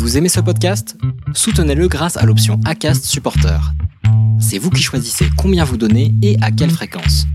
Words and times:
Vous 0.00 0.16
aimez 0.16 0.30
ce 0.30 0.40
podcast? 0.40 0.96
Soutenez-le 1.34 1.86
grâce 1.86 2.16
à 2.16 2.24
l'option 2.24 2.58
ACAST 2.64 3.04
Supporter. 3.04 3.60
C'est 4.40 4.56
vous 4.56 4.70
qui 4.70 4.82
choisissez 4.82 5.26
combien 5.36 5.62
vous 5.62 5.76
donnez 5.76 6.14
et 6.22 6.38
à 6.40 6.50
quelle 6.50 6.70
fréquence. 6.70 7.26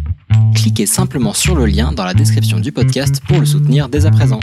Cliquez 0.56 0.88
simplement 0.88 1.34
sur 1.34 1.54
le 1.56 1.68
lien 1.68 1.92
dans 1.92 2.04
la 2.04 2.16
description 2.16 2.60
du 2.60 2.72
podcast 2.72 3.22
pour 3.28 3.40
le 3.40 3.46
soutenir 3.46 3.88
dès 3.88 4.08
à 4.08 4.12
présent. 4.12 4.40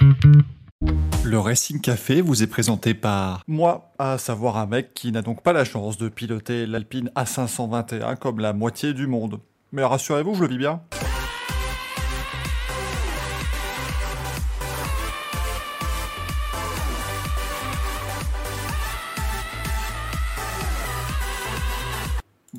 Le 1.24 1.37
Racing 1.40 1.80
Café 1.80 2.21
vous 2.21 2.45
est 2.45 2.46
présenté 2.46 2.95
par 2.95 3.43
moi, 3.48 3.92
à 3.98 4.19
savoir 4.19 4.56
un 4.56 4.66
mec 4.66 4.94
qui 4.94 5.10
n'a 5.10 5.22
donc 5.22 5.42
pas 5.42 5.52
la 5.52 5.64
chance 5.64 5.98
de 5.98 6.08
piloter 6.08 6.64
l'Alpine 6.64 7.10
A521 7.16 8.16
comme 8.18 8.38
la 8.38 8.52
moitié 8.52 8.94
du 8.94 9.08
monde. 9.08 9.40
Mais 9.72 9.82
rassurez-vous, 9.82 10.36
je 10.36 10.42
le 10.42 10.48
vis 10.48 10.58
bien. 10.58 10.80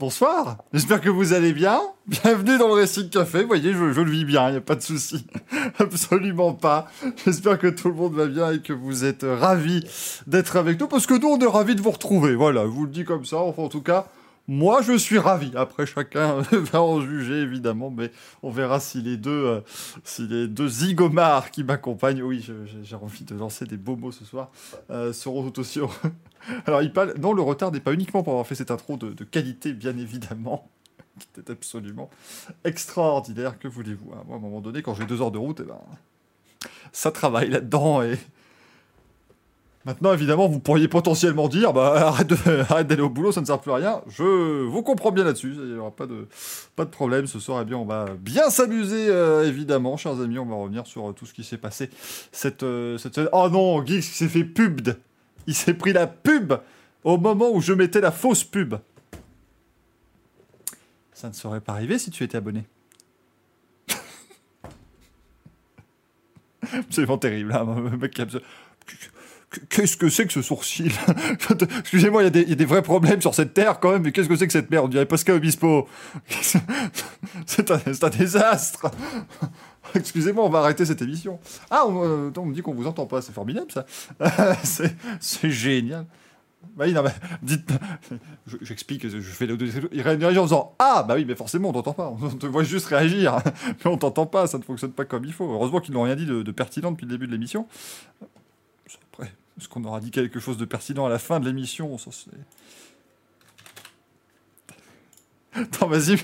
Bonsoir, 0.03 0.57
j'espère 0.73 0.99
que 0.99 1.09
vous 1.09 1.31
allez 1.31 1.53
bien. 1.53 1.79
Bienvenue 2.07 2.57
dans 2.57 2.67
le 2.67 2.73
Racing 2.73 3.07
Café. 3.07 3.43
Vous 3.43 3.47
voyez, 3.47 3.71
je, 3.71 3.93
je 3.93 4.01
le 4.01 4.11
vis 4.11 4.25
bien, 4.25 4.49
il 4.49 4.51
n'y 4.51 4.57
a 4.57 4.59
pas 4.59 4.75
de 4.75 4.81
souci. 4.81 5.25
Absolument 5.79 6.51
pas. 6.51 6.87
J'espère 7.23 7.57
que 7.57 7.67
tout 7.67 7.87
le 7.87 7.93
monde 7.93 8.13
va 8.13 8.25
bien 8.25 8.51
et 8.51 8.59
que 8.59 8.73
vous 8.73 9.05
êtes 9.05 9.25
ravis 9.25 9.81
d'être 10.27 10.57
avec 10.57 10.77
nous 10.77 10.89
parce 10.89 11.07
que 11.07 11.13
nous, 11.13 11.29
on 11.29 11.39
est 11.39 11.47
ravis 11.47 11.75
de 11.75 11.81
vous 11.81 11.91
retrouver. 11.91 12.35
Voilà, 12.35 12.63
je 12.63 12.67
vous 12.67 12.83
le 12.83 12.91
dis 12.91 13.05
comme 13.05 13.23
ça. 13.23 13.37
Enfin, 13.37 13.61
en 13.61 13.69
tout 13.69 13.79
cas, 13.81 14.07
moi, 14.47 14.81
je 14.81 14.97
suis 14.97 15.17
ravi. 15.17 15.51
Après, 15.55 15.85
chacun 15.85 16.41
va 16.51 16.81
en 16.81 16.99
juger, 16.99 17.41
évidemment, 17.41 17.89
mais 17.89 18.11
on 18.41 18.49
verra 18.49 18.79
si 18.79 19.01
les 19.01 19.15
deux, 19.15 19.31
euh, 19.31 19.61
si 20.03 20.27
les 20.27 20.47
deux 20.47 20.67
zigomars 20.67 21.49
qui 21.49 21.63
m'accompagnent, 21.63 22.23
oui, 22.23 22.45
j'ai 22.83 22.95
envie 22.95 23.23
de 23.23 23.35
lancer 23.35 23.65
des 23.65 23.77
beaux 23.77 23.95
mots 23.95 24.11
ce 24.11 24.25
soir, 24.25 24.51
euh, 24.89 25.13
seront 25.13 25.49
tout 25.49 25.61
aussi 25.61 25.79
heureux. 25.79 25.93
Alors, 26.65 26.81
il 26.81 26.91
parle... 26.91 27.13
Non, 27.19 27.31
le 27.31 27.41
retard 27.41 27.71
n'est 27.71 27.79
pas 27.79 27.93
uniquement 27.93 28.21
pour 28.21 28.33
avoir 28.33 28.45
fait 28.45 28.55
cette 28.55 28.71
intro 28.71 28.97
de, 28.97 29.13
de 29.13 29.23
qualité, 29.23 29.71
bien 29.71 29.97
évidemment, 29.97 30.69
qui 31.19 31.27
était 31.39 31.51
absolument 31.51 32.09
extraordinaire. 32.65 33.57
Que 33.59 33.69
voulez-vous 33.69 34.11
hein? 34.11 34.23
Moi, 34.27 34.35
à 34.35 34.39
un 34.39 34.41
moment 34.41 34.59
donné, 34.59 34.81
quand 34.81 34.93
j'ai 34.93 35.05
deux 35.05 35.21
heures 35.21 35.31
de 35.31 35.37
route, 35.37 35.61
eh 35.61 35.67
ben, 35.67 35.79
ça 36.91 37.11
travaille 37.11 37.49
là-dedans 37.49 38.01
et... 38.01 38.17
Maintenant, 39.85 40.13
évidemment, 40.13 40.47
vous 40.47 40.61
pourriez 40.61 40.87
potentiellement 40.87 41.49
dire 41.49 41.73
bah, 41.73 42.07
arrête 42.69 42.87
d'aller 42.87 43.01
au 43.01 43.09
boulot, 43.09 43.33
ça 43.33 43.41
ne 43.41 43.45
sert 43.45 43.59
plus 43.59 43.71
à 43.71 43.75
rien. 43.75 44.01
Je 44.07 44.63
vous 44.63 44.81
comprends 44.81 45.11
bien 45.11 45.25
là-dessus, 45.25 45.53
il 45.57 45.73
n'y 45.73 45.77
aura 45.77 45.91
pas 45.91 46.05
de, 46.05 46.25
problème. 46.89 47.27
Ce 47.27 47.37
soir, 47.39 47.61
eh 47.61 47.65
bien, 47.65 47.77
on 47.77 47.85
va 47.85 48.05
bien 48.17 48.49
s'amuser, 48.49 49.07
euh, 49.09 49.45
évidemment, 49.45 49.97
chers 49.97 50.21
amis. 50.21 50.39
On 50.39 50.45
va 50.45 50.55
revenir 50.55 50.87
sur 50.87 51.09
euh, 51.09 51.13
tout 51.13 51.25
ce 51.25 51.33
qui 51.33 51.43
s'est 51.43 51.57
passé 51.57 51.89
cette, 52.31 52.63
euh. 52.63 52.97
Oh 53.33 53.49
non, 53.49 53.85
Geeks 53.85 54.03
s'est 54.03 54.29
fait 54.29 54.45
pub. 54.45 54.87
Il 55.47 55.55
s'est 55.55 55.73
pris 55.73 55.91
la 55.91 56.07
pub 56.07 56.53
au 57.03 57.17
moment 57.17 57.51
où 57.51 57.59
je 57.59 57.73
mettais 57.73 57.99
la 57.99 58.11
fausse 58.11 58.45
pub. 58.45 58.75
Ça 61.11 61.27
ne 61.27 61.33
serait 61.33 61.59
pas 61.59 61.73
arrivé 61.73 61.99
si 61.99 62.09
tu 62.09 62.23
étais 62.23 62.37
abonné. 62.37 62.63
Absolument 66.73 67.17
terrible, 67.17 67.51
hein, 67.53 67.65
mec 67.99 68.13
qui 68.13 68.21
Qu'est-ce 69.69 69.97
que 69.97 70.09
c'est 70.09 70.25
que 70.25 70.33
ce 70.33 70.41
sourcil 70.41 70.91
Excusez-moi, 71.79 72.23
il 72.23 72.25
y, 72.25 72.51
a 72.51 72.55
des- 72.55 72.65
vrais 72.65 72.81
problèmes 72.81 73.21
sur 73.21 73.35
cette 73.35 73.53
terre 73.53 73.79
quand 73.79 73.91
même, 73.91 74.01
mais 74.03 74.11
qu'est-ce 74.11 74.27
que 74.29 74.35
c'est 74.35 74.47
que 74.47 74.53
cette 74.53 74.69
merde? 74.71 74.85
On 74.85 74.89
dirait 74.89 75.05
Pascal 75.05 75.35
Obispo. 75.35 75.87
C'est 77.45 77.71
un, 77.71 78.09
désastre. 78.09 78.89
Excusez-moi, 79.95 80.43
on 80.45 80.49
va 80.49 80.59
arrêter 80.59 80.85
cette 80.85 81.01
émission. 81.01 81.39
Ah, 81.69 81.83
on, 81.87 82.03
euh, 82.03 82.31
on 82.37 82.45
me 82.45 82.53
dit 82.53 82.61
qu'on 82.61 82.73
vous 82.73 82.87
entend 82.87 83.05
pas, 83.05 83.21
c'est 83.21 83.33
formidable 83.33 83.71
ça. 83.71 83.85
c'est 85.19 85.49
génial. 85.49 86.05
Bah 86.77 86.85
oui, 86.87 86.93
non, 86.93 87.03
mais 87.03 87.11
dites. 87.41 87.69
je- 88.47 88.55
J'explique, 88.61 89.07
je 89.07 89.19
fais 89.19 89.45
le. 89.45 89.57
Il 89.91 90.01
réagit 90.01 90.37
en 90.39 90.43
disant 90.43 90.75
Ah, 90.79 91.03
bah 91.07 91.15
oui, 91.15 91.25
mais 91.25 91.35
forcément, 91.35 91.69
on 91.69 91.73
t'entend 91.73 91.93
pas. 91.93 92.15
On 92.21 92.29
te 92.29 92.45
voit 92.47 92.63
juste 92.63 92.85
réagir. 92.87 93.37
Mais 93.83 93.91
on 93.91 93.97
t'entend 93.97 94.25
pas, 94.25 94.47
ça 94.47 94.57
ne 94.57 94.63
fonctionne 94.63 94.93
pas 94.93 95.03
comme 95.05 95.25
il 95.25 95.33
faut. 95.33 95.51
Heureusement 95.51 95.81
qu'ils 95.81 95.93
n'ont 95.93 96.03
rien 96.03 96.15
dit 96.15 96.25
de 96.25 96.51
pertinent 96.51 96.91
depuis 96.91 97.05
le 97.05 97.11
début 97.11 97.27
de 97.27 97.31
l'émission. 97.33 97.67
Est-ce 99.59 99.67
qu'on 99.69 99.83
aura 99.83 99.99
dit 99.99 100.11
quelque 100.11 100.39
chose 100.39 100.57
de 100.57 100.65
pertinent 100.65 101.05
à 101.05 101.09
la 101.09 101.19
fin 101.19 101.39
de 101.39 101.45
l'émission. 101.45 101.95
Attends, 105.53 105.87
vas-y, 105.87 106.15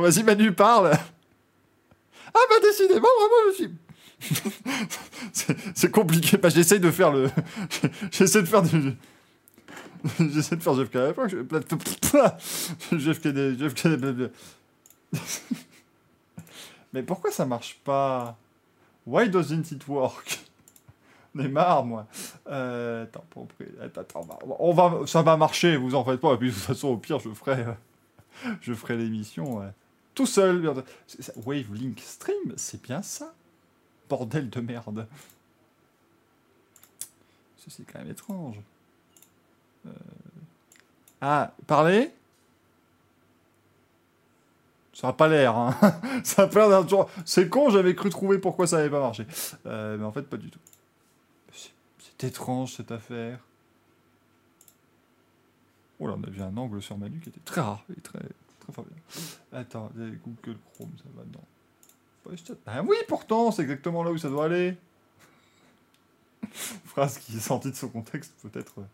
vas-y, 0.00 0.22
Manu, 0.22 0.52
parle. 0.52 0.92
Ah, 0.94 2.38
bah, 2.48 2.56
décidément, 2.62 3.00
vraiment, 3.18 3.50
je 3.50 3.54
suis. 3.54 3.70
c'est- 5.74 5.90
compliqué. 5.90 6.36
Bah, 6.38 6.48
j'essaye 6.48 6.80
de 6.80 6.90
faire 6.90 7.12
le. 7.12 7.28
j'essaie 8.10 8.40
de 8.42 8.46
faire 8.46 8.62
du. 8.62 8.94
J'essaie 10.32 10.54
de 10.56 10.62
faire 10.62 10.74
JFK 10.74 10.94
à 10.96 11.00
la 11.12 11.28
je- 11.28 12.98
JFK 12.98 13.28
des- 13.28 13.58
JFK 13.58 13.88
des- 13.96 14.28
Mais 16.92 17.02
pourquoi 17.02 17.32
ça 17.32 17.44
marche 17.44 17.78
pas? 17.84 18.38
Why 19.06 19.28
doesn't 19.28 19.72
it 19.72 19.86
work? 19.88 20.38
Marre, 21.46 21.84
moi. 21.84 22.06
Euh, 22.48 23.06
pour- 23.30 23.46
attends, 23.80 24.00
attends, 24.00 24.26
on 24.58 24.72
va, 24.72 25.06
ça 25.06 25.22
va 25.22 25.36
marcher, 25.36 25.76
vous 25.76 25.94
en 25.94 26.04
faites 26.04 26.20
pas. 26.20 26.32
Et 26.32 26.36
puis, 26.38 26.48
de 26.48 26.54
toute 26.54 26.62
façon, 26.64 26.88
au 26.88 26.96
pire, 26.96 27.20
je 27.20 27.28
ferai, 27.30 27.62
euh, 27.62 28.54
je 28.60 28.74
ferai 28.74 28.96
l'émission 28.96 29.62
euh, 29.62 29.68
tout 30.14 30.26
seul. 30.26 30.72
Wave 31.46 31.72
Link 31.74 32.00
Stream, 32.00 32.54
c'est 32.56 32.82
bien 32.82 33.02
ça 33.02 33.32
Bordel 34.08 34.50
de 34.50 34.60
merde. 34.60 35.06
C'est 37.68 37.84
quand 37.84 37.98
même 37.98 38.10
étrange. 38.10 38.56
Euh, 39.86 39.90
Ah, 41.20 41.52
parler? 41.66 42.10
Ça 44.94 45.08
n'a 45.08 45.12
pas 45.12 45.28
l'air, 45.28 45.56
hein. 45.56 45.76
ça 46.24 46.44
a 46.44 46.46
l'air 46.68 46.84
d'un. 46.84 47.06
C'est 47.24 47.48
con, 47.48 47.70
j'avais 47.70 47.94
cru 47.94 48.08
trouver 48.10 48.38
pourquoi 48.38 48.66
ça 48.66 48.78
n'avait 48.78 48.90
pas 48.90 49.00
marché. 49.00 49.26
Euh, 49.66 49.96
mais 49.98 50.04
en 50.04 50.10
fait, 50.12 50.22
pas 50.22 50.36
du 50.38 50.50
tout. 50.50 50.58
C'est- 52.18 52.26
étrange 52.28 52.74
cette 52.74 52.90
affaire. 52.92 53.38
Oh 56.00 56.06
là, 56.06 56.14
on 56.16 56.22
a 56.22 56.30
vu 56.30 56.40
un 56.42 56.56
angle 56.56 56.80
sur 56.82 56.96
Manu 56.96 57.18
qui 57.20 57.28
était 57.28 57.40
très 57.44 57.60
rare 57.60 57.84
et 57.96 58.00
très, 58.00 58.18
très 58.60 58.72
fort 58.72 58.84
bien. 58.84 59.60
Attends, 59.60 59.90
Google 59.96 60.58
Chrome, 60.74 60.92
ça 60.96 61.04
va. 61.16 61.22
Post- 62.24 62.56
Ah 62.66 62.82
oui, 62.82 62.96
pourtant, 63.08 63.50
c'est 63.50 63.62
exactement 63.62 64.02
là 64.04 64.10
où 64.12 64.18
ça 64.18 64.28
doit 64.28 64.44
aller. 64.44 64.76
Phrase 66.84 67.18
qui 67.18 67.36
est 67.36 67.40
sortie 67.40 67.70
de 67.70 67.76
son 67.76 67.88
contexte, 67.88 68.32
peut-être 68.42 68.78
euh, 68.78 68.84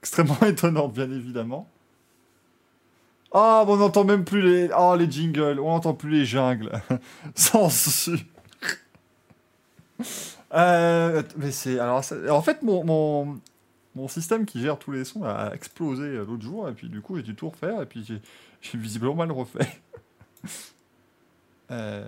extrêmement 0.00 0.38
étonnante, 0.46 0.92
bien 0.92 1.10
évidemment. 1.10 1.68
Ah, 3.32 3.64
on 3.66 3.76
n'entend 3.76 4.04
même 4.04 4.24
plus 4.24 4.40
les, 4.40 4.70
oh, 4.78 4.94
les 4.96 5.10
jingles, 5.10 5.58
on 5.60 5.70
n'entend 5.72 5.94
plus 5.94 6.10
les 6.10 6.24
jungles. 6.24 6.70
Sans 7.34 7.70
su. 7.70 8.18
Euh, 10.54 11.22
mais 11.36 11.50
c'est 11.50 11.78
alors 11.80 12.02
en 12.30 12.42
fait 12.42 12.62
mon, 12.62 13.40
mon 13.96 14.08
système 14.08 14.46
qui 14.46 14.60
gère 14.60 14.78
tous 14.78 14.92
les 14.92 15.04
sons 15.04 15.24
a 15.24 15.52
explosé 15.52 16.04
euh, 16.04 16.24
l'autre 16.24 16.44
jour 16.44 16.68
et 16.68 16.72
puis 16.72 16.88
du 16.88 17.00
coup 17.00 17.16
j'ai 17.16 17.24
dû 17.24 17.34
tout 17.34 17.50
refaire 17.50 17.82
et 17.82 17.86
puis 17.86 18.04
j'ai 18.04 18.20
j'ai 18.62 18.78
visiblement 18.78 19.14
mal 19.14 19.32
refait. 19.32 19.68
Euh, 21.72 22.06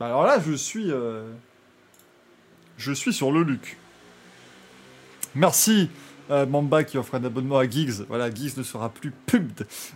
bah 0.00 0.06
alors 0.06 0.24
là 0.24 0.40
je 0.44 0.52
suis 0.52 0.90
je 2.76 2.92
suis 2.92 3.12
sur 3.12 3.30
le 3.30 3.44
Luc. 3.44 3.78
Merci 5.36 5.90
euh, 6.30 6.46
Mamba 6.46 6.84
qui 6.84 6.96
offre 6.98 7.14
un 7.14 7.24
abonnement 7.24 7.58
à 7.58 7.68
Giggs. 7.68 8.04
Voilà, 8.08 8.32
Giggs 8.32 8.56
ne 8.56 8.62
sera 8.62 8.88
plus 8.88 9.10
pub 9.10 9.50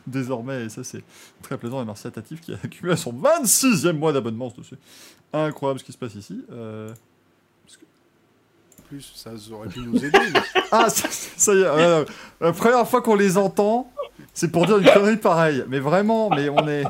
désormais 0.06 0.64
et 0.64 0.68
ça 0.68 0.84
c'est 0.84 1.02
très 1.42 1.56
plaisant 1.58 1.80
et 1.82 1.84
merci 1.84 2.06
à 2.06 2.10
Tatif 2.10 2.40
qui 2.40 2.52
a 2.52 2.56
accumulé 2.64 2.96
son 2.96 3.12
26e 3.12 3.92
mois 3.92 4.12
d'abonnement. 4.12 4.52
C'est 4.68 4.76
incroyable 5.32 5.80
ce 5.80 5.84
qui 5.84 5.92
se 5.92 5.98
passe 5.98 6.14
ici. 6.14 6.44
Euh, 6.52 6.92
plus, 8.88 9.12
ça 9.16 9.30
aurait 9.52 9.68
pu 9.68 9.80
nous 9.80 10.02
aider. 10.02 10.18
mais- 10.32 10.40
Ah, 10.72 10.88
ça, 10.88 11.08
ça 11.10 11.52
y 11.54 11.58
est, 11.60 11.64
euh, 11.66 12.04
la 12.40 12.52
première 12.54 12.88
fois 12.88 13.02
qu'on 13.02 13.16
les 13.16 13.36
entend, 13.36 13.92
c'est 14.32 14.50
pour 14.50 14.64
dire 14.64 14.78
une 14.78 14.90
connerie 14.90 15.16
pareille. 15.18 15.62
Mais 15.68 15.78
vraiment, 15.78 16.30
mais 16.30 16.48
on 16.48 16.66
est. 16.66 16.84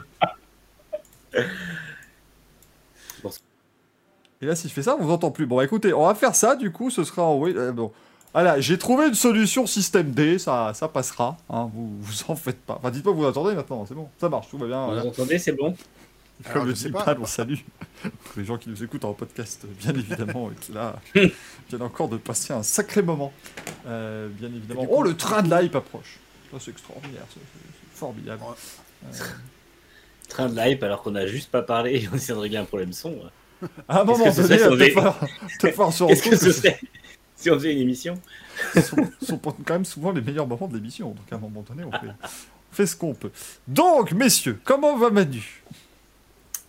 Et 4.40 4.46
là, 4.46 4.54
si 4.54 4.68
je 4.68 4.72
fais 4.72 4.82
ça, 4.82 4.96
on 4.98 5.02
vous 5.02 5.10
entend 5.12 5.30
plus. 5.32 5.46
Bon, 5.46 5.56
bah, 5.56 5.64
écoutez, 5.64 5.92
on 5.92 6.06
va 6.06 6.14
faire 6.14 6.34
ça, 6.34 6.54
du 6.54 6.70
coup, 6.70 6.90
ce 6.90 7.02
sera 7.02 7.22
en. 7.24 7.36
Oui, 7.38 7.52
euh, 7.56 7.72
bon. 7.72 7.90
Voilà, 8.34 8.60
j'ai 8.60 8.78
trouvé 8.78 9.08
une 9.08 9.14
solution 9.14 9.66
système 9.66 10.10
D, 10.12 10.38
ça, 10.38 10.72
ça 10.74 10.86
passera. 10.88 11.36
Hein, 11.50 11.70
vous 11.74 11.96
vous 12.00 12.22
en 12.28 12.36
faites 12.36 12.60
pas. 12.60 12.74
Enfin, 12.78 12.90
dites-moi 12.90 13.14
que 13.14 13.18
vous 13.18 13.24
entendez 13.26 13.54
maintenant, 13.54 13.84
c'est 13.86 13.94
bon. 13.94 14.08
Ça 14.20 14.28
marche, 14.28 14.48
tout 14.50 14.58
va 14.58 14.66
bien. 14.66 14.80
Vous 14.86 14.92
voilà. 14.92 15.06
entendez, 15.06 15.38
c'est 15.38 15.52
bon 15.52 15.74
Comme 16.44 16.52
Alors, 16.52 16.64
le 16.66 16.72
dit 16.72 16.90
pas. 16.90 17.16
On 17.20 17.24
salue 17.26 17.56
les 18.36 18.44
gens 18.44 18.58
qui 18.58 18.68
nous 18.68 18.84
écoutent 18.84 19.04
en 19.04 19.12
podcast, 19.12 19.64
bien 19.80 19.92
évidemment, 19.92 20.50
et 20.50 20.54
qui 20.54 20.72
là 20.72 20.96
viennent 21.14 21.82
encore 21.82 22.08
de 22.08 22.16
passer 22.16 22.52
un 22.52 22.62
sacré 22.62 23.02
moment. 23.02 23.32
Euh, 23.88 24.28
bien 24.28 24.48
évidemment. 24.48 24.86
Coup- 24.86 24.94
Oh, 24.98 25.02
le 25.02 25.16
train 25.16 25.42
de 25.42 25.52
l'hype 25.52 25.74
approche. 25.74 26.18
Ça, 26.52 26.58
c'est 26.60 26.70
extraordinaire, 26.70 27.24
c'est 27.32 27.40
formidable. 27.98 28.42
Ouais. 28.42 29.10
Euh, 29.14 29.24
Train 30.28 30.48
de 30.50 30.60
hype 30.60 30.82
alors 30.82 31.02
qu'on 31.02 31.14
a 31.14 31.26
juste 31.26 31.50
pas 31.50 31.62
parlé 31.62 32.02
et 32.02 32.08
on 32.12 32.16
essaie 32.16 32.34
de 32.34 32.38
régler 32.38 32.58
un 32.58 32.64
problème 32.66 32.92
son. 32.92 33.14
à 33.88 34.00
un 34.02 34.04
moment 34.04 34.18
donné, 34.30 34.32
peut-être 34.58 35.74
falloir 35.74 35.92
se 35.92 36.04
Qu'est-ce 36.04 36.22
que 36.28 36.36
ce 36.36 36.52
serait 36.52 36.78
si 37.40 37.50
on 37.50 37.54
faisait 37.54 37.72
une 37.72 37.78
émission. 37.80 38.14
Ce 38.74 38.80
sont, 38.80 38.96
sont 39.22 39.38
quand 39.38 39.70
même 39.70 39.84
souvent 39.84 40.12
les 40.12 40.20
meilleurs 40.20 40.46
moments 40.46 40.66
de 40.68 40.74
l'émission. 40.74 41.10
Donc 41.10 41.32
à 41.32 41.36
un 41.36 41.38
moment 41.38 41.62
donné, 41.62 41.84
on 41.84 41.92
fait, 41.92 42.08
on 42.08 42.74
fait 42.74 42.86
ce 42.86 42.96
qu'on 42.96 43.14
peut. 43.14 43.30
Donc, 43.66 44.12
messieurs, 44.12 44.58
comment 44.64 44.96
va 44.96 45.10
Manu? 45.10 45.62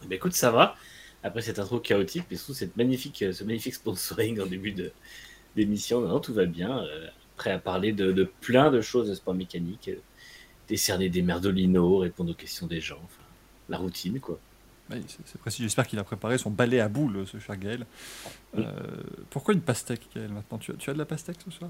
Bah 0.07 0.15
écoute, 0.15 0.33
ça 0.33 0.51
va. 0.51 0.75
Après 1.23 1.41
cette 1.41 1.59
intro 1.59 1.79
chaotique, 1.79 2.25
mais 2.31 2.37
surtout 2.37 2.53
cette 2.53 2.77
magnifique, 2.77 3.25
ce 3.33 3.43
magnifique 3.43 3.73
sponsoring 3.73 4.39
en 4.39 4.45
début 4.45 4.71
de- 4.71 4.91
d'émission, 5.55 6.01
non, 6.01 6.19
tout 6.19 6.33
va 6.33 6.45
bien. 6.45 6.79
Euh, 6.83 7.07
prêt 7.35 7.51
à 7.51 7.59
parler 7.59 7.91
de, 7.91 8.11
de 8.11 8.23
plein 8.41 8.69
de 8.71 8.79
choses 8.81 9.09
de 9.09 9.15
sport 9.15 9.33
mécanique, 9.33 9.89
euh, 9.89 9.95
décerner 10.67 11.09
des 11.09 11.21
merdolinos, 11.21 11.99
répondre 11.99 12.31
aux 12.31 12.35
questions 12.35 12.67
des 12.67 12.79
gens, 12.79 12.99
enfin, 13.03 13.23
la 13.69 13.77
routine 13.77 14.19
quoi. 14.19 14.39
Oui, 14.91 15.03
c'est 15.25 15.39
précis. 15.39 15.61
J'espère 15.63 15.87
qu'il 15.87 15.99
a 15.99 16.03
préparé 16.03 16.37
son 16.37 16.49
balai 16.49 16.79
à 16.79 16.87
boules, 16.89 17.25
ce 17.27 17.37
cher 17.39 17.57
Gaël. 17.57 17.85
Oui. 18.55 18.63
Euh, 18.65 18.71
pourquoi 19.29 19.53
une 19.53 19.61
pastèque, 19.61 20.01
Gaël, 20.15 20.29
maintenant? 20.29 20.57
Tu 20.57 20.71
as, 20.71 20.75
tu 20.75 20.89
as 20.89 20.93
de 20.93 20.97
la 20.99 21.05
pastèque 21.05 21.37
ce 21.45 21.51
soir? 21.51 21.69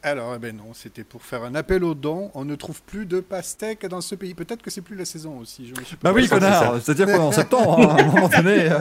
Alors, 0.00 0.32
eh 0.36 0.38
ben 0.38 0.56
non, 0.56 0.74
c'était 0.74 1.02
pour 1.02 1.24
faire 1.24 1.42
un 1.42 1.56
appel 1.56 1.82
aux 1.82 1.94
dons. 1.94 2.30
On 2.34 2.44
ne 2.44 2.54
trouve 2.54 2.80
plus 2.82 3.04
de 3.04 3.18
pastèques 3.18 3.84
dans 3.86 4.00
ce 4.00 4.14
pays. 4.14 4.32
Peut-être 4.32 4.62
que 4.62 4.70
c'est 4.70 4.80
plus 4.80 4.94
la 4.94 5.04
saison 5.04 5.38
aussi. 5.38 5.66
Je 5.66 5.74
me 5.80 5.84
suis 5.84 5.96
Bah 6.00 6.12
oui, 6.14 6.28
connard 6.28 6.80
C'est-à-dire 6.80 7.06
qu'on 7.06 7.12
est 7.14 7.18
en 7.18 7.32
septembre, 7.32 7.80
hein, 7.80 7.96
à 7.96 8.02
un 8.02 8.06
moment 8.06 8.28
donné. 8.28 8.70
euh. 8.70 8.78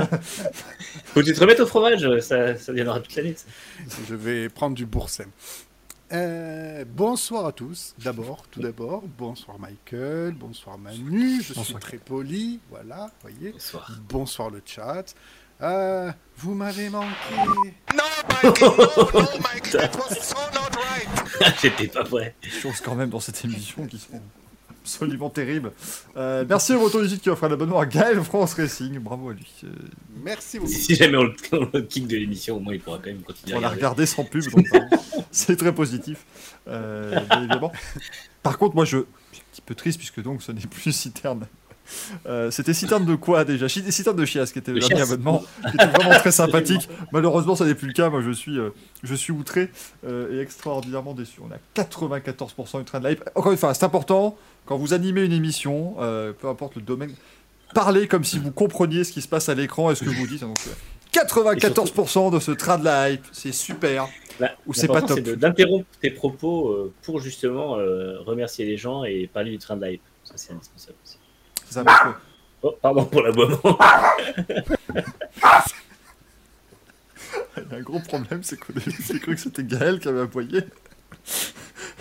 Faut 1.06 1.22
que 1.22 1.25
tu 1.25 1.33
te 1.33 1.40
remettes 1.40 1.60
au 1.60 1.66
fromage, 1.66 2.19
ça, 2.19 2.56
ça 2.56 2.72
viendra 2.72 3.00
toute 3.00 3.16
l'année. 3.16 3.36
Je 4.07 4.13
vais 4.13 4.48
prendre 4.50 4.75
du 4.75 4.86
boursin. 4.86 5.25
Euh, 6.13 6.86
bonsoir 6.88 7.48
à 7.48 7.51
tous. 7.51 7.94
D'abord, 8.01 8.44
tout 8.50 8.62
d'abord, 8.62 9.04
bonsoir 9.18 9.59
Michael, 9.59 10.33
bonsoir 10.33 10.77
Manu. 10.77 11.42
Je 11.42 11.54
suis 11.54 11.74
très 11.75 11.98
poli, 11.98 12.62
voilà, 12.69 13.12
voyez. 13.21 13.51
Bonsoir. 13.51 13.92
Bonsoir 14.07 14.50
le 14.50 14.62
chat. 14.65 15.13
Euh, 15.62 16.12
vous 16.38 16.54
m'avez 16.54 16.89
manqué. 16.89 17.13
No, 17.94 18.04
Mikey, 18.44 18.62
no, 18.62 18.68
no, 18.68 19.39
Mikey, 19.39 19.71
that 19.71 19.92
was 19.98 20.15
so 20.21 20.38
not 20.54 20.69
right. 20.75 21.56
J'étais 21.62 21.88
pas 21.88 22.04
prêt. 22.06 22.36
Des 22.42 22.50
choses 22.50 22.80
quand 22.80 22.95
même 22.95 23.09
dans 23.09 23.19
cette 23.19 23.44
émission 23.44 23.86
qui 23.86 23.98
sont 23.98 24.21
absolument 24.88 25.30
terribles. 25.30 25.74
Euh, 26.16 26.45
merci 26.48 26.72
à 26.72 26.78
Moto 26.78 27.01
qui 27.06 27.30
offre 27.30 27.44
un 27.44 27.51
abonnement 27.51 27.80
à 27.80 27.86
Gaël 27.86 28.24
France 28.24 28.54
Racing. 28.54 29.00
Bravo 29.00 29.30
à 29.30 29.34
lui. 29.34 29.51
Euh, 29.66 29.68
Merci 30.24 30.60
beaucoup. 30.60 30.72
Si, 30.72 30.95
jamais 30.95 31.18
on 31.18 31.24
le, 31.24 31.34
on 31.51 31.69
le 31.74 31.81
kick 31.81 32.07
de 32.07 32.16
l'émission, 32.16 32.56
au 32.56 32.60
moins 32.62 32.74
il 32.74 32.80
pourra 32.80 32.98
quand 32.98 33.07
même 33.07 33.22
continuer 33.22 33.56
à 33.56 33.57
on 33.57 33.62
l'a 33.62 33.69
regardé 33.69 34.06
sans 34.06 34.24
pub, 34.24 34.50
donc 34.50 34.66
c'est 35.31 35.57
très 35.57 35.74
positif, 35.75 36.25
euh, 36.68 37.19
bien 37.30 37.39
évidemment. 37.39 37.72
Par 38.44 38.57
contre, 38.57 38.75
moi, 38.75 38.86
je 38.86 39.00
je 39.31 39.36
suis 39.36 39.44
un 39.44 39.51
petit 39.51 39.62
peu 39.62 39.75
triste 39.75 39.98
puisque 39.98 40.22
donc 40.22 40.42
ce 40.42 40.54
n'est 40.54 40.62
plus 40.62 40.94
Citerne. 40.94 41.48
Euh, 42.25 42.51
C'était 42.51 42.74
Citerne 42.74 43.06
de 43.06 43.16
quoi 43.16 43.45
déjà 43.45 43.68
Citerne 43.69 44.16
de 44.16 44.25
Chias 44.25 44.50
qui 44.51 44.60
était 44.60 44.72
le 44.72 44.80
De 44.80 44.88
dernier 44.88 45.04
abonnement, 45.04 45.44
qui 45.69 45.75
était 45.75 45.88
vraiment 45.88 46.19
très 46.19 46.31
sympathique. 46.31 46.89
Malheureusement, 47.12 47.56
ça 47.56 47.66
n'est 47.66 47.75
plus 47.75 47.88
le 47.88 47.94
cas. 47.94 48.10
Moi, 48.10 48.22
je 48.22 48.31
suis, 48.31 48.57
euh, 48.57 48.69
je 49.04 49.16
suis 49.16 49.31
outré 49.34 49.69
euh, 50.06 50.36
et 50.38 50.42
extraordinairement 50.42 51.13
déçu. 51.13 51.39
On 51.42 51.51
a 51.51 51.84
94% 51.84 52.80
du 52.80 52.86
train 52.86 53.00
de 53.00 53.07
live. 53.07 53.24
Encore 53.36 53.51
une 53.51 53.57
fois, 53.57 53.74
c'est 53.74 53.86
important 53.86 54.38
quand 54.66 54.78
vous 54.78 54.94
animez 54.94 55.24
une 55.24 55.31
émission, 55.31 55.95
peu 55.98 56.48
importe 56.50 56.75
le 56.75 56.81
domaine, 56.81 57.12
parlez 57.74 58.07
comme 58.07 58.25
si 58.25 58.38
vous 58.38 58.51
compreniez 58.51 59.04
ce 59.06 59.13
qui 59.13 59.22
se 59.22 59.28
passe 59.28 59.48
à 59.48 59.56
l'écran 59.56 59.90
et 59.92 59.95
ce 59.95 60.04
que 60.04 60.10
vous 60.10 60.28
dites. 60.28 60.42
Donc, 60.42 60.57
euh, 60.68 60.72
94% 61.25 62.31
de 62.31 62.40
ce 62.40 62.51
train 62.51 62.78
de 62.78 62.83
la 62.83 63.12
hype, 63.12 63.25
c'est 63.31 63.54
super. 63.54 64.07
Là, 64.40 64.56
Ou 64.68 64.74
c'est 64.74 64.88
pas 64.88 65.01
top. 65.01 65.19
d'interrompre 65.22 65.86
tes 66.01 66.12
propos 66.12 66.92
pour 67.01 67.19
justement 67.22 67.72
remercier 68.25 68.66
les 68.66 68.78
gens 68.78 69.04
et 69.06 69.28
parler 69.33 69.51
du 69.51 69.57
train 69.57 69.78
de 69.78 69.88
hype. 69.88 70.01
Ça, 70.25 70.33
c'est 70.36 70.51
indispensable 70.51 70.98
aussi. 71.04 71.18
Ça, 71.69 71.84
parce 71.84 72.02
que 72.14 72.19
Oh, 72.64 72.75
pardon 72.81 73.06
pour 73.06 73.22
l'aboiement. 73.22 73.60
il 77.56 77.64
y 77.72 77.74
a 77.74 77.78
un 77.78 77.81
gros 77.81 78.00
problème, 78.00 78.42
c'est 78.42 78.58
qu'au 78.58 78.74
début, 78.74 78.96
j'ai 79.00 79.19
cru 79.19 79.36
que 79.36 79.42
c'était 79.42 79.64
Gaël 79.64 80.00
qui 80.00 80.08
avait 80.08 80.22
aboyé. 80.22 80.64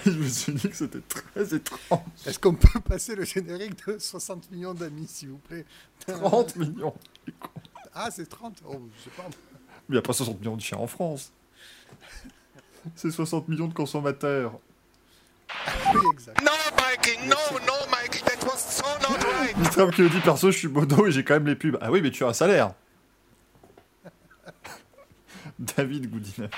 Et 0.07 0.11
je 0.11 0.19
me 0.19 0.29
suis 0.29 0.55
dit 0.55 0.69
que 0.71 0.77
c'était 0.77 1.03
très 1.03 1.55
étrange. 1.55 2.01
Est-ce 2.25 2.39
qu'on 2.39 2.55
peut 2.55 2.81
passer 2.81 3.15
le 3.15 3.25
générique 3.25 3.87
de 3.87 3.99
60 3.99 4.51
millions 4.51 4.73
d'amis, 4.73 5.07
s'il 5.09 5.29
vous 5.31 5.39
plaît? 5.39 5.67
30 6.07 6.57
millions. 6.57 6.95
Ah, 7.93 8.09
c'est 8.11 8.27
30 8.29 8.63
Oh, 8.67 8.81
je 8.97 9.05
sais 9.05 9.11
pas. 9.17 9.25
Mais 9.29 9.35
il 9.91 9.93
n'y 9.93 9.99
a 9.99 10.03
pas 10.03 10.13
60 10.15 10.39
millions 10.41 10.57
de 10.57 10.63
chiens 10.63 10.79
en 10.79 10.87
France. 10.87 11.33
C'est 12.95 13.11
60 13.11 13.49
millions 13.49 13.69
de 13.69 13.75
consommateurs. 13.75 14.59
Oui, 15.95 16.01
exact. 16.13 16.41
No, 16.43 16.51
Mikey, 16.77 17.19
no, 17.27 17.37
no, 17.67 17.73
Mikey, 17.91 18.21
that 18.25 18.45
was 18.45 18.59
so 18.59 18.85
not 19.01 19.23
right. 19.25 19.57
Mitram 19.57 19.91
qui 19.91 20.03
me 20.03 20.09
dit 20.09 20.21
perso, 20.21 20.51
je 20.51 20.59
suis 20.59 20.69
modo 20.69 21.07
et 21.07 21.11
j'ai 21.13 21.25
quand 21.25 21.35
même 21.35 21.47
les 21.47 21.55
pubs. 21.57 21.79
Ah 21.81 21.91
oui, 21.91 22.01
mais 22.03 22.11
tu 22.11 22.25
as 22.25 22.29
un 22.29 22.33
salaire. 22.33 22.73
David 25.59 26.11
Goudin. 26.11 26.49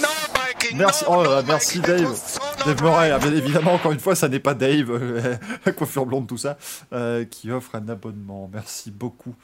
No, 0.00 0.08
Mikey, 0.34 0.74
Merci- 0.74 1.04
oh 1.08 1.24
merci, 1.46 1.78
Mikey, 1.78 1.92
Dave. 2.02 2.16
so 2.16 2.40
Dave 2.64 2.82
Murray, 2.82 3.12
right. 3.12 3.22
bien 3.22 3.32
évidemment, 3.34 3.74
encore 3.74 3.92
une 3.92 4.00
fois, 4.00 4.14
ça 4.14 4.28
n'est 4.28 4.40
pas 4.40 4.54
Dave, 4.54 4.90
euh, 4.90 5.36
la 5.66 5.72
coiffure 5.72 6.06
blonde, 6.06 6.26
tout 6.26 6.36
ça, 6.38 6.56
euh, 6.92 7.24
qui 7.24 7.50
offre 7.50 7.74
un 7.76 7.88
abonnement. 7.88 8.50
Merci 8.52 8.90
beaucoup. 8.90 9.34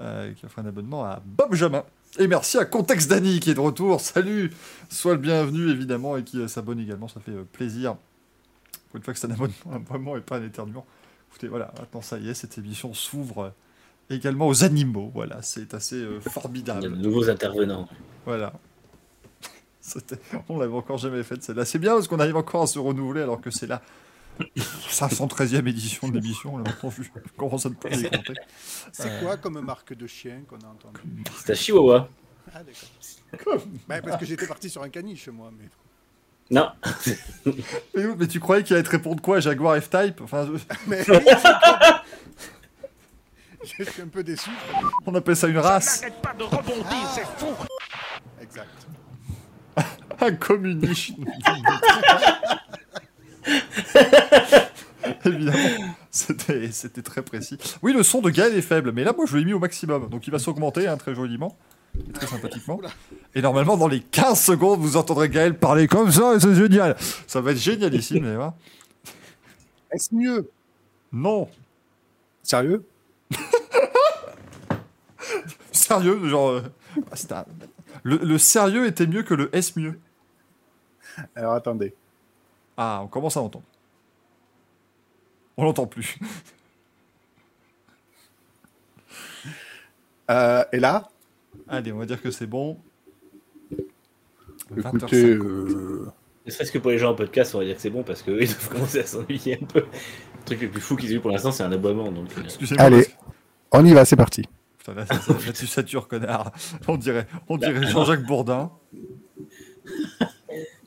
Euh, 0.00 0.32
qui 0.34 0.46
offre 0.46 0.58
un 0.58 0.66
abonnement 0.66 1.04
à 1.04 1.20
Bob 1.24 1.54
Jamin. 1.54 1.84
Et 2.18 2.26
merci 2.26 2.58
à 2.58 2.66
Contexte 2.66 3.08
Dany 3.08 3.40
qui 3.40 3.50
est 3.50 3.54
de 3.54 3.60
retour. 3.60 4.00
Salut 4.00 4.50
Sois 4.90 5.12
le 5.12 5.18
bienvenu, 5.18 5.70
évidemment, 5.70 6.18
et 6.18 6.24
qui 6.24 6.38
euh, 6.38 6.46
s'abonne 6.46 6.78
également. 6.78 7.08
Ça 7.08 7.20
fait 7.20 7.32
euh, 7.32 7.44
plaisir. 7.50 7.96
Pour 8.90 8.98
une 8.98 9.02
fois 9.02 9.14
que 9.14 9.20
c'est 9.20 9.28
un 9.28 9.30
abonnement, 9.30 9.54
un 9.72 9.76
abonnement 9.76 10.16
et 10.18 10.20
pas 10.20 10.36
un 10.36 10.44
éternuement. 10.44 10.84
Écoutez, 11.30 11.48
voilà, 11.48 11.72
maintenant 11.78 12.02
ça 12.02 12.18
y 12.18 12.28
est, 12.28 12.34
cette 12.34 12.58
émission 12.58 12.92
s'ouvre 12.92 13.38
euh, 13.44 14.14
également 14.14 14.46
aux 14.46 14.62
animaux. 14.62 15.10
Voilà, 15.14 15.40
c'est 15.40 15.72
assez 15.72 15.96
euh, 15.96 16.18
Il 16.20 16.24
y 16.24 16.28
a 16.28 16.30
formidable. 16.30 16.82
de 16.82 16.88
nouveaux 16.88 17.30
intervenants. 17.30 17.88
Voilà. 18.26 18.52
On 20.50 20.58
l'avait 20.58 20.74
encore 20.74 20.98
jamais 20.98 21.22
fait 21.22 21.42
celle-là. 21.42 21.64
C'est 21.64 21.78
bien 21.78 21.94
parce 21.94 22.08
qu'on 22.08 22.20
arrive 22.20 22.36
encore 22.36 22.64
à 22.64 22.66
se 22.66 22.78
renouveler 22.78 23.22
alors 23.22 23.40
que 23.40 23.50
c'est 23.50 23.66
la 23.66 23.80
513e 24.56 25.66
édition 25.68 26.08
de 26.08 26.14
l'émission. 26.14 26.56
Là, 26.58 26.64
maintenant, 26.66 26.90
je 26.90 27.02
commence 27.36 27.66
à 27.66 27.68
ne 27.70 27.74
pas 27.74 27.88
les 27.90 28.08
compter. 28.10 28.34
C'est 28.92 29.08
Euh. 29.10 29.20
quoi 29.22 29.36
comme 29.36 29.60
marque 29.60 29.92
de 29.94 30.06
chien 30.06 30.42
qu'on 30.48 30.56
a 30.58 30.68
entendu 30.70 31.00
C'est 31.44 31.52
un 31.52 31.54
chihuahua. 31.54 32.08
Ah, 32.54 32.60
d'accord. 33.32 33.58
Bah, 33.88 34.02
parce 34.02 34.18
que 34.18 34.26
j'étais 34.26 34.46
parti 34.46 34.68
sur 34.70 34.82
un 34.82 34.88
caniche, 34.88 35.28
moi. 35.28 35.50
Mais... 35.56 35.68
Non, 36.50 36.70
Mais, 37.94 38.04
mais 38.18 38.26
tu 38.26 38.40
croyais 38.40 38.62
qu'il 38.64 38.74
allait 38.74 38.82
te 38.84 38.90
répondre 38.90 39.22
quoi 39.22 39.40
Jaguar 39.40 39.76
F-Type? 39.80 40.20
Enfin, 40.22 40.46
je- 40.46 40.58
mais 40.86 41.02
suis 43.64 44.02
un 44.02 44.08
peu 44.08 44.22
déçu. 44.24 44.50
on 45.06 45.14
appelle 45.14 45.36
ça 45.36 45.46
une 45.48 45.58
race. 45.58 46.02
pas 46.20 46.34
de 46.34 46.42
rebondir, 46.42 47.08
c'est 47.14 47.24
fou. 47.38 47.46
Exact. 48.40 48.68
Un 50.20 50.32
communiste. 50.34 51.14
Évidemment, 55.24 55.58
c'était 56.10 57.02
très 57.02 57.22
précis. 57.22 57.58
Oui, 57.82 57.92
le 57.92 58.02
son 58.02 58.20
de 58.20 58.30
Gaël 58.30 58.54
est 58.56 58.62
faible, 58.62 58.92
mais 58.92 59.02
là, 59.04 59.12
moi, 59.16 59.26
je 59.26 59.36
l'ai 59.36 59.44
mis 59.44 59.52
au 59.52 59.58
maximum. 59.58 60.08
Donc, 60.08 60.26
il 60.26 60.30
va 60.30 60.38
s'augmenter 60.38 60.86
hein, 60.86 60.96
très 60.96 61.14
joliment, 61.14 61.56
et 62.08 62.12
très 62.12 62.26
sympathiquement. 62.26 62.80
Et 63.34 63.42
normalement, 63.42 63.76
dans 63.76 63.88
les 63.88 64.00
15 64.00 64.40
secondes, 64.40 64.80
vous 64.80 64.96
entendrez 64.96 65.28
Gaël 65.28 65.58
parler 65.58 65.88
comme 65.88 66.10
ça, 66.12 66.34
et 66.34 66.40
c'est 66.40 66.54
génial. 66.54 66.96
Ça 67.26 67.40
va 67.40 67.50
être 67.52 67.58
génialissime, 67.58 68.24
mais 68.24 68.34
voilà. 68.34 68.54
Est-ce 69.92 70.14
mieux? 70.14 70.48
Non, 71.12 71.48
Sérieux? 72.42 72.84
Sérieux, 75.72 76.28
genre. 76.28 76.50
euh, 76.50 76.62
ah, 77.10 77.38
un- 77.40 77.44
Le, 78.02 78.16
le 78.16 78.38
sérieux 78.38 78.86
était 78.86 79.06
mieux 79.06 79.22
que 79.22 79.34
le 79.34 79.54
S 79.54 79.76
mieux. 79.76 79.98
Alors 81.36 81.52
attendez. 81.54 81.94
Ah, 82.76 83.00
on 83.04 83.08
commence 83.08 83.36
à 83.36 83.40
l'entendre. 83.40 83.64
On 85.56 85.64
l'entend 85.64 85.86
plus. 85.86 86.18
Euh, 90.30 90.64
et 90.72 90.78
là 90.80 91.08
Allez, 91.68 91.92
on 91.92 91.98
va 91.98 92.06
dire 92.06 92.22
que 92.22 92.30
c'est 92.30 92.46
bon. 92.46 92.78
Écoutez, 94.76 95.34
20h50. 95.34 95.42
euh, 95.44 96.06
ne 96.46 96.50
serait-ce 96.50 96.72
que 96.72 96.78
pour 96.78 96.90
les 96.90 96.98
gens 96.98 97.10
en 97.10 97.14
podcast, 97.14 97.54
on 97.54 97.58
va 97.58 97.64
dire 97.64 97.74
que 97.76 97.82
c'est 97.82 97.90
bon 97.90 98.02
parce 98.02 98.22
qu'eux, 98.22 98.40
ils 98.40 98.48
doivent 98.52 98.68
commencer 98.70 99.00
à 99.00 99.06
s'ennuyer 99.06 99.58
un 99.60 99.66
peu. 99.66 99.80
Le 99.80 100.44
truc 100.46 100.62
le 100.62 100.70
plus 100.70 100.80
fou 100.80 100.96
qu'ils 100.96 101.12
aient 101.12 101.16
eu 101.16 101.20
pour 101.20 101.30
l'instant, 101.30 101.52
c'est 101.52 101.64
un 101.64 101.72
aboiement. 101.72 102.10
Donc, 102.10 102.28
euh. 102.38 102.74
Allez. 102.78 103.06
on 103.72 103.84
y 103.84 103.92
va, 103.92 104.04
c'est 104.04 104.16
parti. 104.16 104.42
Putain, 104.78 104.94
là, 104.94 105.06
ça- 105.06 105.20
ça- 105.20 105.32
là, 105.34 105.52
tu 105.52 105.66
satures, 105.66 106.08
connard. 106.08 106.52
On 106.88 106.96
dirait, 106.96 107.26
on 107.48 107.58
dirait 107.58 107.86
Jean-Jacques 107.86 108.24
Bourdin. 108.24 108.72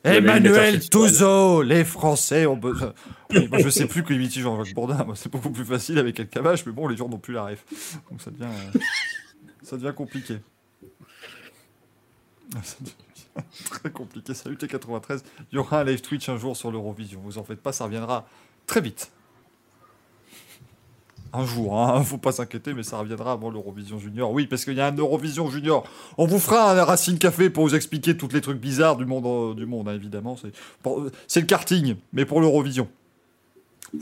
Emmanuel 0.06 0.88
Touzeau, 0.90 1.62
les 1.62 1.84
Français 1.84 2.46
ont 2.46 2.58
besoin. 2.58 2.94
Moi, 3.50 3.60
je 3.60 3.70
sais 3.70 3.88
plus 3.88 4.04
que 4.04 4.14
imiter 4.14 4.40
Jean-Jacques 4.40 4.76
Bourdin. 4.76 5.06
C'est 5.16 5.32
beaucoup 5.32 5.50
plus 5.50 5.66
facile 5.66 5.98
avec 5.98 6.20
El 6.20 6.28
Cavache, 6.28 6.66
mais 6.66 6.72
bon, 6.72 6.88
les 6.88 6.96
gens 6.96 7.10
n'ont 7.10 7.18
plus 7.18 7.34
la 7.34 7.46
ref. 7.46 7.66
Donc 8.10 8.22
ça 8.22 8.32
devient, 8.32 8.46
euh, 8.46 8.80
ça 9.64 9.78
devient 9.78 9.94
compliqué. 9.96 10.38
Ça 12.64 12.76
devient 12.80 12.94
très 13.70 13.90
compliqué. 13.90 14.34
Salut 14.34 14.56
T93. 14.56 15.22
Il 15.52 15.56
y 15.56 15.58
aura 15.58 15.82
un 15.82 15.84
live 15.84 16.00
Twitch 16.02 16.30
un 16.30 16.38
jour 16.38 16.56
sur 16.56 16.72
l'Eurovision. 16.72 17.20
Vous 17.22 17.38
en 17.38 17.44
faites 17.44 17.62
pas, 17.62 17.74
ça 17.74 17.84
reviendra 17.84 18.28
très 18.66 18.80
vite. 18.80 19.12
Un 21.38 21.46
jour, 21.46 21.78
hein, 21.80 22.02
faut 22.06 22.18
pas 22.18 22.32
s'inquiéter, 22.32 22.74
mais 22.74 22.84
ça 22.84 22.98
reviendra 23.00 23.34
avant 23.34 23.50
l'Eurovision 23.50 24.00
Junior. 24.00 24.32
Oui, 24.32 24.48
parce 24.48 24.64
qu'il 24.66 24.76
y 24.76 24.82
a 24.82 24.88
un 24.88 24.96
Eurovision 24.96 25.50
Junior. 25.50 25.84
On 26.18 26.26
vous 26.28 26.40
fera 26.40 26.72
un 26.72 26.84
Racing 26.84 27.18
Café 27.18 27.50
pour 27.50 27.68
vous 27.68 27.76
expliquer 27.76 28.16
tous 28.16 28.30
les 28.34 28.42
trucs 28.42 28.60
bizarres 28.60 28.96
du 28.98 29.06
monde, 29.06 29.26
euh, 29.26 29.54
du 29.54 29.66
monde 29.66 29.90
hein, 29.90 29.94
évidemment. 29.96 30.38
C'est 30.38 30.52
pour- 30.82 31.06
c'est 31.28 31.42
le 31.42 31.46
karting, 31.48 31.96
mais 32.14 32.26
pour 32.26 32.40
l'Eurovision. 32.42 32.88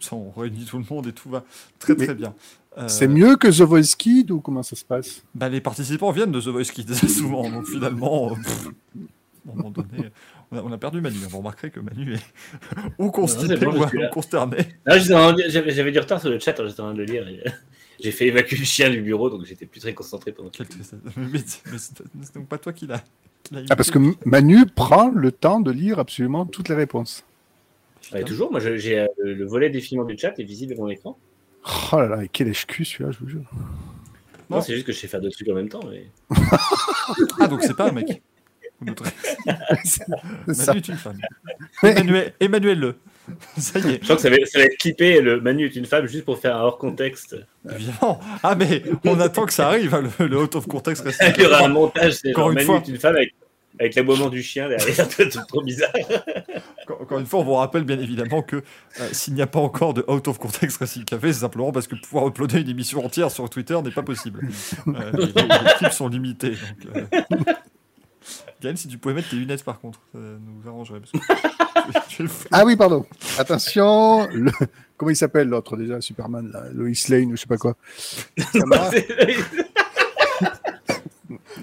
Ça, 0.00 0.14
on 0.16 0.30
réunit 0.36 0.64
tout 0.64 0.78
le 0.78 0.84
monde 0.88 1.06
et 1.08 1.12
tout 1.12 1.28
va 1.30 1.44
très 1.78 1.94
très 1.96 2.08
Mais 2.08 2.14
bien. 2.14 2.34
Euh, 2.76 2.86
C'est 2.88 3.08
mieux 3.08 3.36
que 3.36 3.48
The 3.48 3.62
Voice 3.62 3.96
Kid 3.98 4.30
ou 4.30 4.40
comment 4.40 4.62
ça 4.62 4.76
se 4.76 4.84
passe? 4.84 5.22
Bah, 5.34 5.48
les 5.48 5.60
participants 5.60 6.12
viennent 6.12 6.30
de 6.30 6.40
The 6.40 6.48
Voice 6.48 6.64
Kids 6.72 6.94
souvent, 7.08 7.50
donc 7.50 7.66
finalement, 7.66 8.30
euh, 8.32 8.34
pff, 8.36 8.68
à 8.68 9.52
un 9.52 9.54
moment 9.56 9.70
donné, 9.70 10.10
on 10.50 10.58
a, 10.58 10.62
on 10.62 10.72
a 10.72 10.78
perdu 10.78 11.00
Manu. 11.00 11.16
Vous 11.28 11.38
remarquerez 11.38 11.70
que 11.70 11.80
Manu 11.80 12.14
est 12.14 12.22
ou 12.98 13.10
constipé 13.10 13.56
bon, 13.56 13.82
ou 13.84 14.08
consterné. 14.12 14.58
Ah, 14.86 14.98
j'étais 14.98 15.14
en 15.14 15.32
train 15.32 15.32
de- 15.34 15.44
J'avais 15.48 15.92
du 15.92 15.98
retard 15.98 16.20
sur 16.20 16.30
le 16.30 16.38
chat, 16.38 16.52
j'étais 16.56 16.80
en 16.80 16.84
train 16.84 16.94
de 16.94 16.98
le 16.98 17.04
lire. 17.04 17.26
J'ai 18.00 18.12
fait 18.12 18.28
évacuer 18.28 18.56
le 18.56 18.64
chien 18.64 18.90
du 18.90 19.00
bureau, 19.02 19.28
donc 19.28 19.44
j'étais 19.44 19.66
plus 19.66 19.80
très 19.80 19.92
concentré 19.92 20.30
pendant 20.30 20.50
tristesse. 20.50 20.92
Mais, 21.16 21.26
mais 21.32 21.78
c'est 21.78 22.34
donc 22.36 22.46
pas 22.46 22.56
toi 22.56 22.72
qui 22.72 22.86
l'as 22.86 23.02
Ah, 23.70 23.74
parce 23.74 23.90
que 23.90 23.98
Manu 24.24 24.66
prend 24.66 25.08
le 25.08 25.32
temps 25.32 25.58
de 25.58 25.72
lire 25.72 25.98
absolument 25.98 26.46
toutes 26.46 26.68
les 26.68 26.76
réponses. 26.76 27.24
Ouais, 28.12 28.22
toujours, 28.22 28.52
moi 28.52 28.60
j'ai 28.60 29.00
euh, 29.00 29.06
le 29.18 29.34
le 29.34 29.44
volet 29.44 29.68
défilement 29.68 30.04
du 30.04 30.16
chat 30.16 30.38
est 30.38 30.44
visible 30.44 30.74
à 30.74 30.76
mon 30.76 30.88
écran. 30.88 31.18
Oh 31.92 31.96
là 31.96 32.06
là, 32.06 32.22
et 32.24 32.28
quel 32.28 32.48
HQ 32.52 32.84
celui-là, 32.84 33.10
je 33.10 33.18
vous 33.18 33.28
jure. 33.28 33.42
Non, 34.48 34.58
Non. 34.58 34.62
c'est 34.62 34.74
juste 34.74 34.86
que 34.86 34.92
je 34.92 34.98
sais 34.98 35.08
faire 35.08 35.20
deux 35.20 35.30
trucs 35.30 35.48
en 35.48 35.54
même 35.54 35.68
temps. 35.68 35.80
Mais... 35.90 36.06
Ah, 37.40 37.48
donc 37.48 37.64
c'est 37.64 37.76
pas 37.76 37.88
un 37.88 37.92
mec. 37.92 38.22
Manu 38.80 38.94
est 40.78 40.88
une 40.88 40.96
femme. 40.96 41.18
Emmanuel, 41.82 42.32
Emmanuel 42.40 42.78
Le. 42.78 42.96
Ça 43.58 43.78
y 43.78 43.82
est, 43.90 43.98
Je 44.00 44.04
crois 44.04 44.16
que 44.16 44.22
ça 44.22 44.30
va, 44.30 44.36
ça 44.46 44.58
va 44.58 44.64
être 44.64 44.78
clippé, 44.78 45.20
le 45.20 45.40
Manu 45.40 45.66
est 45.66 45.76
une 45.76 45.84
femme, 45.86 46.06
juste 46.06 46.24
pour 46.24 46.38
faire 46.38 46.56
un 46.56 46.60
hors 46.60 46.78
contexte. 46.78 47.36
évidemment. 47.70 48.20
Ah, 48.42 48.54
mais 48.54 48.82
on 49.04 49.18
attend 49.20 49.44
que 49.46 49.52
ça 49.52 49.66
arrive, 49.68 49.94
hein, 49.94 50.02
le, 50.18 50.26
le 50.28 50.38
out 50.38 50.54
of 50.56 50.66
context 50.66 51.04
reste. 51.04 51.22
Il 51.36 51.42
y 51.42 51.46
aura 51.46 51.64
un 51.64 51.68
montage, 51.68 52.12
c'est 52.14 52.30
Encore 52.30 52.44
genre 52.44 52.50
une 52.50 52.54
Manu 52.56 52.66
fois. 52.66 52.76
est 52.78 52.88
une 52.88 52.98
femme 52.98 53.16
avec, 53.16 53.34
avec 53.78 53.94
l'aboiement 53.96 54.30
du 54.30 54.42
chien 54.42 54.68
derrière, 54.70 55.06
c'est 55.10 55.28
trop 55.46 55.62
bizarre. 55.62 55.90
Encore, 56.84 57.02
encore 57.02 57.18
une 57.18 57.26
fois, 57.26 57.40
on 57.40 57.44
vous 57.44 57.54
rappelle 57.54 57.84
bien 57.84 57.98
évidemment 57.98 58.40
que 58.40 58.56
euh, 58.56 59.08
s'il 59.12 59.34
n'y 59.34 59.42
a 59.42 59.46
pas 59.46 59.60
encore 59.60 59.92
de 59.92 60.02
out 60.08 60.26
of 60.26 60.38
context 60.38 60.78
Racing 60.78 61.04
Café, 61.04 61.30
c'est 61.34 61.40
simplement 61.40 61.70
parce 61.70 61.86
que 61.86 61.96
pouvoir 61.96 62.26
uploader 62.28 62.62
une 62.62 62.70
émission 62.70 63.04
entière 63.04 63.30
sur 63.30 63.50
Twitter 63.50 63.78
n'est 63.82 63.90
pas 63.90 64.02
possible. 64.02 64.40
Euh, 64.86 64.92
les, 65.12 65.26
les- 65.26 65.32
les 65.42 65.72
clips 65.76 65.92
sont 65.92 66.08
limités. 66.08 66.52
Donc, 66.94 67.06
euh... 67.12 67.52
Gaël, 68.62 68.76
si 68.78 68.88
tu 68.88 68.98
pouvais 68.98 69.14
mettre 69.14 69.30
tes 69.30 69.36
lunettes 69.36 69.64
par 69.64 69.78
contre, 69.80 70.00
ça 70.12 70.18
nous 70.18 70.68
arrangerait. 70.68 71.00
Parce 71.00 71.12
que... 72.16 72.24
Ah 72.52 72.64
oui, 72.64 72.76
pardon. 72.76 73.06
Attention, 73.38 74.26
le... 74.32 74.50
comment 74.96 75.10
il 75.10 75.16
s'appelle 75.16 75.48
l'autre 75.48 75.76
déjà, 75.76 76.00
Superman, 76.00 76.50
là, 76.52 76.64
Lois 76.72 76.90
Lane 77.08 77.32
ou 77.32 77.36
je 77.36 77.42
sais 77.42 77.46
pas 77.46 77.56
quoi. 77.56 77.74
Ça 78.36 78.60
va 78.66 78.90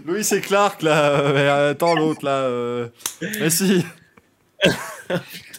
Loïs 0.05 0.31
et 0.31 0.41
Clark, 0.41 0.81
là, 0.83 1.09
euh, 1.09 1.33
mais 1.33 1.47
attends 1.71 1.95
l'autre, 1.95 2.23
là. 2.23 2.31
euh, 2.43 2.87
Mais 3.21 3.49
si, 3.49 3.83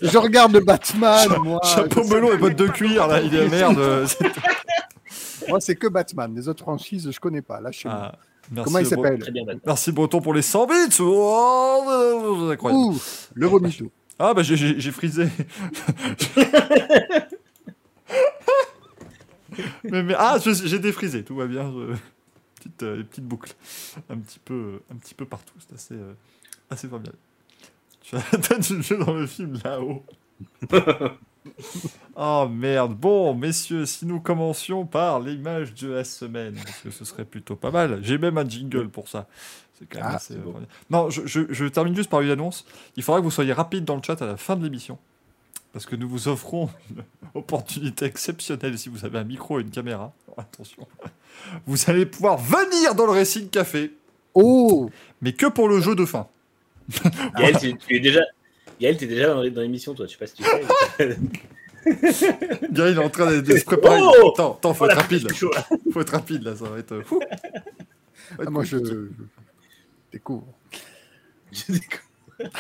je 0.03 0.19
regarde 0.19 0.59
Batman, 0.61 1.29
moi. 1.43 1.61
chapeau 1.65 2.05
melon 2.05 2.33
et 2.33 2.37
bottes 2.37 2.55
de 2.57 2.69
cuir, 2.69 3.07
là, 3.09 3.21
il 3.21 3.35
est 3.35 3.49
merde. 3.49 3.79
euh, 3.79 4.07
Moi, 5.49 5.61
c'est 5.61 5.75
que 5.77 5.87
Batman. 5.89 6.33
Les 6.35 6.49
autres 6.49 6.63
franchises, 6.63 7.09
je 7.11 7.19
connais 7.21 7.43
pas. 7.43 7.61
Là, 7.61 7.73
chez 7.73 7.89
moi. 7.89 8.13
Merci, 8.53 8.65
Comment 8.65 8.79
il 8.79 8.87
s'appelle. 8.87 9.61
Merci 9.67 9.93
Breton 9.93 10.21
pour 10.21 10.33
les 10.35 10.43
100 10.43 10.67
bits. 10.67 10.73
Oh, 11.01 11.83
c'est 12.47 12.53
incroyable. 12.53 12.83
Ouh, 12.85 12.99
le 13.35 13.47
vomito. 13.47 13.91
Ah 14.19 14.33
bah 14.35 14.43
j'ai- 14.43 14.57
frisé. 14.93 15.27
mais, 19.85 20.03
mais- 20.03 20.15
ah 20.17 20.39
j'ai 20.43 20.79
défrisé, 20.79 21.23
tout 21.25 21.37
va 21.37 21.47
bien. 21.47 21.71
je- 21.73 21.95
Petite, 22.57 22.83
euh, 22.83 23.03
petite 23.05 23.25
boucle, 23.25 23.53
un 24.11 24.19
petit 24.19 24.39
peu, 24.41 24.81
un 24.91 24.97
petit 24.97 25.15
peu 25.15 25.25
partout, 25.25 25.55
c'est 25.59 25.75
assez, 25.75 25.95
euh, 25.95 26.15
assez 26.71 26.89
formidable. 26.89 27.19
Tu 28.03 28.17
as 28.17 28.23
la 28.33 28.39
tête 28.39 28.73
du 28.73 28.83
jeu 28.83 28.97
dans 28.99 29.13
le 29.15 29.27
film 29.27 29.59
là-haut. 29.65 30.03
oh 32.17 32.49
merde. 32.51 32.95
Bon, 32.95 33.35
messieurs, 33.35 33.87
si 33.87 34.07
nous 34.07 34.21
commencions 34.21 34.87
par 34.87 35.21
l'image 35.21 35.75
de 35.75 35.89
la 35.89 36.05
semaine, 36.05 36.55
parce 36.65 36.79
que 36.81 36.91
ce 36.91 37.05
serait 37.05 37.25
plutôt 37.25 37.57
pas 37.57 37.71
mal. 37.71 38.01
J'ai 38.03 38.19
même 38.19 38.39
un 38.39 38.49
jingle 38.49 38.89
pour 38.89 39.09
ça. 39.09 39.27
C'est 39.79 39.87
quand 39.89 39.99
même 39.99 40.09
Ah, 40.13 40.17
assez. 40.17 40.35
formidable. 40.35 40.67
non, 40.91 41.11
je, 41.11 41.27
je- 41.27 41.53
je 41.53 41.65
termine 41.67 41.95
juste 41.95 42.09
par 42.11 42.21
une 42.23 42.31
annonce. 42.31 42.65
Il 42.97 43.03
faudra 43.03 43.21
que 43.21 43.25
vous 43.25 43.31
soyez 43.31 43.53
rapide 43.53 43.85
dans 43.85 43.97
le 43.97 44.03
chat 44.03 44.21
à 44.23 44.27
la 44.27 44.37
fin 44.37 44.57
de 44.57 44.65
l'émission. 44.65 44.99
Parce 45.73 45.85
que 45.85 45.97
nous 45.97 46.09
vous 46.09 46.29
offrons 46.29 46.71
une 46.91 47.03
opportunité 47.35 48.07
exceptionnelle 48.07 48.79
si 48.79 48.89
vous 48.89 49.05
avez 49.05 49.19
un 49.19 49.25
micro 49.25 49.59
et 49.59 49.63
une 49.63 49.71
caméra. 49.71 50.13
Alors, 50.27 50.39
attention. 50.51 50.87
Vous 51.67 51.91
allez 51.91 52.07
pouvoir 52.07 52.39
venir 52.39 52.95
dans 52.95 53.05
le 53.07 53.13
Racing 53.13 53.49
Café, 53.51 53.93
Oh, 54.39 54.91
mais 55.23 55.33
que 55.35 55.47
pour 55.47 55.69
le 55.69 55.81
jeu 55.81 55.95
de 55.95 56.05
fin. 56.07 56.27
Tu 56.91 57.95
es 57.97 58.01
déjà. 58.01 58.21
Gaël, 58.81 58.97
t'es 58.97 59.07
déjà 59.07 59.29
dans, 59.35 59.43
l'émission, 59.43 59.95
toi, 59.95 60.07
je 60.07 60.13
sais 60.13 60.19
pas 60.19 60.27
si 60.27 60.35
tu 60.35 60.45
sais. 60.45 61.17
Gaël 62.71 62.97
est 62.99 63.05
en 63.05 63.09
train 63.11 63.31
de, 63.31 63.41
de 63.41 63.57
se 63.57 63.65
préparer. 63.65 64.01
Oh 64.03 64.33
attends, 64.35 64.55
attends, 64.55 64.75
faut 64.75 64.85
Oh, 64.87 64.89
être 64.91 64.97
rapide. 64.97 65.33
chaud, 65.33 65.51
là. 65.55 65.65
Faut 65.93 66.01
être 66.01 66.11
rapide 66.13 66.43
là, 66.43 66.57
ça 66.57 66.65
va 66.69 66.79
être. 66.79 66.93
euh, 66.93 67.03
fou. 67.03 67.21
Ah, 68.39 68.51
moi, 68.51 68.65
je, 68.65 68.79
je 68.85 69.09
découvre. 70.13 70.47
Je 71.53 71.73
déconne. 71.73 72.51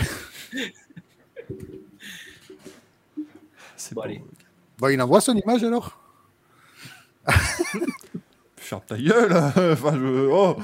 C'est 3.77 3.95
Bon, 3.95 4.03
allez. 4.03 4.23
Bon, 4.79 4.89
il 4.89 5.01
envoie 5.03 5.21
son 5.21 5.35
image 5.37 5.65
alors 5.65 5.99
Ferme 8.57 8.83
ta 8.87 8.97
gueule. 8.97 9.33
enfin, 9.33 9.93
je. 9.95 10.29
Oh. 10.31 10.57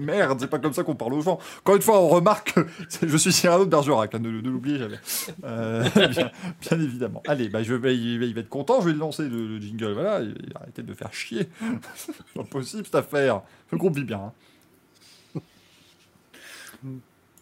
Merde, 0.00 0.38
c'est 0.40 0.50
pas 0.50 0.58
comme 0.58 0.72
ça 0.72 0.82
qu'on 0.82 0.94
parle 0.96 1.14
aux 1.14 1.20
gens. 1.22 1.38
Encore 1.60 1.76
une 1.76 1.82
fois, 1.82 2.00
on 2.00 2.08
remarque 2.08 2.54
que 2.54 2.66
je 3.06 3.16
suis 3.16 3.32
Cyrano 3.32 3.64
de 3.64 3.70
Bergerac, 3.70 4.14
hein, 4.14 4.18
ne, 4.18 4.28
l'oubliez 4.30 4.78
jamais. 4.78 4.98
Euh, 5.44 5.84
bien, 6.60 6.80
évidemment. 6.80 7.22
Allez, 7.28 7.48
bah, 7.48 7.62
je 7.62 7.74
vais, 7.74 7.96
il, 7.96 8.18
va- 8.34 8.40
être 8.40 8.48
content, 8.48 8.80
je 8.80 8.86
vais 8.86 8.92
le 8.92 8.98
lancer 8.98 9.28
le, 9.28 9.46
le 9.46 9.60
jingle. 9.60 9.92
Voilà, 9.92 10.20
il- 10.20 10.34
arrêtez 10.54 10.82
de 10.82 10.94
faire 10.94 11.12
chier. 11.12 11.48
c'est 11.94 12.14
pas 12.34 12.44
possible 12.44 12.84
cette 12.84 12.94
affaire. 12.94 13.42
Le 13.70 13.78
groupe 13.78 13.96
vit 13.96 14.04
bien. 14.04 14.32
hein. 15.34 15.40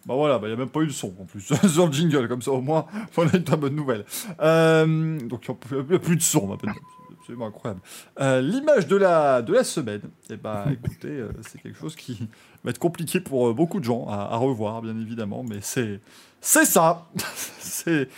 Bah 0.06 0.14
voilà, 0.14 0.38
bah, 0.38 0.46
il 0.48 0.50
n'y 0.50 0.54
a 0.56 0.58
même 0.58 0.70
pas 0.70 0.80
eu 0.80 0.86
de 0.86 0.92
son 0.92 1.14
en 1.20 1.24
plus 1.24 1.42
sur 1.68 1.86
le 1.86 1.92
jingle, 1.92 2.28
comme 2.28 2.40
ça 2.42 2.50
au 2.50 2.60
moins 2.62 2.86
on 3.16 3.26
a 3.28 3.36
une 3.36 3.42
bonne 3.42 3.74
nouvelle. 3.76 4.04
Euh, 4.40 5.18
donc 5.20 5.46
il 5.48 5.76
n'y 5.90 5.94
a 5.96 5.98
plus 5.98 6.16
de 6.16 6.22
son 6.22 6.46
maintenant. 6.48 6.72
C'est 6.74 6.97
absolument 7.28 7.47
incroyable. 7.47 7.80
Euh, 8.20 8.40
L'image 8.40 8.87
de 8.87 8.97
la, 8.97 9.42
de 9.42 9.52
la 9.52 9.64
semaine, 9.64 10.02
eh 10.30 10.37
ben, 10.37 10.64
écoutez, 10.73 11.08
euh, 11.08 11.28
c'est 11.47 11.61
quelque 11.61 11.78
chose 11.78 11.94
qui 11.94 12.26
va 12.64 12.70
être 12.70 12.78
compliqué 12.78 13.20
pour 13.20 13.49
euh, 13.49 13.52
beaucoup 13.52 13.80
de 13.80 13.85
gens 13.85 14.06
à, 14.08 14.28
à 14.32 14.37
revoir, 14.37 14.80
bien 14.80 14.99
évidemment, 14.99 15.44
mais 15.44 15.58
c'est 15.61 16.00
c'est 16.40 16.64
ça. 16.64 17.06
c'est 17.58 18.08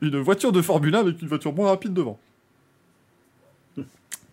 une 0.00 0.18
voiture 0.18 0.50
de 0.50 0.62
Formule 0.62 0.94
1 0.94 1.00
avec 1.00 1.22
une 1.22 1.28
voiture 1.28 1.52
moins 1.52 1.68
rapide 1.68 1.92
devant. 1.92 2.18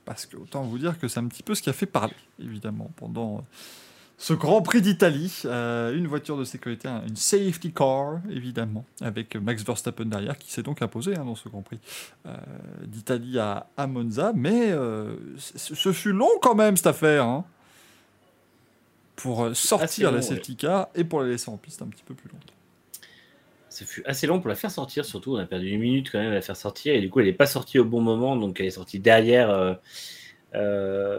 Parce 0.06 0.26
que 0.26 0.36
autant 0.36 0.64
vous 0.64 0.80
dire 0.80 1.00
que 1.00 1.08
c'est 1.08 1.20
un 1.20 1.28
petit 1.28 1.44
peu 1.44 1.56
ce 1.56 1.62
qui 1.62 1.70
a 1.70 1.74
fait 1.74 1.86
parler, 1.86 2.16
évidemment, 2.40 2.92
pendant 2.98 3.46
ce 4.18 4.34
Grand 4.34 4.62
Prix 4.62 4.82
d'Italie. 4.82 5.42
Euh, 5.46 5.96
une 5.96 6.08
voiture 6.08 6.38
de 6.38 6.44
sécurité, 6.44 6.88
un- 6.88 7.06
une 7.08 7.16
safety 7.16 7.72
car, 7.74 8.22
évidemment, 8.30 8.86
avec 9.02 9.36
Max 9.36 9.64
Verstappen 9.64 10.06
derrière, 10.06 10.38
qui 10.38 10.52
s'est 10.52 10.64
donc 10.64 10.82
imposé 10.82 11.16
hein, 11.18 11.26
dans 11.26 11.36
ce 11.36 11.50
Grand 11.50 11.62
Prix 11.62 11.80
euh, 12.26 12.36
d'Italie 12.86 13.40
à, 13.40 13.68
à 13.78 13.88
Monza. 13.88 14.32
Mais 14.36 14.72
euh, 14.72 15.16
ce 15.38 15.92
fut 15.92 16.14
long 16.14 16.30
quand 16.42 16.56
même, 16.56 16.78
cette 16.78 16.88
affaire. 16.88 17.26
hein, 17.26 17.46
pour 19.16 19.56
sortir 19.56 20.10
long, 20.10 20.18
la 20.18 20.22
safety 20.24 20.56
car 20.56 20.88
et 20.96 21.04
pour 21.04 21.22
la 21.22 21.28
laisser 21.30 21.50
en 21.52 21.58
piste 21.58 21.84
un 21.84 21.88
petit 21.88 22.04
peu 22.04 22.16
plus 22.16 22.30
longtemps. 22.30 22.54
Ça 23.70 23.86
fut 23.86 24.04
assez 24.06 24.26
long 24.26 24.40
pour 24.40 24.50
la 24.50 24.56
faire 24.56 24.72
sortir, 24.72 25.06
surtout 25.06 25.36
on 25.36 25.38
a 25.38 25.46
perdu 25.46 25.70
une 25.70 25.80
minute 25.80 26.12
quand 26.12 26.18
même 26.18 26.32
à 26.32 26.36
la 26.36 26.42
faire 26.42 26.58
sortir, 26.58 26.96
et 26.96 27.00
du 27.00 27.12
coup 27.12 27.20
elle 27.20 27.28
n'est 27.28 27.32
pas 27.34 27.46
sortie 27.46 27.78
au 27.78 27.86
bon 27.86 28.02
moment, 28.02 28.36
donc 28.36 28.60
elle 28.60 28.66
est 28.66 28.72
sortie 28.72 29.00
derrière, 29.00 29.52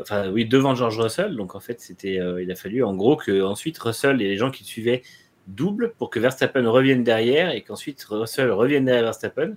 enfin 0.00 0.30
oui, 0.30 0.46
devant 0.46 0.74
George 0.74 0.98
Russell, 0.98 1.34
donc 1.36 1.54
en 1.54 1.60
fait 1.60 1.80
c'était, 1.80 2.20
euh, 2.20 2.42
il 2.42 2.50
a 2.50 2.54
fallu 2.54 2.84
en 2.84 2.94
gros 2.94 3.16
que 3.16 3.42
ensuite 3.42 3.78
Russell 3.78 4.22
et 4.22 4.28
les 4.28 4.36
gens 4.36 4.50
qui 4.50 4.62
le 4.62 4.68
suivaient 4.68 5.02
doublent 5.48 5.92
pour 5.98 6.08
que 6.10 6.20
Verstappen 6.20 6.68
revienne 6.68 7.02
derrière, 7.02 7.50
et 7.50 7.62
qu'ensuite 7.62 8.04
Russell 8.04 8.50
revienne 8.50 8.84
derrière 8.84 9.04
Verstappen. 9.04 9.56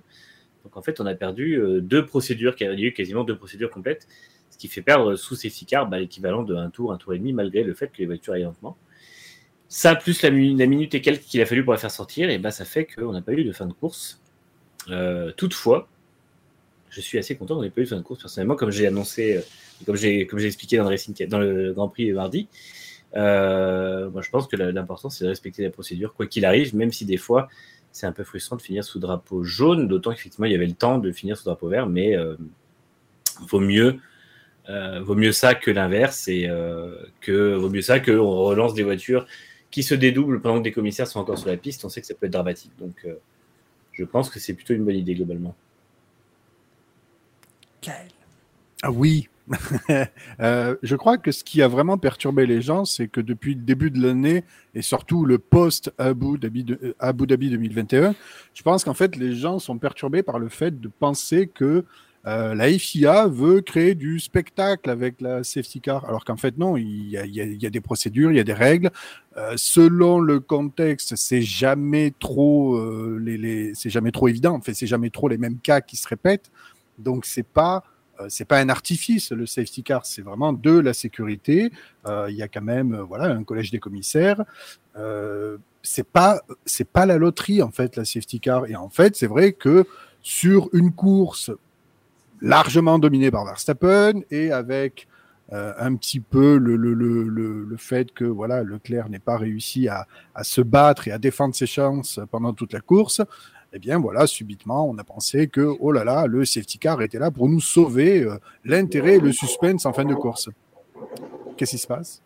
Donc 0.64 0.76
en 0.76 0.82
fait 0.82 1.00
on 1.00 1.06
a 1.06 1.14
perdu 1.14 1.60
euh, 1.60 1.80
deux 1.80 2.04
procédures, 2.04 2.54
il 2.58 2.66
y 2.66 2.84
a 2.84 2.88
eu 2.88 2.92
quasiment 2.92 3.24
deux 3.24 3.36
procédures 3.36 3.70
complètes, 3.70 4.08
ce 4.50 4.58
qui 4.58 4.68
fait 4.68 4.82
perdre 4.82 5.14
sous 5.14 5.36
safety 5.36 5.64
car 5.64 5.88
bah, 5.88 5.98
l'équivalent 5.98 6.42
de 6.42 6.56
un 6.56 6.70
tour, 6.70 6.92
un 6.92 6.98
tour 6.98 7.14
et 7.14 7.18
demi, 7.18 7.32
malgré 7.32 7.62
le 7.62 7.74
fait 7.74 7.88
que 7.88 7.98
les 7.98 8.06
voitures 8.06 8.34
aillent 8.34 8.42
lentement. 8.42 8.76
Ça, 9.68 9.94
plus 9.94 10.22
la, 10.22 10.30
mi- 10.30 10.56
la 10.56 10.66
minute 10.66 10.94
et 10.94 11.02
quelques 11.02 11.22
qu'il 11.22 11.40
a 11.42 11.46
fallu 11.46 11.62
pour 11.62 11.74
la 11.74 11.78
faire 11.78 11.90
sortir, 11.90 12.30
et 12.30 12.38
bah, 12.38 12.50
ça 12.50 12.64
fait 12.64 12.86
qu'on 12.86 13.12
n'a 13.12 13.22
pas 13.22 13.32
eu 13.32 13.44
de 13.44 13.52
fin 13.52 13.66
de 13.66 13.74
course. 13.74 14.20
Euh, 14.88 15.30
toutefois, 15.36 15.88
je 16.90 17.00
suis 17.00 17.18
assez 17.18 17.36
content 17.36 17.56
qu'on 17.56 17.62
n'ait 17.62 17.70
pas 17.70 17.80
eu 17.80 17.84
de 17.84 17.94
de 17.94 18.00
course 18.02 18.20
personnellement, 18.20 18.56
comme 18.56 18.70
j'ai 18.70 18.86
annoncé, 18.86 19.36
euh, 19.36 19.40
comme 19.84 19.96
j'ai 19.96 20.26
comme 20.26 20.38
j'ai 20.38 20.46
expliqué 20.46 20.76
dans 20.76 20.84
le, 20.84 20.90
Racing, 20.90 21.14
dans 21.26 21.38
le 21.38 21.72
Grand 21.72 21.88
Prix 21.88 22.12
mardi. 22.12 22.48
Euh, 23.16 24.10
moi, 24.10 24.22
je 24.22 24.30
pense 24.30 24.46
que 24.46 24.56
l'important, 24.56 25.08
c'est 25.10 25.24
de 25.24 25.30
respecter 25.30 25.62
la 25.62 25.70
procédure, 25.70 26.14
quoi 26.14 26.26
qu'il 26.26 26.44
arrive, 26.44 26.74
même 26.74 26.92
si 26.92 27.04
des 27.04 27.16
fois, 27.16 27.48
c'est 27.90 28.06
un 28.06 28.12
peu 28.12 28.24
frustrant 28.24 28.56
de 28.56 28.62
finir 28.62 28.84
sous 28.84 28.98
drapeau 28.98 29.42
jaune, 29.44 29.88
d'autant 29.88 30.12
qu'effectivement, 30.12 30.46
il 30.46 30.52
y 30.52 30.54
avait 30.54 30.66
le 30.66 30.74
temps 30.74 30.98
de 30.98 31.10
finir 31.10 31.36
sous 31.36 31.44
drapeau 31.44 31.68
vert, 31.68 31.88
mais 31.88 32.16
euh, 32.16 32.36
vaut 33.48 33.60
mieux, 33.60 33.98
vaut 35.00 35.14
mieux 35.14 35.32
ça 35.32 35.54
que 35.54 35.70
l'inverse 35.70 36.28
et 36.28 36.50
que 37.22 37.54
vaut 37.54 37.70
mieux 37.70 37.80
ça 37.80 38.00
qu'on 38.00 38.30
relance 38.30 38.74
des 38.74 38.82
voitures 38.82 39.26
qui 39.70 39.82
se 39.82 39.94
dédoublent 39.94 40.42
pendant 40.42 40.58
que 40.58 40.64
des 40.64 40.72
commissaires 40.72 41.06
sont 41.06 41.20
encore 41.20 41.38
sur 41.38 41.48
la 41.48 41.56
piste. 41.56 41.86
On 41.86 41.88
sait 41.88 42.02
que 42.02 42.06
ça 42.06 42.12
peut 42.12 42.26
être 42.26 42.32
dramatique. 42.32 42.72
Donc, 42.78 43.06
je 43.92 44.04
pense 44.04 44.28
que 44.28 44.38
c'est 44.38 44.52
plutôt 44.52 44.74
une 44.74 44.84
bonne 44.84 44.96
idée 44.96 45.14
globalement. 45.14 45.56
Ah 48.82 48.90
oui. 48.90 49.28
Euh, 50.40 50.76
je 50.82 50.94
crois 50.94 51.18
que 51.18 51.32
ce 51.32 51.42
qui 51.42 51.62
a 51.62 51.68
vraiment 51.68 51.98
perturbé 51.98 52.46
les 52.46 52.62
gens, 52.62 52.84
c'est 52.84 53.08
que 53.08 53.20
depuis 53.20 53.54
le 53.54 53.62
début 53.62 53.90
de 53.90 54.00
l'année 54.00 54.44
et 54.74 54.82
surtout 54.82 55.24
le 55.24 55.38
post 55.38 55.92
Abu 55.98 56.38
Dhabi, 56.38 56.64
euh, 56.70 56.94
Abu 57.00 57.26
Dhabi 57.26 57.50
2021, 57.50 58.14
je 58.54 58.62
pense 58.62 58.84
qu'en 58.84 58.94
fait 58.94 59.16
les 59.16 59.34
gens 59.34 59.58
sont 59.58 59.78
perturbés 59.78 60.22
par 60.22 60.38
le 60.38 60.48
fait 60.48 60.80
de 60.80 60.88
penser 60.88 61.48
que 61.48 61.84
euh, 62.26 62.54
la 62.54 62.68
FIA 62.78 63.26
veut 63.26 63.60
créer 63.60 63.96
du 63.96 64.20
spectacle 64.20 64.90
avec 64.90 65.20
la 65.20 65.42
safety 65.42 65.80
car, 65.80 66.04
alors 66.04 66.24
qu'en 66.24 66.36
fait 66.36 66.56
non, 66.56 66.76
il 66.76 67.08
y, 67.08 67.66
a, 67.66 67.70
des 67.70 67.80
procédures, 67.80 68.30
il 68.30 68.36
y 68.36 68.40
a 68.40 68.44
des 68.44 68.52
règles. 68.52 68.90
Selon 69.56 70.20
le 70.20 70.40
contexte, 70.40 71.16
c'est 71.16 71.42
jamais 71.42 72.12
trop 72.18 72.78
c'est 73.74 73.90
jamais 73.90 74.12
trop 74.12 74.28
évident. 74.28 74.54
En 74.54 74.60
fait, 74.60 74.74
c'est 74.74 74.86
jamais 74.86 75.10
trop 75.10 75.28
les 75.28 75.38
mêmes 75.38 75.58
cas 75.58 75.80
qui 75.80 75.96
se 75.96 76.06
répètent. 76.06 76.50
Donc 76.98 77.24
c'est 77.24 77.46
pas 77.46 77.84
euh, 78.20 78.26
c'est 78.28 78.44
pas 78.44 78.58
un 78.58 78.68
artifice 78.68 79.32
le 79.32 79.46
safety 79.46 79.82
car, 79.82 80.04
c'est 80.04 80.22
vraiment 80.22 80.52
de 80.52 80.78
la 80.78 80.92
sécurité. 80.92 81.70
Euh, 82.06 82.26
Il 82.30 82.36
y 82.36 82.42
a 82.42 82.48
quand 82.48 82.62
même 82.62 82.94
euh, 82.94 83.02
voilà 83.02 83.26
un 83.26 83.44
collège 83.44 83.70
des 83.70 83.78
commissaires. 83.78 84.44
C'est 85.82 86.08
pas 86.08 86.42
c'est 86.66 86.88
pas 86.88 87.06
la 87.06 87.18
loterie 87.18 87.62
en 87.62 87.70
fait 87.70 87.94
la 87.96 88.04
safety 88.04 88.40
car. 88.40 88.66
Et 88.66 88.74
en 88.74 88.88
fait 88.88 89.14
c'est 89.14 89.28
vrai 89.28 89.52
que 89.52 89.86
sur 90.22 90.68
une 90.72 90.92
course 90.92 91.52
largement 92.40 92.98
dominée 92.98 93.30
par 93.30 93.44
Verstappen 93.44 94.22
et 94.30 94.50
avec 94.50 95.06
un 95.50 95.94
petit 95.96 96.20
peu 96.20 96.58
le, 96.58 96.76
le, 96.76 96.92
le, 96.92 97.22
le, 97.22 97.64
le 97.64 97.76
fait 97.78 98.12
que 98.12 98.24
voilà 98.24 98.62
Leclerc 98.64 99.08
n'ait 99.08 99.18
pas 99.20 99.38
réussi 99.38 99.88
à, 99.88 100.06
à 100.34 100.44
se 100.44 100.60
battre 100.60 101.08
et 101.08 101.12
à 101.12 101.18
défendre 101.18 101.54
ses 101.54 101.66
chances 101.66 102.20
pendant 102.30 102.52
toute 102.52 102.72
la 102.72 102.80
course, 102.80 103.22
eh 103.72 103.78
bien 103.78 103.98
voilà, 103.98 104.26
subitement, 104.26 104.88
on 104.88 104.96
a 104.98 105.04
pensé 105.04 105.48
que, 105.48 105.76
oh 105.80 105.92
là 105.92 106.04
là, 106.04 106.26
le 106.26 106.44
safety 106.44 106.78
car 106.78 107.02
était 107.02 107.18
là 107.18 107.30
pour 107.30 107.48
nous 107.48 107.60
sauver 107.60 108.22
euh, 108.22 108.38
l'intérêt 108.64 109.16
et 109.16 109.20
le 109.20 109.32
suspense 109.32 109.84
en 109.86 109.92
fin 109.92 110.04
de 110.04 110.14
course. 110.14 110.48
Qu'est-ce 111.56 111.72
qui 111.72 111.78
se 111.78 111.86
passe? 111.86 112.22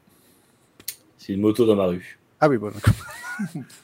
C'est 1.18 1.32
une 1.32 1.40
moto 1.40 1.66
dans 1.66 1.76
ma 1.76 1.86
rue. 1.86 2.18
Ah 2.40 2.48
oui, 2.48 2.58
bon, 2.58 2.70
d'accord. 2.70 2.94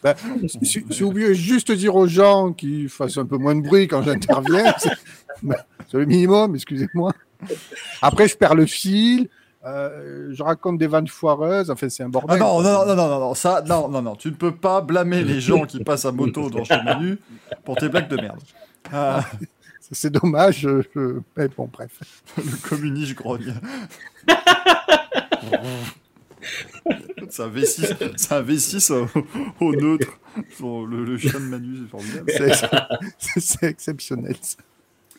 Ben, 0.02 0.14
si, 0.62 0.84
si 0.90 1.02
vous 1.02 1.12
juste 1.32 1.72
dire 1.72 1.96
aux 1.96 2.06
gens 2.06 2.52
qu'ils 2.52 2.88
fassent 2.90 3.16
un 3.16 3.24
peu 3.24 3.38
moins 3.38 3.56
de 3.56 3.62
bruit 3.62 3.88
quand 3.88 4.02
j'interviens, 4.02 4.74
c'est 4.78 4.92
ben, 5.42 5.56
c'est 5.90 5.96
le 5.96 6.04
minimum, 6.04 6.54
excusez-moi. 6.54 7.12
Après, 8.02 8.28
je 8.28 8.36
perds 8.36 8.54
le 8.54 8.66
fil, 8.66 9.28
euh, 9.66 10.28
je 10.32 10.42
raconte 10.42 10.78
des 10.78 10.86
vannes 10.86 11.08
foireuses, 11.08 11.70
enfin, 11.70 11.88
c'est 11.88 12.02
un 12.02 12.06
Ah 12.06 12.10
bordel. 12.10 12.38
non, 12.38 12.60
non, 12.62 12.86
non, 12.86 12.94
non, 12.94 13.08
non, 13.08 13.18
non, 13.20 13.34
ça, 13.34 13.62
non, 13.66 13.88
non, 13.88 14.02
non, 14.02 14.14
tu 14.16 14.28
ne 14.28 14.34
peux 14.34 14.54
pas 14.54 14.80
blâmer 14.80 15.22
les 15.24 15.40
gens 15.40 15.64
qui 15.66 15.82
passent 15.82 16.04
à 16.04 16.12
moto 16.12 16.48
dans 16.50 16.64
chez 16.64 16.80
Manu 16.82 17.18
pour 17.64 17.76
tes 17.76 17.88
blagues 17.88 18.08
de 18.08 18.16
merde. 18.16 18.40
Ah, 18.92 19.24
C'est 19.90 20.10
dommage. 20.10 20.58
je- 20.60 20.82
je- 20.94 21.20
mais 21.36 21.48
bon, 21.48 21.68
bref. 21.72 21.90
le 22.36 22.68
communiste 22.68 23.14
grogne. 23.14 23.54
C'est 27.30 27.42
un 27.42 27.48
V6, 27.48 27.94
c'est 28.16 28.32
un 28.34 28.42
V6 28.42 28.92
au, 28.92 29.06
au 29.64 29.72
neutre. 29.74 30.08
Le, 30.60 31.04
le 31.04 31.18
chien 31.18 31.32
de 31.40 31.44
Manu, 31.46 31.78
c'est 31.82 31.90
formidable. 31.90 32.32
C'est- 33.18 33.40
C'est 33.40 33.66
exceptionnel. 33.66 34.36
ça. 34.40 34.56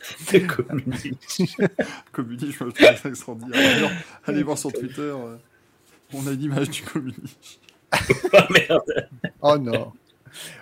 C'est 0.18 0.46
communiste. 0.46 1.60
Communiste, 2.12 2.58
je 2.58 2.64
me 2.64 2.72
trouve 2.72 2.96
ça 2.96 3.08
extraordinaire. 3.08 3.90
Allez 4.26 4.42
voir 4.42 4.56
sur 4.56 4.72
Twitter, 4.72 5.00
euh, 5.00 5.36
on 6.12 6.26
a 6.26 6.32
une 6.32 6.42
image 6.42 6.70
du 6.70 6.82
communiste. 6.82 7.60
Ah, 8.32 8.46
merde. 8.50 9.08
Oh 9.42 9.58
non. 9.58 9.92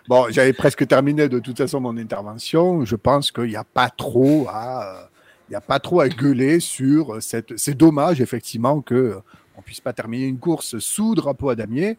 Bon, 0.09 0.26
j'avais 0.30 0.52
presque 0.52 0.87
terminé 0.87 1.28
de 1.28 1.38
toute 1.38 1.59
façon 1.59 1.80
mon 1.80 1.97
intervention. 1.97 2.85
Je 2.85 2.97
pense 2.97 3.31
qu'il 3.31 3.44
n'y 3.44 3.57
a 3.57 3.64
pas 3.64 3.90
trop 3.90 4.46
à, 4.48 5.11
il 5.48 5.53
y 5.53 5.57
a 5.57 5.61
pas 5.61 5.79
trop 5.79 6.01
à 6.01 6.09
gueuler 6.09 6.61
sur 6.61 7.22
cette. 7.22 7.57
C'est 7.57 7.77
dommage 7.77 8.20
effectivement 8.20 8.81
que 8.81 8.94
euh, 8.94 9.20
on 9.57 9.62
puisse 9.62 9.81
pas 9.81 9.92
terminer 9.92 10.27
une 10.27 10.38
course 10.38 10.79
sous 10.79 11.14
drapeau 11.14 11.51
à 11.51 11.55
damier, 11.55 11.98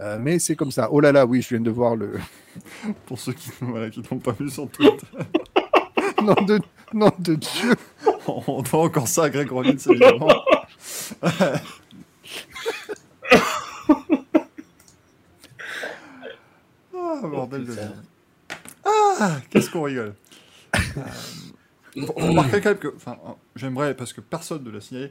euh, 0.00 0.18
mais 0.20 0.38
c'est 0.38 0.56
comme 0.56 0.70
ça. 0.70 0.88
Oh 0.90 1.00
là 1.00 1.12
là, 1.12 1.24
oui, 1.24 1.40
je 1.40 1.50
viens 1.50 1.60
de 1.60 1.70
voir 1.70 1.96
le 1.96 2.12
Pour 3.06 3.18
ceux 3.18 3.32
qui 3.32 3.50
voilà, 3.60 3.90
qui 3.90 4.02
n'ont 4.10 4.18
pas 4.18 4.32
vu 4.32 4.50
sur 4.50 4.68
Twitter. 4.68 5.06
Nom 6.24 6.34
de 6.46 6.60
nom 6.92 7.12
de 7.18 7.34
Dieu. 7.34 7.74
On 8.26 8.62
doit 8.62 8.82
encore 8.84 9.08
ça 9.08 9.24
à 9.24 9.30
Greg 9.30 9.50
Rollins, 9.50 9.76
évidemment. 9.76 10.28
ah, 16.94 17.20
bordel 17.22 17.64
de 17.66 17.74
merde. 17.74 18.04
Ah, 18.84 19.38
qu'est-ce 19.50 19.70
qu'on 19.70 19.82
rigole. 19.82 20.14
Euh, 20.76 20.80
vous 21.96 22.12
remarquerez 22.12 22.60
quand 22.60 22.70
même 22.70 22.78
que, 22.78 22.92
enfin, 22.96 23.16
euh, 23.26 23.32
j'aimerais, 23.56 23.94
parce 23.94 24.12
que 24.12 24.20
personne 24.20 24.64
ne 24.64 24.70
l'a 24.70 24.80
signalé, 24.80 25.10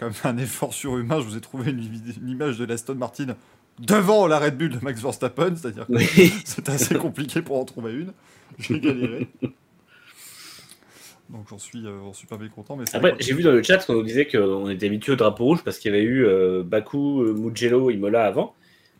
même 0.00 0.12
un 0.24 0.38
effort 0.38 0.72
surhumain, 0.72 1.20
je 1.20 1.26
vous 1.26 1.36
ai 1.36 1.40
trouvé 1.40 1.70
une, 1.70 1.80
une 2.22 2.28
image 2.28 2.58
de 2.58 2.64
l'Aston 2.64 2.94
Martin 2.94 3.36
devant 3.78 4.26
la 4.26 4.38
Red 4.38 4.56
Bull 4.56 4.70
de 4.70 4.78
Max 4.82 5.00
Verstappen, 5.02 5.54
c'est-à-dire 5.56 5.86
que 5.86 5.92
Oui. 5.92 6.32
c'est 6.44 6.68
assez 6.68 6.94
compliqué 6.96 7.42
pour 7.42 7.58
en 7.58 7.64
trouver 7.64 7.92
une. 7.92 8.12
J'ai 8.58 8.80
galéré. 8.80 9.28
Donc 11.30 11.46
j'en 11.48 11.58
suis, 11.58 11.86
euh, 11.86 12.12
suis 12.12 12.26
pas 12.26 12.36
mais 12.38 12.48
c'est 12.86 12.96
Après, 12.96 13.14
j'ai 13.18 13.32
vu 13.32 13.42
dans 13.42 13.50
le 13.50 13.62
chat 13.62 13.78
qu'on 13.78 13.94
nous 13.94 14.02
disait 14.02 14.26
qu'on 14.26 14.68
était 14.68 14.86
habitué 14.86 15.12
au 15.12 15.16
drapeau 15.16 15.44
rouge 15.44 15.64
parce 15.64 15.78
qu'il 15.78 15.90
y 15.90 15.94
avait 15.94 16.04
eu 16.04 16.26
euh, 16.26 16.62
Baku, 16.62 17.22
euh, 17.22 17.32
Mugello, 17.32 17.90
Imola 17.90 18.24
avant. 18.26 18.54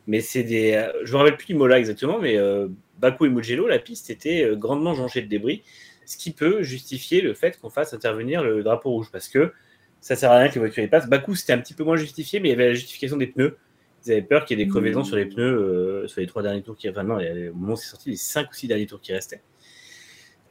Mais 0.06 0.20
c'est 0.20 0.42
des. 0.42 0.86
je 1.04 1.12
me 1.12 1.18
rappelle 1.18 1.36
plus 1.36 1.50
Imola 1.50 1.78
exactement, 1.78 2.18
mais 2.18 2.36
euh, 2.38 2.68
Baku 2.98 3.26
et 3.26 3.28
Mugello, 3.28 3.66
la 3.66 3.78
piste 3.78 4.10
était 4.10 4.50
grandement 4.54 4.94
jonchée 4.94 5.22
de 5.22 5.28
débris, 5.28 5.62
ce 6.06 6.16
qui 6.16 6.30
peut 6.30 6.62
justifier 6.62 7.20
le 7.20 7.34
fait 7.34 7.58
qu'on 7.58 7.70
fasse 7.70 7.92
intervenir 7.94 8.42
le 8.42 8.62
drapeau 8.62 8.90
rouge 8.90 9.08
parce 9.10 9.28
que 9.28 9.52
ça 10.00 10.16
sert 10.16 10.30
à 10.30 10.38
rien 10.38 10.48
que 10.48 10.54
les 10.54 10.60
voitures 10.60 10.82
y 10.82 10.88
passent. 10.88 11.08
Baku, 11.08 11.34
c'était 11.34 11.54
un 11.54 11.58
petit 11.58 11.72
peu 11.72 11.84
moins 11.84 11.96
justifié, 11.96 12.40
mais 12.40 12.48
il 12.48 12.52
y 12.52 12.54
avait 12.54 12.68
la 12.68 12.74
justification 12.74 13.16
des 13.16 13.26
pneus. 13.26 13.56
Ils 14.06 14.12
avaient 14.12 14.22
peur 14.22 14.44
qu'il 14.44 14.58
y 14.58 14.62
ait 14.62 14.64
des 14.64 14.70
crevaisons 14.70 15.04
sur 15.04 15.16
les 15.16 15.24
pneus 15.26 16.06
sur 16.06 16.20
les 16.20 16.26
trois 16.26 16.42
derniers 16.42 16.62
tours 16.62 16.76
qui. 16.76 16.88
Enfin, 16.88 17.02
non, 17.02 17.16
au 17.16 17.54
moment 17.54 17.74
où 17.74 17.76
c'est 17.76 17.88
sorti, 17.88 18.10
les 18.10 18.16
cinq 18.16 18.50
ou 18.50 18.54
six 18.54 18.68
derniers 18.68 18.86
tours 18.86 19.00
qui 19.00 19.12
restaient. 19.12 19.42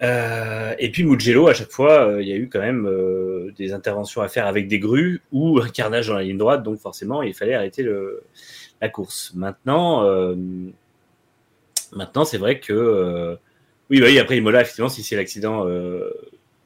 Euh, 0.04 0.76
et 0.80 0.92
puis 0.92 1.04
Mugello, 1.04 1.48
à 1.48 1.54
chaque 1.54 1.72
fois, 1.72 2.08
euh, 2.08 2.22
il 2.22 2.28
y 2.28 2.34
a 2.34 2.36
eu 2.36 2.50
quand 2.50 2.60
même 2.60 2.86
euh, 2.88 3.54
des 3.58 3.72
interventions 3.74 4.22
à 4.22 4.28
faire 4.28 4.48
avec 4.48 4.68
des 4.68 4.80
grues 4.80 5.22
ou 5.32 5.60
un 5.60 5.70
carnage 5.70 6.08
dans 6.08 6.16
la 6.16 6.24
ligne 6.24 6.38
droite, 6.38 6.64
donc 6.64 6.80
forcément, 6.80 7.22
il 7.22 7.34
fallait 7.34 7.54
arrêter 7.54 7.88
la 8.82 8.90
course. 8.90 9.32
Maintenant, 9.34 10.04
maintenant 11.94 12.26
c'est 12.26 12.38
vrai 12.38 12.60
que 12.60 13.38
oui, 13.90 14.00
bah 14.02 14.08
oui, 14.08 14.20
après 14.20 14.38
Imola, 14.38 14.62
effectivement, 14.62 14.90
si 14.90 15.04
c'est 15.04 15.16
l'accident 15.16 15.66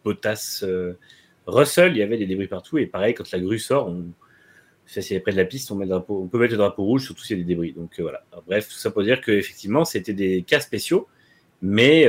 Bottas 0.04 0.64
Russell, 1.46 1.92
il 1.92 1.98
y 1.98 2.02
avait 2.02 2.18
des 2.18 2.26
débris 2.26 2.48
partout, 2.48 2.78
et 2.80 2.88
pareil, 2.88 3.14
quand 3.14 3.32
la 3.32 3.40
grue 3.40 3.60
sort, 3.60 3.88
on, 3.88 4.06
ça, 4.88 5.02
c'est 5.02 5.20
près 5.20 5.34
de 5.34 5.38
la 5.38 5.46
piste, 5.46 5.70
on, 5.70 5.78
peut 6.28 6.40
mettre 6.40 6.54
le 6.54 6.58
drapeau 6.58 6.84
rouge, 6.84 7.04
surtout 7.04 7.22
s'il 7.22 7.38
y 7.38 7.42
a 7.42 7.44
des 7.44 7.48
débris. 7.48 7.74
Donc 7.74 8.00
voilà. 8.00 8.24
Bref, 8.48 8.70
tout 8.70 8.76
ça 8.76 8.90
pour 8.90 9.04
dire 9.04 9.20
que 9.22 9.32
effectivement, 9.32 9.84
c'était 9.84 10.14
des 10.14 10.44
cas 10.44 10.62
spéciaux, 10.62 11.08
mais 11.62 12.08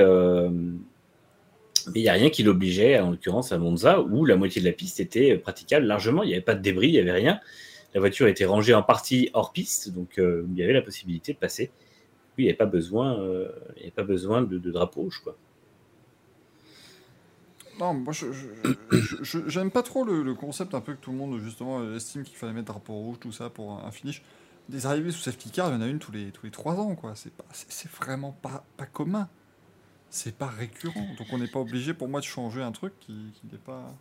mais 1.87 2.01
il 2.01 2.03
n'y 2.03 2.09
a 2.09 2.12
rien 2.12 2.31
qui 2.31 2.43
l'obligeait, 2.43 2.99
en 2.99 3.11
l'occurrence 3.11 3.53
à 3.53 3.59
Monza, 3.59 4.01
où 4.01 4.25
la 4.25 4.37
moitié 4.37 4.61
de 4.61 4.67
la 4.67 4.73
piste 4.73 5.01
était 5.01 5.37
praticable 5.37 5.87
largement. 5.87 6.23
Il 6.23 6.29
n'y 6.29 6.35
avait 6.35 6.43
pas 6.43 6.55
de 6.55 6.62
débris, 6.62 6.88
il 6.88 6.93
n'y 6.93 6.99
avait 6.99 7.12
rien. 7.12 7.41
La 7.95 8.01
voiture 8.01 8.27
était 8.27 8.45
rangée 8.45 8.75
en 8.75 8.83
partie 8.83 9.31
hors 9.33 9.53
piste, 9.53 9.91
donc 9.91 10.19
euh, 10.19 10.47
il 10.51 10.59
y 10.59 10.62
avait 10.62 10.73
la 10.73 10.83
possibilité 10.83 11.33
de 11.33 11.38
passer. 11.38 11.71
Il 12.37 12.43
n'y 12.45 12.51
avait 12.51 12.57
pas 12.57 12.67
besoin, 12.67 13.19
euh, 13.21 13.49
il 13.77 13.83
avait 13.83 13.91
pas 13.91 14.05
besoin 14.05 14.43
de, 14.43 14.59
drapeau 14.59 15.03
rouge. 15.03 15.21
Quoi. 15.25 15.37
Non, 17.81 17.95
moi, 17.95 18.12
je, 18.12 18.27
j'aime 19.47 19.71
pas 19.71 19.83
trop 19.83 20.05
le, 20.05 20.35
concept 20.35 20.75
un 20.75 20.81
peu 20.81 20.95
que 20.95 21.01
tout 21.01 21.11
le 21.11 21.17
monde, 21.17 21.41
justement, 21.41 21.81
euh, 21.81 21.97
estime 21.97 22.23
qu'il 22.23 22.37
fallait 22.37 22.53
mettre 22.53 22.73
drapeau 22.73 22.95
rouge, 22.95 23.17
tout 23.21 23.33
ça, 23.33 23.51
pour 23.51 23.85
un, 23.85 23.91
finish. 23.91 24.23
Des 24.69 24.87
arrivées 24.87 25.11
sous 25.11 25.21
safety 25.21 25.51
car, 25.51 25.71
il 25.71 25.75
y 25.75 25.77
en 25.77 25.81
a 25.81 25.87
une 25.87 25.99
tous 25.99 26.12
les, 26.12 26.31
tous 26.31 26.45
les 26.45 26.53
3 26.53 26.75
ans, 26.75 26.95
quoi. 26.95 27.14
C'est, 27.14 27.33
c'est 27.51 27.91
vraiment 27.91 28.33
pas, 28.43 28.64
pas 28.77 28.85
commun. 28.85 29.29
C'est 30.11 30.37
pas 30.37 30.47
récurrent. 30.47 31.07
Donc 31.18 31.27
on 31.33 31.38
n'est 31.38 31.49
pas 31.49 31.61
obligé, 31.61 31.94
pour 31.94 32.09
moi, 32.09 32.21
de 32.21 32.25
changer 32.25 32.62
un 32.62 32.73
truc 32.73 32.92
qui, 33.01 33.12
n'est 33.51 33.59
pas... 33.59 33.94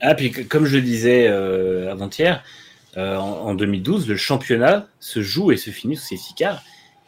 Ah, 0.00 0.14
puis 0.14 0.30
comme 0.30 0.66
je 0.66 0.76
le 0.76 0.82
disais 0.82 1.28
euh, 1.28 1.92
avant-hier, 1.92 2.42
euh, 2.96 3.16
en, 3.16 3.48
en 3.48 3.54
2012, 3.54 4.08
le 4.08 4.16
championnat 4.16 4.88
se 4.98 5.22
joue 5.22 5.52
et 5.52 5.56
se 5.56 5.70
finit 5.70 5.96
sous 5.96 6.16
safety 6.16 6.34
car, 6.34 6.62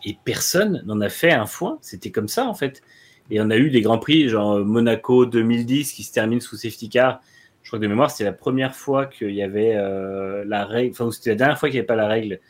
et 0.04 0.16
personne 0.24 0.82
n'en 0.86 1.00
a 1.00 1.08
fait 1.08 1.32
un 1.32 1.46
foin. 1.46 1.78
C'était 1.80 2.10
comme 2.10 2.28
ça, 2.28 2.46
en 2.46 2.54
fait. 2.54 2.82
Et 3.30 3.40
on 3.40 3.50
a 3.50 3.56
eu 3.56 3.70
des 3.70 3.80
grands 3.80 3.98
prix, 3.98 4.28
genre 4.28 4.58
euh, 4.58 4.64
Monaco 4.64 5.26
2010 5.26 5.92
qui 5.92 6.02
se 6.02 6.12
termine 6.12 6.40
sous 6.40 6.56
safety 6.56 6.88
car. 6.88 7.20
Je 7.62 7.68
crois 7.68 7.78
que 7.78 7.84
de 7.84 7.88
mémoire, 7.88 8.10
c'était 8.10 8.24
la 8.24 8.32
première 8.32 8.74
fois 8.74 9.06
qu'il 9.06 9.30
y 9.30 9.42
avait 9.42 9.74
euh, 9.76 10.44
la 10.46 10.64
règle, 10.64 10.92
enfin, 10.92 11.10
c'était 11.12 11.30
la 11.30 11.36
dernière 11.36 11.58
fois 11.58 11.68
qu'il 11.68 11.76
n'y 11.76 11.80
avait 11.80 11.86
pas 11.86 11.96
la 11.96 12.08
règle 12.08 12.40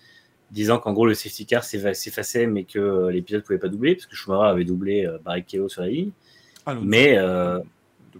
disant 0.53 0.79
qu'en 0.79 0.93
gros 0.93 1.07
le 1.07 1.15
safety 1.15 1.47
car 1.47 1.65
s'effa- 1.65 1.95
s'effaçait, 1.95 2.47
mais 2.47 2.65
que 2.65 2.79
euh, 2.79 3.11
ne 3.13 3.39
pouvaient 3.41 3.59
pas 3.59 3.69
doubler, 3.69 3.95
parce 3.97 4.07
que 4.07 4.15
Schumacher 4.15 4.51
avait 4.51 4.65
doublé 4.65 5.05
euh, 5.07 5.19
Barrichello 5.25 5.69
sur 5.69 5.83
la 5.83 5.89
ligne. 5.89 6.11
Alonso. 6.67 6.87
Mais. 6.87 7.17
euh, 7.19 7.59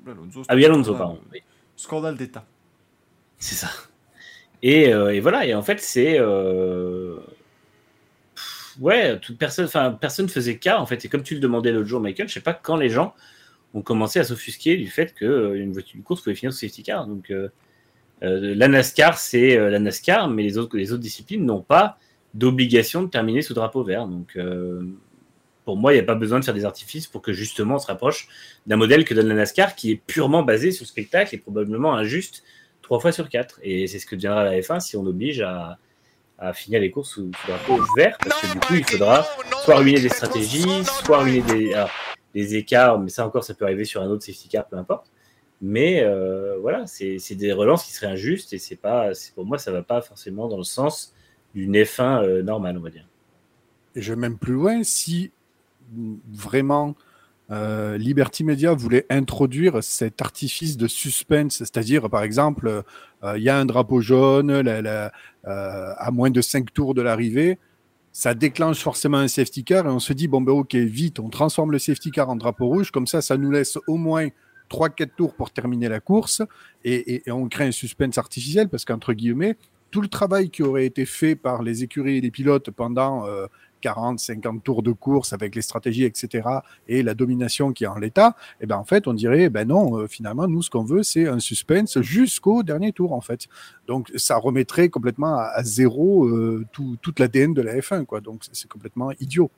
Alonso, 0.07 0.43
Ah 0.49 0.55
oui, 0.57 0.65
Alonso, 0.65 0.95
pardon. 0.95 1.21
Oui. 1.33 1.43
Scandale 1.77 2.17
d'État. 2.17 2.45
C'est 3.39 3.55
ça. 3.55 3.69
Et, 4.63 4.93
euh, 4.93 5.13
et 5.15 5.21
voilà, 5.21 5.47
et 5.47 5.55
en 5.55 5.63
fait, 5.63 5.81
c'est. 5.81 6.19
euh, 6.19 7.19
Ouais, 8.81 9.19
toute 9.21 9.37
personne, 9.37 9.67
enfin, 9.67 9.93
personne 9.93 10.31
faisait 10.31 10.57
cas, 10.57 10.79
en 10.79 10.87
fait. 10.87 11.05
Et 11.05 11.09
comme 11.09 11.23
tu 11.23 11.35
le 11.35 11.41
demandais 11.41 11.73
l'autre 11.73 11.89
jour, 11.89 12.01
Michael, 12.01 12.27
je 12.29 12.33
sais 12.33 12.41
pas 12.41 12.55
quand 12.55 12.77
les 12.77 12.89
gens 12.89 13.15
ont 13.75 13.83
commencé 13.83 14.19
à 14.19 14.25
s'offusquer 14.25 14.79
du 14.79 14.89
fait 14.89 15.15
qu'une 15.15 15.73
voiture 15.73 15.99
de 15.99 16.03
course 16.03 16.23
pouvait 16.23 16.35
finir 16.35 16.53
au 16.53 16.55
safety 16.55 16.83
car. 16.83 17.07
Donc, 17.07 17.31
la 18.23 18.69
NASCAR, 18.69 19.19
c'est 19.19 19.57
la 19.71 19.79
NASCAR, 19.79 20.29
mais 20.29 20.43
les 20.43 20.57
autres, 20.57 20.75
les 20.79 20.91
autres 20.91 21.03
disciplines 21.03 21.45
n'ont 21.45 21.61
pas 21.61 21.99
d'obligation 22.35 23.03
de 23.03 23.09
terminer 23.09 23.43
sous 23.43 23.55
drapeau 23.55 23.83
vert. 23.83 24.07
Donc, 24.07 24.37
euh, 24.37 24.83
pour 25.65 25.77
moi, 25.77 25.93
il 25.93 25.97
n'y 25.97 26.01
a 26.01 26.05
pas 26.05 26.15
besoin 26.15 26.41
de 26.41 26.45
faire 26.45 26.55
des 26.55 26.65
artifices 26.65 27.07
pour 27.07 27.23
que 27.23 27.33
justement 27.33 27.77
on 27.77 27.79
se 27.79 27.87
rapproche 27.87 28.29
d'un 28.67 28.77
modèle 28.77 29.05
que 29.05 29.15
donne 29.15 29.29
la 29.29 29.35
NASCAR 29.35 29.75
qui 29.75 29.93
est 29.93 29.97
purement 29.97 30.43
basé 30.43 30.73
sur 30.73 30.85
le 30.85 30.89
spectacle 30.89 31.35
et 31.35 31.39
probablement 31.39 31.95
injuste 31.95 32.43
trois 32.81 32.99
fois 32.99 33.13
sur 33.13 33.29
quatre. 33.29 33.61
Et 33.63 33.87
c'est 33.87 33.99
ce 33.99 34.07
que 34.07 34.17
deviendra 34.17 34.45
la 34.45 34.59
F1 34.59 34.81
si 34.81 34.97
on 34.97 35.07
oblige 35.07 35.41
à, 35.41 35.79
finir 36.55 36.81
les 36.81 36.91
courses 36.91 37.11
sous, 37.11 37.31
drapeau 37.47 37.81
vert, 37.97 38.19
parce 38.19 38.41
que 38.41 38.53
du 38.53 38.59
coup, 38.59 38.75
il 38.75 38.85
faudra 38.85 39.25
soit 39.65 39.77
ruiner 39.77 40.01
des 40.01 40.09
stratégies, 40.09 40.85
soit 40.85 41.19
ruiner 41.19 41.43
des, 41.43 41.85
des 42.35 42.57
écarts, 42.57 42.99
mais 42.99 43.11
ça 43.11 43.25
encore, 43.25 43.45
ça 43.45 43.55
peut 43.55 43.65
arriver 43.65 43.85
sur 43.85 44.03
un 44.03 44.09
autre 44.09 44.25
safety 44.25 44.49
car, 44.49 44.67
peu 44.67 44.77
importe. 44.77 45.07
Mais 45.61 46.03
euh, 46.03 46.59
voilà, 46.61 46.85
c'est 46.87 47.37
des 47.37 47.53
relances 47.53 47.85
qui 47.85 47.93
seraient 47.93 48.09
injustes 48.09 48.53
et 48.53 48.59
c'est 48.59 48.77
pas, 48.77 49.11
pour 49.37 49.45
moi, 49.45 49.59
ça 49.59 49.71
va 49.71 49.83
pas 49.83 50.01
forcément 50.03 50.49
dans 50.49 50.57
le 50.57 50.65
sens 50.65 51.15
d'une 51.55 51.75
F1 51.75 52.23
euh, 52.25 52.43
normale, 52.43 52.77
on 52.79 52.81
va 52.83 52.91
dire. 52.91 53.07
Et 53.95 54.03
je 54.03 54.13
vais 54.13 54.21
même 54.21 54.39
plus 54.39 54.55
loin, 54.55 54.83
si 54.83 55.31
vraiment 56.33 56.95
euh, 57.51 57.99
Liberty 57.99 58.45
Media 58.45 58.73
voulait 58.73 59.05
introduire 59.11 59.83
cet 59.85 60.23
artifice 60.23 60.77
de 60.79 60.87
suspense, 60.87 61.59
c'est-à-dire 61.59 62.09
par 62.09 62.23
exemple, 62.23 62.83
euh, 63.25 63.37
il 63.37 63.43
y 63.43 63.51
a 63.51 63.59
un 63.59 63.67
drapeau 63.67 64.01
jaune 64.01 64.51
à 65.45 66.11
moins 66.11 66.31
de 66.31 66.41
5 66.41 66.73
tours 66.73 66.95
de 66.95 67.03
l'arrivée, 67.03 67.59
ça 68.13 68.35
déclenche 68.35 68.79
forcément 68.79 69.19
un 69.19 69.29
safety 69.29 69.65
car 69.65 69.87
et 69.87 69.91
on 69.91 69.99
se 69.99 70.13
dit, 70.13 70.29
bon 70.29 70.41
ben 70.41 70.53
ok, 70.53 70.75
vite, 70.75 71.19
on 71.21 71.29
transforme 71.29 71.73
le 71.73 71.79
safety 71.79 72.11
car 72.11 72.31
en 72.31 72.37
drapeau 72.37 72.67
rouge, 72.67 72.91
comme 72.91 73.07
ça, 73.07 73.21
ça 73.23 73.37
nous 73.37 73.51
laisse 73.51 73.79
au 73.87 73.97
moins 73.97 74.29
3-4 74.71 75.11
tours 75.17 75.35
pour 75.35 75.51
terminer 75.51 75.89
la 75.89 76.01
course 76.01 76.43
et- 76.85 77.23
et 77.27 77.31
on 77.33 77.49
crée 77.49 77.65
un 77.67 77.73
suspense 77.73 78.17
artificiel 78.17 78.69
parce 78.71 78.85
qu'entre 78.87 79.13
guillemets, 79.13 79.57
tout 79.93 80.01
le 80.01 80.09
travail 80.09 80.51
qui 80.51 80.65
aurait 80.65 80.87
été 80.87 81.07
fait 81.07 81.37
par 81.37 81.63
les 81.63 81.85
écuries 81.85 82.17
et 82.17 82.21
les 82.21 82.33
pilotes 82.33 82.71
pendant 82.73 83.27
euh, 83.27 83.47
40, 83.83 84.19
50 84.19 84.65
tours 84.65 84.83
de 84.83 84.93
course 84.93 85.35
avec 85.35 85.55
les 85.55 85.61
stratégies, 85.61 86.05
etc., 86.05 86.49
et 86.89 87.03
la 87.03 87.15
domination 87.15 87.73
qui 87.73 87.85
est 87.85 87.89
en 87.89 87.99
l'état, 87.99 88.35
et 88.61 88.67
ben 88.67 88.77
en 88.77 88.85
fait, 88.85 89.07
on 89.07 89.13
dirait, 89.13 89.51
ben 89.51 89.69
non, 89.69 89.99
euh, 89.99 90.07
finalement, 90.07 90.49
nous, 90.49 90.63
ce 90.63 90.71
qu'on 90.71 90.85
veut, 90.85 91.03
c'est 91.03 91.29
un 91.29 91.41
suspense 91.41 92.01
jusqu'au 92.01 92.63
dernier 92.63 92.93
tour, 92.93 93.13
en 93.13 93.21
fait. 93.21 93.49
Donc, 93.87 94.11
ça 94.17 94.37
remettrait 94.37 94.89
complètement 94.89 95.37
à, 95.37 95.63
zéro 95.63 96.27
euh, 96.27 96.65
tout, 96.73 96.97
toute 97.03 97.21
l'ADN 97.21 97.53
de 97.53 97.61
la 97.61 97.75
F1, 97.77 98.07
quoi. 98.07 98.21
Donc, 98.21 98.43
c'est- 98.51 98.63
complètement 98.69 99.11
idiot. 99.21 99.51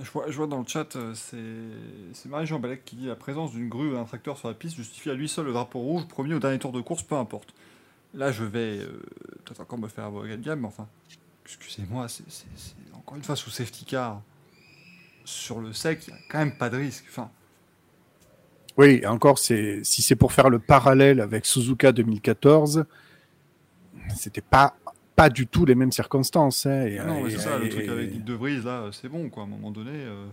Je 0.00 0.10
vois, 0.36 0.46
dans 0.46 0.60
le 0.60 0.66
chat, 0.66 0.94
euh, 0.94 1.12
c'est 1.14 1.36
c'est 2.12 2.28
Marie-Jean 2.28 2.60
Balek 2.60 2.84
qui 2.84 2.94
dit 2.94 3.06
la 3.06 3.16
présence 3.16 3.50
d'une 3.50 3.68
grue 3.68 3.90
ou 3.90 3.94
d'un 3.94 4.04
tracteur 4.04 4.38
sur 4.38 4.46
la 4.46 4.54
piste 4.54 4.76
justifie 4.76 5.10
à 5.10 5.14
lui 5.14 5.28
seul 5.28 5.46
le 5.46 5.52
drapeau 5.52 5.80
rouge, 5.80 6.06
premier 6.06 6.34
au 6.34 6.38
dernier 6.38 6.60
tour 6.60 6.70
de 6.70 6.80
course, 6.80 7.02
peu 7.02 7.16
importe. 7.16 7.52
Là, 8.14 8.32
je 8.32 8.44
vais 8.44 8.78
euh, 8.80 9.00
peut-être 9.44 9.60
encore 9.60 9.78
me 9.78 9.88
faire 9.88 10.04
avocat 10.04 10.36
de 10.36 10.42
gamme, 10.42 10.60
mais 10.60 10.66
enfin, 10.66 10.88
excusez-moi, 11.44 12.08
c'est 12.08 12.24
encore 12.94 13.16
une 13.16 13.22
fois 13.22 13.36
sous 13.36 13.50
safety 13.50 13.84
car. 13.84 14.22
Sur 15.24 15.60
le 15.60 15.74
sec, 15.74 16.06
il 16.08 16.14
n'y 16.14 16.18
a 16.18 16.22
quand 16.30 16.38
même 16.38 16.56
pas 16.56 16.70
de 16.70 16.78
risque. 16.78 17.04
Enfin, 17.10 17.30
Oui, 18.78 19.04
encore, 19.06 19.38
c'est 19.38 19.80
si 19.84 20.00
c'est 20.00 20.16
pour 20.16 20.32
faire 20.32 20.48
le 20.48 20.58
parallèle 20.58 21.20
avec 21.20 21.44
Suzuka 21.44 21.92
2014, 21.92 22.86
c'était 24.14 24.40
pas 24.40 24.76
pas 25.16 25.28
du 25.28 25.48
tout 25.48 25.64
les 25.66 25.74
mêmes 25.74 25.90
circonstances. 25.90 26.64
hein, 26.64 26.86
et- 26.86 26.96
non, 26.98 27.22
mais 27.24 27.28
et- 27.28 27.36
c'est 27.36 27.42
ça, 27.42 27.58
le 27.58 27.68
truc 27.68 27.88
avec 27.88 28.10
Guy 28.12 28.20
De 28.20 28.34
Vries, 28.34 28.62
là, 28.62 28.88
c'est 28.92 29.08
bon, 29.08 29.28
quoi. 29.28 29.42
À 29.42 29.46
un 29.46 29.48
moment 29.48 29.72
donné, 29.72 29.90
euh, 29.92 30.26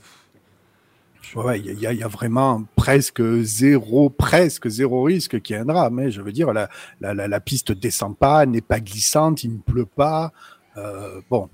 Ouais, 1.35 1.59
il 1.59 1.79
y, 1.79 1.87
a- 1.87 1.93
y 1.93 1.99
vraiment 2.01 2.63
presque 2.75 3.21
zéro, 3.41 4.09
presque 4.09 4.67
zéro 4.69 5.03
risque 5.03 5.41
qu'il 5.41 5.55
y 5.55 5.59
ait 5.59 5.61
un 5.61 5.65
drame. 5.65 5.99
hein. 5.99 6.09
Je 6.09 6.21
veux 6.21 6.31
dire, 6.31 6.53
la, 6.53 6.69
la, 7.01 7.13
la, 7.13 7.27
la 7.27 7.39
piste 7.39 7.71
descend 7.71 8.17
pas, 8.17 8.45
n'est 8.45 8.61
pas 8.61 8.79
glissante, 8.79 9.43
il 9.43 9.53
ne 9.53 9.57
pleut 9.59 9.85
pas. 9.85 10.31
Euh, 10.77 11.21
bon, 11.29 11.49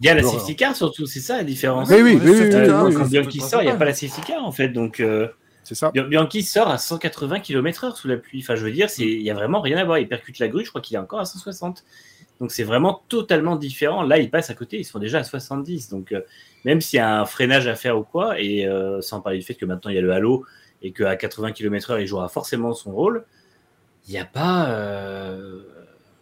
Il 0.00 0.06
y 0.06 0.08
a 0.08 0.14
la 0.14 0.22
safety 0.22 0.56
car 0.56 0.74
surtout, 0.76 1.06
c'est 1.06 1.20
ça 1.20 1.36
la 1.38 1.44
différence. 1.44 1.88
Oui, 1.90 1.96
oui, 2.02 2.14
oui, 2.14 2.20
oui, 2.24 2.30
Euh, 2.30 2.84
oui, 2.84 2.92
c'est 2.92 2.98
quand 2.98 3.08
Bianchi 3.08 3.40
sort, 3.40 3.62
il 3.62 3.66
n'y 3.66 3.70
a 3.70 3.76
pas 3.76 3.84
la 3.84 3.94
safety 3.94 4.20
car 4.22 4.44
en 4.44 4.52
fait. 4.52 4.68
Donc 4.68 5.00
euh, 5.00 5.28
c'est 5.64 5.74
ça. 5.74 5.90
Bian- 5.92 6.08
Bianchi 6.08 6.42
sort 6.42 6.68
à 6.68 6.78
180 6.78 7.40
km/h 7.40 7.96
sous 7.96 8.06
la 8.08 8.16
pluie. 8.16 8.40
Enfin, 8.42 8.54
je 8.56 8.64
veux 8.64 8.72
dire, 8.72 8.88
il 8.98 9.22
n'y 9.22 9.30
a 9.30 9.34
vraiment 9.34 9.60
rien 9.60 9.78
à 9.78 9.84
voir. 9.84 9.98
Il 9.98 10.08
percute 10.08 10.38
la 10.38 10.48
grue, 10.48 10.64
je 10.64 10.68
crois 10.70 10.80
qu'il 10.80 10.94
est 10.96 11.00
encore 11.00 11.20
à 11.20 11.24
160. 11.24 11.84
Donc 12.40 12.50
c'est 12.50 12.64
vraiment 12.64 13.02
totalement 13.08 13.56
différent. 13.56 14.02
Là, 14.02 14.18
ils 14.18 14.30
passent 14.30 14.50
à 14.50 14.54
côté, 14.54 14.78
ils 14.78 14.84
sont 14.84 14.98
déjà 14.98 15.18
à 15.20 15.24
70. 15.24 15.88
Donc 15.90 16.12
euh, 16.12 16.20
même 16.64 16.80
s'il 16.80 16.98
y 16.98 17.00
a 17.00 17.20
un 17.20 17.26
freinage 17.26 17.66
à 17.68 17.74
faire 17.76 17.98
ou 17.98 18.02
quoi, 18.04 18.40
et 18.40 18.66
euh, 18.66 19.00
sans 19.00 19.20
parler 19.20 19.38
du 19.38 19.44
fait 19.44 19.54
que 19.54 19.64
maintenant 19.66 19.90
il 19.90 19.94
y 19.94 19.98
a 19.98 20.02
le 20.02 20.12
halo 20.12 20.44
et 20.82 20.92
qu'à 20.92 21.16
80 21.16 21.52
km/h, 21.52 22.00
il 22.00 22.06
jouera 22.06 22.28
forcément 22.28 22.74
son 22.74 22.92
rôle, 22.92 23.24
il 24.08 24.12
n'y 24.12 24.18
a 24.18 24.24
pas. 24.24 24.70
euh, 24.70 25.62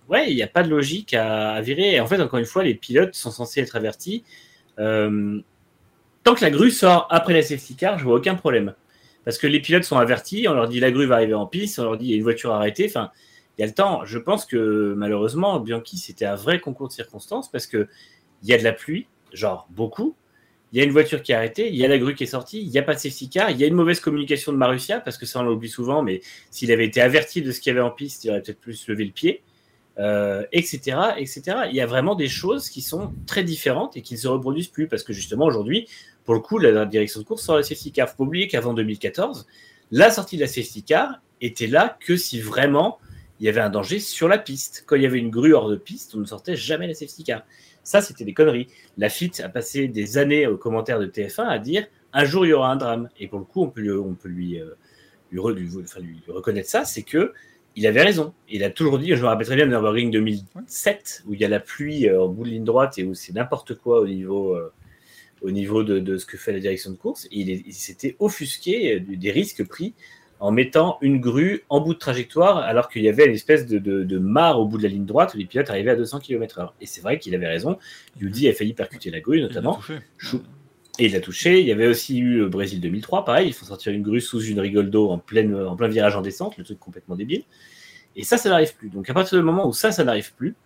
Ouais, 0.08 0.30
il 0.30 0.36
n'y 0.36 0.42
a 0.42 0.48
pas 0.48 0.62
de 0.62 0.68
logique 0.70 1.14
à, 1.14 1.52
à 1.52 1.60
virer. 1.62 1.94
Et 1.94 2.00
en 2.00 2.06
fait, 2.06 2.20
encore 2.20 2.38
une 2.38 2.44
fois, 2.46 2.64
les 2.64 2.74
pilotes 2.74 3.14
sont 3.14 3.30
censés 3.30 3.60
être 3.62 3.76
avertis. 3.76 4.24
Tant 6.24 6.34
que 6.34 6.44
la 6.44 6.50
grue 6.50 6.70
sort 6.70 7.06
après 7.10 7.34
la 7.34 7.42
safety 7.42 7.74
car, 7.76 7.98
je 7.98 8.04
vois 8.04 8.16
aucun 8.16 8.34
problème. 8.34 8.74
Parce 9.24 9.38
que 9.38 9.46
les 9.46 9.60
pilotes 9.60 9.84
sont 9.84 9.98
avertis, 9.98 10.46
on 10.48 10.54
leur 10.54 10.68
dit 10.68 10.80
la 10.80 10.90
grue 10.90 11.06
va 11.06 11.16
arriver 11.16 11.34
en 11.34 11.46
piste, 11.46 11.78
on 11.78 11.84
leur 11.84 11.96
dit 11.96 12.06
il 12.06 12.10
y 12.10 12.14
a 12.14 12.16
une 12.16 12.22
voiture 12.22 12.52
arrêtée. 12.52 12.86
Enfin, 12.88 13.10
il 13.58 13.60
y 13.60 13.64
a 13.64 13.66
le 13.66 13.74
temps. 13.74 14.04
Je 14.04 14.18
pense 14.18 14.46
que 14.46 14.94
malheureusement, 14.96 15.60
Bianchi, 15.60 15.98
c'était 15.98 16.24
un 16.24 16.36
vrai 16.36 16.60
concours 16.60 16.88
de 16.88 16.92
circonstances 16.92 17.50
parce 17.50 17.66
que 17.66 17.88
il 18.42 18.48
y 18.48 18.54
a 18.54 18.58
de 18.58 18.64
la 18.64 18.72
pluie, 18.72 19.06
genre 19.32 19.66
beaucoup. 19.70 20.16
Il 20.72 20.78
y 20.78 20.80
a 20.80 20.84
une 20.84 20.90
voiture 20.90 21.22
qui 21.22 21.32
est 21.32 21.34
arrêtée, 21.34 21.68
il 21.68 21.76
y 21.76 21.84
a 21.84 21.88
la 21.88 21.98
grue 21.98 22.14
qui 22.14 22.24
est 22.24 22.28
sortie, 22.28 22.62
il 22.62 22.70
n'y 22.70 22.78
a 22.78 22.82
pas 22.82 22.94
de 22.94 22.98
safety 22.98 23.28
car, 23.28 23.50
il 23.50 23.58
y 23.58 23.64
a 23.64 23.66
une 23.66 23.74
mauvaise 23.74 24.00
communication 24.00 24.52
de 24.52 24.56
Marussia, 24.56 25.00
parce 25.00 25.18
que 25.18 25.26
ça 25.26 25.40
on 25.40 25.42
l'oublie 25.42 25.68
souvent, 25.68 26.02
mais 26.02 26.22
s'il 26.50 26.72
avait 26.72 26.86
été 26.86 27.02
averti 27.02 27.42
de 27.42 27.52
ce 27.52 27.60
qu'il 27.60 27.70
y 27.70 27.76
avait 27.76 27.86
en 27.86 27.90
piste, 27.90 28.24
il 28.24 28.30
aurait 28.30 28.40
peut-être 28.40 28.60
plus 28.60 28.88
levé 28.88 29.04
le 29.04 29.10
pied, 29.10 29.42
euh, 29.98 30.46
etc., 30.50 30.96
etc. 31.18 31.42
Il 31.68 31.76
y 31.76 31.82
a 31.82 31.86
vraiment 31.86 32.14
des 32.14 32.28
choses 32.28 32.70
qui 32.70 32.80
sont 32.80 33.12
très 33.26 33.44
différentes 33.44 33.98
et 33.98 34.02
qui 34.02 34.14
ne 34.14 34.18
se 34.18 34.28
reproduisent 34.28 34.68
plus, 34.68 34.88
parce 34.88 35.02
que 35.02 35.12
justement 35.12 35.44
aujourd'hui, 35.44 35.88
pour 36.24 36.32
le 36.32 36.40
coup, 36.40 36.58
la 36.58 36.86
direction 36.86 37.20
de 37.20 37.26
course 37.26 37.42
sort 37.42 37.56
la 37.56 37.62
safety 37.62 37.92
car. 37.92 38.08
Il 38.08 38.10
faut 38.12 38.16
pas 38.16 38.24
oublier 38.24 38.48
qu'avant 38.48 38.72
2014, 38.72 39.46
la 39.90 40.10
sortie 40.10 40.36
de 40.36 40.40
la 40.40 40.48
safety 40.48 40.82
car 40.84 41.20
était 41.42 41.66
là 41.66 41.98
que 42.00 42.16
si 42.16 42.40
vraiment 42.40 42.98
il 43.42 43.46
y 43.46 43.48
avait 43.48 43.60
un 43.60 43.70
danger 43.70 43.98
sur 43.98 44.28
la 44.28 44.38
piste. 44.38 44.84
Quand 44.86 44.94
il 44.94 45.02
y 45.02 45.06
avait 45.06 45.18
une 45.18 45.28
grue 45.28 45.52
hors 45.52 45.68
de 45.68 45.74
piste, 45.74 46.14
on 46.14 46.18
ne 46.18 46.24
sortait 46.24 46.54
jamais 46.54 46.86
la 46.86 46.94
safety 46.94 47.24
car. 47.24 47.42
Ça, 47.82 48.00
c'était 48.00 48.24
des 48.24 48.34
conneries. 48.34 48.68
La 48.96 49.08
FIT 49.08 49.40
a 49.42 49.48
passé 49.48 49.88
des 49.88 50.16
années 50.16 50.46
aux 50.46 50.56
commentaires 50.56 51.00
de 51.00 51.06
TF1 51.06 51.48
à 51.48 51.58
dire 51.58 51.84
un 52.12 52.24
jour 52.24 52.46
il 52.46 52.50
y 52.50 52.52
aura 52.52 52.70
un 52.70 52.76
drame. 52.76 53.08
Et 53.18 53.26
pour 53.26 53.40
le 53.40 53.44
coup, 53.44 53.64
on 53.64 53.68
peut 53.68 53.80
lui, 53.80 53.90
on 53.90 54.14
peut 54.14 54.28
lui, 54.28 54.60
euh, 54.60 54.66
lui, 55.32 55.40
re- 55.40 55.52
lui- 55.52 55.68
enfin, 55.82 55.98
lui 55.98 56.20
reconnaître 56.28 56.68
ça, 56.70 56.84
c'est 56.84 57.02
que 57.02 57.32
il 57.74 57.84
avait 57.88 58.02
raison. 58.02 58.32
Il 58.48 58.62
a 58.62 58.70
toujours 58.70 59.00
dit, 59.00 59.08
je 59.16 59.22
me 59.22 59.26
rappelle 59.26 59.46
très 59.46 59.56
bien 59.56 59.66
de 59.66 59.70
Nürburgring 59.72 60.12
2007, 60.12 61.24
où 61.26 61.34
il 61.34 61.40
y 61.40 61.44
a 61.44 61.48
la 61.48 61.58
pluie 61.58 62.08
euh, 62.08 62.22
en 62.22 62.28
bout 62.28 62.44
de 62.44 62.50
ligne 62.50 62.62
droite 62.64 62.96
et 62.98 63.02
où 63.02 63.14
c'est 63.14 63.32
n'importe 63.32 63.74
quoi 63.74 64.00
au 64.00 64.06
niveau, 64.06 64.54
euh, 64.54 64.72
au 65.40 65.50
niveau 65.50 65.82
de, 65.82 65.98
de 65.98 66.16
ce 66.16 66.26
que 66.26 66.36
fait 66.36 66.52
la 66.52 66.60
direction 66.60 66.92
de 66.92 66.96
course. 66.96 67.26
Et 67.32 67.40
il, 67.40 67.72
s'était 67.72 68.14
offusqué 68.20 69.00
des 69.00 69.30
risques 69.32 69.66
pris 69.66 69.94
en 70.42 70.50
mettant 70.50 70.98
une 71.02 71.20
grue 71.20 71.62
en 71.68 71.80
bout 71.80 71.94
de 71.94 72.00
trajectoire, 72.00 72.56
alors 72.58 72.88
qu'il 72.88 73.02
y 73.02 73.08
avait 73.08 73.26
une 73.26 73.34
espèce 73.34 73.64
de, 73.64 73.78
de, 73.78 74.02
de 74.02 74.18
mare 74.18 74.58
au 74.58 74.66
bout 74.66 74.76
de 74.76 74.82
la 74.82 74.88
ligne 74.88 75.04
droite 75.04 75.34
où 75.34 75.38
les 75.38 75.44
pilotes 75.44 75.70
arrivaient 75.70 75.92
à 75.92 75.94
200 75.94 76.18
km/h. 76.18 76.72
Et 76.80 76.86
c'est 76.86 77.00
vrai 77.00 77.20
qu'il 77.20 77.32
avait 77.36 77.46
raison. 77.46 77.78
Yudy 78.20 78.48
a 78.48 78.52
failli 78.52 78.74
percuter 78.74 79.12
la 79.12 79.20
grue, 79.20 79.40
notamment. 79.40 79.78
Et 80.98 81.06
il 81.06 81.12
l'a 81.12 81.20
touché. 81.20 81.60
Il 81.60 81.66
y 81.66 81.70
avait 81.70 81.86
aussi 81.86 82.18
eu 82.18 82.38
le 82.38 82.48
Brésil 82.48 82.80
2003, 82.80 83.24
pareil. 83.24 83.46
Il 83.46 83.52
faut 83.52 83.66
sortir 83.66 83.92
une 83.92 84.02
grue 84.02 84.20
sous 84.20 84.42
une 84.42 84.58
rigole 84.58 84.90
d'eau 84.90 85.10
en, 85.10 85.18
pleine, 85.18 85.54
en 85.54 85.76
plein 85.76 85.86
virage 85.86 86.16
en 86.16 86.22
descente, 86.22 86.56
le 86.58 86.64
truc 86.64 86.80
complètement 86.80 87.14
débile. 87.14 87.44
Et 88.16 88.24
ça, 88.24 88.36
ça 88.36 88.48
n'arrive 88.48 88.74
plus. 88.74 88.88
Donc 88.88 89.08
à 89.08 89.14
partir 89.14 89.38
du 89.38 89.44
moment 89.44 89.68
où 89.68 89.72
ça, 89.72 89.92
ça 89.92 90.02
n'arrive 90.02 90.34
plus, 90.34 90.56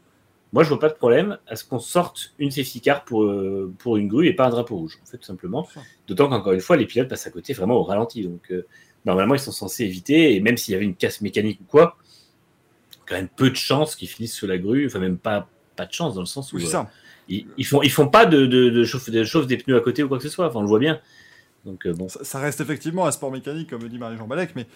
moi, 0.53 0.63
je 0.63 0.71
vois 0.71 0.79
pas 0.79 0.89
de 0.89 0.95
problème 0.95 1.37
à 1.49 1.57
ce 1.57 1.65
qu'on 1.65 1.81
sorte 1.81 2.33
une 2.39 2.51
safety 2.51 2.81
car 2.81 3.05
pour, 3.05 3.25
euh, 3.25 3.71
pour 3.79 3.99
une 3.99 4.09
grue 4.09 4.27
et 4.27 4.33
pas 4.33 4.47
un 4.47 4.51
drapeau 4.51 4.77
rouge, 4.77 4.99
en 5.03 5.07
fait, 5.07 5.19
tout 5.19 5.25
simplement. 5.25 5.69
D'autant 6.09 6.29
qu'encore 6.29 6.53
une 6.53 6.61
fois, 6.61 6.79
les 6.79 6.87
pilotes 6.87 7.09
passent 7.09 7.27
à 7.27 7.31
côté 7.31 7.53
vraiment 7.53 7.75
au 7.75 7.83
ralenti. 7.83 8.23
Donc 8.23 8.51
euh, 8.51 8.67
normalement, 9.07 9.35
ils 9.35 9.41
sont 9.41 9.53
censés 9.53 9.85
éviter. 9.85 10.35
Et 10.35 10.41
même 10.41 10.57
s'il 10.59 10.73
y 10.73 10.75
avait 10.75 10.85
une 10.85 10.97
casse 10.97 11.21
mécanique 11.23 11.61
ou 11.63 11.65
quoi, 11.65 11.97
quand 13.07 13.15
même 13.15 13.29
peu 13.29 13.49
de 13.51 13.57
chances 13.57 13.97
qu'ils 13.97 14.09
finissent 14.09 14.35
sous 14.35 14.47
la 14.47 14.59
grue. 14.59 14.87
Enfin, 14.87 14.99
même 14.99 15.17
pas, 15.17 15.49
pas 15.77 15.87
de 15.87 15.93
chance 15.93 16.15
dans 16.15 16.21
le 16.21 16.27
sens 16.27 16.53
où 16.53 16.57
Oui, 16.57 16.65
euh, 16.65 16.69
ça. 16.69 16.91
ils, 17.29 17.47
ils 17.57 17.65
font, 17.65 17.81
ils 17.83 17.91
font 17.91 18.09
pas 18.09 18.27
de, 18.27 18.45
de, 18.47 18.69
de, 18.69 18.85
chauffe, 18.85 19.09
de 19.09 19.25
chauffe 19.25 19.47
des 19.47 19.57
pneus 19.57 19.77
à 19.77 19.81
côté 19.81 20.03
ou 20.03 20.09
quoi 20.09 20.19
que 20.19 20.25
ce 20.25 20.29
soit. 20.29 20.49
Enfin, 20.49 20.59
on 20.59 20.63
le 20.63 20.69
voit 20.69 20.81
bien. 20.81 21.01
Donc 21.65 21.87
euh, 21.87 21.93
bon. 21.95 22.09
Ça, 22.09 22.23
ça 22.25 22.39
reste 22.39 22.61
effectivement 22.61 23.07
un 23.07 23.11
sport 23.13 23.31
mécanique, 23.33 23.71
comme 23.71 23.83
le 23.83 23.89
dit 23.89 23.99
Marie-Jean 23.99 24.27
Balek, 24.27 24.55
mais 24.55 24.67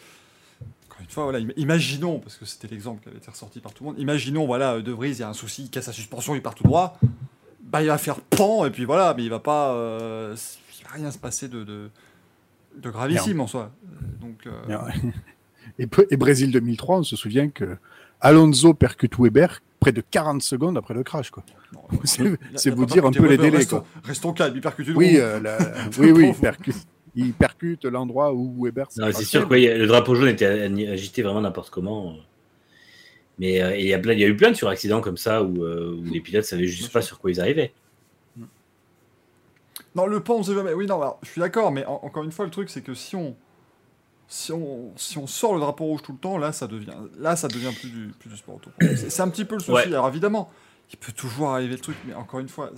encore 0.88 1.00
une 1.00 1.08
fois, 1.08 1.24
voilà, 1.24 1.38
im- 1.38 1.52
imaginons, 1.56 2.18
parce 2.18 2.36
que 2.36 2.44
c'était 2.44 2.66
l'exemple 2.68 3.02
qui 3.02 3.08
avait 3.08 3.18
été 3.18 3.30
ressorti 3.30 3.60
par 3.60 3.72
tout 3.72 3.84
le 3.84 3.90
monde, 3.90 3.98
imaginons, 4.00 4.44
voilà, 4.46 4.80
De 4.80 4.90
Vries, 4.92 5.10
il 5.12 5.18
y 5.20 5.22
a 5.22 5.28
un 5.28 5.34
souci, 5.34 5.64
il 5.64 5.70
casse 5.70 5.84
sa 5.86 5.92
suspension, 5.92 6.34
il 6.34 6.42
part 6.42 6.54
tout 6.56 6.64
droit, 6.64 6.98
bah 7.62 7.80
il 7.82 7.86
va 7.86 7.96
faire 7.98 8.20
pan, 8.20 8.66
et 8.66 8.70
puis 8.70 8.84
voilà, 8.84 9.14
mais 9.16 9.22
il 9.22 9.30
va 9.30 9.38
pas. 9.38 9.72
euh, 9.74 10.34
il 10.80 10.84
va 10.84 10.90
rien 10.94 11.10
se 11.12 11.18
passer 11.18 11.46
de, 11.48 11.62
de, 11.62 11.90
de 12.76 12.90
gravissime 12.90 13.40
en 13.40 13.46
soi. 13.46 13.70
Euh, 13.84 14.26
Donc, 14.26 14.46
euh, 14.46 15.10
Et, 16.10 16.16
Brésil 16.16 16.50
2003, 16.50 16.98
on 16.98 17.02
se 17.02 17.16
souvient 17.16 17.48
que 17.48 17.76
Alonso 18.20 18.74
percute 18.74 19.18
Weber 19.18 19.60
près 19.78 19.92
de 19.92 20.02
40 20.02 20.42
secondes 20.42 20.76
après 20.76 20.92
le 20.94 21.02
crash. 21.02 21.30
Quoi. 21.30 21.42
Non, 21.72 21.80
C'est- 22.54 22.70
vous 22.70 22.86
dire 22.86 23.06
un 23.06 23.12
peu 23.12 23.26
les 23.26 23.38
délais, 23.38 23.58
Restons, 23.58 23.84
restons 24.04 24.32
calmes, 24.32 24.54
il 24.56 24.60
percute 24.60 24.88
une 24.88 24.96
Oui, 24.96 25.12
roue. 25.16 25.22
euh, 25.22 25.40
la- 25.40 25.58
oui, 25.98 26.10
oui, 26.12 26.28
il 26.28 26.34
percute, 26.34 26.76
il 27.14 27.32
percute 27.32 27.84
l'endroit 27.86 28.34
où 28.34 28.62
Weber 28.64 28.86
c'est 28.90 29.24
sûr 29.24 29.48
que 29.48 29.54
le 29.54 29.86
drapeau 29.86 30.14
jaune 30.14 30.28
était 30.28 30.44
agité 30.88 31.22
vraiment 31.22 31.40
n'importe 31.40 31.70
comment. 31.70 32.16
Mais 33.38 33.62
euh, 33.62 33.74
il 33.76 33.86
y, 33.86 33.94
a 33.94 33.98
plein- 33.98 34.12
il 34.12 34.18
y 34.20 34.24
a 34.24 34.28
eu 34.28 34.36
plein 34.36 34.50
de 34.50 34.56
suraccidents 34.56 35.00
comme 35.00 35.16
ça 35.16 35.42
où, 35.42 35.64
euh, 35.64 35.96
où 35.98 36.04
les 36.04 36.20
pilotes 36.20 36.44
savaient 36.44 36.66
juste 36.66 36.92
pas 36.92 37.00
sur 37.00 37.18
quoi 37.18 37.30
ils 37.30 37.40
arrivaient. 37.40 37.72
Non, 39.94 40.06
le 40.06 40.20
pont, 40.22 40.34
on 40.38 40.42
sait 40.42 40.54
jamais. 40.54 40.72
Oui, 40.74 40.86
non, 40.86 41.00
alors, 41.00 41.18
je 41.22 41.30
suis 41.30 41.40
d'accord, 41.40 41.72
mais 41.72 41.84
en- 41.86 42.00
encore 42.02 42.22
une 42.24 42.32
fois, 42.32 42.44
le 42.44 42.50
truc, 42.50 42.70
c'est 42.70 42.82
que 42.82 42.94
si 42.94 43.16
on, 43.16 43.36
si 44.28 44.52
on, 44.52 44.92
si 44.96 45.18
on 45.18 45.26
sort 45.26 45.54
le 45.54 45.60
drapeau 45.60 45.84
rouge 45.84 46.02
tout 46.02 46.12
le 46.12 46.18
temps, 46.18 46.38
là, 46.38 46.52
ça 46.52 46.66
devient, 46.68 46.94
là, 47.18 47.34
ça 47.36 47.48
devient 47.48 47.72
plus 47.74 47.90
du, 47.90 48.08
plus 48.18 48.30
du 48.30 48.36
sport 48.36 48.56
auto. 48.56 48.70
C'est 48.94 49.20
un 49.20 49.28
petit 49.28 49.44
peu 49.44 49.54
le 49.56 49.60
souci. 49.60 49.72
Ouais. 49.72 49.86
Alors 49.86 50.06
évidemment, 50.08 50.48
il 50.92 50.96
peut 50.96 51.12
toujours 51.12 51.50
arriver 51.50 51.72
le 51.74 51.80
truc, 51.80 51.96
mais 52.06 52.14
encore 52.14 52.38
une 52.40 52.48
fois, 52.48 52.70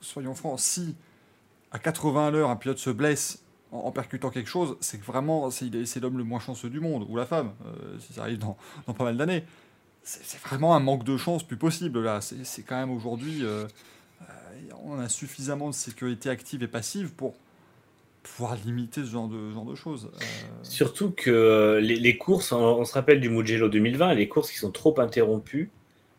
soyons 0.00 0.34
francs, 0.34 0.58
si 0.58 0.96
à 1.70 1.78
80 1.78 2.26
à 2.26 2.30
l'heure, 2.30 2.50
un 2.50 2.56
pilote 2.56 2.78
se 2.78 2.90
blesse 2.90 3.42
en, 3.70 3.78
en 3.78 3.92
percutant 3.92 4.30
quelque 4.30 4.48
chose, 4.50 4.76
c'est 4.80 4.98
que 4.98 5.04
vraiment, 5.04 5.50
c'est 5.50 5.96
l'homme 6.00 6.18
le 6.18 6.24
moins 6.24 6.40
chanceux 6.40 6.70
du 6.70 6.80
monde, 6.80 7.06
ou 7.08 7.16
la 7.16 7.26
femme, 7.26 7.52
euh, 7.66 7.96
si 8.00 8.14
ça 8.14 8.22
arrive 8.22 8.38
dans, 8.38 8.56
dans 8.88 8.94
pas 8.94 9.04
mal 9.04 9.16
d'années. 9.16 9.44
C'est 10.02 10.40
vraiment 10.40 10.74
un 10.74 10.80
manque 10.80 11.04
de 11.04 11.16
chance 11.18 11.42
plus 11.42 11.58
possible, 11.58 12.02
là. 12.02 12.20
C'est 12.22 12.62
quand 12.62 12.76
même 12.76 12.90
aujourd'hui. 12.90 13.40
euh, 13.44 13.66
on 14.84 14.98
a 14.98 15.08
suffisamment 15.08 15.68
de 15.68 15.74
sécurité 15.74 16.30
active 16.30 16.62
et 16.62 16.68
passive 16.68 17.12
pour 17.12 17.34
pouvoir 18.22 18.56
limiter 18.64 19.02
ce 19.02 19.10
genre 19.10 19.28
de, 19.28 19.74
choses. 19.74 20.10
Euh, 20.14 20.24
Surtout 20.62 21.10
que 21.10 21.30
euh, 21.30 21.80
les, 21.80 22.18
courses, 22.18 22.52
on, 22.52 22.84
se 22.84 22.92
rappelle 22.92 23.20
du 23.20 23.28
Mugello 23.28 23.68
2020, 23.68 24.14
les 24.14 24.28
courses 24.28 24.50
qui 24.50 24.58
sont 24.58 24.70
trop 24.70 24.98
interrompues, 25.00 25.70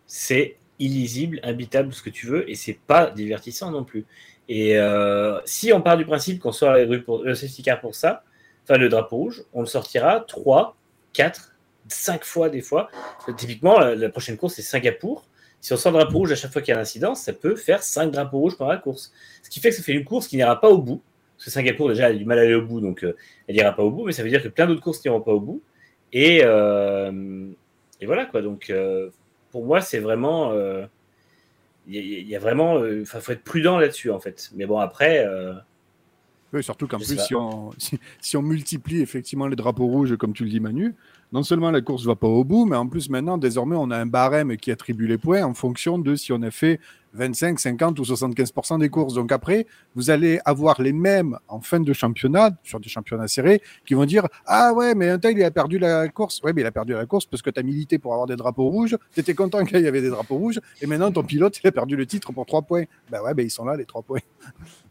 c'est 0.08 0.58
illisible, 0.80 1.40
imbitable, 1.44 1.94
ce 1.94 2.02
que 2.02 2.10
tu 2.10 2.26
veux, 2.28 2.50
et 2.50 2.56
c'est 2.56 2.80
pas 2.88 3.12
divertissant 3.12 3.72
non 3.72 3.84
plus. 3.84 4.06
Et 4.48 4.78
euh, 4.78 5.40
si 5.46 5.72
on 5.74 5.82
part 5.82 5.98
du 5.98 6.06
principe 6.06 6.40
qu'on 6.40 6.52
sort 6.52 6.76
pour, 7.06 7.24
le 7.24 7.36
safety 7.36 7.62
car 7.62 7.80
pour 7.80 7.96
ça, 7.96 8.24
enfin 8.64 8.78
le 8.78 8.90
drapeau 8.90 9.18
rouge, 9.18 9.44
on 9.54 9.62
le 9.62 9.68
sortira 9.68 10.22
3, 10.22 10.76
4, 11.14 11.56
5 11.88 12.24
fois 12.24 12.50
des 12.50 12.62
fois. 12.62 12.90
Typiquement, 13.38 13.80
la, 13.80 13.96
la 13.96 14.10
prochaine 14.10 14.38
course, 14.38 14.56
c'est 14.56 14.62
Singapour. 14.62 15.26
Si 15.62 15.74
on 15.74 15.78
sort 15.78 15.92
le 15.92 16.00
drapeau 16.00 16.20
rouge 16.20 16.32
à 16.32 16.36
chaque 16.36 16.52
fois 16.54 16.62
qu'il 16.62 16.74
y 16.74 16.76
a 16.76 16.80
un 16.80 16.82
incident, 16.84 17.16
ça 17.16 17.34
peut 17.34 17.56
faire 17.56 17.84
5 17.84 18.12
drapeaux 18.12 18.40
rouges 18.40 18.58
pendant 18.58 18.72
la 18.72 18.78
course. 18.78 19.12
Ce 19.44 19.50
qui 19.50 19.60
fait 19.60 19.70
que 19.70 19.76
ça 19.76 19.84
fait 19.84 19.92
une 19.94 20.06
course 20.06 20.28
qui 20.28 20.38
n'ira 20.38 20.60
pas 20.60 20.70
au 20.70 20.78
bout. 20.78 21.02
Parce 21.36 21.46
que 21.46 21.52
Singapour, 21.52 21.90
déjà, 21.90 22.10
elle 22.10 22.16
a 22.16 22.20
du 22.20 22.26
mal 22.26 22.38
à 22.40 22.42
aller 22.42 22.54
au 22.56 22.62
bout, 22.66 22.82
donc 22.82 23.04
euh, 23.04 23.16
elle 23.48 23.56
n'ira 23.56 23.72
pas 23.74 23.84
au 23.84 23.92
bout, 23.92 24.06
mais 24.06 24.12
ça 24.14 24.24
veut 24.24 24.30
dire 24.30 24.42
que 24.44 24.48
plein 24.50 24.68
d'autres 24.68 24.82
courses 24.82 25.04
n'iront 25.04 25.22
pas 25.22 25.32
au 25.32 25.40
bout. 25.40 25.62
Et, 26.12 26.42
euh, 26.44 27.48
et 28.02 28.06
voilà, 28.06 28.26
quoi. 28.26 28.42
Donc, 28.42 28.70
euh, 28.70 29.10
pour 29.52 29.66
moi, 29.66 29.80
c'est 29.82 30.00
vraiment. 30.00 30.54
Il 31.88 31.96
y, 31.96 31.98
a- 31.98 32.02
il 32.02 32.28
y 32.28 32.36
a 32.36 32.40
vraiment. 32.40 32.86
Il 32.86 33.06
faut 33.06 33.32
être 33.32 33.44
prudent 33.44 33.80
là-dessus, 33.80 34.12
en 34.12 34.20
fait. 34.20 34.50
Mais 34.56 34.66
bon, 34.66 34.80
après. 34.80 35.26
Oui, 36.52 36.64
surtout 36.64 36.88
qu'en 36.88 36.98
plus, 36.98 37.06
sais 37.06 37.16
pas. 37.16 37.24
si 37.24 37.36
on, 37.36 37.72
si, 37.78 38.00
si 38.22 38.36
on 38.38 38.42
multiplie 38.42 39.02
effectivement 39.02 39.48
les 39.48 39.56
drapeaux 39.56 39.86
rouges, 39.86 40.18
comme 40.18 40.34
tu 40.34 40.44
le 40.44 40.50
dis, 40.50 40.60
Manu, 40.60 40.96
non 41.32 41.44
seulement 41.44 41.70
la 41.72 41.82
course 41.82 42.04
ne 42.04 42.08
va 42.08 42.16
pas 42.16 42.28
au 42.28 42.44
bout, 42.44 42.66
mais 42.66 42.76
en 42.76 42.88
plus, 42.88 43.10
maintenant, 43.10 43.38
désormais, 43.38 43.76
on 43.78 43.92
a 43.92 43.98
un 43.98 44.06
barème 44.08 44.58
qui 44.58 44.72
attribue 44.72 45.08
les 45.08 45.18
points 45.18 45.44
en 45.44 45.54
fonction 45.54 46.00
de 46.00 46.16
si 46.16 46.34
on 46.34 46.42
a 46.42 46.50
fait 46.52 46.80
25, 47.14 47.60
50 47.60 48.00
ou 48.00 48.04
75% 48.04 48.80
des 48.80 48.90
courses. 48.90 49.14
Donc 49.16 49.32
après, 49.32 49.66
vous 49.96 50.10
allez 50.10 50.40
avoir 50.46 50.82
les 50.82 50.94
mêmes 50.94 51.38
en 51.48 51.60
fin 51.60 51.80
de 51.80 51.94
championnat, 51.94 52.52
sur 52.64 52.80
des 52.80 52.90
championnats 52.90 53.28
serrés, 53.28 53.62
qui 53.86 53.94
vont 53.96 54.06
dire 54.06 54.28
Ah 54.46 54.74
ouais, 54.74 54.96
mais 54.96 55.10
un 55.10 55.20
tel, 55.20 55.38
il 55.38 55.44
a 55.44 55.52
perdu 55.52 55.80
la 55.80 56.08
course. 56.10 56.42
Ouais, 56.44 56.54
mais 56.54 56.62
il 56.62 56.66
a 56.68 56.72
perdu 56.72 56.94
la 56.94 57.06
course 57.06 57.26
parce 57.26 57.42
que 57.42 57.50
tu 57.50 57.60
as 57.60 57.64
milité 57.64 57.98
pour 58.00 58.14
avoir 58.14 58.28
des 58.28 58.36
drapeaux 58.36 58.70
rouges, 58.70 58.98
tu 59.14 59.20
étais 59.20 59.34
content 59.34 59.64
qu'il 59.66 59.82
y 59.82 59.88
avait 59.88 60.02
des 60.02 60.10
drapeaux 60.10 60.36
rouges, 60.38 60.60
et 60.82 60.88
maintenant 60.88 61.12
ton 61.12 61.24
pilote, 61.24 61.60
il 61.64 61.68
a 61.68 61.72
perdu 61.72 61.96
le 61.96 62.06
titre 62.06 62.32
pour 62.32 62.46
3 62.46 62.62
points. 62.64 62.84
Ben 63.12 63.22
ouais, 63.22 63.34
ben 63.34 63.46
ils 63.46 63.52
sont 63.52 63.66
là, 63.66 63.76
les 63.76 63.86
3 63.86 64.02
points. 64.04 64.20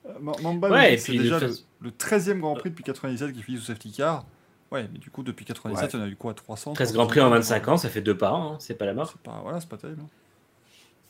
euh, 0.06 0.12
Mamba, 0.42 0.70
Ouais, 0.70 0.96
c'est 0.96 1.12
déjà 1.12 1.38
le 1.80 1.90
13e 1.90 2.40
Grand 2.40 2.54
Prix 2.54 2.70
depuis 2.70 2.84
97 2.84 3.32
qui 3.32 3.42
finit 3.42 3.58
sous 3.58 3.64
safety 3.64 3.92
car. 3.92 4.24
Ouais, 4.70 4.86
mais 4.92 4.98
du 4.98 5.10
coup, 5.10 5.22
depuis 5.22 5.44
97, 5.46 5.82
Ouais. 5.82 5.90
il 5.94 6.00
y 6.00 6.02
en 6.02 6.06
a 6.06 6.08
eu 6.10 6.16
quoi 6.16 6.34
300 6.34 6.74
13 6.74 6.92
Grands 6.92 7.06
Prix 7.06 7.20
en 7.20 7.30
25 7.30 7.68
ans, 7.68 7.76
ça 7.78 7.88
fait 7.88 8.02
deux 8.02 8.16
par 8.16 8.34
an, 8.34 8.52
hein, 8.52 8.56
c'est 8.60 8.76
pas 8.76 8.84
la 8.86 8.92
mort. 8.94 9.10
C'est 9.10 9.20
pas, 9.22 9.40
voilà, 9.42 9.60
c'est 9.60 9.68
pas 9.68 9.78
terrible. 9.78 10.02
hein. 10.02 10.08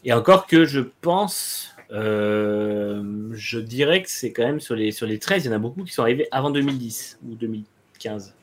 Et 0.04 0.12
encore 0.12 0.46
que 0.46 0.64
je 0.64 0.80
pense, 1.00 1.74
euh, 1.90 3.02
je 3.32 3.58
dirais 3.58 4.00
que 4.02 4.08
c'est 4.10 4.32
quand 4.32 4.44
même 4.44 4.60
sur 4.60 4.76
les, 4.76 4.92
sur 4.92 5.06
les 5.06 5.18
13, 5.18 5.44
il 5.44 5.48
y 5.48 5.50
en 5.50 5.56
a 5.56 5.58
beaucoup 5.58 5.82
qui 5.82 5.92
sont 5.92 6.02
arrivés 6.02 6.28
avant 6.30 6.50
2010 6.50 7.18
ou 7.28 7.34
2015. 7.34 8.34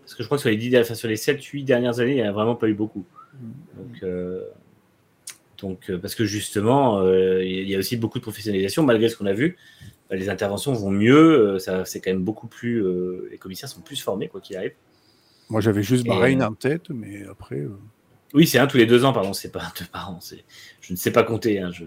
Parce 0.00 0.14
que 0.14 0.22
je 0.22 0.28
crois 0.28 0.38
que 0.38 0.42
sur 0.42 0.50
les, 0.50 0.56
10, 0.56 0.74
enfin, 0.78 0.94
sur 0.94 1.08
les 1.08 1.16
7-8 1.16 1.64
dernières 1.64 2.00
années, 2.00 2.12
il 2.12 2.16
n'y 2.16 2.22
en 2.22 2.28
a 2.28 2.32
vraiment 2.32 2.54
pas 2.56 2.66
eu 2.68 2.74
beaucoup. 2.74 3.04
Donc, 3.76 4.02
euh, 4.02 4.44
donc 5.58 5.90
euh, 5.90 5.98
parce 5.98 6.14
que 6.14 6.24
justement, 6.24 6.98
euh, 7.00 7.44
il 7.44 7.68
y 7.68 7.74
a 7.74 7.78
aussi 7.78 7.96
beaucoup 7.98 8.18
de 8.18 8.22
professionnalisation, 8.22 8.82
malgré 8.82 9.08
ce 9.10 9.16
qu'on 9.16 9.26
a 9.26 9.32
vu. 9.34 9.58
Les 10.12 10.28
interventions 10.28 10.72
vont 10.74 10.90
mieux, 10.90 11.54
euh, 11.54 11.58
ça, 11.58 11.84
c'est 11.84 12.00
quand 12.00 12.10
même 12.10 12.22
beaucoup 12.22 12.46
plus. 12.46 12.82
euh, 12.84 13.28
les 13.30 13.38
commissaires 13.38 13.68
sont 13.68 13.80
plus 13.80 14.00
formés, 14.00 14.28
quoi 14.28 14.40
qu'il 14.40 14.56
arrive. 14.56 14.74
Moi, 15.48 15.60
j'avais 15.60 15.82
juste 15.82 16.04
Et, 16.04 16.08
Bahreïn 16.08 16.42
euh, 16.42 16.46
en 16.48 16.54
tête, 16.54 16.90
mais 16.90 17.24
après. 17.26 17.60
euh, 17.60 17.76
Oui, 18.34 18.46
c'est 18.46 18.58
un 18.58 18.66
tous 18.66 18.76
les 18.78 18.86
deux 18.86 19.04
ans, 19.04 19.12
pardon, 19.12 19.32
c'est 19.32 19.50
pas 19.52 19.62
un 19.62 19.72
deux 19.78 19.86
par 19.90 20.10
an. 20.10 20.20
c'est- 20.20 20.44
Je 20.80 20.92
ne 20.92 20.98
sais 20.98 21.10
pas 21.12 21.22
compter, 21.22 21.60
hein, 21.60 21.70
je... 21.72 21.84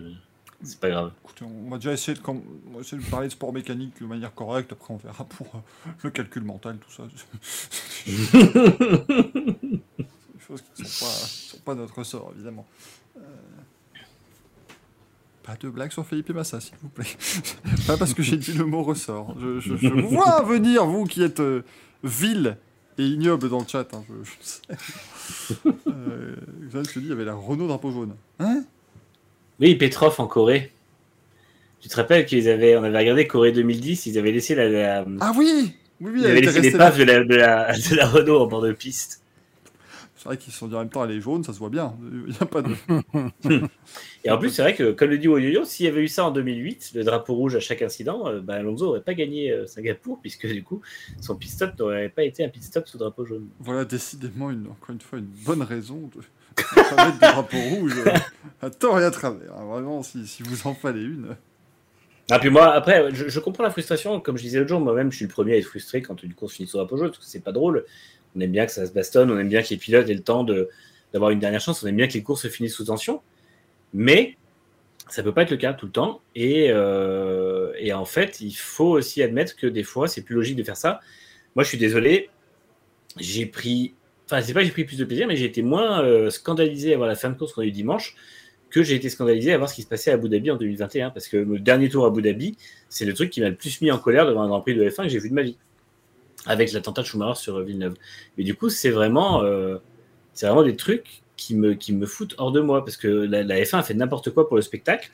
c'est 0.64 0.80
pas 0.80 0.90
grave. 0.90 1.12
Écoutez, 1.24 1.46
on 1.46 1.70
va 1.70 1.78
déjà 1.78 1.94
essayer 1.94 2.18
de, 2.18 2.22
com- 2.24 2.42
on 2.70 2.74
va 2.76 2.80
essayer 2.82 3.02
de 3.02 3.08
parler 3.10 3.28
de 3.28 3.34
sport 3.34 3.54
mécanique 3.54 3.94
de 4.02 4.06
manière 4.08 4.34
correcte. 4.34 4.72
Après, 4.72 4.94
on 4.94 4.98
verra 4.98 5.24
pour 5.26 5.48
euh, 5.56 5.90
le 6.04 6.10
calcul 6.10 6.44
mental, 6.44 6.78
tout 6.78 6.92
ça. 6.92 7.04
Des 8.08 8.14
choses 10.48 10.62
qui 10.76 10.84
ne 10.84 10.88
sont 10.88 11.06
pas, 11.06 11.12
sont 11.12 11.60
pas 11.60 11.76
notre 11.76 11.98
ressort, 11.98 12.32
évidemment. 12.36 12.66
Euh, 13.18 13.22
Pas 15.46 15.56
de 15.62 15.70
blague 15.70 15.92
sur 15.92 16.06
Philippe 16.08 16.30
et 16.32 16.34
Massa, 16.34 16.60
s'il 16.60 16.74
vous 16.82 16.90
plaît. 16.90 17.06
pas 17.88 17.98
parce 17.98 18.14
que 18.16 18.24
j'ai 18.24 18.38
dit 18.38 18.54
le 18.54 18.66
mot 18.66 18.82
ressort. 18.84 19.36
Je, 19.40 19.60
je- 19.60 19.76
je 19.78 19.88
vous 19.88 20.10
vois 20.16 20.42
venir, 20.42 20.86
vous 20.86 21.06
qui 21.06 21.22
êtes 21.24 21.40
euh, 21.40 21.62
vil 22.04 22.58
et 22.98 23.06
ignoble 23.06 23.50
dans 23.50 23.60
le 23.60 23.68
chat. 23.68 23.88
hein, 23.94 24.04
je, 24.10 24.30
je 24.30 24.32
sais. 24.42 24.62
Euh, 25.88 26.36
je 26.72 26.80
te 26.80 27.00
dis, 27.00 27.06
il 27.06 27.10
y 27.10 27.12
avait 27.12 27.26
la 27.26 27.34
Renault 27.34 27.68
drapeau 27.68 27.92
jaune. 27.92 28.16
Hein? 28.40 28.64
Oui, 29.60 29.76
Petrov 29.76 30.16
en 30.20 30.28
Corée. 30.28 30.72
Tu 31.80 31.90
te 31.90 31.96
rappelles 31.96 32.26
qu'ils 32.26 32.48
avaient, 32.50 32.76
on 32.78 32.84
avait 32.84 32.98
regardé 33.00 33.26
Corée 33.28 33.52
2010, 33.52 34.06
ils 34.08 34.18
avaient 34.20 34.32
laissé 34.32 34.54
la, 34.56 34.68
la- 34.70 35.06
Ah 35.22 35.32
oui 35.38 35.76
Oui, 36.02 36.12
oui, 36.14 36.20
ils 36.22 36.26
avaient 36.28 36.42
laissé 36.42 36.62
les 36.62 36.72
paves 36.72 36.98
de 37.00 37.04
la, 37.04 37.24
de, 37.24 37.36
la, 37.36 37.74
de 37.74 37.96
la 37.96 38.08
Renault 38.08 38.40
en 38.42 38.48
bord 38.48 38.62
de 38.62 38.72
piste. 38.72 39.22
C'est 40.26 40.30
vrai 40.30 40.38
qu'ils 40.38 40.54
se 40.54 40.58
sont 40.58 40.68
dit 40.68 40.74
en 40.74 40.80
même 40.80 40.90
temps, 40.90 41.06
elle 41.06 41.12
est 41.12 41.22
jaune, 41.22 41.44
ça 41.44 41.54
se 41.54 41.60
voit 41.60 41.70
bien. 41.70 41.94
Il 42.02 42.32
n'y 42.32 42.38
a 42.40 42.48
pas 42.48 42.64
de. 42.64 42.74
Et 44.24 44.32
en 44.32 44.40
plus, 44.40 44.50
c'est 44.50 44.64
vrai 44.64 44.74
que, 44.74 44.92
comme 44.92 45.12
le 45.12 45.20
dit 45.20 45.28
Woyoyo, 45.28 45.66
s'il 45.66 45.86
y 45.86 45.90
avait 45.90 46.02
eu 46.02 46.08
ça 46.08 46.26
en 46.26 46.32
2008, 46.32 46.94
le 46.96 47.04
drapeau 47.04 47.36
rouge 47.36 47.56
à 47.56 47.60
chaque 47.60 47.84
incident, 47.84 48.28
euh, 48.28 48.40
bah, 48.42 48.56
Alonso 48.56 48.86
n'aurait 48.86 49.04
pas 49.04 49.14
gagné 49.14 49.52
euh, 49.52 49.68
Singapour, 49.68 50.18
puisque 50.22 50.48
du 50.48 50.64
coup, 50.64 50.82
son 51.22 51.36
pit 51.36 51.48
stop 51.52 51.78
n'aurait 51.78 52.10
pas 52.10 52.24
été 52.24 52.44
un 52.44 52.50
pit 52.50 52.64
stop 52.64 52.88
sous 52.88 52.98
drapeau 52.98 53.24
jaune. 53.24 53.48
Voilà, 53.60 53.86
décidément, 53.86 54.50
une, 54.50 54.66
encore 54.66 54.90
une 54.90 55.02
fois, 55.02 55.20
une 55.20 55.30
bonne 55.46 55.62
raison 55.62 56.10
de 56.16 56.22
de 56.58 56.96
mettre 56.96 57.14
de 57.14 57.20
drapeau 57.20 57.58
rouge 57.76 57.94
euh, 58.08 58.12
à 58.64 58.72
tort 58.72 59.00
et 59.00 59.04
à 59.06 59.12
travers. 59.12 59.54
hein. 59.56 59.66
Vraiment, 59.66 60.02
si, 60.02 60.26
si 60.26 60.42
vous 60.42 60.66
en 60.66 60.74
fallait 60.74 61.04
une. 61.04 61.36
Ah, 62.32 62.40
puis 62.40 62.50
moi, 62.50 62.74
après, 62.74 63.14
je, 63.14 63.30
je 63.30 63.40
comprends 63.40 63.62
la 63.64 63.70
frustration. 63.70 64.20
Comme 64.20 64.38
je 64.38 64.42
disais 64.42 64.58
l'autre 64.58 64.70
jour, 64.70 64.80
moi-même, 64.80 65.12
je 65.12 65.18
suis 65.18 65.26
le 65.26 65.32
premier 65.32 65.54
à 65.54 65.58
être 65.58 65.66
frustré 65.66 66.02
quand 66.02 66.24
une 66.24 66.34
course 66.34 66.54
finit 66.56 66.68
sur 66.68 66.80
drapeau 66.80 66.98
jaune, 66.98 67.10
parce 67.10 67.20
que 67.20 67.26
c'est 67.26 67.44
pas 67.44 67.52
drôle. 67.52 67.86
On 68.36 68.40
aime 68.42 68.52
bien 68.52 68.66
que 68.66 68.72
ça 68.72 68.86
se 68.86 68.92
bastonne, 68.92 69.32
on 69.32 69.40
aime 69.40 69.50
bien 69.50 69.62
que 69.62 69.70
les 69.70 69.78
pilotes 69.78 70.10
aient 70.10 70.14
le 70.14 70.22
temps 70.22 70.44
d'avoir 71.14 71.32
une 71.32 71.40
dernière 71.40 71.62
chance, 71.62 71.84
on 71.84 71.88
aime 71.88 71.96
bien 71.96 72.08
que 72.08 72.14
les 72.14 72.24
courses 72.24 72.42
se 72.42 72.48
finissent 72.48 72.76
sous 72.76 72.86
tension. 72.86 73.22
Mais 73.94 74.36
ça 75.10 75.24
peut 75.24 75.34
pas 75.34 75.44
être 75.44 75.52
le 75.52 75.58
cas 75.58 75.74
tout 75.74 75.86
le 75.86 75.92
temps. 75.92 76.22
Et, 76.36 76.68
euh, 76.70 77.72
et 77.78 77.94
en 77.94 78.06
fait, 78.06 78.42
il 78.42 78.54
faut 78.54 78.90
aussi 78.90 79.22
admettre 79.24 79.56
que 79.56 79.68
des 79.68 79.84
fois, 79.84 80.08
c'est 80.08 80.22
plus 80.22 80.36
logique 80.36 80.56
de 80.56 80.64
faire 80.64 80.78
ça. 80.78 81.00
Moi, 81.56 81.64
je 81.64 81.70
suis 81.70 81.78
désolé, 81.78 82.30
j'ai 83.18 83.46
pris. 83.46 83.94
Enfin, 84.26 84.42
c'est 84.42 84.54
pas 84.54 84.62
que 84.62 84.66
j'ai 84.66 84.72
pris 84.72 84.86
plus 84.86 84.98
de 84.98 85.06
plaisir, 85.06 85.28
mais 85.28 85.36
j'ai 85.36 85.46
été 85.46 85.62
moins 85.62 86.04
euh, 86.04 86.30
scandalisé 86.30 86.94
à 86.94 86.98
voir 86.98 87.08
la 87.08 87.16
fin 87.16 87.30
de 87.30 87.38
course 87.38 87.54
qu'on 87.54 87.62
a 87.62 87.66
eu 87.66 87.72
dimanche 87.72 88.16
que 88.72 88.84
j'ai 88.84 88.96
été 88.96 89.10
scandalisé 89.10 89.54
à 89.54 89.58
voir 89.58 89.70
ce 89.70 89.76
qui 89.76 89.84
se 89.84 89.88
passait 89.88 90.12
à 90.12 90.16
Abu 90.16 90.28
Dhabi 90.28 90.52
en 90.52 90.58
2021. 90.58 91.12
Parce 91.12 91.28
que 91.28 91.38
le 91.38 91.60
dernier 91.60 91.88
tour 91.88 92.04
à 92.04 92.08
Abu 92.08 92.22
Dhabi, 92.22 92.58
c'est 92.90 93.06
le 93.06 93.14
truc 93.14 93.30
qui 93.30 93.40
m'a 93.40 93.50
le 93.50 93.56
plus 93.56 93.80
mis 93.82 93.92
en 93.92 94.00
colère 94.00 94.26
devant 94.26 94.42
un 94.42 94.48
Grand 94.48 94.62
Prix 94.62 94.76
de 94.76 94.84
F1 94.90 95.04
que 95.04 95.10
j'ai 95.10 95.20
vu 95.20 95.30
de 95.30 95.36
ma 95.36 95.44
vie. 95.44 95.58
Avec 96.48 96.72
l'attentat 96.72 97.02
de 97.02 97.08
Schumacher 97.08 97.40
sur 97.40 97.60
Villeneuve. 97.62 97.96
Mais 98.38 98.44
du 98.44 98.56
coup, 98.56 98.70
c'est 98.70 98.92
vraiment, 98.92 99.44
euh, 99.44 99.78
c'est 100.34 100.46
vraiment 100.48 100.64
des 100.64 100.76
trucs 100.76 101.24
qui 101.38 101.56
me, 101.56 101.74
qui 101.74 101.94
me 101.94 102.06
foutent 102.06 102.36
hors 102.38 102.52
de 102.52 102.62
moi. 102.62 102.84
Parce 102.86 102.98
que 102.98 103.08
la, 103.08 103.44
la 103.44 103.56
F1 103.62 103.80
a 103.80 103.84
fait 103.84 103.94
n'importe 103.96 104.30
quoi 104.32 104.48
pour 104.48 104.56
le 104.58 104.62
spectacle. 104.62 105.10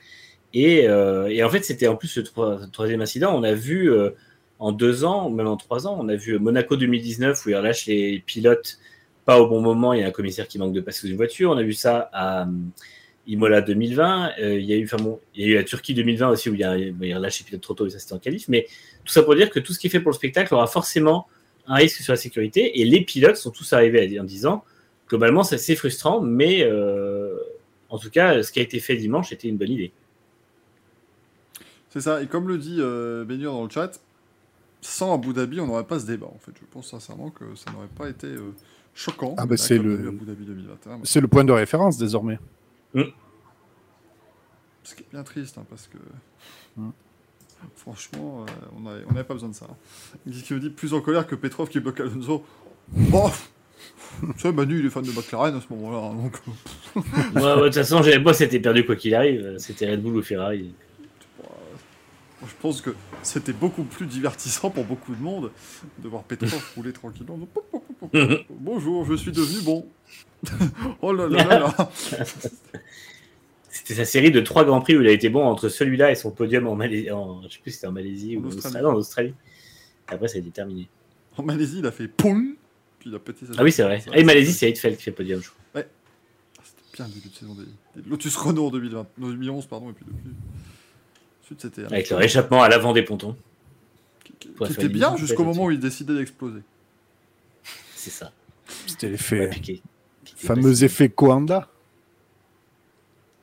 Et, 0.54 0.88
euh, 0.88 1.28
et 1.28 1.42
en 1.42 1.48
fait, 1.50 1.64
c'était 1.64 1.88
en 1.88 1.96
plus 1.96 2.16
le 2.16 2.24
troi- 2.24 2.60
troisième 2.72 3.00
incident. 3.00 3.34
On 3.34 3.42
a 3.42 3.54
vu 3.54 3.90
euh, 3.90 4.10
en 4.58 4.72
deux 4.72 5.04
ans, 5.04 5.30
même 5.30 5.46
en 5.46 5.56
trois 5.56 5.86
ans, 5.86 5.96
on 5.98 6.08
a 6.08 6.14
vu 6.16 6.38
Monaco 6.38 6.76
2019 6.76 7.46
où 7.46 7.48
il 7.50 7.56
relâche 7.56 7.86
les 7.86 8.22
pilotes 8.26 8.78
pas 9.24 9.40
au 9.40 9.46
bon 9.48 9.60
moment. 9.62 9.92
Il 9.94 10.00
y 10.00 10.04
a 10.04 10.06
un 10.08 10.10
commissaire 10.10 10.48
qui 10.48 10.58
manque 10.58 10.72
de 10.74 10.80
passer 10.80 11.00
sous 11.00 11.06
une 11.08 11.16
voiture. 11.16 11.50
On 11.50 11.56
a 11.56 11.62
vu 11.62 11.72
ça 11.72 12.10
à 12.12 12.46
Imola 13.26 13.60
2020. 13.60 14.32
Euh, 14.40 14.58
il, 14.58 14.64
y 14.66 14.72
a 14.72 14.76
eu, 14.76 14.84
enfin 14.84 15.02
bon, 15.02 15.20
il 15.34 15.42
y 15.42 15.44
a 15.44 15.48
eu 15.48 15.54
la 15.54 15.64
Turquie 15.64 15.94
2020 15.94 16.28
aussi 16.28 16.50
où 16.50 16.54
il, 16.54 16.60
y 16.60 16.64
a, 16.64 16.76
il 16.76 16.92
les 16.92 17.44
pilotes 17.44 17.60
trop 17.60 17.74
tôt 17.74 17.86
et 17.86 17.90
ça 17.90 17.98
c'était 17.98 18.14
en 18.14 18.18
qualif. 18.18 18.48
Mais 18.48 18.66
tout 19.04 19.12
ça 19.12 19.22
pour 19.22 19.34
dire 19.34 19.50
que 19.50 19.60
tout 19.60 19.72
ce 19.72 19.78
qui 19.78 19.86
est 19.86 19.90
fait 19.90 20.00
pour 20.00 20.10
le 20.10 20.16
spectacle 20.16 20.52
aura 20.54 20.66
forcément 20.66 21.26
un 21.66 21.76
risque 21.76 22.02
sur 22.02 22.12
la 22.12 22.16
sécurité. 22.16 22.80
Et 22.80 22.84
les 22.84 23.02
pilotes 23.02 23.36
sont 23.36 23.50
tous 23.50 23.72
arrivés 23.72 24.18
en 24.18 24.24
disant 24.24 24.64
globalement, 25.08 25.44
c'est 25.44 25.56
assez 25.56 25.76
frustrant, 25.76 26.20
mais 26.22 26.62
euh, 26.62 27.36
en 27.90 27.98
tout 27.98 28.08
cas, 28.10 28.42
ce 28.42 28.50
qui 28.50 28.60
a 28.60 28.62
été 28.62 28.80
fait 28.80 28.96
dimanche 28.96 29.30
était 29.32 29.48
une 29.48 29.58
bonne 29.58 29.70
idée. 29.70 29.92
C'est 31.90 32.00
ça, 32.00 32.22
et 32.22 32.26
comme 32.26 32.48
le 32.48 32.56
dit 32.56 32.78
euh, 32.80 33.24
dans 33.24 33.64
le 33.64 33.68
chat, 33.68 34.00
sans 34.80 35.14
Abu 35.14 35.34
Dhabi, 35.34 35.60
on 35.60 35.66
n'aurait 35.66 35.84
pas 35.84 36.00
ce 36.00 36.06
débat 36.06 36.26
en 36.26 36.38
fait. 36.38 36.52
Je 36.58 36.66
pense 36.70 36.90
sincèrement 36.90 37.28
que 37.30 37.44
ça 37.54 37.70
n'aurait 37.70 37.86
pas 37.94 38.08
été 38.08 38.28
euh, 38.28 38.54
choquant. 38.94 39.34
Ah 39.36 39.44
bah, 39.44 39.58
c'est 39.58 39.76
le- 39.76 40.08
a 40.08 40.34
2021. 40.34 41.00
C'est 41.04 41.20
le 41.20 41.28
point 41.28 41.44
de 41.44 41.52
référence 41.52 41.98
désormais. 41.98 42.38
Ce 44.84 44.94
qui 44.94 45.02
est 45.02 45.10
bien 45.10 45.22
triste, 45.22 45.58
hein, 45.58 45.66
parce 45.68 45.88
que. 45.88 45.98
Mm. 46.76 46.90
Franchement, 47.76 48.42
euh, 48.42 48.52
on 48.76 48.80
n'avait 48.80 49.04
on 49.06 49.10
avait 49.10 49.24
pas 49.24 49.34
besoin 49.34 49.48
de 49.48 49.54
ça. 49.54 49.68
Il 50.26 50.42
qui 50.42 50.54
me 50.54 50.60
dit 50.60 50.70
plus 50.70 50.94
en 50.94 51.00
colère 51.00 51.26
que 51.26 51.36
Petrov 51.36 51.68
qui 51.68 51.78
bloque 51.78 52.00
Alonso. 52.00 52.44
Bon, 52.88 53.30
tu 54.20 54.26
sais, 54.38 54.52
Manu, 54.52 54.80
il 54.80 54.86
est 54.86 54.90
fan 54.90 55.04
de 55.04 55.12
McLaren 55.12 55.54
à 55.54 55.60
ce 55.60 55.72
moment-là. 55.72 56.08
hein, 56.08 56.14
donc, 56.14 56.36
Moi, 57.34 57.56
de 57.56 57.64
toute 57.66 57.74
façon, 57.74 58.02
j'avais 58.02 58.22
pas, 58.22 58.34
c'était 58.34 58.60
perdu 58.60 58.84
quoi 58.84 58.96
qu'il 58.96 59.14
arrive. 59.14 59.56
C'était 59.58 59.90
Red 59.90 60.02
Bull 60.02 60.16
ou 60.16 60.22
Ferrari. 60.22 60.74
je 62.44 62.54
pense 62.60 62.80
que 62.80 62.90
c'était 63.22 63.52
beaucoup 63.52 63.84
plus 63.84 64.06
divertissant 64.06 64.70
pour 64.70 64.84
beaucoup 64.84 65.14
de 65.14 65.22
monde 65.22 65.52
de 65.98 66.08
voir 66.08 66.24
Petrov 66.24 66.72
rouler 66.74 66.92
tranquillement. 66.92 67.38
Bonjour, 68.50 69.04
je 69.04 69.14
suis 69.14 69.32
devenu 69.32 69.62
bon. 69.62 69.86
oh 71.02 71.12
là 71.12 71.28
là 71.28 71.44
là 71.44 71.58
là. 71.58 71.90
C'était 73.70 73.94
sa 73.94 74.04
série 74.04 74.30
de 74.30 74.40
trois 74.40 74.64
grands 74.64 74.80
prix 74.80 74.96
où 74.96 75.00
il 75.00 75.08
a 75.08 75.12
été 75.12 75.28
bon 75.28 75.44
entre 75.44 75.68
celui-là 75.68 76.10
et 76.10 76.14
son 76.14 76.30
podium 76.30 76.66
en 76.66 76.74
Malaisie. 76.76 77.10
En, 77.10 77.42
je 77.42 77.48
sais 77.54 77.58
plus 77.62 77.70
si 77.70 77.76
c'était 77.76 77.86
en 77.86 77.92
Malaisie 77.92 78.36
En 78.36 78.40
ou 78.40 78.44
en 78.44 78.48
Australie. 78.48 78.58
Australie. 78.66 78.84
Non, 78.84 78.90
en 78.90 78.94
Australie. 78.96 79.34
Après, 80.08 80.28
ça 80.28 80.36
a 80.36 80.40
été 80.40 80.50
terminé. 80.50 80.88
En 81.36 81.42
Malaisie, 81.42 81.78
il 81.78 81.86
a 81.86 81.90
fait 81.92 82.06
POUM 82.06 82.54
Puis 82.98 83.08
il 83.10 83.16
a 83.16 83.18
pété 83.18 83.46
sa 83.46 83.52
Ah 83.56 83.62
oui, 83.64 83.72
c'est 83.72 83.82
vrai. 83.82 84.02
Ah, 84.12 84.18
et 84.18 84.24
Malaisie, 84.24 84.52
c'est 84.52 84.68
Heidfeld 84.68 84.96
qui 84.98 85.02
fait 85.04 85.10
podium, 85.12 85.40
je 85.42 85.48
crois. 85.48 85.82
C'était 86.62 86.82
bien 86.96 87.06
le 87.06 87.12
début 87.14 87.28
de 87.30 87.34
saison 87.34 87.54
des, 87.54 88.02
des 88.02 88.08
Lotus 88.10 88.36
Renault 88.36 88.66
en 88.66 88.70
2020, 88.70 89.06
non, 89.18 89.28
2011, 89.30 89.66
pardon, 89.66 89.90
et 89.90 89.92
puis 89.94 90.04
depuis. 90.06 90.30
Ensuite, 91.42 91.62
c'était. 91.62 91.84
Avec 91.86 92.10
leur 92.10 92.20
échappement 92.22 92.62
à 92.62 92.68
l'avant 92.68 92.92
des 92.92 93.02
pontons. 93.02 93.34
Qui, 94.22 94.32
qui- 94.38 94.48
pour 94.48 94.66
qui 94.66 94.74
faire 94.74 94.84
était 94.84 94.92
une 94.92 94.98
bien 94.98 95.16
jusqu'au 95.16 95.44
moment 95.44 95.64
où 95.64 95.70
il 95.70 95.80
décidait 95.80 96.14
d'exploser. 96.14 96.60
C'est 97.94 98.10
ça. 98.10 98.30
C'était 98.86 99.06
Ouais, 99.06 99.12
l'effet, 99.12 99.50
fameux 100.46 100.70
passé. 100.70 100.84
effet 100.84 101.08
Coanda. 101.08 101.68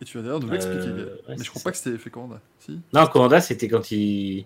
Et 0.01 0.05
tu 0.05 0.17
vas 0.17 0.23
d'ailleurs 0.23 0.39
nous 0.39 0.49
l'expliquer, 0.49 0.87
Euh, 0.87 1.15
ouais, 1.27 1.35
Mais 1.37 1.43
je 1.43 1.49
crois 1.49 1.59
ça. 1.59 1.63
pas 1.65 1.71
que 1.71 1.77
c'était 1.77 1.97
fait 1.97 2.09
Commanda. 2.09 2.39
Si 2.59 2.79
Non, 2.93 3.05
Commanda, 3.07 3.41
c'était 3.41 3.67
quand 3.67 3.91
il. 3.91 4.45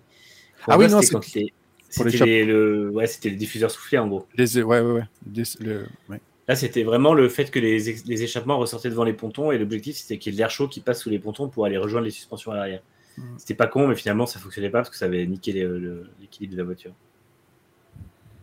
Ah 0.66 0.76
oui, 0.78 0.88
non, 0.88 1.00
c'était 1.00 1.14
quand 1.14 1.36
il. 1.36 1.50
C'était 1.88 2.24
les- 2.24 2.44
le... 2.44 2.90
ouais, 2.90 3.06
c'était 3.06 3.30
le 3.30 3.36
diffuseur 3.36 3.70
soufflé 3.70 3.98
en 3.98 4.08
gros. 4.08 4.26
Les, 4.34 4.60
ouais, 4.60 4.80
ouais, 4.80 4.92
ouais. 4.92 5.04
Des- 5.26 5.44
le- 5.60 5.86
ouais. 6.08 6.20
Là, 6.48 6.56
c'était 6.56 6.82
vraiment 6.82 7.14
le 7.14 7.28
fait 7.28 7.50
que 7.52 7.60
les, 7.60 7.88
ex- 7.88 8.04
les 8.04 8.22
échappements 8.24 8.58
ressortaient 8.58 8.90
devant 8.90 9.04
les 9.04 9.12
pontons 9.12 9.52
et 9.52 9.58
l'objectif 9.58 9.96
c'était 9.96 10.18
qu'il 10.18 10.32
y 10.32 10.34
ait 10.34 10.36
de 10.36 10.40
l'air 10.40 10.50
chaud 10.50 10.66
qui 10.66 10.80
passe 10.80 11.00
sous 11.02 11.08
les 11.08 11.20
pontons 11.20 11.48
pour 11.48 11.64
aller 11.66 11.78
rejoindre 11.78 12.04
les 12.04 12.10
suspensions 12.10 12.50
à 12.50 12.56
l'arrière. 12.56 12.82
Mm. 13.16 13.22
C'était 13.38 13.54
pas 13.54 13.68
con, 13.68 13.86
mais 13.86 13.94
finalement 13.94 14.26
ça 14.26 14.40
fonctionnait 14.40 14.70
pas 14.70 14.78
parce 14.80 14.90
que 14.90 14.96
ça 14.96 15.04
avait 15.04 15.24
niqué 15.24 15.52
les- 15.52 15.62
le- 15.62 16.10
l'équilibre 16.20 16.52
de 16.54 16.58
la 16.58 16.64
voiture. 16.64 16.90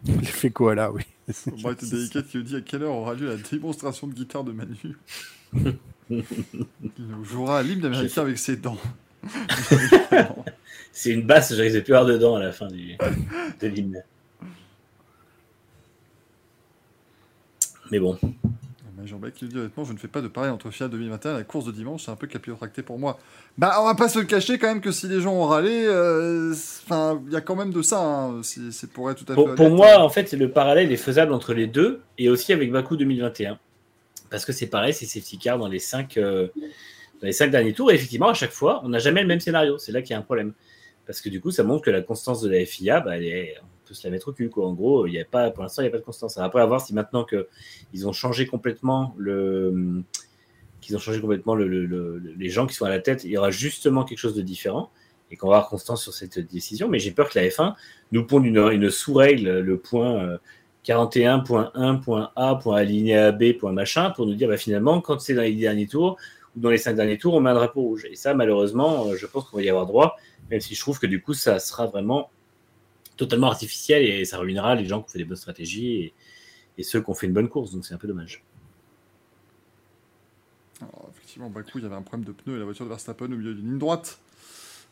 L'effet 0.05 0.49
koala, 0.49 0.91
oui. 0.91 1.03
Moi, 1.61 1.75
t'es 1.75 1.85
délicate 1.85 2.27
qui 2.27 2.37
me 2.37 2.43
dit 2.43 2.55
à 2.55 2.61
quelle 2.61 2.83
heure 2.83 2.95
aura 2.95 3.13
lieu 3.13 3.27
la 3.27 3.37
démonstration 3.37 4.07
de 4.07 4.13
guitare 4.13 4.43
de 4.43 4.51
Manu. 4.51 4.97
il 6.09 6.23
jouera 7.23 7.63
l'hymne 7.63 7.85
américain 7.85 8.21
avec 8.21 8.37
ses 8.37 8.57
dents. 8.57 8.77
C'est 10.91 11.11
une 11.11 11.21
basse, 11.21 11.55
je 11.55 11.61
risque 11.61 11.75
de 11.75 11.81
plus 11.81 11.93
avoir 11.93 12.11
dedans 12.11 12.35
à 12.35 12.39
la 12.39 12.51
fin 12.51 12.67
du, 12.67 12.97
de 13.59 13.67
l'hymne. 13.67 14.03
Mais 17.91 17.99
bon, 17.99 18.17
Jean-Bec 19.07 19.33
qui 19.33 19.45
dit 19.45 19.57
honnêtement, 19.57 19.83
je 19.83 19.93
ne 19.93 19.97
fais 19.97 20.07
pas 20.07 20.21
de 20.21 20.27
pareil 20.27 20.49
entre 20.51 20.69
Fiat 20.71 20.87
2021 20.87 21.33
et 21.35 21.37
la 21.39 21.43
course 21.43 21.65
de 21.65 21.71
dimanche, 21.71 22.03
c'est 22.05 22.11
un 22.11 22.15
peu 22.15 22.27
capillotracté 22.27 22.81
pour 22.81 22.97
moi. 22.99 23.17
Bah, 23.57 23.77
on 23.81 23.85
va 23.85 23.95
pas 23.95 24.09
se 24.09 24.19
le 24.19 24.25
cacher 24.25 24.57
quand 24.57 24.67
même 24.67 24.81
que 24.81 24.91
si 24.91 25.07
les 25.07 25.21
gens 25.21 25.33
ont 25.33 25.45
râlé, 25.45 25.85
euh, 25.85 26.53
il 27.27 27.33
y 27.33 27.35
a 27.35 27.41
quand 27.41 27.55
même 27.55 27.71
de 27.71 27.81
ça. 27.81 27.99
Hein, 27.99 28.41
c'est 28.43 28.91
pour 28.91 29.09
être 29.11 29.23
tout 29.23 29.31
à 29.31 29.35
fait. 29.35 29.41
pour, 29.43 29.55
pour 29.55 29.65
honnête. 29.67 29.77
moi, 29.77 29.99
en 29.99 30.09
fait, 30.09 30.31
le 30.33 30.49
parallèle 30.51 30.91
est 30.91 30.97
faisable 30.97 31.33
entre 31.33 31.53
les 31.53 31.67
deux 31.67 32.01
et 32.17 32.29
aussi 32.29 32.53
avec 32.53 32.71
Baku 32.71 32.97
2021. 32.97 33.59
Parce 34.29 34.45
que 34.45 34.53
c'est 34.53 34.67
pareil, 34.67 34.93
c'est 34.93 35.05
safety 35.05 35.37
car 35.37 35.57
dans 35.57 35.67
les 35.67 35.79
cinq, 35.79 36.17
euh, 36.17 36.47
dans 36.55 37.27
les 37.27 37.33
cinq 37.33 37.51
derniers 37.51 37.73
tours. 37.73 37.91
Et 37.91 37.95
effectivement, 37.95 38.29
à 38.29 38.33
chaque 38.33 38.51
fois, 38.51 38.81
on 38.85 38.89
n'a 38.89 38.99
jamais 38.99 39.21
le 39.21 39.27
même 39.27 39.41
scénario. 39.41 39.77
C'est 39.77 39.91
là 39.91 40.01
qu'il 40.01 40.11
y 40.11 40.13
a 40.13 40.19
un 40.19 40.23
problème. 40.23 40.53
Parce 41.05 41.19
que 41.19 41.27
du 41.29 41.41
coup, 41.41 41.51
ça 41.51 41.63
montre 41.63 41.83
que 41.83 41.91
la 41.91 42.01
constance 42.01 42.41
de 42.41 42.49
la 42.49 42.65
FIA, 42.65 43.01
bah, 43.01 43.17
elle 43.17 43.25
est- 43.25 43.55
se 43.93 44.05
la 44.07 44.11
mettre 44.11 44.29
au 44.29 44.33
cul. 44.33 44.49
En 44.57 44.73
gros, 44.73 45.05
il 45.07 45.13
y 45.13 45.19
a 45.19 45.25
pas, 45.25 45.51
pour 45.51 45.63
l'instant, 45.63 45.81
il 45.81 45.85
n'y 45.85 45.89
a 45.89 45.91
pas 45.91 45.99
de 45.99 46.03
constance. 46.03 46.37
Après, 46.37 46.61
à 46.61 46.65
voir 46.65 46.81
si 46.81 46.93
maintenant 46.93 47.25
qu'ils 47.25 48.07
ont 48.07 48.13
changé 48.13 48.45
complètement 48.47 49.13
le 49.17 50.03
qu'ils 50.81 50.95
ont 50.95 50.99
changé 50.99 51.21
complètement 51.21 51.53
le- 51.53 51.67
le- 51.67 51.85
le- 51.85 52.17
le- 52.17 52.33
les 52.33 52.49
gens 52.49 52.65
qui 52.65 52.73
sont 52.73 52.85
à 52.85 52.89
la 52.89 52.99
tête, 52.99 53.23
il 53.23 53.29
y 53.29 53.37
aura 53.37 53.51
justement 53.51 54.03
quelque 54.03 54.17
chose 54.17 54.33
de 54.35 54.41
différent 54.41 54.89
et 55.29 55.37
qu'on 55.37 55.47
va 55.49 55.57
avoir 55.57 55.69
constance 55.69 56.01
sur 56.01 56.11
cette 56.13 56.39
décision. 56.39 56.89
Mais 56.89 56.97
j'ai 56.97 57.11
peur 57.11 57.29
que 57.29 57.37
la 57.37 57.45
F1 57.47 57.75
nous 58.11 58.25
ponde 58.25 58.45
une, 58.47 58.89
sous-règle, 58.89 59.59
le 59.59 59.77
point 59.77 60.17
euh, 60.23 60.37
41.1.a, 60.83 62.55
point 62.55 62.75
alinéa 62.75 63.31
B, 63.31 63.53
point 63.53 63.71
machin, 63.71 64.09
pour 64.11 64.25
nous 64.25 64.33
dire 64.35 64.47
bah, 64.47 64.57
finalement, 64.57 65.01
quand 65.01 65.19
c'est 65.19 65.33
dans 65.33 65.41
les 65.43 65.53
derniers 65.53 65.87
tours 65.87 66.17
ou 66.55 66.59
dans 66.59 66.69
les 66.69 66.77
cinq 66.77 66.95
derniers 66.95 67.17
tours, 67.17 67.33
on 67.35 67.39
met 67.41 67.51
un 67.51 67.55
drapeau 67.55 67.81
rouge. 67.81 68.07
Et 68.09 68.15
ça, 68.15 68.33
malheureusement, 68.33 69.07
euh, 69.07 69.15
je 69.15 69.25
pense 69.25 69.47
qu'on 69.49 69.57
va 69.57 69.63
y 69.63 69.69
avoir 69.69 69.85
droit, 69.85 70.17
même 70.49 70.59
si 70.61 70.75
je 70.75 70.79
trouve 70.81 70.99
que 70.99 71.07
du 71.07 71.21
coup, 71.21 71.33
ça 71.33 71.59
sera 71.59 71.85
vraiment 71.85 72.29
totalement 73.17 73.47
artificiel 73.47 74.03
et 74.03 74.25
ça 74.25 74.37
ruinera 74.37 74.75
les 74.75 74.85
gens 74.85 75.01
qui 75.01 75.05
ont 75.09 75.11
fait 75.11 75.19
des 75.19 75.25
bonnes 75.25 75.37
stratégies 75.37 75.95
et, 75.95 76.13
et 76.77 76.83
ceux 76.83 77.01
qui 77.01 77.09
ont 77.09 77.13
fait 77.13 77.27
une 77.27 77.33
bonne 77.33 77.49
course. 77.49 77.71
Donc 77.71 77.85
c'est 77.85 77.93
un 77.93 77.97
peu 77.97 78.07
dommage. 78.07 78.43
Alors, 80.81 81.09
effectivement, 81.15 81.49
Bakou, 81.49 81.77
il 81.77 81.83
y 81.83 81.85
avait 81.85 81.95
un 81.95 82.01
problème 82.01 82.25
de 82.25 82.31
pneus 82.31 82.55
et 82.55 82.59
la 82.59 82.65
voiture 82.65 82.85
de 82.85 82.89
Verstappen 82.89 83.25
au 83.25 83.29
milieu 83.29 83.53
d'une 83.53 83.65
ligne 83.67 83.77
droite. 83.79 84.17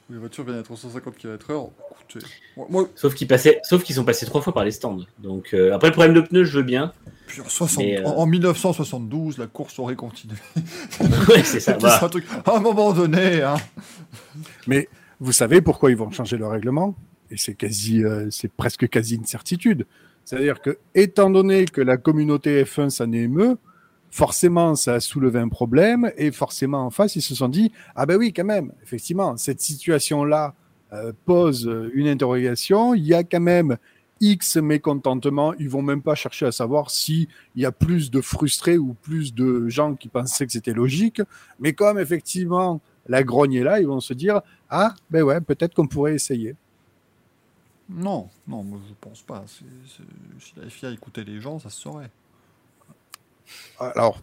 Où 0.09 0.13
les 0.13 0.19
voitures 0.19 0.43
viennent 0.43 0.57
à 0.57 0.63
350 0.63 1.17
km/h. 1.17 1.69
Écoutez, 2.11 2.25
moi, 2.57 2.67
moi, 2.69 2.89
Sauf 2.95 3.13
qu'ils 3.15 3.27
passaient, 3.27 3.59
sauf 3.63 3.83
qu'ils 3.83 3.95
sont 3.95 4.03
passés 4.05 4.25
trois 4.25 4.41
fois 4.41 4.53
par 4.53 4.63
les 4.65 4.71
stands. 4.71 5.05
Donc 5.19 5.53
euh, 5.53 5.73
après 5.73 5.87
le 5.89 5.93
problème 5.93 6.15
de 6.15 6.21
pneus, 6.21 6.45
je 6.45 6.57
veux 6.57 6.63
bien. 6.63 6.93
puis 7.27 7.41
en, 7.41 7.47
60 7.49 7.77
Mais, 7.83 7.99
euh, 7.99 8.05
en, 8.05 8.17
en 8.21 8.25
1972, 8.25 9.37
la 9.37 9.45
course 9.47 9.77
aurait 9.79 9.95
continué. 9.95 10.35
ouais, 11.29 11.43
c'est 11.43 11.59
ça. 11.59 11.77
Un 12.01 12.09
truc- 12.09 12.25
À 12.45 12.57
un 12.57 12.59
moment 12.59 12.91
donné, 12.93 13.41
hein. 13.43 13.57
Mais 14.65 14.89
vous 15.19 15.31
savez 15.31 15.61
pourquoi 15.61 15.91
ils 15.91 15.97
vont 15.97 16.09
changer 16.11 16.37
le 16.37 16.47
règlement? 16.47 16.95
Et 17.31 17.37
c'est 17.37 17.55
quasi, 17.55 18.03
euh, 18.03 18.29
c'est 18.31 18.51
presque 18.51 18.87
quasi 18.89 19.15
une 19.15 19.25
certitude. 19.25 19.85
C'est-à-dire 20.25 20.61
que, 20.61 20.77
étant 20.95 21.29
donné 21.29 21.65
que 21.65 21.81
la 21.81 21.97
communauté 21.97 22.63
F1 22.63 22.89
s'en 22.89 23.11
émeut, 23.11 23.57
forcément, 24.11 24.75
ça 24.75 24.95
a 24.95 24.99
soulevé 24.99 25.39
un 25.39 25.49
problème 25.49 26.11
et 26.17 26.31
forcément, 26.31 26.85
en 26.85 26.89
face, 26.89 27.15
ils 27.15 27.21
se 27.21 27.35
sont 27.35 27.49
dit 27.49 27.71
ah 27.95 28.05
ben 28.05 28.17
oui, 28.17 28.33
quand 28.33 28.45
même, 28.45 28.71
effectivement, 28.83 29.37
cette 29.37 29.61
situation-là 29.61 30.53
euh, 30.93 31.13
pose 31.25 31.69
une 31.93 32.07
interrogation. 32.07 32.93
Il 32.93 33.05
y 33.05 33.13
a 33.13 33.23
quand 33.23 33.39
même 33.39 33.77
X 34.21 34.57
mécontentement. 34.57 35.53
Ils 35.59 35.69
vont 35.69 35.81
même 35.81 36.01
pas 36.01 36.15
chercher 36.15 36.45
à 36.45 36.51
savoir 36.51 36.89
s'il 36.89 37.27
y 37.55 37.65
a 37.65 37.71
plus 37.71 38.11
de 38.11 38.21
frustrés 38.21 38.77
ou 38.77 38.93
plus 38.93 39.33
de 39.33 39.67
gens 39.69 39.95
qui 39.95 40.07
pensaient 40.07 40.45
que 40.45 40.51
c'était 40.51 40.73
logique. 40.73 41.21
Mais 41.59 41.73
comme 41.73 41.99
effectivement 41.99 42.81
la 43.07 43.23
grogne 43.23 43.55
est 43.55 43.63
là, 43.63 43.79
ils 43.79 43.87
vont 43.87 43.99
se 43.99 44.13
dire 44.13 44.41
ah, 44.69 44.93
ben 45.09 45.23
ouais, 45.23 45.41
peut-être 45.41 45.73
qu'on 45.73 45.87
pourrait 45.87 46.13
essayer. 46.13 46.55
Non, 47.89 48.29
non, 48.47 48.63
moi 48.63 48.79
je 48.87 48.93
pense 49.01 49.21
pas. 49.21 49.43
C'est- 49.47 49.65
c'est- 49.87 50.43
Si 50.45 50.53
la 50.61 50.69
FIA 50.69 50.91
écoutait 50.91 51.23
les 51.23 51.39
gens, 51.41 51.59
ça 51.59 51.69
se 51.69 51.79
saurait. 51.81 52.09
Alors, 53.79 54.19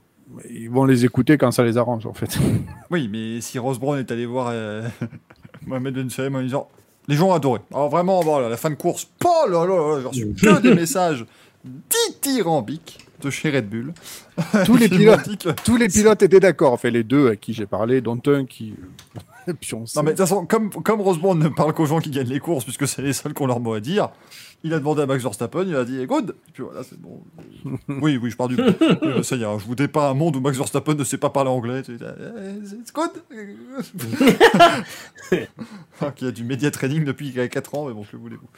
ils 0.49 0.71
vont 0.71 0.85
les 0.85 1.05
écouter 1.05 1.37
quand 1.39 1.51
ça 1.51 1.65
les 1.65 1.77
arrange, 1.77 2.07
en 2.07 2.15
fait. 2.15 2.39
Oui, 2.91 3.09
mais 3.09 3.41
si 3.41 3.59
Ross 3.59 3.79
Brown 3.81 3.99
est 3.99 4.11
allé 4.13 4.27
voir 4.27 4.49
euh, 4.53 4.89
Mohamed 5.67 5.95
Ben 5.95 6.09
Salem 6.11 6.37
en 6.37 6.43
disant 6.43 6.69
Les 7.09 7.17
gens 7.17 7.29
ont 7.31 7.35
adoré. 7.35 7.61
Alors 7.73 7.89
vraiment, 7.89 8.21
voilà, 8.21 8.49
la 8.49 8.57
fin 8.57 8.71
de 8.71 8.77
course, 8.77 9.09
oh 9.25 9.47
là 9.49 9.67
là, 9.67 9.77
là, 9.77 10.01
j'ai 10.01 10.07
reçu 10.07 10.35
que 10.35 10.61
des 10.61 10.75
messages 10.83 11.27
dithyrambiques 11.65 12.99
de 13.21 13.31
chez 13.31 13.51
Red 13.51 13.69
Bull. 13.69 13.93
Tous 14.65 14.77
les 14.77 14.89
Qui 14.89 14.95
m'ont 14.95 14.99
pilotes, 15.01 15.29
dit 15.29 15.37
que- 15.39 15.49
tous 15.65 15.77
les 15.77 15.89
pilotes 15.89 16.23
étaient 16.23 16.39
d'accord. 16.41 16.73
Enfin, 16.75 16.91
les 16.91 17.03
deux 17.03 17.31
à 17.31 17.37
qui 17.37 17.53
j'ai 17.53 17.67
parlé, 17.67 18.01
dont 18.01 18.21
un 18.27 18.45
qui. 18.45 18.75
Puis 19.61 19.75
on 19.75 19.87
sait. 19.87 19.99
Non, 19.99 20.03
mais 20.03 20.13
de 20.13 20.17
toute 20.17 20.27
façon, 20.27 20.47
comme, 20.47 20.71
comme 20.71 21.01
ne 21.01 21.49
parle 21.49 21.73
qu'aux 21.73 21.87
gens 21.87 22.01
qui 22.01 22.11
gagnent 22.11 22.29
les 22.29 22.41
courses, 22.41 22.65
puisque 22.65 22.87
c'est 22.87 23.03
les 23.03 23.13
seuls 23.13 23.35
qui 23.35 23.43
ont 23.43 23.47
leur 23.47 23.61
mot 23.61 23.75
à 23.75 23.81
dire, 23.81 24.11
il 24.65 24.73
a 24.75 24.79
demandé 24.79 25.03
à 25.03 25.07
Max 25.07 25.23
Verstappen, 25.23 25.65
il 25.67 25.77
a 25.77 25.85
dit 25.85 26.05
good. 26.07 26.35
Et 26.49 26.53
puis 26.53 26.63
voilà, 26.63 26.83
c'est 26.83 26.99
bon. 26.99 27.23
oui, 27.89 28.19
oui, 28.21 28.31
je 28.31 28.37
pars 28.37 28.49
du. 28.49 28.57
Oui, 28.57 29.25
ça 29.25 29.37
y 29.37 29.43
est, 29.43 29.59
je 29.59 29.65
vous 29.65 29.75
dépeins 29.75 30.11
un 30.11 30.15
monde 30.15 30.37
où 30.37 30.41
Max 30.41 30.57
Verstappen 30.57 30.95
ne 30.95 31.05
sait 31.05 31.19
pas 31.19 31.31
parler 31.31 31.51
anglais. 31.51 31.83
C'est 31.85 32.93
good. 32.93 33.11
Ah, 36.01 36.11
Qui 36.15 36.27
a 36.27 36.31
du 36.31 36.45
média 36.45 36.71
training 36.71 37.05
depuis 37.05 37.31
qu'il 37.31 37.41
a 37.41 37.49
4 37.49 37.75
ans, 37.75 37.87
mais 37.87 37.95
bon, 37.95 38.03
que 38.05 38.17
voulez-vous. 38.17 38.49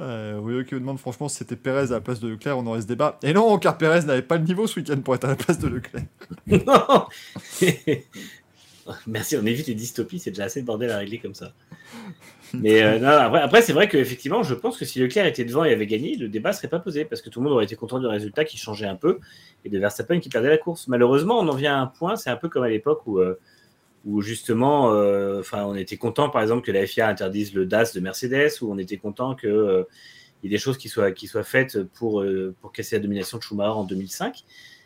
Euh, 0.00 0.38
oui, 0.40 0.64
qui 0.64 0.74
me 0.74 0.80
demande 0.80 0.98
franchement 0.98 1.28
si 1.28 1.36
c'était 1.36 1.56
Perez 1.56 1.88
à 1.88 1.96
la 1.96 2.00
place 2.00 2.20
de 2.20 2.28
Leclerc, 2.28 2.56
on 2.56 2.66
aurait 2.66 2.80
ce 2.80 2.86
débat. 2.86 3.18
Et 3.22 3.34
non, 3.34 3.58
car 3.58 3.76
Perez 3.76 4.06
n'avait 4.06 4.22
pas 4.22 4.36
le 4.38 4.44
niveau 4.44 4.66
ce 4.66 4.80
week-end 4.80 4.98
pour 5.00 5.14
être 5.14 5.24
à 5.24 5.28
la 5.28 5.36
place 5.36 5.58
de 5.58 5.68
Leclerc. 5.68 6.04
Non 6.46 7.06
Merci, 9.06 9.36
on 9.36 9.46
évite 9.46 9.66
les 9.66 9.74
dystopies, 9.74 10.18
c'est 10.18 10.30
déjà 10.30 10.44
assez 10.44 10.60
de 10.60 10.66
bordel 10.66 10.90
à 10.90 10.98
régler 10.98 11.18
comme 11.18 11.34
ça. 11.34 11.52
Mais 12.54 12.82
euh, 12.82 12.98
non, 12.98 13.08
après, 13.08 13.40
après 13.40 13.62
c'est 13.62 13.72
vrai 13.72 13.88
qu'effectivement, 13.88 14.42
je 14.42 14.54
pense 14.54 14.76
que 14.76 14.84
si 14.84 14.98
Leclerc 14.98 15.26
était 15.26 15.44
devant 15.44 15.64
et 15.64 15.72
avait 15.72 15.86
gagné, 15.86 16.16
le 16.16 16.28
débat 16.28 16.52
serait 16.52 16.68
pas 16.68 16.80
posé 16.80 17.04
parce 17.04 17.22
que 17.22 17.30
tout 17.30 17.40
le 17.40 17.44
monde 17.44 17.54
aurait 17.54 17.64
été 17.64 17.76
content 17.76 18.00
du 18.00 18.06
résultat 18.06 18.44
qui 18.44 18.58
changeait 18.58 18.86
un 18.86 18.96
peu 18.96 19.20
et 19.64 19.68
de 19.68 19.78
Verstappen 19.78 20.18
qui 20.18 20.28
perdait 20.28 20.48
la 20.48 20.58
course. 20.58 20.88
Malheureusement, 20.88 21.38
on 21.38 21.48
en 21.48 21.54
vient 21.54 21.76
à 21.76 21.80
un 21.80 21.86
point, 21.86 22.16
c'est 22.16 22.30
un 22.30 22.36
peu 22.36 22.48
comme 22.48 22.64
à 22.64 22.68
l'époque 22.68 23.02
où, 23.06 23.18
euh, 23.18 23.38
où 24.04 24.20
justement, 24.20 24.92
euh, 24.92 25.42
on 25.52 25.76
était 25.76 25.96
content 25.96 26.28
par 26.28 26.42
exemple 26.42 26.66
que 26.66 26.72
la 26.72 26.86
FIA 26.86 27.08
interdise 27.08 27.54
le 27.54 27.66
DAS 27.66 27.92
de 27.94 28.00
Mercedes, 28.00 28.50
où 28.62 28.72
on 28.72 28.78
était 28.78 28.96
content 28.96 29.34
que 29.36 29.46
euh, 29.46 29.84
il 30.42 30.50
y 30.50 30.54
ait 30.54 30.56
des 30.56 30.62
choses 30.62 30.78
qui 30.78 30.88
soient, 30.88 31.12
qui 31.12 31.28
soient 31.28 31.44
faites 31.44 31.82
pour, 31.82 32.24
pour 32.60 32.72
casser 32.72 32.96
la 32.96 33.02
domination 33.02 33.38
de 33.38 33.42
Schumacher 33.42 33.72
en 33.72 33.84
2005. 33.84 34.44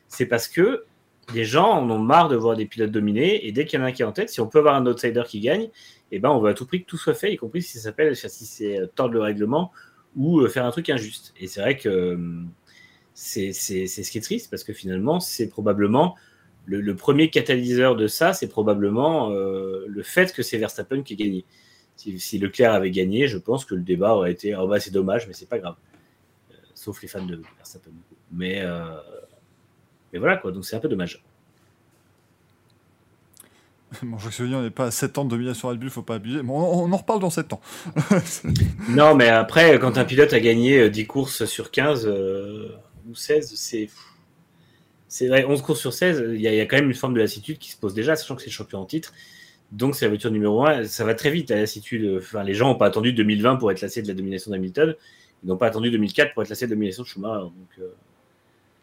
C'est 0.08 0.26
parce 0.26 0.48
que 0.48 0.84
les 1.32 1.44
gens 1.44 1.70
en 1.70 1.90
ont 1.90 1.98
marre 1.98 2.28
de 2.28 2.36
voir 2.36 2.56
des 2.56 2.66
pilotes 2.66 2.90
dominés 2.90 3.46
et 3.46 3.52
dès 3.52 3.64
qu'il 3.64 3.78
y 3.78 3.82
en 3.82 3.84
a 3.84 3.88
un 3.88 3.92
qui 3.92 4.02
est 4.02 4.04
en 4.04 4.12
tête, 4.12 4.30
si 4.30 4.40
on 4.40 4.46
peut 4.46 4.58
avoir 4.58 4.74
un 4.74 4.86
outsider 4.86 5.22
qui 5.26 5.40
gagne, 5.40 5.70
eh 6.12 6.18
ben, 6.18 6.30
on 6.30 6.40
veut 6.40 6.50
à 6.50 6.54
tout 6.54 6.66
prix 6.66 6.82
que 6.82 6.86
tout 6.86 6.98
soit 6.98 7.14
fait, 7.14 7.32
y 7.32 7.36
compris 7.36 7.62
si 7.62 7.78
ça 7.78 7.84
s'appelle, 7.84 8.14
si 8.16 8.28
c'est 8.28 8.80
euh, 8.80 8.86
tordre 8.86 9.14
le 9.14 9.20
règlement 9.20 9.72
ou 10.16 10.40
euh, 10.40 10.48
faire 10.48 10.64
un 10.64 10.70
truc 10.70 10.90
injuste. 10.90 11.34
Et 11.38 11.46
c'est 11.46 11.60
vrai 11.60 11.76
que 11.76 11.88
euh, 11.88 12.42
c'est 13.14 13.52
ce 13.52 14.10
qui 14.10 14.18
est 14.18 14.22
triste 14.22 14.50
parce 14.50 14.64
que 14.64 14.72
finalement, 14.72 15.20
c'est 15.20 15.48
probablement 15.48 16.16
le, 16.66 16.96
premier 16.96 17.28
catalyseur 17.28 17.94
de 17.94 18.06
ça, 18.06 18.32
c'est 18.32 18.48
probablement 18.48 19.30
euh, 19.30 19.84
le 19.86 20.02
fait 20.02 20.32
que 20.32 20.42
c'est 20.42 20.56
Verstappen 20.56 21.02
qui 21.02 21.12
a 21.12 21.16
gagné. 21.16 21.44
Si, 21.96 22.38
Leclerc 22.38 22.72
avait 22.72 22.90
gagné, 22.90 23.28
je 23.28 23.38
pense 23.38 23.64
que 23.64 23.74
le 23.74 23.82
débat 23.82 24.14
aurait 24.14 24.32
été 24.32 24.56
oh 24.56 24.66
bah 24.66 24.80
c'est 24.80 24.90
dommage, 24.90 25.28
mais 25.28 25.34
c'est 25.34 25.48
pas 25.48 25.58
grave. 25.58 25.76
Sauf 26.74 27.02
les 27.02 27.08
fans 27.08 27.24
de 27.24 27.40
Verstappen. 27.56 27.92
Mais, 28.32 28.64
mais 30.14 30.20
voilà 30.20 30.36
quoi, 30.36 30.52
donc 30.52 30.64
c'est 30.64 30.76
un 30.76 30.80
peu 30.80 30.88
dommage. 30.88 31.22
Bon, 34.02 34.16
je 34.18 34.42
me 34.42 34.56
on 34.56 34.62
n'est 34.62 34.70
pas 34.70 34.86
à 34.86 34.90
7 34.90 35.18
ans 35.18 35.24
de 35.24 35.30
domination 35.30 35.68
Red 35.68 35.78
Bull, 35.78 35.90
faut 35.90 36.02
pas 36.02 36.16
abuser. 36.16 36.42
Bon, 36.42 36.58
on, 36.58 36.84
on 36.84 36.92
en 36.92 36.96
reparle 36.96 37.20
dans 37.20 37.30
7 37.30 37.52
ans. 37.52 37.60
Non, 38.88 39.14
mais 39.14 39.28
après, 39.28 39.78
quand 39.78 39.98
un 39.98 40.04
pilote 40.04 40.32
a 40.32 40.40
gagné 40.40 40.80
euh, 40.80 40.90
10 40.90 41.06
courses 41.06 41.44
sur 41.44 41.70
15 41.70 42.06
euh, 42.06 42.68
ou 43.08 43.14
16, 43.14 43.54
c'est. 43.54 43.88
C'est 45.06 45.28
vrai, 45.28 45.44
11 45.44 45.62
courses 45.62 45.78
sur 45.78 45.92
16, 45.92 46.24
il 46.34 46.40
y, 46.40 46.48
a, 46.48 46.52
il 46.52 46.56
y 46.56 46.60
a 46.60 46.66
quand 46.66 46.74
même 46.74 46.88
une 46.88 46.94
forme 46.94 47.14
de 47.14 47.20
lassitude 47.20 47.58
qui 47.58 47.70
se 47.70 47.76
pose 47.76 47.94
déjà, 47.94 48.16
sachant 48.16 48.34
que 48.34 48.42
c'est 48.42 48.50
le 48.50 48.54
champion 48.54 48.80
en 48.80 48.84
titre. 48.84 49.12
Donc, 49.70 49.94
c'est 49.94 50.06
la 50.06 50.08
voiture 50.08 50.32
numéro 50.32 50.66
1. 50.66 50.84
Ça 50.84 51.04
va 51.04 51.14
très 51.14 51.30
vite, 51.30 51.50
la 51.50 51.56
lassitude. 51.56 52.18
Enfin, 52.18 52.42
les 52.42 52.54
gens 52.54 52.66
n'ont 52.68 52.74
pas 52.74 52.86
attendu 52.86 53.12
2020 53.12 53.56
pour 53.56 53.70
être 53.70 53.80
lassés 53.80 54.02
de 54.02 54.08
la 54.08 54.14
domination 54.14 54.50
d'Hamilton. 54.50 54.96
Ils 55.44 55.48
n'ont 55.48 55.56
pas 55.56 55.68
attendu 55.68 55.92
2004 55.92 56.34
pour 56.34 56.42
être 56.42 56.48
lassés 56.48 56.66
de 56.66 56.70
la 56.70 56.74
domination 56.76 57.04
de 57.04 57.08
Schumacher. 57.08 57.44
Donc, 57.44 57.68
euh, 57.78 57.94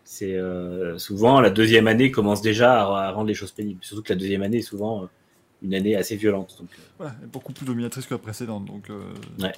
c'est 0.03 0.35
euh, 0.35 0.97
souvent 0.97 1.39
la 1.41 1.49
deuxième 1.49 1.87
année 1.87 2.11
commence 2.11 2.41
déjà 2.41 2.81
à, 2.83 3.07
à 3.07 3.11
rendre 3.11 3.27
les 3.27 3.33
choses 3.33 3.51
pénibles. 3.51 3.83
Surtout 3.83 4.03
que 4.03 4.13
la 4.13 4.19
deuxième 4.19 4.41
année 4.43 4.57
est 4.57 4.61
souvent 4.61 5.03
euh, 5.03 5.07
une 5.63 5.73
année 5.73 5.95
assez 5.95 6.15
violente. 6.15 6.55
Donc, 6.59 6.69
euh, 7.01 7.09
beaucoup 7.31 7.53
plus 7.53 7.65
dominatrice 7.65 8.05
que 8.05 8.13
la 8.13 8.17
précédente, 8.19 8.65
donc 8.65 8.89
Ouais. 9.39 9.51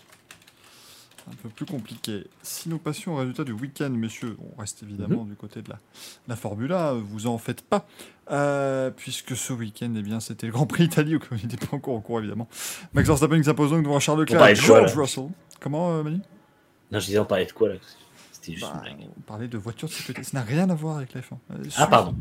un 1.31 1.35
peu 1.41 1.47
plus 1.49 1.65
compliqué. 1.65 2.25
Si 2.41 2.67
nous 2.67 2.77
passions 2.77 3.13
au 3.13 3.17
résultat 3.17 3.45
du 3.45 3.53
week-end, 3.53 3.89
messieurs, 3.89 4.35
on 4.53 4.59
reste 4.59 4.83
évidemment 4.83 5.23
du 5.23 5.35
côté 5.35 5.61
de 5.61 5.69
la, 5.69 5.79
la 6.27 6.35
Formule 6.35 6.73
1, 6.73 6.93
vous 6.95 7.27
en 7.27 7.37
faites 7.37 7.61
pas, 7.61 7.87
euh, 8.31 8.91
puisque 8.91 9.35
ce 9.37 9.53
week-end, 9.53 9.93
eh 9.97 10.01
bien, 10.01 10.19
c'était 10.19 10.47
le 10.47 10.51
Grand 10.51 10.65
Prix 10.65 10.83
Italie, 10.83 11.15
auquel 11.15 11.39
il 11.41 11.47
n'était 11.47 11.65
pas 11.65 11.77
encore 11.77 11.95
en 11.95 12.01
cours, 12.01 12.19
évidemment. 12.19 12.49
Max 12.93 13.07
Verstappen 13.07 13.37
qui 13.37 13.45
s'impose 13.45 13.71
donc 13.71 13.83
devant 13.83 13.99
Charles 14.01 14.19
Leclerc 14.19 14.45
et 14.47 14.55
George 14.55 14.93
Russell. 14.97 15.29
Comment, 15.61 15.93
euh, 15.93 16.03
Manu? 16.03 16.19
Non, 16.91 16.99
je 16.99 17.05
disais, 17.05 17.19
on 17.19 17.25
parlait 17.25 17.45
de 17.45 17.51
quoi 17.53 17.69
là? 17.69 17.75
C'était 18.43 18.57
juste 18.57 18.71
Bah, 18.73 18.83
une 18.89 18.97
blague. 18.97 19.09
On 19.17 19.21
parlait 19.21 19.47
de 19.47 19.57
voitures 19.57 19.87
de 19.87 19.93
sécurité, 19.93 20.23
ça 20.23 20.37
n'a 20.37 20.43
rien 20.43 20.69
à 20.69 20.75
voir 20.75 20.97
avec 20.97 21.13
la 21.13 21.21
F1. 21.21 21.33
Euh, 21.51 21.55
Ah, 21.65 21.69
suis- 21.69 21.89
pardon. 21.89 22.15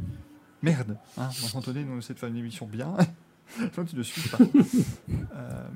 Merde. 0.62 0.96
Hein, 1.18 1.28
donné, 1.64 1.84
nous 1.84 1.94
on 1.94 1.98
essaie 1.98 2.14
de 2.14 2.18
faire 2.18 2.28
une 2.28 2.36
émission 2.36 2.66
bien. 2.66 2.94
Toi, 3.74 3.84
tu 3.84 3.96
ne 3.96 4.02
suis 4.02 4.28
pas. 4.28 4.38
euh, 5.34 5.66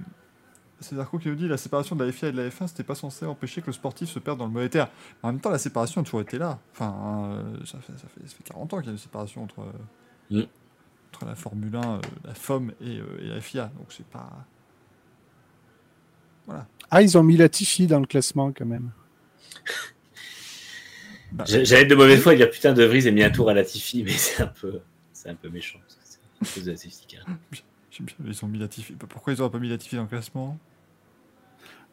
c'est 0.80 0.94
Zarco 0.94 1.18
qui 1.18 1.28
nous 1.28 1.34
dit 1.34 1.48
la 1.48 1.56
séparation 1.56 1.96
de 1.96 2.04
la 2.04 2.12
FIA 2.12 2.28
et 2.28 2.32
de 2.32 2.36
la 2.40 2.48
F1, 2.48 2.68
c'était 2.68 2.84
pas 2.84 2.94
censé 2.94 3.26
empêcher 3.26 3.60
que 3.62 3.66
le 3.66 3.72
sportif 3.72 4.08
se 4.08 4.18
perde 4.20 4.38
dans 4.38 4.46
le 4.46 4.52
mauvais 4.52 4.68
terre. 4.68 4.88
En 5.22 5.28
même 5.32 5.40
temps, 5.40 5.50
la 5.50 5.58
séparation 5.58 6.00
a 6.02 6.04
toujours 6.04 6.20
été 6.20 6.38
là. 6.38 6.58
Enfin, 6.72 6.94
euh, 7.32 7.64
ça, 7.64 7.78
fait, 7.80 7.92
ça, 7.94 8.06
fait, 8.08 8.28
ça 8.28 8.36
fait 8.36 8.44
40 8.44 8.72
ans 8.74 8.76
qu'il 8.78 8.86
y 8.86 8.88
a 8.90 8.92
une 8.92 8.98
séparation 8.98 9.42
entre, 9.42 9.66
Mm. 10.30 10.42
entre 11.12 11.24
la 11.24 11.34
Formule 11.34 11.74
1, 11.76 11.82
euh, 11.96 12.00
la 12.24 12.34
FOM 12.34 12.72
et, 12.80 12.98
euh, 13.00 13.04
et 13.22 13.26
la 13.28 13.40
FIA. 13.40 13.66
Donc, 13.76 13.86
c'est 13.90 14.06
pas. 14.06 14.30
Voilà. 16.46 16.66
Ah, 16.90 17.02
ils 17.02 17.18
ont 17.18 17.22
mis 17.24 17.36
Latifi 17.36 17.86
dans 17.88 17.98
le 18.00 18.06
classement 18.06 18.52
quand 18.52 18.66
même. 18.66 18.90
Bah, 21.32 21.44
J'allais 21.46 21.82
être 21.82 21.88
de 21.88 21.94
mauvaise 21.94 22.20
foi 22.20 22.34
dire 22.34 22.50
putain, 22.50 22.72
De 22.72 22.84
Vries 22.84 23.06
a 23.08 23.10
mis 23.10 23.22
un 23.22 23.30
tour 23.30 23.50
à 23.50 23.54
Latifi, 23.54 24.02
mais 24.04 24.10
c'est 24.12 24.42
un 24.42 24.46
peu, 24.46 24.80
c'est 25.12 25.28
un 25.28 25.34
peu 25.34 25.48
méchant. 25.48 25.78
c'est 26.42 26.64
de 26.64 26.70
la 26.70 26.76
safety 26.76 27.06
car. 27.08 27.26
ils 28.24 28.44
ont 28.44 28.48
mis 28.48 28.58
Latifi. 28.58 28.92
Pourquoi 28.94 29.32
ils 29.32 29.38
n'auraient 29.38 29.50
pas 29.50 29.58
mis 29.58 29.68
Latifi 29.68 29.96
dans 29.96 30.02
le 30.02 30.08
classement? 30.08 30.58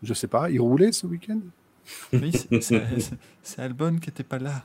Je 0.02 0.14
sais 0.14 0.28
pas, 0.28 0.50
ils 0.50 0.60
roulaient 0.60 0.92
ce 0.92 1.08
week-end? 1.08 1.40
Oui, 2.14 2.32
c'est- 2.62 3.60
Albon 3.60 3.98
qui 3.98 4.10
n'était 4.10 4.24
pas 4.24 4.40
là. 4.40 4.64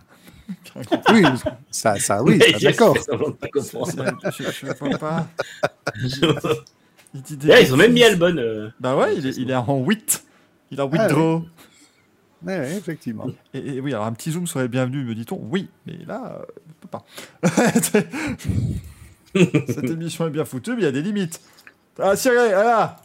Oui, 1.12 1.22
ça, 1.70 1.96
ça, 1.96 2.22
oui, 2.22 2.40
a 2.42 2.58
d'accord. 2.60 2.96
C'est- 2.96 3.12
je, 3.12 4.42
je 4.50 4.66
vois 4.78 4.98
pas. 4.98 5.28
Il 7.14 7.22
dit 7.22 7.36
des 7.36 7.48
Là, 7.48 7.60
ils 7.60 7.72
ont 7.72 7.76
même 7.76 7.92
mis. 7.92 8.02
Albon. 8.04 8.36
euh, 8.36 8.68
Bah 8.80 8.96
ouais, 8.96 9.16
il 9.16 9.26
est, 9.26 9.36
il 9.36 9.50
est 9.50 9.54
en 9.54 9.78
8. 9.84 10.24
Il 10.70 10.78
est 10.78 10.82
en 10.82 10.88
8 10.90 10.98
Ah 11.00 11.08
draw. 11.08 11.42
Ouais, 12.46 12.76
effectivement. 12.76 13.26
Et, 13.54 13.76
et 13.76 13.80
oui, 13.80 13.92
alors 13.92 14.06
un 14.06 14.12
petit 14.12 14.30
zoom 14.32 14.46
serait 14.46 14.68
bienvenu, 14.68 15.04
me 15.04 15.14
dit-on. 15.14 15.40
Oui, 15.50 15.68
mais 15.86 15.98
là, 16.06 16.38
euh, 16.40 16.44
on 16.68 16.86
peut 16.86 16.88
pas. 16.88 17.04
Cette 19.68 19.90
émission 19.90 20.26
est 20.26 20.30
bien 20.30 20.44
foutue, 20.44 20.72
mais 20.72 20.82
il 20.82 20.84
y 20.84 20.88
a 20.88 20.92
des 20.92 21.02
limites. 21.02 21.40
Ah, 21.98 22.16
Cyril, 22.16 22.50
voilà 22.54 22.96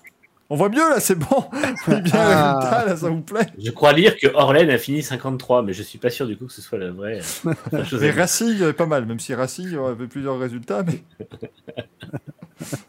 On 0.49 0.55
voit 0.55 0.69
mieux 0.69 0.88
là, 0.89 0.99
c'est 0.99 1.15
bon 1.15 1.25
Vous 1.51 1.57
voyez 1.86 2.01
bien 2.01 2.13
le 2.13 2.19
Ah. 2.31 2.53
résultat, 2.59 2.86
là, 2.86 2.95
ça 2.97 3.09
vous 3.09 3.21
plaît 3.21 3.47
Je 3.59 3.71
crois 3.71 3.91
lire 3.93 4.15
que 4.17 4.27
Orlen 4.34 4.69
a 4.69 4.77
fini 4.77 5.01
53, 5.03 5.63
mais 5.63 5.73
je 5.73 5.84
suis 5.84 5.97
pas 5.97 6.09
sûr 6.09 6.27
du 6.27 6.38
coup 6.38 6.45
que 6.45 6.53
ce 6.53 6.61
soit 6.61 6.77
la 6.77 6.91
vraie, 6.91 7.19
euh, 7.45 7.53
la 7.71 7.84
chose 7.86 8.01
Mais. 8.01 8.11
Racing, 8.11 8.71
pas 8.73 8.86
mal, 8.86 9.05
même 9.05 9.19
si 9.19 9.34
Racing 9.34 9.75
avait 9.77 10.07
plusieurs 10.07 10.39
résultats, 10.39 10.84
mais. 10.84 11.03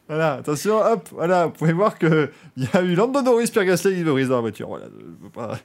voilà, 0.08 0.34
attention, 0.34 0.76
hop, 0.80 1.08
voilà, 1.12 1.46
vous 1.46 1.52
pouvez 1.52 1.72
voir 1.72 1.98
qu'il 1.98 2.28
y 2.58 2.66
a 2.72 2.82
eu 2.82 2.94
Lando 2.94 3.20
Norris, 3.22 3.48
Pierre 3.50 3.64
Gasly 3.64 4.04
Brice 4.04 4.28
dans 4.28 4.36
la 4.36 4.40
voiture. 4.42 4.68
Voilà, 4.68 4.86
je 4.86 5.24
veux 5.24 5.30
pas. 5.30 5.58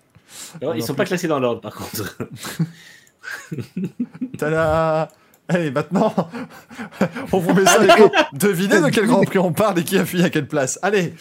Non, 0.61 0.73
ils 0.73 0.83
sont 0.83 0.93
pas 0.93 1.05
classés 1.05 1.27
dans 1.27 1.39
l'ordre 1.39 1.61
par 1.61 1.75
contre. 1.75 2.17
Tada 4.37 5.09
Allez, 5.51 5.71
maintenant, 5.71 6.13
on 7.31 7.39
vous 7.39 7.53
met 7.55 7.65
ça 7.65 7.79
à 7.79 7.83
l'écran. 7.83 8.11
Devinez 8.33 8.81
de 8.81 8.89
quel 8.89 9.07
Grand 9.07 9.23
Prix 9.23 9.39
on 9.39 9.51
parle 9.51 9.79
et 9.79 9.83
qui 9.83 9.97
a 9.97 10.05
fini 10.05 10.21
à 10.23 10.29
quelle 10.29 10.47
place. 10.47 10.77
Allez, 10.83 11.15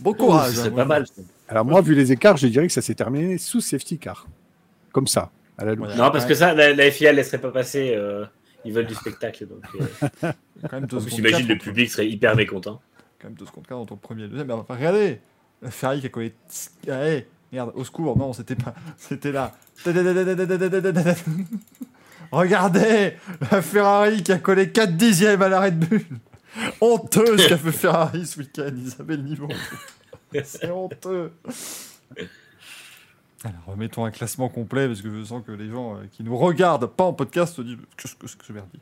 bon 0.00 0.12
courage. 0.12 0.52
C'est 0.52 0.66
hein, 0.66 0.72
pas 0.72 0.84
mal. 0.84 1.06
Alors 1.48 1.64
moi, 1.64 1.80
vu 1.80 1.94
les 1.94 2.12
écarts, 2.12 2.36
je 2.36 2.46
dirais 2.48 2.66
que 2.66 2.72
ça 2.72 2.82
s'est 2.82 2.94
terminé 2.94 3.38
sous 3.38 3.62
safety 3.62 3.98
car. 3.98 4.26
Comme 4.92 5.06
ça, 5.06 5.30
à 5.56 5.64
la 5.64 5.74
louche. 5.74 5.86
Voilà. 5.86 6.04
Non, 6.04 6.10
parce 6.10 6.26
que 6.26 6.34
ça, 6.34 6.52
la, 6.52 6.74
la 6.74 6.90
FIA 6.90 7.12
laisserait 7.12 7.40
pas 7.40 7.50
passer. 7.50 7.94
euh, 7.96 8.26
ils 8.64 8.72
veulent 8.72 8.86
du 8.86 8.94
spectacle. 8.94 9.46
Donc, 9.46 9.64
euh, 9.80 10.32
Quand 10.68 10.80
même 10.80 10.86
le 10.90 11.58
public 11.58 11.90
serait 11.90 12.08
hyper 12.08 12.36
mécontent. 12.36 12.80
Quand 13.20 13.28
même 13.28 13.36
deux 13.36 13.46
secondes 13.46 13.66
quart 13.66 13.78
entre 13.78 13.94
le 13.94 13.98
premier 13.98 14.24
et 14.24 14.28
deuxième. 14.28 14.46
Mais 14.46 14.52
enfin, 14.52 14.74
regardez, 14.74 15.20
la 15.60 15.70
Ferrari 15.70 16.00
qui 16.00 16.06
a 16.06 16.10
collé. 16.10 16.34
Allez, 16.88 17.26
merde, 17.52 17.72
au 17.74 17.84
secours, 17.84 18.16
non, 18.16 18.32
c'était 18.32 18.54
pas. 18.56 18.74
C'était 18.96 19.32
là. 19.32 19.52
Regardez, 22.32 23.14
la 23.50 23.60
Ferrari 23.62 24.22
qui 24.22 24.32
a 24.32 24.38
collé 24.38 24.70
4 24.70 24.96
dixièmes 24.96 25.42
à 25.42 25.48
la 25.48 25.60
Red 25.60 25.78
Bull. 25.78 26.00
Honteuse 26.80 27.46
qu'a 27.46 27.56
fait 27.58 27.72
Ferrari 27.72 28.26
ce 28.26 28.38
week-end, 28.40 28.70
ils 28.76 28.94
avaient 29.00 29.16
le 29.16 29.22
niveau. 29.22 29.48
C'est 30.44 30.70
honteux. 30.70 31.32
Alors, 33.44 33.60
remettons 33.66 34.04
un 34.04 34.10
classement 34.10 34.48
complet 34.48 34.86
parce 34.86 35.02
que 35.02 35.10
je 35.10 35.24
sens 35.24 35.42
que 35.46 35.52
les 35.52 35.68
gens 35.68 35.96
euh, 35.96 36.04
qui 36.12 36.22
nous 36.22 36.36
regardent 36.36 36.86
pas 36.86 37.04
en 37.04 37.12
podcast 37.12 37.56
se 37.56 37.62
disent 37.62 37.76
Qu'est-ce 37.96 38.14
que 38.14 38.28
c'est 38.28 38.38
que 38.38 38.44
ce 38.44 38.52
merdier? 38.52 38.80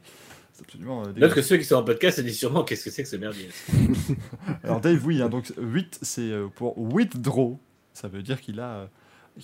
C'est 0.53 0.65
absolument. 0.67 1.01
euh, 1.01 1.05
Note 1.07 1.15
dégueulasse. 1.15 1.35
que 1.35 1.43
ceux 1.43 1.57
qui 1.57 1.65
sont 1.65 1.77
en 1.77 1.83
podcast 1.85 2.19
se 2.19 2.23
disent 2.23 2.39
sûrement 2.39 2.63
qu'est-ce 2.65 2.85
que 2.85 2.91
c'est 2.91 3.03
que 3.03 3.09
ce 3.09 3.17
merdier? 3.17 3.49
Alors 4.65 4.81
Dave, 4.81 5.01
oui, 5.07 5.23
hein, 5.23 5.29
donc 5.31 5.51
8, 5.59 6.01
c'est 6.03 6.21
euh, 6.31 6.49
pour 6.55 6.79
withdraw. 6.79 7.59
Ça 8.01 8.09
veut 8.09 8.23
dire 8.23 8.41
qu'il 8.41 8.61
a, 8.61 8.71
euh, 8.71 8.87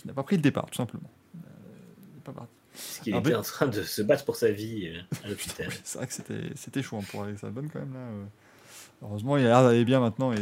n'a 0.04 0.12
pas 0.12 0.22
pris 0.22 0.36
le 0.36 0.42
départ, 0.42 0.66
tout 0.66 0.76
simplement. 0.76 1.10
Euh, 1.36 1.38
il 2.16 2.22
pas 2.22 2.32
parti. 2.32 2.52
Parce 2.72 2.98
qu'il 3.02 3.14
Ah, 3.14 3.18
était 3.18 3.34
en 3.34 3.42
train 3.42 3.66
de 3.66 3.82
se 3.82 4.02
battre 4.02 4.24
pour 4.24 4.36
sa 4.36 4.50
vie 4.50 4.88
euh, 4.88 5.00
à 5.24 5.28
l'hôpital. 5.30 5.66
Oui, 5.68 5.74
c'est 5.84 5.98
vrai 5.98 6.06
que 6.06 6.12
c'était, 6.12 6.50
c'était 6.54 6.82
chaud 6.82 6.98
hein, 6.98 7.04
pour 7.10 7.22
Alex 7.24 7.42
Albon 7.44 7.68
quand 7.72 7.80
même 7.80 7.92
là. 7.94 8.00
euh. 8.00 8.24
Heureusement, 9.02 9.36
il 9.36 9.44
a 9.44 9.48
l'air 9.48 9.62
d'aller 9.62 9.84
bien 9.84 10.00
maintenant 10.00 10.32
et 10.32 10.38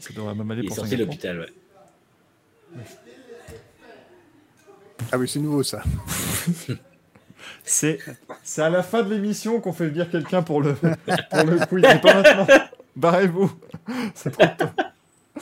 ça 0.00 0.12
devrait 0.12 0.34
même 0.34 0.50
aller 0.50 0.62
Il 0.62 0.64
est 0.64 0.68
pour 0.68 0.76
sorti 0.76 0.96
l'hôpital, 0.96 1.38
ouais. 1.40 2.82
Ah 5.12 5.18
oui, 5.18 5.28
c'est 5.28 5.40
nouveau 5.40 5.62
ça. 5.62 5.82
C'est, 7.64 7.98
c'est 8.42 8.62
à 8.62 8.70
la 8.70 8.82
fin 8.82 9.02
de 9.02 9.12
l'émission 9.14 9.60
qu'on 9.60 9.72
fait 9.72 9.86
venir 9.88 10.10
quelqu'un 10.10 10.42
pour 10.42 10.60
le, 10.60 10.74
pour 11.30 11.44
le 11.44 11.64
quiz, 11.66 11.82
mais 11.82 12.00
pas 12.00 12.14
maintenant. 12.22 12.46
Barrez-vous, 12.96 13.52
c'est 14.14 14.30
trop 14.30 14.46
tôt. 14.58 14.70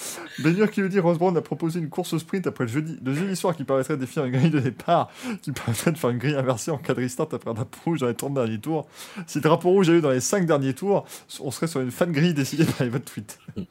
Bénur 0.39 0.71
qui 0.71 0.81
nous 0.81 0.89
dit 0.89 1.01
Rose 1.01 1.19
Brown 1.19 1.37
a 1.37 1.41
proposé 1.41 1.81
une 1.81 1.89
course 1.89 2.13
au 2.13 2.19
sprint 2.19 2.47
après 2.47 2.65
le 2.65 2.71
jeudi, 2.71 2.99
le 3.05 3.15
jeudi 3.15 3.37
soir 3.37 3.57
qui 3.57 3.65
permettrait 3.65 3.97
de 3.97 4.01
définir 4.01 4.27
une 4.27 4.33
grille 4.33 4.51
de 4.51 4.61
départ, 4.61 5.11
qui 5.43 5.53
permettrait 5.53 5.93
de 5.93 5.99
faire 5.99 6.11
une 6.11 6.19
grille 6.19 6.35
inversée 6.35 6.71
en 6.71 6.79
cas 6.79 6.95
de 6.95 7.01
restart 7.01 7.29
après 7.33 7.51
un 7.51 7.55
drapeau 7.55 7.79
rouge 7.85 8.01
dans 8.01 8.07
les 8.07 8.15
30 8.15 8.35
derniers 8.35 8.61
tours. 8.61 8.87
Si 9.27 9.39
le 9.39 9.43
drapeau 9.43 9.71
rouge 9.71 9.91
a 9.91 9.95
eu 9.95 10.01
dans 10.01 10.11
les 10.11 10.21
5 10.21 10.47
derniers 10.47 10.75
tours, 10.75 11.05
on 11.41 11.51
serait 11.51 11.67
sur 11.67 11.81
une 11.81 11.91
fan 11.91 12.13
grille 12.13 12.35
décidée 12.35 12.65
par 12.65 12.83
les 12.83 12.89
votes 12.89 13.05
tweet. 13.05 13.39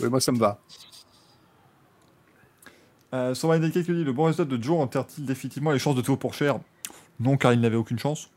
Oui, 0.00 0.08
moi 0.08 0.20
ça 0.20 0.32
me 0.32 0.38
va. 0.38 0.58
Euh, 3.12 3.34
qui 3.34 3.82
dit 3.82 4.04
le 4.04 4.12
bon 4.12 4.24
résultat 4.24 4.44
de 4.44 4.62
Joe 4.62 4.80
enterre-t-il 4.80 5.26
définitivement 5.26 5.72
les 5.72 5.78
chances 5.78 5.94
de 5.94 6.00
Théo 6.00 6.16
Pourchère 6.16 6.58
Non, 7.20 7.36
car 7.36 7.52
il 7.52 7.60
n'avait 7.60 7.76
aucune 7.76 7.98
chance. 7.98 8.30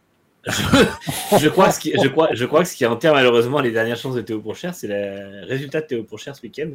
Je, 0.46 1.50
crois 1.50 1.68
que 1.68 1.76
ce 1.76 1.80
qui, 1.80 1.94
je, 2.02 2.08
crois, 2.08 2.30
je 2.34 2.46
crois 2.46 2.64
que 2.64 2.70
ce 2.70 2.76
qui 2.76 2.86
enterre 2.86 3.14
malheureusement 3.14 3.60
les 3.60 3.72
dernières 3.72 3.98
chances 3.98 4.16
de 4.16 4.22
Théo 4.22 4.42
Pourchère, 4.42 4.74
c'est 4.74 4.88
le 4.88 5.46
résultat 5.46 5.82
de 5.82 5.86
Théo 5.86 6.04
Pourchère 6.04 6.36
ce 6.36 6.42
week-end, 6.42 6.72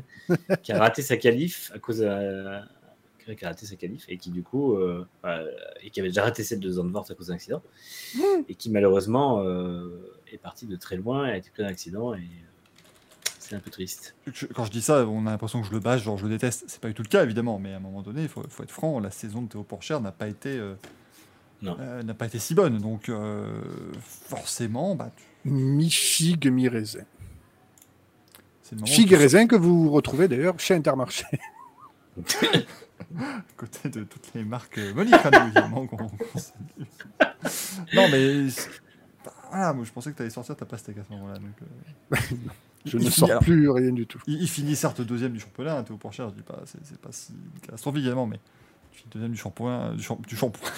qui 0.62 0.72
a 0.72 0.78
raté 0.78 1.02
sa 1.02 1.16
qualif 1.16 1.72
à 1.74 1.78
cause 1.80 1.98
de, 1.98 2.60
qui 3.34 3.44
a 3.44 3.48
raté 3.48 3.66
sa 3.66 3.74
qualif 3.74 4.04
et 4.08 4.18
qui 4.18 4.30
du 4.30 4.44
coup 4.44 4.74
euh, 4.74 5.04
euh, 5.24 5.50
et 5.82 5.90
qui 5.90 5.98
avait 5.98 6.10
déjà 6.10 6.22
raté 6.22 6.44
celle 6.44 6.60
de 6.60 6.70
Zandvoort 6.70 7.06
à 7.10 7.14
cause 7.14 7.26
d'un 7.26 7.34
accident 7.34 7.60
et 8.48 8.54
qui 8.54 8.70
malheureusement 8.70 9.42
euh, 9.42 10.12
est 10.32 10.38
parti 10.38 10.66
de 10.66 10.76
très 10.76 10.96
loin, 10.96 11.24
a 11.24 11.36
été 11.36 11.50
pris 11.50 11.64
d'un 11.64 11.68
accident 11.68 12.14
et 12.14 12.18
euh, 12.18 13.30
c'est 13.40 13.56
un 13.56 13.60
peu 13.60 13.70
triste. 13.70 14.14
Quand 14.54 14.64
je 14.64 14.70
dis 14.70 14.82
ça, 14.82 15.06
on 15.06 15.26
a 15.26 15.30
l'impression 15.30 15.60
que 15.60 15.66
je 15.66 15.72
le 15.72 15.80
bâche, 15.80 16.02
genre 16.02 16.18
je 16.18 16.24
le 16.24 16.30
déteste. 16.30 16.64
C'est 16.68 16.80
pas 16.80 16.88
du 16.88 16.94
tout 16.94 17.02
le 17.02 17.08
cas, 17.08 17.22
évidemment, 17.22 17.60
mais 17.60 17.72
à 17.72 17.76
un 17.76 17.80
moment 17.80 18.02
donné, 18.02 18.22
il 18.22 18.28
faut, 18.28 18.42
faut 18.48 18.64
être 18.64 18.72
franc, 18.72 18.98
la 18.98 19.12
saison 19.12 19.42
de 19.42 19.48
Théo 19.48 19.62
Pourchère 19.62 20.00
n'a 20.00 20.10
pas 20.10 20.26
été. 20.26 20.60
Euh, 21.64 21.74
euh, 21.80 22.02
n'a 22.02 22.14
pas 22.14 22.26
été 22.26 22.38
si 22.38 22.54
bonne, 22.54 22.78
donc 22.78 23.08
euh, 23.08 23.46
forcément, 24.02 24.94
bah, 24.94 25.10
tu- 25.16 25.48
Mi-figue, 25.50 26.48
mi-raisin. 26.50 27.04
Figue 28.84 29.12
et 29.12 29.16
tu 29.16 29.20
raisin 29.22 29.46
que 29.46 29.54
vous 29.56 29.90
retrouvez 29.90 30.26
d'ailleurs 30.26 30.58
chez 30.58 30.74
Intermarché. 30.74 31.24
à 33.18 33.42
côté 33.56 33.88
de 33.88 34.02
toutes 34.04 34.32
les 34.34 34.44
marques 34.44 34.78
euh, 34.78 34.92
Molicano, 34.94 35.38
évidemment, 35.46 35.86
qu'on. 35.86 36.10
Non, 37.94 38.08
mais 38.10 38.46
voilà, 39.50 39.72
moi 39.72 39.84
je 39.84 39.92
pensais 39.92 40.10
que 40.10 40.16
tu 40.16 40.22
allais 40.22 40.30
sortir 40.30 40.56
ta 40.56 40.64
pastèque 40.66 40.98
à 40.98 41.04
ce 41.04 41.10
moment-là. 41.12 41.38
donc, 41.38 41.54
euh, 41.62 42.16
Je 42.84 42.98
Il 42.98 43.04
ne 43.04 43.10
finit- 43.10 43.10
sors 43.12 43.30
alors, 43.30 43.42
plus 43.42 43.68
rien 43.70 43.90
du 43.92 44.06
tout. 44.06 44.20
Il, 44.28 44.40
il 44.42 44.48
finit 44.48 44.76
certes 44.76 45.00
deuxième 45.00 45.32
du 45.32 45.40
championnat, 45.40 45.76
hein, 45.78 45.82
Théo 45.82 45.96
Pourchère, 45.96 46.28
je 46.30 46.34
dis 46.34 46.42
pas, 46.42 46.60
c'est 46.66 46.78
c'est 46.84 46.98
pas 47.00 47.10
si 47.10 47.32
catastrophique 47.62 47.98
évidemment, 48.00 48.26
mais 48.26 48.38
deuxième 49.12 49.32
du 49.32 49.38
shampoing, 49.38 49.94
du, 49.94 50.02
champ- 50.02 50.20
du 50.26 50.36
shampoing. 50.36 50.70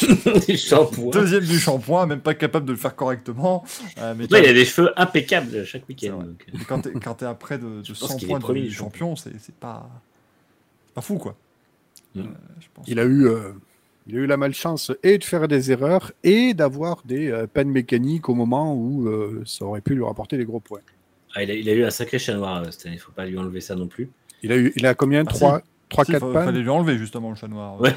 deuxième 1.12 1.44
du 1.44 1.58
shampoing, 1.58 2.06
même 2.06 2.20
pas 2.20 2.34
capable 2.34 2.66
de 2.66 2.72
le 2.72 2.78
faire 2.78 2.94
correctement. 2.94 3.64
euh, 3.98 4.14
mais 4.16 4.24
il 4.26 4.34
a 4.36 4.52
des 4.52 4.64
cheveux 4.64 4.92
impeccables 5.00 5.64
chaque 5.64 5.88
week-end. 5.88 6.20
euh, 6.22 6.58
quand 6.68 6.80
t'es 6.82 6.92
quand 6.92 7.14
t'es 7.14 7.26
à 7.26 7.34
près 7.34 7.58
de, 7.58 7.80
de 7.80 7.84
Je 7.84 7.92
pense 7.92 8.10
100 8.10 8.16
qu'il 8.16 8.30
est 8.30 8.38
points 8.38 8.54
du 8.54 8.62
du 8.62 8.70
champion, 8.70 9.16
c'est 9.16 9.32
c'est 9.40 9.54
pas, 9.54 9.88
fou 11.00 11.16
quoi. 11.18 11.36
Mm. 12.14 12.20
Euh, 12.20 12.24
je 12.60 12.66
pense. 12.74 12.84
Il 12.88 12.98
a 12.98 13.04
eu, 13.04 13.26
euh, 13.28 13.52
il 14.06 14.16
a 14.16 14.18
eu 14.20 14.26
la 14.26 14.36
malchance 14.36 14.92
et 15.02 15.18
de 15.18 15.24
faire 15.24 15.48
des 15.48 15.70
erreurs 15.70 16.12
et 16.24 16.54
d'avoir 16.54 17.02
des 17.04 17.30
euh, 17.30 17.46
pannes 17.46 17.70
mécaniques 17.70 18.28
au 18.28 18.34
moment 18.34 18.74
où 18.74 19.08
euh, 19.08 19.42
ça 19.46 19.64
aurait 19.64 19.80
pu 19.80 19.94
lui 19.94 20.04
rapporter 20.04 20.36
des 20.36 20.44
gros 20.44 20.60
points. 20.60 20.80
ah, 21.34 21.42
il, 21.42 21.50
a, 21.50 21.54
il 21.54 21.68
a 21.68 21.72
eu 21.72 21.84
un 21.84 21.90
sacré 21.90 22.18
chat 22.18 22.34
noir 22.34 22.64
cette 22.72 22.86
année, 22.86 22.98
faut 22.98 23.12
pas 23.12 23.26
lui 23.26 23.38
enlever 23.38 23.60
ça 23.60 23.74
non 23.74 23.86
plus. 23.86 24.10
Il 24.42 24.52
a 24.52 24.56
eu, 24.56 24.72
il 24.76 24.86
a 24.86 24.94
combien? 24.94 25.24
Ah, 25.26 25.32
si. 25.32 25.38
3 25.40 25.62
3 25.88 26.04
Si, 26.04 26.12
4 26.12 26.20
fa- 26.26 26.32
pannes 26.32 26.44
fallait 26.46 26.60
lui 26.62 26.68
enlever 26.70 26.98
justement 26.98 27.30
le 27.30 27.36
chat 27.36 27.48
noir. 27.48 27.80
Ouais. 27.80 27.94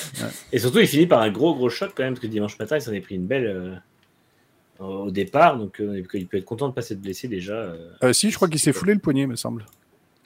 Et 0.52 0.58
surtout, 0.58 0.78
il 0.80 0.86
finit 0.88 1.06
par 1.06 1.20
un 1.22 1.30
gros 1.30 1.54
gros 1.54 1.68
choc 1.70 1.92
quand 1.96 2.02
même, 2.02 2.14
parce 2.14 2.22
que 2.22 2.26
dimanche 2.26 2.58
matin, 2.58 2.76
il 2.76 2.82
s'en 2.82 2.92
est 2.92 3.00
pris 3.00 3.14
une 3.16 3.26
belle 3.26 3.46
euh, 3.46 4.84
au 4.84 5.10
départ, 5.10 5.56
donc 5.58 5.80
euh, 5.80 6.02
il 6.14 6.26
peut 6.26 6.36
être 6.38 6.44
content 6.44 6.68
de 6.68 6.72
pas 6.74 6.82
s'être 6.82 7.00
blessé 7.00 7.28
déjà. 7.28 7.52
euh, 7.54 7.90
Euh, 8.04 8.12
si, 8.12 8.30
je 8.30 8.36
crois 8.36 8.48
qu'il 8.48 8.58
s'est 8.60 8.72
foulé 8.72 8.94
le 8.94 9.00
poignet, 9.00 9.26
me 9.26 9.36
semble. 9.36 9.66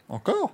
Encore? 0.08 0.50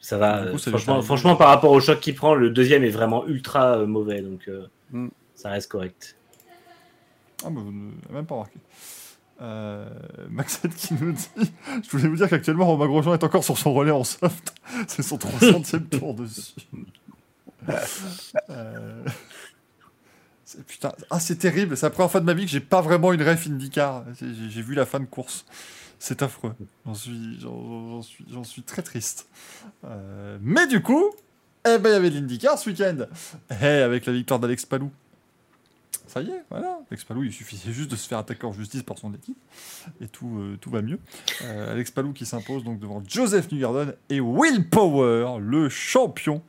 Ça 0.00 0.18
va. 0.18 0.42
Du 0.42 0.48
coup, 0.50 0.54
euh, 0.56 0.58
ça 0.58 0.70
lui 0.70 0.78
franchement, 0.78 1.00
franchement, 1.02 1.36
par 1.36 1.48
rapport 1.48 1.70
au 1.70 1.80
choc 1.80 2.00
qu'il 2.00 2.14
prend, 2.14 2.34
le 2.34 2.50
deuxième 2.50 2.82
est 2.84 2.90
vraiment 2.90 3.26
ultra 3.26 3.78
euh, 3.78 3.86
mauvais, 3.86 4.20
donc 4.22 4.48
euh, 4.48 4.66
Mm. 4.90 5.08
ça 5.34 5.48
reste 5.50 5.70
correct. 5.70 6.16
Ah, 7.44 7.50
bah, 7.50 7.60
vous 7.64 7.72
n'avez 7.72 8.14
même 8.14 8.26
pas 8.26 8.34
remarqué. 8.34 8.58
Euh, 9.40 9.88
Maxette 10.30 10.74
qui 10.76 10.94
nous 10.94 11.12
dit 11.12 11.28
Je 11.82 11.90
voulais 11.90 12.08
vous 12.08 12.16
dire 12.16 12.28
qu'actuellement 12.28 12.66
Romain 12.66 12.86
Grosjean 12.86 13.14
est 13.14 13.24
encore 13.24 13.42
sur 13.42 13.58
son 13.58 13.72
relais 13.72 13.90
en 13.90 14.04
soft. 14.04 14.54
C'est 14.86 15.02
son 15.02 15.16
300ème 15.16 15.88
tour 15.88 16.14
dessus. 16.14 16.54
Euh, 18.50 19.04
Putain, 20.66 20.92
ah, 21.10 21.20
c'est 21.20 21.36
terrible. 21.36 21.76
C'est 21.76 21.86
la 21.86 21.90
première 21.90 22.10
fois 22.10 22.20
de 22.20 22.26
ma 22.26 22.34
vie 22.34 22.44
que 22.44 22.50
j'ai 22.50 22.60
pas 22.60 22.80
vraiment 22.80 23.12
une 23.12 23.22
ref 23.22 23.46
IndyCar. 23.46 24.04
J'ai 24.20 24.62
vu 24.62 24.74
la 24.74 24.86
fin 24.86 25.00
de 25.00 25.06
course. 25.06 25.44
C'est 25.98 26.22
affreux. 26.22 26.54
J'en 26.84 26.94
suis, 26.94 27.38
suis, 28.02 28.44
suis 28.44 28.62
très 28.62 28.82
triste. 28.82 29.28
Euh, 29.84 30.36
mais 30.42 30.66
du 30.66 30.82
coup, 30.82 31.12
eh 31.64 31.78
ben, 31.78 31.90
il 31.90 31.92
y 31.92 31.96
avait 31.96 32.10
l'IndyCar 32.10 32.58
ce 32.58 32.70
week-end. 32.70 33.06
Eh, 33.50 33.64
avec 33.64 34.06
la 34.06 34.12
victoire 34.12 34.40
d'Alex 34.40 34.66
Palou. 34.66 34.90
Ça 36.12 36.20
y 36.20 36.28
est, 36.28 36.44
voilà. 36.50 36.78
Alex 36.90 37.04
Palou, 37.04 37.24
il 37.24 37.32
suffisait 37.32 37.72
juste 37.72 37.90
de 37.90 37.96
se 37.96 38.06
faire 38.06 38.18
attaquer 38.18 38.44
en 38.44 38.52
justice 38.52 38.82
par 38.82 38.98
son 38.98 39.14
équipe. 39.14 39.38
Et 40.02 40.08
tout, 40.08 40.40
euh, 40.40 40.58
tout 40.60 40.68
va 40.68 40.82
mieux. 40.82 40.98
Euh, 41.40 41.72
Alex 41.72 41.90
Palou 41.90 42.12
qui 42.12 42.26
s'impose 42.26 42.64
donc 42.64 42.78
devant 42.80 43.02
Joseph 43.08 43.50
Newgarden 43.50 43.94
et 44.10 44.20
Will 44.20 44.68
Power, 44.68 45.38
le 45.40 45.70
champion 45.70 46.42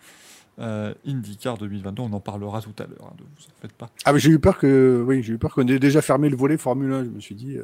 euh, 0.59 0.93
IndyCar 1.07 1.57
2022. 1.57 2.01
On 2.01 2.11
en 2.11 2.19
parlera 2.19 2.61
tout 2.61 2.73
à 2.77 2.85
l'heure, 2.87 3.05
hein, 3.05 3.15
ne 3.17 3.23
vous 3.23 3.45
en 3.45 3.61
faites 3.61 3.71
pas. 3.71 3.89
Ah, 4.03 4.11
mais 4.11 4.19
j'ai 4.19 4.31
eu 4.31 4.39
peur 4.39 4.57
que, 4.57 5.01
oui, 5.07 5.23
j'ai 5.23 5.31
eu 5.31 5.37
peur 5.37 5.53
qu'on 5.53 5.65
ait 5.65 5.79
déjà 5.79 6.01
fermé 6.01 6.27
le 6.27 6.35
volet 6.35 6.57
Formule 6.57 6.91
1. 6.91 7.05
Je 7.05 7.09
me 7.11 7.21
suis 7.21 7.35
dit, 7.35 7.57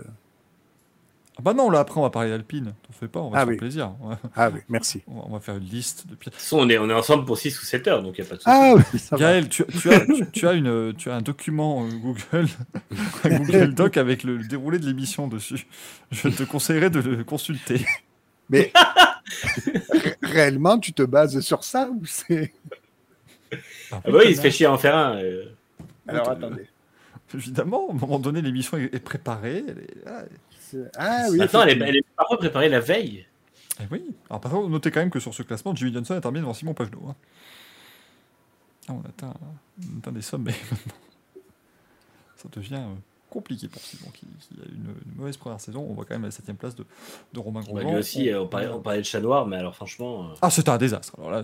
Ah 1.39 1.41
bah 1.41 1.53
non, 1.53 1.69
là 1.69 1.79
après 1.79 1.97
on 1.97 2.03
va 2.03 2.09
parler 2.09 2.29
d'Alpine. 2.29 2.73
T'en 2.85 2.91
fais 2.93 3.07
pas, 3.07 3.21
on 3.21 3.29
va 3.29 3.37
Ah 3.37 3.41
se 3.41 3.45
faire 3.45 3.51
oui. 3.53 3.57
plaisir. 3.57 3.91
Va, 4.01 4.19
ah 4.35 4.49
oui, 4.49 4.59
merci. 4.67 5.01
on 5.07 5.15
va- 5.15 5.21
on 5.27 5.31
va 5.31 5.39
faire 5.39 5.55
une 5.55 5.63
liste 5.63 6.05
de 6.07 6.15
pièces. 6.15 6.33
De 6.33 6.37
toute 6.37 6.41
façon, 6.41 6.57
on 6.59 6.67
est, 6.69 6.77
on 6.77 6.89
est 6.89 6.93
ensemble 6.93 7.23
pour 7.23 7.37
6 7.37 7.61
ou 7.61 7.65
7 7.65 7.87
heures, 7.87 8.03
donc 8.03 8.17
il 8.17 8.21
n'y 8.21 8.27
a 8.27 8.29
pas 8.29 8.35
de 8.35 8.41
souci. 8.41 8.51
Ah 8.53 8.73
oui, 8.75 8.99
ça 8.99 9.15
va. 9.15 9.19
Gaël, 9.21 9.47
tu, 9.47 9.63
tu 9.65 9.89
as, 9.89 10.01
tu, 10.05 10.29
tu 10.31 10.47
as 10.47 10.51
une, 10.53 10.93
tu 10.97 11.09
as 11.09 11.15
un 11.15 11.21
document 11.21 11.85
euh, 11.85 11.89
Google, 11.91 12.47
un 13.23 13.37
Google 13.37 13.73
Doc 13.73 13.95
avec 13.95 14.23
le, 14.23 14.35
le 14.37 14.47
déroulé 14.47 14.79
de 14.79 14.85
l'émission 14.85 15.27
dessus. 15.29 15.65
Je 16.11 16.27
te 16.27 16.43
conseillerais 16.43 16.89
de 16.89 16.99
le 16.99 17.23
consulter. 17.23 17.85
Mais 18.49 18.71
ré- 19.91 20.15
réellement, 20.21 20.77
tu 20.77 20.91
te 20.91 21.03
bases 21.03 21.39
sur 21.39 21.63
ça 21.63 21.89
ou 21.89 22.01
c'est 22.05 22.51
Ah 23.91 24.01
bah 24.03 24.11
oui, 24.13 24.23
il 24.29 24.35
se 24.35 24.41
fait 24.41 24.51
chier 24.51 24.65
à 24.65 24.73
en 24.73 24.77
faire 24.77 24.95
un. 24.97 25.15
euh. 25.17 25.45
Alors 26.07 26.27
euh, 26.27 26.33
attendez. 26.33 26.67
Évidemment, 27.33 27.89
à 27.89 27.93
un 27.93 27.95
moment 27.97 28.17
donné, 28.19 28.41
l'émission 28.41 28.77
est, 28.77 28.99
préparée. 29.03 29.63
Elle 29.67 29.77
est, 29.77 30.03
voilà. 30.03 30.23
C'est- 30.23 30.48
Ah 30.97 31.25
oui. 31.29 31.37
Maintenant, 31.37 31.61
elle 31.63 31.69
est, 31.69 31.71
effectivement. 31.71 31.85
elle 31.87 31.95
est 31.97 32.05
parfois 32.15 32.37
préparée 32.37 32.69
la 32.69 32.79
veille. 32.79 33.25
Eh 33.81 33.85
oui. 33.91 34.03
Alors, 34.29 34.41
par 34.41 34.51
contre, 34.51 34.69
notez 34.69 34.91
quand 34.91 34.99
même 34.99 35.09
que 35.09 35.19
sur 35.19 35.33
ce 35.33 35.43
classement, 35.43 35.73
Jimmy 35.75 35.93
Johnson 35.93 36.15
est 36.15 36.21
terminé 36.21 36.41
devant 36.41 36.53
Simon 36.53 36.73
Pagenaud. 36.73 37.01
hein. 37.09 37.15
Ah, 38.87 38.93
on, 38.93 39.07
atteint, 39.07 39.33
on 39.95 39.99
atteint 39.99 40.11
des 40.11 40.21
sommets 40.21 40.51
maintenant. 40.71 40.93
Ça 42.35 42.49
devient 42.51 42.75
euh, 42.75 42.93
compliqué 43.29 43.67
pour 43.67 43.81
Simon, 43.81 44.09
qui, 44.13 44.25
qui 44.25 44.53
a 44.61 44.65
une, 44.65 44.95
une 45.05 45.15
mauvaise 45.15 45.37
première 45.37 45.59
saison. 45.61 45.85
On 45.89 45.93
voit 45.93 46.05
quand 46.05 46.15
même 46.15 46.23
la 46.23 46.31
7 46.31 46.53
place 46.57 46.75
de, 46.75 46.85
de 47.33 47.39
Romain 47.39 47.61
Bah, 47.61 47.67
Grosjean. 47.67 47.89
lui 47.91 47.97
aussi, 47.97 48.29
euh, 48.29 48.41
on 48.41 48.47
parlait, 48.47 48.67
on 48.67 48.81
parlait 48.81 48.99
de 48.99 49.05
chat 49.05 49.19
noir, 49.19 49.45
mais 49.45 49.57
alors 49.57 49.75
franchement. 49.75 50.29
euh, 50.31 50.33
Ah, 50.41 50.49
c'était 50.49 50.69
un 50.69 50.77
désastre. 50.77 51.13
Alors 51.17 51.31
là, 51.31 51.43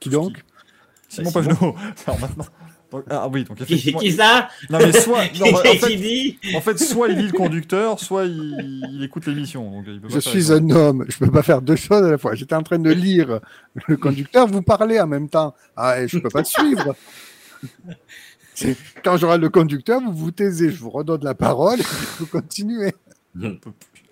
Qui 0.00 0.08
donc? 0.08 0.42
Simon 1.08 1.30
Bah. 1.30 1.42
Pagenaud. 1.42 1.76
Alors 2.06 2.20
maintenant. 2.20 2.46
Donc- 2.94 3.04
ah 3.10 3.28
oui, 3.28 3.44
donc 3.44 3.56
Qui, 3.58 3.62
effectivement. 3.74 3.98
qui 4.00 4.12
ça 4.12 4.48
Non, 4.70 4.78
mais 4.78 4.92
soit. 4.92 5.24
non, 5.40 5.52
bah, 5.52 5.58
en, 5.58 5.70
Qui 5.72 5.78
fait, 5.78 5.96
dit 5.96 6.38
en 6.54 6.60
fait, 6.60 6.78
soit 6.78 7.08
il 7.08 7.18
lit 7.18 7.26
le 7.26 7.32
conducteur, 7.32 8.00
soit 8.00 8.24
il, 8.24 8.88
il 8.92 9.02
écoute 9.04 9.26
l'émission. 9.26 9.84
Je 10.08 10.18
suis 10.20 10.52
un 10.52 10.70
homme, 10.70 11.04
je 11.08 11.18
peux 11.18 11.30
pas 11.30 11.42
faire 11.42 11.60
deux 11.62 11.76
choses 11.76 12.04
à 12.04 12.10
la 12.10 12.18
fois. 12.18 12.34
J'étais 12.34 12.54
en 12.54 12.62
train 12.62 12.78
de 12.78 12.90
lire 12.90 13.40
le 13.86 13.96
conducteur, 13.96 14.46
vous 14.46 14.62
parlez 14.62 15.00
en 15.00 15.06
même 15.06 15.28
temps. 15.28 15.54
Ah, 15.76 16.00
et 16.00 16.08
je 16.08 16.18
peux 16.18 16.28
pas 16.30 16.42
te 16.42 16.48
suivre. 16.48 16.94
Quand 19.02 19.16
j'aurai 19.16 19.38
le 19.38 19.48
conducteur, 19.48 20.00
vous 20.00 20.12
vous 20.12 20.30
taisez, 20.30 20.70
je 20.70 20.78
vous 20.78 20.90
redonne 20.90 21.24
la 21.24 21.34
parole 21.34 21.80
et 21.80 21.84
vous 22.18 22.26
continuez. 22.26 22.94
Je 23.34 23.46
n'en 23.48 23.56
peux 23.56 23.72
plus. 23.72 24.02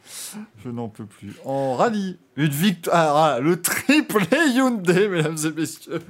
Je 0.65 0.69
n'en 0.71 0.89
peux 0.89 1.07
plus. 1.07 1.33
En 1.45 1.75
rallye, 1.77 2.19
une 2.37 2.49
victoire. 2.49 3.17
Ah, 3.17 3.41
le 3.41 3.61
triple 3.61 4.25
Hyundai, 4.55 5.09
mesdames 5.09 5.37
et 5.45 5.51
messieurs. 5.61 6.01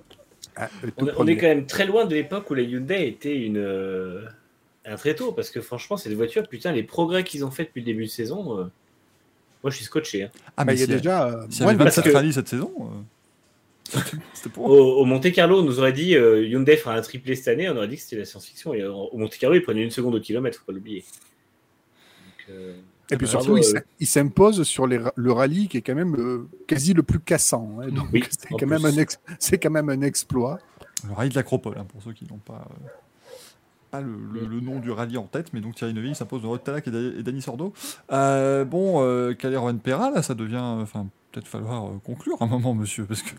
Ah, 0.57 0.69
on, 0.83 0.87
est- 0.89 0.93
on 1.11 1.15
premier. 1.15 1.33
est 1.33 1.37
quand 1.39 1.47
même 1.47 1.67
très 1.67 1.87
loin 1.87 2.05
de 2.05 2.15
l'époque 2.15 2.51
où 2.51 2.55
les 2.55 2.65
Hyundai 2.65 3.07
étaient 3.09 3.37
une, 3.39 3.57
euh, 3.59 4.23
un 4.85 4.97
très 4.97 5.15
tôt, 5.15 5.33
parce 5.33 5.51
que 5.51 5.61
franchement, 5.61 5.97
cette 5.97 6.13
voiture, 6.15 6.47
putain, 6.49 6.73
les 6.73 6.83
progrès 6.83 7.25
qu'ils 7.25 7.45
ont 7.45 7.51
fait 7.51 7.65
depuis 7.65 7.81
le 7.81 7.87
début 7.87 8.05
de 8.05 8.11
saison, 8.11 8.59
euh, 8.59 8.65
moi 9.63 9.71
je 9.71 9.77
suis 9.77 9.85
scotché. 9.85 10.25
hein. 10.25 10.31
Ah, 10.57 10.65
Bah, 10.65 10.73
mais 10.73 10.75
il 10.75 10.81
y 10.81 10.83
a 10.83 10.87
déjà 10.97 11.27
euh, 11.29 11.43
avait 11.61 11.73
de- 11.75 11.79
27 11.85 12.05
que- 12.05 12.11
rallyes 12.11 12.33
cette 12.35 12.49
saison, 12.49 12.73
euh, 12.81 13.99
pour. 14.53 14.67
Au, 14.71 15.01
au 15.01 15.05
Monte 15.05 15.31
Carlo, 15.33 15.61
on 15.61 15.63
nous 15.63 15.79
aurait 15.79 15.93
dit 15.93 16.17
euh, 16.17 16.47
Hyundai 16.47 16.77
fera 16.77 16.95
un 16.95 17.01
triplé 17.03 17.35
cette 17.37 17.49
année, 17.49 17.69
on 17.71 17.77
aurait 17.77 17.89
dit 17.89 17.97
que 17.97 18.03
c'était 18.03 18.17
la 18.17 18.25
science-fiction. 18.25 18.75
Et 18.75 18.85
au 18.85 19.17
Monte 19.17 19.37
Carlo, 19.39 19.57
ils 19.57 19.63
prenaient 19.63 19.83
une 19.85 19.91
seconde 19.91 20.15
au 20.15 20.21
kilomètre, 20.21 20.59
faut 20.59 20.65
pas 20.65 20.73
l'oublier. 20.73 21.05
Donc, 22.25 22.47
euh, 22.51 22.75
Et 23.13 23.17
puis 23.17 23.27
Bravo, 23.27 23.57
surtout, 23.63 23.79
il 24.01 24.07
s'impose 24.07 24.63
sur 24.65 24.87
les 24.87 24.99
le 25.17 25.33
rallye 25.33 25.69
qui 25.69 25.77
est 25.77 25.83
quand 25.83 25.95
même 25.95 26.15
euh, 26.17 26.49
quasi 26.67 26.95
le 26.95 27.03
plus 27.03 27.21
cassant. 27.21 27.79
hein. 27.81 27.89
Donc 27.91 28.07
Oui, 28.13 28.25
c'est 28.31 28.49
quand, 28.49 28.67
même 28.67 28.85
un 28.85 28.97
ex- 28.97 29.21
c'est 29.39 29.59
quand 29.59 29.71
même 29.71 29.89
un 29.91 30.01
exploit. 30.01 30.59
Le 31.07 31.13
rallye 31.13 31.31
de 31.31 31.35
l'Acropole, 31.35 31.77
hein, 31.79 31.85
pour 31.93 32.03
ceux 32.03 32.13
qui 32.13 32.27
n'ont 32.31 32.39
pas, 32.39 32.67
euh, 32.71 32.87
pas 33.91 34.01
le, 34.01 34.13
le- 34.33 34.47
le 34.47 34.61
nom 34.61 34.79
du 34.79 34.91
rallye 34.91 35.19
en 35.19 35.25
tête, 35.25 35.53
mais 35.53 35.61
donc 35.61 35.75
Thierry 35.75 35.93
Neuville 35.95 36.15
s'impose 36.17 36.43
de 36.43 36.47
Rod 36.47 36.63
Tanak 36.65 36.89
et, 36.89 36.91
et 37.19 37.23
Dani 37.23 37.43
Sordo. 37.43 37.73
Euh, 38.13 38.65
bon, 38.65 39.03
euh, 39.03 39.35
Calais 39.35 39.57
Rowan 39.57 39.79
Perra, 39.79 40.11
là, 40.11 40.23
ça 40.23 40.35
devient. 40.35 40.57
Enfin, 40.63 41.07
peut-être 41.33 41.49
falloir 41.49 41.85
euh, 41.87 42.01
conclure 42.05 42.37
un 42.41 42.47
moment, 42.47 42.73
monsieur, 42.75 43.05
parce 43.05 43.23
que. 43.23 43.35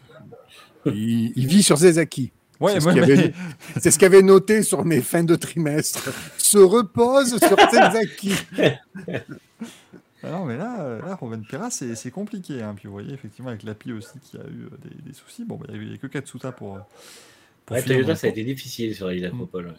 Il, 0.86 1.32
il 1.36 1.47
vit 1.47 1.63
sur 1.63 1.78
ses 1.78 1.97
acquis. 1.97 2.32
Ouais, 2.64 2.74
C'est 2.74 2.80
ce 2.80 2.86
ouais, 2.88 2.93
mais- 2.95 3.01
avait- 3.11 3.34
C'est 3.82 3.91
ce 3.91 3.99
qu'avait 3.99 4.22
noté 4.22 4.64
sur 4.64 4.86
mes 4.86 5.01
fins 5.01 5.24
de 5.24 5.36
trimestre. 5.36 6.09
Se 6.38 6.57
repose 6.57 7.38
sur 7.39 7.57
ses 7.72 7.78
acquis. 7.78 8.36
Ah 10.26 10.30
non, 10.32 10.45
mais 10.45 10.55
là, 10.57 10.99
là 11.05 11.16
Roman 11.16 11.41
Pera, 11.49 11.70
c'est 11.70 11.95
c'est 11.95 12.11
compliqué. 12.11 12.61
Hein. 12.61 12.74
Puis 12.76 12.88
vous 12.88 12.93
voyez, 12.93 13.14
effectivement, 13.14 13.49
avec 13.49 13.64
l'API 13.64 13.91
aussi 13.91 14.20
qui 14.24 14.38
a 14.38 14.41
eu 14.41 14.66
euh, 14.72 14.78
des, 14.84 15.09
des 15.09 15.14
soucis. 15.14 15.43
Bon, 15.43 15.57
bah, 15.57 15.66
il 15.74 15.80
n'y 15.80 15.88
avait 15.88 15.97
que 15.97 16.07
Katsuta 16.07 16.51
pour. 16.53 16.76
euh, 16.78 16.80
pour 17.66 17.76
Ouais, 17.76 17.84
Toyota, 17.84 18.16
ça 18.16 18.28
a 18.28 18.30
le 18.30 18.38
été 18.39 18.43
difficile 18.45 18.95
sur 18.95 19.09
l'île 19.09 19.26
Acropole. 19.26 19.74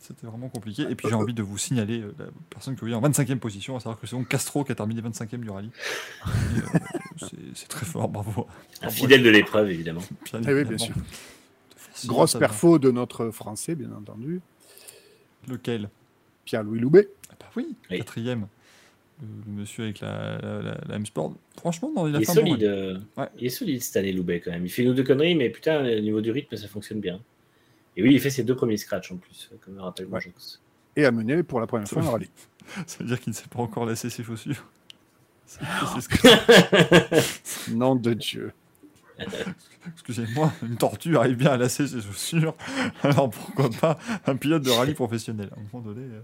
C'était 0.00 0.28
vraiment 0.28 0.48
compliqué. 0.48 0.82
Et 0.88 0.94
puis 0.94 1.08
j'ai 1.08 1.14
envie 1.16 1.34
de 1.34 1.42
vous 1.42 1.58
signaler 1.58 2.00
euh, 2.00 2.14
la 2.20 2.26
personne 2.50 2.74
que 2.76 2.80
vous 2.80 2.86
voyez 2.88 2.94
en 2.94 3.02
25e 3.10 3.38
position, 3.40 3.76
à 3.76 3.80
savoir 3.80 3.98
que 4.00 4.06
c'est 4.06 4.14
donc 4.16 4.28
Castro 4.28 4.62
qui 4.62 4.70
a 4.70 4.74
terminé 4.76 5.02
25e 5.02 5.38
du 5.40 5.50
rallye. 5.50 5.70
Et, 6.24 6.30
euh, 6.60 6.78
c'est- 7.18 7.36
c'est 7.54 7.68
très 7.68 7.84
fort, 7.84 8.08
bravo. 8.08 8.46
Un 8.80 8.86
Bravo, 8.86 8.94
fidèle 8.94 9.24
de 9.24 9.28
l'épreuve, 9.30 9.70
évidemment. 9.70 10.00
bien 10.00 10.40
Eh 10.44 10.46
oui, 10.46 10.60
évidemment. 10.60 10.68
bien 10.76 10.78
sûr. 10.78 10.94
Grosse 12.06 12.34
perfo 12.34 12.78
de 12.78 12.90
notre 12.90 13.30
français, 13.30 13.74
bien 13.74 13.90
entendu, 13.92 14.40
Lequel? 15.48 15.88
Pierre-Louis 16.44 16.78
Loubet. 16.80 17.08
Ah 17.30 17.34
Bah 17.40 17.46
oui, 17.56 17.74
Oui. 17.90 17.98
quatrième. 17.98 18.46
Le, 19.20 19.26
le 19.46 19.52
monsieur 19.60 19.84
avec 19.84 20.00
la, 20.00 20.38
la, 20.38 20.62
la- 20.62 20.80
la 20.88 20.94
M-Sport. 20.96 21.34
Franchement, 21.58 21.90
non, 21.94 22.06
il 22.06 22.14
a 22.14 22.18
Il 22.18 22.22
est 22.22 22.24
fait 22.26 22.32
un 22.32 22.34
bon 22.36 22.40
solide. 22.52 22.64
rallye. 22.64 22.66
euh, 22.66 22.98
Ouais. 23.16 23.28
Il 23.38 23.46
est 23.46 23.50
solide 23.50 23.82
cette 23.82 23.96
année, 23.96 24.12
Loubet, 24.12 24.40
quand 24.40 24.50
même. 24.52 24.64
Il 24.64 24.70
fait 24.70 24.82
une 24.82 24.90
ou 24.90 24.94
deux 24.94 25.02
conneries, 25.04 25.34
mais 25.34 25.50
putain, 25.50 25.80
au 25.84 26.00
niveau 26.00 26.20
du 26.20 26.30
rythme, 26.30 26.56
ça 26.56 26.68
fonctionne 26.68 27.00
bien. 27.00 27.20
Et 27.96 28.02
oui, 28.02 28.14
il 28.14 28.20
fait 28.20 28.30
ses 28.30 28.44
deux 28.44 28.54
premiers 28.54 28.76
scratchs 28.76 29.10
en 29.10 29.16
plus, 29.16 29.50
comme 29.60 29.74
me 29.74 29.80
rappelle 29.80 30.06
Ouais. 30.06 30.20
Et 30.96 31.04
a 31.04 31.10
mené 31.10 31.42
pour 31.42 31.60
la 31.60 31.66
première 31.66 31.88
fois 31.88 32.02
un 32.02 32.10
rallye. 32.10 32.30
Ça 32.86 32.98
veut 33.00 33.06
dire 33.06 33.18
qu'il 33.20 33.30
ne 33.32 33.36
s'est 33.36 33.48
pas 33.48 33.60
encore 33.60 33.86
lassé 33.86 34.08
ses 34.10 34.22
chaussures. 34.22 34.64
C'est 35.46 35.60
c'est 35.94 36.00
ce 36.02 36.08
que- 36.08 37.72
Nom 37.74 37.96
de 37.96 38.12
Dieu. 38.14 38.52
Excusez-moi, 39.94 40.52
une 40.62 40.76
tortue 40.76 41.16
arrive 41.16 41.36
bien 41.36 41.52
à 41.52 41.56
lasser 41.56 41.86
ses 41.88 42.00
chaussures. 42.00 42.54
Alors 43.02 43.30
pourquoi 43.30 43.70
pas 43.70 43.98
un 44.26 44.36
pilote 44.36 44.62
de 44.62 44.70
rallye 44.70 44.94
professionnel? 44.94 45.50
À 45.56 45.58
un 45.58 45.62
moment 45.72 45.92
donné. 45.92 46.06
euh, 46.06 46.20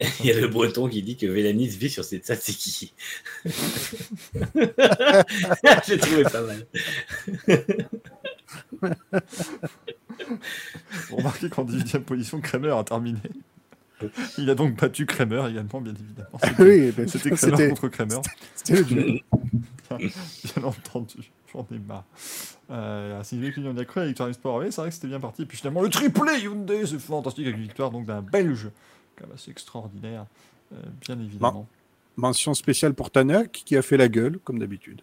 Il 0.20 0.26
y 0.26 0.32
a 0.32 0.40
le 0.40 0.48
breton 0.48 0.88
qui 0.88 1.02
dit 1.02 1.16
que 1.16 1.26
Vélanis 1.26 1.68
vit 1.68 1.88
sur 1.88 2.04
ses 2.04 2.18
tzatziki. 2.18 2.92
J'ai 5.86 5.98
trouvé 5.98 6.24
pas 6.24 6.42
mal. 6.42 6.66
Vous 11.08 11.16
remarquez 11.16 11.48
qu'en 11.48 11.64
18 11.64 11.94
e 11.96 11.98
position, 12.00 12.40
Kramer 12.40 12.70
a 12.76 12.84
terminé. 12.84 13.18
Il 14.38 14.50
a 14.50 14.54
donc 14.54 14.74
battu 14.78 15.06
Kramer 15.06 15.48
également, 15.48 15.80
bien 15.80 15.94
évidemment. 15.94 16.40
oui, 16.58 16.90
ben, 16.92 17.08
C'était 17.08 17.30
Kramer 17.30 17.56
c'était 17.56 17.68
contre 17.68 17.88
Kramer. 17.88 18.18
c'était 18.56 18.78
le 18.80 18.84
duel. 18.84 19.20
Bien 19.90 20.64
entendu, 20.64 21.30
j'en 21.54 21.66
ai 21.74 21.78
marre. 21.78 22.04
Euh, 22.70 23.22
si 23.22 23.38
vous 23.38 23.66
on 23.66 23.76
y 23.76 23.80
a 23.80 23.84
cru 23.84 24.00
avec 24.00 24.10
Victoire 24.10 24.32
Sport, 24.34 24.56
oui, 24.56 24.66
c'est 24.70 24.80
vrai 24.80 24.90
que 24.90 24.94
c'était 24.94 25.08
bien 25.08 25.20
parti. 25.20 25.44
Puis 25.46 25.58
finalement, 25.58 25.82
le 25.82 25.88
triplé 25.88 26.40
Hyundai, 26.40 26.86
c'est 26.86 26.98
fantastique 26.98 27.46
avec 27.46 27.56
une 27.56 27.62
victoire 27.62 27.90
donc 27.90 28.06
d'un 28.06 28.22
Belge. 28.22 28.68
Quand 29.16 29.26
même 29.26 29.34
assez 29.34 29.50
extraordinaire, 29.50 30.26
euh, 30.72 30.76
bien 31.06 31.18
évidemment. 31.18 31.66
Mention 32.16 32.54
spéciale 32.54 32.94
pour 32.94 33.10
Tanak, 33.10 33.50
qui 33.64 33.76
a 33.76 33.82
fait 33.82 33.96
la 33.96 34.08
gueule, 34.08 34.38
comme 34.44 34.58
d'habitude. 34.58 35.02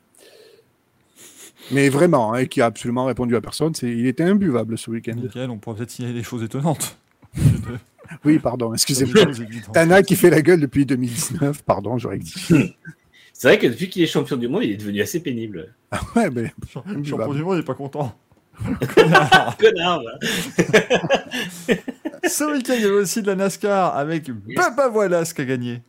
Mais 1.71 1.89
vraiment, 1.89 2.33
hein, 2.33 2.45
qui 2.45 2.61
a 2.61 2.65
absolument 2.65 3.05
répondu 3.05 3.35
à 3.35 3.41
personne. 3.41 3.73
Il 3.81 4.07
était 4.07 4.23
imbuvable 4.23 4.77
ce 4.77 4.89
week-end. 4.89 5.15
Nickel, 5.15 5.49
on 5.49 5.57
pourrait 5.57 5.77
peut-être 5.77 5.91
signaler 5.91 6.13
des 6.15 6.23
choses 6.23 6.43
étonnantes. 6.43 6.97
Oui, 8.25 8.39
pardon, 8.39 8.73
excusez-moi. 8.73 9.25
Tanak 9.73 10.05
qui 10.05 10.17
fait 10.17 10.29
la 10.29 10.41
gueule 10.41 10.59
depuis 10.59 10.85
2019, 10.85 11.63
pardon, 11.63 11.97
je 11.97 12.09
rectifie. 12.09 12.75
C'est 13.41 13.47
vrai 13.47 13.57
que 13.57 13.65
depuis 13.65 13.89
qu'il 13.89 14.03
est 14.03 14.05
champion 14.05 14.37
du 14.37 14.47
monde, 14.47 14.63
il 14.65 14.73
est 14.73 14.77
devenu 14.77 15.01
assez 15.01 15.19
pénible. 15.19 15.73
ouais, 16.15 16.29
mais 16.29 16.43
Le 16.43 16.67
Champion 17.03 17.33
du 17.33 17.41
monde, 17.41 17.55
il 17.55 17.57
n'est 17.57 17.63
pas 17.63 17.73
content. 17.73 18.15
Connard. 19.59 20.03
Ce 22.23 22.53
week-end, 22.53 22.73
il 22.75 22.81
y 22.81 22.85
avait 22.85 22.93
aussi 22.93 23.23
de 23.23 23.25
la 23.25 23.35
NASCAR 23.35 23.97
avec 23.97 24.29
Baba 24.29 24.89
Wallace 24.89 25.33
qui 25.33 25.41
a 25.41 25.45
gagné. 25.45 25.81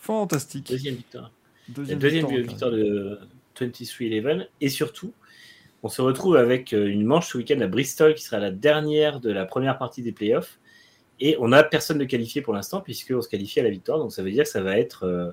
Fantastique. 0.00 0.70
Deuxième 0.70 0.94
victoire. 0.94 1.30
Deuxième, 1.68 1.98
deuxième 1.98 2.26
victoire, 2.28 2.70
victoire 2.70 2.70
de 2.70 3.20
23-11. 3.60 4.46
Et 4.62 4.70
surtout, 4.70 5.12
on 5.82 5.90
se 5.90 6.00
retrouve 6.00 6.36
avec 6.36 6.72
euh, 6.72 6.86
une 6.86 7.04
manche 7.04 7.28
ce 7.28 7.36
week-end 7.36 7.60
à 7.60 7.66
Bristol 7.66 8.14
qui 8.14 8.24
sera 8.24 8.38
la 8.38 8.50
dernière 8.50 9.20
de 9.20 9.30
la 9.30 9.44
première 9.44 9.76
partie 9.76 10.00
des 10.00 10.12
playoffs. 10.12 10.58
Et 11.20 11.36
on 11.40 11.48
n'a 11.48 11.62
personne 11.62 11.98
de 11.98 12.06
qualifié 12.06 12.40
pour 12.40 12.54
l'instant 12.54 12.80
puisqu'on 12.80 13.20
se 13.20 13.28
qualifie 13.28 13.60
à 13.60 13.64
la 13.64 13.70
victoire. 13.70 13.98
Donc 13.98 14.14
ça 14.14 14.22
veut 14.22 14.30
dire 14.30 14.44
que 14.44 14.48
ça 14.48 14.62
va 14.62 14.78
être, 14.78 15.04
euh, 15.04 15.30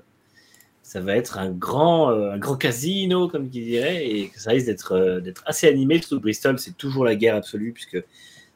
ça 0.84 1.00
va 1.00 1.16
être 1.16 1.38
un, 1.38 1.50
grand, 1.50 2.12
euh, 2.12 2.32
un 2.32 2.38
grand 2.38 2.56
casino, 2.56 3.28
comme 3.28 3.50
qui 3.50 3.62
dirait, 3.64 4.06
et 4.06 4.30
ça 4.36 4.50
risque 4.50 4.66
d'être 4.66 4.92
euh, 4.92 5.20
d'être 5.20 5.42
assez 5.46 5.66
animé. 5.66 5.98
Surtout 5.98 6.20
Bristol, 6.20 6.58
c'est 6.60 6.76
toujours 6.76 7.04
la 7.04 7.16
guerre 7.16 7.34
absolue 7.34 7.72
puisque 7.72 8.00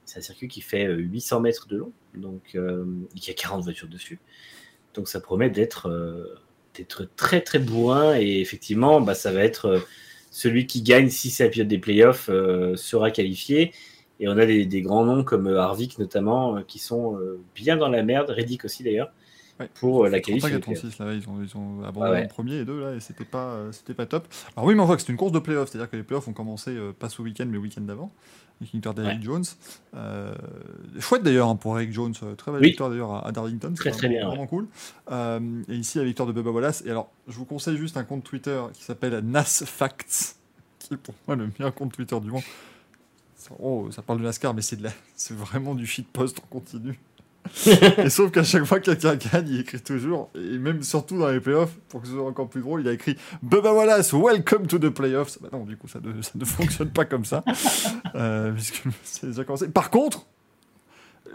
c'est 0.05 0.19
un 0.21 0.23
circuit 0.23 0.49
qui 0.49 0.61
fait 0.61 0.87
euh, 0.87 0.97
800 0.97 1.41
mètres 1.41 1.67
de 1.69 1.79
long, 1.79 1.93
donc 2.15 2.43
euh, 2.55 2.85
et 3.17 3.21
qui 3.21 3.31
a 3.31 3.35
40 3.35 3.65
voitures 3.65 3.89
dessus. 3.89 4.21
Donc 4.95 5.09
ça 5.09 5.21
promet 5.21 5.51
d'être 5.51 5.89
euh, 5.89 6.39
très 7.17 7.41
très 7.41 7.59
bourrin 7.59 8.19
et 8.19 8.41
effectivement 8.41 9.01
bah, 9.01 9.15
ça 9.15 9.33
va 9.33 9.43
être 9.45 9.67
euh, 9.67 9.81
celui 10.31 10.67
qui 10.67 10.83
gagne 10.83 11.09
si 11.09 11.31
c'est 11.31 11.45
la 11.45 11.51
pilote 11.51 11.69
des 11.69 11.79
playoffs 11.79 12.29
euh, 12.29 12.77
sera 12.77 13.11
qualifié 13.11 13.73
et 14.21 14.29
on 14.29 14.37
a 14.37 14.47
des, 14.47 14.67
des 14.67 14.83
grands 14.83 15.05
noms 15.05 15.25
comme 15.25 15.47
euh, 15.47 15.61
Harvick 15.61 15.99
notamment 15.99 16.57
euh, 16.57 16.61
qui 16.67 16.79
sont 16.79 17.17
euh, 17.17 17.41
bien 17.55 17.77
dans 17.77 17.89
la 17.89 18.03
merde 18.03 18.31
Reddick 18.31 18.65
aussi 18.65 18.83
d'ailleurs 18.83 19.13
Ouais. 19.61 19.69
pour 19.81 20.05
euh, 20.05 20.09
la 20.09 20.21
35 20.21 20.23
qualif 20.41 20.45
à 20.45 20.49
des 20.51 20.59
playoffs. 20.61 20.81
36, 20.83 20.99
là, 21.01 21.13
ils 21.15 21.29
ont, 21.29 21.43
ils 21.43 21.57
ont 21.57 21.83
abandonné 21.85 22.13
Ouais, 22.13 22.19
ouais. 22.21 22.25
en 22.25 22.29
premier 22.29 22.55
et 22.57 22.65
deux, 22.65 22.81
là, 22.81 22.95
et 22.95 23.01
c'était 23.01 23.25
pas, 23.25 23.47
euh, 23.55 23.73
c'était 23.73 23.95
pas 23.95 24.07
top. 24.07 24.27
Alors 24.57 24.67
oui, 24.69 24.75
mais 24.75 24.81
on 24.83 24.87
voit 24.87 24.97
que 24.97 25.03
c'est 25.03 25.11
une 25.13 25.19
course 25.19 25.33
de 25.33 25.39
playoff, 25.41 25.69
c'est-à-dire 25.71 25.91
que 25.91 25.97
les 25.97 26.03
playoffs 26.05 26.29
ont 26.29 26.33
commencé 26.33 26.71
euh, 26.71 26.93
pas 26.97 27.09
ce 27.09 27.21
week-end, 27.23 27.45
mais 27.47 27.55
le 27.55 27.59
week-end 27.59 27.81
d'avant, 27.81 28.13
victoire 28.61 28.95
d'Eric 28.95 29.19
Ouais. 29.19 29.25
Jones. 29.25 29.45
Euh, 29.97 30.35
chouette 31.01 31.23
d'ailleurs 31.23 31.49
hein, 31.49 31.57
pour 31.57 31.77
Eric 31.79 31.93
Jones, 31.93 32.13
très 32.37 32.53
belle 32.53 32.61
Oui. 32.61 32.69
victoire 32.69 32.91
d'ailleurs 32.91 33.13
à, 33.13 33.27
à 33.27 33.33
Darlington, 33.33 33.73
Très, 33.75 33.91
très 33.91 34.07
vraiment, 34.09 34.19
bien, 34.21 34.29
vraiment 34.29 34.47
cool. 34.47 34.67
Euh, 35.11 35.63
et 35.69 35.75
ici, 35.75 35.99
la 35.99 36.05
victoire 36.05 36.27
de 36.29 36.33
Bubba 36.33 36.51
Wallace. 36.51 36.83
Et 36.87 36.91
alors, 36.91 37.11
je 37.27 37.35
vous 37.37 37.45
conseille 37.45 37.77
juste 37.77 37.97
un 37.97 38.05
compte 38.05 38.23
Twitter 38.25 38.61
qui 38.75 38.85
s'appelle 38.85 39.19
Nas 39.25 39.43
Facts, 39.65 40.37
qui 40.79 40.95
est 40.95 40.97
pour 40.99 41.15
moi 41.27 41.37
le 41.37 41.47
meilleur 41.59 41.75
compte 41.75 41.93
Twitter 41.93 42.19
du 42.21 42.31
monde. 42.31 42.43
Ça- 43.37 43.55
Oh, 43.61 43.89
ça 43.91 44.03
parle 44.03 44.19
de 44.19 44.25
NASCAR, 44.25 44.53
mais 44.53 44.63
c'est 44.63 44.77
de 44.77 44.83
la... 44.85 44.91
c'est 45.17 45.35
vraiment 45.35 45.75
du 45.75 45.87
shitpost 45.87 46.39
en 46.41 46.47
continu. 46.51 46.99
et 47.99 48.11
sauf 48.11 48.31
qu'à 48.31 48.43
chaque 48.45 48.65
fois 48.65 48.81
que 48.81 48.91
quelqu'un 48.93 49.17
gagne, 49.17 49.49
il 49.49 49.61
écrit 49.61 49.81
toujours, 49.81 50.31
et 50.35 50.59
même 50.59 50.83
surtout 50.83 51.19
dans 51.19 51.29
les 51.31 51.41
playoffs, 51.41 51.73
pour 51.89 52.01
que 52.03 52.07
ce 52.09 52.15
soit 52.15 52.27
encore 52.27 52.49
plus 52.49 52.61
drôle, 52.63 52.81
il 52.83 52.89
a 52.89 52.93
écrit 52.93 53.17
Bubba 53.43 53.73
Wallace, 53.73 54.13
welcome 54.13 54.67
to 54.67 54.79
the 54.79 54.89
playoffs. 54.91 55.39
Bah 55.41 55.49
non, 55.53 55.65
du 55.65 55.77
coup, 55.77 55.89
ça 55.89 55.99
ne, 56.03 56.21
ça 56.23 56.33
ne 56.35 56.45
fonctionne 56.47 56.91
pas 56.91 57.05
comme 57.05 57.25
ça, 57.25 57.45
euh, 58.15 58.53
puisque 58.53 58.83
c'est 59.05 59.27
déjà 59.29 59.45
commencé. 59.45 59.69
Par 59.69 59.91
contre, 59.91 60.27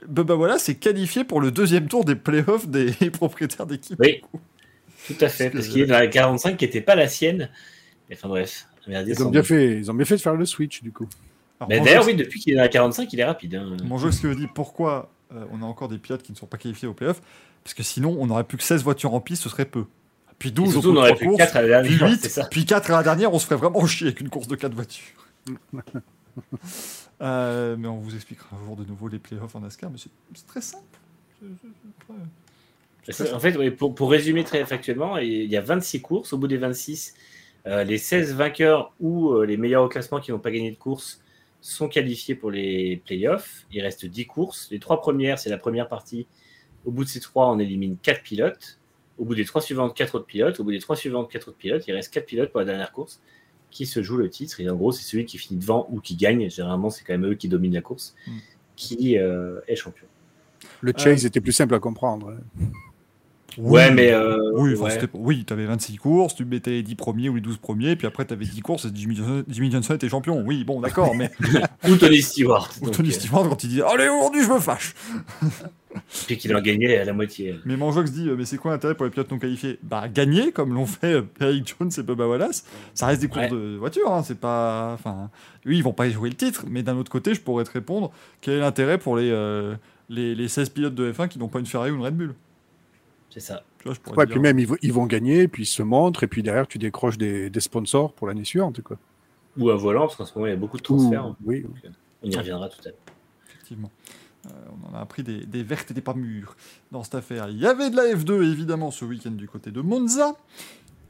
Bubba 0.07 0.36
Wallace 0.36 0.70
est 0.70 0.76
qualifié 0.76 1.24
pour 1.24 1.39
le 1.41 1.51
deuxième 1.51 1.88
tour 1.88 2.03
des 2.03 2.16
playoffs 2.16 2.68
des 2.68 2.91
propriétaires 3.11 3.66
d'équipe. 3.66 3.99
Oui, 3.99 4.22
tout 5.07 5.16
à 5.22 5.30
fait 5.30 5.49
Parce 5.49 5.68
qu'il 5.68 5.82
est 5.82 5.86
dans 5.86 5.93
la 5.99 6.07
45 6.07 6.57
qui 6.57 6.66
n'était 6.66 6.82
pas 6.82 6.95
la 6.95 7.07
sienne. 7.07 7.49
Mais 8.09 8.16
Enfin 8.18 8.28
bref, 8.28 8.66
ils 8.88 9.24
ont 9.24 9.30
bien 9.30 9.41
doute. 9.41 9.47
fait, 9.47 9.78
ils 9.78 9.91
ont 9.91 9.93
bien 9.93 10.05
fait 10.05 10.16
de 10.18 10.22
faire 10.22 10.36
le 10.36 10.45
switch 10.45 10.82
du 10.84 10.91
coup. 10.91 11.07
Alors, 11.59 11.70
Mais 11.70 11.78
mon 11.78 11.86
d'ailleurs 11.86 12.03
jeu- 12.03 12.09
oui 12.09 12.16
depuis 12.16 12.39
qu'il 12.39 12.53
est 12.53 12.55
dans 12.57 12.64
la 12.64 12.68
45 12.70 13.11
il 13.14 13.20
est 13.20 13.24
rapide. 13.26 13.55
hein. 13.55 13.78
Mon 13.86 13.97
jeu, 13.97 14.11
ce 14.11 14.20
qui 14.22 14.28
me 14.28 14.36
dit 14.36 14.47
pourquoi 14.53 15.09
euh, 15.36 15.46
on 15.52 15.62
a 15.62 15.66
encore 15.66 15.88
des 15.88 15.98
pilotes 15.98 16.24
qui 16.24 16.32
ne 16.32 16.38
sont 16.38 16.46
pas 16.46 16.58
qualifiés 16.58 16.88
aux 16.88 16.94
playoffs, 16.94 17.22
parce 17.64 17.74
que 17.74 17.84
sinon, 17.84 18.16
on 18.20 18.28
n'aurait 18.28 18.44
plus 18.44 18.58
que 18.58 18.64
16 18.64 18.84
voitures 18.84 19.14
en 19.14 19.20
piste, 19.20 19.44
ce 19.44 19.50
serait 19.50 19.66
peu. 19.66 19.86
Puis 20.40 20.50
Et 20.50 20.52
12 20.52 20.72
surtout 20.72 20.90
au 20.90 20.92
on 20.94 20.96
aurait 20.98 21.16
plus 21.16 21.28
courses, 21.28 21.38
4 21.38 21.56
à 21.56 21.62
la 21.62 21.82
puis 21.82 21.98
dernière. 21.98 22.10
8, 22.12 22.22
C'est 22.22 22.30
ça. 22.30 22.46
puis 22.46 22.66
4 22.66 22.92
à 22.92 22.98
la 22.98 23.04
dernière, 23.04 23.34
on 23.34 23.40
se 23.40 23.46
ferait 23.46 23.56
vraiment 23.56 23.86
chier 23.86 24.08
avec 24.08 24.20
une 24.20 24.30
course 24.30 24.48
de 24.48 24.56
4 24.56 24.74
voitures. 24.74 25.28
Euh, 27.22 27.76
mais 27.78 27.88
on 27.88 28.00
vous 28.00 28.16
expliquera 28.16 28.56
un 28.56 28.66
jour 28.66 28.76
de 28.76 28.84
nouveau 28.84 29.08
les 29.08 29.20
playoffs 29.20 29.56
en 29.56 29.62
NASCAR, 29.62 29.90
mais 29.92 30.00
c'est 30.00 30.48
très 30.48 30.62
simple. 30.62 30.84
En 33.34 33.40
fait, 33.40 33.56
oui, 33.56 33.70
pour, 33.70 33.94
pour 33.96 34.12
résumer 34.12 34.44
très 34.44 34.66
factuellement, 34.66 35.18
il 35.18 35.46
y 35.46 35.56
a 35.56 35.62
26 35.62 36.02
courses. 36.02 36.34
Au 36.34 36.38
bout 36.38 36.48
des 36.48 36.58
26, 36.58 37.14
euh, 37.68 37.84
les 37.84 37.98
16 37.98 38.34
vainqueurs 38.34 38.94
ou 39.00 39.32
euh, 39.32 39.46
les 39.46 39.56
meilleurs 39.56 39.84
au 39.84 39.88
classement 39.88 40.20
qui 40.20 40.32
n'ont 40.32 40.40
pas 40.40 40.52
gagné 40.52 40.72
de 40.72 40.76
course 40.76 41.22
sont 41.64 41.88
qualifiés 41.88 42.36
pour 42.36 42.51
les 42.51 43.01
playoffs. 43.05 43.66
Il 43.72 43.82
reste 43.82 44.05
10 44.05 44.26
courses. 44.28 44.68
Les 44.70 44.80
trois 44.80 44.99
premières, 44.99 45.39
c'est 45.39 45.49
la 45.49 45.57
première 45.57 45.88
partie. 45.88 46.28
Au 46.86 46.91
bout 46.91 47.05
de 47.05 47.09
ces 47.09 47.22
trois, 47.22 47.49
on 47.49 47.57
élimine 47.57 47.95
4 48.01 48.22
pilotes. 48.22 48.80
Au 49.18 49.24
bout 49.24 49.34
des 49.34 49.45
trois 49.45 49.61
suivantes, 49.61 49.95
4 49.95 50.16
autres 50.16 50.26
pilotes. 50.26 50.59
Au 50.59 50.66
bout 50.66 50.72
des 50.72 50.80
trois 50.80 50.97
suivantes, 50.97 51.32
4 51.32 51.47
autres 51.47 51.57
pilotes. 51.57 51.88
Il 51.88 51.93
reste 51.93 52.14
4 52.14 52.26
pilotes 52.26 52.51
pour 52.51 52.59
la 52.59 52.66
dernière 52.66 52.91
course 52.91 53.22
qui 53.72 53.86
se 53.86 54.03
joue 54.03 54.18
le 54.18 54.30
titre. 54.30 54.59
Et 54.59 54.70
en 54.70 54.76
gros, 54.76 54.91
c'est 54.91 55.03
celui 55.03 55.26
qui 55.26 55.38
finit 55.38 55.59
devant 55.59 55.88
ou 55.89 56.01
qui 56.01 56.16
gagne. 56.18 56.49
Généralement, 56.49 56.89
c'est 56.89 57.05
quand 57.05 57.14
même 57.14 57.32
eux 57.32 57.36
qui 57.36 57.47
dominent 57.47 57.74
la 57.74 57.82
course, 57.82 58.14
Mm. 58.28 58.32
qui 58.76 59.18
euh, 59.18 59.61
est 59.68 59.78
champion. 59.78 60.05
Le 60.82 60.93
chase 60.97 61.26
était 61.26 61.41
plus 61.41 61.53
simple 61.53 61.76
à 61.76 61.80
comprendre. 61.80 62.36
Ouais, 63.58 63.91
mais. 63.91 64.12
euh, 64.12 64.38
Oui, 64.56 64.74
ouais. 64.76 64.99
oui 65.14 65.43
tu 65.45 65.54
avais 65.54 65.66
26 65.66 65.97
courses, 65.97 66.36
tu 66.36 66.45
mettais 66.45 66.72
les 66.72 66.84
10 66.84 66.95
premiers 66.95 67.30
ou 67.30 67.36
les 67.36 67.41
12 67.41 67.58
premiers, 67.58 67.95
puis 67.95 68.08
après 68.08 68.26
tu 68.26 68.34
avais 68.34 68.45
10 68.45 68.62
courses 68.62 68.86
et 68.86 68.89
Jimmy 68.93 69.16
Johnson, 69.16 69.43
Jimmy 69.47 69.72
Johnson 69.72 69.93
était 69.95 70.10
champion. 70.10 70.43
Oui, 70.45 70.64
bon, 70.64 70.82
d'accord, 70.82 71.16
mais 71.16 71.32
Ou 71.89 71.95
Tony 71.95 72.22
Stewart. 72.22 72.70
ou 72.82 72.89
Tony 72.89 73.10
euh, 73.10 73.12
Stewart, 73.12 73.47
quand 73.49 73.64
il 73.64 73.70
dit 73.70 73.82
Allez, 73.82 74.08
aujourd'hui 74.10 74.43
je 74.43 74.49
me 74.49 74.60
fâche 74.60 74.93
Puis 76.28 76.38
qu'il 76.38 76.56
en 76.56 76.62
gagnait 76.62 76.97
à 76.97 77.06
la 77.06 77.14
moitié. 77.14 77.56
Mais 77.66 77.78
Manjox 77.78 78.12
dit 78.12 78.28
euh, 78.28 78.36
Mais 78.36 78.45
c'est 78.45 78.58
quoi 78.58 78.72
l'intérêt 78.72 78.95
pour 78.95 79.06
les 79.06 79.12
pilotes 79.12 79.30
non 79.32 79.38
qualifiés? 79.38 79.78
Bah, 79.84 80.08
gagner, 80.08 80.51
comme 80.51 80.74
l'ont 80.74 80.88
fait 80.88 81.24
Eric 81.39 81.76
Jones 81.80 81.91
et 81.95 82.01
Bubba 82.01 82.28
Wallace. 82.28 82.66
Ça 82.95 83.06
reste 83.06 83.22
des 83.22 83.28
courses 83.28 83.43
Ouais. 83.43 83.49
de 83.51 83.76
voiture, 83.78 84.12
hein, 84.12 84.24
c'est 84.26 84.39
pas. 84.39 84.93
Enfin, 84.95 85.30
oui, 85.68 85.78
ils 85.78 85.84
vont 85.84 85.93
pas 85.93 86.10
jouer 86.10 86.30
le 86.30 86.36
titre, 86.36 86.66
mais 86.68 86.82
d'un 86.82 86.97
autre 86.97 87.12
côté, 87.12 87.36
je 87.36 87.41
pourrais 87.41 87.64
te 87.64 87.72
répondre 87.72 88.12
quel 88.41 88.56
est 88.56 88.60
l'intérêt 88.60 88.97
pour 88.97 89.18
les, 89.18 89.30
euh, 89.30 89.76
les, 90.10 90.34
les 90.34 90.47
16 90.47 90.70
pilotes 90.70 90.95
de 90.95 91.12
F1 91.12 91.28
qui 91.28 91.38
n'ont 91.38 91.47
pas 91.47 91.60
une 91.60 91.68
Ferrari 91.68 91.91
ou 91.91 91.95
une 91.97 92.01
Red 92.01 92.16
Bull? 92.18 92.34
C'est 93.34 93.40
ça. 93.40 93.64
Tu 93.80 93.86
vois, 93.86 93.96
je 93.96 94.00
pourrais 94.00 94.18
Ouais, 94.18 94.26
te 94.28 94.32
puis 94.32 94.40
même, 94.40 94.60
ils, 94.60 94.68
vont- 94.68 94.78
ils 94.84 94.94
vont 94.94 95.08
gagner, 95.08 95.48
puis 95.48 95.64
ils 95.64 95.68
se 95.68 95.82
montrent, 95.82 96.24
et 96.24 96.28
puis 96.28 96.44
derrière, 96.44 96.68
tu 96.68 96.78
décroches 96.78 97.18
des, 97.18 97.50
des 97.50 97.60
sponsors 97.60 98.14
pour 98.14 98.28
l'année 98.28 98.44
suivante. 98.46 98.82
Quoi. 98.82 98.98
Ou 99.58 99.72
un 99.72 99.76
volant, 99.76 100.02
parce 100.02 100.16
qu'en 100.18 100.26
ce 100.26 100.34
moment, 100.36 100.46
il 100.46 100.52
y 100.52 100.54
a 100.54 100.58
beaucoup 100.58 100.78
de 100.78 100.84
transferts. 100.84 101.28
Ouh, 101.30 101.36
oui. 101.46 101.62
Donc, 101.62 101.72
euh, 101.84 101.90
on 102.22 102.30
y 102.30 102.36
reviendra 102.38 102.70
tout 102.70 102.78
à 102.86 102.90
l'heure. 102.90 102.98
Effectivement. 103.50 103.90
Euh, 104.46 104.50
on 104.86 104.94
en 104.94 104.98
a 105.00 105.02
appris 105.02 105.24
des, 105.24 105.46
des 105.46 105.64
vertes 105.64 105.90
et 105.90 105.94
des 105.96 106.02
pas 106.02 106.14
mûres 106.14 106.56
dans 106.92 107.02
cette 107.04 107.16
affaire. 107.16 107.48
Il 107.50 107.58
y 107.58 107.66
avait 107.66 107.90
de 107.90 107.96
la 107.96 108.04
F2 108.14 108.44
évidemment 108.52 108.92
ce 108.92 109.06
week-end 109.06 109.32
du 109.32 109.48
côté 109.48 109.72
de 109.72 109.82
Monza, 109.82 110.36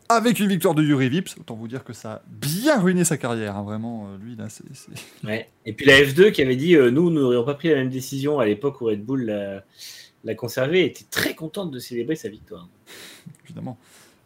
avec 0.08 0.40
une 0.40 0.48
victoire 0.50 0.76
de 0.76 0.84
Yuri 0.84 1.10
Vips. 1.10 1.36
Autant 1.40 1.56
vous 1.56 1.68
dire 1.68 1.84
que 1.84 1.94
ça 1.94 2.12
a 2.14 2.22
bien 2.28 2.80
ruiné 2.80 3.04
sa 3.04 3.18
carrière, 3.18 3.58
hein, 3.58 3.64
vraiment. 3.64 4.08
euh, 4.08 4.18
lui, 4.24 4.36
là, 4.36 4.50
c'est. 4.50 4.64
c'est- 4.74 4.92
Ouais. 5.28 5.50
Et 5.66 5.74
puis 5.74 5.86
la 5.88 6.00
F2 6.04 6.32
qui 6.32 6.42
avait 6.42 6.56
dit 6.56 6.76
euh, 6.76 6.92
nous, 6.92 7.10
nous 7.10 7.22
n'aurions 7.22 7.44
pas 7.44 7.56
pris 7.56 7.70
la 7.70 7.76
même 7.76 7.90
décision 7.90 8.40
à 8.40 8.46
l'époque 8.46 8.80
où 8.82 8.86
Red 8.86 9.04
Bull 9.04 9.30
l'a, 10.24 10.36
conservé, 10.36 10.86
était 10.86 11.06
très 11.10 11.36
contente 11.36 11.72
de 11.72 11.80
célébrer 11.80 12.16
sa 12.16 12.30
victoire. 12.30 12.68
évidemment. 13.46 13.78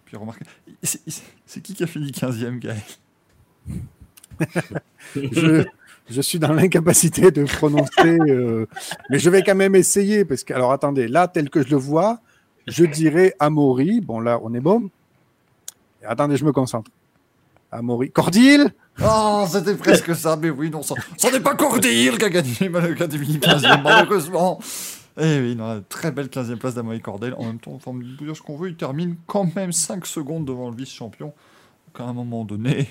Puis 0.06 0.16
remarquez, 0.16 0.46
c'est 0.84 1.02
c'est 1.46 1.62
qui 1.62 1.74
qui 1.74 1.84
a 1.84 1.88
fini 1.88 2.12
15e, 2.12 2.60
Gaël? 2.60 2.82
Je, 5.16 5.66
je 6.10 6.22
suis 6.22 6.40
dans 6.40 6.54
l'incapacité 6.54 7.32
de 7.32 7.44
prononcer, 7.44 8.18
euh, 8.30 8.66
mais 9.10 9.20
je 9.20 9.30
vais 9.30 9.44
quand 9.44 9.56
même 9.56 9.76
essayer, 9.76 10.24
parce 10.24 10.44
que, 10.44 10.54
alors 10.54 10.72
attendez, 10.72 11.08
là, 11.08 11.28
tel 11.28 11.50
que 11.50 11.64
je 11.64 11.70
le 11.70 11.76
vois, 11.76 12.22
je 12.68 12.86
dirais 12.86 13.34
Amaury. 13.40 14.02
Bon, 14.02 14.20
là, 14.20 14.40
on 14.42 14.54
est 14.54 14.62
bon. 14.62 14.90
Et 16.02 16.06
attendez, 16.06 16.38
je 16.38 16.46
me 16.46 16.52
concentre. 16.52 16.92
Amaury. 17.72 18.12
Cordil? 18.12 18.74
Oh, 19.04 19.46
c'était 19.48 19.76
presque 19.76 20.16
ça, 20.16 20.38
mais 20.38 20.50
oui, 20.50 20.70
non, 20.70 20.82
ça, 20.82 20.96
ça 21.18 21.30
n'est 21.30 21.40
pas 21.40 21.56
Cordil 21.56 22.18
qui 22.18 22.26
a 22.26 22.30
gagné 22.30 22.70
l'Académie 22.70 23.38
15e, 23.38 23.82
malheureusement. 23.84 24.60
Eh 25.20 25.40
oui, 25.40 25.56
non, 25.56 25.84
très 25.90 26.12
belle 26.12 26.28
15e 26.28 26.58
place 26.58 26.76
d'Amoy 26.76 27.02
Cordel. 27.02 27.34
En 27.36 27.46
même 27.46 27.60
temps, 27.60 27.80
on 27.86 27.94
dire 27.96 28.36
ce 28.36 28.42
qu'on 28.42 28.56
veut, 28.56 28.70
il 28.70 28.76
termine 28.76 29.18
quand 29.26 29.56
même 29.56 29.72
5 29.72 30.06
secondes 30.06 30.46
devant 30.46 30.70
le 30.70 30.76
vice-champion. 30.76 31.34
Donc 31.88 32.00
à 32.00 32.04
un 32.04 32.14
moment 32.14 32.46
donné, 32.46 32.88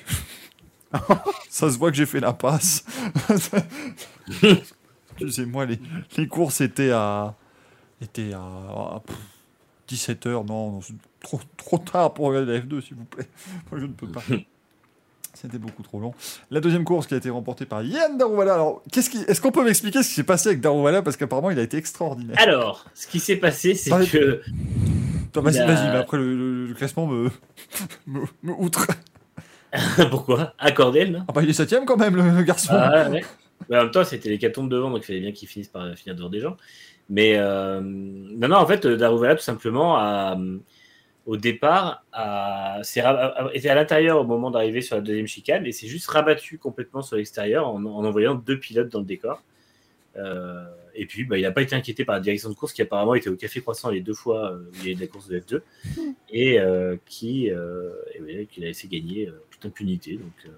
ça 1.49 1.71
se 1.71 1.79
voit 1.79 1.91
que 1.91 1.97
j'ai 1.97 2.07
fait 2.07 2.21
la 2.21 2.33
passe. 2.33 2.85
Excusez-moi, 5.13 5.67
les, 5.67 5.79
les 6.17 6.27
courses 6.27 6.61
étaient 6.61 6.91
à, 6.91 7.37
étaient 8.01 8.33
à, 8.33 8.41
à 8.41 9.03
17h. 9.89 10.47
Non, 10.47 10.73
non, 10.73 10.81
trop, 11.21 11.41
trop 11.57 11.79
tard 11.79 12.13
pour 12.13 12.27
regarder 12.27 12.55
la 12.55 12.61
F2, 12.61 12.81
s'il 12.81 12.97
vous 12.97 13.05
plaît. 13.05 13.29
Moi, 13.71 13.81
je 13.81 13.87
ne 13.87 13.93
peux 13.93 14.09
pas. 14.09 14.23
C'était 15.41 15.59
beaucoup 15.59 15.83
trop 15.83 16.01
long. 16.01 16.15
La 16.51 16.61
deuxième 16.61 16.85
course 16.85 17.07
qui 17.07 17.15
a 17.15 17.19
été 17.19 17.29
remportée 17.31 17.67
par 17.67 17.83
Yann 17.83 18.17
Darouvala. 18.17 18.55
Alors, 18.55 18.83
qu'est-ce 18.91 19.11
qui... 19.11 19.19
est-ce 19.19 19.41
qu'on 19.41 19.51
peut 19.53 19.65
m'expliquer 19.65 20.03
ce 20.03 20.09
qui 20.09 20.15
s'est 20.15 20.23
passé 20.25 20.49
avec 20.49 20.61
Darouvala 20.63 21.03
Parce 21.03 21.17
qu'apparemment, 21.17 21.51
il 21.51 21.59
a 21.59 21.63
été 21.63 21.77
extraordinaire. 21.77 22.37
Alors, 22.39 22.87
ce 22.95 23.07
qui 23.07 23.21
s'est 23.21 23.37
passé, 23.37 23.75
c'est 23.75 23.97
les- 23.99 24.07
que 24.07 24.41
vas-y, 25.35 25.59
a- 25.59 25.67
vas-y, 25.67 25.91
mais 25.93 25.99
après 25.99 26.17
le, 26.17 26.35
le- 26.35 26.67
le 26.69 26.75
classement 26.75 27.07
me, 27.07 27.31
me, 28.07 28.21
me 28.43 28.53
outre. 28.53 28.87
pourquoi? 30.11 30.55
Accordel, 30.59 31.13
non? 31.13 31.25
Ah 31.29 31.33
bah, 31.33 31.43
il 31.43 31.51
est 31.51 31.55
septième 31.55 31.85
quand 31.85 31.97
même, 31.99 32.17
le, 32.17 32.31
le 32.31 32.43
garçon. 32.43 32.73
Ah, 32.75 33.11
ouais. 33.11 33.23
Mais 33.69 33.77
en 33.79 33.83
même 33.83 33.91
temps, 33.91 34.05
c'était 34.05 34.29
les 34.31 34.53
tombes 34.53 34.71
devant, 34.71 34.91
donc 34.91 35.01
il 35.03 35.07
fallait 35.07 35.21
bien 35.21 35.33
qu'ils 35.33 35.49
finissent 35.49 35.69
par 35.69 35.95
finir 35.97 36.17
devant 36.17 36.29
des 36.31 36.41
gens. 36.41 36.57
Mais 37.11 37.35
euh, 37.37 37.81
non, 37.83 38.49
non, 38.49 38.57
en 38.57 38.67
fait, 38.67 38.87
Daruvala, 38.87 39.35
tout 39.37 39.43
simplement, 39.43 39.97
a, 39.99 40.37
au 41.27 41.37
départ, 41.37 42.05
était 43.53 43.69
à 43.69 43.75
l'intérieur 43.75 44.21
au 44.21 44.25
moment 44.25 44.51
d'arriver 44.51 44.81
sur 44.81 44.97
la 44.97 45.03
deuxième 45.03 45.27
chicane 45.27 45.67
et 45.67 45.73
s'est 45.73 45.89
juste 45.89 46.09
rabattu 46.09 46.57
complètement 46.59 47.03
sur 47.03 47.17
l'extérieur 47.17 47.69
en, 47.69 47.85
en 47.85 48.05
envoyant 48.05 48.35
deux 48.35 48.59
pilotes 48.59 48.89
dans 48.89 49.01
le 49.01 49.07
décor. 49.07 49.43
Euh, 50.19 50.65
et 50.95 51.07
puis, 51.07 51.25
bah, 51.25 51.37
il 51.37 51.43
n'a 51.43 51.53
pas 51.53 51.63
été 51.63 51.77
inquiété 51.77 52.05
par 52.05 52.15
la 52.15 52.21
direction 52.21 52.49
de 52.49 52.55
course 52.55 52.73
qui 52.73 52.83
apparemment 52.83 53.15
était 53.15 53.29
au 53.29 53.37
Café 53.37 53.61
Croissant 53.61 53.91
les 53.91 54.01
deux 54.01 54.15
fois 54.15 54.53
euh, 54.53 54.71
où 54.73 54.77
il 54.81 54.87
y 54.87 54.89
a 54.89 54.93
eu 54.93 54.95
de 54.95 55.01
la 55.01 55.07
course 55.07 55.29
de 55.29 55.39
F2 55.39 55.61
et 56.31 56.59
euh, 56.59 56.97
qui, 57.07 57.51
euh, 57.51 57.91
qui 58.51 58.61
l'a 58.61 58.69
laissé 58.69 58.89
gagner 58.89 59.29
euh, 59.29 59.43
toute 59.51 59.67
impunité. 59.67 60.15
Donc, 60.15 60.33
euh, 60.47 60.51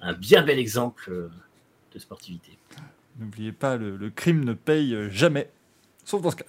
un 0.00 0.14
bien 0.14 0.42
bel 0.42 0.58
exemple 0.58 1.10
euh, 1.10 1.28
de 1.94 1.98
sportivité. 1.98 2.52
N'oubliez 3.18 3.52
pas, 3.52 3.76
le, 3.76 3.96
le 3.96 4.10
crime 4.10 4.44
ne 4.44 4.52
paye 4.52 4.96
jamais. 5.10 5.50
Sauf 6.04 6.22
dans 6.22 6.30
ce 6.30 6.36
cas. 6.36 6.46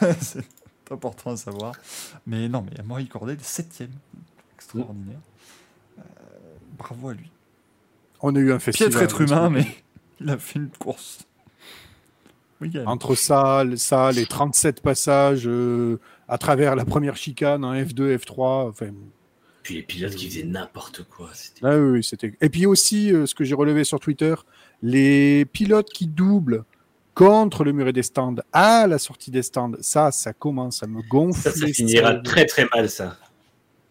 C'est 0.86 0.94
important 0.94 1.30
à 1.32 1.36
savoir. 1.36 1.74
Mais 2.26 2.48
non, 2.48 2.64
mais 2.68 2.78
Amaury 2.78 3.08
Cordel, 3.08 3.38
septième. 3.40 3.90
Extraordinaire. 4.54 5.18
Euh, 5.98 6.02
bravo 6.78 7.08
à 7.08 7.14
lui. 7.14 7.30
On 8.20 8.34
a 8.36 8.38
eu 8.38 8.52
un 8.52 8.58
festival. 8.58 8.90
Piètre 8.90 9.02
être 9.02 9.20
humain, 9.20 9.50
mais 9.50 9.66
il 10.20 10.30
a 10.30 10.38
fait 10.38 10.58
une 10.58 10.70
course. 10.70 11.26
Oui. 12.60 12.72
Entre 12.86 13.14
ça, 13.14 13.64
ça, 13.76 14.12
les 14.12 14.26
37 14.26 14.80
passages 14.80 15.46
euh, 15.46 15.98
à 16.28 16.38
travers 16.38 16.74
la 16.74 16.84
première 16.84 17.16
chicane 17.16 17.64
en 17.64 17.74
F2, 17.74 18.16
F3. 18.16 18.68
Enfin, 18.70 18.86
Puis 19.62 19.74
les 19.74 19.82
pilotes 19.82 20.14
qui 20.14 20.28
faisaient 20.30 20.44
n'importe 20.44 21.02
quoi. 21.04 21.30
C'était... 21.34 21.60
ah 21.64 21.76
oui, 21.76 21.90
oui, 21.98 22.04
c'était. 22.04 22.32
Et 22.40 22.48
puis 22.48 22.64
aussi, 22.64 23.12
euh, 23.12 23.26
ce 23.26 23.34
que 23.34 23.44
j'ai 23.44 23.54
relevé 23.54 23.84
sur 23.84 24.00
Twitter, 24.00 24.34
les 24.82 25.44
pilotes 25.46 25.90
qui 25.90 26.06
doublent 26.06 26.64
contre 27.16 27.64
le 27.64 27.72
muret 27.72 27.92
des 27.94 28.02
stands 28.04 28.36
à 28.52 28.86
la 28.86 28.98
sortie 28.98 29.30
des 29.32 29.42
stands, 29.42 29.72
ça, 29.80 30.12
ça 30.12 30.32
commence 30.32 30.82
à 30.84 30.86
me 30.86 31.00
gonfler. 31.08 31.50
Ça, 31.50 31.52
ça 31.52 31.66
finira 31.66 32.14
très 32.16 32.44
très 32.44 32.68
mal, 32.72 32.88
ça. 32.88 33.16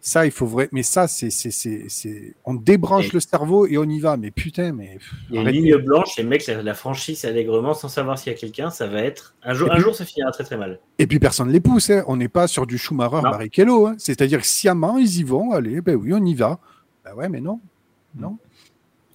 Ça, 0.00 0.24
il 0.24 0.30
faut 0.30 0.46
vrai. 0.46 0.68
Mais 0.70 0.84
ça, 0.84 1.08
c'est, 1.08 1.30
c'est, 1.30 2.34
on 2.44 2.54
débranche 2.54 3.06
Et- 3.08 3.14
le 3.14 3.18
cerveau 3.18 3.66
et 3.66 3.76
on 3.76 3.82
y 3.82 3.98
va. 3.98 4.16
Mais 4.16 4.30
putain, 4.30 4.70
mais 4.72 4.98
Il 5.28 5.34
y 5.34 5.38
a 5.38 5.42
une 5.42 5.48
ligne 5.48 5.76
blanche, 5.78 6.16
les 6.16 6.22
mecs 6.22 6.46
la, 6.46 6.62
la 6.62 6.74
franchissent 6.74 7.24
allègrement 7.24 7.74
sans 7.74 7.88
savoir 7.88 8.16
s'il 8.16 8.32
y 8.32 8.36
a 8.36 8.38
quelqu'un. 8.38 8.70
Ça 8.70 8.86
va 8.86 9.00
être. 9.02 9.34
Un 9.42 9.54
jour, 9.54 9.72
un 9.72 9.80
jour 9.80 9.96
ça 9.96 10.04
finira 10.04 10.30
très 10.30 10.44
très 10.44 10.56
mal. 10.56 10.78
Et 11.00 11.08
puis 11.08 11.18
personne 11.18 11.48
ne 11.48 11.52
les 11.52 11.58
pousse. 11.60 11.90
hein. 11.90 12.04
On 12.06 12.16
n'est 12.16 12.28
pas 12.28 12.46
sur 12.46 12.68
du 12.68 12.78
Schumacher, 12.78 13.16
Non. 13.16 13.22
Barrichello. 13.30 13.88
Hein. 13.88 13.96
C'est-à-dire 13.98 14.38
que 14.40 14.46
sciemment, 14.46 14.96
ils 14.98 15.18
y 15.18 15.24
vont. 15.24 15.50
Allez, 15.50 15.80
ben 15.80 15.96
oui, 15.96 16.12
on 16.14 16.24
y 16.24 16.34
va. 16.34 16.60
Ben 17.04 17.12
ouais, 17.14 17.28
mais 17.28 17.40
non. 17.40 17.58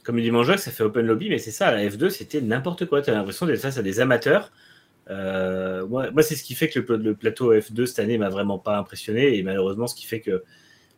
Comme 0.04 0.18
il 0.20 0.24
dit 0.24 0.32
mon 0.32 0.44
jeu, 0.44 0.58
ça 0.58 0.72
fait 0.72 0.84
open 0.84 1.06
lobby, 1.06 1.30
mais 1.30 1.38
c'est 1.38 1.52
ça, 1.52 1.72
la 1.72 1.86
F2, 1.88 2.10
c'était 2.10 2.42
n'importe 2.42 2.86
quoi. 2.88 3.02
Tu 3.02 3.10
as 3.12 3.14
l'impression 3.14 3.46
d'être 3.46 3.60
face 3.62 3.78
à 3.78 3.84
des 3.84 4.00
amateurs. 4.00 4.52
Euh, 5.10 5.86
moi, 5.88 6.10
moi 6.12 6.24
c'est 6.24 6.36
ce 6.36 6.44
qui 6.44 6.56
fait 6.56 6.70
que 6.70 6.80
le, 6.80 6.98
le 6.98 7.16
plateau 7.16 7.54
F2 7.54 7.86
cette 7.86 8.00
année 8.00 8.18
m'a 8.18 8.30
vraiment 8.30 8.58
pas 8.58 8.78
impressionné. 8.78 9.38
Et 9.38 9.44
malheureusement, 9.44 9.88
ce 9.88 9.96
qui 9.96 10.06
fait 10.08 10.20
que 10.22 10.44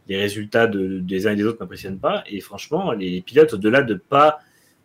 les 0.08 0.18
résultats 0.18 0.68
de- 0.68 1.00
des 1.00 1.28
uns 1.28 1.32
et 1.32 1.36
des 1.36 1.44
autres 1.44 1.58
m'impressionnent 1.60 2.00
pas. 2.00 2.24
Et 2.28 2.40
franchement, 2.42 2.92
les 2.92 3.22
pilotes, 3.22 3.54
au-delà 3.54 3.82
de 3.82 3.96
pas 3.96 4.40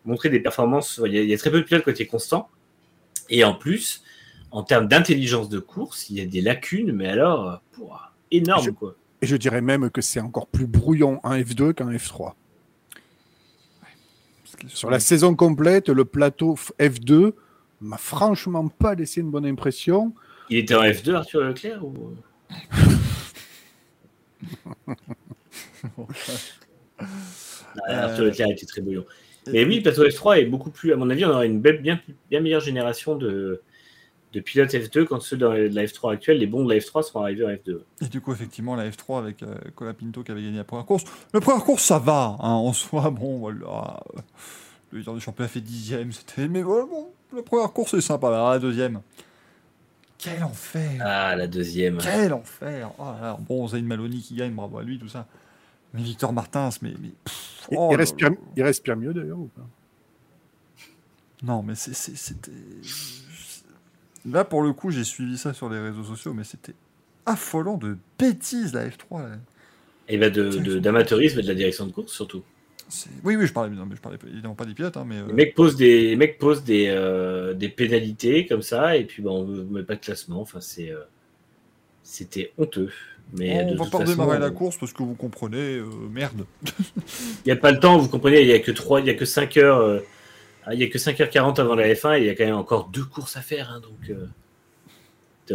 montrer 0.05 0.29
des 0.29 0.39
performances, 0.39 0.99
il 1.05 1.13
y, 1.13 1.17
a, 1.17 1.21
il 1.21 1.29
y 1.29 1.33
a 1.33 1.37
très 1.37 1.51
peu 1.51 1.59
de 1.59 1.65
pilotes 1.65 1.87
été 1.87 2.05
constants. 2.05 2.49
Et 3.29 3.43
en 3.43 3.53
plus, 3.53 4.03
en 4.51 4.63
termes 4.63 4.87
d'intelligence 4.87 5.49
de 5.49 5.59
course, 5.59 6.09
il 6.09 6.17
y 6.17 6.21
a 6.21 6.25
des 6.25 6.41
lacunes, 6.41 6.91
mais 6.93 7.07
alors, 7.07 7.61
pouah, 7.73 8.13
énorme 8.31 8.63
Je- 8.65 8.71
quoi. 8.71 8.95
Et 9.21 9.27
je 9.27 9.35
dirais 9.35 9.59
même 9.61 9.89
que 9.89 9.99
c'est 10.01 10.21
encore 10.21 10.47
plus 10.47 10.65
brouillon 10.65 11.19
en 11.23 11.35
F2 11.35 11.73
qu'en 11.73 11.91
F3. 11.91 12.35
Sur 14.67 14.89
la 14.89 14.99
saison 14.99 15.35
complète, 15.35 15.89
le 15.89 16.05
plateau 16.05 16.55
F- 16.55 16.71
F2 16.79 17.33
m'a 17.81 17.97
franchement 17.97 18.67
pas 18.67 18.95
laissé 18.95 19.21
une 19.21 19.29
bonne 19.31 19.45
impression. 19.45 20.13
Il 20.49 20.57
était 20.57 20.75
en 20.75 20.83
F2, 20.83 21.13
Arthur 21.13 21.41
Leclerc 21.41 21.85
ou... 21.85 22.15
Ah, 27.87 28.03
Arthur 28.05 28.25
Euh, 28.25 28.29
Leclerc 28.29 28.49
était 28.51 28.65
très 28.65 28.81
bouillon. 28.81 29.05
Mais 29.51 29.63
oui, 29.65 29.77
le 29.77 29.81
plateau 29.83 30.03
F3 30.05 30.41
est 30.41 30.45
beaucoup 30.45 30.69
plus, 30.69 30.91
à 30.91 30.95
mon 30.97 31.09
avis, 31.09 31.23
on 31.25 31.29
aura 31.29 31.45
une 31.45 31.61
belle- 31.61 31.81
bien 31.81 31.99
meilleure 32.31 32.61
génération 32.61 33.15
de, 33.15 33.61
de 34.33 34.39
pilotes 34.39 34.71
F2 34.71 35.05
quand 35.05 35.19
ceux 35.21 35.37
de 35.37 35.45
la 35.45 35.85
F3 35.85 36.13
actuelle, 36.13 36.37
les 36.37 36.47
bons 36.47 36.63
de 36.63 36.73
la 36.73 36.79
F3 36.79 37.03
seront 37.03 37.21
arrivés 37.23 37.45
en 37.45 37.49
F2. 37.49 37.79
Et 38.01 38.07
du 38.07 38.21
coup, 38.21 38.31
effectivement, 38.31 38.75
la 38.75 38.89
F3 38.89 39.19
avec 39.19 39.43
euh, 39.43 39.55
Colapinto 39.75 40.23
qui 40.23 40.31
avait 40.31 40.43
gagné 40.43 40.57
la 40.57 40.63
première 40.63 40.85
course. 40.85 41.03
La 41.33 41.41
première 41.41 41.63
course, 41.63 41.83
ça 41.83 41.99
va, 41.99 42.35
hein, 42.39 42.49
en 42.49 42.73
soi. 42.73 43.09
Bon, 43.19 43.39
voilà. 43.39 43.99
Le 44.91 44.99
leader 44.99 45.15
du 45.15 45.19
championnat 45.19 45.49
fait 45.49 45.61
dixième, 45.61 46.11
c'était. 46.11 46.47
Mais 46.47 46.61
voilà, 46.61 46.85
bon, 46.85 47.09
la 47.35 47.41
première 47.41 47.71
course 47.71 47.93
est 47.95 48.01
sympa. 48.01 48.27
Alors, 48.27 48.51
la 48.51 48.59
deuxième. 48.59 49.01
Quel 50.17 50.43
enfer 50.43 51.01
Ah, 51.01 51.35
la 51.35 51.47
deuxième. 51.47 51.97
Quel 51.97 52.33
enfer 52.33 52.91
oh 52.99 53.03
là 53.03 53.21
là. 53.21 53.37
Bon, 53.39 53.67
Zayn 53.67 53.85
Maloney 53.85 54.17
qui 54.17 54.35
gagne, 54.35 54.53
bravo 54.53 54.77
à 54.77 54.83
lui, 54.83 54.99
tout 54.99 55.07
ça. 55.07 55.25
Mais 55.93 56.01
Victor 56.01 56.33
Martins, 56.33 56.69
mais. 56.81 56.93
mais 56.99 57.09
pff, 57.23 57.67
Il, 57.71 57.77
oh 57.79 57.89
il 57.91 57.95
respire, 57.97 58.31
il 58.55 58.63
respire 58.63 58.95
mieux 58.95 59.13
d'ailleurs 59.13 59.39
ou 59.39 59.47
pas? 59.47 59.67
Non, 61.41 61.63
mais 61.63 61.75
c'était. 61.75 62.51
Là, 64.31 64.45
pour 64.45 64.61
le 64.63 64.73
coup, 64.73 64.91
j'ai 64.91 65.03
suivi 65.03 65.37
ça 65.37 65.53
sur 65.53 65.69
les 65.69 65.79
réseaux 65.79 66.03
sociaux, 66.03 66.33
mais 66.33 66.43
c'était 66.43 66.75
affolant 67.25 67.77
de 67.77 67.97
bêtises, 68.17 68.73
la 68.73 68.87
F3. 68.87 69.21
là. 69.23 69.35
Et 70.07 70.17
bah 70.17 70.29
de, 70.29 70.49
de- 70.49 70.79
d'amateurisme 70.79 71.39
et 71.39 71.43
de 71.43 71.47
la 71.47 71.53
direction 71.53 71.85
de 71.85 71.91
course 71.91 72.11
surtout. 72.13 72.43
Oui, 73.23 73.35
oui, 73.35 73.45
je 73.45 73.53
parlais, 73.53 73.69
non, 73.75 73.85
mais 73.85 73.95
je 73.95 74.01
parlais 74.01 74.17
évidemment 74.31 74.55
pas 74.55 74.65
des 74.65 74.73
pilotes, 74.73 74.97
hein, 74.97 75.05
mais. 75.07 75.17
euh, 75.17 75.27
Les 75.27 75.33
mecs 75.33 75.53
posent 75.53 75.75
des, 75.75 76.09
les 76.09 76.15
mecs 76.15 76.39
posent 76.39 76.63
des, 76.63 76.87
euh, 76.87 77.53
des 77.53 77.69
pénalités 77.69 78.47
comme 78.47 78.63
ça, 78.63 78.97
et 78.97 79.05
puis 79.05 79.21
bah, 79.21 79.29
on 79.31 79.45
ne 79.45 79.61
met 79.63 79.83
pas 79.83 79.95
de 79.95 79.99
classement. 80.01 80.41
Enfin, 80.41 80.59
c'est, 80.59 80.89
euh, 80.91 81.01
c'était 82.03 82.51
honteux. 82.57 82.91
Mais 83.37 83.63
de 83.63 83.71
on 83.73 83.75
va 83.75 83.83
toute 83.83 83.91
pas 83.91 83.99
façon, 83.99 84.23
redémarrer 84.23 84.39
la 84.39 84.47
euh, 84.47 84.51
course 84.51 84.77
parce 84.79 84.91
que 84.91 85.03
vous 85.03 85.13
comprenez, 85.13 85.81
merde. 86.11 86.45
Il 87.45 87.47
n'y 87.47 87.51
a 87.51 87.55
pas 87.55 87.71
le 87.71 87.79
temps, 87.79 87.97
vous 87.99 88.09
comprenez, 88.09 88.41
il 88.41 88.47
n'y 88.47 88.53
a 88.53 88.59
que 88.59 88.71
3, 88.71 89.01
il 89.01 89.07
y 89.07 89.09
a 89.11 89.13
que 89.13 89.25
5 89.25 89.57
heures, 89.57 90.01
il 90.73 90.79
y 90.79 90.83
a 90.83 90.87
que 90.87 90.97
5h40 90.97 91.59
avant 91.59 91.75
la 91.75 91.87
F1 91.93 92.17
et 92.17 92.21
il 92.21 92.25
y 92.27 92.29
a 92.29 92.35
quand 92.35 92.45
même 92.45 92.55
encore 92.55 92.89
deux 92.89 93.03
courses 93.05 93.37
à 93.37 93.41
faire. 93.41 93.71
hein, 93.71 93.79
donc, 93.79 94.09
euh, 94.09 94.27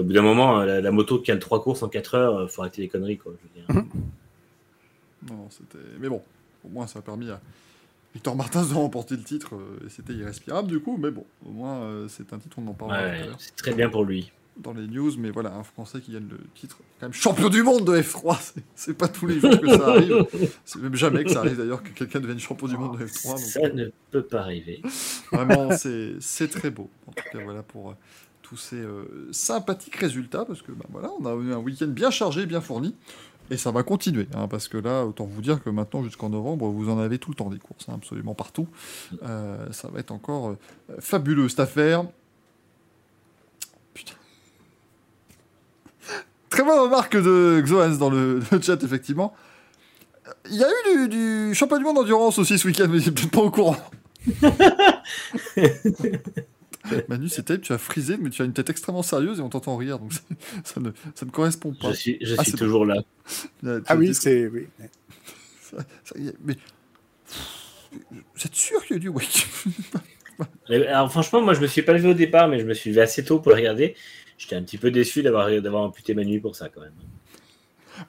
Au 0.01 0.05
bout 0.05 0.12
d'un 0.12 0.23
moment, 0.23 0.61
euh, 0.61 0.67
la, 0.67 0.81
la 0.81 0.91
moto 0.91 1.21
qui 1.21 1.31
a 1.31 1.37
3 1.37 1.62
courses 1.62 1.83
en 1.83 1.89
4 1.89 2.15
heures, 2.15 2.37
euh, 2.39 2.47
faut 2.49 2.62
arrêter 2.62 2.83
les 2.83 2.89
conneries. 2.89 3.19
Quoi, 3.19 3.33
je 3.67 3.73
veux 3.73 3.83
dire. 3.83 3.85
Non, 5.31 5.37
non, 5.37 5.49
c'était. 5.49 5.79
Mais 6.01 6.11
bon, 6.11 6.23
au 6.65 6.69
moins 6.69 6.87
ça 6.87 6.99
a 6.99 7.03
permis 7.03 7.31
à 7.31 7.41
Victor 8.12 8.37
Martins 8.37 8.62
de 8.67 8.75
remporter 8.75 9.17
le 9.17 9.23
titre. 9.23 9.55
et 9.87 9.89
c'était 9.89 10.12
irrespirable 10.12 10.69
du 10.69 10.81
coup, 10.81 10.99
mais 10.99 11.11
bon, 11.11 11.25
au 11.47 11.51
moins 11.51 12.07
c'est 12.09 12.31
un 12.35 12.39
titre, 12.39 12.59
on 12.59 12.69
en 12.69 12.91
à 12.91 12.99
Ouais, 13.01 13.29
c'est 13.39 13.57
très 13.57 13.73
bien 13.73 13.89
pour 13.89 14.05
lui. 14.05 14.31
Dans 14.57 14.73
les 14.73 14.87
news. 14.87 15.13
Mais 15.19 15.31
voilà, 15.31 15.55
un 15.55 15.63
Français 15.65 16.01
qui 16.01 16.13
gagne 16.13 16.29
le 16.31 16.39
titre, 16.55 16.79
quand 17.01 17.07
même 17.07 17.13
champion 17.13 17.49
du 17.49 17.63
monde 17.63 17.85
de 17.85 17.97
F3, 18.01 18.53
c'est- 18.75 18.95
pas 18.95 19.09
tous 19.09 19.27
les 19.27 19.41
jours 19.41 19.59
que 19.61 19.69
ça 19.69 19.89
arrive. 19.89 20.27
C'est 20.65 20.81
même 20.81 20.95
jamais 20.95 21.25
que 21.25 21.31
ça 21.31 21.41
arrive 21.41 21.57
d'ailleurs 21.57 21.83
que 21.83 21.91
quelqu'un 21.91 22.21
devienne 22.21 22.39
champion 22.39 22.67
du 22.69 22.77
monde 22.77 22.99
de 22.99 23.07
F3. 23.07 23.29
donc, 23.31 23.39
Ça 23.39 23.69
ne 23.69 23.89
peut 24.11 24.23
pas 24.23 24.41
arriver. 24.41 24.81
Vraiment, 25.33 25.71
c'est 25.77 26.49
très 26.49 26.71
beau. 26.71 26.89
En 27.07 27.13
tout 27.13 27.25
cas, 27.33 27.43
voilà 27.45 27.63
pour 27.63 27.91
euh, 27.91 27.95
tous 28.43 28.57
ces 28.57 28.77
euh, 28.77 29.29
sympathiques 29.33 29.97
résultats, 29.97 30.45
parce 30.45 30.63
que 30.63 30.73
bah, 30.73 30.85
voilà, 30.91 31.11
on 31.19 31.25
a 31.27 31.35
eu 31.43 31.53
un 31.53 31.59
week-end 31.59 31.87
bien 31.89 32.11
chargé, 32.11 32.45
bien 32.47 32.61
fourni, 32.61 32.95
et 33.51 33.57
ça 33.57 33.71
va 33.71 33.83
continuer, 33.83 34.27
hein, 34.35 34.49
parce 34.49 34.69
que 34.69 34.79
là, 34.79 35.05
autant 35.05 35.25
vous 35.27 35.43
dire 35.43 35.63
que 35.63 35.69
maintenant, 35.71 36.03
jusqu'en 36.05 36.31
novembre, 36.31 36.69
vous 36.69 36.89
en 36.91 36.99
avez 36.99 37.19
tout 37.19 37.31
le 37.31 37.37
temps 37.37 37.51
des 37.51 37.59
courses, 37.59 37.89
hein, 37.89 37.95
absolument 37.97 38.35
partout. 38.35 38.69
Euh, 39.23 39.71
ça 39.73 39.89
va 39.89 39.99
être 40.01 40.13
encore 40.13 40.57
fabuleux 40.99 41.49
cette 41.49 41.61
affaire. 41.61 42.05
Très 46.55 46.63
bonne 46.63 46.79
remarque 46.79 47.17
de 47.17 47.61
Xoans 47.67 47.97
dans 47.99 48.11
le, 48.11 48.39
le 48.53 48.61
chat, 48.63 48.81
effectivement. 48.85 49.35
Il 50.49 50.55
y 50.55 50.63
a 50.63 50.69
eu 50.69 51.09
du, 51.09 51.49
du 51.49 51.53
championnat 51.53 51.81
du 51.81 51.85
monde 51.85 51.97
d'endurance 51.97 52.39
aussi 52.39 52.61
ce 52.61 52.69
week-end, 52.69 52.87
mais 52.89 52.99
il 52.99 53.13
peut-être 53.13 53.33
pas 53.33 53.41
au 53.41 53.51
courant. 53.51 53.77
Manu, 57.09 57.29
c'est 57.29 57.43
terrible, 57.43 57.65
tu 57.65 57.73
as 57.73 57.79
frisé, 57.79 58.17
mais 58.21 58.31
tu 58.31 58.41
as 58.41 58.45
une 58.45 58.53
tête 58.53 58.71
extrêmement 58.71 59.03
sérieuse 59.03 59.41
et 59.41 59.43
on 59.43 59.49
t'entend 59.49 59.77
rire, 59.77 59.99
donc 59.99 60.13
ça 60.63 60.79
ne, 60.79 60.91
ça 61.17 61.27
ne 61.27 61.33
correspond 61.33 61.75
pas. 61.75 61.91
Je 61.91 61.97
suis, 61.97 62.19
je 62.21 62.37
Ah, 62.39 62.45
suis 62.45 62.53
toujours 62.53 62.87
là. 62.87 63.03
Ah 63.87 63.97
oui, 63.97 64.15
c'est. 64.15 64.47
Oui. 64.47 64.69
ça 65.65 65.79
mais. 66.45 66.57
Vous 67.91 68.47
êtes 68.47 68.55
sûr 68.55 68.81
qu'il 68.85 68.95
y 68.95 68.99
a 68.99 69.01
du 69.01 69.09
wake 69.09 69.49
Alors, 70.69 71.11
franchement, 71.11 71.43
moi, 71.43 71.55
je 71.55 71.61
me 71.61 71.67
suis 71.67 71.83
pas 71.83 71.95
levé 71.95 72.11
au 72.11 72.15
départ, 72.15 72.47
mais 72.47 72.61
je 72.61 72.65
me 72.65 72.75
suis 72.75 72.91
levé 72.91 73.03
assez 73.03 73.25
tôt 73.25 73.41
pour 73.41 73.51
le 73.51 73.57
regarder. 73.57 73.97
J'étais 74.39 74.57
un 74.57 74.62
petit 74.62 74.78
peu 74.78 74.91
déçu 74.91 75.22
d'avoir 75.22 75.49
d'avoir 75.61 75.82
amputé 75.85 76.14
ma 76.14 76.24
nuit 76.24 76.41
pour 76.41 76.57
ça, 76.57 76.68
quand 76.68 76.80
même. 76.80 76.93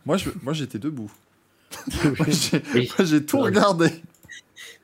Moi, 0.06 0.18
je- 0.18 0.30
moi, 0.42 0.54
j'étais 0.54 0.80
debout. 0.80 1.12
moi, 2.04 2.28
j'ai 2.30 2.62
Oui. 2.74 2.90
moi, 2.98 3.06
j'ai 3.06 3.26
tout 3.26 3.40
regardé. 3.40 3.88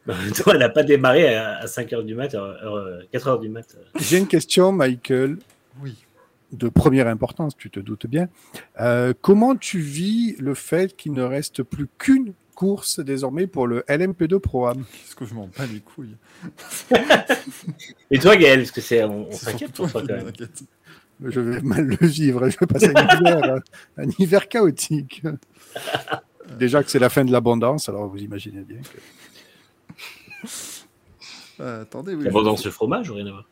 Même 0.06 0.32
temps, 0.32 0.52
elle 0.52 0.60
n'a 0.60 0.70
pas 0.70 0.84
démarré 0.84 1.36
à, 1.36 1.66
5h 1.66 2.04
du 2.04 2.16
mat, 2.16 2.34
heure- 2.36 2.58
heure- 2.64 3.02
4h 3.14 3.40
du 3.40 3.50
mat. 3.50 3.76
J'ai 4.00 4.18
une 4.18 4.28
question, 4.28 4.72
Michael, 4.72 5.38
Oui. 5.82 5.96
de 6.52 6.70
première 6.70 7.08
importance, 7.08 7.56
tu 7.56 7.70
te 7.70 7.80
doutes 7.80 8.08
bien. 8.08 8.28
Euh, 8.80 9.14
comment 9.22 9.56
tu 9.56 9.80
vis 9.80 10.36
le 10.40 10.54
fait 10.56 10.96
qu'il 10.96 11.14
ne 11.14 11.22
reste 11.24 11.62
plus 11.64 11.88
qu'une 12.00 12.34
course 12.56 13.00
désormais 13.00 13.46
pour 13.48 13.68
le 13.68 13.84
LMP2 13.88 14.40
Pro 14.40 14.66
Am? 14.68 14.84
Qu'est-ce 14.92 15.16
que 15.16 15.26
je 15.26 15.34
m'en 15.36 15.48
bats 15.56 15.66
les 15.72 15.80
couilles? 15.80 16.16
Et 18.12 18.20
toi, 18.20 18.36
Gaël, 18.36 18.60
parce 18.60 18.72
que 18.72 18.82
c'est, 18.82 19.04
on, 19.04 19.32
s'inquiète 19.32 19.72
pour 19.74 19.90
toi 19.92 20.02
toi 20.02 20.16
quand 20.18 20.24
même. 20.26 20.34
Je 21.24 21.40
vais 21.40 21.62
mal 21.62 21.86
le 21.86 22.08
vivre, 22.08 22.50
je 22.50 22.58
vais 22.60 22.66
passer 22.68 22.92
un 22.96 23.18
hiver, 23.20 23.60
un 23.98 24.06
hiver 24.20 24.48
chaotique. 24.50 25.22
Déjà 26.58 26.84
que 26.84 26.90
c'est 26.90 27.00
la 27.00 27.10
fin 27.10 27.24
de 27.24 27.32
l'abondance, 27.32 27.88
alors 27.90 28.08
vous 28.08 28.18
imaginez 28.18 28.62
bien 28.62 28.80
que... 28.82 30.48
Euh, 31.60 31.84
attendez, 31.84 32.16
oui. 32.16 32.24
L'abondance 32.24 32.64
de 32.64 32.70
fromage, 32.70 33.10
ou 33.10 33.14
rien 33.16 33.28
à 33.28 33.32
voir. 33.32 33.46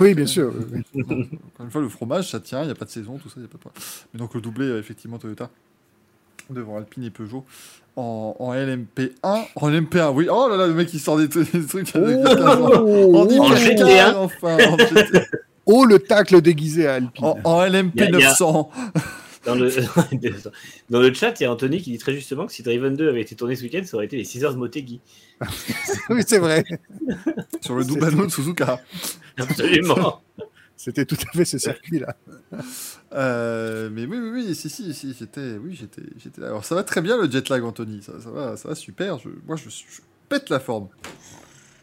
Oui, 0.00 0.14
bien 0.14 0.26
sûr. 0.26 0.52
oui, 0.72 0.82
oui. 0.94 1.04
Encore 1.54 1.64
une 1.66 1.70
fois, 1.70 1.80
le 1.80 1.88
fromage, 1.88 2.30
ça 2.30 2.40
tient, 2.40 2.62
il 2.62 2.66
n'y 2.66 2.72
a 2.72 2.74
pas 2.74 2.84
de 2.84 2.90
saison, 2.90 3.18
tout 3.18 3.28
ça, 3.28 3.34
il 3.36 3.40
n'y 3.40 3.46
a 3.46 3.48
pas 3.48 3.54
de 3.58 3.60
problème. 3.60 3.82
Mais 4.12 4.18
donc 4.18 4.34
le 4.34 4.40
doublé, 4.40 4.66
euh, 4.66 4.78
effectivement, 4.78 5.18
Toyota, 5.18 5.50
devant 6.50 6.76
Alpine 6.76 7.04
et 7.04 7.10
Peugeot, 7.10 7.44
en, 7.96 8.36
en 8.38 8.52
LMP1. 8.52 9.10
En 9.24 9.70
LMP1, 9.70 10.12
oui. 10.14 10.28
Oh 10.30 10.48
là 10.48 10.56
là, 10.56 10.66
le 10.66 10.74
mec, 10.74 10.92
il 10.94 11.00
sort 11.00 11.16
des, 11.18 11.28
trucs- 11.28 11.52
des 11.52 11.66
trucs 11.66 11.94
avec 11.96 12.22
15 12.24 12.40
ans. 12.40 12.62
En 12.72 12.82
Oh, 12.84 13.28
hypercar, 13.28 13.58
GT1. 13.58 14.14
enfin. 14.14 14.56
En, 14.68 14.76
GT. 14.78 15.20
Oh, 15.74 15.84
le 15.84 15.98
tacle 15.98 16.40
déguisé 16.42 16.86
à 16.86 16.94
Alpine. 16.94 17.24
en, 17.24 17.38
en 17.44 17.64
LMP 17.64 17.92
Il 17.96 18.00
y 18.00 18.04
a- 18.04 18.08
il 18.08 18.12
y 18.20 18.24
a- 18.24 18.28
900. 18.28 18.70
Dans 19.44 19.54
le, 19.56 19.68
dans 20.90 21.00
le 21.00 21.12
chat, 21.14 21.40
il 21.40 21.42
y 21.42 21.46
a 21.46 21.52
Anthony 21.52 21.82
qui 21.82 21.90
dit 21.90 21.98
très 21.98 22.14
justement 22.14 22.46
que 22.46 22.52
si 22.52 22.62
Driven 22.62 22.94
2 22.94 23.08
avait 23.08 23.22
été 23.22 23.34
tourné 23.34 23.56
ce 23.56 23.62
week-end, 23.64 23.82
ça 23.84 23.96
aurait 23.96 24.04
été 24.06 24.16
les 24.16 24.24
6 24.24 24.44
heures 24.44 24.52
de 24.54 24.58
Motegi. 24.58 25.00
Oui, 26.10 26.22
c'est 26.26 26.38
vrai. 26.38 26.62
sur 27.60 27.74
le 27.74 27.84
double 27.84 28.04
anneau 28.04 28.26
de 28.26 28.30
Suzuka. 28.30 28.80
Absolument. 29.38 30.20
C'était 30.76 31.04
tout 31.04 31.16
à 31.28 31.36
fait 31.36 31.44
ce 31.44 31.58
circuit-là. 31.58 32.16
Euh, 33.14 33.88
mais 33.92 34.04
oui, 34.06 34.18
oui, 34.20 34.30
oui, 34.46 34.54
si, 34.54 34.68
si, 34.70 34.92
si, 34.94 35.14
j'étais, 35.18 35.56
oui, 35.62 35.76
j'étais, 35.78 36.02
j'étais 36.22 36.40
là. 36.40 36.48
Alors 36.48 36.64
ça 36.64 36.74
va 36.74 36.82
très 36.84 37.00
bien 37.02 37.16
le 37.20 37.30
jet 37.30 37.48
lag, 37.48 37.62
Anthony. 37.64 38.02
Ça, 38.02 38.12
ça 38.22 38.30
va, 38.30 38.56
ça 38.56 38.68
va 38.68 38.74
super. 38.74 39.18
Je, 39.18 39.28
moi, 39.46 39.56
je, 39.56 39.68
je 39.68 40.00
pète 40.28 40.50
la 40.50 40.60
forme. 40.60 40.88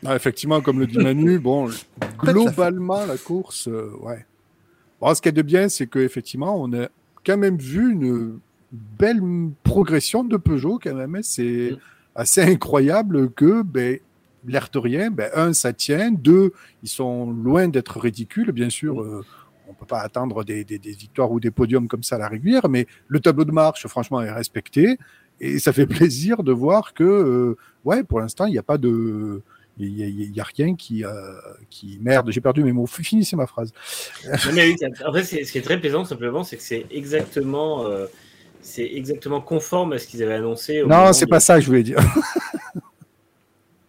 Ah, 0.06 0.16
effectivement, 0.16 0.62
comme 0.62 0.80
le 0.80 0.88
dit 0.88 0.98
Manu, 0.98 1.40
bon, 1.40 1.70
globalement, 2.18 3.06
la 3.06 3.18
course, 3.18 3.68
euh, 3.68 3.92
ouais. 4.02 4.26
Bon, 5.02 5.14
ce 5.14 5.22
qu'il 5.22 5.30
y 5.30 5.34
a 5.34 5.38
de 5.38 5.42
bien, 5.42 5.70
c'est 5.70 5.88
qu'effectivement, 5.88 6.62
on 6.62 6.72
a 6.74 6.88
quand 7.26 7.38
même 7.38 7.58
vu 7.58 7.92
une 7.94 8.40
belle 8.72 9.22
progression 9.64 10.24
de 10.24 10.38
Peugeot, 10.38 10.80
quand 10.82 10.94
même. 10.94 11.16
hein. 11.16 11.22
C'est 11.24 11.72
Mm. 11.74 11.78
assez 12.16 12.42
incroyable 12.42 13.32
que, 13.32 13.62
ben, 13.62 14.00
l'air 14.46 14.70
de 14.72 14.80
rien, 14.80 15.12
ben, 15.12 15.30
un, 15.36 15.54
ça 15.54 15.74
tient, 15.74 16.12
deux, 16.12 16.52
ils 16.82 16.90
sont 16.90 17.32
loin 17.32 17.68
d'être 17.68 18.00
ridicules, 18.00 18.52
bien 18.52 18.70
sûr. 18.70 19.02
euh, 19.02 19.24
on 19.68 19.74
peut 19.76 19.86
pas 19.86 20.00
attendre 20.00 20.44
des, 20.44 20.64
des- 20.66 20.80
des 20.80 20.92
victoires 20.94 21.32
ou 21.32 21.40
des 21.40 21.52
podiums 21.52 21.88
comme 21.88 22.02
ça 22.02 22.16
à 22.16 22.18
la 22.20 22.28
régulière, 22.28 22.68
mais 22.70 22.88
le 23.08 23.20
tableau 23.20 23.46
de 23.46 23.52
marche, 23.52 23.86
franchement, 23.88 24.20
est 24.22 24.32
respecté. 24.32 24.98
Et 25.40 25.60
ça 25.60 25.72
fait 25.74 25.86
plaisir 26.10 26.42
de 26.44 26.52
voir 26.52 26.94
que, 26.96 27.04
euh, 27.04 27.56
ouais, 27.86 28.04
pour 28.04 28.20
l'instant, 28.20 28.46
il 28.48 28.52
n'y 28.52 28.58
a 28.58 28.64
pas 28.64 28.78
de, 28.80 29.44
il 29.80 30.32
n'y 30.32 30.40
a, 30.40 30.44
rien 30.44 30.76
qui, 30.76 31.06
euh, 31.06 31.12
qui, 31.70 31.98
merde, 32.02 32.30
j'ai 32.32 32.42
perdu 32.42 32.64
mes 32.64 32.74
mots. 32.74 32.86
Finissez 32.86 33.36
ma 33.36 33.48
phrase. 33.48 33.72
Mais 34.54 34.70
oui, 34.70 34.76
c'est- 35.24 35.46
ce 35.46 35.52
qui 35.52 35.58
est 35.58 35.62
très 35.62 35.80
plaisant, 35.80 36.04
simplement, 36.06 36.44
c'est 36.44 36.58
que 36.58 36.64
c'est 36.64 36.86
exactement, 36.92 37.88
euh, 37.88 38.06
c'est 38.62 38.86
exactement 38.86 39.40
conforme 39.40 39.94
à 39.94 40.00
ce 40.00 40.08
qu'ils 40.08 40.22
avaient 40.22 40.34
annoncé. 40.34 40.82
au 40.82 40.88
Non, 40.88 41.14
c'est 41.14 41.26
de- 41.26 41.30
pas 41.30 41.40
ça 41.40 41.56
que 41.56 41.62
je 41.62 41.68
voulais 41.68 41.84
dire. 41.84 41.98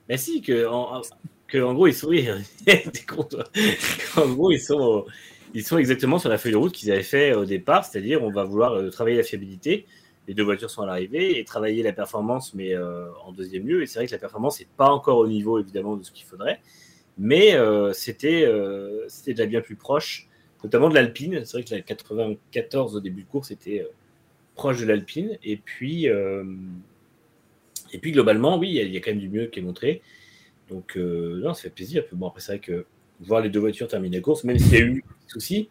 Mais 0.09 0.16
si, 0.16 0.43
que 0.43 0.66
en, 0.66 1.03
que, 1.47 1.59
en 1.59 1.74
gros, 1.74 1.86
ils 1.86 1.95
sont. 1.95 2.09
en 4.16 4.28
gros, 4.28 4.53
ils 4.53 4.61
sont, 4.61 5.05
ils 5.55 5.64
sont 5.64 5.78
exactement 5.78 6.18
sur 6.18 6.28
la 6.28 6.38
feuille 6.38 6.53
de 6.53 6.57
route 6.57 6.72
qu'ils 6.72 6.91
avaient 6.93 7.03
fait 7.03 7.34
au 7.34 7.45
départ, 7.45 7.84
c'est-à-dire 7.84 8.22
on 8.22 8.30
va 8.30 8.45
vouloir 8.45 8.74
euh, 8.74 8.91
travailler 8.91 9.16
la 9.16 9.22
fiabilité. 9.22 9.86
Les 10.31 10.35
deux 10.35 10.45
voitures 10.45 10.70
sont 10.70 10.83
à 10.83 10.87
l'arrivée 10.87 11.41
et 11.41 11.45
travailler 11.45 11.83
la 11.83 11.93
performance, 11.93 12.55
mais 12.55 12.72
euh, 12.72 13.09
en 13.24 13.33
deuxième 13.33 13.66
lieu. 13.66 13.83
Et 13.83 13.87
c'est 13.87 13.99
vrai 13.99 14.07
que 14.07 14.12
la 14.12 14.18
performance 14.18 14.61
n'est 14.61 14.68
pas 14.76 14.89
encore 14.89 15.18
au 15.18 15.26
niveau, 15.26 15.59
évidemment, 15.59 15.97
de 15.97 16.05
ce 16.05 16.12
qu'il 16.12 16.24
faudrait. 16.24 16.61
Mais 17.18 17.57
euh, 17.57 17.93
c'était 17.93 18.45
euh, 18.45 19.05
c'était 19.09 19.35
déjà 19.35 19.47
bien 19.47 19.61
plus 19.61 19.74
proche, 19.74 20.28
notamment 20.62 20.89
de 20.89 20.95
l'Alpine. 20.95 21.45
C'est 21.45 21.55
vrai 21.57 21.64
que 21.64 21.74
la 21.74 21.81
94 21.81 22.95
au 22.95 23.01
début 23.01 23.22
de 23.22 23.26
course 23.26 23.51
était 23.51 23.85
proche 24.55 24.78
de 24.78 24.87
l'Alpine. 24.87 25.37
Et 25.43 25.57
puis, 25.57 26.07
et 26.07 27.99
puis 28.01 28.12
globalement, 28.12 28.57
oui, 28.57 28.68
il 28.68 28.93
y, 28.93 28.97
a- 28.97 29.01
quand 29.01 29.11
même 29.11 29.18
du 29.18 29.28
mieux 29.28 29.47
qui 29.47 29.59
est 29.59 29.62
montré. 29.62 30.01
Donc, 30.68 30.95
non, 30.95 31.55
ça 31.55 31.62
fait 31.62 31.70
plaisir. 31.70 32.05
Bon, 32.12 32.28
après, 32.28 32.41
c'est 32.41 32.53
vrai 32.53 32.61
que 32.61 32.87
voir 33.18 33.41
les 33.41 33.49
deux 33.51 33.59
voitures 33.59 33.89
terminer 33.89 34.18
la 34.18 34.22
course, 34.22 34.45
même 34.45 34.61
s'il 34.61 34.74
y 34.74 34.76
a 34.76 34.85
eu 34.85 34.93
des 34.93 35.03
soucis, 35.26 35.70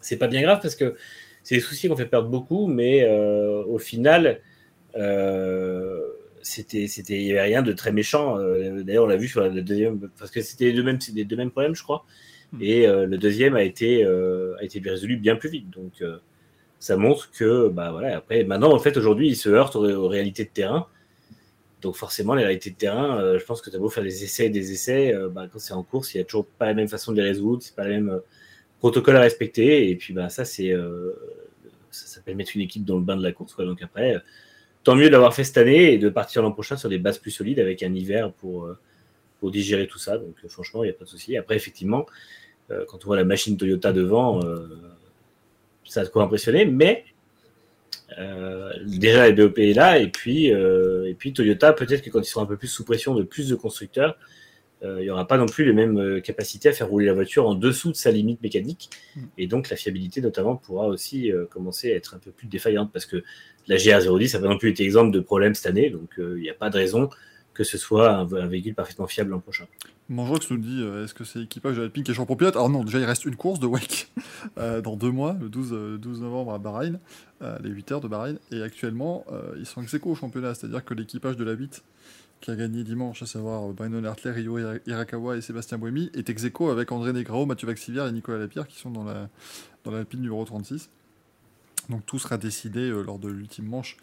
c'est 0.00 0.16
pas 0.16 0.26
bien 0.28 0.40
grave 0.40 0.60
parce 0.62 0.74
que 0.74 0.96
c'est 1.44 1.54
des 1.54 1.60
soucis 1.60 1.88
qu'on 1.88 1.96
fait 1.96 2.06
perdre 2.06 2.28
beaucoup, 2.28 2.66
mais 2.66 3.04
euh, 3.04 3.62
au 3.64 3.78
final, 3.78 4.40
euh, 4.96 6.00
c'était, 6.42 6.88
c'était, 6.88 7.20
il 7.20 7.26
n'y 7.26 7.30
avait 7.30 7.42
rien 7.42 7.62
de 7.62 7.72
très 7.72 7.92
méchant. 7.92 8.38
Euh, 8.38 8.82
D'ailleurs, 8.82 9.04
on 9.04 9.06
l'a 9.06 9.16
vu 9.16 9.28
sur 9.28 9.40
la 9.40 9.50
deuxième, 9.50 10.10
parce 10.18 10.32
que 10.32 10.40
c'était 10.40 10.64
les 10.64 10.72
deux 10.72 10.82
mêmes, 10.82 10.98
les 11.14 11.24
deux 11.24 11.36
mêmes 11.36 11.52
problèmes, 11.52 11.76
je 11.76 11.82
crois. 11.84 12.04
Hmm. 12.52 12.58
Et 12.60 12.86
le 12.86 13.16
deuxième 13.16 13.54
a 13.54 13.62
été, 13.62 14.04
a 14.04 14.62
été 14.62 14.80
résolu 14.84 15.16
bien 15.16 15.36
plus 15.36 15.50
vite. 15.50 15.70
Donc, 15.70 16.02
ça 16.80 16.96
montre 16.96 17.30
que, 17.30 17.68
bah 17.68 17.92
voilà, 17.92 18.16
après, 18.16 18.44
maintenant, 18.44 18.72
en 18.72 18.78
fait, 18.78 18.96
aujourd'hui, 18.96 19.28
ils 19.28 19.36
se 19.36 19.48
heurtent 19.48 19.76
aux, 19.76 19.88
aux 19.88 20.08
réalités 20.08 20.44
de 20.44 20.50
terrain. 20.50 20.86
Donc, 21.84 21.96
forcément, 21.96 22.34
les 22.34 22.44
réalités 22.44 22.70
de 22.70 22.76
terrain, 22.76 23.20
euh, 23.20 23.38
je 23.38 23.44
pense 23.44 23.60
que 23.60 23.68
tu 23.68 23.76
as 23.76 23.78
beau 23.78 23.90
faire 23.90 24.02
des 24.02 24.24
essais 24.24 24.46
et 24.46 24.50
des 24.50 24.72
essais, 24.72 25.14
euh, 25.14 25.28
bah, 25.28 25.48
quand 25.52 25.58
c'est 25.58 25.74
en 25.74 25.82
course, 25.82 26.14
il 26.14 26.16
n'y 26.16 26.22
a 26.22 26.24
toujours 26.24 26.46
pas 26.46 26.64
la 26.64 26.72
même 26.72 26.88
façon 26.88 27.12
de 27.12 27.18
les 27.18 27.28
résoudre, 27.28 27.62
c'est 27.62 27.76
pas 27.76 27.84
la 27.84 27.90
même 27.90 28.08
euh, 28.08 28.20
protocole 28.84 29.16
à 29.16 29.20
respecter. 29.20 29.88
Et 29.88 29.96
puis, 29.96 30.12
bah, 30.12 30.28
ça, 30.28 30.44
c'est, 30.44 30.70
euh, 30.70 31.12
ça 31.90 32.06
s'appelle 32.06 32.36
mettre 32.36 32.50
une 32.54 32.60
équipe 32.60 32.84
dans 32.84 32.96
le 32.96 33.02
bain 33.02 33.16
de 33.16 33.22
la 33.22 33.32
course. 33.32 33.56
Donc, 33.56 33.82
après, 33.82 34.16
euh, 34.16 34.18
tant 34.82 34.94
mieux 34.94 35.08
d'avoir 35.08 35.34
fait 35.34 35.42
cette 35.42 35.56
année 35.56 35.94
et 35.94 35.96
de 35.96 36.10
partir 36.10 36.42
l'an 36.42 36.52
prochain 36.52 36.76
sur 36.76 36.90
des 36.90 36.98
bases 36.98 37.16
plus 37.16 37.30
solides 37.30 37.60
avec 37.60 37.82
un 37.82 37.94
hiver 37.94 38.30
pour, 38.32 38.66
euh, 38.66 38.78
pour 39.40 39.50
digérer 39.50 39.86
tout 39.86 39.98
ça. 39.98 40.18
Donc, 40.18 40.34
euh, 40.44 40.48
franchement, 40.48 40.84
il 40.84 40.88
n'y 40.88 40.90
a 40.90 40.98
pas 40.98 41.06
de 41.06 41.08
souci. 41.08 41.34
Après, 41.38 41.56
effectivement, 41.56 42.04
quand 42.88 43.04
on 43.04 43.06
voit 43.08 43.16
la 43.16 43.24
machine 43.24 43.58
Toyota 43.58 43.92
devant, 43.92 44.40
ça 45.84 46.00
a 46.00 46.04
de 46.04 46.08
quoi 46.08 46.22
impressionner, 46.22 46.64
mais 46.64 47.04
déjà 48.86 49.28
la 49.28 49.32
BOP 49.32 49.58
est 49.58 49.74
là, 49.74 49.98
et 49.98 50.08
puis, 50.08 50.46
et 50.46 51.14
puis 51.18 51.34
Toyota, 51.34 51.74
peut-être 51.74 52.00
que 52.00 52.08
quand 52.08 52.20
ils 52.20 52.24
seront 52.24 52.44
un 52.44 52.46
peu 52.46 52.56
plus 52.56 52.68
sous 52.68 52.82
pression 52.82 53.14
de 53.14 53.22
plus 53.22 53.50
de 53.50 53.54
constructeurs, 53.54 54.16
il 54.98 55.02
n'y 55.02 55.10
aura 55.10 55.26
pas 55.26 55.36
non 55.36 55.46
plus 55.46 55.64
les 55.64 55.72
mêmes 55.72 55.98
euh, 55.98 56.20
capacités 56.20 56.68
à 56.68 56.72
faire 56.72 56.88
rouler 56.88 57.06
la 57.06 57.14
voiture 57.14 57.46
en 57.46 57.54
dessous 57.54 57.90
de 57.90 57.96
sa 57.96 58.10
limite 58.10 58.42
mécanique. 58.42 58.90
Mm. 59.16 59.20
Et 59.38 59.46
donc 59.46 59.70
la 59.70 59.76
fiabilité 59.76 60.20
notamment 60.20 60.56
pourra 60.56 60.86
aussi 60.86 61.32
euh, 61.32 61.46
commencer 61.46 61.92
à 61.92 61.96
être 61.96 62.14
un 62.14 62.18
peu 62.18 62.30
plus 62.30 62.46
défaillante 62.46 62.90
parce 62.92 63.06
que 63.06 63.22
la 63.66 63.76
GR010 63.76 64.34
n'a 64.34 64.40
pas 64.40 64.48
non 64.48 64.58
plus 64.58 64.70
été 64.70 64.84
exemple 64.84 65.10
de 65.10 65.20
problème 65.20 65.54
cette 65.54 65.66
année. 65.66 65.90
Donc 65.90 66.18
euh, 66.18 66.34
il 66.36 66.42
n'y 66.42 66.50
a 66.50 66.54
pas 66.54 66.70
de 66.70 66.76
raison 66.76 67.08
que 67.54 67.64
ce 67.64 67.78
soit 67.78 68.10
un, 68.10 68.32
un 68.32 68.46
véhicule 68.46 68.74
parfaitement 68.74 69.06
fiable 69.06 69.30
l'an 69.30 69.40
prochain. 69.40 69.66
Manjox 70.08 70.50
nous 70.50 70.58
dit 70.58 70.82
euh, 70.82 71.04
est-ce 71.04 71.14
que 71.14 71.24
c'est 71.24 71.38
l'équipage 71.38 71.76
de 71.76 71.82
Alpine 71.82 72.04
qui 72.04 72.10
est 72.10 72.14
champion 72.14 72.36
pilote 72.36 72.56
Alors 72.56 72.68
non, 72.68 72.84
déjà 72.84 72.98
il 72.98 73.04
reste 73.04 73.24
une 73.24 73.36
course 73.36 73.58
de 73.58 73.66
WEC 73.66 74.08
euh, 74.58 74.82
dans 74.82 74.96
deux 74.96 75.10
mois, 75.10 75.34
le 75.40 75.48
12, 75.48 75.70
euh, 75.72 75.96
12 75.96 76.20
novembre 76.20 76.52
à 76.52 76.58
Bahreïn, 76.58 77.00
euh, 77.40 77.56
les 77.62 77.70
8 77.70 77.92
heures 77.92 78.00
de 78.02 78.08
Bahreïn. 78.08 78.38
Et 78.50 78.60
actuellement, 78.60 79.24
euh, 79.32 79.54
ils 79.56 79.64
sont 79.64 79.82
ex 79.82 79.96
au 80.02 80.14
championnat, 80.14 80.54
c'est-à-dire 80.54 80.84
que 80.84 80.92
l'équipage 80.92 81.36
de 81.36 81.44
la 81.44 81.52
8 81.52 81.82
qui 82.40 82.50
a 82.50 82.56
gagné 82.56 82.84
dimanche, 82.84 83.22
à 83.22 83.26
savoir 83.26 83.68
euh, 83.68 83.72
Brandon 83.72 84.04
Hartley, 84.04 84.30
Ryo 84.32 84.58
Hira- 84.58 84.78
Hirakawa 84.86 85.36
et 85.36 85.40
Sébastien 85.40 85.78
Buemi, 85.78 86.10
est 86.14 86.28
ex 86.28 86.44
aequo 86.44 86.68
avec 86.70 86.92
André 86.92 87.12
Negrao, 87.12 87.46
Mathieu 87.46 87.66
Vaxivière 87.66 88.06
et 88.06 88.12
Nicolas 88.12 88.38
Lapierre 88.38 88.66
qui 88.66 88.78
sont 88.78 88.90
dans 88.90 89.04
la 89.04 89.28
dans 89.84 89.90
l'Alpine 89.90 90.20
numéro 90.20 90.44
36. 90.44 90.90
Donc 91.90 92.06
tout 92.06 92.18
sera 92.18 92.38
décidé 92.38 92.80
euh, 92.80 93.02
lors 93.02 93.18
de 93.18 93.28
l'ultime 93.28 93.66
manche, 93.66 93.96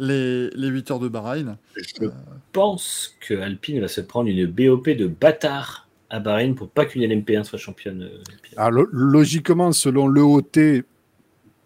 les, 0.00 0.50
les 0.50 0.68
8 0.68 0.90
heures 0.90 0.98
de 0.98 1.08
Bahreïn. 1.08 1.56
Je 1.76 2.08
pense 2.52 3.16
que 3.20 3.34
Alpine 3.34 3.80
va 3.80 3.86
se 3.88 4.00
prendre 4.00 4.28
une 4.28 4.46
BOP 4.46 4.88
de 4.90 5.06
bâtard 5.06 5.88
à 6.10 6.18
Bahreïn 6.18 6.54
pour 6.54 6.68
pas 6.70 6.84
qu'une 6.86 7.02
LMP1 7.04 7.44
soit 7.44 7.58
championne. 7.58 8.02
euh. 8.02 8.22
Alors, 8.56 8.70
lo- 8.72 8.88
logiquement, 8.92 9.70
selon 9.72 10.08
l'EOT, 10.08 10.82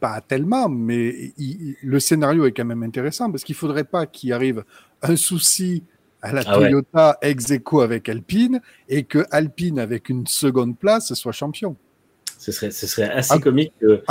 pas 0.01 0.21
tellement, 0.21 0.69
mais 0.69 1.33
il- 1.39 1.77
le 1.83 2.01
scénario 2.01 2.45
est 2.45 2.53
quand 2.53 2.65
même 2.67 2.83
intéressant 2.83 3.31
parce 3.31 3.45
qu'il 3.45 3.55
faudrait 3.55 3.85
pas 3.85 4.05
qu'il 4.05 4.33
arrive 4.35 4.65
un 5.01 5.17
souci 5.17 5.85
à 6.23 6.33
la 6.33 6.43
Ah 6.47 6.59
ouais. 6.59 6.71
Toyota 6.71 7.19
ex 7.21 7.51
aequo 7.51 7.81
avec 7.81 8.09
Alpine 8.09 8.61
et 8.89 9.03
que 9.03 9.27
Alpine, 9.31 9.79
avec 9.79 10.09
une 10.09 10.27
seconde 10.27 10.79
place, 10.79 11.13
soit 11.15 11.33
champion. 11.33 11.77
Ce 12.39 12.51
serait, 12.51 12.71
ce 12.71 12.87
serait 12.87 13.11
assez 13.11 13.39
comique 13.41 13.73
que 13.81 14.03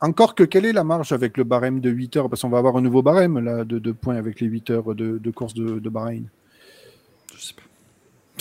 Encore 0.00 0.34
que 0.34 0.44
quelle 0.44 0.64
est 0.64 0.72
la 0.72 0.84
marge 0.84 1.12
avec 1.12 1.36
le 1.36 1.44
barème 1.44 1.80
de 1.80 1.90
8 1.90 2.16
heures? 2.16 2.30
Parce 2.30 2.42
qu'on 2.42 2.48
va 2.48 2.58
avoir 2.58 2.76
un 2.76 2.80
nouveau 2.80 3.02
barème 3.02 3.38
là, 3.38 3.64
de, 3.64 3.78
de 3.78 3.92
points 3.92 4.16
avec 4.16 4.40
les 4.40 4.46
8 4.46 4.70
heures 4.70 4.94
de, 4.94 5.18
de 5.18 5.30
course 5.30 5.54
de, 5.54 5.78
de 5.78 5.88
Bahreïn. 5.88 6.24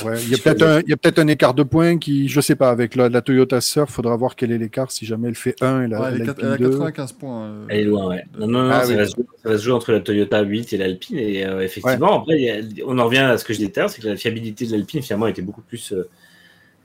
Ouais, 0.06 0.20
il 0.22 0.30
y 0.30 0.36
a 0.36 0.38
peut-être 0.38 0.62
un, 0.64 0.80
il 0.82 0.90
y 0.90 0.94
a 0.94 0.98
peut-être 0.98 1.20
un 1.20 1.28
écart 1.28 1.54
de 1.54 1.64
points 1.64 1.98
qui, 1.98 2.28
je 2.28 2.42
sais 2.42 2.56
pas, 2.56 2.70
avec 2.70 2.96
la, 2.96 3.10
la 3.10 3.22
Toyota 3.22 3.62
Surf, 3.62 3.90
faudra 3.92 4.16
voir 4.16 4.36
quel 4.36 4.52
est 4.52 4.58
l'écart 4.58 4.92
si 4.92 5.06
jamais 5.06 5.28
elle 5.30 5.36
fait 5.36 5.56
1 5.62 5.84
et 5.84 5.88
la, 5.88 6.00
Ouais, 6.02 6.08
elle, 6.10 6.14
est 6.16 6.18
l'Alpine 6.26 6.26
quatre- 6.36 6.46
elle 6.46 6.54
a 6.54 6.58
2. 6.58 6.70
95 6.70 7.12
points. 7.14 7.44
euh, 7.46 7.66
Elle 7.70 7.80
est 7.80 7.84
loin, 7.84 8.08
ouais. 8.08 8.24
Non, 8.38 8.48
non, 8.48 8.64
non, 8.64 8.70
Ah 8.72 8.84
ça, 8.84 8.90
oui. 8.90 8.96
va 8.98 9.06
se 9.06 9.16
jouer, 9.16 9.26
ça 9.44 9.50
va 9.50 9.58
se 9.58 9.64
jouer 9.64 9.74
entre 9.74 9.92
la 9.92 10.00
Toyota 10.00 10.42
8 10.42 10.74
et 10.74 10.78
l'Alpine. 10.78 11.18
Et 11.18 11.46
euh, 11.46 11.62
effectivement, 11.62 12.22
après, 12.22 12.50
a- 12.50 12.62
on 12.86 12.98
en 13.00 13.06
revient 13.06 13.18
à 13.20 13.38
ce 13.38 13.44
que 13.46 13.54
je 13.54 13.60
disais 13.60 13.72
tout 13.72 13.80
à 13.80 13.84
l'heure, 13.84 13.90
c'est 13.90 14.02
que 14.02 14.08
la 14.08 14.16
fiabilité 14.18 14.66
de 14.66 14.72
l'Alpine, 14.72 15.02
finalement, 15.02 15.28
était 15.28 15.42
beaucoup 15.42 15.62
plus 15.62 15.94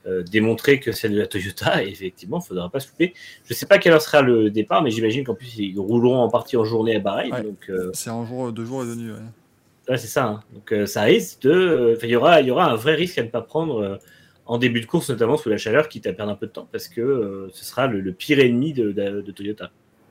euh, 0.07 0.23
démontrée 0.31 0.81
que 0.81 0.93
celle 0.93 1.13
de 1.15 1.19
la 1.21 1.27
Toyota. 1.27 1.83
Et 1.83 1.89
effectivement, 1.89 2.37
il 2.39 2.43
ne 2.43 2.47
faudra 2.47 2.69
pas 2.71 2.79
se 2.81 2.89
louper. 2.89 3.15
Je 3.47 3.55
ne 3.55 3.57
sais 3.57 3.65
pas 3.67 3.79
quelle 3.79 3.93
heure 3.95 4.03
sera 4.03 4.21
le 4.21 4.51
départ, 4.51 4.83
mais 4.83 4.91
j'imagine 4.91 5.25
qu'en 5.25 5.35
plus, 5.35 5.57
ils 5.59 5.79
rouleront 5.79 6.19
en 6.19 6.29
partie 6.29 6.57
en 6.59 6.65
journée 6.65 6.97
à 6.97 6.99
Bahreïn. 6.99 7.33
Ouais. 7.33 7.43
Donc, 7.43 7.71
euh, 7.71 7.91
C'est 7.95 8.11
un 8.11 8.27
jour, 8.27 8.53
deux 8.53 8.67
jours 8.67 8.83
et 8.83 8.87
deux 8.87 8.97
nuits. 8.97 9.13
ouais. 9.13 9.19
Ouais, 9.89 9.99
c'est 9.99 10.07
ça. 10.07 10.27
hein. 10.27 10.41
Donc, 10.53 10.73
euh, 10.73 10.87
ça 10.87 11.03
risque 11.03 11.43
de. 11.43 11.51
euh, 11.51 11.95
enfin, 11.97 12.07
il 12.07 12.11
y 12.13 12.17
aura, 12.17 12.41
il 12.41 12.47
y 12.49 12.51
aura 12.51 12.71
un 12.71 12.77
vrai 12.77 12.95
risque 12.95 13.19
à 13.19 13.23
ne 13.23 13.29
pas 13.29 13.43
prendre. 13.43 13.81
euh, 13.83 13.97
en 14.47 14.59
début 14.59 14.83
de 14.83 14.87
course, 14.87 15.09
notamment 15.09 15.39
sous 15.39 15.49
la 15.49 15.57
chaleur, 15.57 15.89
quitte 15.89 16.07
à 16.07 16.13
perdre 16.13 16.31
un 16.33 16.35
peu 16.35 16.47
de 16.47 16.53
temps, 16.53 16.69
parce 16.71 16.89
que 16.89 17.01
euh, 17.01 17.49
ce 17.55 17.65
sera 17.65 17.87
le, 17.87 18.03
le 18.03 18.13
pire 18.13 18.39
ennemi 18.41 18.75
de, 18.75 18.93
de- 18.93 19.23
de 19.23 19.33
Toyota. 19.33 19.71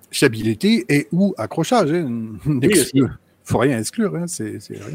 Fiabilité 0.09 0.85
et 0.89 1.07
ou 1.11 1.35
accrochage. 1.37 1.91
Hein. 1.91 2.33
aussi. 2.63 2.99
faut 3.43 3.59
rien 3.59 3.77
exclure. 3.77 4.15
Hein. 4.15 4.25
C'est 4.25 4.57
rien, 4.69 4.85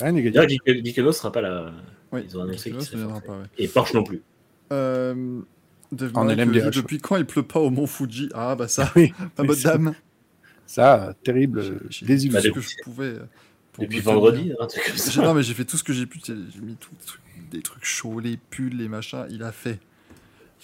rien 0.00 0.12
Gicke- 0.14 0.82
Gicqueno 0.84 1.08
ne 1.08 1.12
sera 1.12 1.30
pas 1.30 1.42
là. 1.42 1.72
Oui, 2.10 2.22
Ils 2.26 2.38
ont 2.38 2.42
annoncé 2.42 2.70
qu'il 2.70 2.80
serait 2.80 3.02
pas. 3.04 3.32
ouais. 3.32 3.44
Et 3.58 3.68
Porsche 3.68 3.92
non 3.94 4.02
plus. 4.02 4.22
Euh, 4.72 5.40
En 6.14 6.24
LMDH. 6.24 6.70
depuis 6.76 6.98
quand 6.98 7.16
il 7.16 7.26
pleut 7.26 7.42
pas 7.42 7.60
au 7.60 7.68
Mont 7.68 7.86
Fuji? 7.86 8.30
Ah 8.32 8.54
bah 8.56 8.66
ça, 8.68 8.90
Oui, 8.96 9.12
ma 9.18 9.26
oui, 9.42 9.46
bonne 9.48 9.56
ça- 9.56 9.72
dame. 9.72 9.94
Ça, 10.64 11.14
terrible 11.22 11.62
désillusion. 12.00 12.52
Bah, 12.54 12.60
je 12.62 12.82
pouvais. 12.84 13.12
Depuis 13.80 14.00
vendredi, 14.00 14.52
un 14.60 14.66
truc 14.66 14.82
comme 14.86 14.96
ça. 14.96 15.22
Non 15.22 15.34
mais 15.34 15.42
j'ai 15.42 15.54
fait 15.54 15.64
tout 15.64 15.76
ce 15.76 15.84
que 15.84 15.92
j'ai 15.92 16.06
pu. 16.06 16.20
J'ai 16.24 16.34
mis 16.60 16.76
tout, 16.76 16.90
tout- 17.06 17.18
des 17.50 17.62
trucs 17.62 17.84
chauds, 17.84 18.20
les 18.20 18.36
pulls, 18.36 18.76
les 18.76 18.88
machins. 18.88 19.26
Il 19.30 19.42
a 19.42 19.50
fait, 19.52 19.80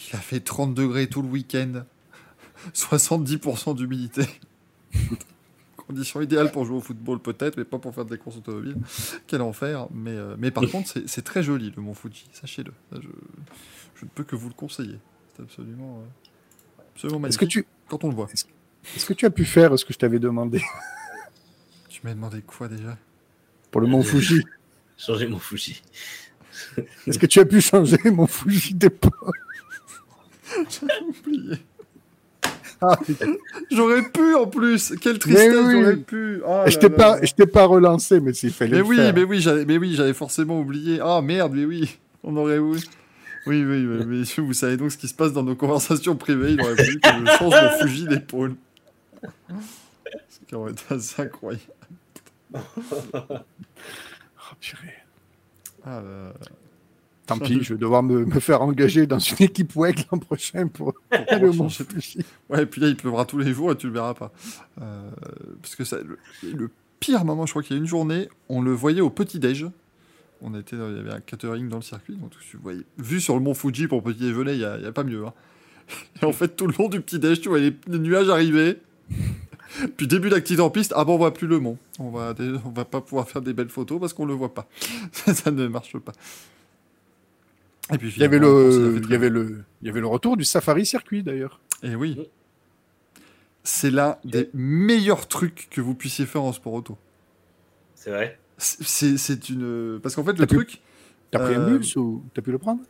il 0.09 0.15
a 0.17 0.21
fait 0.21 0.41
30 0.41 0.73
degrés 0.75 1.09
tout 1.09 1.21
le 1.23 1.29
week-end, 1.29 1.85
70% 2.75 3.75
d'humidité. 3.75 4.23
Condition 5.77 6.21
idéale 6.21 6.51
pour 6.51 6.65
jouer 6.65 6.77
au 6.79 6.81
football 6.81 7.21
peut-être, 7.21 7.57
mais 7.57 7.65
pas 7.65 7.79
pour 7.79 7.95
faire 7.95 8.05
des 8.05 8.19
courses 8.19 8.37
automobiles. 8.39 8.77
Quel 9.29 9.41
enfer. 9.41 9.87
Mais, 9.93 10.11
euh, 10.11 10.35
mais 10.39 10.51
par 10.51 10.65
contre, 10.69 10.89
c'est 10.89 11.09
c'est 11.09 11.23
très 11.23 11.43
joli 11.45 11.73
le 11.77 11.81
Mont 11.83 11.95
Fuji, 11.95 12.27
sachez-le. 12.33 12.73
Je, 12.93 12.99
je 13.95 14.05
ne 14.05 14.11
peux 14.13 14.25
que 14.25 14.35
vous 14.35 14.49
le 14.49 14.55
conseiller. 14.55 14.99
C'est 15.37 15.43
absolument, 15.43 16.01
euh, 16.03 16.83
absolument 16.95 17.29
Est-ce 17.29 17.39
que 17.39 17.45
magnifique 17.45 17.67
tu 17.67 17.89
quand 17.89 18.03
on 18.03 18.09
le 18.09 18.15
voit. 18.17 18.29
est-ce 18.33 19.07
que 19.07 19.13
tu 19.13 19.27
as 19.27 19.31
pu 19.31 19.45
faire 19.45 19.79
ce 19.79 19.85
que 19.85 19.93
je 19.93 19.99
t'avais 19.99 20.19
demandé? 20.19 20.61
Tu 21.89 22.01
m'as 22.05 22.15
demandé 22.15 22.43
quoi 22.43 22.67
déjà? 22.69 22.99
Pour 23.77 23.83
le 23.83 23.89
Mont 23.89 24.03
Fuji 24.03 24.41
Changer 24.97 25.27
mon 25.27 25.39
Fuji. 25.39 25.83
Est-ce 27.07 27.19
que 27.19 27.27
tu 27.27 27.41
as 27.41 27.45
pu 27.45 27.61
changer 27.61 27.99
mon 28.07 28.27
Fuji 28.27 28.73
d'époque? 28.73 29.13
Oublié. 31.07 31.59
ah, 32.81 32.97
putain. 33.05 33.35
J'aurais 33.71 34.09
pu 34.09 34.35
en 34.35 34.47
plus. 34.47 34.95
Quelle 34.99 35.19
tristesse, 35.19 35.55
oui. 35.55 35.73
j'aurais 35.73 35.97
pu. 35.97 36.41
Oh 36.47 36.63
Je 36.67 36.79
t'ai 36.79 36.89
pas, 36.89 37.23
je 37.23 37.35
t'ai 37.35 37.47
pas 37.47 37.67
relancé, 37.67 38.19
mais 38.21 38.33
s'il 38.33 38.51
fallait 38.51 38.71
Mais 38.71 38.79
le 38.79 38.85
oui, 38.85 38.97
faire. 38.97 39.15
mais 39.15 39.25
oui, 39.25 39.41
j'avais, 39.43 39.67
mais 39.67 39.77
oui, 39.77 39.95
j'avais 39.95 40.15
forcément 40.15 40.59
oublié. 40.59 40.99
Ah 41.03 41.21
merde, 41.21 41.53
mais 41.55 41.67
oui, 41.67 41.99
on 42.25 42.35
aurait 42.39 42.57
oui. 42.57 42.83
Oui, 43.47 43.63
oui, 43.63 43.87
oui, 43.87 44.07
messieurs, 44.07 44.43
vous 44.43 44.55
savez 44.55 44.79
donc 44.79 44.91
ce 44.91 44.97
qui 44.97 45.09
se 45.09 45.15
passe 45.15 45.35
dans 45.35 45.43
nos 45.43 45.55
conversations 45.55 46.17
privées. 46.17 46.53
Il 46.53 46.63
aurait 46.63 46.77
fallu 46.77 46.99
que 46.99 47.09
je 47.11 47.37
change 47.37 47.55
mon 47.63 47.79
fusil 47.87 48.07
d'épaule. 48.07 48.55
Ce 50.31 50.39
qui 50.49 50.55
aurait 50.55 50.73
été 50.73 50.83
assez 50.95 51.21
incroyable. 51.21 51.76
Oh, 52.55 54.55
purée. 54.61 54.95
Ah, 55.85 56.01
là. 56.03 56.33
Tant 57.27 57.39
pis, 57.39 57.61
je 57.63 57.75
vais 57.75 57.81
devoir 57.81 58.05
me, 58.05 58.25
me 58.25 58.39
faire 58.39 58.63
engager 58.63 59.07
dans 59.09 59.19
une 59.19 59.37
équipe 59.41 59.75
WEG 59.75 60.05
l'an 60.13 60.19
prochain 60.19 60.69
pour 60.69 60.95
aller 61.11 61.49
au 61.49 61.53
Mont 61.53 61.69
changer 61.69 61.85
Fuji. 61.91 62.19
Ouais, 62.49 62.63
et 62.63 62.67
puis 62.67 62.81
là, 62.81 62.87
il 62.89 62.97
pleuvra 62.97 63.25
tous 63.25 63.39
les 63.39 63.53
jours 63.53 63.73
et 63.73 63.77
tu 63.77 63.89
le 63.89 63.93
verras 63.93 64.15
pas. 64.15 64.33
Euh, 64.81 65.11
parce 65.61 65.75
que 65.75 65.83
ça, 65.83 65.99
le, 65.99 66.19
le 66.55 66.71
pire 67.01 67.25
moment, 67.25 67.45
je 67.47 67.53
crois 67.53 67.65
qu'il 67.65 67.75
y 67.77 67.79
a 67.79 67.83
une 67.83 67.89
journée, 67.89 68.29
on 68.49 68.63
le 68.63 68.71
voyait 68.73 69.01
au 69.01 69.11
petit-déj. 69.11 69.67
On 70.41 70.55
était, 70.57 70.77
dans- 70.77 70.89
il 70.89 70.97
y 70.97 71.01
avait 71.01 71.13
un 71.15 71.21
catering 71.21 71.69
dans 71.69 71.77
le 71.77 71.83
circuit, 71.83 72.15
donc 72.15 72.31
tu 72.49 72.59
voyais, 72.59 72.83
vu 72.99 73.21
sur 73.21 73.35
le 73.35 73.41
mont 73.41 73.55
Fuji 73.55 73.89
pour 73.89 74.05
petit 74.05 74.21
déjeuner, 74.21 74.53
il 74.53 74.59
n'y 74.59 74.65
a 74.87 74.93
pas 74.93 75.03
mieux. 75.03 75.27
hein. 75.27 75.33
Et 76.23 76.25
en 76.25 76.33
fait, 76.33 76.55
tout 76.55 76.69
le 76.69 76.75
long 76.79 76.89
du 76.89 77.01
petit-déj, 77.01 77.41
tu 77.41 77.49
vois 77.49 77.59
les, 77.59 77.75
les 77.89 77.99
nuages 77.99 78.29
arriver. 78.29 78.79
Puis 79.97 80.07
début 80.07 80.29
d'activité 80.31 80.63
en 80.63 80.71
piste, 80.71 80.93
ah 80.97 81.05
bon, 81.05 81.15
on 81.15 81.19
voit 81.19 81.35
plus 81.35 81.47
le 81.47 81.59
mont. 81.61 81.79
On 81.99 82.11
va, 82.11 82.35
on 82.65 82.71
va 82.71 82.85
pas 82.85 83.01
pouvoir 83.01 83.29
faire 83.29 83.43
des 83.43 83.53
belles 83.53 83.69
photos 83.69 84.01
parce 84.01 84.13
qu'on 84.13 84.27
le 84.27 84.35
voit 84.35 84.55
pas. 84.55 84.67
ça 85.13 85.51
ne 85.51 85.67
marche 85.67 85.97
pas. 85.99 86.13
Et 87.93 87.99
puis 87.99 88.13
Il 88.17 88.23
y 88.23 88.25
avait 88.25 88.39
le, 88.39 89.01
il 89.05 89.11
y 89.11 89.15
avait 89.15 89.29
le, 89.29 89.65
il 89.83 89.87
y 89.87 89.91
avait 89.91 90.01
le 90.01 90.07
retour 90.07 90.37
du 90.37 90.45
Safari 90.45 90.85
Circuit 90.87 91.23
d'ailleurs. 91.23 91.61
Et 91.83 91.95
oui. 91.95 92.19
C'est 93.63 93.91
l'un 93.91 94.17
des 94.25 94.49
meilleurs 94.55 95.27
trucs 95.29 95.69
que 95.71 95.81
vous 95.81 95.95
puissiez 95.95 96.27
faire 96.27 96.43
en 96.43 96.53
sport 96.53 96.73
auto. 96.73 96.97
C'est 97.95 98.11
vrai? 98.11 98.39
C'est 98.59 99.19
c'est 99.19 99.49
une. 99.49 100.01
Parce 100.03 100.15
qu'en 100.15 100.25
fait, 100.25 100.39
le 100.39 100.47
truc. 100.47 100.81
T'as 101.33 101.41
pris 101.41 101.55
un 101.57 101.61
Euh, 101.63 101.79
bus 101.79 101.97
ou 101.97 102.23
t'as 102.35 102.43
pu 102.43 102.53
le 102.53 102.59
prendre? 102.59 102.81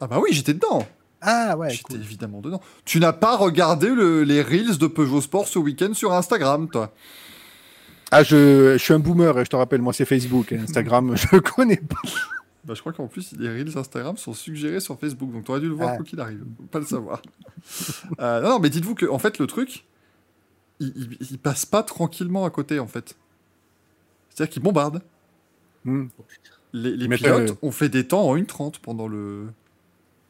Ah 0.00 0.08
bah 0.08 0.18
oui, 0.20 0.30
j'étais 0.32 0.54
dedans. 0.54 0.86
Ah 1.22 1.56
ouais. 1.56 1.70
j'étais 1.70 1.94
évidemment 1.94 2.40
dedans. 2.40 2.60
Tu 2.84 3.00
n'as 3.00 3.12
pas 3.12 3.36
regardé 3.36 3.88
le- 3.88 4.22
les 4.22 4.42
Reels 4.42 4.78
de 4.78 4.86
Peugeot 4.86 5.20
Sport 5.20 5.48
ce 5.48 5.58
week-end 5.58 5.94
sur 5.94 6.12
Instagram, 6.12 6.68
toi? 6.68 6.92
Ah 8.12 8.22
je, 8.22 8.74
je 8.74 8.78
suis 8.78 8.94
un 8.94 8.98
boomer, 9.00 9.36
je 9.44 9.50
te 9.50 9.56
rappelle, 9.56 9.82
moi 9.82 9.92
c'est 9.92 10.04
Facebook. 10.04 10.52
Instagram, 10.52 11.16
je 11.16 11.36
connais 11.38 11.76
pas. 11.78 12.00
Bah, 12.64 12.74
je 12.74 12.80
crois 12.80 12.92
qu'en 12.92 13.06
plus, 13.06 13.32
les 13.38 13.48
Reels 13.48 13.76
Instagram 13.78 14.16
sont 14.16 14.32
suggérés 14.34 14.80
sur 14.80 14.98
Facebook, 14.98 15.32
donc 15.32 15.44
tu 15.44 15.50
aurais 15.52 15.60
dû 15.60 15.68
le 15.68 15.74
voir 15.74 15.90
Ah. 15.92 15.96
quoi 15.96 16.04
qu'il 16.04 16.20
arrive. 16.20 16.44
Pas 16.70 16.78
le 16.80 16.86
savoir. 16.86 17.22
Euh, 18.20 18.40
non, 18.42 18.50
non, 18.50 18.58
mais 18.60 18.70
dites-vous 18.70 18.94
que, 18.94 19.06
en 19.06 19.18
fait, 19.18 19.38
le 19.40 19.46
truc, 19.48 19.84
il, 20.78 20.92
il- 21.20 21.26
il 21.32 21.38
passe 21.38 21.66
pas 21.66 21.82
tranquillement 21.82 22.44
à 22.44 22.50
côté, 22.50 22.78
en 22.78 22.86
fait. 22.86 23.16
C'est-à-dire 24.30 24.52
qu'il 24.52 24.62
bombarde. 24.62 25.02
Hmm. 25.84 26.06
Les, 26.72 26.96
les 26.96 27.08
pilotes 27.08 27.58
ont 27.62 27.72
fait 27.72 27.88
des 27.88 28.06
temps 28.06 28.28
en 28.28 28.36
1.30 28.36 28.78
pendant 28.80 29.08
le, 29.08 29.46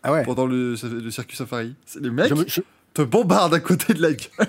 Ah 0.07 0.12
ouais. 0.12 0.22
pendant 0.24 0.46
le, 0.46 0.74
le 0.82 1.11
circuit 1.11 1.36
safari. 1.36 1.74
Les 2.00 2.11
mecs 2.11 2.28
Je 2.28 2.34
me- 2.34 2.44
je- 2.46 2.61
te 2.94 3.02
bombardent 3.02 3.54
à 3.54 3.61
côté 3.61 3.92
de 3.94 4.00
la 4.02 4.12
gueule. 4.12 4.48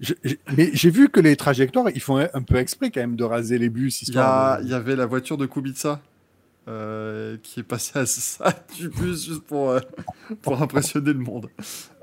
je- 0.00 0.14
je- 0.24 0.34
mais 0.56 0.70
j'ai 0.72 0.90
vu 0.90 1.08
que 1.08 1.20
les 1.20 1.36
trajectoires, 1.36 1.86
ils 1.94 2.00
font 2.00 2.16
un, 2.18 2.42
peu 2.42 2.56
exprès 2.56 2.90
quand 2.90 3.00
même 3.00 3.16
de 3.16 3.24
raser 3.24 3.58
les 3.58 3.68
bus. 3.68 4.02
Il 4.02 4.08
y, 4.10 4.12
de- 4.12 4.18
avait 4.74 4.96
la 4.96 5.06
voiture 5.06 5.36
de 5.36 5.46
Kubica 5.46 6.00
euh, 6.66 7.36
qui 7.42 7.60
est 7.60 7.64
passée 7.64 7.98
à 7.98 8.06
ça 8.06 8.54
du 8.78 8.88
bus 8.88 9.26
juste 9.26 9.42
pour, 9.42 9.70
euh, 9.70 9.80
pour 10.40 10.62
impressionner 10.62 11.12
le 11.12 11.18
monde. 11.18 11.50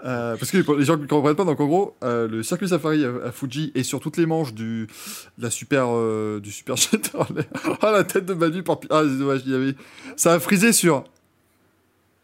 Euh, 0.06 0.36
parce 0.38 0.52
que 0.52 0.60
pour 0.62 0.76
les 0.76 0.86
gens 0.86 0.95
qui 0.97 1.02
ne 1.04 1.08
comprennent 1.08 1.36
pas, 1.36 1.45
donc 1.45 1.60
en 1.60 1.66
gros, 1.66 1.95
le 2.04 2.43
circuit 2.43 2.68
safari 2.70 3.04
à, 3.04 3.10
à 3.28 3.32
Fuji 3.32 3.72
est 3.74 3.82
sur 3.84 3.99
toutes 3.99 4.18
les 4.18 4.28
manches 4.28 4.54
du, 4.54 4.86
la 5.39 5.49
super, 5.49 5.88
du 6.39 6.52
super. 6.52 6.76
Ah, 7.82 7.91
la 7.91 8.04
tête 8.04 8.26
de 8.26 8.34
Manu 8.36 8.62
par... 8.62 8.80
Ah, 8.91 9.02
c'est 9.04 9.18
dommage, 9.18 9.41
il 9.45 9.52
y 9.52 9.56
avait... 9.56 9.76
ça 10.16 10.34
a 10.34 10.39
frisé 10.39 10.74
sur 10.74 11.04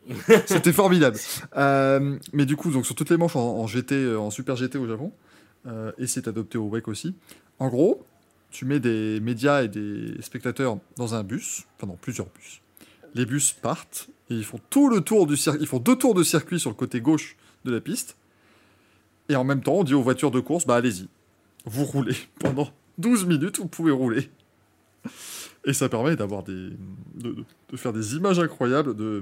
C'était 0.45 0.73
formidable. 0.73 1.17
Euh, 1.55 2.17
mais 2.33 2.45
du 2.45 2.55
coup, 2.55 2.71
donc 2.71 2.85
sur 2.85 2.95
toutes 2.95 3.09
les 3.09 3.17
manches 3.17 3.35
en, 3.35 3.65
GT, 3.67 3.93
euh, 3.95 4.19
en 4.19 4.29
Super 4.29 4.55
GT 4.55 4.77
au 4.77 4.87
Japon, 4.87 5.11
euh, 5.67 5.91
et 5.97 6.07
c'est 6.07 6.27
adopté 6.27 6.57
au 6.57 6.67
WEC 6.69 6.87
aussi. 6.87 7.15
En 7.59 7.67
gros, 7.69 8.05
tu 8.51 8.65
mets 8.65 8.79
des 8.79 9.19
médias 9.19 9.63
et 9.63 9.67
des 9.67 10.15
spectateurs 10.21 10.77
dans 10.95 11.15
un 11.15 11.23
bus, 11.23 11.65
enfin 11.77 11.87
dans 11.87 11.97
plusieurs 11.97 12.27
bus. 12.27 12.61
Les 13.15 13.25
bus 13.25 13.51
partent 13.53 14.09
et 14.29 14.35
ils 14.35 14.45
font 14.45 14.59
tout 14.69 14.89
le 14.89 15.01
tour 15.01 15.27
du 15.27 15.35
circuit, 15.37 15.61
ils 15.61 15.67
font 15.67 15.79
deux 15.79 15.95
tours 15.95 16.13
de 16.13 16.23
circuit 16.23 16.59
sur 16.59 16.69
le 16.69 16.75
côté 16.75 17.01
gauche 17.01 17.35
de 17.65 17.71
la 17.71 17.81
piste. 17.81 18.15
Et 19.29 19.35
en 19.35 19.43
même 19.43 19.61
temps, 19.61 19.73
on 19.73 19.83
dit 19.83 19.93
aux 19.93 20.01
voitures 20.03 20.31
de 20.31 20.39
course, 20.39 20.65
bah 20.65 20.75
allez-y, 20.75 21.09
vous 21.65 21.83
roulez 21.83 22.15
pendant 22.39 22.69
12 22.97 23.25
minutes, 23.25 23.57
vous 23.59 23.67
pouvez 23.67 23.91
rouler. 23.91 24.29
Et 25.65 25.73
ça 25.73 25.89
permet 25.89 26.15
d'avoir 26.15 26.43
des, 26.43 26.53
de, 27.15 27.31
de- 27.31 27.45
de 27.71 27.77
faire 27.77 27.91
des 27.91 28.15
images 28.15 28.39
incroyables, 28.39 28.95
de 28.95 29.21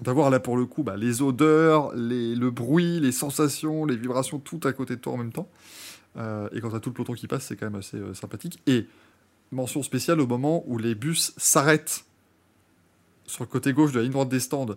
d'avoir 0.00 0.30
là 0.30 0.40
pour 0.40 0.56
le 0.56 0.66
coup 0.66 0.82
bah, 0.82 0.96
les 0.96 1.22
odeurs, 1.22 1.94
les, 1.94 2.34
le 2.34 2.50
bruit, 2.50 3.00
les 3.00 3.12
sensations, 3.12 3.84
les 3.84 3.96
vibrations, 3.96 4.38
tout 4.38 4.60
à 4.64 4.72
côté 4.72 4.96
de 4.96 5.00
toi 5.00 5.12
en 5.12 5.16
même 5.18 5.32
temps. 5.32 5.48
Euh, 6.16 6.48
et 6.52 6.60
quand 6.60 6.70
t'as 6.70 6.80
tout 6.80 6.90
le 6.90 6.94
peloton 6.94 7.12
qui 7.12 7.26
passe, 7.28 7.46
c'est 7.46 7.56
quand 7.56 7.66
même 7.66 7.78
assez 7.78 7.96
euh, 7.96 8.14
sympathique. 8.14 8.60
Et 8.66 8.86
mention 9.52 9.82
spéciale 9.82 10.20
au 10.20 10.26
moment 10.26 10.64
où 10.66 10.78
les 10.78 10.94
bus 10.94 11.32
s'arrêtent 11.36 12.04
sur 13.26 13.44
le 13.44 13.48
côté 13.48 13.72
gauche 13.72 13.92
de 13.92 13.98
la 13.98 14.02
ligne 14.02 14.12
droite 14.12 14.28
des 14.28 14.40
stands, 14.40 14.74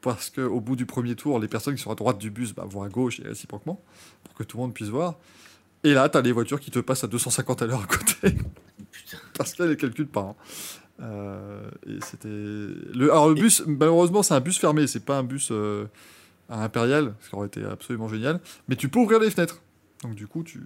parce 0.00 0.30
qu'au 0.30 0.60
bout 0.60 0.76
du 0.76 0.86
premier 0.86 1.16
tour, 1.16 1.40
les 1.40 1.48
personnes 1.48 1.74
qui 1.74 1.82
sont 1.82 1.90
à 1.90 1.96
droite 1.96 2.18
du 2.18 2.30
bus 2.30 2.54
bah, 2.54 2.64
vont 2.68 2.82
à 2.82 2.88
gauche 2.88 3.18
et 3.20 3.24
réciproquement, 3.24 3.82
pour 4.22 4.34
que 4.34 4.44
tout 4.44 4.56
le 4.58 4.62
monde 4.62 4.74
puisse 4.74 4.88
voir. 4.88 5.16
Et 5.82 5.92
là, 5.94 6.08
t'as 6.08 6.22
les 6.22 6.32
voitures 6.32 6.60
qui 6.60 6.70
te 6.70 6.78
passent 6.78 7.04
à 7.04 7.08
250 7.08 7.62
à 7.62 7.66
l'heure 7.66 7.82
à 7.82 7.86
côté. 7.86 8.36
Putain. 8.92 9.18
parce 9.36 9.54
qu'elle 9.54 9.70
les 9.70 9.76
calcule 9.76 10.06
pas. 10.06 10.20
hein. 10.20 10.34
Euh, 11.02 11.68
et 11.86 11.98
c'était 12.00 12.28
le 12.28 13.10
alors 13.10 13.28
le 13.28 13.34
bus 13.34 13.62
malheureusement 13.66 14.22
c'est 14.22 14.32
un 14.32 14.40
bus 14.40 14.58
fermé 14.58 14.86
c'est 14.86 15.04
pas 15.04 15.18
un 15.18 15.22
bus 15.24 15.50
euh, 15.52 15.84
à 16.48 16.64
impérial 16.64 17.12
ce 17.20 17.28
qui 17.28 17.34
aurait 17.34 17.48
été 17.48 17.62
absolument 17.64 18.08
génial 18.08 18.40
mais 18.66 18.76
tu 18.76 18.88
peux 18.88 19.00
ouvrir 19.00 19.20
les 19.20 19.30
fenêtres 19.30 19.60
donc 20.02 20.14
du 20.14 20.26
coup 20.26 20.42
tu 20.42 20.62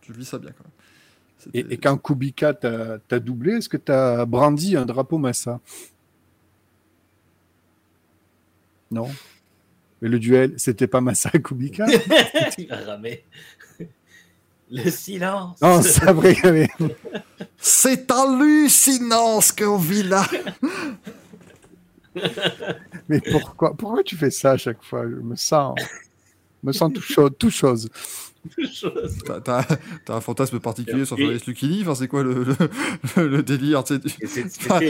tu 0.00 0.12
vis 0.12 0.24
ça 0.24 0.38
bien 0.38 0.50
quand 0.50 0.64
même 0.64 1.70
Et, 1.70 1.76
quand 1.78 1.96
Kubica 1.96 2.54
t'a 2.54 2.98
t'a 2.98 3.20
doublé, 3.20 3.52
est-ce 3.52 3.68
que 3.68 3.76
t'as 3.76 4.26
brandi 4.26 4.76
un 4.76 4.84
drapeau 4.84 5.16
Massa? 5.18 5.60
Non? 8.90 9.08
Mais 10.02 10.08
le 10.08 10.18
duel, 10.18 10.54
c'était 10.56 10.86
pas 10.86 11.00
Massa 11.00 11.30
Kubica? 11.30 11.86
Ramer. 12.86 13.24
Le 14.70 14.88
silence. 14.90 15.60
Non, 15.60 15.82
ça 15.82 16.12
vrai. 16.12 16.36
mais- 16.44 16.68
c'est 17.58 18.10
hallucinant 18.10 19.40
ce 19.40 19.52
qu'on 19.52 19.76
vit 19.76 20.02
là 20.04 20.24
Mais 23.08 23.20
pourquoi, 23.20 23.74
pourquoi 23.76 24.02
tu 24.02 24.16
fais 24.16 24.30
ça 24.30 24.52
à 24.52 24.56
chaque 24.56 24.82
fois? 24.82 25.02
Je 25.08 25.16
me 25.16 25.36
sens, 25.36 25.74
me 26.62 26.72
sens 26.72 26.92
tout 26.92 27.02
chaud, 27.02 27.30
tout 27.30 27.50
chose. 27.50 27.88
T'as, 29.44 29.64
t'as 30.04 30.14
un 30.16 30.20
fantasme 30.20 30.60
particulier 30.60 31.04
sur 31.04 31.16
Fabrice 31.26 31.46
Lucchini 31.46 31.82
enfin 31.82 31.94
c'est 31.94 32.08
quoi 32.08 32.22
le, 32.22 32.44
le, 33.16 33.28
le 33.28 33.42
délire 33.42 33.84
tu 33.84 33.94
Ah, 34.70 34.80
Il 34.82 34.88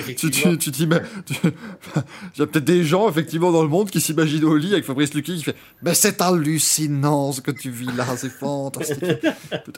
y 2.38 2.42
a 2.42 2.46
peut-être 2.46 2.64
des 2.64 2.84
gens, 2.84 3.08
effectivement, 3.08 3.52
dans 3.52 3.62
le 3.62 3.68
monde 3.68 3.90
qui 3.90 4.00
s'imaginent 4.00 4.44
au 4.44 4.56
lit 4.56 4.72
avec 4.72 4.84
Fabrice 4.84 5.14
Lucky 5.14 5.36
qui 5.36 5.42
fait 5.44 5.56
Mais 5.82 5.94
c'est 5.94 6.20
hallucinant 6.20 7.32
ce 7.32 7.40
que 7.40 7.50
tu 7.50 7.70
vis 7.70 7.88
là, 7.96 8.06
c'est 8.16 8.30
fantastique. 8.30 9.04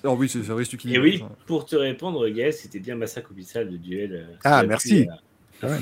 Alors 0.03 0.17
oui, 0.19 0.29
c'est 0.29 0.43
Fabrice 0.43 0.71
Lucky. 0.73 0.93
Et 0.95 0.99
oui, 0.99 1.23
pour 1.47 1.65
te 1.65 1.77
répondre, 1.77 2.29
Gaël, 2.29 2.53
c'était 2.53 2.81
bien 2.81 2.97
Massa 2.97 3.21
Kubica, 3.21 3.63
le 3.63 3.79
duel. 3.79 4.13
euh, 4.13 4.35
Ah, 4.45 4.63
merci. 4.65 5.07
à- 5.63 5.67
à 5.67 5.71
Ouais. 5.71 5.79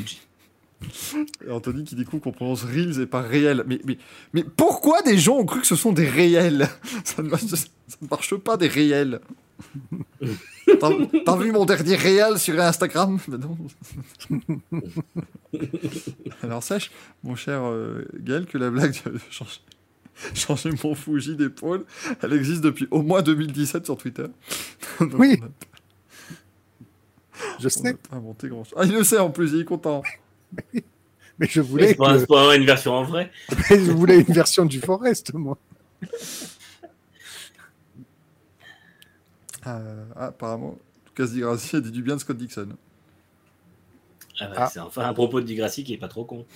Anthony 1.50 1.84
qui 1.84 1.94
découvre 1.94 2.22
qu'on 2.22 2.32
prononce 2.32 2.64
Reels 2.64 3.00
et 3.00 3.06
pas 3.06 3.20
réel. 3.20 3.64
Mais, 3.66 3.80
mais, 3.84 3.98
mais 4.32 4.44
pourquoi 4.44 5.02
des 5.02 5.18
gens 5.18 5.36
ont 5.38 5.44
cru 5.44 5.60
que 5.60 5.66
ce 5.66 5.76
sont 5.76 5.92
des 5.92 6.08
réels 6.08 6.68
ça 7.04 7.22
ne, 7.22 7.28
marche, 7.28 7.44
ça 7.44 7.56
ne 8.02 8.08
marche 8.08 8.34
pas, 8.36 8.56
des 8.56 8.68
réels. 8.68 9.20
T'as 10.80 11.36
vu 11.36 11.52
mon 11.52 11.64
dernier 11.66 11.96
réel 11.96 12.38
sur 12.38 12.58
Instagram? 12.60 13.18
Non. 13.28 13.58
Alors 16.42 16.62
sache, 16.62 16.90
mon 17.22 17.34
cher 17.36 17.60
euh, 17.64 18.06
Gaël, 18.18 18.46
que 18.46 18.56
la 18.58 18.70
blague 18.70 18.92
de 19.04 19.18
changer, 19.30 19.60
changer 20.34 20.70
mon 20.82 20.94
Fuji 20.94 21.36
d'épaule, 21.36 21.84
elle 22.22 22.32
existe 22.32 22.62
depuis 22.62 22.86
au 22.90 23.02
moins 23.02 23.22
2017 23.22 23.84
sur 23.84 23.96
Twitter. 23.98 24.26
Donc, 25.00 25.12
Oui. 25.18 25.38
on 25.42 25.48
Je 27.60 27.66
On 27.66 27.68
sais, 27.68 27.82
n'a 27.82 27.94
pas 27.94 28.16
inventé 28.16 28.48
grand 28.48 28.64
chose. 28.64 28.74
Ah, 28.78 28.84
il 28.84 28.92
le 28.92 29.04
sait 29.04 29.18
en 29.18 29.30
plus, 29.30 29.52
il 29.52 29.60
est 29.60 29.64
content. 29.64 30.02
mais 31.38 31.46
je 31.48 31.60
Mais 31.60 31.66
voulais, 31.66 31.88
C'est 31.88 31.96
que- 31.96 32.56
une 32.56 32.66
version 32.66 32.92
en 32.94 33.04
vrai. 33.04 33.30
je 33.70 33.90
voulais 33.92 34.18
une 34.20 34.34
version 34.34 34.64
du 34.64 34.80
Forest, 34.80 35.32
moi. 35.34 35.56
Euh, 39.66 40.04
ah, 40.16 40.26
apparemment, 40.26 40.76
Lucas 41.06 41.32
Di 41.32 41.40
Grassi 41.40 41.76
a 41.76 41.80
dit 41.80 41.90
du 41.90 42.02
bien 42.02 42.16
de 42.16 42.20
Scott 42.20 42.36
Dixon. 42.36 42.68
Ah 44.40 44.48
Ah. 44.56 44.70
C'est 44.72 44.80
enfin 44.80 45.02
un 45.06 45.12
propos 45.12 45.40
de 45.40 45.46
Digrassi 45.46 45.84
qui 45.84 45.92
est 45.92 45.98
pas 45.98 46.08
trop 46.08 46.24
con. 46.24 46.46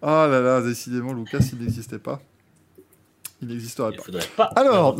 Ah 0.00 0.26
là 0.28 0.40
là, 0.40 0.60
décidément, 0.62 1.12
Lucas, 1.12 1.38
il 1.52 1.58
n'existait 1.60 1.98
pas. 2.00 2.20
Il 3.40 3.48
n'existerait 3.48 3.90
Il 3.92 3.96
pas. 3.98 4.02
faudrait 4.02 4.26
pas. 4.36 4.44
Alors, 4.56 4.96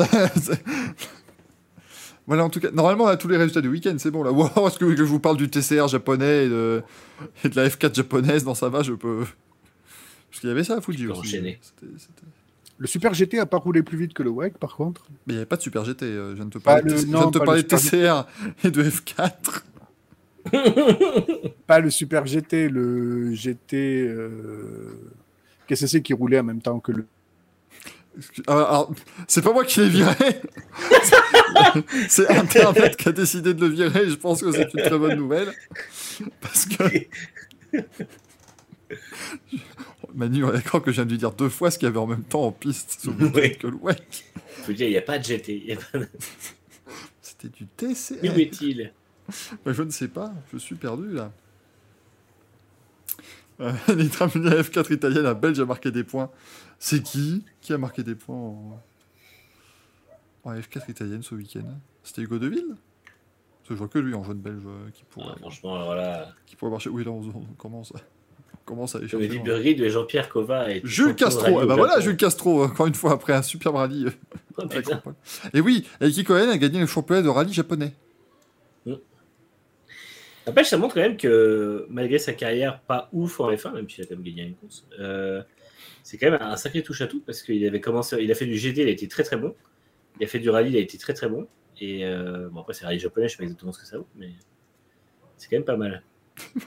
voilà, 2.27 2.45
en 2.45 2.51
tout 2.51 2.61
cas, 2.61 2.71
normalement, 2.71 3.05
on 3.05 3.09
a 3.09 3.17
tous 3.17 3.29
les 3.29 3.37
résultats 3.37 3.61
du 3.61 3.69
week-end, 3.69 3.95
c'est 3.99 4.11
bon 4.11 4.23
là. 4.23 4.31
Est-ce 4.67 4.79
que, 4.79 4.95
je 4.97 5.03
vous 5.03 5.21
parle 5.21 5.37
du 5.37 5.49
TCR 5.51 5.89
japonais 5.89 6.47
et 6.47 6.49
de, 6.49 6.83
et 7.45 7.49
de 7.49 7.57
la 7.57 7.69
F4 7.69 7.95
japonaise? 7.95 8.45
Non, 8.45 8.55
ça 8.55 8.69
va, 8.69 8.83
je 8.83 8.93
peux. 8.93 9.25
Parce 10.31 10.41
qu'il 10.41 10.49
y 10.49 10.53
avait 10.53 10.65
ça 10.65 10.77
à 10.77 10.81
Fuji 10.81 11.07
aussi. 11.09 11.31
C'était- 11.31 11.59
c'était- 11.63 12.27
Le 12.79 12.87
Super 12.87 13.13
GT 13.15 13.39
a 13.39 13.47
pas 13.47 13.59
roulé 13.59 13.83
plus 13.83 13.99
vite 13.99 14.15
que 14.15 14.23
le 14.23 14.31
WEC, 14.31 14.57
par 14.59 14.77
contre. 14.77 15.05
Mais 15.27 15.35
il 15.35 15.37
n'y 15.37 15.39
avait 15.41 15.47
pas 15.47 15.57
de 15.57 15.63
Super 15.63 15.85
GT. 15.85 16.05
euh, 16.07 16.31
Je 16.31 16.37
viens 16.37 16.47
de 16.47 16.51
te 16.51 16.59
Pas 16.59 16.77
parler, 16.81 16.91
de, 16.95 17.01
le- 17.01 17.07
non, 17.07 17.27
de 17.27 17.39
te 17.39 17.45
parler 17.45 17.63
de 17.63 17.69
TCR 17.69 18.25
et 18.65 18.71
de 18.71 18.83
F4. 18.83 19.63
Pas 21.67 21.79
le 21.81 21.91
Super 21.91 22.27
GT, 22.27 22.69
le 22.69 23.33
GT 23.35 24.07
euh... 24.09 24.99
Qu'est-ce 25.67 25.83
que 25.83 25.87
c'est 25.87 26.03
qui 26.03 26.13
roulait 26.13 26.41
en 26.41 26.45
même 26.45 26.61
temps 26.61 26.81
que 26.81 26.91
le. 26.93 27.07
Ah, 28.47 28.53
alors, 28.53 28.95
c'est 29.27 29.43
pas 29.43 29.53
moi 29.53 29.65
qui 29.65 29.81
l'ai 29.81 29.89
viré. 29.89 30.15
c'est 32.09 32.29
Internet 32.29 32.97
qui 32.97 33.09
a 33.09 33.13
décidé 33.13 33.55
de 33.55 33.61
le 33.61 33.73
virer. 33.73 34.09
Je 34.09 34.15
pense 34.17 34.43
que 34.43 34.53
c'est 34.53 34.73
une 34.75 34.83
très 34.83 34.99
bonne 34.99 35.17
nouvelle. 35.17 35.53
Parce 36.41 36.67
que. 36.67 36.85
Manu, 40.15 40.45
on 40.45 40.51
est 40.51 40.57
d'accord 40.57 40.83
que 40.83 40.91
je 40.91 40.97
viens 40.97 41.07
de 41.07 41.11
lui 41.11 41.19
dire 41.19 41.33
deux 41.33 41.49
fois 41.49 41.71
ce 41.71 41.79
qu'il 41.79 41.87
y 41.87 41.91
avait 41.91 41.99
en 41.99 42.07
même 42.07 42.25
temps 42.25 42.43
en 42.43 42.53
piste 42.53 43.01
sur 43.01 43.15
le 43.15 43.27
Oui. 43.35 43.57
que 43.57 43.67
le 43.67 43.77
WEC. 43.77 44.25
Faut 44.65 44.73
dire, 44.73 44.87
il 44.87 44.91
n'y 44.91 44.99
a 44.99 45.03
pas 45.03 45.19
de 45.19 45.25
GT. 45.25 45.77
pas 45.93 45.99
C'était 47.23 47.49
du 47.49 47.67
TCR. 47.67 48.17
Où 48.23 48.39
est-il 48.39 48.93
Bah, 49.65 49.73
je 49.73 49.83
ne 49.83 49.91
sais 49.91 50.09
pas, 50.09 50.33
je 50.53 50.59
suis 50.59 50.75
perdu 50.75 51.13
là. 51.15 51.33
Euh, 53.61 53.73
terminés 54.19 54.51
F4 54.51 54.93
italienne, 54.93 55.27
un 55.27 55.35
Belge 55.35 55.61
a 55.61 55.65
marqué 55.65 55.91
des 55.91 56.05
points. 56.05 56.31
C'est 56.85 57.01
qui 57.01 57.45
Qui 57.61 57.73
a 57.73 57.79
marqué 57.79 58.03
des 58.03 58.17
points 58.17 58.35
en, 58.35 58.81
en 60.43 60.53
F4 60.55 60.91
italienne 60.91 61.23
ce 61.23 61.37
week-end? 61.37 61.63
C'était 62.03 62.23
Hugo 62.23 62.41
Deville? 62.41 62.75
Parce 62.75 63.69
que 63.69 63.75
je 63.75 63.79
vois 63.79 63.87
que 63.87 64.01
lui 64.01 64.15
en 64.15 64.25
jeune 64.25 64.41
belge 64.41 64.65
euh, 64.67 64.91
qui 64.93 65.05
pourrait, 65.05 65.27
Ah, 65.37 65.39
Franchement, 65.39 65.77
alors 65.77 65.95
là, 65.95 66.29
qui 66.45 66.57
pourrait 66.57 66.73
marcher. 66.73 66.91
Oui, 66.91 67.05
là 67.05 67.13
on, 67.13 67.21
on 67.21 67.55
commence, 67.57 67.93
on 67.95 68.57
commence 68.65 68.97
à 68.97 68.99
aller 68.99 69.07
comme 69.09 69.21
chercher. 69.21 69.39
dit 69.39 69.45
loin. 69.49 69.57
Burrid 69.59 69.81
et 69.81 69.91
Jean-Pierre 69.91 70.29
Cova. 70.29 70.73
Et 70.73 70.81
Jules 70.83 71.15
Castro, 71.15 71.63
eh 71.63 71.67
ben 71.67 71.77
voilà 71.77 72.01
Jules 72.01 72.17
Castro, 72.17 72.65
encore 72.65 72.89
une 72.89 72.95
fois 72.95 73.13
après 73.13 73.33
un 73.35 73.43
superbe 73.43 73.77
rallye. 73.77 74.07
euh, 74.07 74.11
Oh. 74.59 75.11
Et 75.55 75.61
oui, 75.61 75.87
Aiki 76.01 76.25
Cohen 76.25 76.51
a 76.51 76.59
gagné 76.59 76.81
le 76.81 76.87
championnat 76.87 77.23
de 77.23 77.29
rallye 77.29 77.53
japonais. 77.55 77.95
N'empêche, 80.47 80.69
ça 80.69 80.77
montre 80.77 80.95
quand 80.95 81.01
même 81.01 81.17
que 81.17 81.87
malgré 81.89 82.19
sa 82.19 82.33
carrière 82.33 82.81
pas 82.81 83.09
ouf 83.13 83.39
en 83.41 83.51
F1, 83.53 83.73
même 83.75 83.89
s'il 83.89 84.03
a 84.03 84.07
quand 84.09 84.17
même 84.17 84.25
gagné 84.25 84.43
une 84.43 84.55
course, 84.57 84.85
euh, 84.99 85.41
c'est 86.03 86.19
quand 86.19 86.31
même 86.31 86.41
un 86.43 86.57
sacré 86.57 86.83
touche 86.83 87.01
à 87.01 87.07
tout 87.07 87.21
parce 87.25 87.43
qu'il 87.43 87.65
avait 87.67 87.81
commencé, 87.81 88.17
il 88.21 88.31
a 88.31 88.35
fait 88.35 88.47
du 88.47 88.57
GT, 88.57 88.83
il 88.83 88.89
a 88.89 88.91
été 88.91 89.09
très 89.09 89.23
très 89.23 89.37
bon. 89.37 89.55
Il 90.21 90.25
a 90.25 90.27
fait 90.27 90.39
du 90.39 90.51
rallye, 90.51 90.71
il 90.71 90.77
a 90.77 90.81
été 90.81 90.99
très 90.99 91.15
très 91.15 91.29
bon. 91.29 91.47
Et 91.81 92.05
euh, 92.05 92.49
bon, 92.51 92.61
après, 92.61 92.75
c'est 92.75 92.85
rallye 92.85 92.99
japonais, 92.99 93.29
je 93.29 93.33
sais 93.33 93.39
pas 93.39 93.45
exactement 93.45 93.73
ce 93.73 93.81
que 93.81 93.87
ça 93.87 93.99
vaut, 93.99 94.07
mais 94.17 94.31
c'est 95.37 95.49
quand 95.49 95.57
même 95.57 95.65
pas 95.65 95.77
mal. 95.77 96.03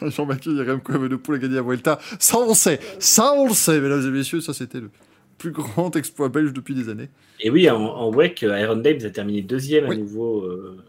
Jean-Marc 0.02 0.46
Yerem 0.46 0.82
Kouamedopoul 0.82 1.36
a 1.36 1.38
gagné 1.40 1.58
à 1.58 1.62
Vuelta. 1.62 2.00
Ça, 2.20 2.38
on 2.38 2.50
le 2.50 2.54
sait. 2.54 2.80
Ça, 3.00 3.34
on 3.34 3.48
le 3.48 3.54
sait, 3.54 3.80
mesdames 3.80 4.06
et 4.06 4.12
messieurs. 4.12 4.42
Ça, 4.42 4.54
c'était 4.54 4.80
le 4.80 4.90
plus 5.38 5.52
grand 5.52 5.96
exploit 5.96 6.30
belge 6.30 6.54
depuis 6.54 6.76
des 6.76 6.90
années. 6.90 7.10
Et 7.40 7.50
oui, 7.50 7.70
en, 7.70 7.82
en 7.82 8.12
WEC, 8.14 8.44
Iron 8.44 8.78
Dames 8.78 9.00
a 9.04 9.10
terminé 9.10 9.42
deuxième 9.42 9.88
Oui. 9.90 9.96
à 9.96 9.98
nouveau 10.00 10.42
euh, 10.44 10.84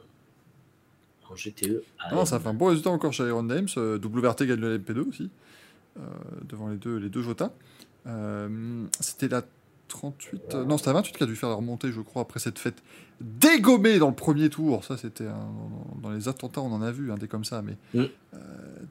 en 1.31 1.35
GTE. 1.35 1.83
Ah, 1.99 2.15
Non, 2.15 2.25
ça 2.25 2.39
fait 2.39 2.49
un 2.49 2.55
bon 2.55 2.67
résultat 2.67 2.91
encore 2.91 3.13
chez 3.13 3.25
Iron 3.27 3.43
Dames. 3.45 3.69
Euh, 3.77 3.99
WRT 3.99 4.47
gagne 4.47 4.61
le 4.61 4.79
LMP2 4.79 5.09
aussi, 5.09 5.25
euh, 5.25 5.29
devant 6.49 6.69
les 6.69 6.77
deux, 6.77 6.97
les 6.97 7.09
deux 7.09 7.23
Jota. 7.23 7.53
Euh, 8.07 8.85
c'était 9.01 9.29
la 9.29 9.43
38. 9.89 10.55
euh, 10.55 10.65
non, 10.65 10.79
c'était 10.79 10.91
à 10.91 10.95
28 10.95 11.17
qui 11.17 11.23
a 11.23 11.27
dû 11.27 11.37
faire 11.37 11.49
la 11.49 11.55
remontée, 11.57 11.93
je 11.93 12.01
crois, 12.01 12.23
après 12.23 12.41
cette 12.41 12.59
fête 12.59 12.83
dégommée 13.21 13.99
dans 13.99 14.09
le 14.09 14.15
premier 14.15 14.49
tour. 14.51 14.85
Ça, 14.85 14.97
c'était 14.97 15.27
dans, 16.03 16.11
les 16.11 16.29
attentats, 16.29 16.61
on 16.61 16.73
en 16.73 16.83
a 16.83 16.91
vu, 16.91 17.11
un 17.13 17.17
des 17.17 17.29
comme 17.29 17.45
ça, 17.45 17.63
mais 17.63 17.77
Mm. 17.95 18.05
euh, 18.35 18.39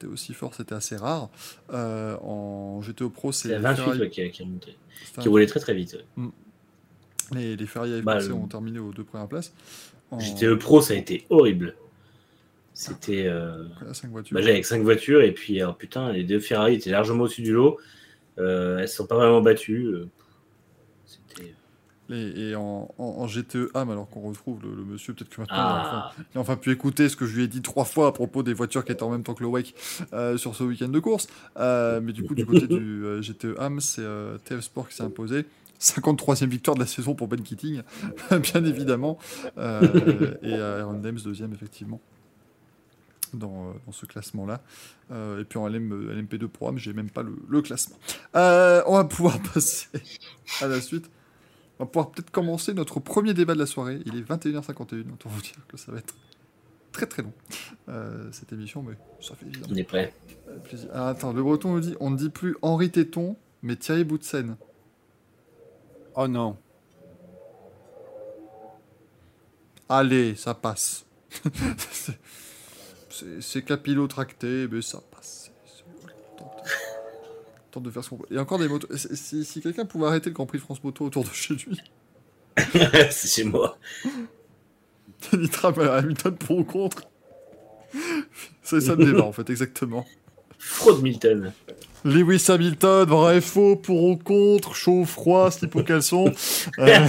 des 0.00 0.06
aussi 0.06 0.32
forts, 0.34 0.54
c'était 0.54 0.74
assez 0.74 0.96
rare. 0.96 1.28
Euh, 1.72 2.16
en 2.18 2.80
GTO 2.80 3.10
Pro, 3.10 3.30
c'est 3.32 3.48
les 3.48 3.58
28 3.58 3.76
Ferrari- 3.82 4.00
ouais, 4.00 4.10
qui, 4.10 4.30
qui 4.30 4.42
est 4.42 4.44
remonté. 4.44 4.76
c'était 5.04 5.22
Qui 5.22 5.28
roulait 5.28 5.46
très 5.46 5.60
très 5.60 5.74
vite. 5.74 5.96
ouais. 6.18 6.24
les, 7.32 7.56
les 7.56 7.66
Ferrari 7.66 8.02
Bah, 8.02 8.18
le- 8.20 8.32
ont 8.32 8.46
terminé 8.46 8.78
aux 8.78 8.92
deux 8.92 9.04
premières 9.04 9.28
places. 9.28 9.52
En... 10.10 10.18
GTE 10.18 10.54
Pro, 10.58 10.80
ça 10.80 10.94
a 10.94 10.96
été 10.96 11.26
horrible. 11.30 11.74
C'était. 12.78 13.26
euh, 13.26 13.64
voitures. 14.10 14.34
Bah, 14.34 14.40
j'avais 14.42 14.52
avec 14.52 14.66
5 14.66 14.82
voitures 14.82 15.22
et 15.22 15.32
puis 15.32 15.58
alors, 15.62 15.76
putain, 15.78 16.12
les 16.12 16.24
deux 16.24 16.40
Ferrari 16.40 16.74
étaient 16.74 16.90
largement 16.90 17.24
au-dessus 17.24 17.40
du 17.42 17.52
lot. 17.54 17.78
Euh, 18.38 18.78
elles 18.78 18.88
se 18.88 18.96
sont 18.96 19.06
pas 19.06 19.16
vraiment 19.16 19.40
battues. 19.40 19.86
euh, 19.86 20.08
C'était. 21.06 21.54
Et, 22.10 22.50
et 22.50 22.54
en, 22.54 22.94
en, 22.98 23.04
en 23.04 23.26
GTE 23.26 23.70
AM, 23.74 23.88
alors 23.90 24.08
qu'on 24.10 24.20
retrouve 24.20 24.62
le, 24.62 24.74
le 24.74 24.84
monsieur, 24.84 25.14
peut-être 25.14 25.30
que 25.30 25.40
maintenant, 25.40 25.56
il 25.56 25.60
a 25.60 25.80
enfin- 25.80 26.02
Ah, 26.18 26.22
il 26.34 26.38
a 26.38 26.40
enfin 26.42 26.56
pu 26.56 26.70
écouter 26.70 27.08
ce 27.08 27.16
que 27.16 27.24
je 27.24 27.34
lui 27.34 27.44
ai 27.44 27.48
dit 27.48 27.62
trois 27.62 27.86
fois 27.86 28.08
à 28.08 28.12
propos 28.12 28.42
des 28.42 28.52
voitures 28.52 28.84
qui 28.84 28.92
étaient 28.92 29.02
en 29.02 29.10
même 29.10 29.22
temps 29.22 29.32
que 29.34 29.42
le 29.42 29.50
euh, 30.12 30.36
sur 30.36 30.54
ce 30.54 30.62
week-end 30.62 30.88
de 30.88 30.98
course. 31.00 31.28
Euh, 31.56 32.00
mais 32.02 32.12
du 32.12 32.24
coup, 32.24 32.34
du 32.34 32.44
côté 32.44 32.66
du 32.66 33.04
euh, 33.04 33.22
GTE 33.22 33.58
AM, 33.58 33.80
c'est 33.80 34.02
euh, 34.02 34.36
TF 34.44 34.60
Sport 34.60 34.88
qui 34.90 34.96
s'est 34.96 35.02
imposé. 35.02 35.46
53e 35.80 36.46
victoire 36.48 36.74
de 36.74 36.80
la 36.80 36.86
saison 36.86 37.14
pour 37.14 37.26
Ben 37.28 37.40
Keating, 37.42 37.80
bien 38.30 38.64
évidemment. 38.66 39.18
Euh, 39.58 40.34
et 40.42 40.54
euh, 40.54 40.82
Aaron 40.82 40.94
Dames, 41.00 41.18
deuxième, 41.24 41.52
effectivement, 41.54 42.00
dans, 43.34 43.68
euh, 43.68 43.72
dans 43.86 43.92
ce 43.92 44.06
classement-là. 44.06 44.60
Euh, 45.10 45.40
et 45.40 45.44
puis 45.44 45.58
en 45.58 45.68
LM, 45.68 45.90
LMP2 46.20 46.46
Pro 46.48 46.68
AM, 46.68 46.78
j'ai 46.78 46.92
même 46.92 47.10
pas 47.10 47.22
le, 47.22 47.36
le 47.48 47.62
classement. 47.62 47.96
Euh, 48.34 48.82
on 48.86 48.94
va 48.94 49.04
pouvoir 49.04 49.38
passer 49.54 49.88
à 50.60 50.66
la 50.66 50.80
suite. 50.80 51.10
On 51.78 51.84
va 51.84 51.90
pouvoir 51.90 52.10
peut-être 52.10 52.30
commencer 52.30 52.72
notre 52.74 53.00
premier 53.00 53.34
débat 53.34 53.54
de 53.54 53.58
la 53.58 53.66
soirée. 53.66 54.00
Il 54.06 54.16
est 54.16 54.22
21h51. 54.22 55.12
Autant 55.12 55.28
vous 55.28 55.42
dire 55.42 55.56
que 55.68 55.76
ça 55.76 55.92
va 55.92 55.98
être 55.98 56.14
très 56.92 57.06
très 57.06 57.22
long, 57.22 57.32
euh, 57.90 58.28
cette 58.32 58.52
émission, 58.54 58.82
mais 58.82 58.94
ça 59.20 59.34
fait 59.34 59.44
évidemment 59.44 59.66
on 59.70 59.76
est 59.76 59.84
prêt. 59.84 60.14
euh, 60.48 60.58
plaisir. 60.60 60.88
Ah, 60.94 61.08
attends, 61.10 61.34
le 61.34 61.42
breton 61.42 61.74
nous 61.74 61.80
dit 61.80 61.94
on 62.00 62.08
ne 62.08 62.16
dit 62.16 62.30
plus 62.30 62.56
Henri 62.62 62.90
Téton, 62.90 63.36
mais 63.62 63.76
Thierry 63.76 64.04
Boutsen. 64.04 64.56
Oh 66.14 66.26
non. 66.26 66.56
Allez, 69.88 70.34
ça 70.36 70.54
passe. 70.54 71.04
C'est- 73.40 73.62
capillotracté, 73.62 74.68
mais 74.70 74.82
ça 74.82 75.00
passe. 75.10 75.50
Tente, 77.70 77.82
de 77.82 77.90
faire 77.90 78.04
ce 78.04 78.10
qu'on 78.10 78.16
peut. 78.16 78.26
Et 78.34 78.38
encore 78.38 78.58
des 78.58 78.68
motos. 78.68 78.88
Si, 78.96 79.60
quelqu'un 79.62 79.84
pouvait 79.84 80.06
arrêter 80.06 80.30
le 80.30 80.34
Grand 80.34 80.46
Prix 80.46 80.58
de 80.58 80.62
France 80.62 80.82
Moto 80.82 81.04
autour 81.04 81.24
de 81.24 81.30
chez 81.30 81.54
lui, 81.54 81.80
c'est 83.10 83.28
chez 83.28 83.44
moi. 83.44 83.78
Nitra, 85.32 85.68
alors, 85.68 85.94
Hamilton 85.94 86.36
pour 86.36 86.58
ou 86.58 86.64
contre. 86.64 87.02
C'est 88.62 88.80
ça 88.80 88.94
le 88.94 89.04
débat 89.04 89.24
en 89.24 89.32
fait, 89.32 89.48
exactement. 89.50 90.06
Fraude 90.58 91.02
Milton. 91.02 91.52
Lewis 92.04 92.44
Hamilton, 92.48 93.08
vrai, 93.08 93.40
faux, 93.40 93.76
pour 93.76 94.04
ou 94.04 94.16
contre, 94.16 94.74
chaud, 94.74 95.04
froid, 95.04 95.50
slip 95.50 95.74
au 95.76 95.82
caleçon. 95.82 96.32
Euh... 96.78 97.08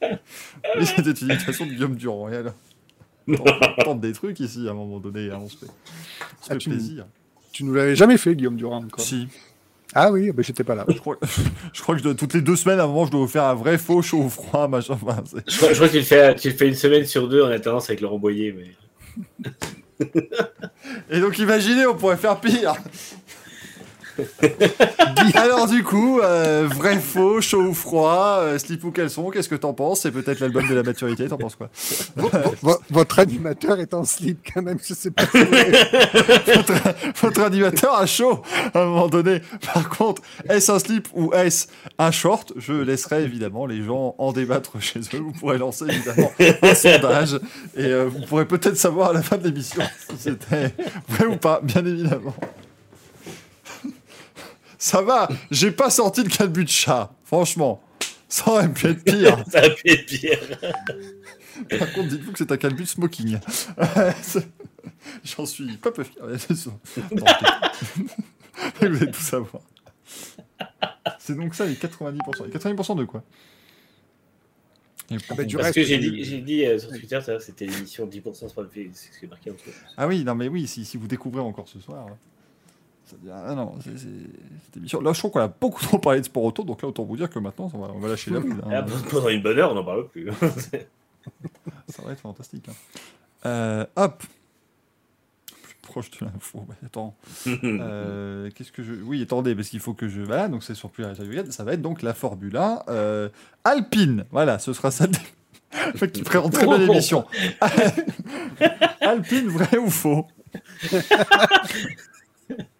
Mais 0.76 0.86
c'était 0.86 1.12
une 1.12 1.30
imitation 1.30 1.66
de 1.66 1.72
Guillaume 1.72 1.96
Durand. 1.96 2.26
Alors 2.28 2.54
on 3.28 3.34
tente- 3.84 4.00
des 4.00 4.12
trucs 4.12 4.40
ici 4.40 4.66
à 4.68 4.72
un 4.72 4.74
moment 4.74 4.98
donné, 5.00 5.30
hein, 5.30 5.38
on 5.42 5.48
se 5.48 5.56
fait, 5.58 5.66
on 5.66 6.44
se 6.44 6.48
Ah, 6.50 6.52
fait 6.54 6.58
tu- 6.58 6.70
plaisir. 6.70 7.06
Tu 7.52 7.64
nous 7.64 7.74
l'avais 7.74 7.94
jamais 7.96 8.16
fait, 8.18 8.34
Guillaume 8.34 8.56
Durand, 8.56 8.82
encore. 8.84 9.04
Si, 9.04 9.28
Ah 9.94 10.10
oui, 10.10 10.32
ben 10.32 10.42
j'étais 10.44 10.64
pas 10.64 10.74
là. 10.74 10.84
je 10.88 10.98
crois, 10.98 11.16
je 11.72 11.80
crois 11.82 11.94
que 11.94 12.00
je 12.00 12.04
dois- 12.04 12.14
toutes 12.14 12.34
les 12.34 12.40
deux 12.40 12.56
semaines, 12.56 12.80
à 12.80 12.84
un 12.84 12.86
moment, 12.88 13.06
je 13.06 13.12
dois 13.12 13.20
vous 13.20 13.28
faire 13.28 13.44
un 13.44 13.54
vrai 13.54 13.78
faux, 13.78 14.02
chaud, 14.02 14.28
froid, 14.28 14.66
machin. 14.68 14.94
enfin, 15.00 15.22
Je 15.46 15.56
crois, 15.56 15.68
je 15.70 15.74
crois 15.74 15.86
que 15.86 15.92
tu 15.92 15.98
le, 15.98 16.04
fais, 16.04 16.34
tu 16.34 16.50
le 16.50 16.54
fais 16.56 16.66
une 16.68 16.74
semaine 16.74 17.04
sur 17.06 17.28
deux 17.28 17.42
en 17.42 17.46
alternance 17.48 17.88
avec 17.90 18.00
Laurent 18.00 18.18
Boyer. 18.18 18.52
Mais... 18.52 18.72
Et 21.10 21.20
donc 21.20 21.38
imaginez, 21.38 21.86
on 21.86 21.94
pourrait 21.94 22.16
faire 22.16 22.40
pire. 22.40 22.74
Alors 25.34 25.66
du 25.66 25.82
coup, 25.82 26.20
euh, 26.20 26.68
vrai 26.72 26.98
faux, 26.98 27.40
chaud 27.40 27.62
ou 27.62 27.74
froid, 27.74 28.38
euh, 28.40 28.58
slip 28.58 28.84
ou 28.84 28.90
caleçon, 28.90 29.30
qu'est-ce 29.30 29.48
que 29.48 29.54
t'en 29.54 29.72
penses? 29.72 30.00
C'est 30.02 30.10
peut-être 30.10 30.40
l'album 30.40 30.66
de 30.68 30.74
la 30.74 30.82
maturité, 30.82 31.26
t'en 31.28 31.38
penses 31.38 31.56
quoi? 31.56 31.70
Vo- 32.62 32.78
votre 32.90 33.18
animateur 33.18 33.78
est 33.80 33.94
en 33.94 34.04
slip 34.04 34.38
quand 34.52 34.62
même, 34.62 34.78
je 34.84 34.94
sais 34.94 35.10
pas. 35.10 35.24
si 35.24 35.32
votre 37.22 37.40
animateur 37.42 37.94
a 37.94 38.06
chaud 38.06 38.42
à 38.74 38.80
un 38.82 38.86
moment 38.86 39.08
donné. 39.08 39.40
Par 39.72 39.88
contre, 39.88 40.22
est-ce 40.48 40.70
un 40.72 40.78
slip 40.78 41.08
ou 41.14 41.32
est-ce 41.32 41.66
un 41.98 42.10
short? 42.10 42.52
Je 42.56 42.72
laisserai 42.72 43.24
évidemment 43.24 43.66
les 43.66 43.82
gens 43.82 44.14
en 44.18 44.32
débattre 44.32 44.80
chez 44.80 45.00
eux. 45.14 45.18
Vous 45.18 45.32
pourrez 45.32 45.58
lancer 45.58 45.84
évidemment 45.88 46.30
un 46.62 46.74
sondage 46.74 47.34
et 47.76 47.84
euh, 47.86 48.06
vous 48.08 48.20
pourrez 48.26 48.46
peut-être 48.46 48.76
savoir 48.76 49.10
à 49.10 49.12
la 49.12 49.22
fin 49.22 49.36
de 49.36 49.44
l'émission 49.44 49.82
si 50.10 50.16
c'était 50.18 50.72
vrai 51.08 51.26
ou 51.26 51.36
pas, 51.36 51.60
bien 51.62 51.84
évidemment. 51.84 52.34
Ça 54.84 55.00
va, 55.00 55.30
j'ai 55.50 55.70
pas 55.70 55.88
sorti 55.88 56.22
le 56.22 56.28
calbut 56.28 56.64
de 56.64 56.68
chat, 56.68 57.10
franchement. 57.24 57.82
Ça 58.28 58.50
aurait 58.50 58.70
pu 58.70 58.88
être 58.88 59.02
pire. 59.02 59.42
Ça 59.50 59.60
a 59.60 59.70
pu 59.70 59.88
être 59.88 60.04
pire. 60.04 60.38
Par 61.78 61.90
contre, 61.94 62.08
dites-vous 62.08 62.32
que 62.32 62.38
c'est 62.38 62.52
un 62.52 62.58
calbut 62.58 62.84
smoking. 62.84 63.38
J'en 65.24 65.46
suis 65.46 65.78
pas 65.78 65.90
peu 65.90 66.04
fier. 66.04 66.22
Vous 68.78 68.84
allez 68.84 69.10
tout 69.10 69.22
savoir. 69.22 69.62
C'est 71.18 71.34
donc 71.34 71.54
ça 71.54 71.64
les 71.64 71.76
90%. 71.76 72.44
Les 72.44 72.52
90% 72.52 72.98
de 72.98 73.04
quoi? 73.06 73.24
Ah 75.10 75.34
bah, 75.34 75.44
du 75.44 75.56
Parce 75.56 75.68
reste, 75.68 75.76
que 75.76 75.84
j'ai 75.84 75.96
dit, 75.96 76.24
j'ai 76.24 76.42
dit 76.42 76.66
euh, 76.66 76.78
sur 76.78 76.90
Twitter, 76.90 77.20
c'était 77.40 77.64
l'émission 77.64 78.06
10%, 78.06 78.34
c'est 78.34 79.14
ce 79.14 79.18
qui 79.18 79.24
est 79.24 79.28
marqué 79.28 79.50
en 79.50 79.54
dessous. 79.54 79.70
Ah 79.96 80.06
oui, 80.06 80.24
non 80.24 80.34
mais 80.34 80.48
oui, 80.48 80.66
si, 80.66 80.84
si 80.84 80.98
vous 80.98 81.06
découvrez 81.06 81.40
encore 81.40 81.68
ce 81.68 81.80
soir, 81.80 82.06
ça 83.06 83.16
devient... 83.22 83.34
Ah 83.34 83.54
non, 83.54 83.74
c'est, 83.82 83.98
c'est- 83.98 84.08
cette 84.64 84.76
émission... 84.76 85.00
Là, 85.00 85.12
je 85.12 85.18
trouve 85.18 85.30
qu'on 85.32 85.40
a 85.40 85.48
beaucoup 85.48 85.82
trop 85.82 85.98
parlé 85.98 86.20
de 86.20 86.24
sport 86.26 86.44
auto, 86.44 86.62
donc 86.64 86.82
là, 86.82 86.88
autant 86.88 87.04
vous 87.04 87.16
dire 87.16 87.28
que 87.30 87.38
maintenant, 87.38 87.70
on 87.74 87.78
va, 87.78 87.88
on 87.94 87.98
va 87.98 88.08
lâcher 88.08 88.30
la 88.30 88.40
bride. 88.40 88.54
hein. 88.64 88.70
Ah, 88.72 88.82
pendant 89.10 89.28
une 89.28 89.42
bonne 89.42 89.58
heure, 89.58 89.72
on 89.72 89.74
n'en 89.74 89.84
parle 89.84 90.08
plus. 90.08 90.28
Ça 91.88 92.02
va 92.04 92.12
être 92.12 92.20
fantastique. 92.20 92.66
hein. 92.68 92.74
Euh, 93.46 93.86
hop 93.96 94.22
Plus 95.62 95.74
proche 95.82 96.10
de 96.12 96.24
l'info. 96.26 96.64
Bah, 96.68 96.74
attends. 96.84 97.14
Euh, 97.64 98.50
Qu'est-ce 98.54 98.72
que 98.72 98.82
je. 98.82 98.92
Oui, 98.94 99.22
attendez, 99.22 99.54
parce 99.54 99.68
qu'il 99.68 99.80
faut 99.80 99.94
que 99.94 100.08
je. 100.08 100.20
Voilà, 100.22 100.48
donc 100.48 100.62
c'est 100.64 100.74
sur 100.74 100.90
plus 100.90 101.04
Ça 101.50 101.64
va 101.64 101.72
être 101.74 101.82
donc 101.82 102.02
la 102.02 102.14
Formule 102.14 102.56
1 102.56 102.82
euh, 102.88 103.28
Alpine. 103.64 104.24
Voilà, 104.30 104.58
ce 104.58 104.72
sera 104.72 104.90
ça. 104.90 105.06
Le 105.06 106.00
mec 106.00 106.12
qui 106.12 106.22
présente 106.22 106.52
très 106.52 106.66
bien 106.66 106.78
l'émission. 106.78 107.24
Alpine, 109.00 109.48
vrai 109.48 109.76
ou 109.78 109.90
faux? 109.90 110.26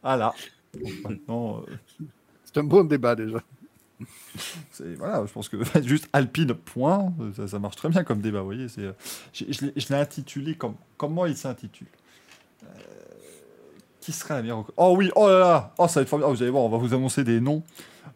Voilà. 0.04 0.32
Donc, 0.74 0.92
maintenant, 1.08 1.62
euh, 1.68 2.04
C'est 2.44 2.58
un 2.58 2.64
bon 2.64 2.84
débat 2.84 3.16
déjà. 3.16 3.38
c'est- 4.70 4.94
voilà, 4.94 5.24
je 5.26 5.32
pense 5.32 5.48
que 5.48 5.56
juste 5.82 6.08
Alpine, 6.12 6.54
point, 6.54 7.12
ça, 7.36 7.48
ça 7.48 7.58
marche 7.58 7.76
très 7.76 7.88
bien 7.88 8.04
comme 8.04 8.20
débat, 8.20 8.40
vous 8.40 8.46
voyez. 8.46 8.68
c'est, 8.68 8.82
euh, 8.82 8.92
Je 9.32 9.44
l'ai- 9.44 9.72
je 9.76 9.88
l'ai 9.88 9.94
intitulé 9.96 10.54
comme. 10.54 10.74
Comment 10.96 11.26
il 11.26 11.36
s'intitule? 11.36 11.86
Euh, 12.64 12.66
Qui 14.00 14.12
sera 14.12 14.34
la 14.34 14.42
meilleure. 14.42 14.64
Oh 14.76 14.94
oui, 14.98 15.10
oh 15.16 15.26
là 15.28 15.38
là 15.38 15.74
Oh, 15.78 15.88
ça 15.88 16.00
va 16.00 16.02
être 16.02 16.08
formidable. 16.08 16.32
Oh, 16.32 16.36
vous 16.36 16.42
allez 16.42 16.50
voir, 16.50 16.64
on 16.64 16.68
va 16.68 16.76
vous 16.78 16.92
annoncer 16.94 17.24
des 17.24 17.40
noms. 17.40 17.62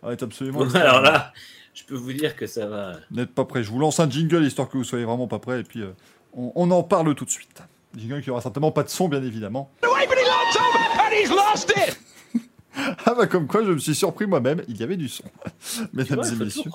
Ça 0.01 0.06
va 0.09 0.12
être 0.12 0.23
absolument. 0.24 0.60
Alors 0.74 1.01
là, 1.01 1.32
je 1.74 1.85
peux 1.85 1.94
vous 1.97 2.12
dire 2.12 2.36
que 2.36 2.47
ça 2.47 2.66
va. 2.66 2.97
N'êtes 3.10 3.32
pas 3.35 3.44
prêts. 3.47 3.62
Je 3.65 3.70
vous 3.70 3.78
lance 3.78 3.98
un 4.01 4.10
jingle 4.10 4.44
histoire 4.44 4.69
que 4.69 4.77
vous 4.77 4.85
soyez 4.85 5.05
vraiment 5.06 5.27
pas 5.28 5.39
prêts. 5.39 5.60
Et 5.60 5.65
puis, 5.65 5.81
euh, 5.81 5.93
on, 6.35 6.52
on 6.55 6.70
en 6.70 6.82
parle 6.82 7.15
tout 7.15 7.24
de 7.24 7.31
suite. 7.31 7.62
Jingle 7.97 8.20
qui 8.20 8.31
aura 8.31 8.43
certainement 8.43 8.70
pas 8.73 8.82
de 8.82 8.90
son, 8.90 9.09
bien 9.09 9.23
évidemment. 9.23 9.70
Ah 13.05 13.15
bah 13.15 13.27
comme 13.27 13.49
quoi 13.49 13.65
je 13.65 13.73
me 13.73 13.78
suis 13.78 13.95
surpris 13.95 14.27
moi-même, 14.27 14.62
il 14.69 14.77
y 14.77 14.85
avait 14.85 14.97
du 14.97 15.09
son. 15.09 15.24
Mesdames 15.93 16.23
et 16.24 16.45
messieurs. 16.45 16.70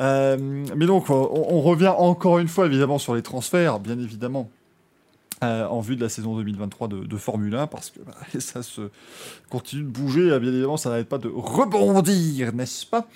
Euh, 0.00 0.36
mais 0.76 0.86
donc, 0.86 1.10
on, 1.10 1.14
on 1.14 1.60
revient 1.60 1.92
encore 1.96 2.38
une 2.38 2.48
fois, 2.48 2.66
évidemment, 2.66 2.98
sur 2.98 3.14
les 3.14 3.22
transferts, 3.22 3.78
bien 3.78 3.98
évidemment, 4.00 4.50
euh, 5.44 5.66
en 5.66 5.80
vue 5.80 5.96
de 5.96 6.02
la 6.02 6.08
saison 6.08 6.36
2023 6.36 6.88
de, 6.88 7.04
de 7.04 7.16
Formule 7.16 7.54
1, 7.54 7.66
parce 7.66 7.90
que 7.90 8.00
bah, 8.00 8.14
ça 8.40 8.62
se 8.62 8.90
continue 9.48 9.84
de 9.84 9.88
bouger, 9.88 10.38
bien 10.38 10.50
évidemment, 10.50 10.76
ça 10.76 10.90
n'arrête 10.90 11.08
pas 11.08 11.18
de 11.18 11.28
rebondir, 11.28 12.52
n'est-ce 12.52 12.84
pas? 12.86 13.06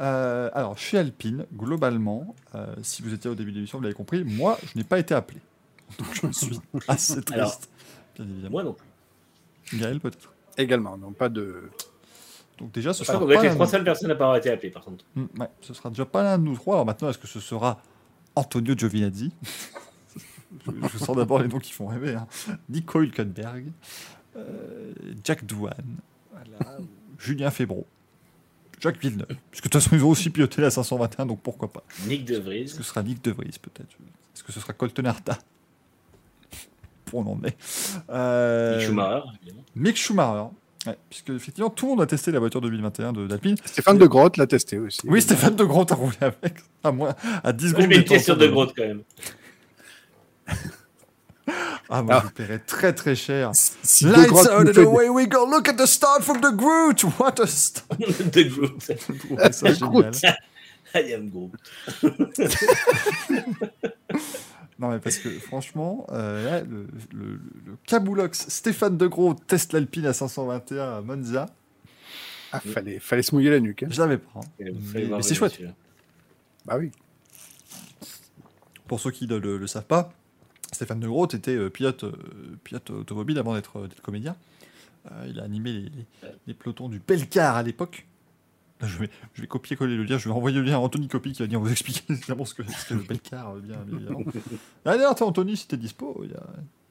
Euh, 0.00 0.50
Alors, 0.54 0.78
chez 0.78 0.98
Alpine, 0.98 1.46
globalement, 1.54 2.34
euh, 2.54 2.66
si 2.82 3.02
vous 3.02 3.12
étiez 3.12 3.30
au 3.30 3.34
début 3.34 3.50
de 3.50 3.56
l'émission, 3.56 3.78
vous 3.78 3.84
l'avez 3.84 3.94
compris, 3.94 4.24
moi, 4.24 4.58
je 4.62 4.78
n'ai 4.78 4.84
pas 4.84 4.98
été 4.98 5.14
appelé. 5.14 5.40
Donc, 5.98 6.08
je 6.14 6.32
suis 6.32 6.58
assez 6.88 7.20
triste, 7.22 7.32
Alors, 7.32 7.58
bien 8.16 8.24
évidemment. 8.24 8.50
Moi 8.50 8.62
non 8.64 8.72
plus. 8.72 8.86
Gaël, 9.72 10.00
peut-être. 10.00 10.32
Également, 10.58 10.96
non 10.96 11.12
pas 11.12 11.28
de. 11.28 11.70
Donc, 12.58 12.70
déjà, 12.72 12.92
ce 12.92 13.02
Je 13.02 13.08
sera 13.08 13.18
doit 13.18 13.26
pas 13.34 13.42
les 13.42 13.48
l'un 13.48 13.54
trois 13.54 13.66
seules 13.66 13.84
personnes 13.84 14.10
à 14.10 14.14
pas 14.14 14.24
avoir 14.24 14.36
été 14.36 14.50
appelées, 14.50 14.70
par 14.70 14.84
contre. 14.84 15.04
Mm, 15.14 15.24
ouais, 15.40 15.48
ce 15.60 15.74
sera 15.74 15.88
déjà 15.90 16.04
pas 16.04 16.22
l'un 16.22 16.38
de 16.38 16.44
nous 16.44 16.54
trois. 16.54 16.74
Alors 16.74 16.86
maintenant, 16.86 17.08
est-ce 17.10 17.18
que 17.18 17.26
ce 17.26 17.40
sera 17.40 17.80
Antonio 18.36 18.74
Giovinazzi 18.76 19.32
je, 20.66 20.88
je 20.92 20.98
sens 20.98 21.16
d'abord 21.16 21.40
les 21.40 21.48
noms 21.48 21.58
qui 21.58 21.72
font 21.72 21.86
rêver. 21.88 22.14
Hein. 22.14 22.28
Nico 22.68 23.00
Hülkenberg, 23.02 23.66
euh, 24.36 24.92
Jack 25.24 25.44
Douane, 25.44 25.96
voilà, 26.32 26.78
Julien 27.18 27.50
Febro. 27.50 27.86
Jacques 28.80 29.00
Villeneuve. 29.00 29.26
Puisque 29.50 29.64
de 29.64 29.70
toute 29.70 29.82
façon, 29.82 29.96
ils 29.96 30.04
ont 30.04 30.10
aussi 30.10 30.30
piloté 30.30 30.60
la 30.60 30.70
521, 30.70 31.26
donc 31.26 31.40
pourquoi 31.40 31.72
pas. 31.72 31.82
Nick 32.06 32.24
De 32.24 32.34
Est-ce 32.34 32.42
Vries. 32.42 32.64
que 32.66 32.70
ce 32.70 32.82
sera 32.82 33.02
Nick 33.02 33.24
De 33.24 33.30
Vries, 33.30 33.58
peut-être? 33.62 33.88
Est-ce 34.34 34.44
que 34.44 34.52
ce 34.52 34.60
sera 34.60 34.72
Colton 34.74 35.04
Herta 35.06 35.38
Pour 37.04 37.20
en 37.20 37.32
emmener. 37.32 37.54
Euh, 38.10 38.76
Nick 38.78 38.86
Schumacher. 38.86 39.22
Mick 39.76 39.96
Schumacher. 39.96 40.46
Ouais, 40.86 40.98
puisque 41.08 41.30
effectivement, 41.30 41.70
tout 41.70 41.86
le 41.86 41.90
monde 41.92 42.02
a 42.02 42.06
testé 42.06 42.30
la 42.30 42.38
voiture 42.40 42.60
2021 42.60 43.12
de- 43.14 43.26
d'Alpine. 43.26 43.56
Stéphane 43.64 43.96
de 43.98 44.06
Grotte 44.06 44.36
l'a 44.36 44.46
testé 44.46 44.78
aussi. 44.78 45.00
Oui, 45.04 45.22
Stéphane 45.22 45.56
de 45.56 45.64
Groot 45.64 45.90
a 45.90 45.94
roulé 45.94 46.16
avec. 46.20 46.56
À, 46.82 46.92
moins, 46.92 47.14
à 47.42 47.52
10 47.52 47.72
Moi, 47.72 47.80
je 47.80 47.84
secondes. 47.84 47.88
mets 47.88 47.94
une 47.96 48.00
des 48.02 48.04
pièce 48.06 48.24
sur 48.24 48.36
De 48.36 48.46
Groot 48.46 48.72
quand 48.76 48.84
même. 48.86 49.02
Ah, 51.90 52.00
moi, 52.02 52.14
Ah. 52.16 52.22
je 52.26 52.30
paierais 52.32 52.58
très 52.60 52.94
très 52.94 53.14
cher. 53.14 53.50
Si 53.52 54.06
Lights 54.06 54.32
out 54.32 54.48
and 54.68 54.72
fait- 54.72 54.80
away 54.84 55.10
we 55.10 55.28
go. 55.28 55.46
Look 55.46 55.68
at 55.68 55.74
the 55.74 55.84
start 55.84 56.22
from 56.22 56.40
the 56.40 56.50
Groot. 56.56 57.02
What 57.18 57.38
a 57.42 57.46
start. 57.46 57.98
De 58.32 58.42
Groot. 58.44 58.88
Ouais, 59.30 59.52
ça, 59.52 59.70
génial. 59.74 60.10
I 60.94 61.12
am 61.12 61.28
Groot. 61.28 61.52
Non, 64.78 64.88
mais 64.90 64.98
parce 64.98 65.18
que 65.18 65.28
franchement, 65.38 66.04
euh, 66.10 66.44
là, 66.44 66.60
le, 66.62 66.86
le, 67.12 67.40
le 67.66 67.76
Kaboulox 67.86 68.48
Stéphane 68.48 68.96
de 68.98 69.06
Gros 69.06 69.34
teste 69.34 69.72
l'Alpine 69.72 70.06
à 70.06 70.12
521 70.12 70.98
à 70.98 71.00
Monza. 71.00 71.46
Ah, 72.50 72.60
fallait, 72.60 72.98
fallait 72.98 73.22
se 73.22 73.34
mouiller 73.34 73.50
la 73.50 73.60
nuque. 73.60 73.82
hein. 73.84 73.88
Je 73.90 74.00
l'avais 74.00 74.18
pas. 74.18 74.30
hein. 74.36 74.40
Mais, 74.58 75.22
c'est 75.22 75.34
chouette. 75.34 75.60
Bah 76.66 76.76
oui. 76.78 76.90
Pour 78.86 79.00
ceux 79.00 79.10
qui 79.10 79.26
ne 79.26 79.36
le, 79.36 79.56
le 79.58 79.66
savent 79.66 79.86
pas, 79.86 80.12
Stéphane 80.72 81.00
de 81.00 81.08
Gros 81.08 81.26
était 81.28 81.54
euh, 81.56 81.70
pilote, 81.70 82.04
euh, 82.04 82.12
pilote 82.64 82.90
automobile 82.90 83.38
avant 83.38 83.54
d'être 83.54 83.86
d'être 83.86 84.02
comédien. 84.02 84.36
Euh, 85.10 85.26
il 85.28 85.40
a 85.40 85.44
animé 85.44 85.72
les, 85.72 85.80
les- 85.82 86.06
les 86.46 86.54
pelotons 86.54 86.88
du 86.88 86.98
Belcar 86.98 87.56
à 87.56 87.62
l'époque. 87.62 88.06
Je 88.86 88.98
vais, 88.98 89.10
je 89.34 89.40
vais 89.42 89.46
copier-coller 89.48 89.96
le 89.96 90.04
lien, 90.04 90.18
je 90.18 90.28
vais 90.28 90.34
envoyer 90.34 90.58
le 90.58 90.64
lien 90.64 90.74
à 90.76 90.78
Anthony 90.78 91.08
Copy 91.08 91.32
qui 91.32 91.40
va 91.40 91.46
venir 91.46 91.60
vous 91.60 91.70
expliquer 91.70 92.02
évidemment 92.12 92.44
ce 92.44 92.54
que 92.54 92.62
ce 92.62 92.88
qu'est 92.88 92.94
le 92.94 93.00
Belcar, 93.02 93.54
bien 93.56 93.76
bien 93.86 93.96
évidemment. 93.98 94.20
Ah, 94.84 94.96
D'ailleurs, 94.96 95.20
Anthony, 95.22 95.56
si 95.56 95.66
t'es 95.68 95.76
dispo, 95.76 96.20
il 96.24 96.30
y 96.30 96.34
a, 96.34 96.42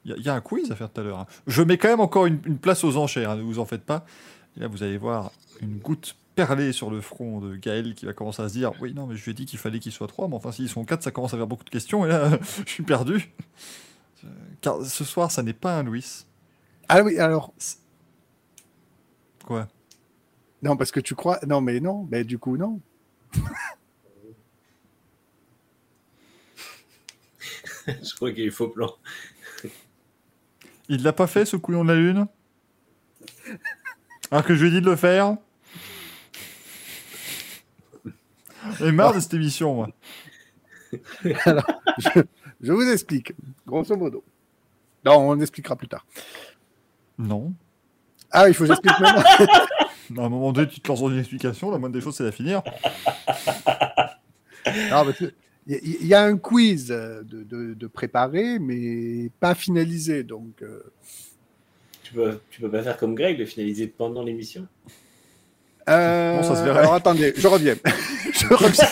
il 0.05 0.11
y 0.11 0.13
a- 0.13 0.17
il 0.17 0.23
y 0.23 0.29
a 0.29 0.33
un 0.35 0.41
quiz 0.41 0.71
à 0.71 0.75
faire 0.75 0.91
tout 0.91 1.01
à 1.01 1.03
l'heure. 1.03 1.19
hein. 1.19 1.27
Je 1.47 1.61
mets 1.61 1.77
quand 1.77 1.87
même 1.89 1.99
encore 2.01 2.25
une, 2.25 2.39
une 2.45 2.57
place 2.57 2.83
aux 2.83 2.97
enchères, 2.97 3.29
hein, 3.31 3.35
ne 3.37 3.41
vous 3.43 3.59
en 3.59 3.65
faites 3.65 3.83
pas. 3.83 4.05
Et 4.57 4.59
là, 4.59 4.67
vous 4.67 4.83
allez 4.83 4.97
voir 4.97 5.31
une 5.61 5.77
goutte 5.79 6.15
perlée 6.35 6.71
sur 6.71 6.89
le 6.89 6.99
front 7.01 7.39
de 7.39 7.55
Gaël 7.55 7.93
qui 7.95 8.05
va 8.05 8.13
commencer 8.13 8.41
à 8.41 8.49
se 8.49 8.53
dire 8.53 8.71
Oui, 8.81 8.93
non, 8.93 9.05
mais 9.07 9.15
je 9.15 9.23
lui 9.23 9.31
ai 9.31 9.33
dit 9.35 9.45
qu'il 9.45 9.59
fallait 9.59 9.79
qu'ils 9.79 9.91
soient 9.91 10.07
trois, 10.07 10.27
mais 10.27 10.35
enfin, 10.35 10.51
s'ils 10.51 10.69
sont 10.69 10.83
quatre, 10.85 11.03
ça 11.03 11.11
commence 11.11 11.33
à 11.33 11.37
faire 11.37 11.47
beaucoup 11.47 11.63
de 11.63 11.69
questions, 11.69 12.05
et 12.05 12.09
là, 12.09 12.37
je 12.65 12.69
suis 12.71 12.83
perdu. 12.83 13.31
Car 14.61 14.83
ce 14.85 15.03
soir, 15.03 15.29
ça 15.31 15.43
n'est 15.43 15.53
pas 15.53 15.77
un 15.77 15.83
Louis. 15.83 16.25
Ah 16.89 17.01
oui, 17.03 17.17
alors. 17.19 17.53
Quoi? 19.45 19.67
Non, 20.64 20.77
parce 20.77 20.91
que 20.91 20.99
tu 21.02 21.14
crois. 21.14 21.40
Non, 21.45 21.61
mais 21.61 21.80
non. 21.80 22.07
Mais 22.10 22.23
du 22.23 22.40
coup, 22.40 22.57
non. 22.57 22.80
Je 27.85 28.15
crois 28.15 28.31
qu'il 28.31 28.40
y 28.40 28.44
a 28.44 28.45
eu 28.48 28.52
faux 28.52 28.69
plan. 28.69 28.90
Il 30.88 31.03
l'a 31.03 31.11
pas 31.11 31.27
fait, 31.27 31.45
ce 31.45 31.57
couillon 31.57 31.84
de 31.84 31.90
la 31.90 31.95
lune? 31.99 32.27
Alors 34.31 34.45
que 34.45 34.56
je 34.56 34.61
lui 34.64 34.69
ai 34.69 34.72
dit 34.72 34.81
de 34.81 34.90
le 34.90 34.95
faire 34.95 35.35
J'ai 38.80 38.91
marre 38.94 39.14
de 39.14 39.19
cette 39.19 39.34
émission, 39.34 39.76
moi. 39.76 39.90
je, 41.23 42.22
je 42.61 42.72
vous 42.72 42.90
explique. 42.90 43.34
Grosso 43.68 43.98
modo. 43.98 44.23
Non, 45.06 45.30
on 45.30 45.34
l'expliquera 45.34 45.76
plus 45.76 45.90
tard. 45.90 46.06
Non. 47.18 47.53
Ah, 48.31 48.48
il 48.48 48.53
faut 48.53 48.64
que 48.64 48.69
j'explique 48.69 48.98
maintenant. 48.99 49.23
À 50.18 50.26
un 50.26 50.30
moment 50.30 50.52
donné, 50.52 50.68
tu 50.68 50.80
te 50.80 50.88
lances 50.88 51.02
dans 51.02 51.10
une 51.10 51.19
explication, 51.19 51.72
la 51.72 51.77
moindre 51.77 51.95
des 51.95 52.02
choses, 52.02 52.15
c'est 52.15 52.23
la 52.23 52.31
finir. 52.31 52.61
Non, 54.91 55.03
Il 55.68 55.76
y, 55.76 55.98
il 56.02 56.07
y 56.07 56.14
a 56.14 56.23
un 56.23 56.38
quiz 56.38 56.88
de, 56.88 57.26
de, 57.44 57.73
de 57.73 57.88
préparé, 57.88 58.60
mais 58.60 59.30
pas 59.41 59.56
finalisé. 59.56 60.23
Donc, 60.23 60.61
euh, 60.61 60.84
Tu 62.03 62.14
peux, 62.14 62.40
tu 62.49 62.61
peux 62.61 62.72
pas 62.72 62.81
faire 62.81 62.95
comme 62.98 63.14
Greg, 63.14 63.38
le 63.40 63.45
finaliser 63.45 63.88
pendant 63.88 64.23
l'émission? 64.23 64.65
Euh, 65.90 66.38
Bon, 66.38 66.44
ça 66.44 66.56
se. 66.56 66.61
Alors 66.69 66.94
attendez, 66.94 67.34
je 67.35 67.45
reviens. 67.45 67.76
je 68.34 68.48
reviens. 68.53 68.88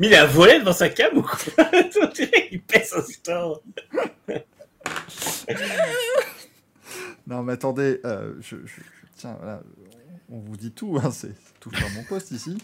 Mais 0.00 0.08
il 0.08 0.14
a 0.16 0.26
volé 0.26 0.58
devant 0.58 0.72
sa 0.72 0.88
cam 0.88 1.16
ou 1.16 1.22
quoi? 1.22 1.64
Qu'il 2.12 2.60
pèse 2.62 2.90
son 2.90 3.02
store. 3.02 3.62
Non, 7.26 7.42
mais 7.42 7.52
attendez, 7.54 8.00
euh, 8.04 8.34
je- 8.40 8.56
je- 8.66 8.80
tiens, 9.24 9.36
voilà, 9.38 9.62
on 10.30 10.38
vous 10.38 10.56
dit 10.56 10.70
tout, 10.70 10.98
hein, 11.02 11.10
c'est 11.10 11.34
tout 11.58 11.70
par 11.70 11.90
mon 11.94 12.04
poste 12.04 12.30
ici. 12.30 12.58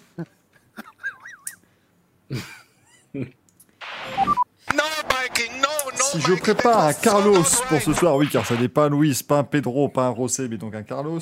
Si 5.95 6.21
je 6.21 6.35
prépare 6.35 6.85
un 6.85 6.93
Carlos 6.93 7.45
pour 7.69 7.81
ce 7.81 7.95
soir, 7.95 8.17
oui, 8.17 8.29
car 8.29 8.45
ça 8.45 8.57
n'est 8.57 8.69
pas 8.69 8.87
un 8.87 8.91
Luis, 8.91 9.23
pas 9.27 9.39
un 9.39 9.45
Pedro, 9.45 9.89
pas 9.89 10.07
un 10.07 10.11
Rosé, 10.11 10.49
mais 10.49 10.59
donc 10.59 10.75
un 10.75 10.83
Carlos. 10.83 11.21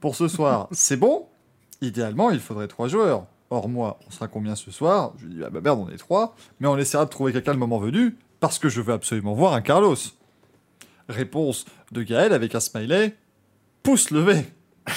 Pour 0.00 0.16
ce 0.16 0.26
soir, 0.26 0.68
c'est 0.72 0.96
bon. 0.96 1.28
Idéalement, 1.80 2.30
il 2.30 2.40
faudrait 2.40 2.68
trois 2.68 2.88
joueurs. 2.88 3.26
Or, 3.50 3.68
moi, 3.68 3.98
on 4.06 4.10
sera 4.10 4.26
combien 4.26 4.56
ce 4.56 4.70
soir? 4.70 5.12
Je 5.18 5.26
lui 5.26 5.34
dis, 5.34 5.44
ah 5.44 5.50
bah 5.50 5.60
merde, 5.62 5.78
on 5.78 5.88
est 5.90 5.96
trois, 5.96 6.34
mais 6.58 6.66
on 6.66 6.76
essaiera 6.76 7.04
de 7.04 7.10
trouver 7.10 7.32
quelqu'un 7.32 7.52
le 7.52 7.58
moment 7.58 7.78
venu, 7.78 8.16
parce 8.40 8.58
que 8.58 8.68
je 8.68 8.80
veux 8.80 8.94
absolument 8.94 9.34
voir 9.34 9.52
un 9.52 9.60
Carlos. 9.60 9.96
Réponse 11.08 11.66
de 11.92 12.02
Gaël 12.02 12.32
avec 12.32 12.54
un 12.54 12.60
smiley, 12.60 13.14
pouce 13.84 14.10
levé. 14.10 14.44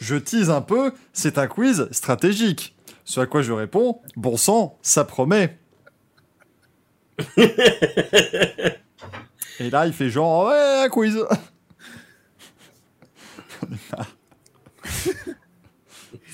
je 0.00 0.16
tease 0.16 0.50
un 0.50 0.60
peu, 0.60 0.92
c'est 1.14 1.38
un 1.38 1.46
quiz 1.46 1.88
stratégique. 1.92 2.76
Ce 3.04 3.20
à 3.20 3.26
quoi 3.26 3.40
je 3.40 3.52
réponds, 3.52 4.02
bon 4.16 4.36
sang, 4.36 4.78
ça 4.82 5.04
promet. 5.04 5.58
Et 9.58 9.70
là, 9.70 9.86
il 9.86 9.94
fait 9.94 10.10
genre, 10.10 10.48
ouais, 10.48 10.82
un 10.84 10.88
quiz. 10.90 11.18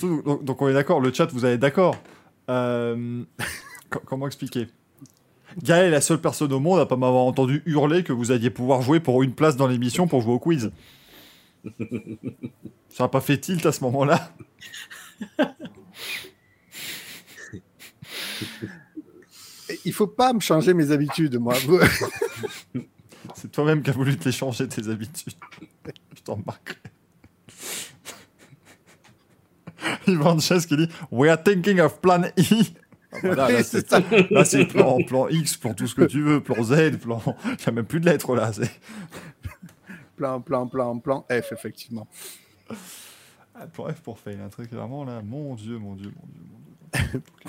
Donc, 0.03 0.43
donc 0.45 0.61
on 0.61 0.69
est 0.69 0.73
d'accord, 0.75 1.01
le 1.01 1.13
chat, 1.13 1.27
vous 1.27 1.45
allez 1.45 1.59
d'accord. 1.59 1.97
Euh, 2.51 3.23
co- 3.89 4.01
comment 4.05 4.27
expliquer? 4.27 4.67
Gaël 5.63 5.87
est 5.87 5.91
la 5.91 6.01
seule 6.01 6.21
personne 6.21 6.53
au 6.53 6.61
monde 6.61 6.81
à 6.81 6.87
pas 6.87 6.97
m'avoir 6.97 7.25
entendu 7.25 7.63
hurler 7.67 8.05
que 8.05 8.13
vous 8.13 8.31
alliez 8.31 8.51
pouvoir 8.51 8.83
jouer 8.83 9.01
pour 9.01 9.23
une 9.23 9.35
place 9.35 9.57
dans 9.57 9.67
l'émission 9.67 10.07
pour 10.07 10.23
jouer 10.23 10.35
au 10.35 10.39
quiz. 10.39 10.71
Ça 12.89 13.05
n'a 13.05 13.09
pas 13.09 13.21
fait 13.21 13.39
tilt 13.39 13.65
à 13.67 13.73
ce 13.73 13.83
moment-là. 13.85 14.33
Il 19.85 19.93
faut 19.93 20.07
pas 20.07 20.33
me 20.33 20.41
changer 20.41 20.75
mes 20.75 20.91
habitudes, 20.91 21.39
moi. 21.39 21.55
C'est 23.35 23.51
toi-même 23.51 23.83
qui 23.83 23.91
as 23.91 23.95
voulu 23.95 24.17
te 24.17 24.25
les 24.25 24.33
changer 24.33 24.69
tes 24.69 24.89
habitudes. 24.89 25.35
Je 26.15 26.23
t'en 26.23 26.35
remarquerai. 26.35 26.79
Yvan 30.07 30.39
Chess 30.39 30.67
qui 30.67 30.77
dit 30.77 30.89
We 31.11 31.31
are 31.31 31.43
thinking 31.43 31.81
of 31.81 32.01
plan 32.01 32.23
E. 32.39 32.65
Ah, 33.13 33.19
voilà, 33.23 33.51
là, 33.51 33.63
c'est 33.63 33.81
c'est 33.81 33.89
ça. 33.91 34.01
là, 34.31 34.45
c'est 34.45 34.65
plan, 34.67 34.99
plan 35.07 35.29
X, 35.29 35.57
plan 35.57 35.75
tout 35.75 35.87
ce 35.87 35.95
que 35.95 36.05
tu 36.05 36.23
veux, 36.23 36.41
plan 36.43 36.63
Z, 36.63 36.99
plan. 36.99 37.21
Il 37.45 37.51
n'y 37.51 37.65
a 37.67 37.71
même 37.73 37.85
plus 37.85 38.01
de 38.01 38.07
lettres 38.07 38.35
là. 38.35 38.53
c'est- 38.53 38.71
Plan, 40.17 40.41
plan, 40.41 40.67
plan, 40.69 40.99
plan 40.99 41.27
F, 41.31 41.53
effectivement. 41.53 42.07
Ah, 43.55 43.67
plan 43.67 43.89
F 43.93 44.01
pour 44.03 44.19
fail, 44.19 44.39
un 44.41 44.49
truc 44.51 44.71
vraiment 44.73 45.05
là. 45.05 45.21
Mon 45.23 45.55
Dieu, 45.57 45.79
mon 45.79 45.95
Dieu, 45.95 46.13
mon 46.15 46.27
Dieu, 46.33 46.43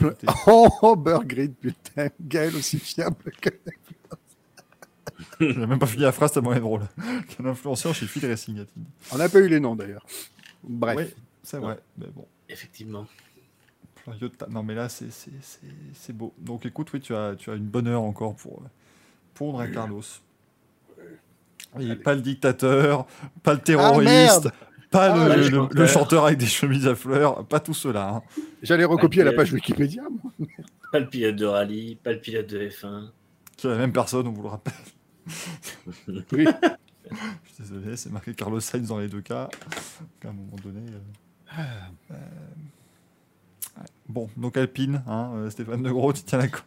mon 0.01 0.07
Dieu. 0.09 0.17
Oh, 0.47 0.67
oh 0.81 0.95
Burgrid, 0.95 1.53
putain. 1.55 2.07
Gaël 2.19 2.55
aussi 2.55 2.79
fiable 2.79 3.15
que. 3.39 3.49
J'ai 5.39 5.53
même 5.67 5.77
pas 5.79 5.85
fini 5.85 6.03
la 6.03 6.11
phrase 6.11 6.31
tellement 6.31 6.51
elle 6.51 6.57
est 6.59 6.61
drôle. 6.61 6.81
Qu'un 7.37 7.45
influenceur 7.45 7.93
chez 7.93 8.07
Phil 8.07 8.25
Racing. 8.25 8.65
On 9.11 9.17
n'a 9.17 9.29
pas 9.29 9.39
eu 9.39 9.47
les 9.47 9.59
noms 9.59 9.75
d'ailleurs. 9.75 10.05
Bref. 10.63 10.97
Oui, 10.97 11.23
c'est 11.43 11.57
vrai, 11.57 11.79
mais 11.97 12.07
bon. 12.07 12.25
Effectivement. 12.49 13.05
Non 14.49 14.63
mais 14.63 14.75
là 14.75 14.89
c'est 14.89 15.11
c'est- 15.11 15.31
c'est- 15.41 15.59
c'est 15.93 16.13
beau. 16.13 16.33
Donc 16.39 16.65
écoute, 16.65 16.91
oui, 16.93 16.99
tu 16.99 17.15
as, 17.15 17.35
tu 17.35 17.49
as 17.51 17.55
une 17.55 17.67
bonne 17.67 17.87
heure 17.87 18.03
encore 18.03 18.35
pour 18.35 18.61
euh, 18.61 18.67
pondre 19.33 19.59
un 19.61 19.67
Carlos. 19.67 20.01
Et 21.79 21.95
pas 21.95 22.13
le 22.13 22.21
dictateur, 22.21 23.07
pas 23.41 23.53
le 23.53 23.59
terroriste, 23.59 24.09
merde 24.11 24.51
pas 24.91 25.11
Ah, 25.11 25.35
le, 25.35 25.41
le 25.43 25.49
le- 25.49 25.67
le 25.71 25.87
chanteur. 25.87 26.25
avec 26.27 26.37
des 26.37 26.45
chemises 26.45 26.85
à 26.87 26.93
fleurs, 26.93 27.43
pas 27.47 27.59
tout 27.59 27.73
cela. 27.73 28.09
hein. 28.09 28.21
J'allais 28.61 28.83
recopier 28.85 29.23
la 29.23 29.31
page 29.33 29.51
Wikipédia. 29.51 30.03
moi. 30.03 30.31
Pas 30.91 30.99
le 30.99 31.07
pilote 31.09 31.35
de 31.35 31.45
rallye, 31.45 31.95
pas 31.95 32.11
le 32.11 32.19
pilote 32.19 32.45
de 32.47 32.69
F1. 32.69 33.09
C'est 33.57 33.69
la 33.69 33.77
même 33.77 33.91
personne, 33.91 34.27
on 34.27 34.31
vous 34.33 34.43
le 34.43 34.49
rappelle. 34.49 34.73
Oui. 36.31 36.45
Je 37.09 37.15
suis 37.53 37.63
désolé, 37.63 37.95
c'est 37.97 38.11
marqué 38.11 38.33
Carlos 38.35 38.59
Sainz 38.59 38.87
dans 38.87 38.99
les 38.99 39.07
deux 39.07 39.21
cas. 39.21 39.49
Donc, 39.99 40.25
à 40.25 40.29
un 40.29 40.33
moment 40.33 40.55
donné. 40.63 40.81
euh, 40.91 41.59
euh, 41.59 42.13
ouais. 42.13 42.17
Bon, 44.07 44.29
donc 44.37 44.57
Alpine, 44.57 45.01
hein, 45.07 45.31
euh, 45.35 45.49
Stéphane 45.49 45.81
De 45.81 45.89
Gros, 45.91 46.13
tu 46.13 46.23
tiens 46.23 46.37
la 46.39 46.47
corde. 46.47 46.65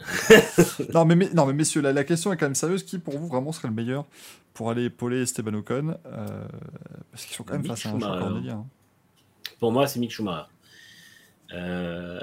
non, 0.94 1.04
mais, 1.04 1.14
mais- 1.16 1.30
non, 1.34 1.46
mais 1.46 1.52
messieurs, 1.52 1.80
la, 1.82 1.92
la 1.92 2.04
question 2.04 2.32
est 2.32 2.36
quand 2.36 2.46
même 2.46 2.54
sérieuse. 2.54 2.84
Qui 2.84 2.98
pour 2.98 3.18
vous 3.18 3.26
vraiment 3.26 3.52
serait 3.52 3.68
le 3.68 3.74
meilleur 3.74 4.06
pour 4.54 4.70
aller 4.70 4.84
épauler 4.84 5.22
Esteban 5.22 5.54
Ocon 5.54 5.96
euh, 6.06 6.26
Parce 7.10 7.24
qu'ils 7.26 7.36
sont 7.36 7.44
quand 7.44 7.54
même 7.54 7.62
Mick 7.62 7.72
face 7.72 7.86
à 7.86 7.90
un 7.90 7.98
cornélien, 7.98 8.54
hein. 8.54 8.66
Pour 9.58 9.72
moi, 9.72 9.86
c'est 9.86 10.00
Mick 10.00 10.10
Schumacher. 10.10 10.46
Euh, 11.52 12.20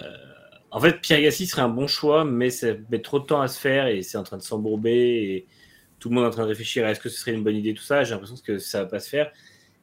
En 0.72 0.80
fait, 0.80 1.00
Pierre 1.02 1.22
Gasly 1.22 1.46
serait 1.48 1.62
un 1.62 1.70
bon 1.70 1.88
choix, 1.88 2.26
mais 2.26 2.50
ça 2.50 2.68
met 2.90 3.02
trop 3.02 3.20
de 3.20 3.26
temps 3.26 3.42
à 3.42 3.48
se 3.48 3.60
faire 3.60 3.88
et 3.88 4.02
c'est 4.02 4.18
en 4.18 4.24
train 4.24 4.38
de 4.38 4.42
s'embourber 4.44 4.92
et 4.92 5.48
tout 6.00 6.10
le 6.10 6.16
monde 6.16 6.24
est 6.26 6.28
en 6.28 6.32
train 6.32 6.44
de 6.44 6.48
réfléchir 6.50 6.86
à 6.86 6.92
est-ce 6.92 7.00
que 7.00 7.10
ce 7.10 7.20
serait 7.20 7.34
une 7.34 7.44
bonne 7.44 7.56
idée, 7.56 7.74
tout 7.74 7.84
ça. 7.84 8.04
J'ai 8.04 8.12
l'impression 8.12 8.36
que 8.44 8.58
ça 8.60 8.84
va 8.84 8.86
pas 8.90 9.00
se 9.00 9.10
faire 9.10 9.32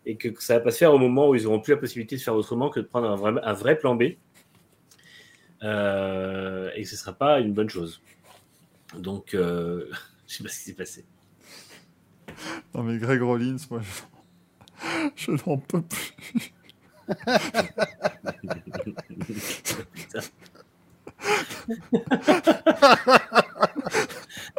et 0.07 0.17
que 0.17 0.29
ça 0.43 0.55
va 0.55 0.61
pas 0.61 0.71
se 0.71 0.79
faire 0.79 0.93
au 0.95 0.99
moment 0.99 1.29
où 1.29 1.35
ils 1.35 1.47
auront 1.47 1.61
plus 1.61 1.73
la 1.73 1.79
possibilité 1.79 2.17
de 2.17 2.21
faire 2.21 2.35
autrement 2.35 2.71
que 2.71 2.81
de 2.81 2.87
prendre 2.87 3.09
un 3.09 3.17
vrai, 3.17 3.33
un 3.43 3.53
vrai 3.53 3.79
plan 3.79 3.95
B 3.95 4.05
Euh, 5.63 6.71
et 6.75 6.83
que 6.83 6.89
ce 6.89 6.97
sera 6.97 7.13
pas 7.13 7.41
une 7.41 7.53
bonne 7.55 7.71
chose. 7.71 8.03
Donc, 8.99 9.35
euh, 9.35 9.89
je 10.29 10.35
sais 10.37 10.43
pas 10.45 10.51
ce 10.51 10.59
qui 10.59 10.65
s'est 10.65 10.75
passé. 10.75 11.05
Non, 12.75 12.83
mais 12.83 12.99
Greg 12.99 13.23
Rollins, 13.23 13.57
moi, 13.71 13.81
je, 13.83 14.03
je 15.17 15.31
n'en 15.33 15.59
peux 15.59 15.83
plus. 15.83 16.15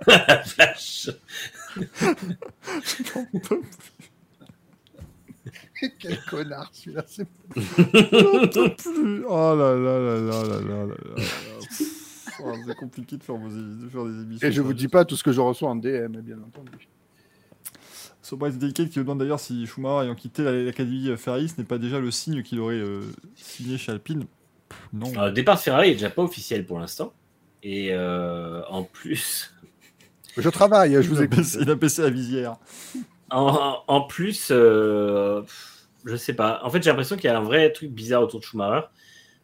La 0.08 0.44
vache. 0.58 1.10
J'en 3.14 3.26
peux 3.44 3.62
Quel 6.00 6.20
connard 6.30 6.70
celui-là, 6.74 7.04
c'est 7.08 7.28
J'en 7.56 8.70
plus. 8.78 9.26
Oh 9.28 9.56
là 9.56 9.76
là 9.76 10.00
là 10.00 10.20
là 10.20 10.44
là 10.44 10.60
là 10.60 10.86
là. 10.86 10.86
là. 10.86 11.24
Oh, 12.44 12.54
c'est 12.68 12.76
compliqué 12.76 13.18
de 13.18 13.24
faire, 13.24 13.38
de 13.38 13.90
faire, 13.90 14.06
des 14.06 14.22
émissions. 14.24 14.48
Et 14.48 14.52
je 14.52 14.62
vous 14.62 14.74
dis 14.74 14.88
pas 14.88 15.06
tout 15.06 15.16
ce 15.16 15.24
que 15.24 15.32
je 15.32 15.40
reçois 15.40 15.70
en 15.70 15.76
DM, 15.76 15.88
hein, 15.88 16.22
bien 16.22 16.38
entendu. 16.38 16.88
Sobres 18.22 18.50
Delicate 18.50 18.90
qui 18.90 19.00
me 19.00 19.04
demande 19.04 19.20
d'ailleurs 19.20 19.40
si 19.40 19.68
Schumacher 19.68 20.06
ayant 20.06 20.16
quitté 20.16 20.44
l'Académie 20.44 21.16
Ferrari, 21.16 21.48
ce 21.48 21.56
n'est 21.60 21.68
pas 21.68 21.78
déjà 21.78 22.00
le 22.00 22.10
signe 22.10 22.42
qu'il 22.42 22.60
aurait 22.60 22.76
euh, 22.76 23.02
signé 23.36 23.78
chez 23.78 23.92
Alpine. 23.92 24.26
Non. 24.92 25.12
Le 25.26 25.32
départ 25.32 25.56
de 25.56 25.62
Ferrari 25.62 25.90
est 25.92 25.94
déjà 25.94 26.10
pas 26.10 26.24
officiel 26.24 26.66
pour 26.66 26.80
l'instant. 26.80 27.14
Et 27.62 27.90
euh, 27.92 28.64
en 28.70 28.84
plus. 28.84 29.54
Je 30.38 30.50
travaille, 30.50 30.94
je 31.02 31.10
vous 31.10 31.22
ai 31.22 31.30
Il 31.62 31.70
a 31.70 31.76
baissé 31.76 32.02
la 32.02 32.10
visière 32.10 32.58
en, 33.32 34.02
plus, 34.02 34.50
euh, 34.52 35.42
je 36.06 36.16
sais 36.16 36.34
pas. 36.34 36.62
En 36.64 36.70
fait, 36.70 36.84
j'ai 36.84 36.90
l'impression 36.90 37.16
qu'il 37.16 37.26
y 37.26 37.34
a 37.34 37.38
un 37.38 37.44
vrai 37.44 37.72
truc 37.72 37.92
bizarre 37.92 38.22
autour 38.22 38.40
de 38.40 38.46
Schumacher. 38.46 38.88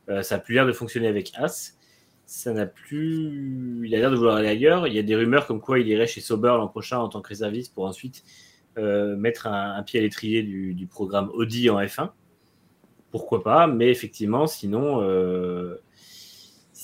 Euh, 0.09 0.21
ça 0.21 0.35
a 0.35 0.39
plus 0.39 0.55
l'air 0.55 0.65
de 0.65 0.73
fonctionner 0.73 1.07
avec 1.07 1.31
As. 1.35 1.77
Ça 2.25 2.53
n'a 2.53 2.65
plus. 2.65 3.83
Il 3.85 3.93
a 3.95 3.99
l'air 3.99 4.11
de 4.11 4.15
vouloir 4.15 4.37
aller 4.37 4.47
ailleurs. 4.47 4.87
Il 4.87 4.93
y 4.93 4.99
a 4.99 5.03
des 5.03 5.15
rumeurs 5.15 5.47
comme 5.47 5.59
quoi 5.59 5.79
il 5.79 5.87
irait 5.87 6.07
chez 6.07 6.21
Sauber 6.21 6.49
l'an 6.49 6.67
prochain 6.67 6.99
en 6.99 7.09
tant 7.09 7.21
que 7.21 7.29
réserviste 7.29 7.73
pour 7.73 7.85
ensuite 7.85 8.23
euh, 8.77 9.15
mettre 9.17 9.47
un, 9.47 9.81
pied 9.83 9.99
à 9.99 10.03
l'étrier 10.03 10.43
du, 10.43 10.87
programme 10.87 11.29
Audi 11.33 11.69
en 11.69 11.79
F1. 11.79 12.11
Pourquoi 13.09 13.43
pas 13.43 13.67
Mais 13.67 13.89
effectivement, 13.89 14.47
sinon, 14.47 15.01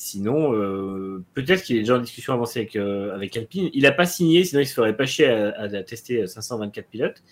sinon, 0.07 0.53
euh, 0.53 1.23
peut-être 1.33 1.63
qu'il 1.63 1.75
est 1.75 1.79
déjà 1.79 1.95
en 1.95 1.99
discussion 1.99 2.33
avancée 2.33 2.59
avec, 2.61 2.75
euh, 2.75 3.13
avec 3.13 3.35
Alpine. 3.35 3.69
Il 3.73 3.83
n'a 3.83 3.91
pas 3.91 4.05
signé, 4.05 4.43
sinon 4.43 4.61
il 4.61 4.65
se 4.65 4.73
ferait 4.73 4.95
pas 4.95 5.05
chier 5.05 5.27
à, 5.27 5.83
tester 5.83 6.25
524 6.25 6.87
pilotes. 6.87 7.23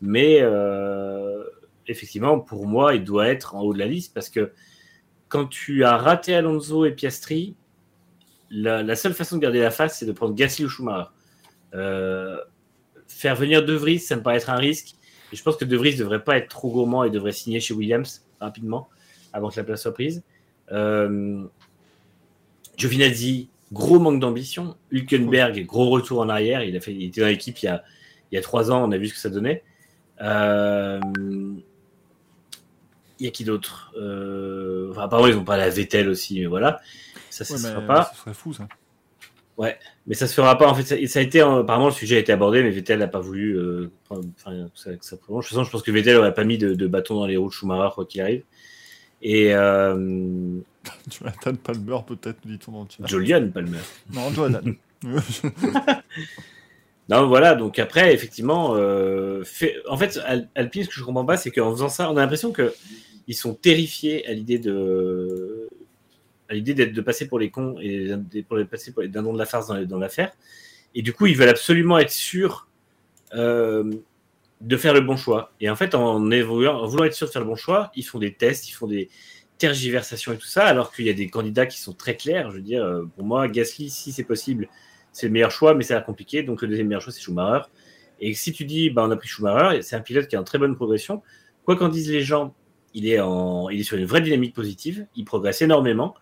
Mais 0.00 0.38
euh, 0.40 1.42
effectivement, 1.86 2.38
pour 2.38 2.66
moi, 2.66 2.94
il 2.94 3.04
doit 3.04 3.28
être 3.28 3.54
en 3.54 3.62
haut 3.62 3.74
de 3.74 3.78
la 3.78 3.86
liste 3.86 4.14
parce 4.14 4.30
que 4.30 4.52
quand 5.28 5.46
tu 5.46 5.84
as 5.84 5.96
raté 5.96 6.34
Alonso 6.34 6.84
et 6.84 6.92
Piastri, 6.92 7.56
la, 8.50 8.96
seule 8.96 9.14
façon 9.14 9.36
de 9.36 9.42
garder 9.42 9.60
la 9.60 9.70
face, 9.70 9.98
c'est 9.98 10.06
de 10.06 10.12
prendre 10.12 10.34
Gasly 10.34 10.64
ou 10.64 10.68
Schumacher. 10.68 11.10
Euh, 11.74 12.38
faire 13.06 13.36
venir 13.36 13.64
De 13.64 13.74
Vries, 13.74 14.00
ça 14.00 14.16
me 14.16 14.22
paraît 14.22 14.36
être 14.36 14.50
un 14.50 14.56
risque. 14.56 14.94
Et 15.32 15.36
je 15.36 15.42
pense 15.42 15.56
que 15.56 15.64
De 15.64 15.76
Vries 15.76 15.94
ne 15.94 15.98
devrait 15.98 16.24
pas 16.24 16.36
être 16.36 16.48
trop 16.48 16.70
gourmand 16.70 17.04
et 17.04 17.10
devrait 17.10 17.32
signer 17.32 17.60
chez 17.60 17.74
Williams 17.74 18.26
rapidement 18.40 18.88
avant 19.32 19.48
que 19.48 19.56
la 19.56 19.64
place 19.64 19.82
soit 19.82 19.94
prise. 19.94 20.22
Euh, 20.72 21.44
Giovinazzi, 22.80 23.48
gros 23.72 23.98
manque 23.98 24.20
d'ambition. 24.20 24.76
Hülkenberg, 24.90 25.64
gros 25.66 25.90
retour 25.90 26.20
en 26.20 26.28
arrière. 26.28 26.62
Il, 26.64 26.76
a 26.76 26.80
fait, 26.80 26.92
il 26.94 27.04
était 27.04 27.20
dans 27.20 27.26
l'équipe 27.28 27.58
il 27.58 27.66
y 27.66 27.68
a, 27.68 27.84
il 28.32 28.34
y 28.36 28.38
a 28.38 28.42
trois 28.42 28.70
ans, 28.72 28.82
on 28.88 28.92
a 28.92 28.96
vu 28.98 29.08
ce 29.08 29.14
que 29.14 29.20
ça 29.20 29.30
donnait. 29.30 29.62
Euh, 30.22 31.00
il 33.18 33.24
y 33.26 33.28
a 33.28 33.30
qui 33.30 33.44
d'autre? 33.44 33.92
Euh, 33.98 34.90
enfin, 34.90 35.02
Apparemment, 35.02 35.28
ils 35.28 35.36
ont 35.36 35.44
pas 35.44 35.56
la 35.58 35.68
Vettel 35.68 36.08
aussi, 36.08 36.40
mais 36.40 36.46
voilà. 36.46 36.80
Ça, 37.28 37.44
ça 37.44 37.54
Ouais, 37.54 37.60
se 37.60 37.66
mais 37.66 37.72
fera 37.74 37.86
pas. 37.86 38.10
ce 38.14 38.20
serait 38.20 38.34
fou 38.34 38.52
ça. 38.52 38.66
Mais 40.06 40.14
ça 40.14 40.26
se 40.26 40.32
fera 40.32 40.56
pas. 40.56 40.66
En 40.68 40.74
fait, 40.74 40.84
ça, 40.84 40.96
ça 41.06 41.18
a 41.18 41.22
été 41.22 41.42
euh, 41.42 41.60
apparemment 41.60 41.86
le 41.88 41.92
sujet 41.92 42.16
a 42.16 42.18
été 42.18 42.32
abordé, 42.32 42.62
mais 42.62 42.70
Vettel 42.70 42.98
n'a 42.98 43.08
pas 43.08 43.20
voulu. 43.20 43.58
euh, 43.58 43.90
prendre- 44.04 44.24
enfin, 44.38 44.68
ça, 44.74 44.94
que 44.96 45.04
ça 45.04 45.18
prolonge. 45.18 45.44
De 45.44 45.48
toute 45.48 45.56
façon, 45.58 45.64
je 45.66 45.70
pense 45.70 45.82
que 45.82 45.90
Vettel 45.90 46.16
aurait 46.16 46.32
pas 46.32 46.44
mis 46.44 46.56
de, 46.56 46.72
de 46.72 46.86
bâton 46.86 47.16
dans 47.16 47.26
les 47.26 47.36
roues 47.36 47.48
de 47.48 47.52
Schumacher 47.52 47.94
quoi 47.94 48.06
qu'il 48.06 48.22
arrive. 48.22 48.42
Et 49.22 49.54
euh, 49.54 49.94
Jonathan 51.10 51.54
Palmer, 51.54 51.98
peut-être, 52.06 52.38
dit-on 52.46 52.72
dans 52.72 52.82
le 52.84 52.88
chat. 52.90 53.06
Jolion 53.06 53.50
Palmer. 53.52 53.78
Non, 54.12 54.30
Jonathan. 54.32 54.70
Non, 57.08 57.26
voilà. 57.26 57.54
Donc 57.56 57.78
après, 57.80 58.14
effectivement, 58.14 58.74
euh, 58.76 59.42
fait- 59.44 59.76
en 59.88 59.96
fait, 59.96 60.18
Al- 60.24 60.48
Alpine, 60.54 60.84
ce 60.84 60.88
que 60.88 60.94
je 60.94 61.02
comprends 61.02 61.24
pas, 61.24 61.36
c'est 61.36 61.50
qu'en 61.50 61.72
faisant 61.72 61.88
ça, 61.88 62.08
on 62.10 62.16
a 62.16 62.20
l'impression 62.20 62.52
que 62.52 62.72
ils 63.26 63.34
sont 63.34 63.54
terrifiés 63.54 64.26
à 64.28 64.32
l'idée 64.32 64.58
de 64.58 65.68
à 66.48 66.54
l'idée 66.54 66.74
d'être 66.74 66.92
de 66.92 67.00
passer 67.00 67.26
pour 67.28 67.38
les 67.38 67.50
cons 67.50 67.76
et 67.80 68.12
pour 68.46 68.56
les 68.56 68.64
passer 68.64 68.92
pour 68.92 69.02
les 69.02 69.08
dindons 69.08 69.32
de 69.32 69.38
la 69.38 69.46
farce 69.46 69.66
dans, 69.68 69.82
dans 69.84 69.98
l'affaire. 69.98 70.32
Et 70.94 71.02
du 71.02 71.12
coup, 71.12 71.26
ils 71.26 71.36
veulent 71.36 71.48
absolument 71.48 71.98
être 71.98 72.10
sûrs 72.12 72.68
euh, 73.34 73.90
de 74.60 74.76
faire 74.76 74.92
le 74.92 75.00
bon 75.00 75.16
choix. 75.16 75.52
Et 75.60 75.70
en 75.70 75.76
fait, 75.76 75.94
en, 75.94 76.20
voulant 76.20 77.04
être 77.04 77.14
sûr 77.14 77.26
de 77.26 77.32
faire 77.32 77.42
le 77.42 77.48
bon 77.48 77.56
choix, 77.56 77.90
ils 77.94 78.02
font 78.02 78.18
des 78.18 78.34
tests, 78.34 78.68
ils 78.68 78.72
font 78.72 78.86
des 78.86 79.08
tergiversations 79.58 80.32
et 80.32 80.36
tout 80.36 80.46
ça, 80.46 80.64
alors 80.64 80.92
qu'il 80.92 81.06
y 81.06 81.10
a 81.10 81.12
des 81.12 81.28
candidats 81.28 81.66
qui 81.66 81.78
sont 81.78 81.92
très 81.92 82.16
clairs. 82.16 82.50
Je 82.50 82.56
veux 82.56 82.62
dire, 82.62 82.84
euh, 82.84 83.04
pour 83.16 83.24
moi, 83.24 83.48
Gasly, 83.48 83.90
si 83.90 84.12
c'est 84.12 84.24
possible, 84.24 84.68
c'est 85.12 85.26
le 85.26 85.32
meilleur 85.32 85.50
choix, 85.50 85.74
mais 85.74 85.84
ça 85.84 85.96
a 85.96 86.00
compliqué. 86.00 86.42
Donc 86.42 86.62
le 86.62 86.68
deuxième 86.68 86.88
meilleur 86.88 87.02
choix, 87.02 87.12
c'est 87.12 87.20
Schumacher. 87.20 87.66
Et 88.20 88.34
si 88.34 88.52
tu 88.52 88.64
dis, 88.64 88.90
bah, 88.90 89.04
on 89.06 89.10
a 89.10 89.16
pris 89.16 89.28
Schumacher, 89.28 89.82
c'est 89.82 89.96
un 89.96 90.00
pilote 90.00 90.28
qui 90.28 90.34
est 90.34 90.38
en 90.38 90.44
très 90.44 90.58
bonne 90.58 90.76
progression. 90.76 91.22
Quoi 91.64 91.76
qu'en 91.76 91.88
disent 91.88 92.10
les 92.10 92.22
gens, 92.22 92.54
il 92.92 93.08
est, 93.08 93.20
en, 93.20 93.68
il 93.70 93.80
est 93.80 93.84
sur 93.84 93.96
une 93.96 94.04
vraie 94.04 94.20
dynamique 94.20 94.54
positive. 94.54 95.06
Il 95.14 95.24
progresse 95.24 95.62
énormément. 95.62 96.14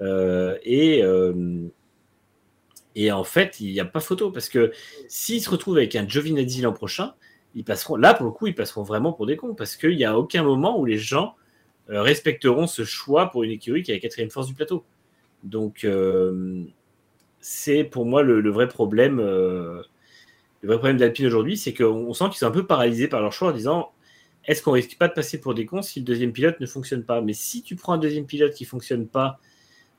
Euh, 0.00 0.56
et, 0.62 1.02
euh, 1.02 1.68
et 2.94 3.12
en 3.12 3.24
fait, 3.24 3.60
il 3.60 3.72
n'y 3.72 3.80
a 3.80 3.84
pas 3.84 4.00
photo 4.00 4.30
parce 4.30 4.48
que 4.48 4.72
s'ils 5.08 5.42
se 5.42 5.50
retrouvent 5.50 5.76
avec 5.76 5.94
un 5.96 6.06
Giovinazzi 6.06 6.62
l'an 6.62 6.72
prochain, 6.72 7.14
ils 7.54 7.64
passeront 7.64 7.96
là 7.96 8.14
pour 8.14 8.26
le 8.26 8.32
coup, 8.32 8.46
ils 8.46 8.54
passeront 8.54 8.82
vraiment 8.82 9.12
pour 9.12 9.26
des 9.26 9.36
cons 9.36 9.54
parce 9.54 9.76
qu'il 9.76 9.96
n'y 9.96 10.04
a 10.04 10.18
aucun 10.18 10.42
moment 10.42 10.78
où 10.78 10.84
les 10.84 10.98
gens 10.98 11.34
euh, 11.90 12.02
respecteront 12.02 12.66
ce 12.66 12.84
choix 12.84 13.30
pour 13.30 13.42
une 13.42 13.50
écurie 13.50 13.82
qui 13.82 13.90
est 13.90 13.94
la 13.94 14.00
quatrième 14.00 14.30
force 14.30 14.46
du 14.46 14.54
plateau. 14.54 14.84
Donc, 15.42 15.84
euh, 15.84 16.62
c'est 17.40 17.84
pour 17.84 18.06
moi 18.06 18.22
le, 18.22 18.50
vrai 18.50 18.68
problème. 18.68 19.18
euh, 19.20 19.82
le 20.62 20.68
vrai 20.68 20.76
problème 20.78 20.98
d'Alpine 20.98 21.26
aujourd'hui, 21.26 21.56
c'est 21.56 21.74
qu'on 21.74 21.86
on 21.86 22.12
sent 22.12 22.24
qu'ils 22.26 22.38
sont 22.38 22.46
un 22.46 22.50
peu 22.50 22.66
paralysés 22.66 23.08
par 23.08 23.20
leur 23.20 23.32
choix 23.32 23.48
en 23.48 23.52
disant 23.52 23.92
est-ce 24.46 24.62
qu'on 24.62 24.72
risque 24.72 24.96
pas 24.98 25.08
de 25.08 25.12
passer 25.12 25.40
pour 25.40 25.54
des 25.54 25.66
cons 25.66 25.82
si 25.82 26.00
le 26.00 26.04
deuxième 26.04 26.32
pilote 26.32 26.60
ne 26.60 26.66
fonctionne 26.66 27.04
pas? 27.04 27.20
Mais 27.20 27.32
si 27.32 27.62
tu 27.62 27.76
prends 27.76 27.94
un 27.94 27.98
deuxième 27.98 28.26
pilote 28.26 28.52
qui 28.52 28.64
fonctionne 28.64 29.06
pas 29.06 29.38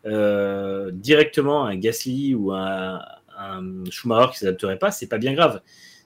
euh, 0.05 0.91
directement, 0.93 1.65
un 1.65 1.75
Gasly 1.75 2.35
ou 2.35 2.51
un, 2.51 3.01
un 3.37 3.83
Schumacher 3.89 4.31
qui 4.31 4.39
s'adapterait 4.39 4.79
pas, 4.79 4.91
c'est 4.91 5.07
pas 5.07 5.17
bien 5.17 5.33
grave. 5.33 5.61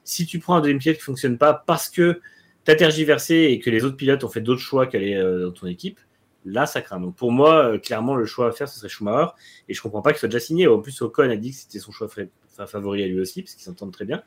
Si 0.06 0.24
tu 0.24 0.38
prends 0.38 0.54
un 0.54 0.60
deuxième 0.60 0.78
pilote 0.78 0.96
qui 0.98 1.02
fonctionne 1.02 1.36
pas 1.36 1.52
parce 1.52 1.90
que 1.90 2.20
tu 2.64 2.70
as 2.70 2.76
tergiversé 2.76 3.34
et 3.50 3.58
que 3.58 3.70
les 3.70 3.84
autres 3.84 3.96
pilotes 3.96 4.22
ont 4.24 4.28
fait 4.28 4.40
d'autres 4.40 4.60
choix 4.60 4.86
qu'aller 4.86 5.14
euh, 5.16 5.46
dans 5.46 5.52
ton 5.52 5.66
équipe, 5.66 5.98
là 6.44 6.64
ça 6.64 6.80
craint. 6.80 7.00
Donc 7.00 7.16
pour 7.16 7.32
moi, 7.32 7.72
euh, 7.72 7.78
clairement, 7.78 8.14
le 8.14 8.24
choix 8.24 8.48
à 8.48 8.52
faire, 8.52 8.68
ce 8.68 8.78
serait 8.78 8.88
Schumacher. 8.88 9.32
Et 9.68 9.74
je 9.74 9.82
comprends 9.82 10.02
pas 10.02 10.12
qu'il 10.12 10.20
soit 10.20 10.28
déjà 10.28 10.38
signé. 10.40 10.68
En 10.68 10.78
plus, 10.80 11.02
Ocon 11.02 11.28
a 11.28 11.36
dit 11.36 11.50
que 11.50 11.56
c'était 11.56 11.80
son 11.80 11.90
choix 11.90 12.08
fa- 12.08 12.22
fa- 12.48 12.66
favori 12.68 13.02
à 13.02 13.06
lui 13.08 13.20
aussi, 13.20 13.42
parce 13.42 13.54
qu'ils 13.54 13.64
s'entendent 13.64 13.92
très 13.92 14.04
bien. 14.04 14.22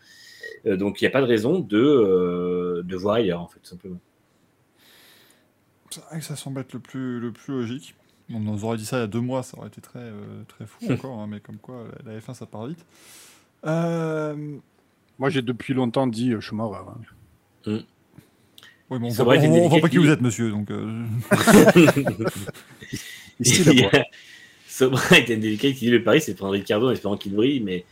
Euh, 0.66 0.76
donc 0.76 1.00
il 1.00 1.06
n'y 1.06 1.08
a 1.08 1.12
pas 1.12 1.22
de 1.22 1.28
raison 1.28 1.60
de, 1.60 2.82
de 2.86 2.96
voir 2.98 3.16
ailleurs, 3.16 3.40
en 3.42 3.48
fait, 3.48 3.60
tout 3.60 3.70
simplement. 3.70 4.00
C'est 5.92 6.04
vrai 6.04 6.20
que 6.20 6.26
ça 6.26 6.36
semble 6.36 6.60
être 6.62 6.74
le 6.74 6.80
plus, 6.80 7.20
le 7.20 7.32
plus 7.32 7.54
logique. 7.54 7.96
On 8.32 8.40
nous 8.40 8.64
aurait 8.64 8.78
dit 8.78 8.86
ça 8.86 8.98
il 8.98 9.00
y 9.00 9.04
a 9.04 9.08
deux 9.08 9.22
mois, 9.22 9.42
ça 9.42 9.58
aurait 9.58 9.70
été 9.70 9.82
très, 9.82 10.12
très 10.48 10.66
fou 10.68 10.78
encore, 10.92 11.20
hein, 11.20 11.28
mais 11.28 11.40
comme 11.40 11.58
quoi 11.58 11.86
la, 12.06 12.14
la 12.14 12.20
F1 12.20 12.34
ça 12.36 12.46
part 12.46 12.68
vite. 12.68 12.86
Euh, 13.66 14.58
Moi, 15.20 15.30
j'ai 15.30 15.42
depuis 15.42 15.74
longtemps 15.74 16.08
dit 16.08 16.34
euh, 16.34 16.40
Schumacher. 16.42 16.80
hein. 17.68 17.80
Oui, 18.90 18.98
mais 19.00 19.08
on 19.08 19.10
voit, 19.24 19.36
on- 19.48 19.52
on 19.66 19.68
voit 19.70 19.80
pas 19.82 19.90
qui 19.90 19.98
vous 19.98 20.10
êtes, 20.10 20.22
monsieur, 20.22 20.50
donc. 20.50 20.72
euh, 20.72 21.04
Ici, 23.40 23.64
la 23.64 23.90
voix. 23.90 23.92
Sobra 24.68 25.18
était 25.18 25.38
délicat 25.38 25.70
qui 25.70 25.86
dit 25.86 25.90
le 25.92 26.04
pari, 26.04 26.22
c'est 26.22 26.34
de 26.34 26.38
prendre 26.38 26.54
Ricardo 26.54 26.88
en 26.88 26.92
espérant 26.92 27.18
qu'il 27.18 27.34
brille, 27.36 27.60
mais 27.62 27.86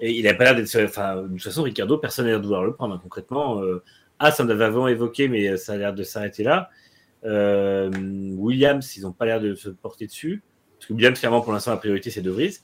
et 0.00 0.12
il 0.18 0.26
a 0.28 0.34
pas 0.34 0.44
l'air 0.44 0.54
d'être. 0.56 0.74
Enfin, 0.84 1.22
de 1.22 1.28
toute 1.28 1.42
façon, 1.42 1.62
Ricardo, 1.62 1.98
personne 1.98 2.24
n'a 2.24 2.30
l'air 2.32 2.40
de 2.40 2.46
vouloir 2.46 2.64
le 2.64 2.72
prendre. 2.72 2.94
hein, 2.94 3.00
concrètement, 3.02 3.60
euh, 3.62 3.82
ah, 4.18 4.30
ça 4.30 4.44
on 4.44 4.48
avait 4.48 4.64
avant 4.64 4.86
évoqué, 4.88 5.28
mais 5.28 5.56
ça 5.56 5.72
a 5.72 5.76
l'air 5.76 5.92
de 5.94 6.02
s'arrêter 6.02 6.42
là. 6.42 6.70
Euh, 7.24 7.90
Williams, 8.36 8.96
ils 8.96 9.02
n'ont 9.02 9.12
pas 9.12 9.26
l'air 9.26 9.40
de 9.40 9.54
se 9.54 9.68
porter 9.68 10.06
dessus. 10.06 10.42
Parce 10.78 10.86
que 10.86 10.92
Williams, 10.94 11.18
clairement, 11.18 11.42
pour 11.42 11.52
l'instant, 11.52 11.72
la 11.72 11.76
priorité, 11.76 12.10
c'est 12.10 12.22
De 12.22 12.30
Vries. 12.30 12.58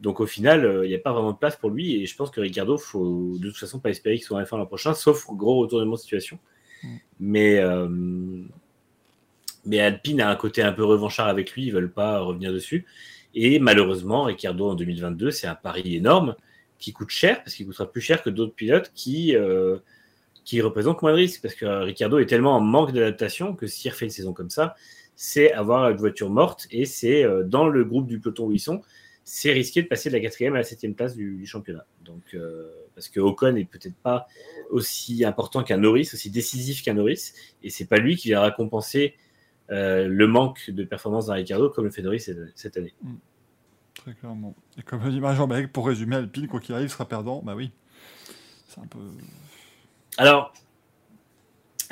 Donc 0.00 0.20
au 0.20 0.26
final, 0.26 0.64
euh, 0.64 0.86
il 0.86 0.88
n'y 0.88 0.94
a 0.94 0.98
pas 0.98 1.12
vraiment 1.12 1.32
de 1.32 1.38
place 1.38 1.56
pour 1.56 1.70
lui. 1.70 2.00
Et 2.00 2.06
je 2.06 2.14
pense 2.16 2.30
que 2.30 2.40
Ricardo, 2.40 2.78
faut 2.78 3.36
de 3.38 3.48
toute 3.48 3.58
façon 3.58 3.80
pas 3.80 3.90
espérer 3.90 4.16
qu'il 4.16 4.24
soit 4.24 4.38
en 4.38 4.42
F1 4.42 4.58
l'an 4.58 4.66
prochain, 4.66 4.94
sauf 4.94 5.26
gros 5.26 5.58
retournement 5.58 5.94
de 5.94 6.00
situation. 6.00 6.38
Mm. 6.82 6.88
Mais, 7.20 7.58
euh, 7.58 7.88
mais 9.64 9.80
Alpine 9.80 10.20
a 10.20 10.30
un 10.30 10.36
côté 10.36 10.62
un 10.62 10.72
peu 10.72 10.84
revanchard 10.84 11.28
avec 11.28 11.52
lui, 11.52 11.66
ils 11.66 11.72
veulent 11.72 11.92
pas 11.92 12.20
revenir 12.20 12.52
dessus. 12.52 12.86
Et 13.34 13.58
malheureusement, 13.58 14.24
Ricardo 14.24 14.70
en 14.70 14.74
2022, 14.74 15.30
c'est 15.30 15.46
un 15.46 15.54
pari 15.54 15.96
énorme 15.96 16.36
qui 16.78 16.92
coûte 16.92 17.10
cher, 17.10 17.42
parce 17.42 17.56
qu'il 17.56 17.66
coûtera 17.66 17.90
plus 17.90 18.00
cher 18.00 18.22
que 18.22 18.30
d'autres 18.30 18.54
pilotes 18.54 18.92
qui, 18.94 19.34
euh, 19.34 19.78
qui 20.44 20.60
représentent 20.60 21.02
moins 21.02 21.10
de 21.10 21.16
risques. 21.16 21.42
Parce 21.42 21.54
que 21.54 21.66
Ricardo 21.66 22.18
est 22.18 22.26
tellement 22.26 22.54
en 22.54 22.60
manque 22.60 22.92
d'adaptation 22.92 23.54
que 23.54 23.66
s'il 23.66 23.90
refait 23.90 24.06
une 24.06 24.12
saison 24.12 24.32
comme 24.32 24.50
ça, 24.50 24.76
c'est 25.16 25.52
avoir 25.52 25.90
une 25.90 25.96
voiture 25.96 26.30
morte 26.30 26.68
et 26.70 26.84
c'est 26.84 27.26
dans 27.46 27.66
le 27.66 27.84
groupe 27.84 28.06
du 28.06 28.20
peloton 28.20 28.46
où 28.46 28.52
ils 28.52 28.60
sont, 28.60 28.82
c'est 29.30 29.52
risqué 29.52 29.82
de 29.82 29.88
passer 29.88 30.08
de 30.08 30.14
la 30.14 30.20
quatrième 30.20 30.54
à 30.54 30.58
la 30.58 30.64
septième 30.64 30.94
place 30.94 31.14
du, 31.14 31.36
du 31.36 31.44
championnat. 31.44 31.84
Donc, 32.02 32.22
euh, 32.32 32.72
parce 32.94 33.10
que 33.10 33.20
Ocon 33.20 33.56
est 33.56 33.66
peut-être 33.66 33.94
pas 33.96 34.26
aussi 34.70 35.22
important 35.22 35.62
qu'un 35.62 35.76
Norris, 35.76 36.08
aussi 36.14 36.30
décisif 36.30 36.82
qu'un 36.82 36.94
Norris, 36.94 37.34
et 37.62 37.68
c'est 37.68 37.84
pas 37.84 37.98
lui 37.98 38.16
qui 38.16 38.28
viendra 38.28 38.50
compenser 38.50 39.16
euh, 39.70 40.08
le 40.08 40.26
manque 40.26 40.70
de 40.70 40.82
performance 40.82 41.26
d'un 41.26 41.34
Ricardo 41.34 41.68
comme 41.68 41.84
le 41.84 41.90
fait 41.90 42.00
Norris 42.00 42.20
cette, 42.20 42.38
cette 42.54 42.78
année. 42.78 42.94
Très 43.92 44.14
clairement. 44.14 44.56
Et 44.78 44.82
comme 44.82 45.04
le 45.04 45.10
dit 45.10 45.20
Jean-Béric, 45.20 45.72
pour 45.72 45.86
résumer, 45.86 46.16
Alpine, 46.16 46.48
quoi 46.48 46.58
qu'il 46.58 46.74
arrive, 46.74 46.88
sera 46.88 47.06
perdant. 47.06 47.42
Bah 47.42 47.54
oui. 47.54 47.70
C'est 48.68 48.80
un 48.80 48.86
peu. 48.86 48.98
Alors, 50.16 50.54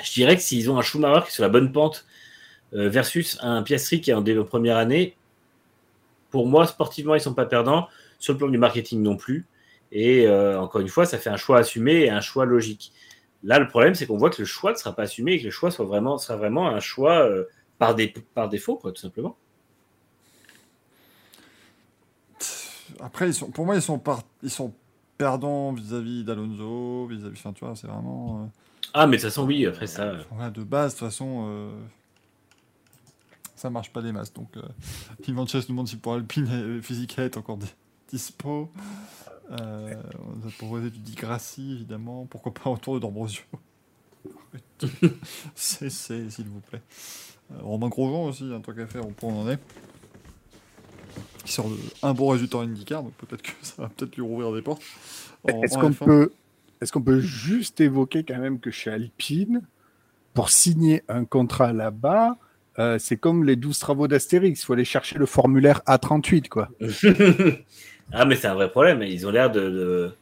je 0.03 0.11
dirais 0.15 0.37
que 0.37 0.43
s'ils 0.43 0.71
ont 0.71 0.79
un 0.79 0.83
Schumacher 0.83 1.25
qui 1.25 1.29
est 1.29 1.35
sur 1.35 1.43
la 1.43 1.51
bonne 1.51 1.71
pente 1.71 2.07
euh, 2.73 2.89
versus 2.89 3.37
un 3.43 3.63
Piastri 3.63 4.01
qui 4.01 4.11
est 4.11 4.15
en 4.15 4.25
première 4.45 4.79
année, 4.79 5.17
pour 6.37 6.47
moi, 6.47 6.67
sportivement, 6.67 7.15
ils 7.15 7.21
sont 7.23 7.33
pas 7.33 7.47
perdants. 7.47 7.89
Sur 8.19 8.35
le 8.35 8.39
plan 8.39 8.49
du 8.49 8.59
marketing 8.59 9.03
non 9.03 9.17
plus. 9.17 9.47
Et 9.91 10.27
euh, 10.27 10.61
encore 10.61 10.83
une 10.83 10.89
fois, 10.89 11.07
ça 11.07 11.17
fait 11.17 11.31
un 11.31 11.39
choix 11.39 11.59
assumé 11.59 11.93
et 12.05 12.11
un 12.11 12.21
choix 12.21 12.45
logique. 12.45 12.93
Là, 13.43 13.59
le 13.59 13.69
problème, 13.69 13.95
c'est 13.95 14.07
qu'on 14.07 14.19
voit 14.19 14.29
que 14.29 14.43
le 14.43 14.47
choix 14.47 14.73
ne 14.73 14.77
sera 14.77 14.95
pas 14.95 15.05
assumé 15.05 15.33
et 15.33 15.39
que 15.39 15.45
le 15.45 15.51
choix 15.51 15.71
soit 15.71 15.87
vraiment, 15.87 16.19
sera 16.19 16.37
vraiment 16.37 16.69
un 16.69 16.81
choix 16.81 17.21
euh, 17.27 17.45
par, 17.79 17.95
dé- 17.95 18.13
par 18.35 18.51
défaut, 18.51 18.77
quoi, 18.77 18.93
tout 18.93 19.01
simplement. 19.01 19.35
Après, 23.01 23.29
ils 23.29 23.35
sont, 23.35 23.51
pour 23.51 23.65
moi, 23.65 23.75
ils 23.77 23.83
sont, 23.83 23.99
par- 23.99 24.23
ils 24.43 24.51
sont 24.51 24.75
perdants 25.17 25.73
vis-à-vis 25.73 26.23
d'Alonso, 26.23 27.07
vis-à-vis. 27.07 27.39
Enfin, 27.39 27.53
tu 27.55 27.65
vois, 27.65 27.75
c'est 27.77 27.87
vraiment. 27.87 28.43
euh, 28.43 28.47
Ah, 28.93 29.07
mais 29.07 29.17
de 29.17 29.23
toute 29.23 29.31
façon, 29.31 29.47
oui, 29.47 29.65
après 29.65 29.87
ça. 29.87 30.13
de 30.15 30.63
base, 30.63 30.95
de 30.95 30.99
toute 30.99 31.09
façon. 31.09 31.71
Euh, 33.57 33.61
ça 33.61 33.71
marche 33.71 33.93
pas 33.93 34.03
des 34.03 34.13
masses. 34.13 34.33
Donc, 34.33 34.57
euh, 34.57 34.63
Ivan 35.27 35.47
Chess 35.47 35.69
nous 35.69 35.75
demande 35.75 35.89
si 35.89 35.97
pour 35.97 36.15
Alpine, 36.15 36.49
euh, 36.51 36.83
Physica 36.83 37.25
est 37.25 37.37
encore 37.37 37.57
di- 37.57 37.67
dispo. 38.11 38.71
Euh, 39.51 39.95
on 40.19 40.37
nous 40.37 40.49
a 40.49 40.51
proposé 40.59 40.91
du 40.91 40.99
Di 40.99 41.15
Grassi, 41.15 41.73
évidemment. 41.73 42.27
Pourquoi 42.27 42.53
pas 42.53 42.71
autour 42.71 42.95
de 42.95 43.01
D'Ambrosio 43.01 43.43
C'est, 45.55 45.91
s'il 45.91 46.49
vous 46.49 46.61
plaît. 46.61 46.83
Euh, 47.53 47.59
Romain 47.63 47.89
Grosjean 47.89 48.25
aussi, 48.29 48.53
un 48.53 48.61
truc 48.61 48.79
à 48.81 48.87
faire, 48.87 49.07
au 49.07 49.11
point 49.11 49.33
on 49.33 49.43
en 49.43 49.51
est. 49.51 49.59
Qui 51.45 51.53
sort 51.53 51.69
de 51.71 51.77
un 52.03 52.13
bon 52.13 52.29
résultat 52.29 52.59
en 52.59 52.63
IndyCar, 52.63 53.05
donc 53.05 53.13
peut-être 53.15 53.43
que 53.43 53.53
ça 53.63 53.83
va 53.83 53.89
peut-être 53.89 54.17
lui 54.17 54.23
rouvrir 54.23 54.53
des 54.53 54.63
portes. 54.63 54.83
Est-ce 55.47 55.79
qu'on 55.79 55.91
F1. 55.91 56.05
peut, 56.05 56.33
est-ce 56.81 56.91
qu'on 56.93 57.03
peut 57.03 57.21
juste 57.21 57.81
évoquer 57.81 58.25
quand 58.25 58.39
même 58.39 58.59
que 58.59 58.73
chez 58.73 58.91
Alpine, 58.91 59.63
pour 60.35 60.51
signer 60.51 61.05
un 61.09 61.25
contrat 61.25 61.73
là-bas, 61.73 62.37
euh, 62.79 62.99
c'est 62.99 63.17
comme 63.17 63.45
les 63.45 63.57
12 63.57 63.79
travaux 63.79 64.09
d'Astérix, 64.09 64.61
il 64.61 64.65
faut 64.65 64.73
aller 64.75 64.85
chercher 64.85 65.19
le 65.19 65.27
formulaire 65.27 65.83
A38, 65.87 66.49
quoi. 66.49 66.69
ah, 68.13 68.25
mais 68.25 68.37
c'est 68.37 68.47
un 68.49 68.55
vrai 68.55 68.71
problème. 68.71 69.03
Ils 69.03 69.27
ont 69.27 69.31
l'air 69.31 69.51
de, 69.51 69.61
de- 69.71 70.13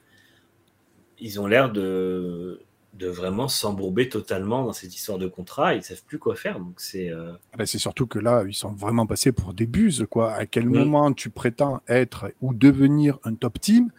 ils 1.19 1.41
ont 1.41 1.47
l'air 1.47 1.71
de, 1.73 2.61
de 2.95 3.09
vraiment 3.09 3.49
s'embourber 3.49 4.09
totalement 4.09 4.65
dans 4.65 4.73
cette 4.73 4.95
histoire 4.95 5.19
de 5.19 5.27
contrat. 5.29 5.75
Ils 5.75 5.83
savent 5.83 6.03
plus 6.05 6.19
quoi 6.19 6.35
faire. 6.37 6.59
Donc 6.59 6.75
c'est, 6.81 7.11
euh, 7.11 7.33
Ah 7.53 7.57
ben, 7.59 7.67
c'est 7.67 7.79
surtout 7.79 8.07
que 8.07 8.19
là, 8.19 8.45
ils 8.47 8.55
sont 8.55 8.73
vraiment 8.73 9.07
passés 9.07 9.33
pour 9.33 9.55
des 9.55 9.67
buses, 9.67 10.07
quoi. 10.11 10.33
À 10.35 10.47
quel 10.47 10.69
moment 10.69 11.13
tu 11.13 11.31
prétends 11.31 11.81
être 11.89 12.33
ou 12.41 12.53
devenir 12.55 13.19
un 13.25 13.35
top 13.35 13.61
team 13.61 13.91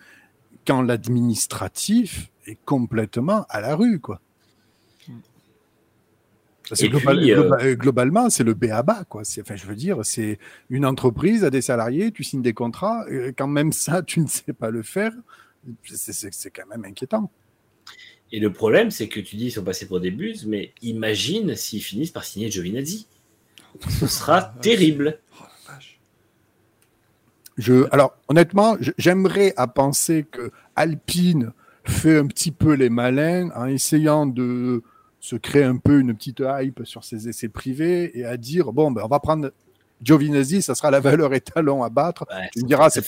quand 0.67 0.81
l'administratif 0.81 2.31
est 2.47 2.57
complètement 2.65 3.45
à 3.49 3.61
la 3.61 3.75
rue, 3.75 3.99
quoi? 3.99 4.21
Parce 6.69 6.81
que 6.81 6.85
Et 6.85 6.89
global- 6.89 7.19
puis, 7.19 7.31
euh, 7.31 7.43
globa- 7.43 7.75
globalement, 7.75 8.29
c'est 8.29 8.43
le 8.43 8.53
B 8.55 8.65
à 8.71 8.81
bas, 8.81 9.03
quoi. 9.07 9.23
C'est, 9.23 9.41
enfin, 9.41 9.55
je 9.55 9.65
veux 9.67 9.75
dire, 9.75 9.99
c'est 10.03 10.39
une 10.69 10.85
entreprise 10.85 11.43
à 11.43 11.49
des 11.49 11.61
salariés, 11.61 12.11
tu 12.11 12.23
signes 12.23 12.41
des 12.41 12.53
contrats, 12.53 13.05
quand 13.37 13.47
même 13.47 13.71
ça, 13.71 14.01
tu 14.07 14.19
ne 14.19 14.27
sais 14.27 14.53
pas 14.53 14.71
le 14.71 14.81
faire, 14.81 15.11
c'est, 15.83 16.51
quand 16.51 16.65
même 16.67 16.85
inquiétant. 16.85 17.29
Et 18.31 18.39
le 18.39 18.51
problème, 18.51 18.89
c'est 18.89 19.07
que 19.07 19.19
tu 19.19 19.35
dis 19.35 19.45
ils 19.45 19.51
sont 19.51 19.63
passés 19.63 19.87
pour 19.87 19.99
des 19.99 20.11
buses, 20.11 20.45
mais 20.47 20.73
imagine 20.81 21.55
s'ils 21.55 21.81
finissent 21.83 22.11
par 22.11 22.23
signer 22.25 22.49
Giovinazzi. 22.49 23.07
Ce 23.89 24.07
sera 24.07 24.41
terrible. 24.61 25.19
Oh 25.39 25.43
la 25.67 25.73
vache. 25.73 25.99
Je, 27.57 27.87
alors, 27.91 28.17
honnêtement, 28.27 28.77
j'aimerais 28.97 29.53
à 29.57 29.67
penser 29.67 30.25
que 30.29 30.51
Alpine 30.75 31.53
fait 31.83 32.17
un 32.17 32.25
petit 32.25 32.51
peu 32.51 32.73
les 32.73 32.89
malins 32.89 33.51
en 33.55 33.67
essayant 33.67 34.25
de 34.25 34.81
se 35.25 35.35
créer 35.35 35.63
un 35.63 35.77
peu 35.77 35.99
une 35.99 36.13
petite 36.15 36.41
hype 36.45 36.81
sur 36.85 37.03
ses 37.03 37.27
essais 37.27 37.49
privés 37.49 38.17
et 38.17 38.25
à 38.25 38.37
dire 38.37 38.71
bon, 38.71 38.91
ben, 38.91 39.01
on 39.03 39.07
va 39.07 39.19
prendre 39.19 39.51
Giovinazzi, 40.03 40.61
ça 40.61 40.75
sera 40.75 40.91
la 40.91 40.99
valeur 40.99 41.33
étalon 41.33 41.83
à 41.83 41.89
battre. 41.89 42.25
Ouais, 42.29 42.49
Tu 42.53 42.61
me 42.61 42.67
diras, 42.67 42.89
c'est 42.91 43.01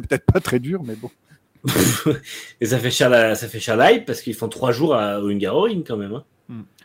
peut-être 0.00 0.24
pas 0.26 0.40
très 0.40 0.60
dur, 0.60 0.82
mais 0.84 0.94
bon. 0.94 1.10
et 2.60 2.66
ça 2.66 2.78
fait 2.78 2.90
cher 2.90 3.10
la, 3.10 3.34
ça 3.34 3.48
fait 3.48 3.60
cher 3.60 3.76
la 3.76 3.92
hype 3.92 4.06
parce 4.06 4.22
qu'ils 4.22 4.34
font 4.34 4.48
trois 4.48 4.72
jours 4.72 4.94
à, 4.94 5.16
Hungaroring 5.16 5.84
quand 5.84 5.96
même. 5.96 6.14
hein. 6.14 6.24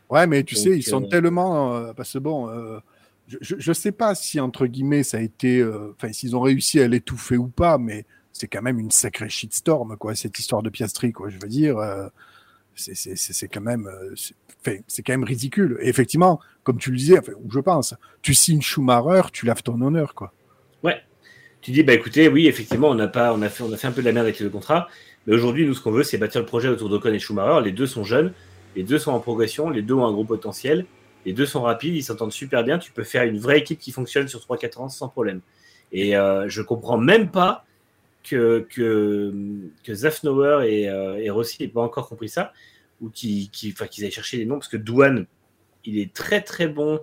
Ouais, 0.10 0.28
mais 0.28 0.44
tu 0.44 0.56
Donc, 0.56 0.64
sais, 0.64 0.78
ils 0.78 0.84
sont 0.84 1.04
euh, 1.04 1.08
tellement. 1.08 1.76
euh, 1.76 1.94
parce 1.94 2.14
que 2.14 2.20
bon, 2.20 2.50
euh, 2.50 2.80
je, 3.28 3.38
je, 3.42 3.56
je 3.58 3.74
sais 3.74 3.92
pas 3.92 4.14
si, 4.16 4.40
entre 4.40 4.68
guillemets, 4.68 5.04
ça 5.04 5.18
a 5.18 5.22
été. 5.22 5.60
euh, 5.60 5.94
Enfin, 5.98 6.12
s'ils 6.14 6.36
ont 6.36 6.42
réussi 6.42 6.80
à 6.80 6.88
l'étouffer 6.88 7.38
ou 7.38 7.48
pas, 7.48 7.78
mais 7.78 8.06
c'est 8.34 8.48
quand 8.48 8.62
même 8.62 8.80
une 8.80 8.92
sacrée 8.92 9.30
shitstorm, 9.30 9.98
quoi, 9.98 10.14
cette 10.16 10.38
histoire 10.38 10.62
de 10.62 10.70
Piastri, 10.70 11.12
quoi. 11.12 11.30
Je 11.30 11.38
veux 11.42 11.48
dire, 11.48 11.78
euh, 11.78 12.08
c'est- 12.76 13.48
quand 13.48 13.62
même. 13.62 13.88
euh, 13.88 14.14
c'est- 14.88 15.04
quand 15.04 15.14
même 15.14 15.24
ridicule. 15.24 15.78
Et 15.82 15.90
effectivement, 15.90 16.40
comme 16.64 16.78
tu 16.80 16.90
le 16.92 16.98
disais, 16.98 17.20
enfin, 17.20 17.34
je 17.52 17.60
pense, 17.60 17.94
tu 18.22 18.34
signes 18.34 18.62
Schumacher, 18.62 19.30
tu 19.32 19.46
laves 19.46 19.62
ton 19.64 19.80
honneur, 19.82 20.14
quoi. 20.16 20.34
Tu 21.62 21.72
dis, 21.72 21.82
bah 21.82 21.94
écoutez, 21.94 22.28
oui, 22.28 22.46
effectivement, 22.46 22.90
on 22.90 23.00
a, 23.00 23.08
pas, 23.08 23.34
on, 23.34 23.42
a 23.42 23.50
fait, 23.50 23.64
on 23.64 23.74
a 23.74 23.78
fait 23.78 23.88
un 23.88 23.92
peu 23.92 24.02
de 24.02 24.06
la 24.06 24.12
merde 24.12 24.28
avec 24.28 24.38
les 24.38 24.46
deux 24.46 24.52
contrats, 24.52 24.88
mais 25.26 25.34
aujourd'hui, 25.34 25.66
nous, 25.66 25.74
ce 25.74 25.82
qu'on 25.82 25.90
veut, 25.92 26.04
c'est 26.04 26.20
bâtir 26.20 26.40
le 26.40 26.46
projet 26.46 26.68
autour 26.68 26.90
d'Ocon 26.90 27.12
et 27.12 27.18
Schumacher. 27.18 27.64
Les 27.66 27.72
deux 27.72 27.88
sont 27.88 28.04
jeunes, 28.04 28.34
les 28.76 28.84
deux 28.84 29.00
sont 29.00 29.12
en 29.12 29.20
progression, 29.20 29.72
les 29.72 29.82
deux 29.82 29.96
ont 29.96 30.06
un 30.06 30.12
gros 30.12 30.26
potentiel, 30.26 30.86
les 31.26 31.34
deux 31.34 31.48
sont 31.48 31.64
rapides, 31.64 31.96
ils 31.96 32.04
s'entendent 32.04 32.32
super 32.32 32.64
bien. 32.64 32.78
Tu 32.78 32.92
peux 32.92 33.04
faire 33.04 33.24
une 33.24 33.40
vraie 33.40 33.58
équipe 33.58 33.80
qui 33.80 33.92
fonctionne 33.92 34.28
sur 34.28 34.42
3-4 34.42 34.80
ans 34.80 34.90
sans 34.90 35.10
problème. 35.10 35.42
Et 35.92 36.16
euh, 36.16 36.48
je 36.50 36.62
comprends 36.62 37.00
même 37.00 37.32
pas 37.32 37.66
que, 38.28 38.66
que, 38.70 39.34
que 39.84 39.94
Zafnauer 39.94 40.64
et, 40.68 40.90
euh, 40.90 41.18
et 41.18 41.30
Rossi 41.30 41.62
n'aient 41.62 41.68
pas 41.70 41.82
encore 41.82 42.10
compris 42.10 42.30
ça, 42.30 42.52
ou 43.02 43.10
qu'ils 43.10 43.50
qu'ils 43.50 43.76
aillent 44.04 44.12
chercher 44.12 44.38
les 44.38 44.46
noms, 44.46 44.56
parce 44.60 44.68
que 44.68 44.78
Douane, 44.78 45.28
il 45.86 46.00
est 46.00 46.14
très 46.14 46.42
très 46.42 46.68
bon 46.68 47.00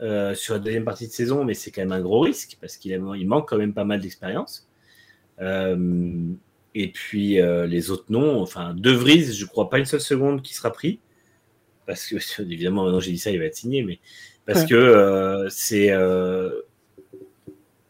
euh, 0.00 0.34
sur 0.34 0.54
la 0.54 0.60
deuxième 0.60 0.84
partie 0.84 1.06
de 1.08 1.12
saison, 1.12 1.44
mais 1.44 1.54
c'est 1.54 1.70
quand 1.70 1.82
même 1.82 1.92
un 1.92 2.00
gros 2.00 2.20
risque 2.20 2.56
parce 2.60 2.76
qu'il 2.76 2.92
il 2.92 3.26
manque 3.28 3.48
quand 3.48 3.58
même 3.58 3.74
pas 3.74 3.84
mal 3.84 4.00
d'expérience. 4.00 4.68
Euh, 5.40 6.32
et 6.74 6.92
puis 6.92 7.38
les 7.66 7.90
autres 7.90 8.06
noms, 8.10 8.40
enfin 8.42 8.74
De 8.74 8.90
Vries, 8.90 9.32
je 9.32 9.46
crois 9.46 9.70
pas 9.70 9.78
une 9.78 9.86
seule 9.86 10.00
seconde 10.00 10.42
qui 10.42 10.54
sera 10.54 10.70
pris 10.72 11.00
parce 11.86 12.06
que 12.06 12.16
évidemment 12.42 12.84
maintenant 12.84 13.00
j'ai 13.00 13.12
dit 13.12 13.18
ça, 13.18 13.30
il 13.30 13.38
va 13.38 13.46
être 13.46 13.56
signé, 13.56 13.82
mais 13.82 13.98
parce 14.44 14.62
Ouais. 14.62 14.68
que 14.68 15.46
c'est 15.50 15.90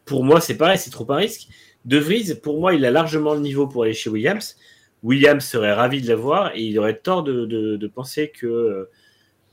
pour 0.05 0.23
moi 0.23 0.39
c'est 0.41 0.55
pareil, 0.57 0.77
c'est 0.77 0.89
trop 0.89 1.05
un 1.11 1.17
risque. 1.17 1.49
De 1.87 1.97
Vries, 1.97 2.35
pour 2.43 2.59
moi, 2.59 2.75
il 2.75 2.85
a 2.85 2.91
largement 2.91 3.33
le 3.33 3.39
niveau 3.39 3.65
pour 3.67 3.83
aller 3.83 3.93
chez 3.93 4.09
Williams. 4.11 4.55
Williams 5.03 5.43
serait 5.43 5.73
ravi 5.73 6.01
de 6.01 6.07
l'avoir 6.07 6.51
et 6.55 6.61
il 6.61 6.77
aurait 6.77 6.97
tort 6.97 7.23
de, 7.23 7.45
de- 7.45 7.75
de 7.77 7.87
penser 7.87 8.29
que 8.29 8.87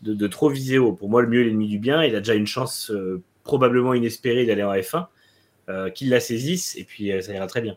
de, 0.02 0.12
de 0.14 0.26
trop 0.26 0.48
viser 0.50 0.78
haut. 0.78 0.92
Pour 0.92 1.08
moi, 1.08 1.22
le 1.22 1.28
mieux 1.28 1.40
est 1.40 1.44
l'ennemi 1.44 1.68
du 1.68 1.78
bien. 1.78 2.02
Il 2.04 2.14
a 2.14 2.18
déjà 2.18 2.34
une 2.34 2.46
chance 2.46 2.90
euh, 2.90 3.22
probablement 3.44 3.94
inespérée 3.94 4.44
d'aller 4.46 4.62
en 4.64 4.72
F1. 4.74 5.06
euh, 5.70 5.88
qu'il 5.90 6.10
la 6.10 6.20
saisisse 6.20 6.76
et 6.76 6.84
puis 6.84 7.10
euh, 7.10 7.22
ça 7.22 7.32
ira 7.32 7.46
très 7.46 7.62
bien. 7.62 7.76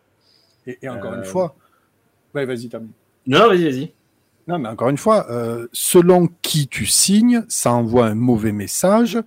Et, 0.66 0.78
et 0.82 0.90
encore 0.90 1.14
une 1.14 1.24
fois. 1.24 1.56
Ouais, 2.36 2.46
vas-y, 2.46 2.68
termine. 2.68 2.92
Non, 3.28 3.48
vas-y, 3.48 3.64
vas-y. 3.64 3.94
Non, 4.48 4.60
mais 4.60 4.68
encore 4.70 4.90
une 4.90 4.98
fois, 4.98 5.28
selon 5.74 6.30
qui 6.42 6.68
tu 6.68 6.86
signes, 6.86 7.44
ça 7.50 7.72
envoie 7.74 8.08
un 8.08 8.16
mauvais 8.16 8.52
message 8.54 9.18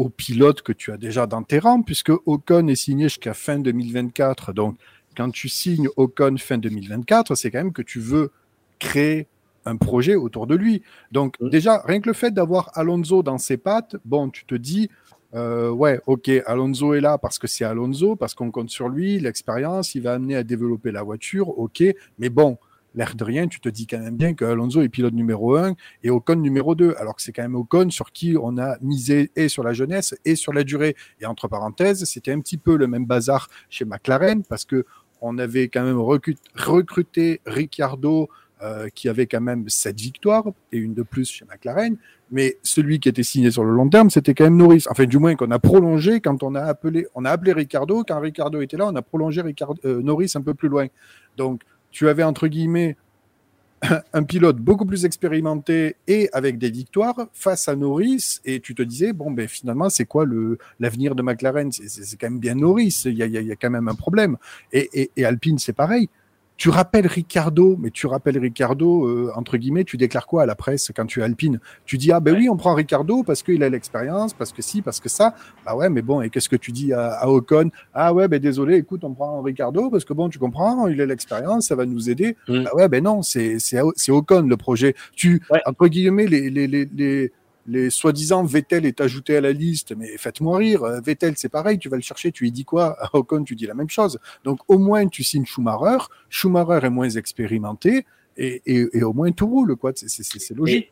au 0.00 0.08
pilote 0.08 0.62
que 0.62 0.72
tu 0.72 0.92
as 0.92 0.96
déjà 0.96 1.26
dans 1.26 1.42
tes 1.42 1.58
rangs, 1.58 1.82
puisque 1.82 2.10
Ocon 2.24 2.68
est 2.68 2.74
signé 2.74 3.10
jusqu'à 3.10 3.34
fin 3.34 3.58
2024. 3.58 4.54
Donc, 4.54 4.78
quand 5.14 5.30
tu 5.30 5.50
signes 5.50 5.88
Ocon 5.96 6.36
fin 6.38 6.56
2024, 6.56 7.34
c'est 7.34 7.50
quand 7.50 7.58
même 7.58 7.74
que 7.74 7.82
tu 7.82 8.00
veux 8.00 8.30
créer 8.78 9.26
un 9.66 9.76
projet 9.76 10.14
autour 10.14 10.46
de 10.46 10.54
lui. 10.54 10.80
Donc, 11.12 11.36
Mm. 11.38 11.50
déjà, 11.50 11.82
rien 11.84 12.00
que 12.00 12.08
le 12.08 12.14
fait 12.14 12.30
d'avoir 12.30 12.70
Alonso 12.78 13.22
dans 13.22 13.36
ses 13.36 13.58
pattes, 13.58 13.96
bon, 14.06 14.30
tu 14.30 14.46
te 14.46 14.54
dis, 14.54 14.88
euh, 15.34 15.68
ouais, 15.68 16.00
ok, 16.06 16.30
Alonso 16.46 16.94
est 16.94 17.02
là 17.02 17.18
parce 17.18 17.38
que 17.38 17.46
c'est 17.46 17.66
Alonso, 17.66 18.16
parce 18.16 18.32
qu'on 18.32 18.50
compte 18.50 18.70
sur 18.70 18.88
lui, 18.88 19.20
l'expérience, 19.20 19.94
il 19.94 20.00
va 20.02 20.14
amener 20.14 20.34
à 20.34 20.44
développer 20.44 20.92
la 20.92 21.02
voiture, 21.02 21.58
ok, 21.58 21.84
mais 22.18 22.30
bon, 22.30 22.56
l'air 22.94 23.14
de 23.14 23.24
rien, 23.24 23.46
tu 23.46 23.60
te 23.60 23.68
dis 23.68 23.86
quand 23.86 23.98
même 23.98 24.16
bien 24.16 24.34
que 24.34 24.44
Alonso 24.44 24.82
est 24.82 24.88
pilote 24.88 25.14
numéro 25.14 25.56
1 25.56 25.74
et 26.02 26.10
Ocon 26.10 26.36
numéro 26.36 26.74
2, 26.74 26.94
alors 26.98 27.16
que 27.16 27.22
c'est 27.22 27.32
quand 27.32 27.42
même 27.42 27.54
Ocon 27.54 27.90
sur 27.90 28.12
qui 28.12 28.36
on 28.40 28.58
a 28.58 28.76
misé 28.80 29.30
et 29.36 29.48
sur 29.48 29.62
la 29.62 29.72
jeunesse 29.72 30.14
et 30.24 30.34
sur 30.34 30.52
la 30.52 30.64
durée. 30.64 30.96
Et 31.20 31.26
entre 31.26 31.48
parenthèses, 31.48 32.04
c'était 32.04 32.32
un 32.32 32.40
petit 32.40 32.58
peu 32.58 32.76
le 32.76 32.86
même 32.86 33.06
bazar 33.06 33.48
chez 33.68 33.84
McLaren 33.84 34.42
parce 34.44 34.64
que 34.64 34.84
on 35.20 35.38
avait 35.38 35.68
quand 35.68 35.84
même 35.84 35.98
recru- 35.98 36.36
recruté 36.54 37.40
Ricciardo 37.44 38.28
euh, 38.62 38.88
qui 38.94 39.08
avait 39.08 39.26
quand 39.26 39.40
même 39.40 39.68
sept 39.68 39.98
victoires 39.98 40.44
et 40.72 40.76
une 40.78 40.92
de 40.92 41.02
plus 41.02 41.30
chez 41.30 41.46
McLaren, 41.46 41.96
mais 42.30 42.58
celui 42.62 43.00
qui 43.00 43.08
était 43.08 43.22
signé 43.22 43.50
sur 43.50 43.64
le 43.64 43.70
long 43.72 43.88
terme, 43.88 44.10
c'était 44.10 44.34
quand 44.34 44.44
même 44.44 44.56
Norris. 44.56 44.84
Enfin, 44.90 45.04
du 45.04 45.18
moins 45.18 45.34
qu'on 45.34 45.50
a 45.50 45.58
prolongé 45.58 46.20
quand 46.20 46.42
on 46.42 46.54
a 46.54 46.60
appelé, 46.60 47.06
on 47.14 47.24
a 47.24 47.30
appelé 47.30 47.52
Ricardo. 47.52 48.04
Quand 48.06 48.20
Ricardo 48.20 48.60
était 48.60 48.76
là, 48.76 48.86
on 48.86 48.94
a 48.96 49.02
prolongé 49.02 49.42
euh, 49.84 50.02
Norris 50.02 50.32
un 50.34 50.42
peu 50.42 50.52
plus 50.52 50.68
loin. 50.68 50.86
Donc, 51.38 51.62
tu 51.90 52.08
avais 52.08 52.22
entre 52.22 52.48
guillemets 52.48 52.96
un 54.12 54.22
pilote 54.22 54.58
beaucoup 54.58 54.84
plus 54.84 55.04
expérimenté 55.04 55.96
et 56.06 56.28
avec 56.32 56.58
des 56.58 56.70
victoires 56.70 57.28
face 57.32 57.68
à 57.68 57.76
Norris 57.76 58.40
et 58.44 58.60
tu 58.60 58.74
te 58.74 58.82
disais 58.82 59.12
bon 59.12 59.30
ben 59.30 59.48
finalement 59.48 59.88
c'est 59.88 60.04
quoi 60.04 60.24
le 60.24 60.58
l'avenir 60.78 61.14
de 61.14 61.22
McLaren? 61.22 61.70
C'est, 61.72 62.16
quand 62.18 62.30
même 62.30 62.40
bien 62.40 62.54
Norris 62.54 63.02
il 63.06 63.14
y 63.14 63.22
a, 63.22 63.26
y 63.26 63.56
quand 63.56 63.70
même 63.70 63.88
un 63.88 63.94
problème. 63.94 64.36
Et 64.72 65.10
Alpine 65.24 65.58
c'est 65.58 65.72
pareil 65.72 66.08
tu 66.60 66.68
rappelles 66.68 67.06
Ricardo 67.06 67.76
mais 67.80 67.90
tu 67.90 68.06
rappelles 68.06 68.36
Ricardo 68.38 69.06
euh, 69.08 69.32
entre 69.34 69.56
guillemets 69.56 69.84
tu 69.84 69.96
déclares 69.96 70.26
quoi 70.26 70.42
à 70.42 70.46
la 70.46 70.54
presse 70.54 70.92
quand 70.94 71.06
tu 71.06 71.20
es 71.20 71.22
Alpine? 71.22 71.58
Tu 71.86 71.96
dis 71.96 72.12
ah 72.12 72.20
ben 72.20 72.36
oui 72.36 72.50
on 72.50 72.56
prend 72.58 72.74
Ricardo 72.74 73.22
parce 73.22 73.42
qu'il 73.42 73.62
a 73.62 73.70
l'expérience 73.70 74.34
parce 74.34 74.52
que 74.52 74.60
si 74.60 74.82
parce 74.82 75.00
que 75.00 75.08
ça 75.08 75.34
bah 75.64 75.74
ouais 75.74 75.88
mais 75.88 76.02
bon 76.02 76.20
et 76.20 76.28
qu'est-ce 76.28 76.50
que 76.50 76.56
tu 76.56 76.70
dis 76.70 76.92
à, 76.92 77.12
à 77.12 77.28
Ocon? 77.28 77.70
Ah 77.94 78.12
ouais 78.12 78.28
ben 78.28 78.38
désolé 78.38 78.76
écoute 78.76 79.04
on 79.04 79.14
prend 79.14 79.40
Ricardo 79.40 79.88
parce 79.88 80.04
que 80.04 80.12
bon 80.12 80.28
tu 80.28 80.38
comprends 80.38 80.86
il 80.86 81.00
a 81.00 81.06
l'expérience 81.06 81.68
ça 81.68 81.74
va 81.76 81.86
nous 81.86 82.10
aider 82.10 82.36
Mm. 82.46 82.64
ah 82.70 82.76
ouais, 82.76 82.88
ben 82.88 83.02
non, 83.02 83.22
c'est 83.22 83.56
Ocon 84.10 84.42
le 84.42 84.56
projet. 84.56 84.94
Tu 85.14 85.40
Ouais. 85.50 85.60
entre 85.64 85.86
guillemets 85.88 86.26
les 86.26 86.50
les 86.50 86.66
les 86.66 86.84
les, 86.94 87.32
les 87.70 87.88
soi-disant 87.90 88.44
Vettel 88.44 88.84
est 88.84 89.00
ajouté 89.00 89.36
à 89.36 89.40
la 89.40 89.52
liste, 89.52 89.94
mais 89.96 90.16
faites-moi 90.18 90.58
rire. 90.58 90.82
euh, 90.82 91.00
Vettel, 91.00 91.34
c'est 91.36 91.48
pareil, 91.48 91.78
tu 91.78 91.88
vas 91.88 91.96
le 91.96 92.02
chercher, 92.02 92.32
tu 92.32 92.44
lui 92.44 92.52
dis 92.52 92.64
quoi? 92.64 92.96
À 93.00 93.08
Ocon, 93.16 93.44
tu 93.44 93.54
dis 93.54 93.66
la 93.66 93.74
même 93.74 93.88
chose. 93.88 94.18
Donc 94.44 94.60
au 94.68 94.78
moins 94.78 95.06
tu 95.06 95.22
signes 95.22 95.46
Schumacher. 95.46 96.04
Schumacher 96.28 96.86
est 96.86 96.90
moins 96.90 97.08
expérimenté 97.10 98.04
et, 98.36 98.62
et, 98.66 98.86
et 98.92 99.02
au 99.02 99.12
moins 99.12 99.30
tout 99.30 99.46
roule 99.46 99.76
quoi. 99.76 99.92
C'est 99.94 100.54
logique. 100.54 100.86
Et 100.86 100.90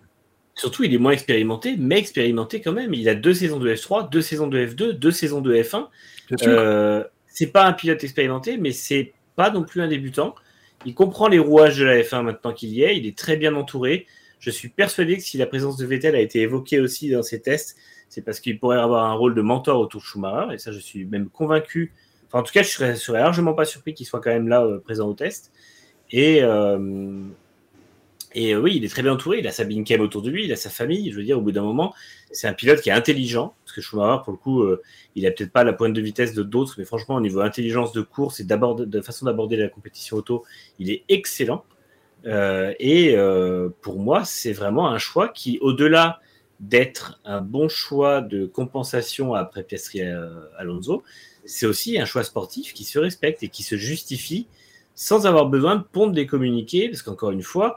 surtout, 0.55 0.85
il 0.85 0.95
est 0.95 0.99
moins 0.99 1.13
expérimenté, 1.13 1.77
mais 1.79 1.99
expérimenté 1.99 2.61
quand 2.61 2.73
même. 2.73 2.95
Il 2.95 3.09
a 3.09 3.15
deux 3.15 3.35
saisons 3.35 3.59
de 3.59 3.73
F3, 3.75 4.11
deux 4.11 4.23
saisons 4.23 4.47
de 4.47 4.59
F2, 4.59 4.93
deux 4.93 5.11
saisons 5.13 5.41
de 5.41 5.55
F1. 5.55 5.89
Bien 6.29 6.37
sûr. 6.37 6.49
Euh, 6.49 7.05
c'est 7.27 7.49
pas 7.49 7.67
un 7.67 7.73
pilote 7.73 8.03
expérimenté, 8.03 8.57
mais 8.57 8.73
c'est 8.73 9.13
pas 9.37 9.51
non 9.51 9.63
plus 9.63 9.81
un 9.81 9.89
débutant. 9.89 10.35
Il 10.85 10.95
comprend 10.95 11.29
les 11.29 11.39
rouages 11.39 11.79
de 11.79 11.85
la 11.85 12.01
F1 12.03 12.23
maintenant 12.23 12.53
qu'il 12.53 12.71
y 12.71 12.83
est. 12.83 12.97
Il 12.97 13.07
est 13.07 13.17
très 13.17 13.37
bien 13.37 13.55
entouré. 13.55 14.07
Je 14.41 14.51
suis 14.51 14.69
persuadé 14.69 15.17
que 15.17 15.23
si 15.23 15.37
la 15.37 15.47
présence 15.47 15.77
de 15.77 15.87
Vettel 15.87 16.15
a 16.15 16.21
été 16.21 16.41
évoquée 16.41 16.81
aussi 16.81 17.11
dans 17.11 17.23
ces 17.23 17.41
tests, 17.41 17.77
c'est 18.09 18.23
parce 18.23 18.41
qu'il 18.41 18.59
pourrait 18.59 18.79
avoir 18.79 19.05
un 19.05 19.15
rôle 19.15 19.35
de 19.35 19.43
mentor 19.43 19.81
autour 19.81 20.01
de 20.01 20.07
Schumacher. 20.07 20.55
Et 20.55 20.59
ça, 20.59 20.73
je 20.73 20.79
suis 20.79 21.05
même 21.05 21.29
convaincu. 21.29 21.93
Enfin, 22.29 22.41
en 22.41 22.43
tout 22.43 22.53
cas, 22.53 22.63
je 22.63 22.69
serais, 22.69 22.97
serais 22.97 23.21
largement 23.21 23.55
pas 23.55 23.65
surpris 23.65 23.95
qu'il 23.95 24.07
soit 24.07 24.21
quand 24.21 24.31
même 24.31 24.49
là, 24.49 24.63
euh, 24.63 24.79
présent 24.79 25.09
au 25.09 25.15
test. 25.15 25.53
Et, 26.11 26.43
euh, 26.43 26.79
euh, 28.37 28.61
oui, 28.61 28.75
il 28.77 28.85
est 28.85 28.89
très 28.89 29.03
bien 29.03 29.13
entouré. 29.13 29.41
Il 29.41 29.47
a 29.47 29.53
Sabine 29.53 29.85
Kem 29.85 30.01
autour 30.01 30.23
de 30.23 30.31
lui, 30.31 30.45
il 30.45 30.53
a 30.53 30.57
sa 30.57 30.71
famille. 30.71 31.11
Je 31.11 31.17
veux 31.17 31.25
dire, 31.25 31.39
au 31.39 31.43
bout 31.43 31.53
d'un 31.53 31.63
moment, 31.63 31.95
c'est 32.31 32.47
un 32.47 32.53
pilote 32.53 32.81
qui 32.81 32.91
est 32.91 32.93
intelligent. 32.93 33.55
Parce 33.65 33.75
que 33.75 33.81
Schumacher, 33.81 34.23
pour 34.25 34.33
le 34.33 34.39
coup, 34.39 34.65
il 35.15 35.27
a 35.27 35.31
peut-être 35.31 35.53
pas 35.53 35.65
la 35.65 35.73
pointe 35.73 35.95
de 35.95 36.01
vitesse 36.01 36.35
de 36.35 36.43
d'autres, 36.43 36.77
mais 36.79 36.85
franchement, 36.85 37.17
au 37.17 37.21
niveau 37.21 37.41
intelligence 37.41 37.93
de 37.93 38.03
course 38.03 38.41
et 38.41 38.45
de 38.45 39.01
façon 39.01 39.27
d'aborder 39.27 39.57
la 39.57 39.69
compétition 39.69 40.19
auto, 40.19 40.45
il 40.79 40.91
est 40.91 41.05
excellent. 41.09 41.65
Euh, 42.27 42.73
et 42.79 43.17
euh, 43.17 43.69
pour 43.81 43.99
moi, 43.99 44.25
c'est 44.25 44.53
vraiment 44.53 44.89
un 44.91 44.99
choix 44.99 45.29
qui, 45.29 45.59
au-delà 45.61 46.21
d'être 46.61 47.21
un 47.25 47.41
bon 47.41 47.69
choix 47.69 48.21
de 48.21 48.47
compensation 48.47 49.35
après 49.35 49.63
Piastri 49.63 50.03
euh, 50.03 50.29
Alonso, 50.57 51.05
c'est 51.45 51.67
aussi 51.67 51.99
un 51.99 52.05
choix 52.05 52.25
sportif 52.25 52.75
qui 52.75 52.85
se 52.85 52.99
respecte 52.99 53.43
et 53.43 53.49
qui 53.49 53.63
se 53.63 53.77
justifie 53.77 54.49
sans 54.95 55.27
avoir 55.27 55.47
besoin 55.47 55.77
de 55.77 55.83
pondre 55.83 56.13
des 56.13 56.27
communiqués, 56.27 56.89
parce 56.89 57.03
qu'encore 57.03 57.31
une 57.31 57.43
fois, 57.45 57.77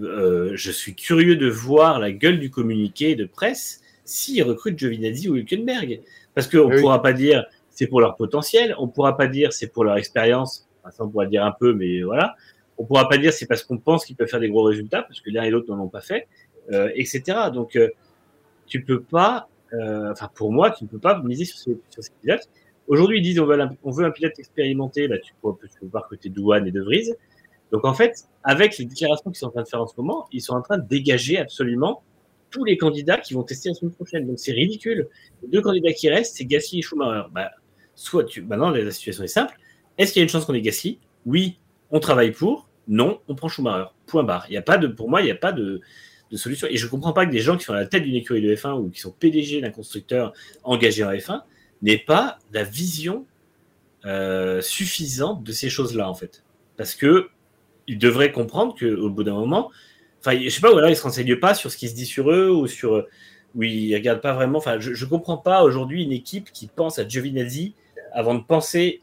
euh, 0.00 0.52
je 0.54 0.70
suis 0.70 0.94
curieux 0.94 1.34
de 1.36 1.48
voir 1.48 1.98
la 1.98 2.12
gueule 2.12 2.38
du 2.38 2.50
communiqué 2.50 3.16
de 3.16 3.24
presse 3.24 3.80
s'ils 4.04 4.42
recrutent 4.44 4.78
Giovinazzi 4.78 5.28
ou 5.28 5.36
Hülkenberg. 5.36 6.00
Parce 6.34 6.46
qu'on 6.46 6.68
ne 6.68 6.76
Oui. 6.76 6.80
pourra 6.80 7.02
pas 7.02 7.12
dire 7.12 7.44
c'est 7.70 7.88
pour 7.88 8.00
leur 8.00 8.16
potentiel, 8.16 8.74
on 8.78 8.86
ne 8.86 8.90
pourra 8.92 9.16
pas 9.16 9.26
dire 9.26 9.52
c'est 9.52 9.66
pour 9.66 9.82
leur 9.84 9.96
expérience, 9.96 10.68
enfin, 10.82 10.92
ça 10.92 11.04
on 11.04 11.08
pourra 11.08 11.26
dire 11.26 11.44
un 11.44 11.52
peu, 11.52 11.74
mais 11.74 12.02
voilà. 12.02 12.36
On 12.78 12.84
pourra 12.84 13.08
pas 13.08 13.18
dire 13.18 13.32
c'est 13.32 13.46
parce 13.46 13.64
qu'on 13.64 13.78
pense 13.78 14.04
qu'ils 14.04 14.16
peuvent 14.16 14.28
faire 14.28 14.40
des 14.40 14.48
gros 14.48 14.64
résultats, 14.64 15.02
parce 15.02 15.20
que 15.20 15.30
l'un 15.30 15.42
et 15.42 15.50
l'autre 15.50 15.74
n'en 15.74 15.84
ont 15.84 15.88
pas 15.88 16.00
fait, 16.00 16.26
euh, 16.72 16.90
etc. 16.94 17.22
Donc, 17.52 17.76
euh, 17.76 17.90
tu 18.66 18.82
peux 18.84 19.02
pas, 19.02 19.48
euh, 19.74 20.10
enfin 20.12 20.30
pour 20.34 20.52
moi, 20.52 20.70
tu 20.70 20.84
ne 20.84 20.88
peux 20.88 20.98
pas 20.98 21.20
miser 21.22 21.44
sur 21.44 21.58
ces, 21.58 21.78
sur 21.90 22.02
ces 22.02 22.12
pilotes. 22.20 22.48
Aujourd'hui, 22.88 23.18
ils 23.18 23.22
disent 23.22 23.38
on 23.38 23.46
veut, 23.46 23.60
un, 23.60 24.10
pilote 24.10 24.38
expérimenté, 24.38 25.08
bah, 25.08 25.18
tu, 25.18 25.34
peux, 25.42 25.50
tu 25.62 25.80
peux 25.80 25.86
voir 25.86 26.08
côté 26.08 26.28
Douane 26.28 26.66
et 26.66 26.72
De 26.72 26.80
Vries. 26.80 27.12
Donc 27.70 27.86
en 27.86 27.94
fait, 27.94 28.26
avec 28.44 28.76
les 28.78 28.84
déclarations 28.84 29.30
qu'ils 29.30 29.38
sont 29.38 29.46
en 29.46 29.50
train 29.50 29.62
de 29.62 29.68
faire 29.68 29.80
en 29.80 29.86
ce 29.86 29.94
moment, 29.96 30.26
ils 30.30 30.42
sont 30.42 30.54
en 30.54 30.62
train 30.62 30.78
de 30.78 30.86
dégager 30.86 31.38
absolument 31.38 32.02
tous 32.50 32.64
les 32.64 32.76
candidats 32.76 33.16
qui 33.16 33.34
vont 33.34 33.42
tester 33.42 33.70
la 33.70 33.74
semaine 33.74 33.94
prochaine. 33.94 34.26
Donc 34.26 34.38
c'est 34.38 34.52
ridicule. 34.52 35.08
Les 35.42 35.48
deux 35.48 35.62
candidats 35.62 35.92
qui 35.92 36.10
restent, 36.10 36.36
c'est 36.36 36.44
Gasly 36.44 36.80
et 36.80 36.82
Schumacher. 36.82 37.28
Bah, 37.32 37.50
soit 37.94 38.24
tu, 38.24 38.42
maintenant 38.42 38.70
la 38.70 38.90
situation 38.90 39.24
est 39.24 39.28
simple. 39.28 39.54
Est-ce 39.96 40.12
qu'il 40.12 40.20
y 40.20 40.22
a 40.22 40.24
une 40.24 40.28
chance 40.28 40.44
qu'on 40.44 40.54
ait 40.54 40.60
Gasly? 40.60 40.98
Oui, 41.24 41.58
on 41.92 42.00
travaille 42.00 42.32
pour. 42.32 42.68
Non, 42.88 43.20
on 43.28 43.34
prend 43.34 43.48
Schumacher. 43.48 43.90
Point 44.06 44.24
barre. 44.24 44.46
Il 44.48 44.54
y 44.54 44.56
a 44.56 44.62
pas 44.62 44.78
de, 44.78 44.88
pour 44.88 45.08
moi, 45.08 45.20
il 45.20 45.26
n'y 45.26 45.30
a 45.30 45.36
pas 45.36 45.52
de, 45.52 45.80
solution. 46.34 46.66
Et 46.70 46.76
je 46.76 46.86
comprends 46.86 47.12
pas 47.12 47.26
que 47.26 47.30
des 47.30 47.40
gens 47.40 47.58
qui 47.58 47.64
sont 47.64 47.74
à 47.74 47.80
la 47.80 47.86
tête 47.86 48.02
d'une 48.02 48.14
écurie 48.14 48.40
de 48.40 48.54
F1 48.54 48.80
ou 48.80 48.88
qui 48.88 49.00
sont 49.00 49.12
PDG 49.12 49.60
d'un 49.60 49.70
constructeur 49.70 50.32
engagé 50.64 51.04
en 51.04 51.12
F1 51.12 51.42
n'aient 51.82 51.98
pas 51.98 52.38
la 52.52 52.64
vision 52.64 53.26
euh, 54.06 54.62
suffisante 54.62 55.44
de 55.44 55.52
ces 55.52 55.68
choses-là 55.68 56.08
en 56.08 56.14
fait. 56.14 56.42
Parce 56.78 56.94
que 56.94 57.28
ils 57.86 57.98
devraient 57.98 58.32
comprendre 58.32 58.74
qu'au 58.78 59.10
bout 59.10 59.24
d'un 59.24 59.34
moment, 59.34 59.70
enfin, 60.20 60.38
je 60.40 60.48
sais 60.48 60.60
pas, 60.62 60.72
ou 60.72 60.78
alors 60.78 60.88
ils 60.88 60.96
se 60.96 61.02
renseignent 61.02 61.38
pas 61.38 61.52
sur 61.52 61.70
ce 61.70 61.76
qui 61.76 61.88
se 61.88 61.94
dit 61.94 62.06
sur 62.06 62.30
eux 62.30 62.50
ou 62.50 62.66
sur, 62.66 63.06
ou 63.54 63.62
ils 63.62 63.94
regardent 63.94 64.22
pas 64.22 64.32
vraiment. 64.32 64.62
Je, 64.78 64.94
je 64.94 65.04
comprends 65.04 65.36
pas 65.36 65.62
aujourd'hui 65.64 66.02
une 66.02 66.12
équipe 66.12 66.50
qui 66.50 66.66
pense 66.66 66.98
à 66.98 67.06
Giovinazzi 67.06 67.74
avant 68.12 68.34
de 68.34 68.42
penser 68.42 69.02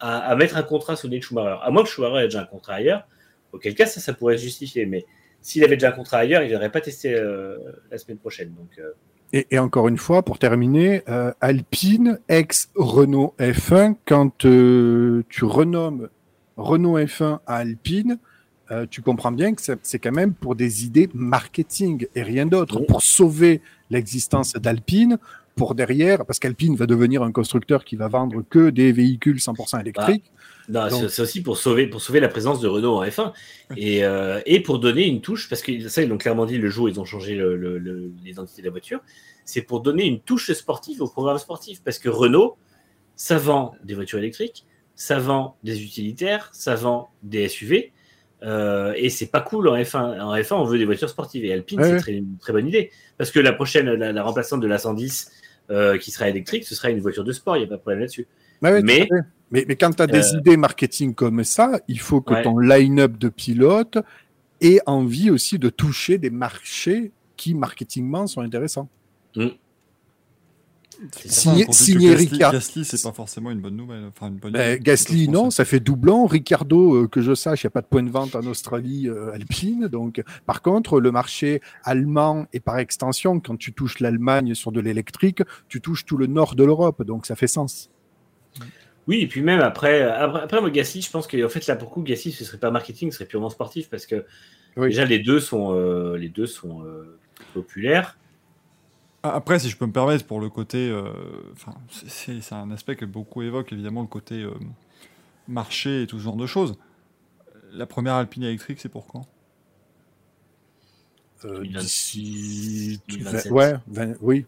à, 0.00 0.18
à 0.18 0.36
mettre 0.36 0.56
un 0.56 0.62
contrat 0.62 0.96
sur 0.96 1.08
Nick 1.08 1.22
Schumacher. 1.24 1.56
À 1.62 1.70
moins 1.70 1.82
que 1.82 1.88
Schumacher 1.88 2.18
ait 2.24 2.28
déjà 2.28 2.42
un 2.42 2.46
contrat 2.46 2.74
ailleurs, 2.74 3.06
auquel 3.52 3.74
cas 3.74 3.86
ça, 3.86 4.00
ça 4.00 4.12
pourrait 4.12 4.36
se 4.38 4.42
justifier. 4.42 4.86
Mais 4.86 5.04
s'il 5.40 5.62
avait 5.64 5.76
déjà 5.76 5.88
un 5.88 5.92
contrat 5.92 6.18
ailleurs, 6.18 6.42
il 6.42 6.48
viendrait 6.48 6.70
pas 6.72 6.80
tester 6.80 7.14
euh, 7.14 7.56
la 7.90 7.98
semaine 7.98 8.18
prochaine. 8.18 8.52
Donc, 8.54 8.70
euh, 8.78 8.90
Et, 9.32 9.46
et 9.50 9.58
encore 9.58 9.88
une 9.88 9.98
fois, 9.98 10.22
pour 10.22 10.38
terminer, 10.38 11.02
euh, 11.08 11.32
Alpine, 11.40 12.18
ex-Renault 12.28 13.34
F1, 13.38 13.96
quand 14.06 14.36
tu 14.38 15.44
renommes 15.44 16.08
Renault 16.56 16.98
F1 16.98 17.40
à 17.46 17.56
Alpine, 17.56 18.18
tu 18.90 19.02
comprends 19.02 19.30
bien 19.30 19.54
que 19.54 19.60
c'est 19.62 19.78
c'est 19.82 19.98
quand 20.00 20.10
même 20.10 20.34
pour 20.34 20.56
des 20.56 20.84
idées 20.84 21.08
marketing 21.14 22.06
et 22.16 22.22
rien 22.22 22.46
d'autre, 22.46 22.80
Oui. 22.80 22.86
pour 22.86 23.02
sauver 23.02 23.60
l'existence 23.90 24.54
d'Alpine, 24.54 25.18
pour 25.56 25.74
derrière, 25.74 26.24
parce 26.26 26.38
qu'Alpine 26.38 26.74
va 26.76 26.86
devenir 26.86 27.22
un 27.22 27.32
constructeur 27.32 27.84
qui 27.84 27.96
va 27.96 28.08
vendre 28.08 28.42
que 28.48 28.70
des 28.70 28.92
véhicules 28.92 29.38
100% 29.40 29.78
électriques. 29.80 30.24
Donc- 30.68 30.90
c'est- 31.10 31.20
aussi 31.22 31.42
pour 31.42 31.58
sauver, 31.58 31.86
pour 31.86 32.00
sauver 32.00 32.20
la 32.20 32.28
présence 32.28 32.58
de 32.60 32.66
Renault 32.68 32.96
en 32.96 33.04
F1 33.04 33.32
et, 33.76 34.04
euh, 34.04 34.40
et 34.46 34.60
pour 34.60 34.78
donner 34.78 35.06
une 35.06 35.20
touche, 35.20 35.48
parce 35.48 35.60
que 35.62 35.88
ça, 35.88 36.02
ils 36.02 36.08
l'ont 36.08 36.16
clairement 36.18 36.46
dit 36.46 36.56
le 36.58 36.68
jour 36.70 36.86
où 36.86 36.88
ils 36.88 36.98
ont 36.98 37.04
changé 37.04 37.34
l'identité 38.24 38.62
de 38.62 38.66
la 38.66 38.70
voiture, 38.70 39.00
c'est 39.44 39.62
pour 39.62 39.80
donner 39.80 40.06
une 40.06 40.20
touche 40.20 40.50
sportive 40.52 41.02
au 41.02 41.06
programme 41.08 41.38
sportif. 41.38 41.82
Parce 41.84 41.98
que 41.98 42.08
Renault, 42.08 42.56
ça 43.14 43.36
vend 43.38 43.74
des 43.84 43.94
voitures 43.94 44.18
électriques, 44.18 44.64
ça 44.94 45.18
vend 45.18 45.56
des 45.64 45.82
utilitaires, 45.82 46.48
ça 46.52 46.74
vend 46.76 47.10
des 47.22 47.46
SUV, 47.48 47.92
euh, 48.42 48.92
et 48.96 49.10
c'est 49.10 49.26
pas 49.26 49.40
cool 49.40 49.68
en 49.68 49.76
F1. 49.76 50.20
En 50.20 50.34
F1, 50.34 50.54
on 50.56 50.64
veut 50.64 50.78
des 50.78 50.84
voitures 50.86 51.08
sportives, 51.10 51.44
et 51.44 51.52
Alpine, 51.52 51.78
Ouais, 51.80 51.86
c'est 51.88 51.92
ouais. 51.94 52.00
très- 52.00 52.12
une 52.14 52.38
très 52.38 52.52
bonne 52.54 52.66
idée. 52.66 52.90
Parce 53.18 53.30
que 53.30 53.38
la 53.40 53.52
prochaine, 53.52 53.90
la, 53.92 54.12
la 54.12 54.22
remplaçante 54.22 54.60
de 54.60 54.66
la 54.66 54.78
110, 54.78 55.30
euh, 55.70 55.98
qui 55.98 56.10
sera 56.10 56.28
électrique, 56.28 56.64
ce 56.64 56.74
sera 56.74 56.90
une 56.90 57.00
voiture 57.00 57.24
de 57.24 57.32
sport, 57.32 57.56
il 57.56 57.60
n'y 57.60 57.64
a 57.66 57.68
pas 57.68 57.76
de 57.76 57.80
problème 57.80 58.00
là-dessus. 58.00 58.26
Ouais, 58.62 58.82
Mais- 58.82 59.08
mais, 59.50 59.64
mais 59.68 59.76
quand 59.76 59.90
tu 59.94 60.02
as 60.02 60.06
des 60.06 60.34
Euh, 60.34 60.38
idées 60.38 60.56
marketing 60.56 61.14
comme 61.14 61.42
ça, 61.44 61.80
il 61.88 62.00
faut 62.00 62.20
que 62.20 62.34
Ouais. 62.34 62.42
ton 62.42 62.58
line-up 62.58 63.16
de 63.18 63.28
pilotes 63.28 63.98
ait 64.60 64.80
envie 64.86 65.30
aussi 65.30 65.58
de 65.58 65.68
toucher 65.68 66.18
des 66.18 66.30
marchés 66.30 67.12
qui, 67.36 67.54
marketingement, 67.54 68.26
sont 68.26 68.40
intéressants. 68.40 68.88
Ça, 69.34 69.42
Signé- 71.26 71.66
signé 71.72 72.10
Gasly, 72.10 72.26
Ricard- 72.28 72.52
Gasly, 72.52 72.84
c'est 72.84 73.02
pas 73.02 73.12
forcément 73.12 73.50
une 73.50 73.60
bonne 73.60 73.76
nouvelle. 73.76 74.04
Enfin, 74.08 74.28
une 74.28 74.36
bonne 74.36 74.52
Ben, 74.52 74.58
nouvelle. 74.60 74.80
Gasly, 74.80 75.28
non, 75.28 75.40
Français. 75.42 75.56
ça 75.56 75.64
fait 75.64 75.80
doublon. 75.80 76.26
Ricardo, 76.26 76.94
euh, 77.04 77.08
que 77.08 77.20
je 77.20 77.34
sache, 77.34 77.62
il 77.62 77.66
n'y 77.66 77.68
a 77.68 77.70
pas 77.72 77.80
de 77.82 77.86
point 77.86 78.02
de 78.02 78.10
vente 78.10 78.34
en 78.36 78.42
Australie 78.46 79.08
euh, 79.08 79.32
alpine. 79.32 79.88
Donc, 79.88 80.22
par 80.46 80.62
contre, 80.62 81.00
le 81.00 81.10
marché 81.12 81.60
allemand 81.82 82.46
et 82.52 82.60
par 82.60 82.78
extension, 82.78 83.40
quand 83.40 83.56
tu 83.56 83.72
touches 83.72 84.00
l'Allemagne 84.00 84.54
sur 84.54 84.72
de 84.72 84.80
l'électrique, 84.80 85.42
tu 85.68 85.80
touches 85.80 86.04
tout 86.04 86.16
le 86.16 86.26
nord 86.26 86.54
de 86.54 86.64
l'Europe. 86.64 87.02
Donc, 87.02 87.26
ça 87.26 87.34
fait 87.36 87.46
sens. 87.48 87.90
Oui, 89.06 89.20
et 89.20 89.26
puis 89.26 89.42
même 89.42 89.60
après, 89.60 90.00
après, 90.02 90.40
après, 90.42 90.60
moi, 90.60 90.70
Gasly, 90.70 91.02
je 91.02 91.10
pense 91.10 91.26
qu'en 91.26 91.48
fait, 91.48 91.66
là, 91.66 91.76
pour 91.76 91.90
coup, 91.90 92.02
Gasly, 92.02 92.32
ce 92.32 92.44
serait 92.44 92.56
pas 92.58 92.70
marketing, 92.70 93.10
ce 93.10 93.18
serait 93.18 93.26
purement 93.26 93.50
sportif 93.50 93.90
parce 93.90 94.06
que 94.06 94.24
Oui. 94.76 94.88
déjà, 94.88 95.04
les 95.04 95.18
deux 95.18 95.40
sont, 95.40 95.74
euh, 95.74 96.16
les 96.16 96.28
deux 96.30 96.46
sont 96.46 96.82
euh, 96.84 97.18
populaires. 97.52 98.16
Ah, 99.24 99.34
Après, 99.36 99.58
si 99.58 99.70
je 99.70 99.76
peux 99.78 99.86
me 99.86 99.92
permettre, 99.92 100.26
pour 100.26 100.38
le 100.38 100.50
côté. 100.50 100.88
euh, 100.90 101.10
Enfin, 101.52 101.72
c'est- 101.90 102.52
un 102.52 102.70
aspect 102.70 102.94
que 102.94 103.06
beaucoup 103.06 103.40
évoquent, 103.42 103.72
évidemment, 103.72 104.02
le 104.02 104.06
côté 104.06 104.42
euh, 104.42 104.52
marché 105.48 106.02
et 106.02 106.06
tout 106.06 106.18
ce 106.18 106.24
genre 106.24 106.36
de 106.36 106.46
choses. 106.46 106.76
La 107.72 107.86
première 107.86 108.14
Alpine 108.14 108.42
électrique, 108.44 108.78
c'est 108.80 108.88
pour 108.90 109.06
quand? 109.06 109.26
Euh, 111.46 111.58
2026, 111.58 111.80
D'ici. 111.82 113.00
2027. 113.08 113.52
Ouais, 113.52 113.74
oui. 114.20 114.44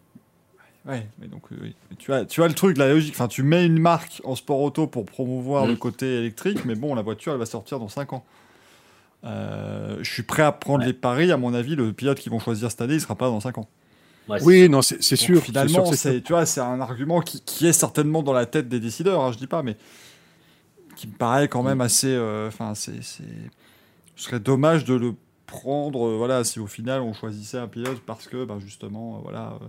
Ouais, 0.85 1.07
mais 1.19 1.27
donc, 1.27 1.41
euh, 1.51 1.57
oui. 1.61 1.75
Mais 1.89 1.95
tu, 1.97 2.13
as, 2.13 2.25
tu 2.25 2.41
as 2.43 2.47
le 2.47 2.53
truc, 2.53 2.77
la 2.77 2.87
logique. 2.87 3.13
Enfin, 3.15 3.27
tu 3.27 3.41
mets 3.43 3.65
une 3.65 3.79
marque 3.79 4.21
en 4.23 4.35
sport 4.35 4.61
auto 4.61 4.85
pour 4.87 5.05
promouvoir 5.05 5.65
Mm. 5.65 5.69
le 5.69 5.75
côté 5.75 6.19
électrique, 6.19 6.65
mais 6.65 6.75
bon, 6.75 6.93
la 6.95 7.01
voiture, 7.01 7.33
elle 7.33 7.39
va 7.39 7.45
sortir 7.47 7.79
dans 7.79 7.89
5 7.89 8.13
ans. 8.13 8.23
Euh, 9.23 9.97
je 10.03 10.09
suis 10.13 10.23
prêt 10.23 10.43
à 10.43 10.51
prendre 10.51 10.81
Ouais. 10.81 10.85
les 10.87 10.93
paris. 10.93 11.31
À 11.31 11.37
mon 11.37 11.53
avis, 11.55 11.75
le 11.75 11.91
pilote 11.93 12.19
qu'ils 12.19 12.31
vont 12.31 12.39
choisir 12.39 12.69
cette 12.71 12.81
année, 12.81 12.93
il 12.93 13.01
sera 13.01 13.15
pas 13.15 13.27
dans 13.27 13.39
5 13.39 13.57
ans. 13.57 13.67
Ouais, 14.29 14.41
Oui, 14.43 14.69
non, 14.69 14.81
c'est 14.81 15.01
sûr. 15.01 15.39
c'est 15.39 15.45
Finalement, 15.45 15.85
sûr, 15.85 15.95
c'est 15.95 16.21
tu 16.21 16.33
vois, 16.33 16.45
c'est 16.45 16.59
un 16.61 16.81
argument 16.81 17.21
qui, 17.21 17.41
qui 17.41 17.65
est 17.67 17.73
certainement 17.73 18.23
dans 18.23 18.33
la 18.33 18.45
tête 18.45 18.67
des 18.69 18.79
décideurs. 18.79 19.21
hein, 19.23 19.31
je 19.31 19.37
dis 19.37 19.47
pas, 19.47 19.63
mais 19.63 19.77
qui 20.95 21.07
me 21.07 21.13
paraît 21.13 21.47
quand 21.47 21.63
même 21.63 21.81
assez. 21.81 22.07
euh, 22.13 22.47
Enfin, 22.47 22.73
c'est, 22.75 23.01
c'est- 23.03 23.23
ce 24.15 24.23
serait 24.25 24.39
dommage 24.39 24.83
de 24.85 24.95
le 24.95 25.13
prendre. 25.45 26.07
euh, 26.07 26.17
voilà, 26.17 26.43
si 26.43 26.59
au 26.59 26.67
final 26.67 27.01
on 27.01 27.13
choisissait 27.13 27.57
un 27.57 27.67
pilote 27.67 28.01
parce 28.05 28.27
que, 28.27 28.45
ben, 28.45 28.59
justement, 28.59 29.17
euh, 29.17 29.19
voilà. 29.23 29.57
euh, 29.61 29.65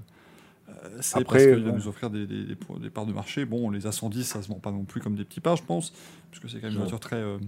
euh, 0.71 0.99
c'est 1.01 1.19
Après, 1.19 1.39
parce 1.39 1.57
qu'il 1.57 1.65
va 1.65 1.73
nous 1.73 1.87
offrir 1.89 2.11
des, 2.11 2.27
des- 2.27 2.45
des- 2.45 2.57
des 2.81 2.91
parts 2.91 3.07
de 3.07 3.13
marché. 3.13 3.45
Bon, 3.45 3.71
les 3.71 3.87
A110, 3.87 4.25
ça 4.25 4.43
se 4.43 4.49
vend 4.49 4.59
pas 4.59 4.71
non 4.71 4.85
plus 4.85 5.01
comme 5.01 5.15
des 5.17 5.25
petits 5.25 5.41
pains, 5.41 5.57
je 5.57 5.63
pense, 5.63 5.93
parce 6.31 6.43
que 6.43 6.49
c'est 6.49 6.57
quand 6.59 6.67
même 6.67 6.73
une 6.75 6.79
voiture 6.81 7.01
très. 7.01 7.17
Euh, 7.17 7.39
Bah, 7.39 7.45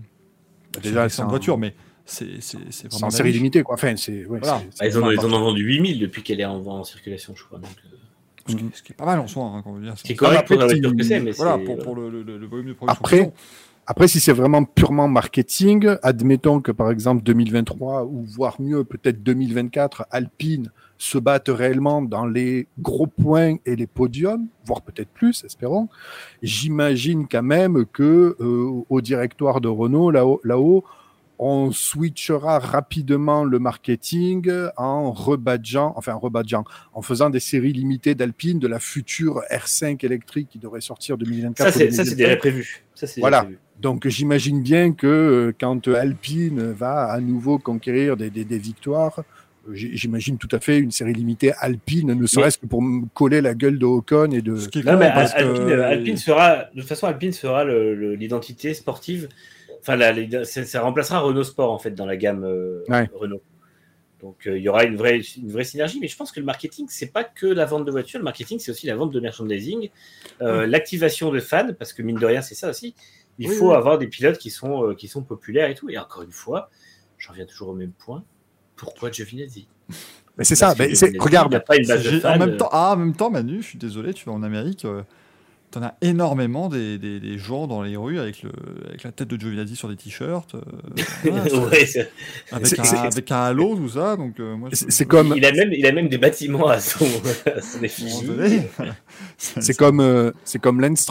c'est 0.75 0.81
déjà, 0.83 1.05
une 1.05 1.11
c'est 1.11 1.23
un- 1.23 1.27
voiture, 1.27 1.59
mais 1.59 1.75
c'est, 2.11 2.27
c'est, 2.41 2.59
c'est 2.59 2.59
c'est 2.71 2.93
vraiment. 2.93 3.07
en 3.09 3.11
série 3.11 3.33
limitée, 3.33 3.63
quoi. 3.63 3.75
Enfin, 3.75 3.95
c'est. 3.97 4.27
ouais, 4.27 4.39
Voilà. 4.41 4.63
Bah, 4.79 4.87
ils, 4.87 4.99
en, 4.99 5.11
ils 5.11 5.21
en 5.21 5.33
ont 5.33 5.41
vendu 5.41 5.63
8000 5.65 5.99
depuis 5.99 6.23
qu'elle 6.23 6.41
est 6.41 6.45
en, 6.45 6.65
en 6.67 6.85
circulation, 6.85 7.35
je 7.37 7.45
crois. 7.45 7.59
Donc, 7.59 7.71
euh, 7.85 7.97
Ce 8.49 8.57
qui, 8.57 8.65
est- 8.65 8.77
ce 8.77 8.83
qui 8.83 8.93
est 8.93 8.97
pas 8.97 9.07
mal 9.07 9.19
en 9.21 9.27
soi, 9.27 9.45
hein, 9.45 9.61
quand 9.63 9.71
on 9.71 9.75
veut 9.75 9.83
dire 9.83 9.95
c'est 9.97 10.15
correct 10.15 10.47
pour 10.49 10.57
la 10.59 10.67
tu- 10.67 10.75
voiture 10.81 10.97
que 10.97 11.03
c'est, 11.05 11.21
mais 11.21 11.31
Voilà, 11.33 11.57
pour, 11.59 11.67
voilà. 11.77 11.85
pour 11.85 11.95
le, 11.97 12.11
le- 12.23 12.39
le 12.39 12.47
volume 12.47 12.69
de 12.69 12.73
production. 12.75 13.01
Après. 13.05 13.33
Après, 13.87 14.07
si 14.07 14.21
c'est 14.21 14.33
vraiment 14.33 14.63
purement 14.65 15.09
marketing, 15.09 15.89
admettons 16.05 16.61
que 16.61 16.71
par 16.71 16.93
exemple 16.93 17.25
2023 17.25 18.05
ou 18.05 18.23
voire 18.25 18.61
mieux 18.61 18.85
peut-être 18.85 19.21
2024, 19.25 20.07
Alpine 20.13 20.71
se 20.97 21.19
battent 21.19 21.49
réellement 21.49 22.01
dans 22.01 22.25
les 22.27 22.69
gros 22.79 23.09
points 23.09 23.57
et 23.67 23.75
les 23.75 23.89
podiums, 23.89 24.47
voire 24.65 24.83
peut-être 24.83 25.09
plus, 25.09 25.43
espérons. 25.45 25.89
J'imagine 26.43 27.27
quand 27.29 27.43
même 27.43 27.85
que 27.93 28.37
euh, 28.41 28.83
au 28.89 29.01
directoire 29.01 29.61
de 29.61 29.69
Renault 29.69 30.11
là-haut, 30.11 30.41
là-haut, 30.45 30.85
on 31.43 31.73
switchera 31.73 32.59
rapidement 32.59 33.45
le 33.45 33.59
marketing 33.59 34.51
en 34.77 35.11
rebadgeant, 35.11 35.95
enfin 35.97 36.13
en 36.13 36.19
rebadgeant, 36.19 36.65
en 36.93 37.01
faisant 37.01 37.31
des 37.31 37.41
séries 37.41 37.73
limitées 37.73 38.15
d'Alpine 38.15 38.59
de 38.59 38.69
la 38.69 38.79
future 38.79 39.41
R5 39.51 40.05
électrique 40.05 40.49
qui 40.51 40.59
devrait 40.59 40.83
sortir 40.83 41.17
2024. 41.17 41.73
Ça, 41.73 41.79
c'est 41.79 41.91
ça, 41.93 42.05
c'est 42.05 42.11
2025. 42.11 42.17
déjà 42.17 42.37
prévu. 42.37 42.85
Ça, 42.95 43.07
c'est 43.07 43.15
déjà 43.17 43.21
Voilà. 43.23 43.43
prévu. 43.45 43.59
Donc 43.81 44.07
j'imagine 44.07 44.61
bien 44.61 44.93
que 44.93 45.07
euh, 45.07 45.53
quand 45.59 45.89
Alpine 45.89 46.73
va 46.73 47.05
à 47.11 47.19
nouveau 47.21 47.59
conquérir 47.59 48.19
des, 48.19 48.29
des- 48.29 48.45
des 48.45 48.59
victoires, 48.59 49.21
euh, 49.67 49.71
j'imagine 49.73 50.37
tout 50.37 50.49
à 50.53 50.61
fait 50.61 50.79
une 50.79 50.91
série 50.91 51.15
limitée 51.15 51.53
Alpine, 51.59 52.13
ne 52.13 52.27
serait-ce 52.27 52.59
que 52.59 52.67
pour 52.67 52.83
me 52.83 53.07
coller 53.15 53.41
la 53.41 53.55
gueule 53.55 53.79
de 53.79 53.87
Ocon 53.87 54.31
et 54.33 54.43
de... 54.43 54.57
Ce 54.57 54.69
qui 54.69 54.81
est 54.81 54.85
Non, 54.85 54.99
mais 54.99 55.11
parce 55.15 55.33
Al- 55.33 55.45
que- 55.45 55.61
Alpine, 55.61 55.81
Alpine 55.81 56.17
sera, 56.19 56.65
de 56.75 56.81
toute 56.81 56.89
façon, 56.89 57.07
Alpine 57.07 57.33
sera 57.33 57.65
le- 57.65 57.95
le- 57.95 58.15
l'identité 58.15 58.75
sportive. 58.75 59.29
Enfin, 59.81 59.97
la- 59.97 60.45
ça, 60.45 60.65
ça 60.65 60.81
remplacera 60.83 61.21
Renault 61.21 61.45
Sport 61.45 61.71
en 61.73 61.79
fait 61.79 61.93
dans 61.93 62.07
la 62.07 62.17
gamme 62.17 62.45
euh, 62.45 62.85
Ouais. 62.89 63.09
Renault. 63.15 63.43
Donc 64.21 64.47
euh, 64.47 64.59
il 64.59 64.63
y 64.63 64.69
aura 64.69 64.85
une 64.85 64.97
vraie, 64.97 65.21
une 65.39 65.51
vraie 65.51 65.65
synergie, 65.65 65.99
mais 66.01 66.09
je 66.09 66.17
pense 66.17 66.31
que 66.31 66.41
le 66.41 66.47
marketing, 66.47 66.87
c'est 66.91 67.11
pas 67.11 67.25
que 67.25 67.47
la 67.47 67.65
vente 67.65 67.87
de 67.87 67.91
voitures. 67.91 68.19
Le 68.19 68.25
marketing, 68.25 68.59
c'est 68.59 68.71
aussi 68.71 68.87
la 68.87 68.95
vente 68.95 69.13
de 69.13 69.21
merchandising, 69.21 69.89
euh, 70.43 70.67
l'activation 70.67 71.31
de 71.31 71.41
fans, 71.41 71.71
parce 71.79 71.95
que 71.95 72.03
mine 72.03 72.19
de 72.19 72.27
rien, 72.27 72.43
c'est 72.43 72.55
ça 72.55 72.69
aussi. 72.69 72.95
Il 73.39 73.49
Oui, 73.49 73.55
faut 73.55 73.71
oui. 73.71 73.77
avoir 73.77 73.97
des 73.97 74.09
pilotes 74.09 74.37
qui 74.37 74.51
sont, 74.51 74.89
euh, 74.89 74.95
qui 74.95 75.09
sont 75.09 75.23
populaires 75.23 75.71
et 75.71 75.75
tout. 75.75 75.89
Et 75.89 75.97
encore 75.99 76.23
une 76.23 76.33
fois, 76.33 76.69
j'en 77.17 77.31
reviens 77.33 77.47
toujours 77.47 77.69
au 77.71 77.75
même 77.75 77.93
point. 77.93 78.23
Pourquoi 78.77 79.11
Giovinazzi? 79.11 79.67
Mais 80.37 80.45
c'est 80.45 80.55
ça, 80.55 80.75
mais 80.79 80.93
regarde, 81.19 81.51
n'y 81.51 81.57
a 81.57 81.61
pas 81.61 81.77
une 81.77 81.87
base 81.87 82.05
de 82.05 82.21
fans. 82.21 82.35
en 82.35 82.39
même 82.39 82.57
temps, 82.59 82.69
ah, 82.73 82.93
en 82.93 82.97
même 82.97 83.15
temps, 83.17 83.31
Manu, 83.31 83.63
je 83.63 83.69
suis 83.69 83.79
désolé, 83.79 84.13
tu 84.13 84.27
vas 84.27 84.33
en 84.33 84.43
Amérique, 84.43 84.85
euh, 84.85 85.03
t'en 85.71 85.83
as 85.83 85.95
énormément 86.01 86.69
des, 86.69 86.99
des, 86.99 87.21
des 87.21 87.39
gens 87.39 87.67
dans 87.67 87.83
les 87.83 87.97
rues 87.97 88.19
avec, 88.19 88.43
le, 88.43 88.51
avec 88.89 89.05
la 89.05 89.13
tête 89.13 89.29
de 89.29 89.37
Giovinazzi 89.41 89.77
sur 89.77 89.89
des 89.89 89.97
t-shirts, 89.97 90.55
euh, 90.57 90.61
voilà, 91.23 91.45
ouais, 91.69 91.87
avec, 92.53 92.79
un, 92.79 92.85
c'est- 92.85 92.97
avec 92.97 93.31
un 93.31 93.43
halo, 93.43 93.77
tout 93.77 93.89
ça. 93.91 94.17
Donc, 94.17 94.41
euh, 94.41 94.57
moi, 94.57 94.69
je- 94.73 94.77
c'est 94.77 94.91
c'est 94.91 95.05
comme... 95.07 95.35
il, 95.37 95.45
a 95.45 95.53
même, 95.53 95.73
il 95.73 95.87
a 95.87 95.93
même 95.93 96.09
des 96.09 96.19
bâtiments 96.19 96.67
à 96.69 96.81
son, 96.81 97.05
à 97.47 97.61
son 97.61 97.79
C'est 99.39 99.77
comme, 99.77 100.01
euh, 100.01 100.33
c'est 100.45 100.59
comme 100.59 100.81
Lance. 100.81 101.07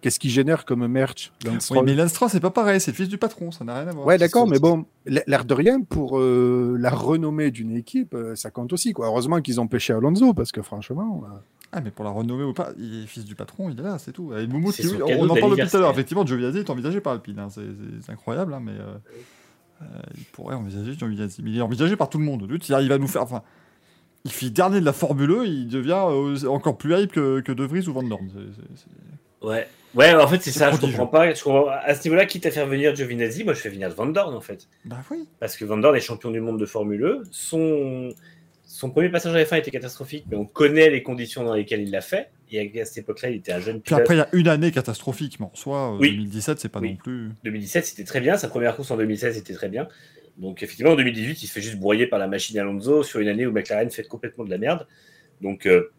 Qu'est-ce 0.00 0.18
qu'il 0.18 0.30
génère 0.30 0.64
comme 0.64 0.84
merch, 0.88 1.32
Lance 1.44 1.54
Oui, 1.54 1.60
Stroll 1.60 1.84
mais 1.86 1.94
Lance 1.94 2.18
c'est 2.28 2.40
pas 2.40 2.50
pareil, 2.50 2.80
c'est 2.80 2.90
le 2.90 2.96
fils 2.96 3.08
du 3.08 3.18
patron, 3.18 3.52
ça 3.52 3.64
n'a 3.64 3.74
rien 3.80 3.88
à 3.88 3.92
voir. 3.92 4.04
Ouais, 4.06 4.18
d'accord, 4.18 4.48
mais 4.48 4.58
bon, 4.58 4.84
l'air 5.06 5.44
de 5.44 5.54
rien, 5.54 5.80
pour 5.80 6.18
euh, 6.18 6.76
la 6.78 6.90
renommée 6.90 7.52
d'une 7.52 7.76
équipe, 7.76 8.14
euh, 8.14 8.34
ça 8.34 8.50
compte 8.50 8.72
aussi. 8.72 8.92
Quoi. 8.92 9.06
Heureusement 9.06 9.40
qu'ils 9.40 9.60
ont 9.60 9.68
pêché 9.68 9.92
Alonso, 9.92 10.34
parce 10.34 10.50
que 10.50 10.60
franchement... 10.62 11.22
Ah, 11.72 11.80
mais 11.80 11.90
pour 11.90 12.04
la 12.04 12.10
renommer 12.10 12.44
ou 12.44 12.52
pas, 12.52 12.70
il 12.78 13.02
est 13.02 13.06
fils 13.06 13.24
du 13.24 13.34
patron, 13.34 13.70
il 13.70 13.80
est 13.80 13.82
là, 13.82 13.98
c'est 13.98 14.12
tout. 14.12 14.34
Et 14.36 14.46
Moumout, 14.46 14.72
qui- 14.72 14.82
cadeau 14.82 15.06
on 15.08 15.28
en 15.30 15.34
parle 15.36 15.56
depuis 15.56 15.68
tout 15.70 15.76
à 15.76 15.80
l'heure. 15.80 15.90
Effectivement, 15.90 16.26
Giovinazzi 16.26 16.58
est 16.58 16.70
envisagé 16.70 17.00
par 17.00 17.14
Alpine, 17.14 17.38
hein, 17.38 17.48
c'est- 17.50 18.10
incroyable, 18.12 18.52
hein, 18.52 18.60
mais 18.62 18.72
euh, 18.72 18.94
euh, 19.82 19.84
il 20.18 20.24
pourrait 20.24 20.54
envisager 20.54 20.92
Giovinazzi. 20.98 21.42
Mais 21.42 21.50
il 21.50 21.58
est 21.58 21.62
envisagé 21.62 21.96
par 21.96 22.10
tout 22.10 22.18
le 22.18 22.24
monde. 22.24 22.46
Il 22.68 22.74
à 22.92 22.98
nous 22.98 23.08
faire. 23.08 23.22
Enfin, 23.22 23.42
il 24.24 24.30
finit 24.30 24.50
dernier 24.50 24.80
de 24.80 24.84
la 24.84 24.92
Formule 24.92 25.30
1, 25.32 25.44
il 25.44 25.68
devient 25.68 26.04
euh, 26.10 26.46
encore 26.48 26.76
plus 26.76 26.94
hype 26.94 27.12
que, 27.12 27.40
que 27.40 27.52
De 27.52 27.64
Vries 27.64 27.88
ou 27.88 27.92
Van 27.94 28.02
Dorn. 28.02 28.28
Ouais. 29.42 29.66
Ouais, 29.94 30.14
en 30.14 30.26
fait, 30.26 30.40
c'est 30.42 30.52
ça, 30.52 30.70
je 30.70 30.76
prodigieux. 30.76 30.98
comprends 30.98 31.18
pas. 31.18 31.34
Je 31.34 31.42
comprends- 31.42 31.66
À 31.68 31.94
ce 31.94 32.04
niveau-là, 32.04 32.24
quitte 32.26 32.46
à 32.46 32.50
faire 32.50 32.66
venir 32.66 32.94
Giovinazzi, 32.94 33.44
moi 33.44 33.52
je 33.54 33.60
fais 33.60 33.68
venir 33.68 33.90
Van 33.90 34.06
Dorn 34.06 34.34
en 34.34 34.40
fait. 34.40 34.68
Bah 34.86 34.98
oui. 35.10 35.26
Parce 35.40 35.56
que 35.56 35.64
Van 35.66 35.76
Dorn 35.76 35.94
est 35.96 36.00
champion 36.00 36.30
du 36.30 36.40
monde 36.40 36.58
de 36.58 36.64
Formule 36.66 37.02
E. 37.02 37.22
Son, 37.30 38.10
son 38.82 38.90
premier 38.90 39.10
passage 39.10 39.32
à 39.36 39.44
F1 39.44 39.60
était 39.60 39.70
catastrophique, 39.70 40.24
mais 40.28 40.36
on 40.36 40.44
connaît 40.44 40.90
les 40.90 41.04
conditions 41.04 41.44
dans 41.44 41.54
lesquelles 41.54 41.82
il 41.82 41.92
l'a 41.92 42.00
fait. 42.00 42.30
Et 42.50 42.80
à 42.80 42.84
cette 42.84 42.98
époque-là, 42.98 43.30
il 43.30 43.36
était 43.36 43.52
un 43.52 43.60
jeune 43.60 43.76
Puis 43.76 43.90
pilote. 43.90 44.00
après, 44.00 44.14
il 44.16 44.18
y 44.18 44.20
a 44.22 44.28
une 44.32 44.48
année 44.48 44.72
catastrophique, 44.72 45.38
mais 45.38 45.46
en 45.46 45.54
soi, 45.54 45.92
euh, 45.94 45.98
Oui. 46.00 46.10
2017, 46.16 46.58
c'est 46.58 46.68
pas 46.68 46.80
Oui. 46.80 46.90
non 46.90 46.96
plus. 46.96 47.30
2017, 47.44 47.86
c'était 47.86 48.02
très 48.02 48.20
bien. 48.20 48.36
Sa 48.36 48.48
première 48.48 48.74
course 48.74 48.90
en 48.90 48.96
2016, 48.96 49.36
c'était 49.36 49.54
très 49.54 49.68
bien. 49.68 49.86
Donc, 50.36 50.64
effectivement, 50.64 50.90
en 50.90 50.96
2018, 50.96 51.44
il 51.44 51.46
se 51.46 51.52
fait 51.52 51.60
juste 51.60 51.78
broyer 51.78 52.08
par 52.08 52.18
la 52.18 52.26
machine 52.26 52.58
Alonso 52.58 53.04
sur 53.04 53.20
une 53.20 53.28
année 53.28 53.46
où 53.46 53.52
McLaren 53.52 53.88
fait 53.88 54.02
complètement 54.02 54.42
de 54.44 54.50
la 54.50 54.58
merde. 54.58 54.88
Donc, 55.40 55.66
euh, 55.66 55.92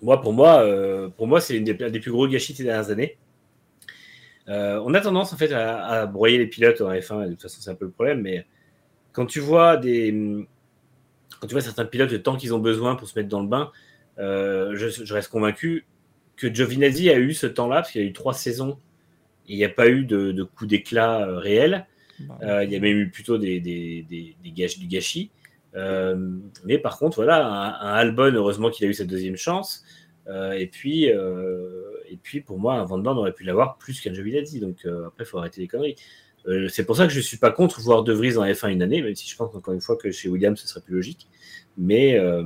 moi, 0.00 0.20
pour 0.20 0.32
moi, 0.32 0.62
euh, 0.62 1.08
pour 1.08 1.26
moi, 1.26 1.40
c'est 1.40 1.58
un 1.58 1.90
des 1.90 2.00
plus 2.00 2.12
gros 2.12 2.28
gâchis 2.28 2.52
de 2.52 2.58
ces 2.58 2.62
dernières 2.64 2.90
années. 2.90 3.18
Euh, 4.48 4.80
on 4.84 4.94
a 4.94 5.00
tendance, 5.00 5.32
en 5.32 5.36
fait, 5.36 5.50
à, 5.52 5.84
à 5.86 6.06
broyer 6.06 6.38
les 6.38 6.46
pilotes 6.46 6.80
en 6.82 6.92
F1. 6.92 7.24
et 7.24 7.26
de 7.26 7.30
toute 7.32 7.42
façon, 7.42 7.60
c'est 7.60 7.70
un 7.70 7.74
peu 7.74 7.86
le 7.86 7.90
problème. 7.90 8.20
Mais 8.22 8.46
quand 9.10 9.26
tu 9.26 9.40
vois 9.40 9.76
des, 9.76 10.46
quand 11.40 11.46
tu 11.46 11.54
vois 11.54 11.60
certains 11.62 11.84
pilotes, 11.84 12.10
le 12.12 12.22
temps 12.22 12.36
qu'ils 12.36 12.54
ont 12.54 12.58
besoin 12.58 12.96
pour 12.96 13.08
se 13.08 13.18
mettre 13.18 13.28
dans 13.28 13.42
le 13.42 13.48
bain, 13.48 13.70
euh, 14.18 14.74
je, 14.76 14.88
je 14.88 15.14
reste 15.14 15.30
convaincu 15.30 15.86
que 16.36 16.52
Giovinazzi 16.52 17.10
a 17.10 17.18
eu 17.18 17.32
ce 17.34 17.46
temps-là, 17.46 17.76
parce 17.76 17.92
qu'il 17.92 18.02
a 18.02 18.04
eu 18.04 18.12
trois 18.12 18.34
saisons 18.34 18.78
et 19.48 19.54
il 19.54 19.56
n'y 19.56 19.64
a 19.64 19.68
pas 19.70 19.88
eu 19.88 20.04
de, 20.04 20.32
de 20.32 20.42
coup 20.42 20.66
d'éclat 20.66 21.26
euh, 21.26 21.38
réel. 21.38 21.86
Bah, 22.20 22.38
Euh, 22.42 22.64
il 22.64 22.72
y 22.72 22.76
a 22.76 22.80
même 22.80 22.96
eu 22.96 23.10
plutôt 23.10 23.38
des, 23.38 23.60
des, 23.60 24.04
des, 24.08 24.36
des 24.42 24.50
gâch- 24.50 24.78
du 24.78 24.86
gâchis. 24.86 25.30
Euh, 25.74 26.30
mais 26.64 26.78
par 26.78 26.98
contre, 26.98 27.16
voilà, 27.16 27.46
un, 27.46 27.68
un 27.88 27.92
Albon, 27.94 28.32
heureusement 28.34 28.70
qu'il 28.70 28.86
a 28.86 28.88
eu 28.88 28.94
cette 28.94 29.08
deuxième 29.08 29.36
chance. 29.36 29.84
Euh, 30.26 30.52
et, 30.52 30.66
puis, 30.66 31.04
et 31.04 32.16
puis, 32.22 32.40
pour 32.40 32.58
moi, 32.58 32.74
un 32.74 32.84
Van 32.84 32.98
Dorn 32.98 33.18
aurait 33.18 33.32
pu 33.34 33.44
l'avoir 33.44 33.76
plus 33.76 34.00
qu'un 34.00 34.14
Giovinazzi. 34.14 34.60
Donc 34.60 34.86
après, 35.06 35.24
il 35.24 35.26
faut 35.26 35.38
arrêter 35.38 35.60
les 35.60 35.68
conneries. 35.68 35.96
Euh, 36.46 36.68
c'est 36.68 36.84
pour 36.84 36.96
ça 36.96 37.06
que 37.06 37.12
je 37.12 37.18
ne 37.18 37.22
suis 37.22 37.38
pas 37.38 37.50
contre 37.50 37.80
voir 37.80 38.04
De 38.04 38.12
Vries 38.12 38.36
en 38.36 38.44
F1 38.44 38.70
une 38.70 38.82
année, 38.82 39.02
même 39.02 39.14
si 39.14 39.28
je 39.28 39.36
pense 39.36 39.54
encore 39.54 39.74
une 39.74 39.80
fois 39.80 39.96
que 39.96 40.10
chez 40.10 40.28
Williams, 40.28 40.58
ce 40.60 40.68
serait 40.68 40.80
plus 40.80 40.94
logique. 40.94 41.28
Mais, 41.76 42.18
euh, 42.18 42.44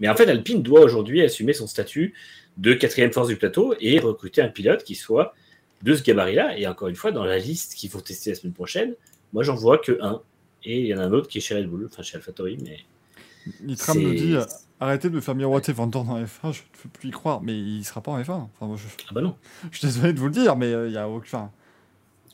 mais 0.00 0.08
en 0.08 0.14
fait, 0.14 0.28
Alpine 0.28 0.62
doit 0.62 0.80
aujourd'hui 0.80 1.22
assumer 1.22 1.52
son 1.52 1.66
statut 1.66 2.14
de 2.56 2.72
quatrième 2.74 3.12
force 3.12 3.28
du 3.28 3.36
plateau 3.36 3.74
et 3.80 3.98
recruter 3.98 4.42
un 4.42 4.48
pilote 4.48 4.84
qui 4.84 4.94
soit 4.94 5.34
de 5.82 5.94
ce 5.94 6.02
gabarit-là. 6.02 6.58
Et 6.58 6.66
encore 6.66 6.88
une 6.88 6.96
fois, 6.96 7.12
dans 7.12 7.24
la 7.24 7.38
liste 7.38 7.74
qu'ils 7.74 7.90
vont 7.90 8.00
tester 8.00 8.30
la 8.30 8.36
semaine 8.36 8.54
prochaine, 8.54 8.94
moi, 9.32 9.42
j'en 9.42 9.56
vois 9.56 9.78
que 9.78 9.98
un. 10.00 10.22
Et 10.64 10.80
il 10.80 10.86
y 10.86 10.94
en 10.94 10.98
a 10.98 11.02
un 11.02 11.12
autre 11.12 11.28
qui 11.28 11.38
est 11.38 11.40
chez 11.40 11.54
Red 11.54 11.68
Bull, 11.68 11.86
enfin 11.86 12.02
chez 12.02 12.16
AlphaTauri, 12.16 12.58
mais 12.62 12.78
Nitram 13.62 14.00
nous 14.00 14.14
dit 14.14 14.36
arrêtez 14.80 15.08
de 15.10 15.14
me 15.14 15.20
faire 15.20 15.34
miroiter 15.34 15.72
Van 15.72 15.86
Dorn 15.86 16.08
en 16.08 16.22
F1, 16.22 16.52
je 16.52 16.60
ne 16.62 16.82
peux 16.82 16.88
plus 16.88 17.08
y 17.08 17.12
croire, 17.12 17.40
mais 17.40 17.56
il 17.56 17.84
sera 17.84 18.00
pas 18.00 18.10
en 18.10 18.20
F1. 18.20 18.32
Enfin, 18.32 18.66
moi, 18.66 18.76
je, 18.76 19.04
Ah 19.08 19.12
bah 19.14 19.20
non. 19.20 19.36
je 19.70 19.78
suis 19.78 19.86
désolé 19.86 20.12
de 20.12 20.18
vous 20.18 20.26
le 20.26 20.32
dire, 20.32 20.56
mais 20.56 20.66
euh, 20.66 20.88
il 20.88 20.94
y 20.94 20.98
a 20.98 21.08
aucun. 21.08 21.50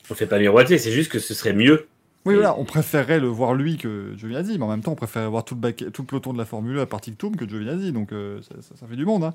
On 0.09 0.15
fait 0.15 0.27
pas 0.27 0.39
miroiter, 0.39 0.77
c'est 0.77 0.91
juste 0.91 1.11
que 1.11 1.19
ce 1.19 1.33
serait 1.33 1.53
mieux. 1.53 1.87
Oui, 2.25 2.35
voilà, 2.35 2.57
on 2.57 2.63
préférerait 2.63 3.19
le 3.19 3.27
voir 3.27 3.53
lui 3.53 3.77
que 3.77 4.13
Giovinazzi, 4.17 4.57
mais 4.57 4.63
en 4.63 4.69
même 4.69 4.81
temps, 4.81 4.93
on 4.93 4.95
préférerait 4.95 5.29
voir 5.29 5.43
tout 5.43 5.55
le, 5.55 5.61
baquet- 5.61 5.91
tout 5.91 6.03
le 6.03 6.07
peloton 6.07 6.31
de 6.33 6.37
la 6.37 6.45
Formule 6.45 6.77
1 6.79 6.81
à 6.83 6.85
partir 6.85 7.11
de 7.13 7.17
Toum 7.17 7.35
que 7.35 7.47
Giovinazzi, 7.47 7.91
donc 7.91 8.11
euh, 8.13 8.41
ça, 8.41 8.55
ça- 8.61 8.75
ça 8.79 8.87
fait 8.87 8.95
du 8.95 9.05
monde. 9.05 9.23
Hein. 9.25 9.33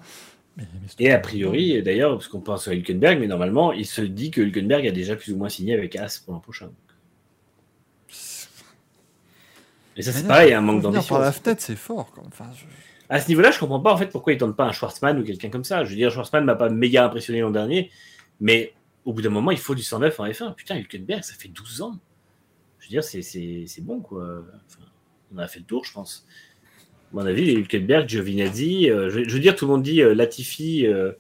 Mais, 0.57 0.65
mais 0.75 0.89
c'est- 0.89 1.03
Et 1.05 1.13
a 1.13 1.19
priori, 1.19 1.83
d'ailleurs, 1.83 2.13
parce 2.13 2.29
qu'on 2.29 2.41
pense 2.41 2.67
à 2.67 2.75
Hülkenberg, 2.75 3.19
mais 3.21 3.27
normalement, 3.27 3.73
il 3.73 3.85
se 3.87 4.01
dit 4.01 4.31
que 4.31 4.41
Hülkenberg 4.41 4.87
a 4.87 4.91
déjà 4.91 5.17
plus 5.17 5.33
ou 5.33 5.37
moins 5.37 5.49
signé 5.51 5.75
avec 5.75 5.97
As 5.97 6.19
pour 6.19 6.33
l'an 6.35 6.41
prochain. 6.41 6.71
Et 9.97 10.03
ça, 10.03 10.13
c'est 10.13 10.27
pareil, 10.27 10.53
un 10.55 10.61
manque 10.61 10.83
d'ambition. 10.83 11.17
par 11.17 11.25
la 11.25 11.33
fenêtre, 11.33 11.61
c'est 11.61 11.77
fort. 11.77 12.11
Enfin, 12.27 12.47
je- 12.55 12.65
À 13.11 13.21
ce 13.21 13.29
niveau-là, 13.29 13.51
je 13.51 13.59
comprends 13.59 13.81
pas 13.81 13.93
en 13.93 13.97
fait 13.97 14.07
pourquoi 14.09 14.33
ils 14.35 14.39
tentent 14.39 14.55
pas 14.57 14.65
un 14.67 14.73
Schwarzman 14.73 15.19
ou 15.19 15.25
quelqu'un 15.25 15.49
comme 15.49 15.65
ça. 15.65 15.83
Je 15.85 15.91
veux 15.91 15.97
dire, 15.97 16.11
Schwarzman 16.11 16.45
m'a 16.45 16.55
pas 16.55 16.69
méga 16.69 17.05
impressionné 17.07 17.41
l'an 17.41 17.51
dernier, 17.51 17.91
mais 18.41 18.73
au 19.09 19.15
bout 19.15 19.23
d'un 19.23 19.31
moment, 19.31 19.51
il 19.51 19.59
faut 19.59 19.75
du 19.75 19.83
109 19.83 20.21
en 20.21 20.27
F1. 20.27 20.55
Putain, 20.55 20.77
Hülkenberg, 20.77 21.25
ça 21.25 21.33
fait 21.33 21.49
12 21.49 21.81
ans. 21.81 21.99
Je 22.79 22.87
veux 22.87 22.91
dire, 22.91 23.03
c'est- 23.03 23.81
bon 23.81 24.01
quoi. 24.01 24.45
On 25.35 25.39
a 25.39 25.49
fait 25.49 25.61
le 25.61 25.65
tour, 25.65 25.87
je 25.87 25.95
pense. 25.95 26.27
À 27.11 27.17
mon 27.17 27.25
avis, 27.25 27.53
Hülkenberg, 27.53 28.07
Giovinazzi, 28.07 28.91
euh, 28.91 29.09
je, 29.09 29.21
veux 29.33 29.41
dire, 29.41 29.57
tout 29.57 29.65
le 29.65 29.73
monde 29.73 29.83
dit 29.83 30.03
euh, 30.03 30.15
Latifi, 30.15 30.87
euh, 30.87 31.13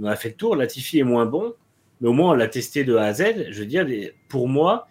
on 0.00 0.06
a 0.06 0.16
fait 0.16 0.30
le 0.30 0.34
tour. 0.34 0.56
Latifi 0.56 0.98
est 0.98 1.04
moins 1.04 1.24
bon, 1.24 1.54
mais 2.00 2.08
au 2.08 2.12
moins 2.12 2.32
on 2.32 2.34
l'a 2.34 2.48
testé 2.48 2.82
de 2.82 2.96
A 2.96 3.04
à 3.04 3.12
Z. 3.14 3.46
Je 3.50 3.60
veux 3.60 3.66
dire, 3.66 3.86
pour 4.28 4.48
moi, 4.48 4.88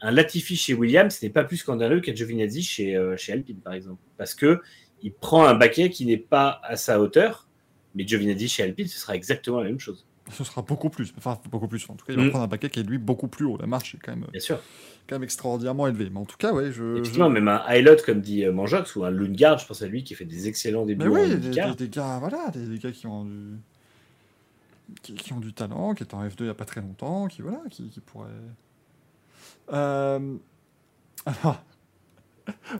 un 0.00 0.12
Latifi 0.12 0.56
chez 0.56 0.72
Williams, 0.72 1.14
ce 1.14 1.26
n'est 1.26 1.30
pas 1.30 1.44
plus 1.44 1.58
scandaleux 1.58 2.00
qu'un 2.00 2.14
Giovinazzi 2.14 2.62
chez, 2.62 2.96
euh, 2.96 3.18
chez 3.18 3.34
Alpine, 3.34 3.60
par 3.60 3.74
exemple. 3.74 4.00
Parce 4.16 4.34
que 4.34 4.62
il 5.02 5.12
prend 5.12 5.44
un 5.44 5.54
baquet 5.54 5.90
qui 5.90 6.06
n'est 6.06 6.16
pas 6.16 6.58
à 6.64 6.76
sa 6.76 7.02
hauteur, 7.02 7.48
mais 7.94 8.06
Giovinazzi 8.08 8.48
chez 8.48 8.62
Alpine, 8.62 8.86
ce 8.86 8.98
sera 8.98 9.14
exactement 9.14 9.60
la 9.60 9.66
même 9.66 9.78
chose. 9.78 10.06
Ce 10.30 10.44
sera 10.44 10.62
beaucoup 10.62 10.88
plus. 10.90 11.12
Enfin, 11.18 11.38
beaucoup 11.50 11.68
plus. 11.68 11.84
En 11.90 11.94
tout 11.94 12.06
cas, 12.06 12.12
il 12.12 12.18
va 12.18 12.24
Mm. 12.24 12.30
prendre 12.30 12.44
un 12.44 12.48
paquet 12.48 12.70
qui 12.70 12.80
est 12.80 12.84
lui 12.84 12.98
beaucoup 12.98 13.28
plus 13.28 13.44
haut. 13.44 13.56
La 13.58 13.66
marche 13.66 13.94
est 13.94 13.98
quand 13.98 14.12
même, 14.12 14.26
Bien 14.30 14.40
sûr. 14.40 14.58
quand 15.08 15.16
même 15.16 15.24
extraordinairement 15.24 15.86
élevée. 15.88 16.08
Mais 16.10 16.20
en 16.20 16.24
tout 16.24 16.36
cas, 16.36 16.52
ouais, 16.52 16.70
je. 16.72 16.98
Effectivement, 16.98 17.28
même 17.30 17.48
un 17.48 17.62
Hilot, 17.74 17.96
comme 18.06 18.20
dit 18.20 18.44
euh, 18.44 18.52
Manjox, 18.52 18.94
ou 18.96 19.04
un 19.04 19.10
Lundgaard, 19.10 19.58
je 19.58 19.66
pense 19.66 19.82
à 19.82 19.86
lui 19.88 20.04
qui 20.04 20.14
fait 20.14 20.24
des 20.24 20.48
excellents 20.48 20.84
Mais 20.84 20.94
débuts 20.94 21.08
en 21.10 21.12
oui, 21.14 21.28
des, 21.28 21.34
IndyCar. 21.34 21.74
des- 21.76 21.84
des 21.86 21.90
gars, 21.90 22.18
voilà, 22.20 22.50
des, 22.50 22.66
des 22.66 22.78
gars 22.78 22.92
qui 22.92 23.06
ont 23.06 23.24
du. 23.24 23.56
Qui, 25.02 25.14
qui 25.14 25.32
ont 25.32 25.40
du 25.40 25.52
talent, 25.54 25.94
qui 25.94 26.02
étaient 26.02 26.14
en 26.14 26.22
F2 26.26 26.34
il 26.40 26.44
n'y 26.44 26.50
a 26.50 26.54
pas 26.54 26.66
très 26.66 26.80
longtemps, 26.82 27.26
qui 27.26 27.40
voilà, 27.42 27.60
qui, 27.70 27.88
qui 27.88 28.00
pourraient. 28.00 28.28
Euh, 29.72 30.34
Alors, 31.26 31.62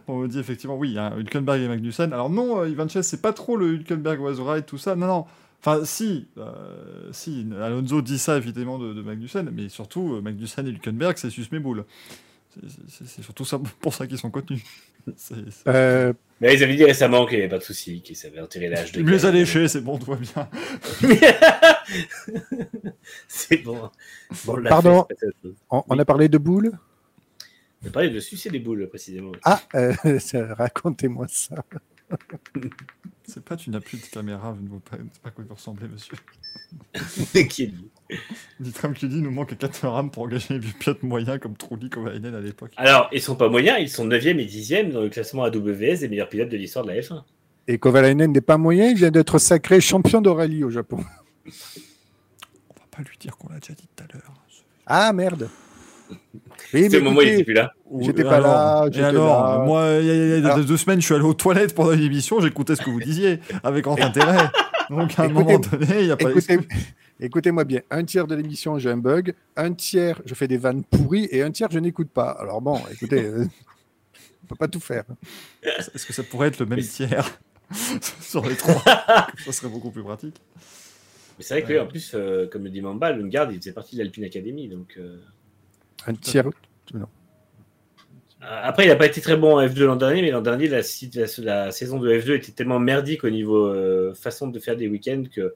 on 0.09 0.19
me 0.19 0.29
dit 0.29 0.39
effectivement, 0.39 0.77
oui, 0.77 0.91
il 0.91 0.95
y 0.95 0.99
a 0.99 1.15
Hülkenberg 1.17 1.61
et 1.61 1.69
Magnussen. 1.69 2.13
Alors 2.13 2.29
non, 2.29 2.61
euh, 2.61 2.69
Ivan 2.69 2.89
Chess, 2.89 3.07
c'est 3.09 3.23
pas 3.23 3.33
trop 3.33 3.57
le 3.57 3.69
Hülkenberg 3.75 4.21
was 4.21 4.43
right, 4.45 4.67
tout 4.67 4.79
ça. 4.79 4.95
Non, 4.97 5.07
non. 5.07 5.27
Enfin, 5.65 5.85
si, 5.85 6.27
euh, 6.39 7.09
si, 7.13 7.47
Alonso 7.61 8.03
dit 8.03 8.19
ça 8.19 8.37
évidemment 8.37 8.79
de, 8.81 8.93
de 8.93 9.01
Magnussen, 9.03 9.49
mais 9.53 9.69
surtout, 9.69 10.15
euh, 10.17 10.21
Magnussen 10.21 10.67
et 10.67 10.71
Hülkenberg, 10.71 11.17
c'est 11.17 11.31
sus 11.31 11.47
mes 11.53 11.61
boules. 11.61 11.85
C'est- 12.89 13.23
surtout 13.23 13.45
ça, 13.45 13.61
pour 13.81 13.95
ça 13.95 14.07
qu'ils 14.07 14.19
sont 14.19 14.31
contenus. 14.31 14.63
Euh, 15.67 16.13
Mais 16.41 16.55
ils 16.55 16.63
avaient 16.63 16.77
dit 16.77 16.85
récemment 16.85 17.27
qu'il 17.27 17.39
n'y 17.39 17.43
avait 17.43 17.51
pas 17.51 17.59
de 17.59 17.65
souci, 17.65 18.03
qu'ils 18.03 18.15
savaient 18.15 18.41
enterrer 18.41 18.69
l'âge 18.69 18.93
de 18.93 19.01
Il 19.01 19.05
me 19.05 19.11
les 19.11 19.27
a 19.27 19.33
léchés, 19.33 19.67
c'est 19.67 19.81
bon, 19.81 19.99
tout 19.99 20.13
va 20.13 20.17
bien. 20.17 20.49
c'est 23.27 23.57
bon. 23.65 23.91
Pardon. 24.69 25.05
on, 25.71 25.83
on 25.89 25.99
a 25.99 26.05
parlé 26.05 26.29
de 26.29 26.39
boules? 26.39 26.71
On 27.85 27.89
a 27.89 27.91
parlé 27.91 28.11
de 28.11 28.21
sucer 28.21 28.49
des 28.49 28.61
boules, 28.61 28.89
précisément. 28.89 29.33
Ah, 29.43 29.61
euh, 29.75 29.93
racontez-moi 30.57 31.27
ça. 31.29 31.65
C'est 33.25 33.45
pas, 33.45 33.57
tu 33.57 33.71
n'as 33.71 33.81
plus 33.81 34.01
de 34.01 34.07
caméra, 34.07 34.53
vous 34.53 34.63
ne 34.63 34.69
voyez 34.69 34.83
pas, 34.83 34.97
c'est 35.13 35.23
pas 35.23 35.29
à 35.29 35.33
quoi 35.33 35.45
vous 35.49 35.55
ressemblez, 35.55 35.87
monsieur. 35.89 36.17
qui 37.49 37.63
est. 37.63 37.73
Nitram 38.61 38.95
qui 38.95 39.09
dit, 39.09 39.17
il 39.17 39.23
nous 39.23 39.31
manque 39.31 39.57
4 39.57 39.87
rames 39.89 40.11
pour 40.11 40.25
engager 40.25 40.59
les 40.59 40.73
pilotes 40.73 41.03
moyens 41.03 41.39
comme 41.39 41.57
Trulli, 41.57 41.89
Kovalainen 41.89 42.35
à 42.35 42.41
l'époque. 42.41 42.73
Alors, 42.77 43.09
ils 43.13 43.23
sont 43.23 43.37
pas 43.37 43.49
moyens, 43.49 43.79
ils 43.81 43.89
sont 43.89 44.07
9e 44.07 44.39
et 44.39 44.47
10e 44.47 44.91
dans 44.91 45.01
le 45.01 45.09
classement 45.09 45.45
AWS 45.45 46.01
des 46.01 46.09
meilleurs 46.09 46.29
pilotes 46.29 46.49
de 46.49 46.57
l'histoire 46.57 46.85
de 46.85 46.91
la 46.91 47.01
F1. 47.01 47.23
Et 47.69 47.79
Kovalainen 47.79 48.33
n'est 48.33 48.41
pas 48.41 48.59
moyen, 48.59 48.89
il 48.89 48.97
vient 48.97 49.11
d'être 49.11 49.39
sacré 49.39 49.81
champion 49.81 50.21
de 50.21 50.29
rallye 50.29 50.65
au 50.65 50.71
Japon. 50.71 50.99
On 51.47 52.75
va 52.75 52.87
pas 52.91 53.03
lui 53.03 53.17
dire 53.19 53.37
qu'on 53.37 53.49
l'a 53.49 53.61
déjà 53.61 53.75
dit 53.75 53.89
tout 53.95 54.05
à 54.05 54.07
l'heure. 54.13 54.35
Ah 54.87 55.13
merde. 55.13 55.49
Oui, 56.75 56.83
C'est 56.85 56.89
mais 56.91 56.99
le 56.99 57.01
moment 57.05 57.19
où 57.19 57.23
il 57.23 57.29
était 57.29 57.45
plus 57.45 57.55
là. 57.55 57.73
J'étais 58.01 58.23
Et 58.23 58.25
pas 58.25 58.37
alors 58.37 58.47
là, 58.55 58.85
j'étais 58.93 59.05
alors 59.05 59.59
là. 59.59 59.65
Moi, 59.65 59.97
il 60.01 60.07
y 60.07 60.11
a, 60.11 60.15
il 60.15 60.19
y 60.19 60.33
a- 60.33 60.37
il 60.39 60.43
y 60.43 60.47
a 60.47 60.53
Alors- 60.55 60.65
deux 60.65 60.77
semaines, 60.77 61.01
je 61.01 61.07
suis 61.07 61.15
allé 61.15 61.25
aux 61.25 61.35
toilettes 61.35 61.75
pendant 61.75 61.93
une 61.93 62.01
émission, 62.03 62.41
j'écoutais 62.41 62.77
ce 62.77 62.83
que 62.83 62.91
vous 62.91 63.01
disiez, 63.01 63.41
avec 63.63 63.85
grand 63.85 64.01
intérêt. 64.01 64.49
Donc 64.91 65.19
à 65.19 65.23
un 65.23 65.29
Écoutez- 65.29 65.45
moment 65.45 65.59
donné, 65.59 66.01
il 66.01 66.05
n'y 66.07 66.11
a 66.11 66.17
pas 66.17 66.31
Écoutez, 66.31 66.59
écoutez-moi 67.21 67.65
bien, 67.65 67.81
un 67.91 68.05
tiers 68.05 68.27
de 68.27 68.35
l'émission, 68.35 68.79
j'ai 68.79 68.91
un 68.91 68.97
bug, 68.97 69.35
un 69.57 69.73
tiers, 69.73 70.21
je 70.25 70.35
fais 70.35 70.49
des 70.49 70.57
vannes 70.57 70.83
pourries, 70.85 71.29
et 71.31 71.43
un 71.43 71.51
tiers, 71.51 71.69
je 71.71 71.79
n'écoute 71.79 72.11
pas. 72.11 72.31
Alors 72.31 72.61
bon, 72.63 72.81
écoutez, 72.91 73.23
euh, 73.25 73.45
on 74.45 74.47
peut 74.49 74.57
pas 74.57 74.69
tout 74.69 74.81
faire. 74.81 75.05
Est-ce 75.63 76.07
que 76.07 76.13
ça 76.13 76.23
pourrait 76.23 76.49
être 76.49 76.59
le 76.61 76.67
même 76.67 76.81
tiers 76.81 77.39
sur 78.21 78.45
les 78.47 78.57
trois? 78.57 78.83
Ça 79.45 79.53
serait 79.53 79.69
beaucoup 79.69 79.91
plus 79.91 80.03
pratique. 80.03 80.37
Mais 81.39 81.45
c'est 81.45 81.61
vrai 81.61 81.63
que, 81.75 81.81
en 81.81 81.87
plus, 81.87 82.13
euh, 82.15 82.47
comme 82.51 82.65
le 82.65 82.71
dit 82.71 82.83
Mamba, 82.83 83.13
Lundgaard, 83.13 83.51
il 83.53 83.59
faisait 83.59 83.73
partie 83.73 83.97
de 83.97 84.03
l'Alpine 84.03 84.25
Academy. 84.25 84.69
Donc, 84.69 84.95
euh, 84.99 85.17
Un 86.07 86.15
tiers. 86.15 86.45
Après, 88.41 88.85
il 88.85 88.89
n'a 88.89 88.97
pas 88.97 89.07
été 89.07 89.21
très 89.21 89.37
bon 89.37 89.57
en 89.57 89.61
F2 89.63 89.85
l'an 89.85 89.95
dernier, 89.97 90.21
mais 90.21 90.31
l'an 90.33 90.41
dernier, 90.43 90.67
la, 90.67 90.83
si- 90.83 91.11
la- 91.15 91.27
la 91.39 91.71
saison 91.71 92.01
de 92.01 92.11
F2 92.13 92.35
était 92.35 92.51
tellement 92.53 92.81
merdique 92.81 93.23
au 93.23 93.31
niveau 93.31 93.67
euh, 93.67 94.15
façon 94.15 94.49
de 94.49 94.59
faire 94.59 94.77
des 94.77 94.89
week-ends 94.89 95.23
que 95.33 95.55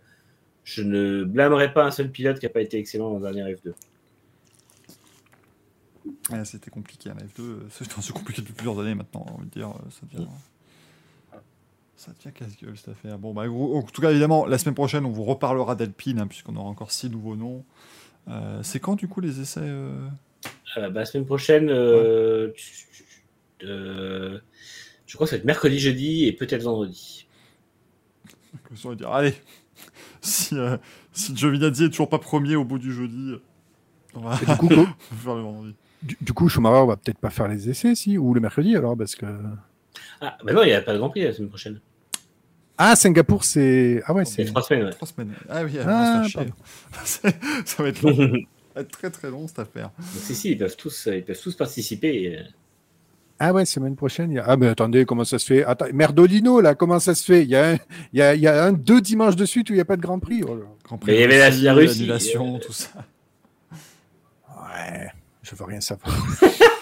je 0.63 0.83
ne 0.83 1.25
blâmerais 1.25 1.73
pas 1.73 1.85
un 1.85 1.91
seul 1.91 2.11
pilote 2.13 2.39
qui 2.39 2.47
n'a 2.47 2.51
pas 2.51 2.61
été 2.61 2.79
excellent 2.79 3.11
l'an 3.11 3.19
dernier 3.21 3.43
en 3.43 3.47
F2. 3.47 3.73
Ouais, 6.31 6.45
C'était 6.45 6.71
compliqué, 6.71 7.09
la 7.09 7.17
F2. 7.17 7.41
euh, 7.41 7.59
C'est 7.71 8.13
compliqué 8.13 8.41
depuis 8.41 8.55
plusieurs 8.55 8.79
années 8.79 8.95
maintenant, 8.95 9.27
envie 9.37 9.47
de 9.47 9.51
dire. 9.51 9.71
euh, 9.71 9.91
Ça 9.91 10.07
devient, 10.13 10.29
ça 11.97 12.13
devient 12.13 12.33
casse-gueule 12.35 12.77
cette 12.77 12.89
affaire. 12.91 13.19
Bon, 13.19 13.35
bah, 13.35 13.49
gros, 13.49 13.79
en 13.79 13.83
tout 13.83 14.01
cas, 14.01 14.11
évidemment, 14.13 14.47
la 14.47 14.59
semaine 14.59 14.75
prochaine, 14.77 15.05
on 15.05 15.11
vous 15.11 15.25
reparlera 15.25 15.75
d'Alpine, 15.75 16.21
hein, 16.21 16.29
puisqu'on 16.29 16.55
aura 16.55 16.69
encore 16.69 16.93
six 16.93 17.11
nouveaux 17.11 17.35
noms. 17.35 17.65
Euh, 18.29 18.61
c'est 18.63 18.79
quand, 18.79 18.95
du 18.95 19.09
coup, 19.09 19.21
les 19.21 19.41
essais 19.41 19.61
euh, 19.63 19.91
Euh, 19.91 20.09
bah, 20.77 21.01
la 21.01 21.05
semaine 21.07 21.27
prochaine, 21.27 21.69
euh, 21.71 22.51
euh, 23.65 24.39
je 25.07 25.15
crois 25.15 25.27
que 25.27 25.31
ça 25.31 25.37
va 25.37 25.41
être 25.41 25.45
mercredi, 25.47 25.79
jeudi 25.79 26.25
et 26.27 26.33
peut-être 26.33 26.63
vendredi. 26.63 27.27
on 28.85 28.89
va 28.91 28.95
dire, 28.95 29.11
allez, 29.11 29.35
si, 30.21 30.55
euh, 30.57 30.77
si 31.13 31.35
Giovinazzi 31.37 31.85
est 31.85 31.89
toujours 31.91 32.09
pas 32.09 32.19
premier 32.19 32.57
au 32.57 32.65
bout 32.65 32.79
du 32.79 32.93
jeudi, 32.93 33.33
euh, 33.33 33.43
on 34.15 34.21
va, 34.21 34.37
du 34.37 34.45
coup, 34.57 34.69
co- 34.69 34.75
on 34.75 34.85
va 34.85 35.23
faire 35.23 35.35
le 35.35 35.43
vendredi. 35.43 35.75
du, 36.03 36.17
du 36.21 36.33
coup, 36.33 36.49
Schumacher 36.49 36.87
va 36.87 36.97
peut-être 36.97 37.19
pas 37.19 37.31
faire 37.31 37.49
les 37.49 37.69
essais, 37.69 37.95
si, 37.95 38.19
ou 38.19 38.35
le 38.35 38.41
mercredi 38.41 38.77
alors, 38.77 38.97
parce 38.97 39.15
que. 39.17 39.27
Ah, 40.21 40.37
bah 40.45 40.53
non, 40.53 40.63
il 40.63 40.67
n'y 40.67 40.73
a 40.73 40.83
pas 40.83 40.93
de 40.95 40.99
Grand 40.99 41.11
Prix 41.11 41.23
la 41.25 41.33
semaine 41.33 41.49
prochaine. 41.49 41.81
Ah, 42.79 42.95
Singapour, 42.95 43.43
c'est. 43.45 44.03
Ah 44.07 44.13
ouais, 44.13 44.27
C'est 44.27 44.45
c'est. 44.45 44.51
trois 44.51 44.61
semaines, 44.63 44.85
ouais. 44.85 44.91
Trois 44.93 45.09
semaines. 45.09 45.33
Ah 45.49 45.65
oui, 45.65 45.73
Ah, 45.87 46.23
ça 47.05 47.83
va 47.83 47.89
être 47.89 48.03
long. 48.03 48.35
Être 48.77 48.91
très 48.91 49.11
très 49.11 49.31
long 49.31 49.49
cette 49.49 49.59
affaire. 49.61 49.91
si, 50.01 50.35
si, 50.35 50.51
ils 50.53 50.59
peuvent 50.59 50.77
tous, 50.77 51.09
ils 51.13 51.25
peuvent 51.25 51.41
tous 51.41 51.55
participer. 51.57 52.37
euh, 52.37 52.43
Ah 53.39 53.53
ouais, 53.53 53.65
semaine 53.65 53.97
prochaine. 53.97 54.31
il 54.33 54.35
y 54.35 54.39
a- 54.39 54.45
Ah 54.47 54.57
mais 54.57 54.69
attendez, 54.69 55.05
comment 55.07 55.25
ça 55.25 55.39
se 55.39 55.47
fait? 55.47 55.65
Attends, 55.65 55.87
Merdolino, 55.95 56.61
là, 56.61 56.75
comment 56.75 56.99
ça 57.01 57.15
se 57.15 57.25
fait? 57.25 57.43
Il 57.43 57.49
y 57.49 57.57
a, 57.57 57.71
un... 57.71 57.75
il 58.13 58.19
y, 58.19 58.23
a... 58.23 58.35
il 58.35 58.41
y 58.41 58.47
a 58.47 58.65
un, 58.65 58.73
deux 58.73 59.01
dimanches 59.01 59.37
de 59.37 59.45
suite 59.47 59.71
où 59.71 59.73
il 59.73 59.77
n'y 59.77 59.81
a 59.83 59.85
pas 59.87 59.97
de 59.97 60.03
Grand 60.03 60.19
Prix. 60.19 60.43
Oh. 60.47 60.63
Grand 60.85 60.99
Mais 61.07 61.15
il 61.15 61.21
y 61.21 61.25
avait 61.25 61.39
la- 61.39 61.51
la 61.51 61.75
Russie, 61.75 62.01
l'annulation, 62.01 62.57
euh, 62.57 62.59
tout 62.59 62.73
ça. 62.73 62.91
Ouais, 64.49 65.09
je 65.43 65.55
veux 65.55 65.65
rien 65.65 65.81
savoir. 65.81 66.15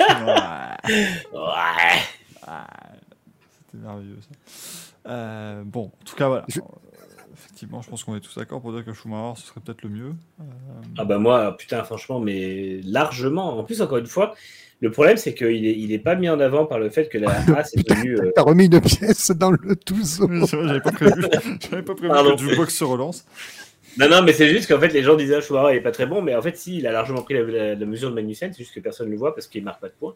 Ouais. 0.05 0.93
Ouais. 1.33 2.01
C'était 2.43 3.83
merveilleux 3.83 4.19
ça. 4.21 5.11
Euh, 5.11 5.63
bon, 5.65 5.87
en 5.87 6.05
tout 6.05 6.15
cas, 6.15 6.29
voilà. 6.29 6.45
Je- 6.49 6.61
Euh, 6.61 6.63
Effectivement, 7.65 7.81
je 7.83 7.89
pense 7.89 8.05
qu'on 8.05 8.15
est 8.15 8.21
tous 8.21 8.37
d'accord 8.37 8.61
pour 8.61 8.73
dire 8.75 8.85
que 8.85 8.93
Schumacher, 8.93 9.41
ce 9.41 9.47
serait 9.49 9.61
peut-être 9.65 9.83
le 9.85 9.89
mieux. 9.89 10.13
Euh, 10.41 10.45
Ah 10.99 11.05
bah 11.07 11.17
moi, 11.19 11.57
putain, 11.57 11.83
franchement, 11.83 12.21
mais 12.21 12.81
largement. 12.85 13.59
En 13.59 13.65
plus, 13.65 13.81
encore 13.81 13.97
une 13.97 14.07
fois, 14.07 14.35
le 14.83 14.91
problème, 14.91 15.17
c'est 15.17 15.33
qu'il 15.35 15.65
est, 15.67 15.79
il 15.79 15.91
est 15.93 15.99
pas 15.99 16.15
mis 16.15 16.29
en 16.29 16.41
avant 16.41 16.67
par 16.67 16.79
le 16.79 16.91
fait 16.91 17.09
que 17.09 17.17
la 17.17 17.31
A 17.57 17.65
c'est 17.65 17.89
devenu... 17.89 18.19
euh, 18.21 18.33
T'as 18.35 18.43
remis 18.43 18.67
une 18.67 18.81
pièce 18.83 19.31
dans 19.31 19.51
le 19.51 19.77
touzeau. 19.77 20.29
oui, 20.29 20.43
j'avais 20.47 20.81
pas 20.81 20.93
prévu, 20.93 21.25
j'avais 21.71 21.83
pas 21.83 21.95
prévu 21.95 22.09
Pardon. 22.13 22.37
que 22.37 22.43
jukebox 22.43 22.75
se 22.75 22.85
relance. 22.85 23.25
Non, 23.99 24.11
non, 24.11 24.23
mais 24.23 24.35
c'est 24.35 24.51
juste 24.51 24.69
qu'en 24.69 24.79
fait, 24.81 24.89
les 24.93 25.03
gens 25.03 25.17
disaient, 25.17 25.37
ah, 25.37 25.41
Schumacher, 25.41 25.75
il 25.75 25.79
est 25.79 25.83
pas 25.83 25.93
très 25.93 26.05
bon, 26.07 26.21
mais 26.21 26.35
en 26.37 26.43
fait, 26.43 26.59
si, 26.59 26.77
il 26.79 26.87
a 26.87 26.93
largement 26.93 27.23
pris 27.23 27.33
la, 27.33 27.43
la- 27.45 27.75
la 27.77 27.87
mesure 27.87 28.11
de 28.11 28.15
Magnussen, 28.15 28.53
c'est 28.53 28.59
juste 28.59 28.75
que 28.75 28.81
personne 28.81 29.07
ne 29.07 29.13
le 29.13 29.19
voit 29.19 29.35
parce 29.35 29.47
qu'il 29.47 29.65
marque 29.65 29.81
pas 29.81 29.89
de 29.89 29.95
points. 29.99 30.15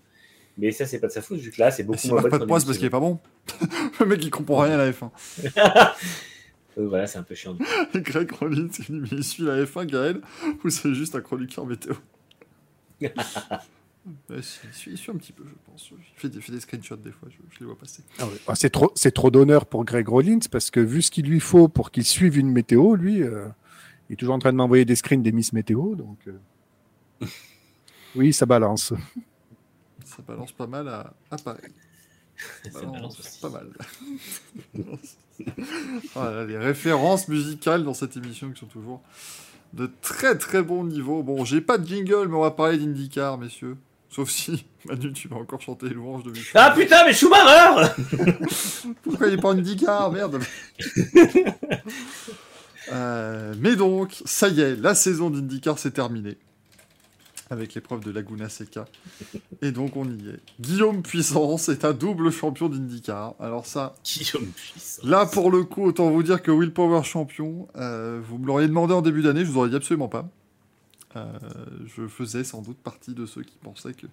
Mais 0.59 0.73
ça, 0.73 0.85
c'est 0.85 0.99
pas 0.99 1.07
de 1.07 1.12
sa 1.12 1.23
faute, 1.23 1.39
vu 1.39 1.51
que 1.53 1.61
là, 1.61 1.70
c'est 1.70 1.85
beaucoup 1.85 2.05
moins 2.09 2.16
marque 2.16 2.25
bon 2.27 2.31
pas 2.31 2.39
de 2.41 2.45
points, 2.45 2.59
c'est 2.61 2.66
parce 2.66 2.77
qu'il 2.79 2.87
est 2.89 2.91
pas 2.91 3.01
bon. 3.01 3.19
le 4.01 4.07
mec, 4.07 4.23
il 4.23 4.29
comprend 4.31 4.59
rien 4.62 4.73
à 4.73 4.77
la 4.77 4.91
F1. 4.91 5.09
voilà, 6.87 7.07
c'est 7.07 7.19
un 7.19 7.23
peu 7.23 7.35
chiant. 7.35 7.57
Greg 7.95 8.31
Rollins, 8.33 8.69
il 8.79 8.85
dit, 8.85 8.93
mais 8.93 9.09
il 9.13 9.25
suit 9.25 9.43
la 9.43 9.65
F1, 9.65 9.87
Gaël, 9.87 10.21
ou 10.65 10.71
c'est 10.71 10.95
juste 10.95 11.15
un 11.15 11.21
chroniqueur 11.21 11.67
météo? 11.67 11.95
Il 14.31 14.43
suit, 14.43 14.93
il 14.93 14.97
suit 14.97 15.11
un 15.11 15.17
petit 15.17 15.33
peu, 15.33 15.45
je 15.47 15.71
pense. 15.71 15.91
Il 15.91 15.97
fait 16.17 16.29
des, 16.29 16.37
il 16.37 16.43
fait 16.43 16.53
des 16.53 16.61
screenshots 16.61 16.97
des 16.97 17.13
fois, 17.13 17.29
je, 17.31 17.37
je 17.51 17.61
les 17.61 17.67
vois 17.67 17.77
passer. 17.77 18.03
Ah 18.19 18.27
ouais. 18.27 18.39
Ah, 18.47 18.55
c'est 18.55 18.71
trop, 18.71 18.91
c'est 18.95 19.11
trop 19.11 19.31
d'honneur 19.31 19.67
pour 19.67 19.85
Greg 19.85 20.09
Rollins 20.09 20.39
parce 20.51 20.71
que 20.71 20.81
vu 20.81 21.03
ce 21.03 21.11
qu'il 21.11 21.27
lui 21.27 21.41
faut 21.41 21.69
pour 21.69 21.91
qu'il 21.91 22.05
suive 22.05 22.39
une 22.39 22.51
météo, 22.51 22.95
lui, 22.95 23.23
euh, 23.23 23.49
il 24.09 24.15
est 24.15 24.17
toujours 24.17 24.35
en 24.35 24.39
train 24.39 24.53
de 24.53 24.57
m'envoyer 24.57 24.87
des 24.87 24.97
screens 24.97 25.23
des 25.23 25.33
Miss 25.33 25.53
Météo, 25.53 25.95
donc 25.95 26.19
euh, 26.27 27.27
oui, 28.17 28.33
ça 28.33 28.47
balance. 28.47 28.95
Ça 30.05 30.23
balance 30.27 30.53
pas 30.53 30.67
mal 30.67 30.89
à, 30.89 31.13
à 31.31 31.37
Paris. 31.37 31.61
Balance 32.93 33.19
aussi. 33.20 33.40
pas 33.40 33.51
mal. 33.51 33.69
Ah 36.16 36.31
là, 36.31 36.44
les 36.44 36.59
références 36.59 37.28
musicales 37.28 37.85
dans 37.85 37.94
cette 37.94 38.16
émission 38.16 38.51
qui 38.51 38.60
sont 38.60 38.66
toujours 38.66 39.02
de 39.73 39.90
très 40.02 40.36
très 40.39 40.62
bon 40.62 40.85
niveau. 40.85 41.23
Bon, 41.23 41.44
j'ai 41.44 41.60
pas 41.60 41.78
de 41.78 41.86
jingle, 41.86 42.28
mais 42.28 42.36
on 42.36 42.43
va 42.43 42.51
parler 42.51 42.78
d'IndyCar, 42.78 43.39
messieurs. 43.39 43.77
Sauf 44.10 44.31
si, 44.31 44.65
Manu, 44.86 45.12
tu 45.12 45.28
vas 45.28 45.36
encore 45.36 45.60
chanter 45.60 45.89
les 45.89 45.94
louanges 45.94 46.23
de 46.24 46.31
Michel. 46.31 46.52
Ah 46.55 46.70
putain, 46.74 47.05
mais 47.05 47.12
Schumacher 47.12 47.93
Pourquoi 49.02 49.27
il 49.28 49.35
est 49.35 49.36
pas 49.40 49.51
IndyCar 49.52 50.10
Merde 50.10 50.40
Euh, 52.90 53.55
Mais 53.60 53.77
donc, 53.77 54.16
ça 54.24 54.48
y 54.48 54.60
est, 54.60 54.74
la 54.77 54.94
saison 54.94 55.28
d'IndyCar 55.28 55.78
s'est 55.78 55.90
terminée. 55.90 56.39
Avec 57.51 57.75
l'épreuve 57.75 58.05
de 58.05 58.11
Laguna 58.11 58.49
Seca. 58.49 58.85
Et 59.62 59.73
donc, 59.73 59.97
on 59.97 60.05
y 60.05 60.29
est. 60.29 60.41
Guillaume 60.61 61.03
Puissance 61.03 61.69
est 61.70 61.85
un 61.85 61.95
double 61.95 62.31
champion 62.31 62.69
d'IndyCar. 62.69 63.35
Alors 63.41 63.65
ça, 63.65 63.95
Guillaume 64.05 64.47
Puissant. 64.49 65.03
Là, 65.07 65.25
pour 65.25 65.51
le 65.51 65.65
coup, 65.65 65.85
autant 65.87 66.11
vous 66.11 66.23
dire 66.23 66.43
que 66.43 66.51
Will 66.51 66.73
Power 66.73 67.03
champion, 67.05 67.66
euh, 67.77 68.20
vous 68.23 68.39
me 68.39 68.47
l'auriez 68.47 68.69
demandé 68.69 68.93
en 68.93 69.01
début 69.01 69.23
d'année, 69.23 69.45
je 69.45 69.51
vous 69.51 69.59
aurais 69.59 69.70
dit 69.70 69.77
absolument 69.77 70.09
pas. 70.09 70.29
Euh, 71.16 71.25
je 71.87 72.07
faisais 72.07 72.45
sans 72.45 72.61
doute 72.61 72.79
partie 72.79 73.15
de 73.15 73.25
ceux 73.25 73.43
qui 73.43 73.57
pensaient 73.62 73.95
que 73.95 74.07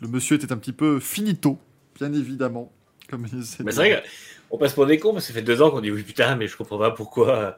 le 0.00 0.08
monsieur 0.08 0.36
était 0.36 0.52
un 0.52 0.58
petit 0.58 0.72
peu 0.72 1.00
finito, 1.00 1.58
bien 1.98 2.12
évidemment. 2.12 2.70
Comme 3.08 3.26
il 3.32 3.40
essaie 3.40 3.62
Mais 3.64 3.72
c'est 3.72 3.78
vrai 3.78 4.04
qu'on 4.50 4.58
passe 4.58 4.74
pour 4.74 4.86
des 4.86 4.98
cons, 4.98 5.12
parce 5.12 5.26
que 5.26 5.32
ça 5.32 5.38
fait 5.38 5.44
deux 5.44 5.62
ans 5.62 5.70
qu'on 5.70 5.80
dit 5.80 5.90
oui, 5.90 6.02
putain, 6.02 6.36
mais 6.36 6.46
je 6.46 6.56
comprends 6.56 6.78
pas 6.78 6.90
pourquoi. 6.90 7.56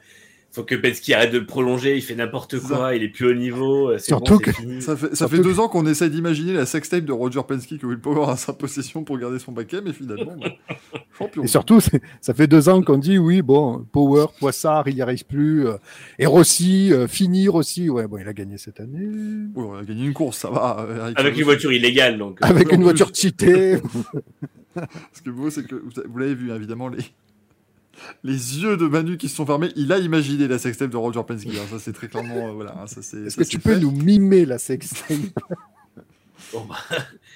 Faut 0.51 0.65
que 0.65 0.75
Penske 0.75 1.11
arrête 1.11 1.31
de 1.31 1.39
le 1.39 1.47
prolonger, 1.47 1.95
il 1.97 2.01
fait 2.03 2.15
n'importe 2.15 2.59
quoi, 2.59 2.95
il 2.97 3.03
est 3.03 3.09
plus 3.11 3.27
au 3.27 3.35
niveau, 3.35 3.93
c'est 3.99 4.07
Surtout 4.07 4.35
bon, 4.35 4.39
que- 4.41 4.53
fini. 4.53 4.81
Ça 4.81 4.97
fait, 4.97 5.09
ça 5.11 5.15
Surtout 5.17 5.37
fait 5.37 5.43
que- 5.43 5.47
deux 5.47 5.61
ans 5.61 5.69
qu'on 5.69 5.85
essaie 5.87 6.09
d'imaginer 6.09 6.55
la 6.55 6.65
sextape 6.65 7.05
de 7.05 7.13
Roger 7.13 7.43
Penske 7.47 7.77
que 7.79 7.87
Will 7.87 7.99
Power 8.01 8.29
a 8.29 8.33
à 8.33 8.37
sa 8.37 8.55
possession 8.55 9.05
pour 9.05 9.19
garder 9.19 9.39
son 9.39 9.53
baquet, 9.53 9.83
mais 9.85 9.93
finalement, 9.93 10.35
bah, 10.41 10.49
champion. 11.19 11.43
Et 11.45 11.47
surtout, 11.49 11.81
ça 12.23 12.33
fait 12.35 12.47
deux 12.47 12.69
ans 12.71 12.81
qu'on 12.83 12.97
dit 12.97 13.19
oui, 13.19 13.43
bon, 13.43 13.85
Power, 13.93 14.27
Poissard, 14.41 14.89
il 14.89 14.95
n'y 14.95 15.03
arrive 15.03 15.27
plus, 15.27 15.67
euh, 15.69 15.75
et 16.19 16.25
Rossi, 16.25 16.93
euh, 16.95 17.07
finir 17.07 17.55
aussi, 17.55 17.91
ouais, 17.91 18.09
bon, 18.09 18.17
il 18.19 18.27
a 18.27 18.33
gagné 18.33 18.57
cette 18.57 18.81
année. 18.81 19.07
Oui, 19.55 19.65
on 19.69 19.75
a 19.75 19.85
gagné 19.85 20.07
une 20.07 20.15
course, 20.15 20.39
ça 20.39 20.49
va. 20.51 20.79
euh. 20.89 21.13
Avec 21.15 21.37
une 21.37 21.45
voiture 21.45 21.73
illégale, 21.73 22.17
donc. 22.17 22.39
euh, 22.43 22.47
Avec 22.47 22.73
une 22.73 22.83
voiture 22.83 23.11
cheatée. 23.15 23.77
Ce 25.13 25.23
qui 25.23 25.29
est 25.29 25.33
beau, 25.33 25.51
c'est 25.51 25.67
que 25.67 25.75
vous 25.75 25.91
vous 26.09 26.19
l'avez 26.19 26.35
vu, 26.35 26.51
hein, 26.53 26.57
évidemment, 26.57 26.89
les, 26.89 26.99
les 28.25 28.59
yeux 28.63 28.77
de 28.77 28.87
Manu 28.87 29.17
qui 29.17 29.29
se 29.29 29.37
sont 29.37 29.47
fermés. 29.47 29.71
Il 29.77 29.93
a 29.93 29.99
imaginé 29.99 30.49
la 30.49 30.59
sextape 30.59 30.91
de 30.91 30.97
Roger 30.97 31.23
Penske. 31.27 31.49
hein, 31.49 31.67
ça, 31.71 31.79
c'est 31.79 31.93
très 31.93 32.09
clairement. 32.09 32.49
euh, 32.49 32.53
voilà, 32.53 32.77
hein, 32.81 32.87
ça, 32.87 33.03
c'est, 33.03 33.19
Est-ce 33.19 33.31
ça, 33.31 33.37
que 33.39 33.45
c'est 33.45 33.51
tu 33.51 33.59
peux 33.59 33.77
nous 33.79 33.91
mimer 33.91 34.45
la 34.47 34.59
sextape? 34.59 35.17
Bon, 36.53 36.65
bah, 36.65 36.77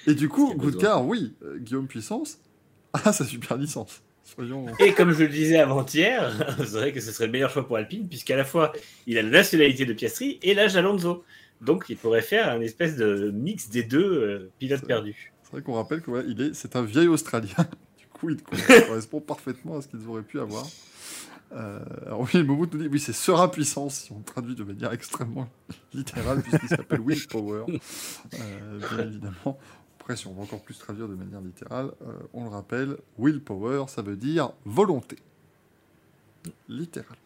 Et 0.07 0.15
du 0.15 0.29
coup. 0.29 0.53
Goodcar, 0.55 1.05
oui, 1.05 1.33
euh, 1.43 1.57
Guillaume 1.59 1.87
Puissance 1.87 2.39
a 2.93 3.11
sa 3.13 3.25
super 3.25 3.57
licence. 3.57 4.01
Soyons. 4.23 4.65
Et 4.79 4.93
comme 4.93 5.11
je 5.11 5.23
le 5.23 5.29
disais 5.29 5.59
avant-hier, 5.59 6.31
c'est 6.57 6.65
vrai 6.71 6.91
que 6.93 7.01
ce 7.01 7.11
serait 7.11 7.25
le 7.25 7.31
meilleur 7.31 7.49
choix 7.51 7.67
pour 7.67 7.75
Alpine, 7.77 8.07
puisqu'à 8.07 8.37
la 8.37 8.45
fois 8.45 8.71
il 9.05 9.17
a 9.17 9.21
la 9.21 9.29
nationalité 9.29 9.85
de 9.85 9.93
Piastri 9.93 10.39
et 10.41 10.53
l'âge 10.53 10.73
d'Alonso. 10.73 11.23
Donc 11.61 11.85
il 11.89 11.97
pourrait 11.97 12.21
faire 12.21 12.49
un 12.49 12.61
espèce 12.61 12.95
de 12.95 13.31
mix 13.31 13.69
des 13.69 13.83
deux 13.83 13.99
euh, 14.03 14.49
pilotes 14.59 14.79
C'est- 14.81 14.87
perdus. 14.87 15.31
C'est 15.43 15.51
vrai 15.51 15.61
qu'on 15.61 15.73
rappelle 15.73 16.01
que 16.01 16.09
voilà, 16.09 16.25
il 16.27 16.41
est, 16.41 16.53
c'est 16.55 16.75
un 16.75 16.81
vieil 16.83 17.07
Australien. 17.07 17.49
Coup, 18.23 18.55
il 18.69 18.85
correspond 18.87 19.21
parfaitement 19.21 19.77
à 19.77 19.81
ce 19.81 19.87
qu'ils 19.87 20.07
auraient 20.07 20.23
pu 20.23 20.39
avoir. 20.39 20.65
Euh, 21.51 21.79
alors 22.05 22.21
oui, 22.21 22.43
Momout 22.43 22.73
nous 22.73 22.79
dit, 22.79 22.87
oui, 22.87 22.99
c'est 22.99 23.13
sera 23.13 23.51
puissance, 23.51 23.95
si 23.95 24.11
on 24.11 24.21
traduit 24.21 24.55
de 24.55 24.63
manière 24.63 24.91
extrêmement 24.91 25.47
littérale, 25.93 26.41
puisqu'il 26.41 26.69
s'appelle 26.69 27.01
Will 27.01 27.27
Power, 27.27 27.65
euh, 28.33 28.79
bien 28.79 29.05
évidemment. 29.05 29.59
Après, 29.99 30.15
si 30.15 30.27
on 30.27 30.33
va 30.33 30.41
encore 30.41 30.61
plus 30.61 30.77
traduire 30.77 31.07
de 31.07 31.15
manière 31.15 31.41
littérale, 31.41 31.91
euh, 32.01 32.13
on 32.33 32.43
le 32.43 32.49
rappelle, 32.49 32.97
Will 33.17 33.39
Power, 33.39 33.85
ça 33.87 34.01
veut 34.01 34.17
dire 34.17 34.51
volonté. 34.65 35.17
Littéral. 36.67 37.17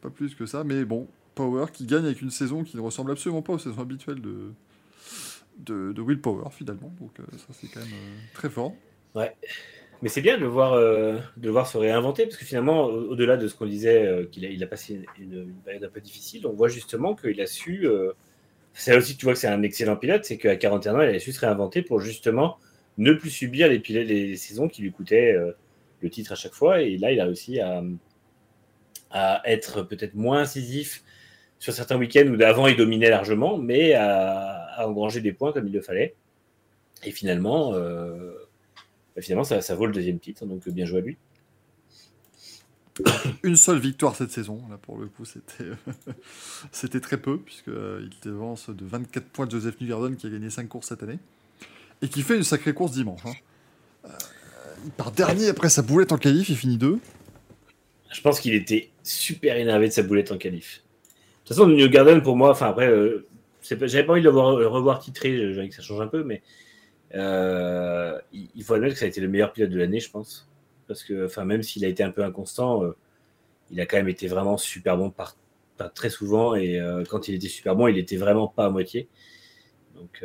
pas 0.00 0.10
plus 0.10 0.34
que 0.34 0.46
ça, 0.46 0.64
mais 0.64 0.84
bon, 0.84 1.06
Power 1.34 1.66
qui 1.72 1.86
gagne 1.86 2.04
avec 2.04 2.22
une 2.22 2.30
saison 2.30 2.64
qui 2.64 2.76
ne 2.76 2.82
ressemble 2.82 3.10
absolument 3.10 3.42
pas 3.42 3.52
aux 3.52 3.58
saisons 3.58 3.80
habituelles 3.80 4.20
de, 4.20 4.52
de, 5.58 5.92
de 5.92 6.02
Will 6.02 6.20
Power, 6.20 6.50
finalement. 6.50 6.92
Donc 7.00 7.18
euh, 7.20 7.24
ça, 7.36 7.52
c'est 7.52 7.68
quand 7.68 7.80
même 7.80 7.88
euh, 7.92 8.18
très 8.34 8.50
fort. 8.50 8.74
Mais 9.14 10.08
c'est 10.08 10.20
bien 10.20 10.36
de 10.36 10.42
le 10.42 10.48
voir, 10.48 10.72
euh, 10.72 11.16
de 11.36 11.46
le 11.46 11.50
voir 11.52 11.68
se 11.68 11.78
réinventer, 11.78 12.24
parce 12.24 12.36
que 12.36 12.44
finalement, 12.44 12.86
au- 12.86 13.10
au-delà 13.12 13.36
de 13.36 13.46
ce 13.46 13.54
qu'on 13.54 13.66
disait, 13.66 14.04
euh, 14.04 14.26
qu'il 14.26 14.44
a, 14.44 14.48
il 14.48 14.62
a 14.62 14.66
passé 14.66 15.00
une, 15.18 15.52
période 15.64 15.84
un 15.84 15.88
peu 15.88 16.00
difficile, 16.00 16.46
on 16.46 16.52
voit 16.52 16.68
justement 16.68 17.14
qu'il 17.14 17.40
a 17.40 17.46
su. 17.46 17.86
euh, 17.86 18.12
c'est 18.74 18.96
aussi 18.96 19.16
tu 19.16 19.26
vois 19.26 19.34
que 19.34 19.40
c'est 19.40 19.48
un 19.48 19.62
excellent 19.62 19.96
pilote, 19.96 20.24
c'est 20.24 20.38
qu'à 20.38 20.56
41 20.56 20.94
ans, 20.96 21.02
il 21.02 21.14
a 21.14 21.18
su 21.20 21.32
se 21.32 21.40
réinventer 21.40 21.82
pour 21.82 22.00
justement 22.00 22.58
ne 22.98 23.12
plus 23.12 23.30
subir 23.30 23.68
les, 23.68 23.78
pilotes, 23.78 24.06
les 24.06 24.36
saisons 24.36 24.68
qui 24.68 24.82
lui 24.82 24.92
coûtaient 24.92 25.34
euh, 25.34 25.52
le 26.00 26.10
titre 26.10 26.32
à 26.32 26.36
chaque 26.36 26.54
fois. 26.54 26.82
Et 26.82 26.98
là, 26.98 27.12
il 27.12 27.20
a 27.20 27.24
réussi 27.26 27.60
à, 27.60 27.82
être 29.44 29.82
peut-être 29.82 30.14
moins 30.14 30.40
incisif 30.40 31.04
sur 31.58 31.72
certains 31.74 31.96
week-ends 31.98 32.26
où 32.28 32.36
d'avant 32.36 32.66
il 32.66 32.76
dominait 32.76 33.10
largement, 33.10 33.58
mais 33.58 33.94
à, 33.94 34.86
engranger 34.86 35.20
des 35.20 35.32
points 35.32 35.52
comme 35.52 35.68
il 35.68 35.72
le 35.72 35.82
fallait. 35.82 36.14
Et 37.04 37.10
finalement, 37.10 37.74
bah, 39.16 39.22
finalement 39.22 39.44
ça, 39.44 39.60
ça 39.60 39.74
vaut 39.74 39.86
le 39.86 39.92
deuxième 39.92 40.18
titre, 40.18 40.46
donc 40.46 40.68
bien 40.68 40.86
joué 40.86 40.98
à 40.98 41.02
lui. 41.02 41.16
Une 43.42 43.56
seule 43.56 43.78
victoire 43.78 44.14
cette 44.16 44.30
saison, 44.30 44.60
là 44.70 44.76
pour 44.76 44.98
le 44.98 45.06
coup, 45.06 45.24
c'était 45.24 45.70
c'était 46.72 47.00
très 47.00 47.16
peu, 47.16 47.38
puisqu'il 47.38 48.10
dévance 48.22 48.68
de 48.70 48.84
24 48.84 49.24
points 49.26 49.46
de 49.46 49.50
Joseph 49.50 49.80
Newgarden 49.80 50.16
qui 50.16 50.26
a 50.26 50.30
gagné 50.30 50.50
5 50.50 50.68
courses 50.68 50.88
cette 50.88 51.02
année, 51.02 51.18
et 52.02 52.08
qui 52.08 52.22
fait 52.22 52.36
une 52.36 52.42
sacrée 52.44 52.74
course 52.74 52.92
dimanche. 52.92 53.20
hein. 53.24 53.32
Euh, 54.04 54.08
il 54.84 54.90
part 54.90 55.12
dernier 55.12 55.48
après 55.48 55.68
sa 55.68 55.82
boulette 55.82 56.12
en 56.12 56.18
qualif, 56.18 56.48
il 56.48 56.56
finit 56.56 56.76
deux. 56.76 56.98
Je 58.12 58.20
pense 58.20 58.40
qu'il 58.40 58.52
était 58.54 58.90
super 59.02 59.56
énervé 59.56 59.88
de 59.88 59.92
sa 59.92 60.02
boulette 60.02 60.32
en 60.32 60.36
qualif. 60.36 60.82
De 61.44 61.48
toute 61.48 61.56
façon, 61.56 61.68
New 61.68 61.88
Garden, 61.88 62.20
pour 62.22 62.36
moi, 62.36 62.50
enfin 62.50 62.66
après, 62.68 62.88
euh, 62.88 63.26
j'avais 63.62 64.04
pas 64.04 64.12
envie 64.12 64.20
de 64.20 64.26
le 64.26 64.32
voir- 64.32 64.56
le 64.56 64.66
revoir 64.66 64.98
titré, 64.98 65.58
envie 65.58 65.68
que 65.70 65.74
ça 65.74 65.82
change 65.82 66.00
un 66.00 66.08
peu, 66.08 66.24
mais 66.24 66.42
euh, 67.14 68.18
il, 68.32 68.64
faut 68.64 68.74
admettre 68.74 68.94
que 68.94 69.00
ça 69.00 69.04
a 69.04 69.08
été 69.08 69.20
le 69.20 69.28
meilleur 69.28 69.52
pilote 69.52 69.70
de 69.70 69.78
l'année, 69.78 70.00
je 70.00 70.10
pense. 70.10 70.48
Parce 70.88 71.04
que, 71.04 71.26
enfin, 71.26 71.44
même 71.44 71.62
s'il 71.62 71.84
a 71.84 71.88
été 71.88 72.02
un 72.02 72.10
peu 72.10 72.24
inconstant, 72.24 72.84
euh, 72.84 72.96
il 73.70 73.80
a 73.80 73.86
quand 73.86 73.96
même 73.96 74.08
été 74.08 74.26
vraiment 74.26 74.56
super 74.56 74.96
bon 74.96 75.12
très 75.94 76.10
souvent, 76.10 76.54
et 76.54 76.78
euh, 76.80 77.02
quand 77.08 77.26
il 77.26 77.34
était 77.34 77.48
super 77.48 77.74
bon, 77.74 77.88
il 77.88 77.98
était 77.98 78.16
vraiment 78.16 78.46
pas 78.46 78.66
à 78.66 78.70
moitié. 78.70 79.08
Donc, 79.96 80.24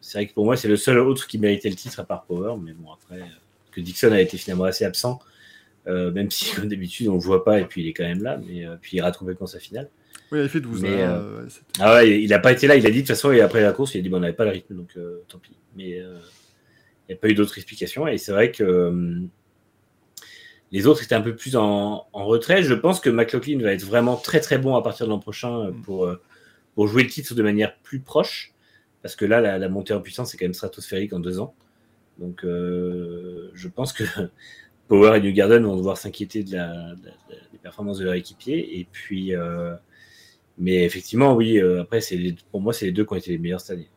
c'est 0.00 0.18
vrai 0.18 0.26
que 0.26 0.34
pour 0.34 0.44
moi, 0.44 0.56
c'est 0.56 0.68
le 0.68 0.76
seul 0.76 0.98
autre 0.98 1.26
qui 1.26 1.38
méritait 1.38 1.68
le 1.68 1.76
titre 1.76 2.00
à 2.00 2.04
part 2.04 2.24
Power, 2.24 2.56
mais 2.60 2.72
bon, 2.72 2.90
après, 2.92 3.20
que 3.70 3.80
Dixon 3.80 4.12
a 4.12 4.20
été 4.20 4.36
finalement 4.38 4.64
assez 4.64 4.84
absent. 4.84 5.20
Même 5.86 6.30
si 6.30 6.52
comme 6.54 6.68
d'habitude 6.68 7.08
on 7.08 7.14
le 7.14 7.20
voit 7.20 7.44
pas 7.44 7.60
et 7.60 7.64
puis 7.64 7.82
il 7.82 7.88
est 7.88 7.92
quand 7.92 8.04
même 8.04 8.22
là, 8.22 8.38
mais 8.38 8.64
puis 8.80 8.96
il 8.96 9.00
rate 9.00 9.16
complètement 9.18 9.46
sa 9.46 9.58
finale. 9.58 9.90
Oui, 10.32 10.38
il 10.40 10.44
a 10.44 10.48
fait 10.48 10.60
12. 10.60 10.82
Mais, 10.82 11.02
hein, 11.02 11.22
euh, 11.22 11.42
ouais, 11.44 11.48
Ah 11.78 11.94
ouais, 11.94 12.20
il 12.22 12.32
a 12.34 12.38
pas 12.40 12.50
été 12.52 12.66
là, 12.66 12.74
il 12.76 12.84
a 12.86 12.90
dit 12.90 12.96
de 12.96 13.00
toute 13.02 13.08
façon 13.08 13.30
et 13.30 13.40
après 13.40 13.60
la 13.62 13.72
course 13.72 13.94
il 13.94 13.98
a 13.98 14.02
dit 14.02 14.08
bon, 14.08 14.16
on 14.16 14.20
n'avait 14.20 14.32
pas 14.32 14.44
le 14.46 14.50
rythme 14.50 14.74
donc 14.74 14.90
euh, 14.96 15.22
tant 15.28 15.38
pis. 15.38 15.54
Mais 15.76 16.00
euh, 16.00 16.18
il 17.08 17.12
n'y 17.12 17.14
a 17.14 17.18
pas 17.18 17.28
eu 17.28 17.34
d'autres 17.34 17.56
explications 17.58 18.08
et 18.08 18.18
c'est 18.18 18.32
vrai 18.32 18.50
que 18.50 19.20
les 20.70 20.86
autres 20.86 21.02
étaient 21.04 21.14
un 21.14 21.20
peu 21.20 21.36
plus 21.36 21.56
en, 21.56 22.06
en 22.12 22.24
retrait. 22.24 22.62
Je 22.62 22.72
pense 22.74 22.98
que 23.00 23.10
McLaughlin 23.10 23.60
va 23.62 23.72
être 23.72 23.84
vraiment 23.84 24.16
très 24.16 24.40
très 24.40 24.58
bon 24.58 24.74
à 24.74 24.82
partir 24.82 25.06
de 25.06 25.10
l'an 25.10 25.18
prochain 25.18 25.66
euh, 25.66 25.72
pour, 25.84 26.10
pour 26.74 26.88
jouer 26.88 27.02
le 27.02 27.10
titre 27.10 27.34
de 27.34 27.42
manière 27.42 27.76
plus 27.82 28.00
proche 28.00 28.54
parce 29.02 29.16
que 29.16 29.24
là 29.26 29.40
la, 29.40 29.58
la 29.58 29.68
montée 29.68 29.92
en 29.92 30.00
puissance 30.00 30.32
est 30.34 30.38
quand 30.38 30.44
même 30.46 30.54
stratosphérique 30.54 31.12
en 31.12 31.20
deux 31.20 31.40
ans. 31.40 31.54
Donc 32.18 32.44
euh, 32.44 33.50
je 33.54 33.68
pense 33.68 33.92
que 33.92 34.04
Power 34.88 35.16
et 35.16 35.20
New 35.20 35.32
Garden 35.32 35.62
vont 35.64 35.76
devoir 35.76 35.96
s'inquiéter 35.98 36.42
de 36.42 36.54
la, 36.56 36.68
de 36.94 37.06
la- 37.06 37.36
des 37.52 37.58
performances 37.58 37.98
de 37.98 38.04
leur 38.04 38.14
équipier. 38.14 38.78
Et 38.80 38.86
puis, 38.90 39.34
euh, 39.34 39.74
mais 40.58 40.84
effectivement, 40.84 41.34
oui, 41.34 41.58
euh, 41.58 41.82
après, 41.82 42.00
c'est 42.00 42.16
les- 42.16 42.36
pour 42.50 42.60
moi, 42.60 42.72
c'est 42.72 42.86
les 42.86 42.92
deux 42.92 43.04
qui 43.04 43.12
ont 43.12 43.16
été 43.16 43.30
les 43.30 43.38
meilleurs 43.38 43.60
cette 43.60 43.70
année. 43.78 43.88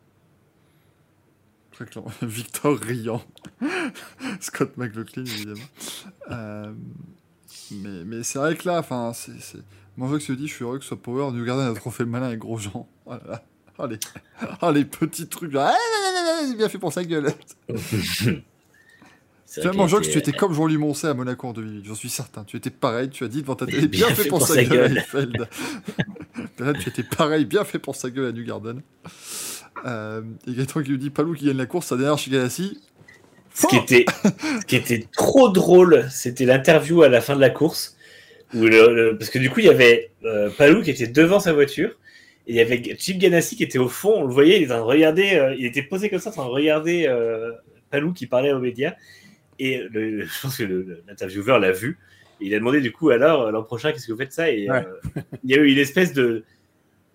Très. 1.72 1.84
Victor 2.22 2.78
riant. 2.78 3.22
Scott 4.40 4.76
McLaughlin, 4.76 5.24
évidemment. 5.24 5.60
Euh, 6.30 6.72
mais 7.70 8.04
mais 8.04 8.22
c'est 8.22 8.38
vrai 8.38 8.56
que 8.56 8.66
là, 8.68 8.78
enfin, 8.78 9.12
c'est. 9.14 9.38
c'est- 9.40 9.58
Moi, 9.96 10.08
je 10.14 10.18
se 10.18 10.32
dit, 10.32 10.48
je 10.48 10.54
suis 10.54 10.64
heureux 10.64 10.78
que 10.78 10.84
ce 10.84 10.88
soit 10.88 11.02
Power. 11.02 11.32
New 11.32 11.44
Garden 11.44 11.70
a 11.70 11.74
trop 11.74 11.90
fait 11.90 12.04
le 12.04 12.10
malin 12.10 12.26
avec 12.28 12.38
Grosjean. 12.38 12.88
Oh 13.06 13.10
là 13.12 13.20
là. 13.28 13.42
Ah, 13.78 13.86
les... 13.86 13.98
ah, 14.62 14.72
les 14.74 14.84
petits 14.86 15.28
trucs. 15.28 15.52
là. 15.52 15.74
Ah, 15.74 16.54
bien 16.56 16.68
fait 16.70 16.78
pour 16.78 16.92
sa 16.92 17.04
gueule. 17.04 17.30
C'est 19.46 19.62
joie 19.88 20.00
que 20.00 20.06
tu 20.06 20.18
étais 20.18 20.32
comme 20.36 20.52
Jean-Louis 20.52 20.76
Moncey 20.76 21.06
à 21.08 21.14
Monaco 21.14 21.46
en 21.48 21.52
2008. 21.52 21.84
J'en 21.86 21.94
suis 21.94 22.08
certain. 22.08 22.44
Tu 22.44 22.56
étais 22.56 22.70
pareil. 22.70 23.08
Tu 23.10 23.24
as 23.24 23.28
dit 23.28 23.42
devant 23.42 23.54
ta 23.54 23.64
télé, 23.66 23.86
bien, 23.86 24.08
fait 24.08 24.28
pour 24.28 24.46
sa 24.46 24.62
gueule, 24.64 24.98
à 24.98 25.00
Eiffeld. 25.00 25.48
là, 26.58 26.72
tu 26.74 26.88
étais 26.88 27.02
pareil, 27.04 27.44
bien 27.44 27.64
fait 27.64 27.78
pour 27.78 27.94
sa 27.96 28.10
gueule 28.10 28.26
à 28.26 28.32
New 28.32 28.44
Garden. 28.44 28.82
Euh, 29.84 30.22
et 30.48 30.52
Gaëtan 30.54 30.82
qui 30.82 30.90
lui 30.90 30.98
dit 30.98 31.10
Palou 31.10 31.34
qui 31.34 31.46
gagne 31.46 31.56
la 31.56 31.66
course, 31.66 31.86
sa 31.86 31.96
dernière 31.96 32.18
chez 32.18 32.30
Ganassi. 32.30 32.80
Ce 33.54 33.66
qui 33.68 33.76
était, 33.76 34.04
ce 34.60 34.66
qui 34.66 34.76
était 34.76 35.06
trop 35.12 35.48
drôle, 35.48 36.06
c'était 36.10 36.44
l'interview 36.44 37.02
à 37.02 37.08
la 37.08 37.20
fin 37.20 37.36
de 37.36 37.40
la 37.40 37.50
course. 37.50 37.96
Où 38.54 38.62
le, 38.64 38.94
le- 38.94 39.16
parce 39.18 39.30
que 39.30 39.38
du 39.38 39.48
coup, 39.50 39.60
il 39.60 39.66
y 39.66 39.70
avait 39.70 40.10
euh, 40.24 40.50
Palou 40.58 40.82
qui 40.82 40.90
était 40.90 41.06
devant 41.06 41.40
sa 41.40 41.52
voiture. 41.52 41.90
Et 42.48 42.52
il 42.52 42.56
y 42.56 42.60
avait 42.60 42.82
Chip 42.98 43.18
Ganassi 43.18 43.56
qui 43.56 43.62
était 43.64 43.78
au 43.78 43.88
fond. 43.88 44.14
On 44.16 44.24
le 44.26 44.32
voyait, 44.32 44.58
il 44.58 44.64
était 44.64 44.72
en 44.72 44.76
train 44.78 44.86
de 44.86 44.90
regarder. 44.90 45.34
euh, 45.36 45.54
il 45.58 45.64
était 45.66 45.82
posé 45.82 46.10
comme 46.10 46.18
ça, 46.20 46.30
en 46.30 46.32
train 46.32 46.44
de 46.46 46.50
regarder 46.50 47.06
euh, 47.08 47.52
Palou 47.90 48.12
qui 48.12 48.26
parlait 48.26 48.52
aux 48.52 48.58
médias. 48.60 48.94
Et 49.58 49.78
le, 49.90 50.24
je 50.26 50.42
pense 50.42 50.56
que 50.56 50.64
l'intervieweur 51.06 51.58
l'a 51.58 51.72
vu. 51.72 51.98
Et 52.40 52.46
il 52.46 52.54
a 52.54 52.58
demandé 52.58 52.80
du 52.80 52.92
coup, 52.92 53.10
alors, 53.10 53.50
l'an 53.50 53.62
prochain, 53.62 53.92
qu'est-ce 53.92 54.06
que 54.06 54.12
vous 54.12 54.18
faites 54.18 54.32
ça? 54.32 54.50
Et 54.50 54.70
Ouais. 54.70 54.84
euh, 55.16 55.20
il 55.44 55.50
y 55.50 55.54
a 55.54 55.58
eu 55.58 55.70
une 55.70 55.78
espèce 55.78 56.12
de, 56.12 56.44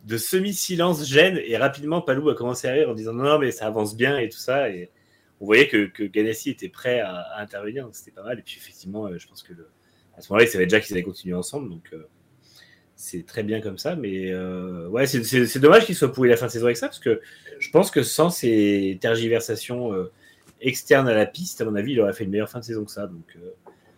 de 0.05 0.17
semi-silence 0.17 1.07
gêne. 1.07 1.39
Et 1.45 1.57
rapidement, 1.57 2.01
Palou 2.01 2.29
a 2.29 2.35
commencé 2.35 2.67
à 2.67 2.71
rire 2.73 2.89
en 2.89 2.93
disant 2.95 3.13
non, 3.13 3.23
non, 3.25 3.39
mais 3.39 3.51
ça 3.51 3.67
avance 3.67 3.95
bien 3.95 4.17
et 4.17 4.29
tout 4.29 4.39
ça. 4.39 4.69
Et 4.69 4.89
on 5.39 5.45
voyait 5.45 5.67
que, 5.67 5.85
que 5.85 6.03
Ganassi 6.03 6.49
était 6.49 6.69
prêt 6.69 6.99
à, 7.01 7.15
à 7.15 7.41
intervenir, 7.41 7.85
donc 7.85 7.95
c'était 7.95 8.11
pas 8.11 8.23
mal. 8.23 8.39
Et 8.39 8.41
puis 8.41 8.57
effectivement, 8.59 9.07
euh, 9.07 9.17
je 9.19 9.27
pense 9.27 9.43
que 9.43 9.53
le- 9.53 9.69
à 10.17 10.21
ce 10.21 10.31
moment-là, 10.31 10.45
il 10.45 10.49
savait 10.49 10.65
déjà 10.65 10.79
qu'ils 10.79 10.95
allaient 10.95 11.03
continuer 11.03 11.35
ensemble, 11.35 11.69
donc 11.69 11.83
euh, 11.93 12.07
c'est 12.95 13.25
très 13.25 13.43
bien 13.43 13.61
comme 13.61 13.77
ça. 13.77 13.95
Mais 13.95 14.31
euh, 14.31 14.87
ouais, 14.89 15.05
c'est 15.07 15.59
dommage 15.59 15.85
qu'il 15.85 15.95
soit 15.95 16.11
pourri 16.11 16.29
la 16.29 16.37
fin 16.37 16.47
de 16.47 16.51
saison 16.51 16.65
avec 16.65 16.77
ça, 16.77 16.87
parce 16.87 16.99
que 16.99 17.21
je 17.59 17.69
pense 17.71 17.91
que 17.91 18.03
sans 18.03 18.29
ces 18.29 18.97
tergiversations 19.01 19.93
externes 20.61 21.07
à 21.07 21.13
la 21.13 21.25
piste, 21.25 21.61
à 21.61 21.65
mon 21.65 21.75
avis, 21.75 21.93
il 21.93 21.99
aurait 22.01 22.13
fait 22.13 22.23
une 22.23 22.29
meilleure 22.31 22.49
fin 22.49 22.59
de 22.59 22.63
saison 22.65 22.85
que 22.85 22.91
ça. 22.91 23.07
Donc 23.07 23.35
euh, 23.37 23.49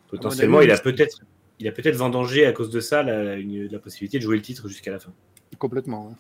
potentiellement, 0.09 0.57
avis, 0.59 0.67
il 0.67 0.71
a 0.71 0.77
peut-être 0.77 1.19
il 1.59 1.67
a 1.67 1.71
peut-être 1.71 1.95
vendangé 1.95 2.45
à 2.45 2.51
cause 2.51 2.69
de 2.71 2.79
ça 2.79 3.03
la, 3.03 3.35
une- 3.35 3.67
la 3.67 3.79
possibilité 3.79 4.17
de 4.17 4.23
jouer 4.23 4.35
le 4.37 4.41
titre 4.41 4.67
jusqu'à 4.67 4.91
la 4.91 4.99
fin. 4.99 5.13
Complètement. 5.59 6.07
ouais. 6.07 6.13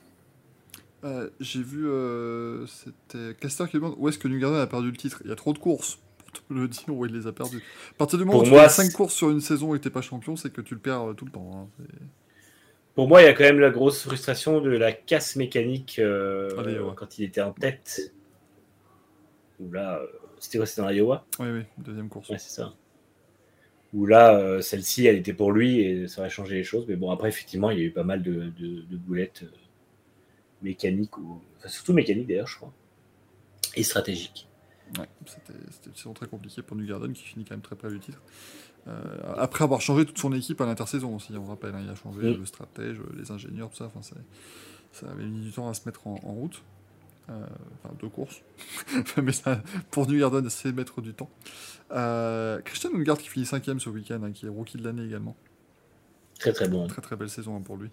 Euh, 1.05 1.29
J'ai 1.41 1.61
vu, 1.61 1.87
euh, 1.87 2.65
c'était 2.67 3.33
Caster 3.39 3.65
qui 3.69 3.73
demande 3.77 3.95
où 3.97 4.07
est-ce 4.07 4.17
que 4.17 4.27
Newgarden 4.29 4.59
a 4.61 4.67
perdu 4.67 4.91
le 4.91 4.95
titre? 4.97 5.21
Il 5.25 5.29
y 5.29 5.33
a 5.33 5.35
trop 5.35 5.51
de 5.51 5.57
courses 5.57 5.99
pour 6.17 6.31
te 6.31 6.53
le 6.53 6.67
dire 6.69 6.83
où 6.89 7.05
il 7.05 7.13
les 7.13 7.27
a 7.27 7.33
perdus. 7.33 7.61
À 7.91 7.93
partir 7.97 8.17
du 8.19 8.23
moment 8.25 8.37
Pour 8.39 8.41
où 8.43 8.45
tu 8.45 8.51
moi, 8.51 8.63
fais 8.63 8.69
5 8.69 8.83
c'est- 8.85 8.93
courses 8.93 9.13
sur 9.13 9.29
une 9.31 9.41
saison 9.41 9.73
et 9.75 9.79
que 9.79 9.83
t'es 9.83 9.89
pas 9.89 10.01
champion, 10.01 10.35
c'est 10.37 10.51
que 10.53 10.61
tu 10.61 10.75
le 10.75 10.79
perds 10.79 11.09
euh, 11.09 11.13
tout 11.13 11.25
le 11.25 11.31
temps. 11.31 11.49
hein. 11.53 11.67
C'est- 11.79 11.97
Pour 12.95 13.07
moi, 13.09 13.21
il 13.21 13.25
y 13.25 13.27
a 13.27 13.33
quand 13.33 13.43
même 13.43 13.59
la 13.59 13.71
grosse 13.71 14.03
frustration 14.03 14.61
de 14.61 14.69
la 14.69 14.93
casse 14.93 15.35
mécanique 15.35 15.97
euh, 15.99 16.49
Allez, 16.59 16.79
ouais. 16.79 16.93
quand 16.95 17.17
il 17.17 17.25
était 17.25 17.41
en 17.41 17.51
tête. 17.51 18.13
Ou 19.59 19.71
là, 19.71 19.99
euh, 19.99 20.07
c'était 20.43 20.57
quoi 20.59 20.65
C'était 20.67 20.81
dans 20.81 20.89
l'Iowa? 20.89 21.25
Oui, 21.39 21.47
oui, 21.49 21.63
deuxième 21.77 22.09
course. 22.09 22.29
Ouais, 22.29 22.37
c'est 22.37 22.49
ça. 22.49 22.73
Où 23.93 24.05
là, 24.07 24.35
euh, 24.37 24.61
celle-ci, 24.61 25.05
elle 25.05 25.17
était 25.17 25.33
pour 25.33 25.51
lui 25.51 25.79
et 25.79 26.07
ça 26.07 26.21
aurait 26.21 26.29
changé 26.29 26.55
les 26.55 26.63
choses. 26.63 26.85
Mais 26.87 26.95
bon, 26.95 27.11
après, 27.11 27.29
effectivement, 27.29 27.69
il 27.71 27.77
y 27.79 27.81
a 27.81 27.85
eu 27.85 27.91
pas 27.91 28.03
mal 28.03 28.23
de, 28.23 28.49
de- 28.59 28.81
de 28.81 28.97
boulettes 28.97 29.43
euh, 29.43 29.51
mécaniques, 30.61 31.17
ou... 31.17 31.41
enfin, 31.57 31.69
surtout 31.69 31.93
mécaniques 31.93 32.27
d'ailleurs, 32.27 32.47
je 32.47 32.57
crois. 32.57 32.73
Et 33.75 33.83
stratégiques. 33.83 34.47
Ouais, 34.99 35.07
c'était 35.25 35.53
une 35.87 35.95
saison 35.95 36.13
très 36.13 36.27
compliquée 36.27 36.61
pour 36.61 36.77
Newgarden 36.77 37.13
qui 37.13 37.23
finit 37.23 37.45
quand 37.45 37.55
même 37.55 37.61
très 37.61 37.75
près 37.75 37.89
du 37.89 37.99
titre. 37.99 38.21
Euh, 38.87 39.01
après 39.37 39.63
avoir 39.63 39.81
changé 39.81 40.05
toute 40.05 40.17
son 40.19 40.33
équipe 40.33 40.61
à 40.61 40.65
l'intersaison 40.65 41.15
aussi, 41.15 41.33
on 41.35 41.45
rappelle, 41.45 41.73
hein, 41.75 41.81
il 41.83 41.89
a 41.89 41.95
changé 41.95 42.21
Mm. 42.21 42.37
le 42.37 42.45
stratège, 42.45 42.97
les 43.17 43.31
ingénieurs, 43.31 43.69
tout 43.69 43.77
ça. 43.77 43.85
Enfin, 43.85 44.01
ça 44.91 45.09
avait 45.09 45.25
mis 45.25 45.41
du 45.41 45.51
temps 45.51 45.69
à 45.69 45.73
se 45.73 45.81
mettre 45.85 46.07
en, 46.07 46.15
en 46.23 46.33
route. 46.33 46.61
Euh, 47.29 47.45
enfin, 47.83 47.93
deux 48.01 48.09
courses. 48.09 48.41
Mais 49.23 49.31
ça, 49.31 49.61
pour 49.91 50.07
Newgarden, 50.09 50.49
c'est 50.49 50.71
mettre 50.73 51.01
du 51.01 51.13
temps. 51.13 51.29
Euh, 51.91 52.59
Christian 52.61 52.89
Lundgaard 52.91 53.17
qui 53.17 53.29
finit 53.29 53.45
cinquième 53.45 53.79
ce 53.79 53.89
week-end, 53.89 54.21
hein, 54.23 54.31
qui 54.31 54.45
est 54.45 54.49
rookie 54.49 54.77
de 54.77 54.83
l'année 54.83 55.05
également. 55.05 55.35
Très 56.39 56.51
très 56.51 56.67
bon. 56.67 56.87
Très 56.87 57.01
très 57.01 57.15
belle 57.15 57.29
saison 57.29 57.55
hein, 57.55 57.61
pour 57.63 57.77
lui, 57.77 57.89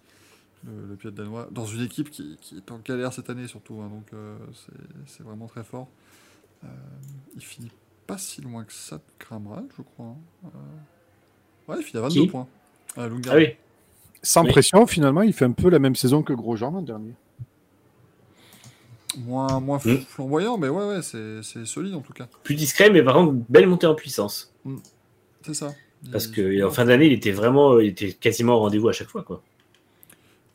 le, 0.67 0.73
le 0.89 0.97
pilote 0.97 1.15
danois. 1.15 1.49
Dans 1.53 1.67
une 1.67 1.83
équipe 1.83 2.11
qui, 2.11 2.37
qui 2.41 2.57
est 2.57 2.71
en 2.73 2.79
galère 2.79 3.13
cette 3.13 3.31
année 3.31 3.47
surtout, 3.47 3.81
hein, 3.81 3.89
donc 3.89 4.07
euh, 4.15 4.37
c'est- 5.07 5.23
vraiment 5.23 5.47
très 5.47 5.63
fort. 5.63 5.89
Euh, 6.65 6.67
il 7.37 7.43
finit 7.45 7.71
pas 8.09 8.19
si 8.19 8.41
loin 8.41 8.65
que 8.65 8.73
ça 8.73 8.97
de 8.97 9.03
Kramral, 9.21 9.65
je 9.77 9.83
crois. 9.83 10.17
Ouais, 11.69 11.77
il 11.79 11.85
finit 11.85 11.99
à 11.99 12.03
22 12.09 12.23
Qui? 12.23 12.27
points. 12.27 12.49
Euh. 12.99 13.09
Ah 13.29 13.37
oui, 13.37 13.47
Sans 14.23 14.45
Oui. 14.45 14.51
pression, 14.51 14.87
finalement, 14.87 15.23
il 15.23 15.33
fait 15.33 15.45
un 15.45 15.53
peu 15.53 15.69
la 15.71 15.79
même 15.79 15.95
saison 15.95 16.23
que 16.25 16.33
Grosjean 16.33 16.73
l'an 16.73 16.83
dernier. 16.83 17.15
Moins, 19.19 19.59
moins 19.61 19.79
Mm. 19.85 19.99
flamboyant, 20.09 20.57
mais 20.59 20.69
ouais, 20.69 20.87
ouais, 20.87 21.03
c'est 21.03 21.43
c'est 21.43 21.67
solide 21.67 21.95
en 21.95 22.01
tout 22.01 22.13
cas. 22.13 22.29
plus 22.45 22.55
discret, 22.55 22.91
mais 22.91 23.03
par 23.03 23.15
contre, 23.15 23.33
belle 23.49 23.67
montée 23.67 23.87
en 23.87 23.95
puissance. 23.95 24.53
C'est 25.45 25.55
ça. 25.55 25.75
Parce 26.13 26.27
que 26.29 26.65
en 26.65 26.71
fin 26.71 26.85
d'année, 26.85 27.07
il 27.07 27.13
était 27.13 27.33
vraiment, 27.33 27.79
il 27.81 27.89
était 27.89 28.13
quasiment 28.13 28.55
au 28.55 28.61
rendez-vous 28.61 28.89
à 28.89 28.93
chaque 28.93 29.09
fois, 29.09 29.23
quoi. 29.23 29.43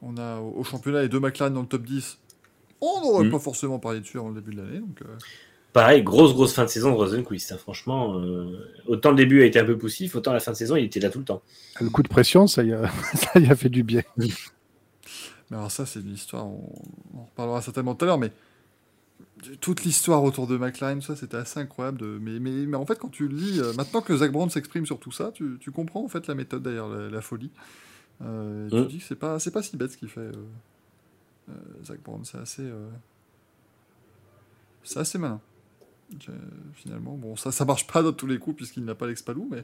On 0.02 0.18
a 0.18 0.40
au, 0.40 0.64
championnat 0.64 1.02
les 1.02 1.10
deux 1.10 1.20
McLaren 1.20 1.54
dans 1.54 1.62
le 1.62 1.68
top 1.68 1.84
10. 1.84 2.18
On 2.82 3.02
n'aurait 3.02 3.26
Mm. 3.26 3.32
pas 3.32 3.40
forcément 3.40 3.80
parlé 3.80 4.00
dessus 4.00 4.18
avant 4.18 4.30
le 4.30 4.36
début 4.36 4.56
de 4.56 4.62
l'année. 4.62 4.80
Donc, 4.80 5.02
euh, 5.02 5.06
Pareil, 5.74 6.04
grosse 6.04 6.34
grosse 6.34 6.54
fin 6.54 6.64
de 6.64 6.70
saison 6.70 6.92
de 6.92 6.96
Rosenquist. 6.96 7.52
hein. 7.52 7.58
Franchement, 7.58 8.18
euh, 8.18 8.58
autant 8.88 9.10
le 9.10 9.18
début 9.18 9.42
a 9.42 9.46
été 9.46 9.60
un 9.60 9.66
peu 9.66 9.78
poussif, 9.78 10.16
autant 10.16 10.32
la 10.32 10.40
fin 10.40 10.52
de 10.54 10.56
saison, 10.58 10.78
il 10.78 10.86
était 10.86 11.02
là 11.02 11.10
tout 11.10 11.20
le 11.20 11.26
temps. 11.26 11.42
Le 11.82 11.90
coup 11.90 12.02
de 12.02 12.08
pression, 12.08 12.48
ça 12.48 12.64
y 12.64 12.72
a, 12.72 12.90
ça 13.14 13.40
y 13.40 13.48
a 13.50 13.56
fait 13.58 13.68
du 13.70 13.84
bien. 13.84 14.02
Alors 15.56 15.72
ça, 15.72 15.86
c'est 15.86 16.02
une 16.02 16.14
histoire, 16.14 16.46
on, 16.46 17.24
reparlera 17.30 17.62
certainement 17.62 17.96
tout 17.96 18.04
à 18.04 18.08
l'heure, 18.08 18.18
mais 18.18 18.34
toute 19.62 19.86
l'histoire 19.86 20.22
autour 20.22 20.48
de 20.48 20.58
McLaren, 20.58 21.02
ça, 21.02 21.16
c'était 21.16 21.38
assez 21.38 21.62
incroyable. 21.62 21.98
De, 21.98 22.20
mais, 22.22 22.42
mais, 22.42 22.66
mais 22.66 22.76
en 22.76 22.86
fait, 22.86 23.00
quand 23.00 23.08
tu 23.08 23.30
lis, 23.30 23.62
euh, 23.62 23.72
maintenant 23.74 24.02
que 24.02 24.18
Zach 24.18 24.34
Brown 24.34 24.50
s'exprime 24.50 24.86
sur 24.86 25.00
tout 25.00 25.14
ça, 25.14 25.32
tu, 25.32 25.58
tu 25.62 25.72
comprends 25.72 26.04
en 26.04 26.10
fait 26.10 26.28
la 26.28 26.36
méthode 26.36 26.64
derrière 26.64 26.90
la, 26.90 27.10
la 27.10 27.22
folie. 27.22 27.52
Euh. 28.22 28.70
Tu 28.70 28.86
dis 28.88 28.98
que 29.00 29.06
c'est 29.06 29.16
pas, 29.16 29.40
c'est 29.40 29.52
pas 29.52 29.64
si 29.64 29.78
bête 29.78 29.92
ce 29.92 29.98
qu'il 29.98 30.10
fait, 30.10 30.20
euh, 30.20 31.54
Zach 31.86 32.02
Brown. 32.04 32.26
C'est 32.26 32.40
assez, 32.40 32.70
c'est 34.84 35.00
assez 35.00 35.18
malin. 35.18 35.40
Finalement, 36.74 37.16
bon, 37.16 37.38
ça, 37.38 37.54
ça 37.54 37.64
marche 37.64 37.88
pas 37.88 38.04
dans 38.04 38.14
tous 38.14 38.28
les 38.28 38.40
coups 38.40 38.58
puisqu'il 38.58 38.84
n'a 38.84 38.96
pas 38.96 39.08
l'expalou, 39.08 39.48
mais 39.50 39.64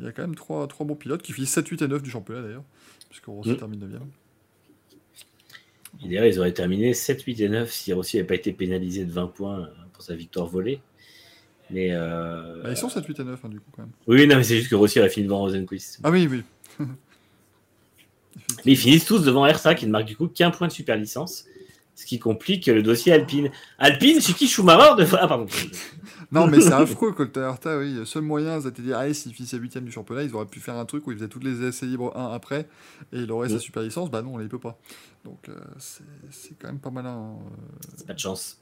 il 0.00 0.04
y 0.04 0.08
a 0.08 0.12
quand 0.12 0.22
même 0.22 0.34
trois, 0.34 0.66
trois 0.66 0.84
bons 0.84 0.96
pilotes 0.96 1.22
qui 1.22 1.32
finissent 1.32 1.52
7, 1.52 1.68
8 1.68 1.82
et 1.82 1.88
9 1.88 2.02
du 2.02 2.10
championnat 2.10 2.42
d'ailleurs, 2.42 2.64
puisque 3.08 3.26
Rossi 3.26 3.52
Mm. 3.52 3.56
termine 3.56 3.80
9 3.88 3.90
Et 3.92 3.96
d'ailleurs, 6.02 6.26
ils 6.26 6.38
auraient 6.38 6.52
terminé 6.52 6.94
7, 6.94 7.22
8 7.22 7.40
et 7.40 7.48
9 7.48 7.70
si 7.70 7.92
Rossi 7.92 8.16
n'avait 8.16 8.26
pas 8.26 8.34
été 8.34 8.52
pénalisé 8.52 9.04
de 9.04 9.12
20 9.12 9.26
points 9.28 9.60
euh, 9.60 9.66
pour 9.92 10.02
sa 10.02 10.14
victoire 10.14 10.46
volée. 10.46 10.80
Mais 11.70 11.88
euh, 11.92 12.62
Bah, 12.62 12.70
ils 12.70 12.76
sont 12.76 12.88
7, 12.88 13.04
8 13.06 13.20
et 13.20 13.24
9 13.24 13.44
hein, 13.44 13.48
du 13.48 13.60
coup 13.60 13.70
quand 13.74 13.82
même. 13.82 13.92
oui, 14.06 14.26
non, 14.26 14.36
mais 14.36 14.44
c'est 14.44 14.56
juste 14.56 14.68
que 14.70 14.74
Rossi 14.74 14.98
aurait 15.00 15.08
fini 15.08 15.24
devant 15.26 15.38
Rosenquist. 15.38 16.00
Ah 16.02 16.10
oui, 16.10 16.28
oui. 16.30 16.42
Mais 18.64 18.72
ils 18.72 18.76
finissent 18.76 19.04
tous 19.04 19.22
devant 19.24 19.44
RSA 19.50 19.74
qui 19.74 19.86
ne 19.86 19.90
marque 19.90 20.06
du 20.06 20.16
coup 20.16 20.26
qu'un 20.28 20.50
point 20.50 20.66
de 20.66 20.72
super 20.72 20.96
licence, 20.96 21.46
ce 21.94 22.06
qui 22.06 22.18
complique 22.18 22.66
le 22.66 22.82
dossier 22.82 23.12
Alpine. 23.12 23.50
Alpine, 23.78 24.18
qui 24.18 24.48
Schumacher 24.48 24.96
de... 25.02 25.06
Ah, 25.16 25.28
pardon. 25.28 25.46
Non, 26.32 26.46
mais 26.46 26.62
c'est 26.62 26.72
affreux, 26.72 27.12
Colter 27.12 27.40
Herta, 27.40 27.78
oui. 27.78 27.92
Le 27.92 28.04
seul 28.06 28.22
moyen, 28.22 28.58
c'était 28.58 28.80
de 28.80 28.86
dire, 28.86 28.96
allez, 28.96 29.12
s'il 29.12 29.34
finissait 29.34 29.58
8 29.58 29.76
du 29.84 29.92
championnat, 29.92 30.22
ils 30.22 30.34
auraient 30.34 30.46
pu 30.46 30.60
faire 30.60 30.76
un 30.76 30.86
truc 30.86 31.06
où 31.06 31.12
ils 31.12 31.18
faisaient 31.18 31.28
toutes 31.28 31.44
les 31.44 31.62
essais 31.62 31.84
libres 31.84 32.10
1 32.16 32.32
après, 32.32 32.60
et 33.12 33.18
il 33.18 33.30
aurait 33.30 33.50
sa 33.50 33.56
Mm. 33.56 33.60
super 33.60 33.82
licence. 33.82 34.10
Bah 34.10 34.22
non, 34.22 34.38
là, 34.38 34.42
il 34.42 34.48
peut 34.48 34.58
pas. 34.58 34.78
Donc, 35.26 35.46
euh, 35.50 35.54
c'est 35.78 36.58
quand 36.58 36.68
même 36.68 36.78
pas 36.78 36.88
malin. 36.90 37.10
hein. 37.14 37.36
C'est 37.98 38.06
pas 38.06 38.14
de 38.14 38.18
chance. 38.18 38.58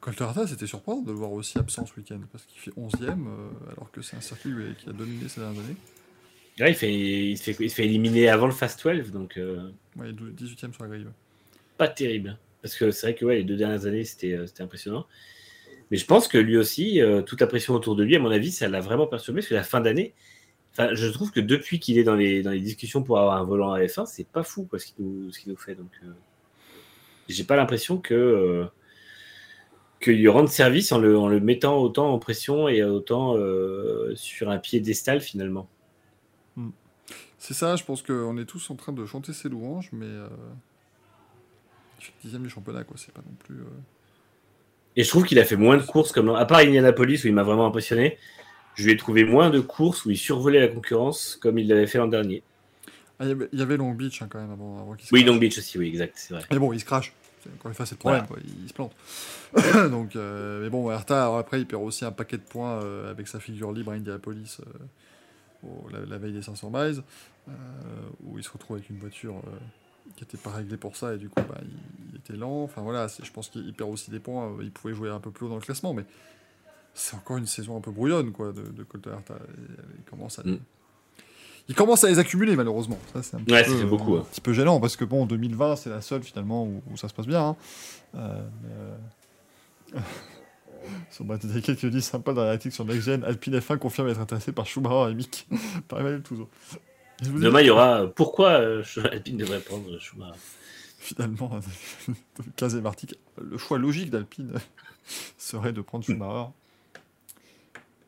Colter 0.00 0.24
Herta, 0.24 0.46
c'était 0.46 0.66
surprenant 0.66 1.00
de 1.00 1.10
le 1.12 1.16
voir 1.16 1.32
aussi 1.32 1.58
absent 1.58 1.86
ce 1.86 1.94
week-end, 1.98 2.20
parce 2.30 2.44
qu'il 2.44 2.60
fait 2.60 2.72
11ème, 2.78 3.26
alors 3.72 3.90
que 3.90 4.02
c'est 4.02 4.16
un 4.16 4.20
circuit 4.20 4.52
euh, 4.52 4.74
qui 4.78 4.90
a 4.90 4.92
dominé 4.92 5.28
ces 5.28 5.40
dernières 5.40 5.62
années. 5.64 5.76
Ouais, 6.60 6.72
il, 6.72 6.74
fait, 6.74 6.92
il, 7.30 7.38
se 7.38 7.44
fait, 7.52 7.56
il 7.64 7.70
se 7.70 7.74
fait 7.74 7.86
éliminer 7.86 8.28
avant 8.28 8.44
le 8.46 8.52
Fast 8.52 8.86
12, 8.86 9.12
donc 9.12 9.38
euh, 9.38 9.70
Ouais, 9.96 10.12
18ème 10.12 10.74
sur 10.74 10.82
la 10.82 10.88
grille. 10.90 11.04
ouais. 11.04 11.10
Pas 11.80 11.88
terrible. 11.88 12.38
Parce 12.60 12.76
que 12.76 12.90
c'est 12.90 13.06
vrai 13.06 13.14
que 13.14 13.24
ouais, 13.24 13.36
les 13.36 13.44
deux 13.44 13.56
dernières 13.56 13.86
années, 13.86 14.04
c'était 14.04 14.34
euh, 14.34 14.44
impressionnant. 14.58 15.06
Mais 15.90 15.96
je 15.96 16.04
pense 16.04 16.28
que 16.28 16.36
lui 16.36 16.58
aussi, 16.58 17.00
euh, 17.00 17.22
toute 17.22 17.40
la 17.40 17.46
pression 17.46 17.74
autour 17.74 17.96
de 17.96 18.04
lui, 18.04 18.14
à 18.14 18.18
mon 18.18 18.30
avis, 18.30 18.52
ça 18.52 18.68
l'a 18.68 18.80
vraiment 18.80 19.06
perturbé, 19.06 19.40
parce 19.40 19.48
que 19.48 19.54
la 19.54 19.62
fin 19.62 19.80
d'année, 19.80 20.12
je 20.78 21.08
trouve 21.08 21.32
que 21.32 21.40
depuis 21.40 21.80
qu'il 21.80 21.96
est 21.96 22.04
dans 22.04 22.14
les, 22.16 22.42
dans 22.42 22.50
les 22.50 22.60
discussions 22.60 23.02
pour 23.02 23.18
avoir 23.18 23.38
un 23.38 23.44
volant 23.44 23.72
à 23.72 23.80
F1, 23.80 24.04
c'est 24.04 24.26
pas 24.26 24.42
fou 24.42 24.64
quoi, 24.64 24.78
ce 24.78 24.86
qu'il 24.86 24.94
nous, 25.04 25.30
qu'il 25.30 25.50
nous 25.50 25.56
fait. 25.56 25.74
Donc, 25.74 25.90
euh, 26.04 26.08
j'ai 27.28 27.44
pas 27.44 27.56
l'impression 27.56 27.96
que 27.96 28.14
euh, 28.14 28.66
qu'il 30.00 30.18
lui 30.18 30.28
rende 30.28 30.48
service 30.48 30.92
en 30.92 30.98
le, 30.98 31.18
en 31.18 31.28
le 31.28 31.40
mettant 31.40 31.78
autant 31.78 32.12
en 32.12 32.18
pression 32.18 32.68
et 32.68 32.82
autant 32.82 33.36
sur 34.14 34.50
un 34.50 34.58
piédestal 34.58 35.20
finalement. 35.20 35.68
C'est 37.38 37.54
ça, 37.54 37.74
je 37.76 37.84
pense 37.84 38.02
qu'on 38.02 38.36
est 38.36 38.44
tous 38.44 38.70
en 38.70 38.76
train 38.76 38.92
de 38.92 39.04
chanter 39.06 39.32
ses 39.32 39.48
louanges, 39.48 39.90
mais. 39.92 40.06
Il 42.00 42.04
fait 42.30 42.36
10 42.38 42.42
du 42.42 42.50
championnat, 42.50 42.84
quoi. 42.84 42.96
C'est 42.98 43.12
pas 43.12 43.22
non 43.24 43.34
plus. 43.44 43.56
euh, 43.60 43.64
Et 44.96 45.04
je 45.04 45.08
trouve 45.08 45.24
qu'il 45.24 45.38
a 45.38 45.44
fait 45.44 45.56
moins 45.56 45.76
de 45.76 45.82
courses, 45.82 46.12
comme 46.12 46.30
à 46.30 46.44
part 46.46 46.58
Indianapolis 46.58 47.22
où 47.24 47.28
il 47.28 47.34
m'a 47.34 47.42
vraiment 47.42 47.66
impressionné. 47.66 48.18
Je 48.74 48.84
lui 48.84 48.92
ai 48.92 48.96
trouvé 48.96 49.24
moins 49.24 49.50
de 49.50 49.60
courses 49.60 50.04
où 50.04 50.10
il 50.10 50.16
survolait 50.16 50.60
la 50.60 50.68
concurrence 50.68 51.36
comme 51.40 51.58
il 51.58 51.68
l'avait 51.68 51.86
fait 51.86 51.98
l'an 51.98 52.06
dernier. 52.08 52.42
Ah, 53.18 53.24
il 53.26 53.48
y 53.52 53.62
avait- 53.62 53.76
Long 53.76 53.92
Beach 53.92 54.22
hein, 54.22 54.28
quand 54.30 54.40
même 54.40 54.50
avant, 54.52 54.80
avant 54.80 54.94
qu'il 54.94 55.06
se 55.06 55.14
Oui, 55.14 55.20
crache. 55.22 55.32
Long 55.34 55.38
Beach 55.38 55.58
aussi, 55.58 55.76
oui, 55.78 55.88
exact, 55.88 56.14
c'est 56.16 56.32
vrai. 56.34 56.42
Mais 56.50 56.58
bon, 56.58 56.72
il 56.72 56.80
se 56.80 56.84
crache. 56.86 57.12
Encore 57.54 57.68
une 57.70 57.74
fois, 57.74 57.84
c'est 57.86 57.94
le 57.94 57.98
problème, 57.98 58.26
quoi. 58.26 58.36
Il, 58.44 58.64
il 58.64 58.68
se 58.68 58.74
plante. 58.74 58.94
Donc, 59.90 60.14
euh, 60.16 60.62
mais 60.62 60.70
bon, 60.70 60.90
Hertha, 60.90 61.36
après, 61.38 61.60
il 61.60 61.66
perd 61.66 61.82
aussi 61.82 62.04
un 62.04 62.12
paquet 62.12 62.36
de 62.38 62.42
points 62.42 62.82
euh, 62.82 63.10
avec 63.10 63.28
sa 63.28 63.40
figure 63.40 63.72
libre 63.72 63.92
à 63.92 63.94
Indianapolis 63.94 64.58
euh, 64.60 65.66
au- 65.66 65.88
la, 65.90 66.00
la 66.06 66.18
veille 66.18 66.32
des 66.32 66.42
500 66.42 66.70
miles, 66.72 67.02
où 68.24 68.38
il 68.38 68.44
se 68.44 68.50
retrouve 68.50 68.76
avec 68.76 68.88
une 68.90 68.98
voiture 68.98 69.34
qui 70.16 70.22
n'était 70.24 70.38
pas 70.38 70.50
réglée 70.50 70.76
pour 70.76 70.96
ça, 70.96 71.14
et 71.14 71.18
du 71.18 71.28
coup, 71.28 71.42
bah, 71.48 71.58
il 71.62 71.68
était 72.30 72.38
lent. 72.38 72.62
Enfin 72.64 72.82
voilà, 72.82 73.06
je 73.08 73.30
pense 73.30 73.48
qu'il 73.48 73.72
perd 73.74 73.90
aussi 73.90 74.10
des 74.10 74.20
points. 74.20 74.46
euh, 74.48 74.62
Il 74.62 74.70
pouvait 74.70 74.94
jouer 74.94 75.10
un 75.10 75.20
peu 75.20 75.30
plus 75.30 75.46
haut 75.46 75.48
dans 75.48 75.56
le 75.56 75.60
classement, 75.60 75.94
mais 75.94 76.04
c'est 76.94 77.16
encore 77.16 77.36
une 77.36 77.46
saison 77.46 77.76
un 77.76 77.80
peu 77.80 77.90
brouillonne 77.90 78.32
quoi 78.32 78.52
de, 78.52 78.62
de 78.62 78.82
Colton 78.82 79.10
Herta. 79.12 79.34
Il, 79.58 79.64
il 79.98 80.04
commence 80.04 80.38
à 80.38 80.42
les... 80.42 80.52
Mm. 80.52 80.60
il 81.68 81.74
commence 81.74 82.04
à 82.04 82.08
les 82.08 82.18
accumuler 82.18 82.56
malheureusement. 82.56 82.98
Ça 83.12 83.22
c'est 83.22 83.36
un 83.36 83.40
petit 83.40 83.52
Ouais, 83.54 83.64
peu, 83.64 83.76
fait 83.76 83.84
beaucoup, 83.84 84.16
un 84.16 84.20
hein. 84.20 84.26
petit 84.30 84.40
peu 84.40 84.52
gênant 84.52 84.80
parce 84.80 84.96
que 84.96 85.04
bon, 85.04 85.26
2020 85.26 85.76
c'est 85.76 85.90
la 85.90 86.00
seule 86.00 86.22
finalement 86.22 86.64
où, 86.64 86.82
où 86.90 86.96
ça 86.96 87.08
se 87.08 87.14
passe 87.14 87.26
bien. 87.26 87.40
hein. 87.48 87.56
Euh, 88.16 88.42
mais, 88.62 89.96
euh, 89.96 90.00
Sur 91.10 91.26
ma 91.26 91.36
tête, 91.36 91.52
quelqu'un 91.52 91.74
qui 91.74 91.90
dit 91.90 92.00
sympa 92.00 92.32
dans 92.32 92.42
l'article 92.44 92.74
sur 92.74 92.84
Next 92.86 93.02
Gen, 93.02 93.22
Alpine 93.24 93.58
F1 93.58 93.76
confirme 93.78 94.08
être 94.08 94.20
intéressé 94.20 94.50
par 94.50 94.66
Schumacher 94.66 95.10
et 95.10 95.14
Mick. 95.14 95.46
par 95.88 96.00
Emmanuel 96.00 96.22
Touzo. 96.22 96.48
Demain, 97.22 97.60
il 97.60 97.66
y 97.66 97.70
aura 97.70 98.00
euh, 98.02 98.06
pourquoi 98.06 98.52
euh, 98.52 98.82
Alpine 99.12 99.36
devrait 99.36 99.60
prendre 99.60 99.98
Schumacher? 99.98 100.38
Finalement, 101.00 101.50
le 102.08 102.44
15e 102.56 102.86
article, 102.86 103.16
le 103.42 103.58
choix 103.58 103.78
logique 103.78 104.10
d'Alpine 104.10 104.52
serait 105.38 105.72
de 105.72 105.80
prendre 105.80 106.04
Schumacher. 106.04 106.50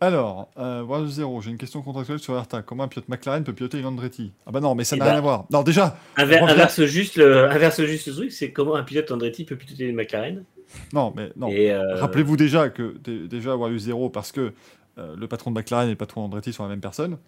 Alors, 0.00 0.50
euh, 0.58 0.82
voilà 0.84 1.06
zéro, 1.06 1.40
j'ai 1.40 1.50
une 1.50 1.58
question 1.58 1.80
contractuelle 1.80 2.18
sur 2.18 2.36
Hertha. 2.36 2.60
Comment 2.62 2.82
un 2.84 2.88
pilote 2.88 3.08
McLaren 3.08 3.44
peut 3.44 3.52
piloter 3.52 3.78
une 3.78 3.86
Andretti? 3.86 4.32
Ah 4.46 4.50
bah 4.50 4.58
non, 4.60 4.74
mais 4.74 4.82
ça 4.82 4.96
Eh 4.96 4.98
n'a 4.98 5.04
bah. 5.04 5.10
rien 5.12 5.18
à 5.18 5.22
voir. 5.22 5.44
Non, 5.50 5.62
déjà, 5.62 5.96
inverse, 6.16 6.82
juste 6.86 7.16
le, 7.16 7.48
inverse 7.48 7.80
juste 7.84 8.08
le 8.08 8.12
truc, 8.14 8.32
c'est 8.32 8.50
comment 8.50 8.74
un 8.74 8.82
pilote 8.82 9.10
Andretti 9.12 9.44
peut 9.44 9.54
piloter 9.56 9.84
une 9.86 9.94
McLaren? 9.96 10.44
non, 10.92 11.12
mais 11.16 11.30
non. 11.36 11.50
Euh, 11.52 11.96
Rappelez-vous 12.00 12.36
déjà 12.36 12.68
que 12.68 12.96
dé- 13.04 13.28
déjà 13.28 13.54
eu 13.56 13.78
zéro 13.78 14.10
parce 14.10 14.32
que 14.32 14.52
euh, 14.98 15.14
le 15.16 15.28
patron 15.28 15.52
de 15.52 15.56
McLaren 15.60 15.86
et 15.86 15.92
le 15.92 15.96
patron 15.96 16.22
d'Andretti 16.22 16.52
sont 16.52 16.64
la 16.64 16.70
même 16.70 16.80
personne. 16.80 17.18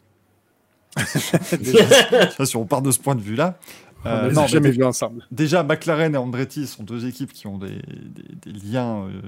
Ça, 1.07 2.47
si 2.47 2.57
on 2.57 2.65
part 2.67 2.83
de 2.83 2.91
ce 2.91 2.99
point 2.99 3.15
de 3.15 3.21
vue-là. 3.21 3.59
On 4.05 4.09
Euh, 4.09 4.31
non, 4.33 4.47
jamais 4.47 4.71
vus 4.71 4.85
ensemble. 4.85 5.27
déjà, 5.31 5.63
McLaren 5.63 6.15
et 6.15 6.19
Andretti 6.19 6.67
sont 6.67 6.83
deux 6.83 7.07
équipes 7.07 7.33
qui 7.33 7.47
ont 7.47 7.59
des, 7.59 7.77
des- 7.79 8.53
des 8.53 8.53
liens 8.53 9.07
euh, 9.07 9.21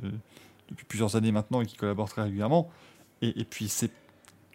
depuis 0.70 0.84
plusieurs 0.84 1.16
années 1.16 1.32
maintenant 1.32 1.60
et 1.60 1.66
qui 1.66 1.76
collaborent 1.76 2.08
très 2.10 2.22
régulièrement. 2.22 2.70
Et, 3.22 3.40
et 3.40 3.44
puis, 3.44 3.68
c'est, 3.68 3.90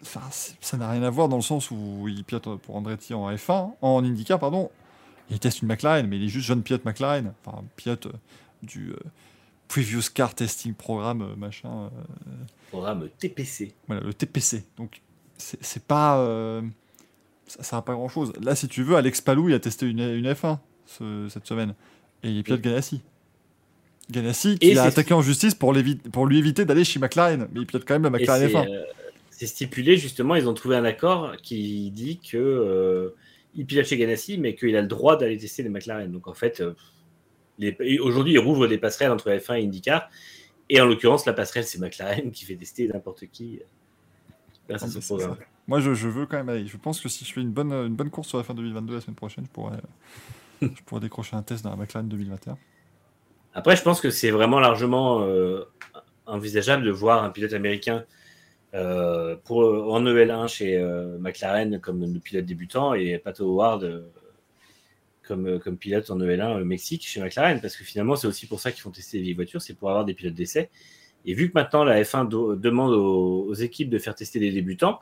enfin, 0.02 0.20
c'est- 0.30 0.56
ça 0.60 0.76
n'a 0.76 0.88
rien 0.90 1.02
à 1.02 1.10
voir 1.10 1.28
dans 1.28 1.36
le 1.36 1.42
sens 1.42 1.70
où 1.70 2.06
il 2.08 2.22
pilote 2.24 2.48
pour 2.60 2.76
Andretti 2.76 3.14
en 3.14 3.28
F1, 3.30 3.72
en 3.80 4.04
IndyCar, 4.04 4.38
pardon. 4.38 4.70
Il 5.30 5.38
teste 5.38 5.62
une 5.62 5.68
McLaren, 5.68 6.06
mais 6.06 6.16
il 6.18 6.24
est 6.24 6.28
juste 6.28 6.46
jeune 6.46 6.62
pilote 6.62 6.84
McLaren, 6.84 7.32
enfin, 7.44 7.62
pilote 7.76 8.06
euh, 8.06 8.12
du 8.62 8.90
euh, 8.90 8.96
Previous 9.68 10.02
Car 10.12 10.34
Testing 10.34 10.74
Programme, 10.74 11.22
euh, 11.22 11.36
machin. 11.36 11.84
euh, 11.86 11.88
Programme 12.70 13.08
TPC. 13.18 13.74
voilà, 13.86 14.02
le 14.02 14.12
TPC. 14.14 14.64
Donc, 14.76 15.00
c'est 15.38 15.62
c'est 15.64 15.82
pas. 15.84 16.18
Ça 17.56 17.62
ça 17.62 17.76
n'a 17.76 17.82
pas 17.82 17.92
grand 17.94 18.08
chose. 18.08 18.32
Là, 18.40 18.54
si 18.54 18.68
tu 18.68 18.82
veux, 18.82 18.96
Alex 18.96 19.20
Palou, 19.20 19.48
il 19.48 19.54
a 19.54 19.58
testé 19.58 19.86
une, 19.86 20.00
une 20.00 20.26
F1 20.32 20.58
ce- 20.86 21.28
cette 21.30 21.46
semaine. 21.46 21.74
Et 22.22 22.30
il 22.30 22.42
pilote 22.42 22.60
Ganassi. 22.60 23.00
Ganassi, 24.10 24.58
qui 24.58 24.68
Et 24.68 24.78
a 24.78 24.82
c'est- 24.82 24.88
attaqué 24.88 25.14
en 25.14 25.22
justice 25.22 25.54
pour, 25.54 25.72
lui 25.72 25.98
éviter 26.38 26.64
d'aller 26.64 26.84
chez 26.84 26.98
McLaren. 26.98 27.48
Mais 27.52 27.60
il 27.60 27.66
pilote 27.66 27.84
quand 27.86 27.94
même 27.94 28.02
la 28.04 28.10
McLaren 28.10 28.48
c'est, 28.48 28.54
F1. 28.54 28.68
euh, 28.70 28.82
c'est 29.30 29.46
stipulé 29.46 29.96
justement, 29.96 30.34
ils 30.34 30.48
ont 30.48 30.54
trouvé 30.54 30.76
un 30.76 30.84
accord 30.84 31.36
qui 31.42 31.90
dit 31.90 32.18
que 32.18 32.36
euh, 32.36 33.10
il 33.54 33.64
pilote 33.66 33.86
chez 33.86 33.96
Ganassi, 33.96 34.38
mais 34.38 34.54
qu'il 34.54 34.76
a 34.76 34.80
le 34.82 34.88
droit 34.88 35.16
d'aller 35.16 35.36
tester 35.38 35.62
les 35.62 35.68
McLaren. 35.68 36.10
Donc 36.10 36.26
en 36.28 36.34
fait, 36.34 36.60
euh, 36.60 36.74
aujourd'hui, 38.00 38.32
il 38.34 38.38
rouvre 38.38 38.66
des 38.66 38.78
passerelles 38.78 39.10
entre 39.12 39.30
F1 39.30 39.56
et 39.60 39.64
IndyCar. 39.64 40.08
Et 40.68 40.80
en 40.80 40.86
l'occurrence, 40.86 41.26
la 41.26 41.32
passerelle, 41.32 41.64
c'est 41.64 41.78
McLaren 41.78 42.30
qui 42.32 42.44
fait 42.44 42.56
tester 42.56 42.88
n'importe 42.88 43.24
qui 43.32 43.60
grâce 44.68 44.82
Ah, 44.82 44.86
à 44.86 44.88
ce 44.88 45.00
c'est 45.00 45.06
programme. 45.06 45.36
ça. 45.36 45.44
Moi, 45.68 45.80
je, 45.80 45.94
je 45.94 46.08
veux 46.08 46.26
quand 46.26 46.36
même 46.36 46.48
aller. 46.48 46.66
Je 46.66 46.76
pense 46.76 47.00
que 47.00 47.08
si 47.08 47.24
je 47.24 47.32
fais 47.32 47.40
une 47.40 47.52
bonne, 47.52 47.72
une 47.72 47.94
bonne 47.94 48.10
course 48.10 48.28
sur 48.28 48.38
la 48.38 48.44
fin 48.44 48.54
2022 48.54 48.94
la 48.94 49.00
semaine 49.00 49.14
prochaine, 49.16 49.44
je 49.44 49.50
pourrais, 49.50 49.78
je 50.62 50.82
pourrais 50.84 51.00
décrocher 51.00 51.36
un 51.36 51.42
test 51.42 51.64
dans 51.64 51.70
la 51.70 51.76
McLaren 51.76 52.08
2021. 52.08 52.58
Après, 53.54 53.76
je 53.76 53.82
pense 53.82 54.00
que 54.00 54.10
c'est 54.10 54.30
vraiment 54.30 54.60
largement 54.60 55.22
euh, 55.22 55.64
envisageable 56.26 56.84
de 56.84 56.90
voir 56.90 57.22
un 57.22 57.30
pilote 57.30 57.52
américain 57.52 58.04
euh, 58.74 59.36
pour, 59.44 59.58
en 59.92 60.02
EL1 60.04 60.48
chez 60.48 60.78
euh, 60.78 61.18
McLaren 61.18 61.78
comme 61.80 62.00
le 62.12 62.18
pilote 62.18 62.46
débutant 62.46 62.94
et 62.94 63.18
Pat 63.18 63.38
Howard 63.40 63.84
euh, 63.84 64.08
comme, 65.22 65.46
euh, 65.46 65.58
comme 65.58 65.76
pilote 65.76 66.10
en 66.10 66.18
EL1 66.18 66.60
au 66.60 66.64
Mexique 66.64 67.06
chez 67.06 67.20
McLaren, 67.20 67.60
parce 67.60 67.76
que 67.76 67.84
finalement, 67.84 68.16
c'est 68.16 68.26
aussi 68.26 68.46
pour 68.46 68.58
ça 68.60 68.72
qu'ils 68.72 68.80
font 68.80 68.90
tester 68.90 69.18
les 69.18 69.22
vieilles 69.24 69.34
voitures, 69.34 69.62
c'est 69.62 69.74
pour 69.74 69.90
avoir 69.90 70.04
des 70.04 70.14
pilotes 70.14 70.34
d'essai. 70.34 70.70
Et 71.24 71.34
vu 71.34 71.48
que 71.48 71.52
maintenant 71.54 71.84
la 71.84 72.02
F1 72.02 72.26
do- 72.28 72.56
demande 72.56 72.92
aux, 72.94 73.44
aux 73.46 73.54
équipes 73.54 73.90
de 73.90 73.98
faire 73.98 74.14
tester 74.14 74.40
des 74.40 74.50
débutants, 74.50 74.98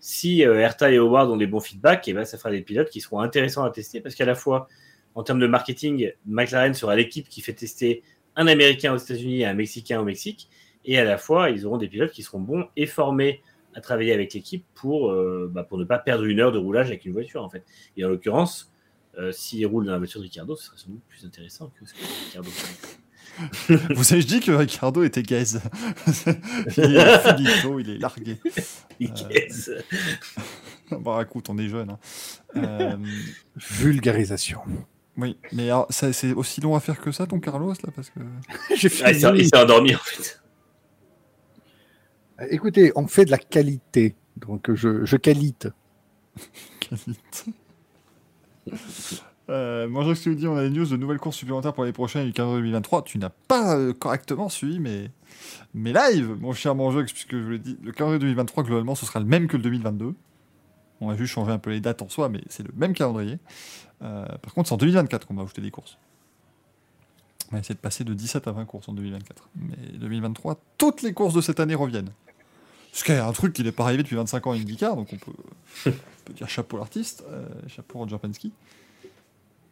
si 0.00 0.44
euh, 0.44 0.66
et 0.66 0.96
Howard 0.96 1.30
ont 1.30 1.36
des 1.36 1.46
bons 1.46 1.60
feedbacks, 1.60 2.08
et 2.08 2.12
ben, 2.12 2.24
ça 2.24 2.38
fera 2.38 2.50
des 2.50 2.62
pilotes 2.62 2.90
qui 2.90 3.00
seront 3.00 3.20
intéressants 3.20 3.64
à 3.64 3.70
tester, 3.70 4.00
parce 4.00 4.14
qu'à 4.14 4.24
la 4.24 4.34
fois, 4.34 4.68
en 5.14 5.22
termes 5.22 5.40
de 5.40 5.46
marketing, 5.46 6.12
McLaren 6.26 6.74
sera 6.74 6.96
l'équipe 6.96 7.28
qui 7.28 7.40
fait 7.42 7.52
tester 7.52 8.02
un 8.36 8.46
Américain 8.46 8.94
aux 8.94 8.96
États-Unis 8.96 9.40
et 9.40 9.46
un 9.46 9.54
Mexicain 9.54 10.00
au 10.00 10.04
Mexique, 10.04 10.48
et 10.84 10.98
à 10.98 11.04
la 11.04 11.18
fois, 11.18 11.50
ils 11.50 11.66
auront 11.66 11.76
des 11.76 11.88
pilotes 11.88 12.12
qui 12.12 12.22
seront 12.22 12.40
bons 12.40 12.66
et 12.76 12.86
formés 12.86 13.42
à 13.74 13.80
travailler 13.80 14.12
avec 14.12 14.32
l'équipe 14.32 14.64
pour, 14.74 15.12
euh, 15.12 15.50
bah, 15.52 15.66
ne 15.70 15.84
pas 15.84 15.98
perdre 15.98 16.24
une 16.24 16.40
heure 16.40 16.52
de 16.52 16.58
roulage 16.58 16.88
avec 16.88 17.04
une 17.04 17.12
voiture, 17.12 17.44
en 17.44 17.50
fait. 17.50 17.64
Et 17.96 18.04
en 18.04 18.08
l'occurrence, 18.08 18.72
euh, 19.18 19.30
s'ils 19.32 19.66
roulent 19.66 19.86
dans 19.86 19.92
la 19.92 19.98
voiture 19.98 20.20
de 20.20 20.24
Ricardo, 20.24 20.56
ce 20.56 20.66
serait 20.66 20.78
sans 20.78 20.90
doute 20.90 21.02
plus 21.08 21.24
intéressant 21.24 21.70
que 21.78 21.86
ce 21.86 21.94
que 21.94 21.98
Ricardo 22.26 22.50
fait. 22.50 22.98
Vous 23.94 24.04
savez, 24.04 24.20
je 24.22 24.26
dis 24.26 24.40
que 24.40 24.52
Ricardo 24.52 25.02
était 25.02 25.22
gaze. 25.22 25.60
il 26.76 26.96
est 26.96 27.18
finito, 27.36 27.78
il 27.78 27.90
est 27.90 27.98
largué. 27.98 28.38
Yes. 28.98 29.70
Bah 30.90 31.20
écoute, 31.22 31.48
on 31.48 31.56
est 31.58 31.68
jeune. 31.68 31.90
hein. 31.90 31.98
Euh, 32.56 32.96
Vulgarisation. 33.54 34.58
oui, 35.16 35.36
mais 35.52 35.66
alors, 35.66 35.86
ça- 35.90 36.12
c'est 36.12 36.32
aussi 36.32 36.60
long 36.60 36.74
à 36.74 36.80
faire 36.80 37.00
que 37.00 37.12
ça, 37.12 37.28
ton 37.28 37.38
Carlos, 37.38 37.72
là 37.72 37.90
Parce 37.94 38.10
que. 38.10 38.18
J'ai 38.74 38.88
Ah, 39.04 39.12
il 39.12 39.20
s'est- 39.20 39.32
il 39.36 39.44
s'est 39.46 39.56
endormi, 39.56 39.94
en 39.94 39.98
fait. 39.98 40.40
Écoutez, 42.50 42.90
on 42.96 43.06
fait 43.06 43.24
de 43.24 43.30
la 43.30 43.38
qualité. 43.38 44.16
Donc 44.36 44.74
je, 44.74 45.04
je 45.04 45.16
qualite. 45.16 45.68
Qualité. 46.80 47.52
Euh, 49.50 49.88
moi, 49.88 50.04
je 50.04 50.12
te 50.12 50.30
dis, 50.30 50.46
on 50.46 50.56
a 50.56 50.62
des 50.62 50.70
news 50.70 50.86
de 50.86 50.96
nouvelles 50.96 51.18
courses 51.18 51.36
supplémentaires 51.36 51.72
pour 51.72 51.84
les 51.84 51.92
prochains 51.92 52.24
du 52.24 52.32
calendrier 52.32 52.62
2023. 52.62 53.02
Tu 53.02 53.18
n'as 53.18 53.30
pas 53.30 53.76
euh, 53.76 53.92
correctement 53.92 54.48
suivi 54.48 54.78
mes, 54.78 55.10
mes 55.74 55.92
lives, 55.92 56.36
mon 56.40 56.52
cher 56.52 56.74
Manjeux, 56.74 57.04
puisque 57.04 57.32
je 57.32 57.42
vous 57.42 57.50
l'ai 57.50 57.58
dit, 57.58 57.76
le 57.82 57.90
calendrier 57.90 58.20
2023, 58.20 58.64
globalement, 58.64 58.94
ce 58.94 59.06
sera 59.06 59.18
le 59.18 59.26
même 59.26 59.48
que 59.48 59.56
le 59.56 59.62
2022. 59.64 60.14
On 61.00 61.08
va 61.08 61.16
juste 61.16 61.32
changer 61.32 61.50
un 61.50 61.58
peu 61.58 61.70
les 61.70 61.80
dates 61.80 62.02
en 62.02 62.08
soi, 62.08 62.28
mais 62.28 62.42
c'est 62.48 62.62
le 62.62 62.72
même 62.76 62.92
calendrier. 62.92 63.38
Euh, 64.02 64.24
par 64.26 64.54
contre, 64.54 64.68
c'est 64.68 64.74
en 64.74 64.78
2024 64.78 65.26
qu'on 65.26 65.34
va 65.34 65.42
ajouter 65.42 65.62
des 65.62 65.70
courses. 65.70 65.98
On 67.50 67.56
va 67.56 67.60
essayer 67.60 67.74
de 67.74 67.80
passer 67.80 68.04
de 68.04 68.14
17 68.14 68.46
à 68.46 68.52
20 68.52 68.64
courses 68.66 68.88
en 68.88 68.92
2024. 68.92 69.48
Mais 69.56 69.98
2023, 69.98 70.60
toutes 70.78 71.02
les 71.02 71.12
courses 71.12 71.34
de 71.34 71.40
cette 71.40 71.58
année 71.58 71.74
reviennent. 71.74 72.10
Ce 72.92 73.02
qui 73.02 73.12
est 73.12 73.18
un 73.18 73.32
truc 73.32 73.52
qui 73.52 73.64
n'est 73.64 73.72
pas 73.72 73.84
arrivé 73.84 74.02
depuis 74.02 74.16
25 74.16 74.46
ans 74.46 74.52
à 74.52 74.56
IndyCar, 74.56 74.94
donc 74.94 75.08
on 75.12 75.16
peut, 75.16 75.32
on 75.86 75.90
peut 76.24 76.32
dire 76.34 76.48
chapeau 76.48 76.76
l'artiste, 76.76 77.24
euh, 77.28 77.46
chapeau 77.66 77.98
Roger 77.98 78.18
Penske. 78.18 78.48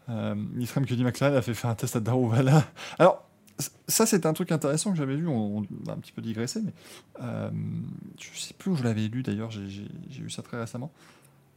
Euh, 0.08 0.34
dit 0.34 1.04
McLaren 1.04 1.36
a 1.36 1.42
fait 1.42 1.54
faire 1.54 1.70
un 1.70 1.74
test 1.74 1.96
à 1.96 2.00
Daruvala. 2.00 2.64
Alors, 2.98 3.24
ça 3.88 4.06
c'est 4.06 4.24
un 4.24 4.32
truc 4.32 4.52
intéressant 4.52 4.92
que 4.92 4.96
j'avais 4.96 5.16
lu, 5.16 5.26
on, 5.28 5.58
on 5.58 5.62
a 5.88 5.92
un 5.92 5.98
petit 5.98 6.12
peu 6.12 6.22
digressé, 6.22 6.60
mais 6.64 6.72
euh, 7.20 7.50
je 8.18 8.38
sais 8.38 8.54
plus 8.54 8.70
où 8.70 8.76
je 8.76 8.84
l'avais 8.84 9.08
lu 9.08 9.22
d'ailleurs, 9.22 9.50
j'ai- 9.50 9.88
lu 10.20 10.30
ça 10.30 10.42
très 10.42 10.58
récemment. 10.58 10.90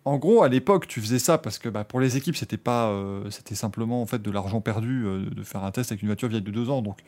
En 0.04 0.18
gros, 0.18 0.42
à 0.42 0.50
l'époque, 0.50 0.88
tu 0.88 1.00
faisais 1.00 1.20
ça 1.20 1.38
parce 1.38 1.60
que 1.60 1.70
bah, 1.70 1.84
pour 1.84 2.00
les 2.00 2.18
équipes, 2.18 2.36
c'était 2.36 2.58
pas, 2.58 2.90
euh, 2.90 3.30
c'était 3.30 3.54
simplement 3.56 4.02
en 4.02 4.08
fait 4.08 4.20
de 4.22 4.32
l'argent 4.32 4.60
perdu 4.60 5.06
euh, 5.06 5.30
de 5.30 5.44
faire 5.44 5.64
un 5.64 5.72
test 5.72 5.92
avec 5.92 6.02
une 6.02 6.08
voiture 6.10 6.28
vieille 6.28 6.42
de 6.42 6.52
deux 6.52 6.70
ans, 6.72 6.82
donc 6.82 7.02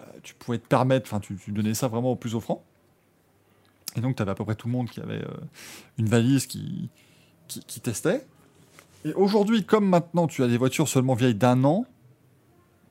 euh, 0.00 0.04
tu 0.24 0.34
pouvais 0.34 0.58
te 0.58 0.66
permettre, 0.66 1.06
enfin, 1.08 1.20
tu, 1.20 1.36
tu 1.36 1.52
donnais 1.52 1.74
ça 1.74 1.86
vraiment 1.86 2.10
au 2.12 2.16
plus 2.16 2.34
offrant. 2.34 2.64
Et 3.96 4.00
donc, 4.00 4.16
tu 4.16 4.22
avais 4.22 4.32
à 4.32 4.34
peu 4.34 4.44
près 4.44 4.56
tout 4.56 4.66
le 4.66 4.72
monde 4.72 4.90
qui 4.90 5.00
avait 5.00 5.24
une 5.96 6.08
valise 6.08 6.46
qui, 6.46 6.90
qui 7.48 7.80
testait. 7.80 8.26
Et 9.04 9.12
aujourd'hui, 9.14 9.64
comme 9.64 9.88
maintenant 9.88 10.26
tu 10.26 10.42
as 10.42 10.48
des 10.48 10.58
voitures 10.58 10.88
seulement 10.88 11.14
vieilles 11.14 11.34
d'un 11.34 11.62
an 11.64 11.84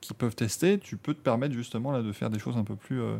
qui 0.00 0.14
peuvent 0.14 0.34
tester, 0.34 0.78
tu 0.78 0.96
peux 0.96 1.14
te 1.14 1.20
permettre 1.20 1.54
justement 1.54 1.92
là 1.92 2.02
de 2.02 2.12
faire 2.12 2.30
des 2.30 2.38
choses 2.38 2.56
un 2.56 2.64
peu 2.64 2.76
plus 2.76 3.00
euh, 3.00 3.16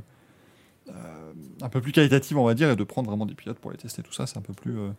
euh, 0.89 1.33
un 1.63 1.69
peu 1.69 1.81
plus 1.81 1.93
qualitatives, 1.93 2.39
on 2.39 2.45
va 2.45 2.55
dire, 2.55 2.71
et 2.71 2.77
de 2.77 2.85
prendre 2.85 3.09
vraiment 3.09 3.27
des 3.27 3.35
pilotes 3.35 3.59
pour 3.59 3.71
les 3.71 3.77
tester. 3.77 4.03
Tout 4.03 4.13
ça, 4.13 4.27
c'est 4.27 4.39
un 4.39 4.43
peu 4.43 4.53
plus 4.53 4.79
euh, 4.79 4.91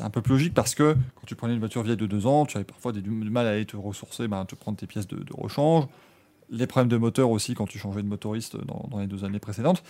un 0.00 0.10
peu 0.10 0.22
plus 0.22 0.32
logique 0.32 0.54
parce 0.54 0.74
que 0.74 0.94
quand 1.14 1.26
tu 1.26 1.34
prenais 1.34 1.52
une 1.52 1.58
voiture 1.58 1.82
vieille 1.82 1.96
de 1.96 2.06
deux 2.06 2.26
ans, 2.26 2.46
tu 2.46 2.56
avais 2.56 2.64
parfois 2.64 2.92
du 2.92 3.10
mal 3.10 3.46
à 3.46 3.50
aller 3.50 3.66
te 3.66 3.76
ressourcer, 3.76 4.28
ben, 4.28 4.44
te 4.44 4.54
prendre 4.54 4.78
tes 4.78 4.86
pièces 4.86 5.06
de 5.06 5.24
rechange. 5.32 5.86
Les 6.50 6.66
problèmes 6.66 6.88
de 6.88 6.96
moteur 6.96 7.30
aussi 7.30 7.54
quand 7.54 7.66
tu 7.66 7.78
changeais 7.78 8.02
de 8.02 8.08
motoriste 8.08 8.56
dans, 8.56 8.86
dans 8.90 8.98
les 8.98 9.06
deux 9.06 9.24
années 9.24 9.38
précédentes. 9.38 9.82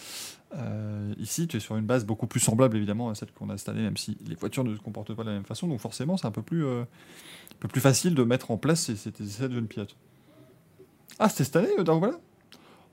Euh, 0.57 1.13
ici, 1.19 1.49
tu 1.49 1.57
es 1.57 1.61
sur 1.61 1.77
une 1.77 1.85
base 1.85 2.05
beaucoup 2.05 2.27
plus 2.27 2.41
semblable 2.41 2.77
évidemment 2.77 3.11
à 3.11 3.15
celle 3.15 3.33
qu'on 3.33 3.51
a 3.51 3.59
cette 3.59 3.69
année, 3.71 3.83
même 3.83 3.97
si 3.97 4.17
les 4.27 4.37
voitures 4.37 4.65
ne 4.65 4.75
se 4.75 4.81
comportent 4.81 5.15
pas 5.15 5.25
de 5.25 5.29
la 5.29 5.35
même 5.35 5.45
façon. 5.45 5.67
Donc 5.67 5.81
forcément, 5.81 6.17
c'est 6.17 6.27
un 6.27 6.31
peu 6.31 6.43
plus, 6.43 6.65
euh, 6.65 6.83
un 6.83 7.57
peu 7.61 7.69
plus 7.69 7.81
facile 7.81 8.15
de 8.15 8.23
mettre 8.23 8.51
en 8.51 8.57
place 8.57 8.83
ces, 8.83 8.97
ces, 8.97 9.11
essais 9.21 9.49
de 9.49 9.55
jeunes 9.55 9.67
pilotes. 9.67 9.97
Ah, 11.19 11.29
c'était 11.29 11.45
cette 11.45 11.57
année, 11.57 11.71
Daruvala 11.83 12.19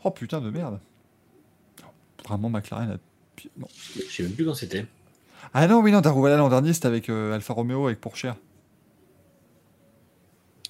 Oh 0.04 0.12
putain 0.12 0.42
de 0.42 0.50
merde. 0.50 0.80
Vraiment, 2.26 2.50
McLaren 2.50 2.92
a... 2.92 2.98
Non. 3.58 3.68
Je 3.96 4.02
sais 4.02 4.24
même 4.24 4.34
plus 4.34 4.46
quand 4.46 4.54
c'était. 4.54 4.86
Ah 5.54 5.68
non, 5.68 5.82
oui, 5.82 5.92
non, 5.92 6.02
Daruvala 6.02 6.38
l'an 6.38 6.50
dernier, 6.50 6.74
c'était 6.74 6.88
avec 6.88 7.10
euh, 7.10 7.34
Alfa 7.34 7.54
Romeo, 7.54 7.86
avec 7.86 8.00
Porsche. 8.00 8.28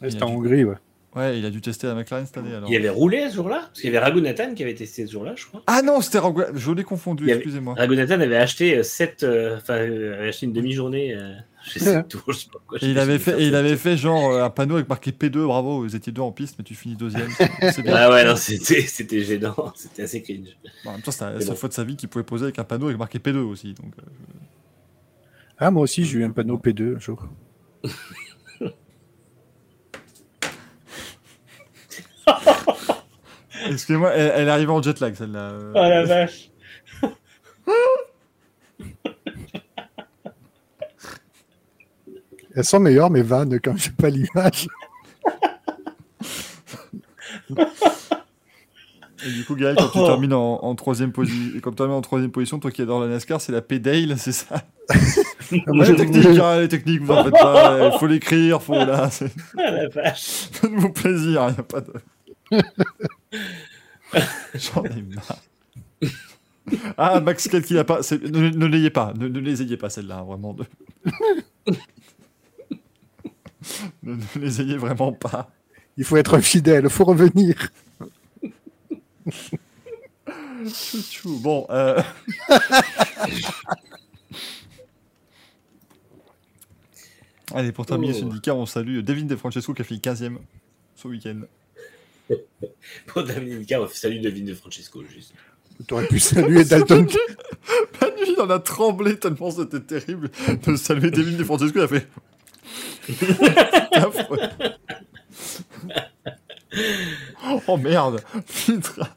C'était 0.01 0.23
en 0.23 0.31
Hongrie, 0.31 0.63
ouais. 0.65 0.77
Ouais, 1.13 1.38
il 1.38 1.45
a 1.45 1.49
dû 1.49 1.59
tester 1.59 1.88
la 1.88 1.93
McLaren 1.95 2.25
cette 2.25 2.38
année 2.38 2.53
alors. 2.55 2.69
Il 2.69 2.75
avait 2.77 2.88
roulé 2.89 3.29
ce 3.29 3.35
jour-là? 3.35 3.63
Parce 3.67 3.81
qu'il 3.81 3.91
y 3.91 3.95
avait 3.97 3.99
Raghunathan 4.05 4.53
qui 4.53 4.63
avait 4.63 4.75
testé 4.75 5.05
ce 5.05 5.11
jour-là, 5.11 5.33
je 5.35 5.45
crois. 5.45 5.61
Ah 5.67 5.81
non, 5.81 5.99
c'était 5.99 6.19
Rangua- 6.19 6.51
Je 6.55 6.71
l'ai 6.71 6.85
confondu, 6.85 7.25
avait- 7.25 7.35
excusez-moi. 7.35 7.75
Raghunathan 7.77 8.21
avait 8.21 8.38
acheté 8.38 8.77
euh, 8.77 8.83
sept, 8.83 9.23
euh, 9.23 9.57
enfin, 9.57 9.73
euh, 9.73 10.19
avait 10.19 10.29
acheté 10.29 10.45
une 10.45 10.53
demi-journée. 10.53 11.13
euh, 11.15 11.33
je 11.65 11.79
sais 11.79 11.85
je 11.85 12.47
pas 12.47 12.59
quoi. 12.65 12.77
Et 12.81 12.85
il 12.88 12.97
avait 12.97 13.19
fait, 13.19 13.41
et 13.41 13.45
il 13.47 13.55
avait 13.55 13.75
fait 13.75 13.97
genre 13.97 14.31
euh, 14.31 14.43
un 14.45 14.49
panneau 14.49 14.75
avec 14.75 14.88
marqué 14.88 15.11
P2, 15.11 15.45
bravo, 15.45 15.81
vous 15.81 15.95
étiez 15.97 16.13
deux 16.13 16.21
en 16.21 16.31
piste, 16.31 16.55
mais 16.57 16.63
tu 16.63 16.75
finis 16.75 16.95
deuxième. 16.95 17.27
C'est 17.38 17.71
c'est 17.71 17.81
bien. 17.83 17.93
Ah 17.93 18.09
ouais, 18.09 18.23
non, 18.23 18.38
c'était 18.38 18.81
c'était 18.81 19.21
gênant, 19.21 19.55
c'était 19.75 20.03
assez 20.03 20.21
cringe. 20.23 20.47
Bon, 20.85 20.91
en 20.91 20.93
même 20.93 21.01
temps, 21.01 21.11
c'était 21.11 21.25
la 21.25 21.39
seule 21.41 21.49
bon. 21.49 21.55
fois 21.55 21.67
de 21.69 21.73
sa 21.73 21.83
vie 21.83 21.97
qu'il 21.97 22.07
pouvait 22.07 22.23
poser 22.23 22.45
avec 22.45 22.57
un 22.57 22.63
panneau 22.63 22.85
avec 22.85 22.97
marqué 22.97 23.19
P2 23.19 23.35
aussi. 23.39 23.73
Donc, 23.73 23.91
euh, 23.99 24.03
Ah, 25.59 25.69
moi 25.71 25.83
aussi, 25.83 26.05
j'ai 26.05 26.19
eu 26.19 26.23
un 26.23 26.31
panneau 26.31 26.57
P2 26.57 26.95
un 26.95 26.99
jour. 26.99 27.27
Excusez-moi, 33.69 34.11
elle, 34.14 34.31
elle 34.35 34.48
est 34.48 34.52
arrivée 34.52 34.72
en 34.72 34.81
jet 34.81 34.99
lag 34.99 35.14
celle-là. 35.15 35.52
Oh 35.73 35.73
la 35.76 36.03
vache 36.03 36.49
Elles 42.56 42.65
sont 42.65 42.80
meilleures, 42.80 43.10
mes 43.10 43.22
vannes, 43.22 43.60
quand 43.64 43.77
j'ai 43.77 43.91
pas 43.91 44.10
l'image. 44.10 44.68
Et 49.23 49.30
du 49.31 49.45
coup, 49.45 49.56
Gaël, 49.56 49.76
quand 49.77 49.89
tu 49.89 49.99
Oh. 49.99 50.07
termines 50.07 50.34
en, 50.34 50.64
en 50.64 50.73
troisième 50.73 51.11
position, 51.11 51.60
comme 51.61 51.76
termines 51.76 51.95
en 51.95 52.02
troisième 52.02 52.31
position, 52.31 52.57
toi 52.57 52.72
qui 52.72 52.81
adore 52.81 53.02
la 53.02 53.07
NASCAR, 53.07 53.39
c'est 53.39 53.52
la 53.52 53.61
P-Dale, 53.61 54.18
c'est 54.18 54.31
ça? 54.31 54.64
Les 55.52 55.95
techniques, 55.95 56.26
hein, 56.39 56.60
les 56.60 56.68
techniques, 56.68 57.03
vous 57.03 57.14
en 57.14 57.23
faites 57.26 57.34
pas, 57.34 57.91
il 57.93 57.99
faut 57.99 58.07
l'écrire, 58.07 58.64
faut 58.64 58.73
là, 58.73 59.10
Ah 59.60 59.72
la 59.72 59.88
vache 59.89 60.49
faites-vous 60.52 60.91
plaisir, 60.91 61.45
il 61.49 61.53
n'y 61.53 61.60
a 61.60 61.64
pas 61.64 61.81
de. 61.81 61.93
J'en 64.56 64.84
ai 64.86 65.02
marre. 65.02 65.41
Ah, 66.98 67.19
Max, 67.19 67.48
quel 67.49 67.64
qu'il 67.64 67.78
a 67.78 67.84
pas, 67.84 67.99
ne, 68.11 68.49
ne 68.49 68.65
l'ayez 68.65 68.90
pas, 68.90 69.14
ne, 69.18 69.28
ne 69.28 69.40
les 69.40 69.61
ayez 69.61 69.78
pas 69.78 69.90
celle-là, 69.90 70.19
hein, 70.19 70.23
vraiment. 70.23 70.56
ne, 74.03 74.14
ne 74.15 74.40
les 74.40 74.61
ayez 74.61 74.78
vraiment 74.78 75.11
pas. 75.14 75.52
Il 75.98 76.06
faut 76.06 76.18
être 76.18 76.40
fidèle, 76.40 76.84
il 76.86 76.90
faut 76.90 77.06
revenir. 77.06 77.69
Chouchou. 80.68 81.40
Bon, 81.40 81.65
euh... 81.69 82.02
Allez, 87.53 87.72
pour 87.72 87.86
terminer 87.86 88.14
Oh. 88.14 88.15
ce 88.15 88.22
syndicat, 88.22 88.56
on 88.56 88.65
salue 88.65 88.99
Devin 89.02 89.26
De 89.26 89.36
Francesco 89.36 89.73
qui 89.73 89.82
a 89.82 89.86
fait 89.86 89.95
15ème 89.95 90.38
ce 90.95 91.07
week-end. 91.07 91.41
Pour 93.08 93.24
Dominica, 93.24 93.82
on 93.82 93.88
fait 93.88 93.98
salut 93.98 94.20
Devine 94.20 94.45
de 94.45 94.53
Francesco, 94.53 95.03
juste. 95.03 95.34
Tu 95.88 95.94
aurais 95.94 96.08
pu 96.08 96.20
saluer 96.20 96.64
Dalton. 96.66 97.08
Manu, 97.99 98.22
il 98.28 98.40
en 98.40 98.49
a 98.49 98.60
tremblé 98.60 99.18
tellement 99.18 99.52
c'était 99.52 99.80
terrible 99.80 100.30
de 100.66 100.76
saluer 100.76 101.12
Devin 101.12 101.38
De 101.38 101.44
Francesco. 101.44 101.80
Il 101.80 101.84
a 101.84 101.88
fait. 101.88 102.08
C'est 103.10 103.95
affreux. 103.98 104.40
oh 107.68 107.78
merde! 107.78 108.22
Putain. 108.48 109.08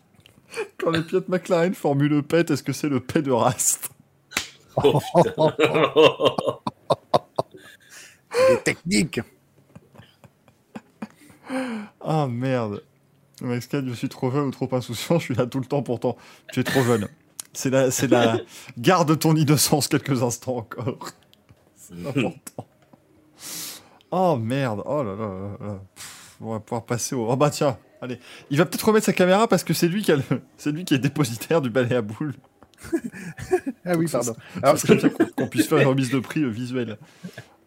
Quand 0.79 0.91
les 0.91 1.03
pieds 1.03 1.21
de 1.21 1.25
McLaren 1.29 1.75
forment 1.75 2.07
le 2.07 2.23
pet, 2.23 2.51
est-ce 2.51 2.63
que 2.63 2.73
c'est 2.73 2.89
le 2.89 3.01
pet 3.01 3.23
de 3.23 3.33
Rast? 3.33 3.91
Oh 4.77 5.01
putain 5.15 5.55
Les 8.49 8.61
techniques. 8.63 9.21
Ah 12.01 12.27
merde. 12.29 12.83
Max 13.43 13.67
4, 13.67 13.87
je 13.89 13.93
suis 13.93 14.09
trop 14.09 14.31
jeune 14.31 14.47
ou 14.47 14.51
trop 14.51 14.69
insouciant, 14.73 15.19
je 15.19 15.25
suis 15.25 15.35
là 15.35 15.47
tout 15.47 15.61
le 15.61 15.67
temps 15.67 15.83
pourtant. 15.83 16.17
Tu 16.53 16.61
es 16.61 16.65
trop 16.65 16.83
jeune. 16.83 17.09
C'est 17.53 17.71
la, 17.71 17.91
c'est 17.91 18.09
la. 18.09 18.39
Garde 18.79 19.19
ton 19.19 19.37
innocence 19.37 19.89
quelques 19.89 20.23
instants 20.23 20.57
encore. 20.57 20.97
C'est 21.77 22.07
important. 22.07 22.67
Oh 24.11 24.37
merde. 24.37 24.83
Oh 24.87 25.03
là 25.03 25.15
là 25.15 25.27
là 25.27 25.67
là. 25.67 25.81
Pff, 25.95 26.37
on 26.41 26.53
va 26.53 26.61
pouvoir 26.61 26.87
passer 26.87 27.15
au. 27.15 27.29
Oh 27.29 27.37
bah 27.37 27.51
tiens, 27.51 27.77
allez. 28.01 28.19
Il 28.49 28.57
va 28.57 28.65
peut-être 28.65 28.87
remettre 28.87 29.05
sa 29.07 29.13
caméra 29.13 29.47
parce 29.49 29.65
que 29.65 29.75
c'est 29.75 29.89
lui 29.89 30.03
qui 30.03 30.11
a 30.13 30.17
le... 30.17 30.23
c'est 30.57 30.73
lui 30.73 30.85
qui 30.85 30.95
est 30.95 30.99
dépositaire 30.99 31.61
du 31.61 31.69
balai 31.69 31.97
à 31.97 32.03
boules. 32.03 32.35
Ah 33.85 33.97
oui, 33.97 34.09
pardon. 34.11 34.35
Alors, 34.63 34.79
serait 34.79 34.97
bien 34.97 35.09
qu'on 35.11 35.27
qu'on 35.27 35.47
puisse 35.47 35.67
faire 35.69 35.79
une 35.79 35.89
remise 35.89 36.11
de 36.11 36.21
prix 36.21 36.43
euh, 36.43 36.49
visuelle. 36.49 36.97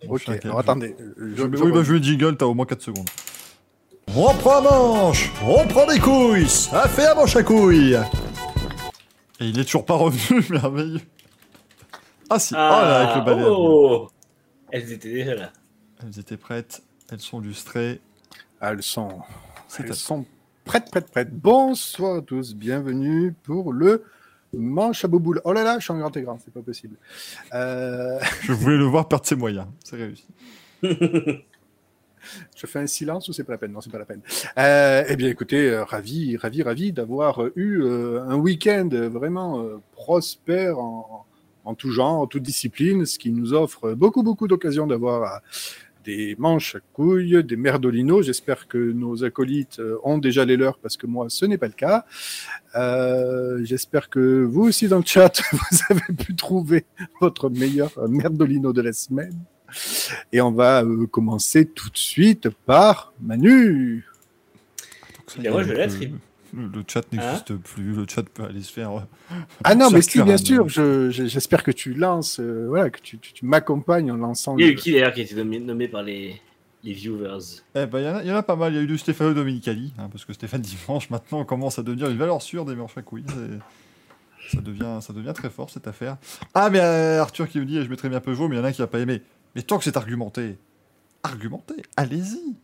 ok, 0.07 0.30
alors 0.44 0.60
attendez. 0.60 0.95
Je, 1.18 1.35
Je, 1.35 1.44
oui, 1.44 1.72
bah, 1.72 1.84
je 1.84 1.94
le 1.94 2.02
jingle, 2.02 2.38
t'as 2.38 2.45
au 2.45 2.53
moins 2.53 2.65
4 2.65 2.81
secondes. 2.81 3.10
On 4.15 4.34
prend 4.35 4.61
manche, 4.61 5.31
on 5.43 5.67
prend 5.67 5.85
des 5.85 5.99
couilles, 5.99 6.47
ça 6.49 6.88
fait 6.88 7.05
à 7.05 7.13
manche 7.15 7.35
à 7.35 7.43
couilles. 7.43 7.95
Et 9.39 9.45
il 9.45 9.59
est 9.59 9.65
toujours 9.65 9.85
pas 9.85 9.95
revenu, 9.95 10.43
merveilleux. 10.49 11.01
Ah 12.29 12.39
si, 12.39 12.53
oh 12.53 12.57
là, 12.57 12.99
avec 13.11 13.15
le 13.17 13.21
balai 13.25 13.43
boules. 13.43 13.53
oh 13.55 14.09
Elles 14.71 14.91
étaient 14.91 15.11
déjà 15.13 15.35
là. 15.35 15.51
Elles 16.03 16.19
étaient 16.19 16.38
prêtes, 16.38 16.81
elles 17.11 17.19
sont 17.19 17.39
lustrées. 17.39 18.01
Elles 18.59 18.81
sont, 18.81 19.21
C'est 19.67 19.84
elles 19.84 19.91
à- 19.91 19.95
sont 19.95 20.25
prêtes, 20.65 20.89
prêtes, 20.89 21.11
prêtes. 21.11 21.31
Bonsoir 21.31 22.17
à 22.17 22.21
tous, 22.21 22.55
bienvenue 22.55 23.34
pour 23.43 23.71
le 23.71 24.03
manche 24.53 25.05
à 25.05 25.07
bouboule. 25.07 25.41
Oh 25.43 25.53
là 25.53 25.63
là, 25.63 25.77
je 25.77 25.84
suis 25.84 25.93
en 25.93 25.99
grand 25.99 26.15
écran, 26.17 26.39
c'est 26.43 26.53
pas 26.53 26.61
possible. 26.61 26.95
Euh, 27.53 28.19
Je 28.41 28.51
voulais 28.53 28.77
le 28.77 28.85
voir 28.85 29.07
perdre 29.07 29.25
ses 29.27 29.35
moyens, 29.35 29.67
c'est 29.84 29.95
réussi. 29.97 30.25
je 32.55 32.67
fais 32.67 32.79
un 32.79 32.87
silence 32.87 33.27
ou 33.29 33.33
c'est 33.33 33.43
pas 33.43 33.53
la 33.53 33.57
peine? 33.57 33.71
Non, 33.71 33.81
c'est 33.81 33.91
pas 33.91 33.99
la 33.99 34.05
peine. 34.05 34.21
Euh, 34.57 35.03
eh 35.07 35.15
bien, 35.15 35.29
écoutez, 35.29 35.69
euh, 35.69 35.83
ravi, 35.83 36.37
ravi, 36.37 36.63
ravi 36.63 36.91
d'avoir 36.91 37.41
eu 37.55 37.81
euh, 37.81 38.21
un 38.27 38.35
week-end 38.35 38.89
vraiment 38.91 39.65
prospère 39.93 40.79
en, 40.79 41.75
tout 41.75 41.91
genre, 41.91 42.21
en 42.21 42.27
toute 42.27 42.43
discipline, 42.43 43.05
ce 43.05 43.19
qui 43.19 43.31
nous 43.31 43.53
offre 43.53 43.93
beaucoup, 43.93 44.23
beaucoup 44.23 44.47
d'occasions 44.47 44.87
d'avoir 44.87 45.41
des 46.05 46.35
manches 46.39 46.75
à 46.75 46.79
couilles, 46.93 47.43
des 47.43 47.57
merdolinos. 47.57 48.21
J'espère 48.25 48.67
que 48.69 48.77
nos 48.77 49.25
acolytes 49.25 49.81
ont 50.03 50.17
déjà 50.17 50.45
les 50.45 50.55
leurs 50.55 50.77
parce 50.77 50.95
que 50.95 51.05
moi, 51.05 51.25
ce 51.29 51.45
n'est 51.45 51.57
pas 51.57 51.67
le 51.67 51.73
cas. 51.73 52.05
J'espère 53.65 54.09
que 54.09 54.43
vous 54.43 54.63
aussi 54.63 54.87
dans 54.87 54.99
le 54.99 55.05
chat, 55.05 55.41
vous 55.51 55.77
avez 55.89 56.13
pu 56.17 56.35
trouver 56.35 56.85
votre 57.19 57.49
meilleur 57.49 57.91
merdolino 58.07 58.71
de 58.71 58.81
la 58.81 58.93
semaine. 58.93 59.37
Et 60.31 60.41
on 60.41 60.52
va 60.52 60.84
euh, 60.84 61.06
commencer 61.07 61.65
tout 61.65 61.89
de 61.89 61.98
suite 61.98 62.49
par 62.65 63.14
Manu. 63.22 64.06
Eh 65.44 65.49
moi, 65.49 65.64
je 65.64 65.73
la 65.73 65.88
le- 65.88 66.84
chat 66.88 67.02
n'existe 67.11 67.56
plus, 67.57 67.94
le 67.94 68.06
chat 68.07 68.23
peut 68.23 68.44
aller 68.44 68.61
se 68.61 68.72
faire. 68.72 68.91
euh, 68.91 69.02
Ah 69.65 69.76
non, 69.76 69.89
mais 69.91 70.02
si, 70.02 70.22
bien 70.22 70.35
hein, 70.35 70.38
sûr, 70.38 70.64
mais- 70.64 70.69
je- 70.69 71.10
je- 71.11 71.26
j'espère 71.26 71.64
que 71.64 71.72
tu 71.72 71.94
lances, 71.94 72.39
euh, 72.39 72.65
voilà, 72.69 72.89
que 72.89 73.02
tu, 73.02 73.18
tu- 73.19 73.34
tu 73.34 73.45
m'accompagnes 73.45 74.11
en 74.11 74.15
lançant. 74.18 74.57
Il 74.57 74.65
y 74.65 74.69
a 74.69 74.72
eu 74.72 74.76
qui 74.76 74.94
d'ailleurs 74.94 75.11
qui 75.14 75.19
a 75.19 75.23
été 75.23 75.35
nommé, 75.35 75.60
nommé 75.60 75.88
par 75.89 76.03
les, 76.03 76.41
les 76.84 76.94
viewers 76.94 77.61
Eh 77.76 77.85
ben, 77.85 77.99
il 77.99 78.06
y, 78.06 78.07
en 78.10 78.15
a- 78.15 78.23
il 78.23 78.30
y 78.30 78.31
en 78.31 78.35
a 78.38 78.44
pas 78.44 78.56
mal. 78.56 78.72
Il 78.72 78.77
y 78.77 78.80
a 78.80 78.81
eu 78.81 78.88
du 78.88 78.98
Stéphano 78.98 79.34
Dominicali, 79.34 79.94
hein, 79.98 80.07
parce 80.10 80.23
que 80.23 80.31
Stéphane 80.31 80.61
Dimanche 80.88 81.10
maintenant 81.10 81.44
commence 81.44 81.77
à 81.77 81.84
devenir 81.84 82.10
une 82.10 82.18
valeur 82.18 82.41
sûre 82.41 82.64
des 82.64 82.76
manches 82.76 82.98
à 82.98 83.02
couilles. 83.02 83.26
Ça 84.49 84.61
devient, 84.61 84.99
ça 85.02 85.11
devient 85.11 85.34
très 85.35 85.49
fort 85.49 85.69
cette 85.69 85.88
affaire. 85.88 86.15
Ah, 86.53 86.69
mais 86.69 86.80
euh, 86.80 87.22
Arthur 87.22 87.49
qui 87.49 87.57
nous 87.60 87.65
dit, 87.65 87.84
je 87.84 87.89
mettrais 87.89 88.07
bien 88.07 88.22
Peugeot, 88.22 88.48
mais 88.48 88.56
il 88.56 88.60
y 88.60 88.61
en 88.61 88.64
a 88.64 88.69
un 88.69 88.72
qui 88.72 88.81
a 88.81 88.88
pas 88.88 88.99
aimé. 88.99 89.22
Mais 89.57 89.63
tant 89.63 89.77
que 89.79 89.84
c'est 89.84 89.97
argumenté, 89.97 90.57
argumenté, 91.23 91.73
allez-y. 91.95 92.55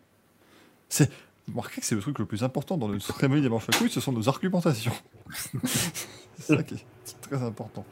C'est, 0.90 1.10
remarquez 1.48 1.82
que 1.82 1.88
c'est 1.88 1.96
le 1.96 2.02
truc 2.02 2.20
le 2.20 2.26
plus 2.28 2.44
important 2.44 2.78
dans 2.78 2.88
le 2.88 3.00
cérémonie 3.00 3.42
des 3.42 3.50
manches 3.50 3.68
à 3.68 3.72
couilles, 3.76 3.90
ce 3.90 4.00
sont 4.00 4.12
nos 4.12 4.30
argumentations. 4.30 4.94
c'est 5.64 6.56
ça 6.56 6.62
qui 6.62 6.76
est 6.76 6.86
c'est 7.04 7.20
très 7.20 7.42
important. 7.42 7.84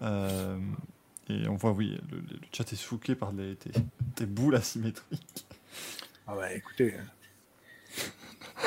Euh, 0.00 0.58
et 1.28 1.46
on 1.48 1.56
voit, 1.56 1.72
oui, 1.72 1.98
le, 2.10 2.16
le 2.16 2.38
chat 2.50 2.72
est 2.72 2.76
souqué 2.76 3.14
par 3.14 3.30
les, 3.32 3.56
tes, 3.56 3.72
tes 4.14 4.24
boules 4.24 4.56
asymétriques. 4.56 5.46
Ah 6.26 6.34
ouais, 6.36 6.56
écoutez, 6.56 6.94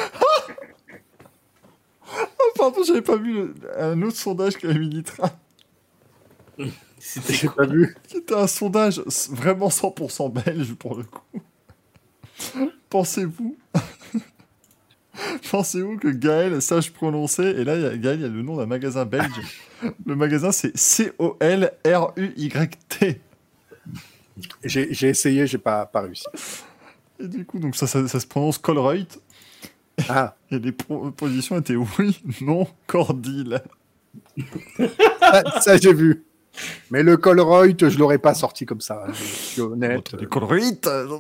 Pardon, 2.56 2.84
j'avais 2.84 3.02
pas 3.02 3.18
vu 3.18 3.34
le- 3.34 3.56
un 3.82 4.00
autre 4.04 4.18
sondage 4.18 4.62
Nitra, 4.64 5.32
C'était 6.58 6.72
j'ai 7.30 7.50
pas 7.50 7.66
vu. 7.66 7.96
qui 8.08 8.18
était 8.18 8.36
un 8.36 8.48
sondage 8.48 9.02
vraiment 9.30 9.70
100% 9.70 10.32
belge 10.44 10.74
pour 10.76 10.98
le 10.98 11.04
coup. 11.04 11.42
Pensez-vous 12.90 13.58
Pensez-vous 15.52 15.98
que 15.98 16.08
Gaël 16.08 16.62
sache 16.62 16.92
prononcer 16.92 17.44
Et 17.44 17.64
là, 17.64 17.76
il 17.76 17.82
y 17.82 17.86
a, 17.86 17.98
Gaël, 17.98 18.20
il 18.20 18.22
y 18.24 18.26
a 18.26 18.30
le 18.30 18.42
nom 18.42 18.56
d'un 18.58 18.66
magasin 18.66 19.06
belge. 19.06 19.40
Le 20.06 20.14
magasin, 20.14 20.52
c'est 20.52 20.76
C-O-L-R-U-Y-T. 20.78 21.72
J'ai 24.66 25.08
essayé, 25.08 25.48
j'ai 25.48 25.58
pas, 25.58 25.86
pas 25.86 26.02
réussi. 26.02 26.26
Et 27.18 27.28
du 27.28 27.46
coup, 27.46 27.60
donc 27.60 27.78
ça, 27.78 27.88
ça, 27.88 28.06
ça 28.08 28.20
se 28.20 28.28
prononce 28.28 28.58
Colruyt. 28.58 29.08
Ah, 30.10 30.36
Et 30.52 30.60
les 30.60 30.72
propositions 30.74 31.58
étaient 31.58 31.76
oui, 31.76 32.22
non, 32.42 32.68
cordile. 32.88 33.62
ça, 35.22 35.62
ça, 35.62 35.78
j'ai 35.78 35.94
vu. 35.94 36.24
Mais 36.92 37.04
le 37.04 37.18
Colruyt, 37.18 37.78
je 37.90 37.98
l'aurais 38.00 38.18
pas 38.20 38.34
sorti 38.34 38.66
comme 38.66 38.82
ça. 38.82 39.04
hein, 39.08 39.12
Je 39.14 39.24
suis 39.24 39.62
honnête. 39.62 40.14
Les 40.20 40.26
Colruyt 40.28 40.80
euh, 40.88 41.20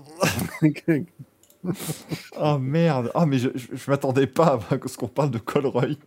Oh 2.37 2.57
merde. 2.57 3.11
Ah, 3.15 3.25
mais 3.25 3.37
je, 3.37 3.49
je, 3.55 3.67
je 3.73 3.91
m'attendais 3.91 4.27
pas 4.27 4.59
à 4.71 4.87
ce 4.87 4.97
qu'on 4.97 5.07
parle 5.07 5.31
de 5.31 5.39
Colruyt 5.39 5.99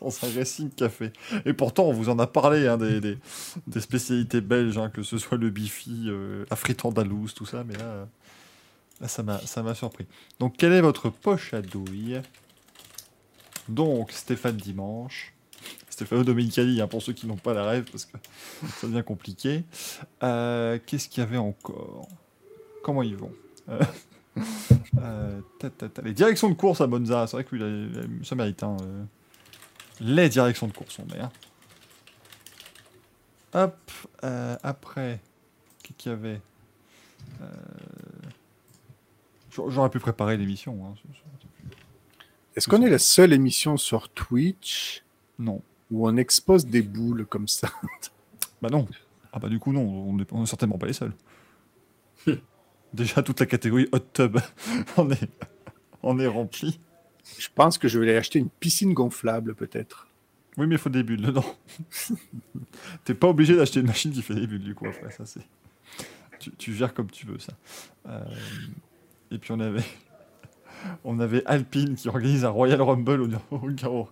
dans 0.00 0.08
un 0.08 0.38
racing 0.38 0.70
café. 0.70 1.12
Et 1.44 1.52
pourtant, 1.52 1.84
on 1.84 1.92
vous 1.92 2.08
en 2.08 2.18
a 2.18 2.26
parlé 2.26 2.66
hein, 2.66 2.76
des, 2.76 3.00
des, 3.00 3.18
des 3.66 3.80
spécialités 3.80 4.40
belges, 4.40 4.78
hein, 4.78 4.90
que 4.90 5.02
ce 5.02 5.18
soit 5.18 5.38
le 5.38 5.50
bifi, 5.50 6.04
euh, 6.08 6.44
la 6.50 6.56
frite 6.56 6.84
andalouse, 6.84 7.34
tout 7.34 7.46
ça, 7.46 7.62
mais 7.64 7.74
là, 7.76 8.06
là 9.00 9.08
ça 9.08 9.22
m'a 9.22 9.38
ça 9.40 9.62
m'a 9.62 9.74
surpris. 9.74 10.06
Donc, 10.40 10.56
quelle 10.56 10.72
est 10.72 10.80
votre 10.80 11.10
poche 11.10 11.54
à 11.54 11.62
douille? 11.62 12.20
Donc, 13.68 14.12
Stéphane 14.12 14.56
Dimanche. 14.56 15.33
Stéphano 15.94 16.24
Domenicali, 16.24 16.80
hein, 16.80 16.86
pour 16.88 17.02
ceux 17.02 17.12
qui 17.12 17.26
n'ont 17.26 17.36
pas 17.36 17.54
la 17.54 17.64
rêve, 17.64 17.84
parce 17.90 18.04
que 18.04 18.16
ça 18.80 18.86
devient 18.86 19.02
compliqué. 19.04 19.64
Euh, 20.22 20.78
Qu'est-ce 20.84 21.08
qu'il 21.08 21.22
y 21.22 21.26
avait 21.26 21.36
encore? 21.38 22.08
Comment 22.82 23.02
ils 23.02 23.16
vont? 23.16 23.32
Euh, 23.68 23.80
euh, 24.98 25.40
ta, 25.58 25.70
ta, 25.70 25.88
ta. 25.88 26.02
Les 26.02 26.12
directions 26.12 26.48
de 26.50 26.54
course 26.54 26.80
à 26.80 26.86
Monza, 26.86 27.26
c'est 27.26 27.36
vrai 27.36 27.44
que 27.44 27.54
lui, 27.56 28.24
ça 28.24 28.34
mérite. 28.34 28.62
hein. 28.62 28.76
Les 30.00 30.28
directions 30.28 30.66
de 30.66 30.72
course, 30.72 30.98
on 30.98 31.14
est. 31.14 31.20
hein. 31.20 31.30
Hop, 33.52 33.78
euh, 34.24 34.56
après, 34.64 35.20
qu'est-ce 35.82 35.96
qu'il 35.96 36.10
y 36.10 36.14
avait? 36.14 36.40
Euh, 37.40 37.46
j'aurais- 39.68 39.90
pu 39.90 40.00
préparer 40.00 40.36
l'émission. 40.36 40.76
hein, 40.84 40.94
ce- 40.96 41.08
ce- 41.16 41.76
Est-ce 42.56 42.68
qu'on 42.68 42.82
est 42.82 42.90
la 42.90 42.98
seule 42.98 43.32
émission 43.32 43.76
sur 43.76 44.08
Twitch? 44.08 45.04
Non. 45.38 45.62
Où 45.90 46.08
on 46.08 46.16
expose 46.16 46.66
des 46.66 46.82
boules 46.82 47.26
comme 47.26 47.48
ça 47.48 47.70
Bah 48.62 48.70
non. 48.70 48.86
Ah 49.32 49.38
bah 49.38 49.48
du 49.48 49.58
coup 49.58 49.72
non, 49.72 49.82
on 49.82 50.14
n'est 50.14 50.22
est 50.24 50.46
certainement 50.46 50.78
pas 50.78 50.86
les 50.86 50.92
seuls. 50.92 51.12
Déjà 52.94 53.22
toute 53.22 53.40
la 53.40 53.46
catégorie 53.46 53.88
hot 53.92 53.98
tub, 54.12 54.38
on 54.96 55.10
est, 55.10 55.28
on 56.02 56.18
est 56.18 56.26
rempli. 56.26 56.78
Je 57.38 57.48
pense 57.54 57.78
que 57.78 57.88
je 57.88 57.98
vais 57.98 58.08
aller 58.08 58.16
acheter 58.16 58.38
une 58.38 58.48
piscine 58.50 58.94
gonflable 58.94 59.54
peut-être. 59.54 60.06
Oui 60.56 60.66
mais 60.68 60.76
il 60.76 60.78
faut 60.78 60.90
des 60.90 61.02
bulles 61.02 61.22
dedans. 61.22 61.44
T'es 63.04 63.14
pas 63.14 63.28
obligé 63.28 63.56
d'acheter 63.56 63.80
une 63.80 63.86
machine 63.86 64.12
qui 64.12 64.22
fait 64.22 64.34
des 64.34 64.46
bulles 64.46 64.62
du 64.62 64.74
coup 64.74 64.86
après 64.86 65.10
ça 65.10 65.26
c'est. 65.26 65.40
Tu, 66.38 66.50
tu 66.52 66.74
gères 66.74 66.94
comme 66.94 67.10
tu 67.10 67.26
veux 67.26 67.38
ça. 67.38 67.54
Euh, 68.08 68.24
Et 69.30 69.38
puis 69.38 69.52
on 69.52 69.60
avait, 69.60 69.84
on 71.04 71.18
avait 71.18 71.44
Alpine 71.46 71.96
qui 71.96 72.08
organise 72.08 72.44
un 72.44 72.50
Royal 72.50 72.80
Rumble 72.80 73.22
au, 73.50 73.56
au. 73.86 74.08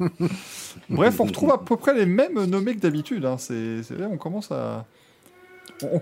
Bref, 0.90 1.20
on 1.20 1.24
retrouve 1.24 1.50
à 1.52 1.58
peu 1.58 1.76
près 1.76 1.94
les 1.94 2.06
mêmes 2.06 2.44
nommés 2.44 2.74
que 2.74 2.80
d'habitude. 2.80 3.24
Hein. 3.24 3.36
C'est 3.38 3.82
c'est 3.82 3.94
vrai, 3.94 4.06
on 4.06 4.16
commence 4.18 4.50
à. 4.52 4.86
on- 5.82 6.00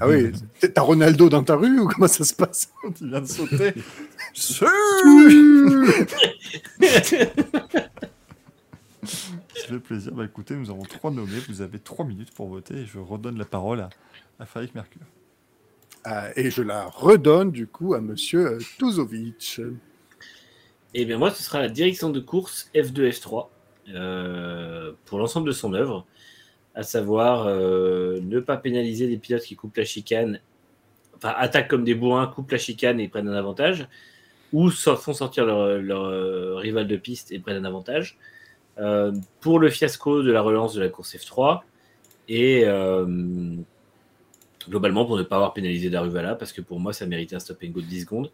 Ah 0.00 0.08
oui, 0.08 0.32
t'as 0.74 0.80
Ronaldo 0.80 1.28
dans 1.28 1.44
ta 1.44 1.54
rue 1.56 1.78
ou 1.80 1.86
comment 1.88 2.08
ça 2.08 2.24
se 2.24 2.34
passe 2.34 2.72
il 3.00 3.08
vient 3.08 3.20
de 3.20 3.26
sauter. 3.26 3.74
Ça 9.54 9.68
fait 9.68 9.78
plaisir. 9.80 10.12
Bah 10.12 10.24
écoutez, 10.24 10.54
nous 10.56 10.70
avons 10.70 10.82
trois 10.82 11.10
nommés. 11.10 11.38
Vous 11.48 11.60
avez 11.60 11.78
trois 11.78 12.04
minutes 12.04 12.32
pour 12.34 12.48
voter 12.48 12.74
et 12.74 12.86
je 12.86 12.98
redonne 12.98 13.38
la 13.38 13.44
parole 13.44 13.80
à, 13.80 13.88
à 14.38 14.46
Farik 14.46 14.74
Mercure. 14.74 15.02
Ah, 16.04 16.28
Et 16.36 16.50
je 16.50 16.62
la 16.62 16.84
redonne 16.86 17.50
du 17.50 17.66
coup 17.66 17.94
à 17.94 18.00
Monsieur 18.00 18.46
euh, 18.46 18.58
Tuzovic. 18.78 19.60
Eh 20.94 21.04
bien, 21.04 21.18
moi, 21.18 21.30
ce 21.30 21.42
sera 21.42 21.60
la 21.60 21.68
direction 21.68 22.10
de 22.10 22.20
course 22.20 22.70
F2, 22.74 23.10
F3 23.10 23.48
euh, 23.94 24.92
pour 25.04 25.18
l'ensemble 25.18 25.46
de 25.46 25.52
son 25.52 25.74
œuvre, 25.74 26.06
à 26.74 26.82
savoir 26.82 27.46
euh, 27.46 28.20
ne 28.22 28.40
pas 28.40 28.56
pénaliser 28.56 29.06
les 29.06 29.16
pilotes 29.16 29.42
qui 29.42 29.56
coupent 29.56 29.76
la 29.76 29.84
chicane, 29.84 30.40
enfin, 31.16 31.34
attaquent 31.36 31.68
comme 31.68 31.84
des 31.84 31.94
bourrins, 31.94 32.26
coupent 32.26 32.50
la 32.50 32.58
chicane 32.58 33.00
et 33.00 33.08
prennent 33.08 33.28
un 33.28 33.36
avantage, 33.36 33.88
ou 34.52 34.70
font 34.70 35.12
sortir 35.12 35.44
leur, 35.44 36.04
euh, 36.04 36.56
rival 36.56 36.86
de 36.86 36.96
piste 36.96 37.32
et 37.32 37.38
prennent 37.38 37.58
un 37.58 37.64
avantage. 37.64 38.18
Pour 39.40 39.58
le 39.58 39.70
fiasco 39.70 40.22
de 40.22 40.30
la 40.30 40.42
relance 40.42 40.74
de 40.74 40.82
la 40.82 40.90
course 40.90 41.16
F3 41.16 41.62
et 42.28 42.66
globalement 44.68 45.06
pour 45.06 45.16
ne 45.16 45.22
pas 45.22 45.36
avoir 45.36 45.54
pénalisé 45.54 45.88
Daruvala 45.88 46.34
parce 46.34 46.52
que 46.52 46.60
pour 46.60 46.78
moi 46.78 46.92
ça 46.92 47.06
méritait 47.06 47.36
un 47.36 47.38
stop 47.38 47.56
and 47.64 47.68
go 47.68 47.80
de 47.80 47.86
10 47.86 48.02
secondes 48.02 48.30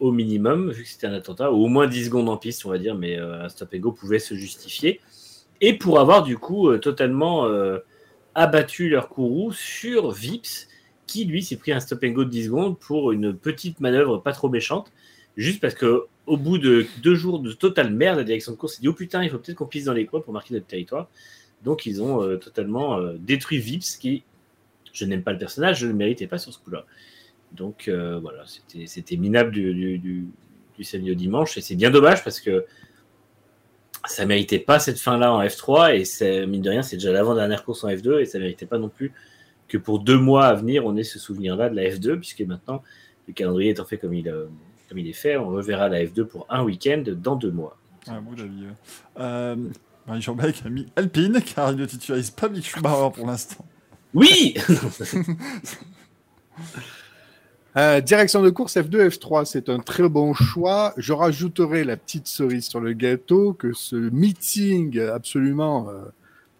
au 0.00 0.12
minimum, 0.12 0.70
vu 0.70 0.82
que 0.82 0.88
c'était 0.88 1.06
un 1.06 1.12
attentat, 1.12 1.52
ou 1.52 1.64
au 1.64 1.68
moins 1.68 1.86
10 1.86 2.06
secondes 2.06 2.28
en 2.28 2.38
piste, 2.38 2.64
on 2.64 2.70
va 2.70 2.78
dire, 2.78 2.94
mais 2.94 3.18
euh, 3.18 3.44
un 3.44 3.48
stop 3.48 3.68
and 3.74 3.78
go 3.78 3.92
pouvait 3.92 4.18
se 4.18 4.34
justifier. 4.34 5.00
Et 5.60 5.74
pour 5.74 6.00
avoir 6.00 6.22
du 6.22 6.38
coup 6.38 6.70
euh, 6.70 6.78
totalement 6.78 7.46
euh, 7.46 7.78
abattu 8.34 8.88
leur 8.88 9.10
courroux 9.10 9.52
sur 9.52 10.10
Vips, 10.10 10.68
qui 11.06 11.26
lui 11.26 11.42
s'est 11.42 11.56
pris 11.56 11.72
un 11.72 11.80
stop 11.80 12.02
and 12.02 12.12
go 12.12 12.24
de 12.24 12.30
10 12.30 12.46
secondes 12.46 12.78
pour 12.78 13.12
une 13.12 13.34
petite 13.34 13.80
manœuvre 13.80 14.18
pas 14.18 14.32
trop 14.32 14.48
méchante, 14.48 14.90
juste 15.36 15.60
parce 15.60 15.74
que 15.74 16.06
au 16.26 16.36
bout 16.36 16.58
de 16.58 16.86
deux 17.02 17.14
jours 17.14 17.40
de 17.40 17.52
totale 17.52 17.92
merde, 17.92 18.18
la 18.18 18.24
direction 18.24 18.52
de 18.52 18.56
course 18.56 18.74
s'est 18.74 18.80
dit 18.80 18.88
Oh 18.88 18.94
putain, 18.94 19.22
il 19.22 19.30
faut 19.30 19.38
peut-être 19.38 19.58
qu'on 19.58 19.66
pisse 19.66 19.84
dans 19.84 19.92
les 19.92 20.06
coins 20.06 20.20
pour 20.20 20.32
marquer 20.32 20.54
notre 20.54 20.66
territoire. 20.66 21.08
Donc 21.62 21.84
ils 21.84 22.02
ont 22.02 22.38
totalement 22.38 22.98
détruit 23.18 23.58
Vips, 23.58 23.98
qui, 23.98 24.22
je 24.92 25.04
n'aime 25.04 25.22
pas 25.22 25.32
le 25.32 25.38
personnage, 25.38 25.80
je 25.80 25.86
ne 25.86 25.90
le 25.90 25.96
méritais 25.96 26.26
pas 26.26 26.38
sur 26.38 26.52
ce 26.52 26.58
coup-là. 26.58 26.86
Donc 27.52 27.88
euh, 27.88 28.18
voilà, 28.20 28.44
c'était 28.46 29.16
minable 29.16 29.50
du, 29.50 29.74
du, 29.74 29.98
du, 29.98 30.26
du 30.76 30.84
samedi 30.84 31.10
au 31.10 31.14
dimanche 31.14 31.56
et 31.58 31.60
c'est 31.60 31.74
bien 31.74 31.90
dommage 31.90 32.22
parce 32.22 32.40
que 32.40 32.64
ça 34.06 34.24
méritait 34.24 34.58
pas 34.58 34.78
cette 34.78 34.98
fin-là 34.98 35.32
en 35.32 35.42
F3 35.42 36.22
et 36.22 36.46
mine 36.46 36.62
de 36.62 36.70
rien, 36.70 36.82
c'est 36.82 36.96
déjà 36.96 37.12
l'avant-dernière 37.12 37.64
course 37.64 37.84
en 37.84 37.88
F2 37.88 38.20
et 38.20 38.24
ça 38.24 38.38
méritait 38.38 38.66
pas 38.66 38.78
non 38.78 38.88
plus 38.88 39.12
que 39.68 39.78
pour 39.78 40.00
deux 40.00 40.18
mois 40.18 40.46
à 40.46 40.54
venir 40.54 40.86
on 40.86 40.96
ait 40.96 41.04
ce 41.04 41.18
souvenir-là 41.18 41.68
de 41.68 41.76
la 41.76 41.82
F2 41.82 42.16
puisque 42.16 42.40
maintenant 42.42 42.82
le 43.28 43.34
calendrier 43.34 43.70
étant 43.70 43.84
fait 43.84 43.98
comme 43.98 44.14
il, 44.14 44.28
euh, 44.28 44.46
comme 44.88 44.98
il 44.98 45.08
est 45.08 45.12
fait, 45.12 45.36
on 45.36 45.48
reverra 45.48 45.88
la 45.88 46.04
F2 46.04 46.24
pour 46.24 46.46
un 46.48 46.62
week-end 46.62 47.02
dans 47.06 47.36
deux 47.36 47.52
mois. 47.52 47.76
D'avis. 48.06 48.24
ouais. 48.38 48.72
Euh, 49.18 49.56
Marie 50.06 50.22
Jean-Bec 50.22 50.62
a 50.64 50.68
mis 50.70 50.86
Alpine 50.96 51.40
car 51.42 51.72
il 51.72 51.76
ne 51.76 51.86
titularise 51.86 52.30
pas 52.30 52.48
Mick 52.48 52.66
Schumacher 52.66 53.10
pour 53.14 53.26
l'instant. 53.26 53.64
Oui 54.14 54.54
Euh, 57.76 58.00
direction 58.00 58.42
de 58.42 58.50
course 58.50 58.76
F2, 58.76 59.08
F3, 59.08 59.44
c'est 59.44 59.68
un 59.68 59.78
très 59.78 60.08
bon 60.08 60.34
choix. 60.34 60.92
Je 60.96 61.12
rajouterai 61.12 61.84
la 61.84 61.96
petite 61.96 62.26
cerise 62.26 62.66
sur 62.66 62.80
le 62.80 62.92
gâteau 62.92 63.52
que 63.52 63.72
ce 63.72 63.94
meeting 63.94 64.98
absolument, 64.98 65.88
euh, 65.88 66.06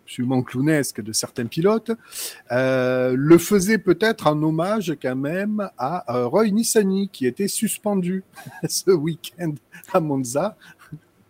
absolument 0.05 0.43
clownesque 0.43 1.01
de 1.01 1.13
certains 1.13 1.47
pilotes 1.47 1.91
euh, 2.53 3.15
le 3.17 3.39
faisait 3.39 3.79
peut-être 3.79 4.29
en 4.29 4.41
hommage 4.41 4.97
quand 5.03 5.17
même 5.17 5.69
à 5.79 6.05
Roy 6.27 6.51
Nissany 6.51 7.09
qui 7.13 7.27
était 7.27 7.49
suspendu 7.49 8.23
ce 8.69 8.93
week-end 8.93 9.55
à 9.93 9.99
Monza. 9.99 10.57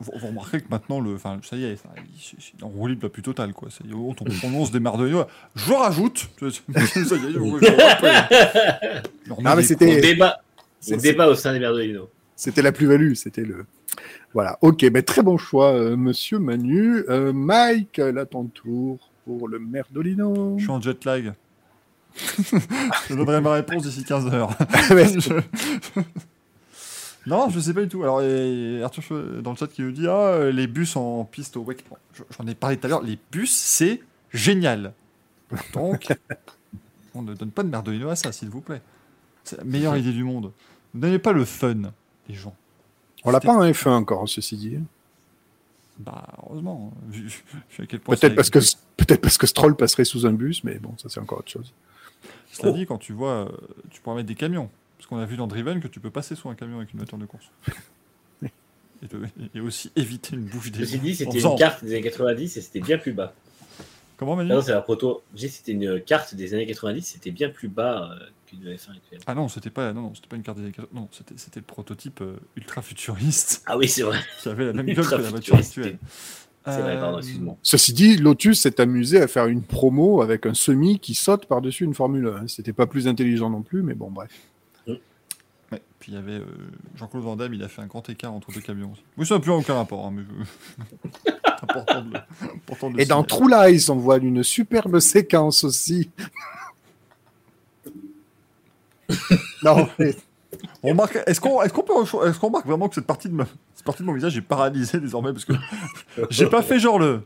Vous, 0.01 0.12
vous 0.18 0.27
remarquez 0.28 0.60
que 0.60 0.68
maintenant, 0.70 0.98
le, 1.01 1.14
enfin, 1.14 1.39
ça 1.43 1.56
y 1.56 1.64
est, 1.64 1.77
c'est 2.39 2.62
en 2.64 2.68
roue 2.68 2.86
libre 2.86 3.02
la 3.05 3.09
plus 3.10 3.22
totale. 3.22 3.52
Quoi. 3.52 3.68
Ça 3.70 3.85
y 3.86 3.90
est, 3.90 3.94
on, 3.94 4.10
on 4.10 4.14
prononce 4.14 4.70
des 4.70 4.81
merdes. 4.81 5.06
Je 5.55 5.72
rajoute. 5.72 6.31
ça 6.40 6.47
y 6.47 6.48
est, 6.48 7.05
je, 7.05 7.39
je 7.39 7.82
rappelle. 7.82 9.02
On 9.31 9.35
remet 9.35 9.51
Ah, 9.51 9.56
mais 9.56 9.62
c'était- 9.62 10.01
débat, 10.01 10.39
c'est- 10.81 10.97
débat 10.97 11.28
au 11.28 11.35
sein 11.35 11.52
des 11.52 11.59
Merdolino. 11.60 12.09
C'était 12.35 12.62
la 12.62 12.72
plus-value, 12.72 13.12
c'était 13.14 13.43
le. 13.44 13.66
Voilà, 14.32 14.59
ok, 14.62 14.82
mais 14.93 15.02
très 15.02 15.22
bon 15.22 15.36
choix, 15.36 15.72
euh, 15.74 15.97
monsieur 15.97 16.39
Manu. 16.39 17.05
Euh, 17.09 17.32
Mike, 17.35 17.98
là 17.98 18.24
ton 18.24 18.44
tour 18.44 19.10
pour 19.27 19.48
le 19.48 19.59
Merdolino. 19.59 20.56
Je 20.56 20.62
suis 20.62 20.70
en 20.72 20.81
jet 20.81 21.05
lag. 21.05 21.35
je 23.09 23.14
donnerai 23.14 23.40
ma 23.40 23.52
réponse 23.52 23.82
d'ici 23.82 24.02
15 24.05 24.27
heures. 24.32 24.56
Non, 27.27 27.51
je 27.51 27.61
sais 27.61 27.75
pas 27.75 27.83
du 27.83 27.89
tout. 27.89 28.03
Alors, 28.03 28.23
et 28.23 28.83
Arthur 28.83 29.03
dans 29.43 29.51
le 29.51 29.57
chat 29.57 29.67
qui 29.67 29.83
nous 29.83 29.93
dit 29.93 30.07
Ah, 30.09 30.33
euh, 30.33 30.53
les 30.53 30.67
bus 30.67 30.97
en 30.97 31.25
piste 31.25 31.57
au 31.57 31.63
WEC. 31.63 31.85
J'en 32.39 32.47
ai 32.47 32.55
parlé 32.55 32.77
tout 32.79 32.87
à 32.87 32.91
l'heure. 32.91 33.03
Les 33.03 33.19
bus, 33.31 33.51
c'est 33.53 34.01
génial. 34.33 34.95
Donc, 35.75 36.09
on 37.15 37.23
ne 37.23 37.35
donne 37.35 37.51
pas 37.51 37.63
de 37.63 37.69
merdolino 37.69 38.09
à 38.09 38.17
ça, 38.17 38.33
s'il 38.33 38.49
vous 38.49 38.61
plaît. 38.63 38.81
C'est 39.45 39.59
la 39.59 39.65
meilleure 39.65 39.97
idée 39.97 40.13
du 40.13 40.25
monde. 40.25 40.53
Ne 40.95 41.01
donnez 41.01 41.19
pas 41.19 41.33
le 41.33 41.45
fun, 41.45 41.93
les 42.29 42.35
gens. 42.35 42.55
On 43.25 43.31
l'a 43.31 43.41
pas 43.41 43.53
en 43.53 43.63
F1 43.65 43.91
encore, 43.91 44.29
ceci 44.29 44.57
dit. 44.57 44.79
Bah, 45.99 46.27
heureusement. 46.47 46.93
hein, 47.13 47.85
Peut-être 48.07 48.35
parce 48.35 48.49
que 48.49 48.59
peut-être 48.97 49.21
parce 49.21 49.37
que 49.37 49.47
Stroll 49.47 49.77
passerait 49.77 50.07
sous 50.07 50.25
un 50.27 50.33
bus, 50.33 50.65
mais 50.65 50.79
bon, 50.79 50.95
ça 50.97 51.09
c'est 51.11 51.21
encore 51.21 51.41
autre 51.41 51.51
chose. 51.51 51.75
Cela 52.51 52.73
dit, 52.73 52.87
quand 52.87 52.99
tu 52.99 53.13
vois, 53.13 53.47
euh, 53.47 53.49
tu 53.91 54.01
pourras 54.01 54.17
mettre 54.17 54.29
des 54.29 54.35
camions. 54.35 54.71
Parce 55.01 55.09
qu'on 55.09 55.16
a 55.16 55.24
vu 55.24 55.39
dans 55.39 55.47
Driven 55.47 55.81
que 55.81 55.89
tu 55.89 55.98
peux 55.98 56.10
passer 56.10 56.36
sous 56.36 56.51
un 56.51 56.55
camion 56.55 56.77
avec 56.77 56.93
une 56.93 56.98
voiture 56.98 57.16
de 57.16 57.24
course. 57.24 57.51
Et, 59.55 59.60
aussi 59.60 59.90
éviter 59.97 60.36
une 60.36 60.44
bouche 60.44 60.70
des 60.70 60.81
Ceci 60.81 60.98
dit, 60.98 61.14
c'était 61.14 61.40
une 61.40 61.56
carte 61.56 61.82
des 61.82 61.93
années 61.93 62.02
90 62.02 62.59
et 62.59 62.60
c'était 62.60 62.81
bien 62.81 62.98
plus 62.98 63.14
bas. 63.14 63.32
Comment, 64.18 64.36
Manu? 64.36 64.52
Ah 64.52 64.56
non, 64.56 64.60
c'est 64.60 64.72
la 64.72 64.82
proto. 64.82 65.22
J'ai 65.35 65.48
c'était 65.48 65.72
une 65.72 66.02
carte 66.02 66.35
des 66.35 66.52
années 66.52 66.66
90, 66.66 67.01
c'était 67.01 67.31
bien 67.31 67.48
plus 67.48 67.68
bas 67.68 68.10
euh, 68.12 68.27
qu'une 68.44 68.60
F1 68.60 68.90
actuelle. 68.94 69.20
Ah 69.27 69.35
non, 69.35 69.48
c'était 69.48 69.70
pas, 69.70 69.94
non, 69.94 70.02
non, 70.02 70.14
c'était 70.14 70.28
pas 70.28 70.36
une 70.36 70.43
carte 70.43 70.59
des 70.59 70.70
Non, 70.93 71.09
c'était, 71.12 71.32
c'était 71.39 71.60
le 71.60 71.64
prototype 71.64 72.20
euh, 72.20 72.36
ultra 72.56 72.82
futuriste 72.82 73.62
Ah 73.64 73.78
oui, 73.78 73.89
c'est 73.89 74.02
vrai. 74.02 74.18
qui 74.43 74.51
avait 74.51 74.66
la 74.66 74.74
même 74.74 74.85
gueule 74.85 75.06
que 75.06 75.14
la 75.14 75.31
voiture 75.31 75.56
actuelle. 75.56 75.97
C'est 76.66 76.82
vrai, 76.82 77.01
pardon, 77.01 77.16
Euh, 77.16 77.20
excuse-moi. 77.20 77.56
Ceci 77.62 77.94
dit, 77.94 78.16
Lotus 78.18 78.60
s'est 78.60 78.82
amusé 78.82 79.22
à 79.22 79.28
faire 79.28 79.47
une 79.47 79.62
promo 79.62 80.20
avec 80.20 80.44
un 80.44 80.52
semi 80.52 80.98
qui 80.98 81.14
saute 81.14 81.47
par-dessus 81.47 81.85
une 81.85 81.94
Formule 81.94 82.27
1. 82.43 82.48
C'était 82.48 82.74
pas 82.74 82.86
plus 82.86 83.09
intelligent 83.09 83.48
non 83.48 83.62
plus, 83.62 83.82
mais 83.82 83.94
bon, 83.94 84.10
bref. 84.10 84.31
Ouais, 85.73 85.81
puis 86.01 86.13
il 86.13 86.15
y 86.15 86.19
avait 86.19 86.33
euh, 86.41 86.45
Jean-Claude 86.97 87.23
Van 87.23 87.37
Damme, 87.37 87.55
il 87.55 87.63
a 87.63 87.69
fait 87.69 87.81
un 87.83 87.87
grand 87.87 88.09
écart 88.09 88.33
entre 88.33 88.51
deux 88.53 88.61
camions 88.61 88.91
aussi. 88.93 89.03
Oui, 89.17 89.25
ça 89.27 89.35
n'a 89.35 89.41
plus 89.41 89.53
aucun 89.53 89.75
rapport, 89.75 90.05
hein, 90.07 90.13
mais 90.15 90.23
important 91.63 92.03
de 92.03 92.11
le, 92.13 92.21
important 92.57 92.91
de 92.91 93.01
Et 93.01 93.05
dans. 93.07 93.23
True 93.23 93.49
Lies, 93.49 93.87
on 93.91 93.97
voit 93.97 94.17
une 94.19 94.43
superbe 94.43 94.99
séquence 94.99 95.63
aussi. 95.65 96.11
non, 99.63 99.89
mais 99.99 100.15
On 100.83 100.89
remarque, 100.91 101.19
est-ce 101.27 101.41
qu'on 101.41 101.63
est 101.63 101.71
qu'on 101.73 101.83
peut 101.83 101.93
est-ce 102.29 102.39
qu'on 102.39 102.49
remarque 102.49 102.67
vraiment 102.67 102.89
que 102.89 102.95
cette 102.95 103.07
partie 103.07 103.29
de 103.29 103.35
ma- 103.35 103.47
cette 103.75 103.85
partie 103.85 104.03
de 104.03 104.07
mon 104.07 104.13
visage 104.15 104.37
est 104.37 104.43
paralysée 104.43 105.01
désormais 105.01 105.33
parce 105.33 105.45
que 105.45 105.53
j'ai 106.31 106.47
pas 106.47 106.63
fait 106.63 106.79
genre 106.79 106.99
le 106.99 107.23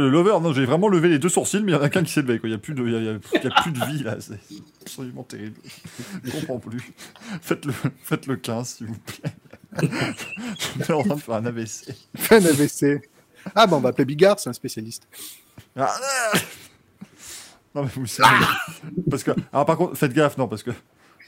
le 0.00 0.10
lover 0.10 0.38
non 0.42 0.52
j'ai 0.52 0.64
vraiment 0.64 0.88
levé 0.88 1.08
les 1.08 1.18
deux 1.18 1.28
sourcils 1.28 1.62
mais 1.62 1.72
il 1.72 1.74
y 1.74 1.78
en 1.78 1.82
a 1.82 1.88
qu'un 1.90 2.02
qui 2.02 2.12
s'est 2.12 2.22
levé 2.22 2.40
il 2.44 2.50
y 2.50 2.54
a 2.54 2.58
plus 2.58 2.74
de 2.74 2.82
y 2.88 2.94
a, 2.96 2.98
il 2.98 3.04
y 3.04 3.08
a- 3.08 3.18
il 3.34 3.44
y 3.44 3.46
a 3.46 3.62
plus 3.62 3.72
de 3.72 3.84
vie 3.86 4.02
là. 4.02 4.16
C'est 4.20 4.38
absolument 4.82 5.22
terrible. 5.24 5.56
Je 6.24 6.30
comprends 6.30 6.58
plus. 6.58 6.92
Faites 7.40 7.64
le 7.64 7.72
faites 8.02 8.26
le 8.26 8.36
15 8.36 8.68
s'il 8.68 8.86
vous 8.88 8.98
plaît. 8.98 9.32
Je 10.78 10.84
suis 10.84 10.92
en 10.92 11.02
train 11.02 11.14
de 11.16 11.20
faire 11.20 11.34
un 11.36 11.46
AVC 11.46 11.94
fait 12.16 12.36
un 12.36 12.44
AVC. 12.46 13.02
Ah, 13.54 13.66
bon, 13.66 13.76
on 13.76 13.80
va 13.80 13.88
appeler 13.88 14.04
Bigard, 14.04 14.38
c'est 14.38 14.50
un 14.50 14.52
spécialiste. 14.52 15.08
Ah, 15.76 15.92
non 17.74 17.82
mais 17.84 17.88
vous 17.94 18.06
savez 18.06 18.44
parce 19.10 19.22
que 19.24 19.30
alors 19.52 19.64
par 19.64 19.76
contre 19.78 19.96
faites 19.96 20.12
gaffe 20.12 20.36
non 20.36 20.46
parce 20.46 20.62
que 20.62 20.70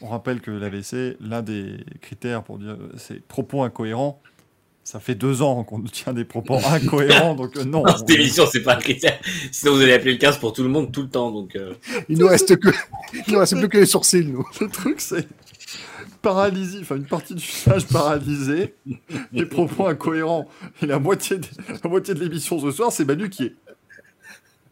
on 0.03 0.09
rappelle 0.09 0.41
que 0.43 0.51
l'AVC 0.51 1.16
l'un 1.20 1.41
des 1.43 1.78
critères 2.03 2.43
pour 2.45 2.59
dire 2.59 2.77
c'est 2.99 3.27
propos 3.27 3.62
incohérents 3.62 4.20
ça 4.85 5.01
fait 5.01 5.15
deux 5.15 5.40
ans 5.40 5.65
qu'on 5.65 5.78
nous 5.78 5.89
tient 5.89 6.12
des 6.12 6.27
propos 6.27 6.59
incohérents 6.66 7.35
donc 7.35 7.56
euh, 7.56 7.65
non 7.65 7.82
Non, 7.85 7.97
cette 7.97 8.11
émission, 8.11 8.44
c'est 8.51 8.62
pas 8.62 8.74
un 8.74 8.78
critère. 8.78 9.19
Sinon, 9.51 9.74
vous 9.74 9.81
allez 9.81 9.94
appeler 9.94 10.12
le 10.12 10.19
15 10.19 10.39
pour 10.39 10.52
tout 10.52 10.62
le 10.62 10.69
monde 10.69 10.93
tout 10.93 11.02
le 11.02 11.09
temps. 11.09 11.31
Donc, 11.31 11.56
euh, 11.56 11.73
Il 12.09 12.19
nous 12.19 12.28
reste 12.28 12.56
que, 12.56 12.69
il 13.27 13.32
nous 13.32 13.39
reste 13.39 13.59
plus 13.59 13.69
que 13.69 13.78
les 13.78 13.86
sourcils, 13.86 14.27
nous. 14.27 14.47
le 14.61 14.69
truc 14.69 15.01
c'est 15.01 15.27
paralysie 16.20 16.78
enfin 16.81 16.97
une 16.97 17.05
partie 17.05 17.35
du 17.35 17.44
visage 17.44 17.86
paralysée 17.86 18.74
des 19.32 19.44
propos 19.44 19.86
incohérents 19.86 20.48
et 20.81 20.86
la 20.86 20.98
moitié 20.98 21.36
de, 21.36 21.47
la 21.82 21.90
moitié 21.90 22.15
de 22.15 22.20
l'émission 22.20 22.59
ce 22.59 22.70
soir 22.70 22.90
c'est 22.90 23.05
Manu 23.05 23.28
qui 23.28 23.44
est 23.44 23.55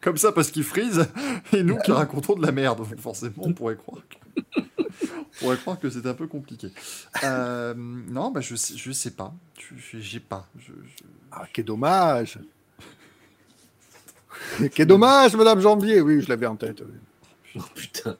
comme 0.01 0.17
ça 0.17 0.31
parce 0.31 0.49
qu'il 0.49 0.63
frise 0.63 1.05
et 1.53 1.61
nous 1.61 1.77
qui 1.77 1.91
racontons 1.91 2.33
de 2.33 2.43
la 2.43 2.51
merde 2.51 2.79
donc 2.79 2.99
forcément 2.99 3.33
on 3.37 3.53
pourrait 3.53 3.75
croire 3.75 4.01
pourrait 5.39 5.57
croire 5.57 5.79
que 5.79 5.89
c'est 5.89 6.05
un 6.05 6.13
peu 6.13 6.27
compliqué 6.27 6.71
Euh, 7.23 7.73
non 7.75 8.31
bah 8.31 8.41
je 8.41 8.55
sais, 8.55 8.75
je 8.77 8.91
sais 8.91 9.11
pas 9.11 9.33
j'ai 9.97 10.19
pas 10.19 10.47
je, 10.57 10.71
je- 10.73 11.03
Ah, 11.31 11.45
quel 11.51 11.65
dommage. 11.65 12.39
quel 14.73 14.87
dommage, 14.87 15.35
Madame 15.35 15.59
Jambier. 15.59 16.01
Oui, 16.01 16.21
je 16.21 16.29
l'avais 16.29 16.45
en 16.47 16.55
tête. 16.55 16.81
oui. 16.81 16.97
oh 17.61 17.63
putain. 17.75 18.17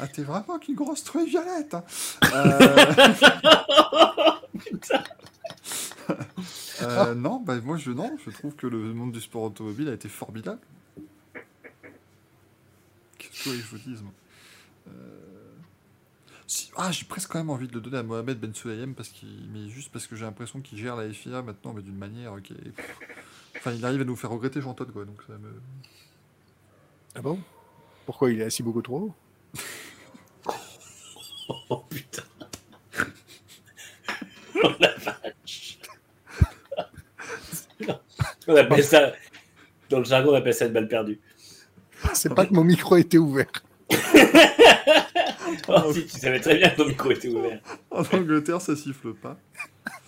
ah 0.00 0.06
t'es 0.08 0.22
vraiment 0.22 0.58
qu'une 0.58 0.74
grosse 0.74 1.04
truie 1.04 1.26
violette 1.26 1.74
hein. 1.74 1.84
Euh, 2.34 3.14
Euh, 6.80 7.14
non, 7.14 7.40
bah 7.40 7.56
moi 7.62 7.76
je 7.76 7.90
non, 7.90 8.16
je 8.24 8.30
trouve 8.30 8.54
que 8.54 8.66
le 8.66 8.78
monde 8.94 9.10
du 9.12 9.20
sport 9.20 9.42
automobile 9.42 9.88
a 9.88 9.92
été 9.94 10.08
formidable. 10.08 10.60
Qu'est-ce 13.18 13.44
que 13.44 13.50
je 13.56 13.66
vous 13.66 13.78
dise 13.78 14.00
moi? 14.02 14.12
Si- 16.48 16.70
Ah, 16.76 16.90
j'ai 16.90 17.04
presque 17.04 17.30
quand 17.30 17.38
même 17.38 17.50
envie 17.50 17.68
de 17.68 17.74
le 17.74 17.80
donner 17.80 17.98
à 17.98 18.02
Mohamed 18.02 18.40
Ben 18.40 18.52
Sulayem 18.52 18.94
parce 18.94 19.08
qu'il, 19.10 19.48
mais 19.52 19.68
juste 19.68 19.92
parce 19.92 20.06
que 20.08 20.16
j'ai 20.16 20.24
l'impression 20.24 20.60
qu'il 20.60 20.78
gère 20.78 20.96
la 20.96 21.08
FIA 21.12 21.42
maintenant, 21.42 21.72
mais 21.72 21.82
d'une 21.82 21.96
manière 21.96 22.34
qui 22.42 22.54
est... 22.54 22.72
Enfin, 23.56 23.72
il 23.72 23.84
arrive 23.84 24.00
à 24.00 24.04
nous 24.04 24.16
faire 24.16 24.30
regretter 24.30 24.60
Jean 24.60 24.74
Todt, 24.74 24.90
quoi. 24.92 25.04
Donc 25.04 25.22
ça 25.26 25.34
me... 25.34 25.60
Ah 27.14 27.20
bon? 27.22 27.38
Pourquoi 28.06 28.30
il 28.32 28.40
est 28.40 28.44
assis 28.44 28.62
beaucoup 28.64 28.82
trop 28.82 28.98
haut? 28.98 29.14
Oh 31.70 31.84
putain. 31.88 32.22
Oh 34.64 34.70
la 34.80 34.92
vache. 34.96 35.78
on 38.48 38.56
appelle 38.56 38.82
ça. 38.84 39.12
Dans 39.88 39.98
le 40.00 40.04
jargon, 40.04 40.32
on 40.32 40.34
appelle 40.34 40.52
ça 40.54 40.66
une 40.66 40.72
balle 40.72 40.88
perdue. 40.88 41.20
C'est 42.12 42.34
pas 42.34 42.44
que 42.44 42.52
mon 42.52 42.64
micro 42.64 42.96
était 42.96 43.18
ouvert. 43.18 43.46
Oh, 45.68 45.92
si, 45.92 46.06
tu 46.06 46.18
savais 46.18 46.40
très 46.40 46.56
bien 46.56 46.70
que 46.70 46.76
ton 46.76 46.86
micro 46.86 47.10
était 47.10 47.28
ouvert. 47.28 47.60
En 47.90 48.02
Angleterre, 48.12 48.60
ça 48.60 48.76
siffle 48.76 49.14
pas. 49.14 49.38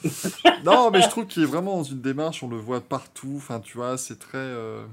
non, 0.65 0.91
mais 0.91 1.03
je 1.03 1.09
trouve 1.09 1.27
qu'il 1.27 1.43
est 1.43 1.47
vraiment 1.47 1.77
dans 1.79 1.85
une 1.85 2.01
démarche, 2.01 2.43
on 2.43 2.49
le 2.49 2.57
voit 2.57 2.81
partout. 2.81 3.35
Enfin, 3.37 3.61
tu 3.61 3.77
vois, 3.77 3.99
c'est 3.99 4.19
très. 4.19 4.39
euh, 4.39 4.85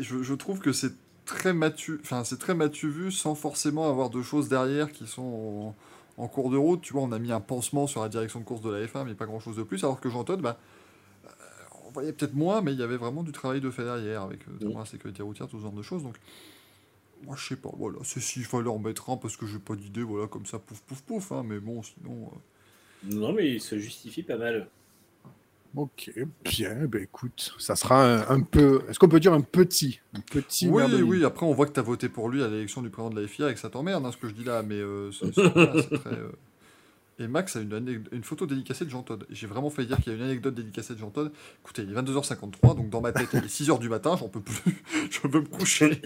Je, 0.00 0.22
je 0.22 0.34
trouve 0.34 0.58
que 0.60 0.72
c'est 0.72 0.92
très 1.24 1.52
matu, 1.52 2.00
enfin, 2.02 2.24
c'est 2.24 2.38
très 2.38 2.54
matu 2.54 2.88
vu 2.90 3.12
sans 3.12 3.34
forcément 3.34 3.88
avoir 3.88 4.10
de 4.10 4.20
choses 4.22 4.48
derrière 4.48 4.90
qui 4.90 5.06
sont 5.06 5.74
en, 6.18 6.22
en 6.24 6.28
cours 6.28 6.50
de 6.50 6.56
route. 6.56 6.80
Tu 6.82 6.92
vois, 6.92 7.02
on 7.02 7.12
a 7.12 7.18
mis 7.18 7.32
un 7.32 7.40
pansement 7.40 7.86
sur 7.86 8.02
la 8.02 8.08
direction 8.08 8.40
de 8.40 8.44
course 8.44 8.62
de 8.62 8.70
la 8.70 8.84
F1, 8.86 9.04
mais 9.04 9.14
pas 9.14 9.26
grand 9.26 9.40
chose 9.40 9.56
de 9.56 9.62
plus. 9.62 9.84
Alors 9.84 10.00
que 10.00 10.10
Jean 10.10 10.24
Todt, 10.24 10.40
bah, 10.40 10.58
on 11.90 11.92
voyait 11.92 12.12
peut-être 12.12 12.34
moins, 12.34 12.62
mais 12.62 12.72
il 12.72 12.78
y 12.78 12.82
avait 12.82 12.96
vraiment 12.96 13.22
du 13.22 13.32
travail 13.32 13.60
de 13.60 13.70
fait 13.70 13.84
derrière 13.84 14.22
avec 14.22 14.40
euh, 14.48 14.72
la 14.74 14.84
sécurité 14.86 15.22
routière, 15.22 15.48
tout 15.48 15.58
ce 15.58 15.62
genre 15.62 15.72
de 15.72 15.82
choses. 15.82 16.02
Donc, 16.02 16.16
moi, 17.24 17.36
je 17.36 17.48
sais 17.48 17.56
pas, 17.56 17.70
voilà, 17.76 17.98
c'est 18.02 18.20
s'il 18.20 18.44
fallait 18.44 18.68
en 18.70 18.78
mettre 18.78 19.10
un 19.10 19.16
parce 19.16 19.36
que 19.36 19.46
j'ai 19.46 19.58
pas 19.58 19.76
d'idée, 19.76 20.02
voilà, 20.02 20.26
comme 20.26 20.46
ça, 20.46 20.58
pouf, 20.58 20.80
pouf, 20.80 21.02
pouf, 21.02 21.32
hein, 21.32 21.42
mais 21.46 21.58
bon, 21.60 21.82
sinon. 21.82 22.30
euh, 22.32 23.14
Non, 23.14 23.32
mais 23.32 23.50
il 23.54 23.60
se 23.60 23.78
justifie 23.78 24.22
pas 24.22 24.36
mal. 24.38 24.68
Ok, 25.76 26.10
bien, 26.44 26.86
ben 26.86 27.02
écoute, 27.02 27.54
ça 27.58 27.76
sera 27.76 28.04
un, 28.04 28.28
un 28.28 28.40
peu. 28.40 28.82
Est-ce 28.88 28.98
qu'on 28.98 29.08
peut 29.08 29.20
dire 29.20 29.32
un 29.32 29.40
petit 29.40 30.00
Un 30.14 30.20
petit 30.20 30.68
Oui, 30.68 30.82
oui, 31.02 31.24
après, 31.24 31.46
on 31.46 31.52
voit 31.54 31.66
que 31.66 31.72
t'as 31.72 31.82
voté 31.82 32.08
pour 32.08 32.28
lui 32.28 32.42
à 32.42 32.48
l'élection 32.48 32.82
du 32.82 32.90
président 32.90 33.14
de 33.14 33.20
la 33.20 33.28
FIA 33.28 33.50
et 33.50 33.54
que 33.54 33.60
ça 33.60 33.70
t'emmerde, 33.70 34.04
hein, 34.04 34.10
ce 34.10 34.16
que 34.16 34.28
je 34.28 34.34
dis 34.34 34.42
là, 34.42 34.64
mais 34.64 34.74
euh, 34.80 35.12
c'est 35.12 35.30
très. 35.30 36.18
Et 37.20 37.28
Max 37.28 37.54
a 37.56 37.60
une, 37.60 38.02
photo 38.22 38.46
dédicacée 38.46 38.86
de 38.86 38.90
Jean 38.90 39.02
Todt. 39.02 39.26
J'ai 39.28 39.46
vraiment 39.46 39.68
failli 39.68 39.88
dire 39.88 39.98
qu'il 39.98 40.10
y 40.10 40.16
a 40.16 40.18
une 40.18 40.24
anecdote 40.24 40.54
dédicacée 40.54 40.94
de 40.94 40.98
Jean 41.00 41.10
Todt. 41.10 41.30
Écoutez, 41.62 41.82
il 41.82 41.90
est 41.90 41.94
22h53, 42.00 42.74
donc 42.76 42.88
dans 42.88 43.02
ma 43.02 43.12
tête, 43.12 43.28
il 43.34 43.40
est 43.40 43.46
6h 43.46 43.78
du 43.78 43.90
matin, 43.90 44.16
j'en 44.18 44.28
peux 44.30 44.40
plus. 44.40 44.82
je 45.10 45.20
veux 45.28 45.40
me 45.40 45.46
coucher. 45.46 46.00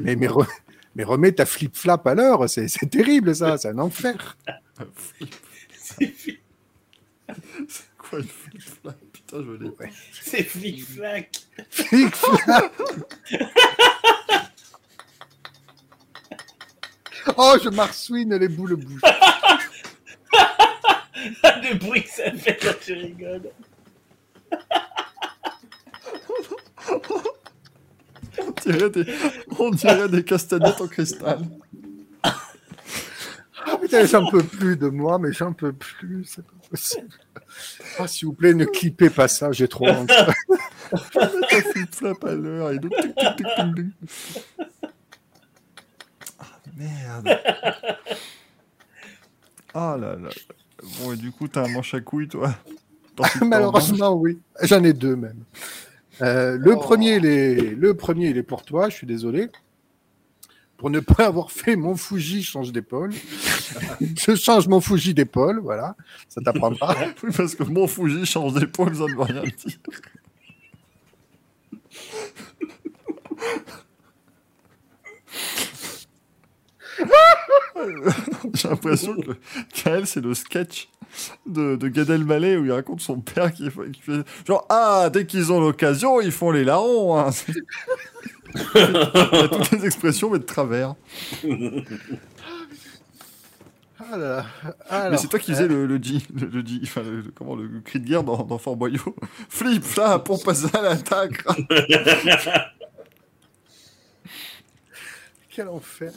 Mais, 0.00 0.16
mais, 0.16 0.26
re- 0.26 0.48
mais 0.96 1.04
remets 1.04 1.30
ta 1.30 1.46
flip-flap 1.46 2.04
à 2.08 2.14
l'heure, 2.16 2.50
c'est 2.50 2.66
c'est 2.66 2.86
terrible 2.86 3.36
ça, 3.36 3.56
c'est 3.56 3.68
un 3.68 3.78
enfer. 3.78 4.36
C'est 5.76 6.06
flic- 6.12 6.40
C'est 7.68 7.86
quoi 7.96 8.18
une 8.18 8.24
flip-flap? 8.26 8.98
Putain, 9.12 9.44
je 9.44 9.52
l'ai. 9.52 9.70
c'est 10.22 10.42
flic-flac. 10.42 11.40
Flip-flap 11.70 12.72
Oh, 17.36 17.54
je 17.62 17.68
marsouine 17.68 18.34
les 18.36 18.48
boules 18.48 18.74
bouches. 18.74 19.00
Le 21.44 21.78
bruit 21.78 22.02
que 22.02 22.10
ça 22.10 22.32
fait 22.32 22.58
quand 22.60 22.74
tu 22.80 22.94
rigoles. 22.94 23.50
On 28.38 28.50
dirait 28.62 28.90
des, 28.90 29.14
on 29.58 29.70
dirait 29.70 30.08
des 30.08 30.24
castagnettes 30.24 30.80
en 30.80 30.88
cristal. 30.88 31.38
Ah 33.64 33.76
putain, 33.80 34.04
j'en 34.06 34.28
peux 34.28 34.42
plus 34.42 34.76
de 34.76 34.88
moi, 34.88 35.18
mais 35.18 35.32
j'en 35.32 35.52
peux 35.52 35.72
plus, 35.72 36.24
c'est 36.24 36.44
pas 36.44 36.68
possible. 36.68 37.08
Ah, 37.98 38.08
s'il 38.08 38.26
vous 38.26 38.34
plaît, 38.34 38.54
ne 38.54 38.64
clippez 38.64 39.10
pas 39.10 39.28
ça, 39.28 39.52
j'ai 39.52 39.68
trop 39.68 39.88
honte. 39.88 40.10
Flip-flap 41.72 42.24
à 42.24 42.34
l'heure 42.34 42.72
et 42.72 42.78
donc 42.78 42.92
tic, 43.00 43.14
tic, 43.14 43.36
tic, 43.36 43.46
tic, 43.56 43.76
tic. 43.76 44.44
Ah, 46.38 46.44
merde. 46.76 47.28
Ah 49.74 49.96
là 49.98 50.16
là. 50.16 50.28
Bon, 50.82 51.12
et 51.12 51.16
du 51.16 51.30
coup, 51.30 51.48
t'as 51.48 51.64
un 51.64 51.68
manche 51.68 51.94
à 51.94 52.00
couilles, 52.00 52.28
toi 52.28 52.54
Malheureusement, 53.42 54.14
oui. 54.14 54.38
J'en 54.62 54.82
ai 54.84 54.92
deux 54.92 55.16
même. 55.16 55.44
Euh, 56.20 56.56
le, 56.58 56.72
Oh. 56.74 56.78
premier, 56.80 57.16
il 57.16 57.26
est... 57.26 57.74
le 57.74 57.94
premier, 57.94 58.28
il 58.28 58.36
est 58.36 58.42
pour 58.42 58.62
toi, 58.64 58.88
je 58.88 58.96
suis 58.96 59.06
désolé. 59.06 59.48
Pour 60.76 60.90
ne 60.90 60.98
pas 61.00 61.26
avoir 61.26 61.52
fait 61.52 61.76
mon 61.76 61.94
Fuji 61.94 62.42
change 62.42 62.72
d'épaule. 62.72 63.12
je 64.00 64.34
change 64.34 64.66
mon 64.66 64.80
Fuji 64.80 65.14
d'épaule, 65.14 65.60
voilà. 65.60 65.94
Ça 66.28 66.40
t'apprend 66.40 66.74
pas. 66.74 66.96
Oui, 67.22 67.30
parce 67.36 67.54
que 67.54 67.62
mon 67.62 67.86
Fuji 67.86 68.26
change 68.26 68.54
d'épaule, 68.54 68.96
ça 68.96 69.04
ne 69.04 69.14
veut 69.14 69.22
rien 69.22 69.42
dire. 69.42 69.78
J'ai 78.54 78.68
l'impression 78.68 79.16
que 79.16 79.30
Kael, 79.74 80.06
c'est 80.06 80.20
le 80.20 80.34
sketch 80.34 80.88
de, 81.46 81.76
de 81.76 81.88
Gad 81.88 82.10
Elmaleh 82.10 82.56
où 82.56 82.64
il 82.64 82.72
raconte 82.72 83.00
son 83.00 83.20
père 83.20 83.52
qui, 83.52 83.68
qui 83.92 84.00
fait 84.00 84.22
genre 84.46 84.66
Ah, 84.68 85.10
dès 85.12 85.26
qu'ils 85.26 85.52
ont 85.52 85.60
l'occasion, 85.60 86.20
ils 86.20 86.32
font 86.32 86.50
les 86.50 86.64
larrons. 86.64 87.18
hein. 87.18 87.30
Il 88.54 88.80
y 88.80 88.84
a 89.38 89.48
toutes 89.48 89.70
les 89.70 89.86
expressions, 89.86 90.28
mais 90.30 90.38
de 90.38 90.44
travers. 90.44 90.94
Ah 93.98 94.16
là 94.18 94.44
là. 94.90 95.10
mais 95.10 95.16
c'est 95.16 95.28
toi 95.28 95.38
qui 95.38 95.52
faisais 95.52 95.68
le, 95.68 95.86
le 95.86 95.96
G, 96.02 96.18
le, 96.34 96.46
le 96.48 96.66
G- 96.66 96.80
enfin, 96.82 97.02
le, 97.02 97.22
comment, 97.34 97.54
le 97.54 97.80
cri 97.80 98.00
de 98.00 98.04
guerre 98.06 98.24
dans, 98.24 98.42
dans 98.44 98.58
Fort 98.58 98.76
Boyau. 98.76 99.00
Flip, 99.48 99.82
flap, 99.82 100.28
on 100.28 100.36
passe 100.38 100.66
à 100.74 100.82
l'attaque. 100.82 101.44
Quel 105.50 105.68
enfer. 105.68 106.12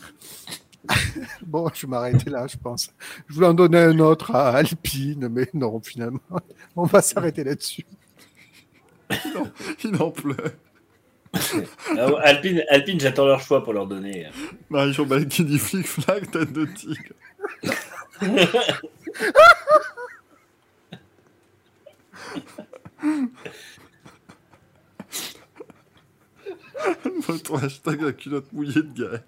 Bon, 1.45 1.69
je 1.73 1.85
vais 1.85 1.89
m'arrêter 1.89 2.29
là, 2.29 2.47
je 2.47 2.57
pense. 2.57 2.91
Je 3.27 3.33
voulais 3.33 3.47
en 3.47 3.53
donner 3.53 3.79
un 3.79 3.99
autre 3.99 4.33
à 4.35 4.49
Alpine, 4.49 5.27
mais 5.29 5.47
non, 5.53 5.81
finalement, 5.81 6.19
on 6.75 6.83
va 6.85 7.01
s'arrêter 7.01 7.43
là-dessus. 7.43 7.85
Il 9.83 10.01
en 10.01 10.11
pleut. 10.11 10.35
Alors, 11.91 12.19
Alpine, 12.21 12.63
Alpine 12.69 12.99
j'attends 12.99 13.25
leur 13.25 13.41
choix 13.41 13.63
pour 13.63 13.73
leur 13.73 13.87
donner. 13.87 14.27
Marie-Jean 14.69 15.05
qui 15.25 15.43
dit 15.43 15.59
flic 15.59 15.85
flac, 15.85 16.31
tête 16.31 16.53
de 16.53 16.65
tigre. 16.65 17.13
Votre 27.27 27.63
hashtag 27.63 28.01
la 28.01 28.11
culotte 28.13 28.51
mouillée 28.53 28.81
de 28.81 29.03
Gaël. 29.03 29.23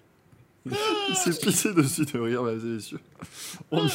Il 1.08 1.14
s'est 1.16 1.38
pissé 1.38 1.72
dessus 1.72 2.04
de 2.04 2.18
rire, 2.18 2.42
mesdames 2.42 2.60
et 2.66 2.74
messieurs. 2.74 3.00
On 3.70 3.86
y... 3.86 3.90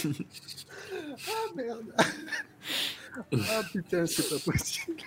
Ah 1.28 1.32
merde 1.56 1.94
Ah 3.34 3.62
putain, 3.72 4.06
c'est 4.06 4.30
pas 4.30 4.52
possible. 4.52 4.98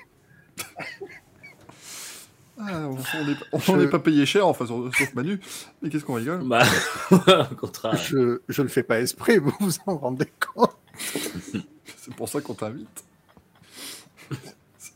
Ah, 2.58 2.88
on 2.88 2.96
on 2.96 3.28
est- 3.28 3.68
on 3.68 3.76
n'est 3.76 3.88
pas 3.88 3.98
payé 3.98 4.24
cher, 4.24 4.46
enfin, 4.46 4.66
sauf 4.66 4.96
sauf 4.96 5.12
Manu. 5.14 5.38
Mais 5.82 5.90
qu'est-ce 5.90 6.04
qu'on 6.04 6.14
rigole 6.14 6.42
Bah, 6.48 6.64
au 7.50 7.54
contraire. 7.54 7.96
Je, 7.96 8.40
je 8.48 8.62
le 8.62 8.68
fais 8.68 8.82
pas 8.82 9.00
esprit, 9.00 9.36
vous 9.38 9.52
vous 9.60 9.74
en 9.86 9.96
rendez 9.98 10.30
compte 10.54 10.74
C'est 10.96 12.14
pour 12.16 12.28
ça 12.30 12.40
qu'on 12.40 12.54
t'invite. 12.54 13.04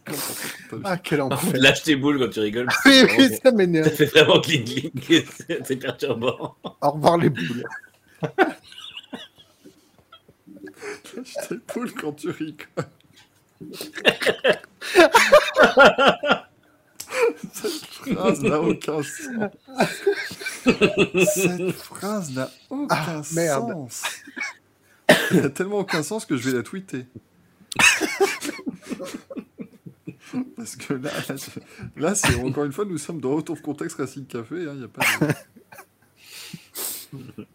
Ça. 0.08 0.76
Ah, 0.84 0.96
quel 0.96 1.20
enfer 1.22 1.52
Lâche 1.60 1.82
tes 1.82 1.94
boules 1.96 2.18
quand 2.18 2.30
tu 2.30 2.40
rigoles. 2.40 2.68
Oui, 2.86 3.02
oui, 3.18 3.28
ça 3.30 3.36
Ça 3.44 3.52
m'énerve. 3.52 3.88
fait 3.90 4.06
vraiment 4.06 4.40
cling 4.40 4.64
cling. 4.64 5.24
C'est 5.64 5.76
perturbant. 5.76 6.56
Au 6.80 6.90
revoir 6.90 7.18
les 7.18 7.28
boules. 7.30 7.64
Je 11.14 11.48
t'épaule 11.48 11.92
quand 11.92 12.12
tu 12.14 12.30
rigoles. 12.30 12.66
Cette 17.52 17.84
phrase 18.14 18.42
n'a 18.42 18.60
aucun 18.60 19.02
sens. 19.02 19.50
Cette 21.34 21.72
phrase 21.72 22.30
n'a 22.32 22.50
aucun 22.70 22.86
Ah, 22.96 23.22
merde. 23.32 23.68
sens. 23.72 24.02
Elle 25.30 25.42
n'a 25.42 25.50
tellement 25.50 25.78
aucun 25.80 26.02
sens 26.02 26.24
que 26.24 26.36
je 26.36 26.48
vais 26.50 26.56
la 26.56 26.62
tweeter. 26.62 27.06
Parce 30.56 30.76
que 30.76 30.94
là, 30.94 31.10
là, 31.28 31.36
je- 31.36 32.00
là, 32.00 32.14
c'est 32.14 32.34
encore 32.42 32.64
une 32.64 32.72
fois, 32.72 32.84
nous 32.84 32.98
sommes 32.98 33.20
dans 33.20 33.34
Retour 33.36 33.60
Contexte 33.62 33.96
Racing 33.98 34.26
Café. 34.26 34.56
Il 34.56 34.72
n'y 34.78 34.84
a 34.84 34.88
pas 34.88 35.02
de... 35.26 35.32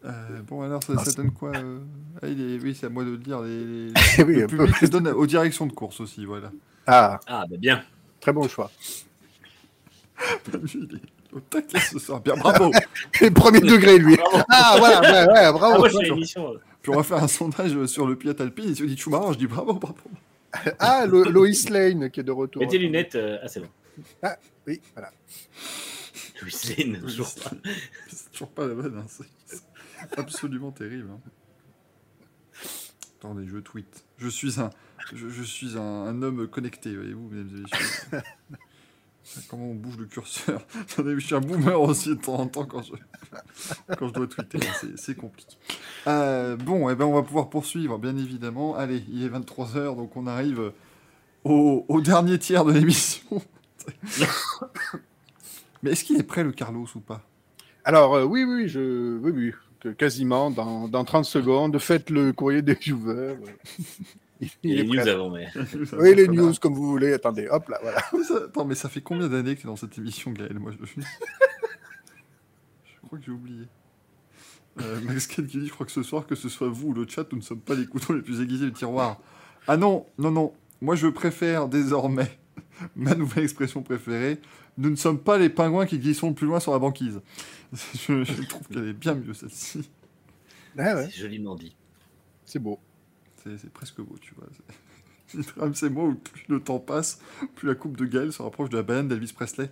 Euh, 0.04 0.42
bon, 0.46 0.60
alors, 0.60 0.82
ça, 0.82 0.98
ça 1.02 1.12
donne 1.12 1.30
quoi 1.30 1.50
euh 1.56 1.78
ah, 2.22 2.26
il 2.28 2.38
est... 2.40 2.58
Oui, 2.62 2.76
c'est 2.78 2.86
à 2.86 2.88
moi 2.90 3.04
de 3.04 3.12
le 3.12 3.16
dire. 3.16 3.40
Les, 3.40 3.90
oui, 4.24 4.36
le 4.40 4.46
public 4.46 4.78
les 4.82 4.88
donne 4.88 5.08
aux 5.08 5.26
directions 5.26 5.64
de 5.66 5.72
course 5.72 5.98
aussi, 6.00 6.26
voilà. 6.26 6.52
Ah, 6.86 7.18
Ah, 7.26 7.44
bah 7.48 7.56
bien. 7.56 7.82
très 8.20 8.34
bon 8.34 8.46
choix. 8.48 8.70
Lui, 10.52 10.70
il 10.74 10.96
est 10.96 11.34
au 11.34 11.40
taquet 11.40 11.80
ce 11.80 11.98
soir. 11.98 12.20
Bien, 12.20 12.34
bravo. 12.36 12.70
Et 13.22 13.30
premier 13.30 13.60
degré, 13.60 13.98
lui. 13.98 14.16
Bravo. 14.16 14.44
Ah, 14.50 14.74
voilà, 14.78 15.00
ouais, 15.00 15.32
ouais, 15.32 15.38
Ah, 15.46 15.52
bravo. 15.52 15.78
moi, 15.78 15.88
je. 15.88 15.98
Puis 16.82 16.90
on 16.92 16.96
va 16.96 17.02
faire 17.02 17.22
un 17.24 17.28
sondage 17.28 17.86
sur 17.86 18.06
le 18.06 18.14
Piat 18.16 18.34
Alpine. 18.38 18.70
Et 18.70 18.74
si 18.74 18.82
on 18.82 18.86
dit 18.86 18.96
Schumacher, 18.98 19.32
je 19.32 19.38
dis 19.38 19.46
bravo, 19.46 19.72
bravo. 19.74 19.96
Ah, 20.78 21.06
Lo- 21.06 21.24
Lois 21.24 21.48
Lane 21.70 22.10
qui 22.10 22.20
est 22.20 22.24
de 22.24 22.32
retour. 22.32 22.62
Mets 22.62 22.68
tes 22.68 22.78
lunettes. 22.78 23.14
euh, 23.14 23.38
Ah, 23.42 23.48
c'est 23.48 23.60
bon. 23.60 23.68
Oui, 24.66 24.80
voilà. 24.94 25.10
Louis 26.42 26.52
Lane, 26.76 27.00
toujours 27.06 27.34
pas. 27.34 27.50
C'est 28.08 28.30
toujours 28.32 28.50
pas 28.50 28.66
la 28.66 28.74
bonne. 28.74 28.98
hein. 28.98 29.06
C'est 29.08 30.18
absolument 30.18 30.72
terrible. 30.72 31.08
hein. 31.10 31.20
Attendez, 33.18 33.46
je 33.46 33.56
tweet. 33.58 34.04
Je 34.18 34.28
suis 34.28 34.60
un, 34.60 34.70
je, 35.14 35.28
je 35.28 35.42
suis 35.42 35.76
un, 35.78 35.80
un 35.80 36.22
homme 36.22 36.46
connecté, 36.48 36.94
voyez-vous, 36.94 37.28
mesdames 37.30 37.56
et 37.56 37.60
messieurs. 37.62 38.22
Comment 39.48 39.70
on 39.70 39.74
bouge 39.74 39.96
le 39.98 40.06
curseur 40.06 40.62
Je 40.96 41.18
suis 41.18 41.34
un 41.34 41.40
boomer 41.40 41.80
aussi 41.80 42.10
de 42.10 42.14
temps 42.14 42.34
en 42.34 42.46
temps 42.46 42.64
quand 42.64 42.82
je, 42.82 42.92
quand 43.98 44.08
je 44.08 44.12
dois 44.12 44.26
tweeter. 44.26 44.58
C'est- 44.96 45.14
compliqué. 45.14 45.56
Euh, 46.06 46.56
bon, 46.56 46.88
eh 46.90 46.94
ben, 46.94 47.04
on 47.04 47.14
va 47.14 47.22
pouvoir 47.22 47.48
poursuivre, 47.50 47.98
bien 47.98 48.16
évidemment. 48.16 48.76
Allez, 48.76 49.02
il 49.10 49.24
est 49.24 49.28
23h, 49.28 49.96
donc 49.96 50.16
on 50.16 50.26
arrive 50.26 50.72
au, 51.44 51.84
au 51.88 52.00
dernier 52.00 52.38
tiers 52.38 52.64
de 52.64 52.72
l'émission. 52.72 53.42
Mais 55.82 55.90
est-ce 55.92 56.04
qu'il 56.04 56.18
est 56.18 56.24
prêt, 56.24 56.44
le 56.44 56.52
Carlos, 56.52 56.86
ou 56.94 57.00
pas? 57.00 57.22
Alors, 57.84 58.14
euh, 58.14 58.24
oui, 58.24 58.44
oui, 58.44 58.68
je... 58.68 59.18
oui, 59.18 59.32
oui, 59.34 59.52
quasiment 59.94 60.50
dans, 60.50 60.88
dans 60.88 61.04
30 61.04 61.24
secondes. 61.24 61.78
Faites 61.78 62.10
le 62.10 62.32
courrier 62.32 62.62
des. 62.62 62.76
Il, 62.86 62.96
il 64.40 64.50
Les 64.76 64.84
news 64.84 64.96
prêt. 65.00 65.10
avant, 65.10 65.30
mais. 65.30 65.48
Oui, 65.98 66.14
les 66.14 66.28
news, 66.28 66.52
comme 66.60 66.74
vous 66.74 66.88
voulez. 66.90 67.12
Attendez, 67.14 67.48
hop 67.48 67.68
là, 67.68 67.78
voilà. 67.82 68.02
Mais 68.12 68.22
ça- 68.24 68.44
attends, 68.44 68.64
mais 68.64 68.74
ça 68.74 68.88
fait 68.88 69.00
combien 69.00 69.28
d'années 69.28 69.54
que 69.56 69.60
tu 69.62 69.66
es 69.66 69.70
dans 69.70 69.76
cette 69.76 69.96
émission, 69.98 70.30
Gaël? 70.32 70.58
Moi, 70.58 70.72
je... 70.72 71.00
je 71.00 73.06
crois 73.06 73.18
que 73.18 73.24
j'ai 73.24 73.32
oublié. 73.32 73.64
Euh, 74.80 75.00
Max 75.02 75.26
Ken 75.26 75.46
qui 75.46 75.58
dit, 75.58 75.66
je 75.68 75.72
crois 75.72 75.86
que 75.86 75.92
ce 75.92 76.02
soir, 76.02 76.26
que 76.26 76.34
ce 76.34 76.48
soit 76.48 76.68
vous 76.68 76.88
ou 76.88 76.92
le 76.92 77.06
chat, 77.08 77.24
nous 77.32 77.38
ne 77.38 77.42
sommes 77.42 77.60
pas 77.60 77.74
les 77.74 77.86
couteaux 77.86 78.14
les 78.14 78.22
plus 78.22 78.40
aiguisés 78.42 78.66
du 78.66 78.72
tiroir. 78.72 79.18
Ah 79.66 79.76
non, 79.76 80.06
non, 80.18 80.30
non. 80.30 80.52
Moi, 80.82 80.96
je 80.96 81.06
préfère 81.06 81.68
désormais 81.68 82.38
ma 82.96 83.14
nouvelle 83.14 83.44
expression 83.44 83.82
préférée. 83.82 84.38
Nous 84.76 84.90
ne 84.90 84.96
sommes 84.96 85.18
pas 85.18 85.38
les 85.38 85.48
pingouins 85.48 85.86
qui 85.86 85.98
glisseront 85.98 86.28
le 86.28 86.34
plus 86.34 86.46
loin 86.46 86.60
sur 86.60 86.72
la 86.72 86.78
banquise. 86.78 87.20
Je, 87.94 88.22
je 88.24 88.42
trouve 88.42 88.68
qu'elle 88.68 88.88
est 88.88 88.92
bien 88.92 89.14
mieux, 89.14 89.32
celle-ci. 89.32 89.88
Ah 90.78 90.94
ouais, 90.94 91.08
C'est 91.10 91.20
joliment 91.22 91.54
dit. 91.54 91.74
c'est 92.44 92.58
beau. 92.58 92.78
C'est 93.58 93.72
presque 93.72 94.00
beau, 94.00 94.16
tu 94.20 94.34
vois. 94.34 94.46
C'est- 95.28 95.88
moi 95.90 96.04
où 96.04 96.14
plus 96.14 96.44
le 96.48 96.60
temps 96.60 96.78
passe, 96.78 97.20
plus 97.56 97.68
la 97.68 97.74
coupe 97.74 97.96
de 97.96 98.04
Gaël 98.04 98.32
se 98.32 98.42
rapproche 98.42 98.68
de 98.70 98.76
la 98.76 98.82
banane 98.82 99.08
d'Elvis 99.08 99.32
Presley. 99.32 99.70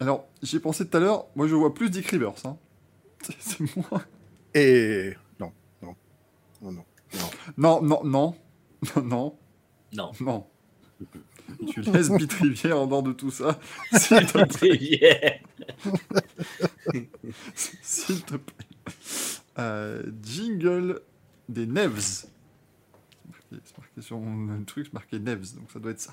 Alors, 0.00 0.28
j'y 0.42 0.56
ai 0.56 0.60
pensé 0.60 0.86
tout 0.88 0.96
à 0.96 1.00
l'heure, 1.00 1.26
moi 1.36 1.46
je 1.46 1.54
vois 1.54 1.74
plus 1.74 1.90
Dick 1.90 2.06
Rivers. 2.08 2.34
Hein. 2.44 2.56
C'est- 3.38 3.60
moi. 3.76 4.02
Et 4.54 5.12
non, 5.38 5.52
non, 5.82 5.94
non, 6.62 6.72
non. 6.72 6.84
Non, 7.56 7.82
non, 7.82 8.04
non. 8.04 8.36
Non, 8.96 9.02
non, 9.02 9.38
Non. 9.92 10.12
non. 10.20 10.46
Tu 11.72 11.80
laisses 11.82 12.10
Beat 12.10 12.32
Rivière 12.34 12.78
en 12.78 12.86
dehors 12.86 13.02
de 13.02 13.12
tout 13.12 13.30
ça. 13.32 13.58
S'il 13.92 14.24
te 14.24 14.44
plaît. 14.58 15.42
S'il 17.82 18.22
te 18.22 18.36
plaît. 18.36 18.66
Euh, 19.58 20.02
jingle 20.22 21.00
des 21.48 21.66
Nevs. 21.66 22.26
C'est 23.50 23.78
marqué, 23.78 24.00
sur 24.00 24.18
mon 24.18 24.64
truc, 24.64 24.86
c'est 24.86 24.92
marqué 24.94 25.18
Nevs, 25.18 25.54
donc 25.56 25.70
ça 25.72 25.78
doit 25.80 25.90
être 25.90 26.00
ça. 26.00 26.12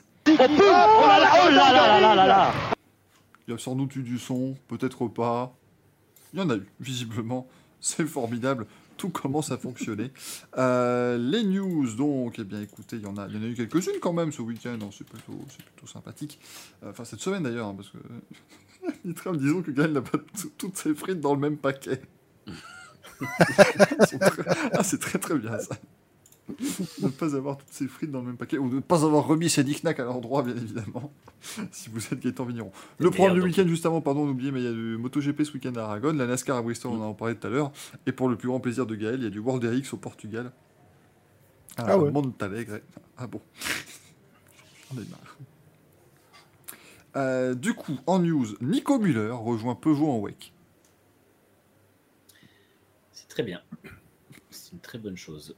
Il 3.48 3.51
y 3.51 3.53
a 3.53 3.57
sans 3.57 3.75
doute 3.75 3.95
eu 3.95 4.01
du 4.03 4.17
son, 4.17 4.56
peut-être 4.67 5.07
pas. 5.07 5.56
Il 6.33 6.40
y 6.40 6.41
en 6.41 6.49
a 6.49 6.56
eu, 6.57 6.66
visiblement. 6.80 7.48
C'est 7.80 8.06
formidable. 8.06 8.66
Tout 8.98 9.09
commence 9.09 9.51
à 9.51 9.57
fonctionner. 9.59 10.11
Euh, 10.57 11.17
les 11.19 11.43
news, 11.43 11.93
donc, 11.95 12.40
eh 12.40 12.43
bien, 12.43 12.59
écoutez, 12.61 12.95
il 12.98 13.03
y 13.03 13.06
en 13.06 13.16
a, 13.17 13.27
y 13.27 13.38
en 13.38 13.41
a 13.43 13.45
eu 13.45 13.53
quelques-unes 13.53 13.99
quand 14.01 14.14
même 14.14 14.32
ce 14.32 14.41
week-end. 14.41 14.77
hein, 14.82 14.90
c'est 14.91 15.07
plutôt, 15.07 15.33
plutôt 15.74 15.85
sympathique. 15.88 16.40
Euh, 16.83 16.90
Enfin, 16.90 17.06
cette 17.06 17.19
semaine 17.22 17.43
d'ailleurs, 17.43 17.67
hein, 17.67 17.75
parce 17.75 17.90
que. 17.91 17.98
Disons 19.38 19.61
que 19.61 19.69
Gaël 19.72 19.91
n'a 19.93 20.01
pas 20.01 20.17
tout- 20.17 20.51
toutes 20.57 20.77
ses 20.77 20.95
frites 20.95 21.19
dans 21.22 21.33
le 21.35 21.40
même 21.40 21.57
paquet. 21.57 22.01
Ah, 24.74 24.83
c'est 24.83 24.99
très 24.99 25.17
très 25.19 25.38
bien 25.38 25.57
ça. 25.59 25.75
ne 27.01 27.09
pas 27.09 27.35
avoir 27.35 27.58
toutes 27.58 27.72
ses 27.72 27.88
frites 27.88 28.11
dans 28.11 28.19
le 28.22 28.27
même 28.27 28.38
paquet, 28.38 28.58
ou 28.58 28.69
de 28.69 28.76
ne 28.76 28.80
pas 28.80 29.03
avoir 29.03 29.27
remis 29.27 29.50
ses 29.50 29.64
knickknacks 29.64 30.00
à 30.00 30.06
l'endroit, 30.06 30.43
bien 30.43 30.56
évidemment, 30.56 31.11
si 31.72 31.90
vous 31.90 32.01
êtes 32.06 32.19
Gaëtan 32.19 32.45
Vigneron. 32.45 32.72
Le 33.00 33.11
programme 33.11 33.35
du 33.35 33.43
week-end, 33.43 33.67
juste 33.67 33.85
avant, 33.85 34.01
pardon, 34.01 34.22
on 34.22 34.30
oublié, 34.30 34.51
mais 34.51 34.61
il 34.61 34.66
y 34.66 34.69
a 34.69 34.72
du 34.72 34.98
MotoGP 34.98 35.43
ce 35.43 35.53
week-end 35.53 35.74
à 35.76 35.82
Aragon, 35.82 36.14
la 36.14 36.26
NASCAR 36.26 36.58
à 36.58 36.61
Bristol, 36.61 36.92
on 36.93 37.01
en 37.01 37.14
parlait 37.14 37.35
tout 37.35 37.48
à 37.48 37.50
l'heure, 37.50 37.72
et 38.06 38.11
pour 38.11 38.30
le 38.30 38.38
plus 38.38 38.48
grand 38.48 38.59
plaisir 38.59 38.85
de 38.85 38.95
Gaël, 38.95 39.19
il 39.19 39.24
y 39.24 39.27
a 39.27 39.30
du 39.30 39.40
World 39.40 39.64
RX 39.64 39.93
au 39.93 39.98
Portugal. 39.98 40.51
À 41.76 41.85
Ah 41.90 41.98
ouais. 41.98 42.11
Montalegre. 42.11 42.80
Ah 43.17 43.27
bon. 43.27 43.42
J'en 44.92 45.01
ai 45.01 45.06
marre. 45.06 45.38
Euh, 47.17 47.56
du 47.56 47.74
coup, 47.74 47.98
en 48.06 48.19
news, 48.19 48.45
Nico 48.61 49.00
Müller 49.00 49.32
rejoint 49.32 49.76
Peugeot 49.76 50.09
en 50.09 50.19
WEC. 50.19 50.53
C'est 53.11 53.27
très 53.27 53.43
bien. 53.43 53.61
C'est 54.50 54.72
une 54.74 54.80
très 54.80 54.98
bonne 54.98 55.17
chose. 55.17 55.56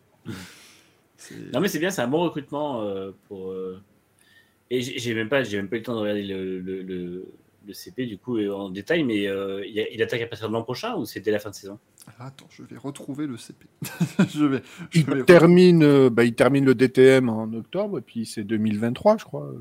C'est- 1.19 1.35
Non 1.53 1.59
mais 1.59 1.67
c'est 1.67 1.79
bien, 1.79 1.91
c'est 1.91 2.01
un 2.01 2.07
bon 2.07 2.21
recrutement 2.23 2.81
euh, 2.83 3.11
pour. 3.27 3.51
euh, 3.51 3.79
Et 4.71 4.81
j'ai 4.81 4.99
j'ai 4.99 5.13
même 5.15 5.29
pas, 5.29 5.43
j'ai 5.43 5.57
même 5.57 5.69
pas 5.69 5.77
eu 5.77 5.79
le 5.79 5.85
temps 5.85 5.95
de 5.95 5.99
regarder 6.01 6.23
le, 6.23 6.59
le, 6.59 6.81
le- 6.83 7.25
le 7.67 7.73
CP 7.73 8.05
du 8.07 8.17
coup 8.17 8.37
euh, 8.37 8.51
en 8.51 8.69
détail, 8.69 9.03
mais 9.03 9.27
euh, 9.27 9.63
il, 9.67 9.73
y 9.73 9.81
a- 9.81 9.89
il 9.89 10.01
attaque 10.01 10.21
à 10.21 10.27
partir 10.27 10.47
de 10.47 10.53
l'an 10.53 10.63
prochain 10.63 10.95
ou 10.95 11.05
c'était 11.05 11.31
la 11.31 11.39
fin 11.39 11.49
de 11.51 11.55
saison? 11.55 11.77
Ah, 12.19 12.27
Attends, 12.27 12.47
je 12.49 12.63
vais 12.63 12.77
retrouver 12.77 13.27
le 13.27 13.37
CP. 13.37 13.67
je 14.29 14.45
vais. 14.45 14.61
Je 14.91 14.99
Il 15.01 15.05
vais... 15.05 15.23
termine, 15.25 15.83
euh, 15.83 16.09
bah, 16.09 16.23
il 16.23 16.33
termine 16.35 16.65
le 16.65 16.73
DTM 16.75 17.29
en 17.29 17.51
octobre, 17.53 17.99
et 17.99 18.01
puis 18.01 18.25
c'est 18.25 18.43
2023, 18.43 19.17
je 19.17 19.25
crois. 19.25 19.51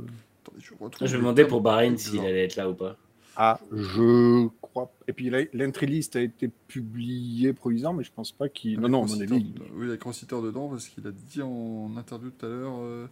Attendez, 0.44 0.62
je 0.62 0.72
retrouve 0.80 1.08
Je 1.08 1.16
me 1.16 1.20
demandais 1.22 1.44
pour 1.46 1.60
Bahreïn 1.60 1.96
s'il 1.98 2.20
allait 2.20 2.44
être 2.44 2.56
là 2.56 2.70
ou 2.70 2.74
pas. 2.74 2.96
Ah, 3.36 3.60
je 3.72 4.48
crois. 4.86 4.94
Et 5.08 5.12
puis 5.12 5.30
l'entry 5.52 5.86
list 5.86 6.16
a 6.16 6.20
été 6.20 6.48
publiée 6.48 7.52
provisoire, 7.52 7.92
mais 7.94 8.04
je 8.04 8.12
pense 8.12 8.32
pas 8.32 8.48
qu'il. 8.48 8.80
Non, 8.80 8.88
non, 8.88 9.06
mon 9.06 9.14
Avec 9.14 9.30
avis. 9.30 9.44
Rossiter- 9.52 9.72
Oui, 9.74 9.86
avec 9.88 10.02
Rossiter 10.02 10.42
dedans, 10.42 10.68
parce 10.68 10.88
qu'il 10.88 11.06
a 11.06 11.10
dit 11.12 11.42
en 11.42 11.96
interview 11.96 12.30
tout 12.30 12.46
à 12.46 12.48
l'heure 12.48 12.78
euh, 12.80 13.06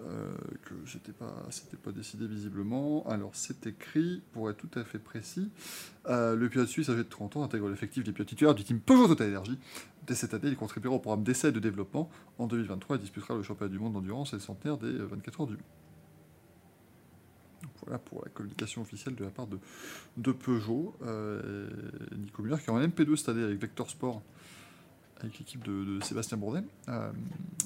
euh, 0.00 0.30
que 0.64 0.74
c'était 0.86 1.12
pas, 1.12 1.46
c'était 1.50 1.76
pas 1.76 1.90
décidé 1.92 2.26
visiblement. 2.26 3.06
Alors, 3.08 3.30
c'est 3.34 3.66
écrit, 3.66 4.22
pour 4.32 4.50
être 4.50 4.58
tout 4.58 4.78
à 4.78 4.84
fait 4.84 4.98
précis, 4.98 5.50
euh, 6.08 6.34
le 6.36 6.48
pilote 6.48 6.68
suisse 6.68 6.88
âgé 6.90 6.98
de 6.98 7.08
30 7.08 7.36
ans 7.36 7.42
intègre 7.44 7.68
l'effectif 7.68 8.04
des 8.04 8.12
pilotes 8.12 8.28
titulaires 8.28 8.54
du 8.54 8.64
team 8.64 8.80
Peugeot 8.80 9.08
Total 9.08 9.28
Energy. 9.34 9.58
Dès 10.06 10.14
cette 10.14 10.34
année, 10.34 10.48
il 10.48 10.56
contribuera 10.56 10.94
au 10.94 10.98
programme 11.00 11.24
d'essai 11.24 11.48
et 11.48 11.52
de 11.52 11.58
développement. 11.60 12.10
En 12.38 12.46
2023, 12.46 12.96
il 12.96 13.00
disputera 13.00 13.34
le 13.34 13.42
championnat 13.42 13.72
du 13.72 13.78
monde 13.78 13.94
d'endurance 13.94 14.32
et 14.34 14.36
le 14.36 14.40
centenaire 14.40 14.76
des 14.76 14.86
euh, 14.86 15.06
24 15.06 15.40
heures 15.40 15.46
du 15.46 15.54
Mans. 15.54 15.60
Voilà 17.86 17.98
pour 18.00 18.22
la 18.24 18.30
communication 18.30 18.82
officielle 18.82 19.14
de 19.14 19.24
la 19.24 19.30
part 19.30 19.46
de, 19.46 19.58
de 20.16 20.32
Peugeot. 20.32 20.94
Euh, 21.02 21.68
Nico 22.18 22.42
Muller 22.42 22.56
qui 22.58 22.66
est 22.66 22.70
en 22.70 22.80
MP2 22.80 23.16
cette 23.16 23.28
année 23.30 23.44
avec 23.44 23.60
Vector 23.60 23.88
Sport, 23.88 24.22
avec 25.20 25.38
l'équipe 25.38 25.64
de, 25.64 25.84
de 25.84 26.04
Sébastien 26.04 26.36
Bourdet. 26.36 26.62
Euh, 26.88 27.10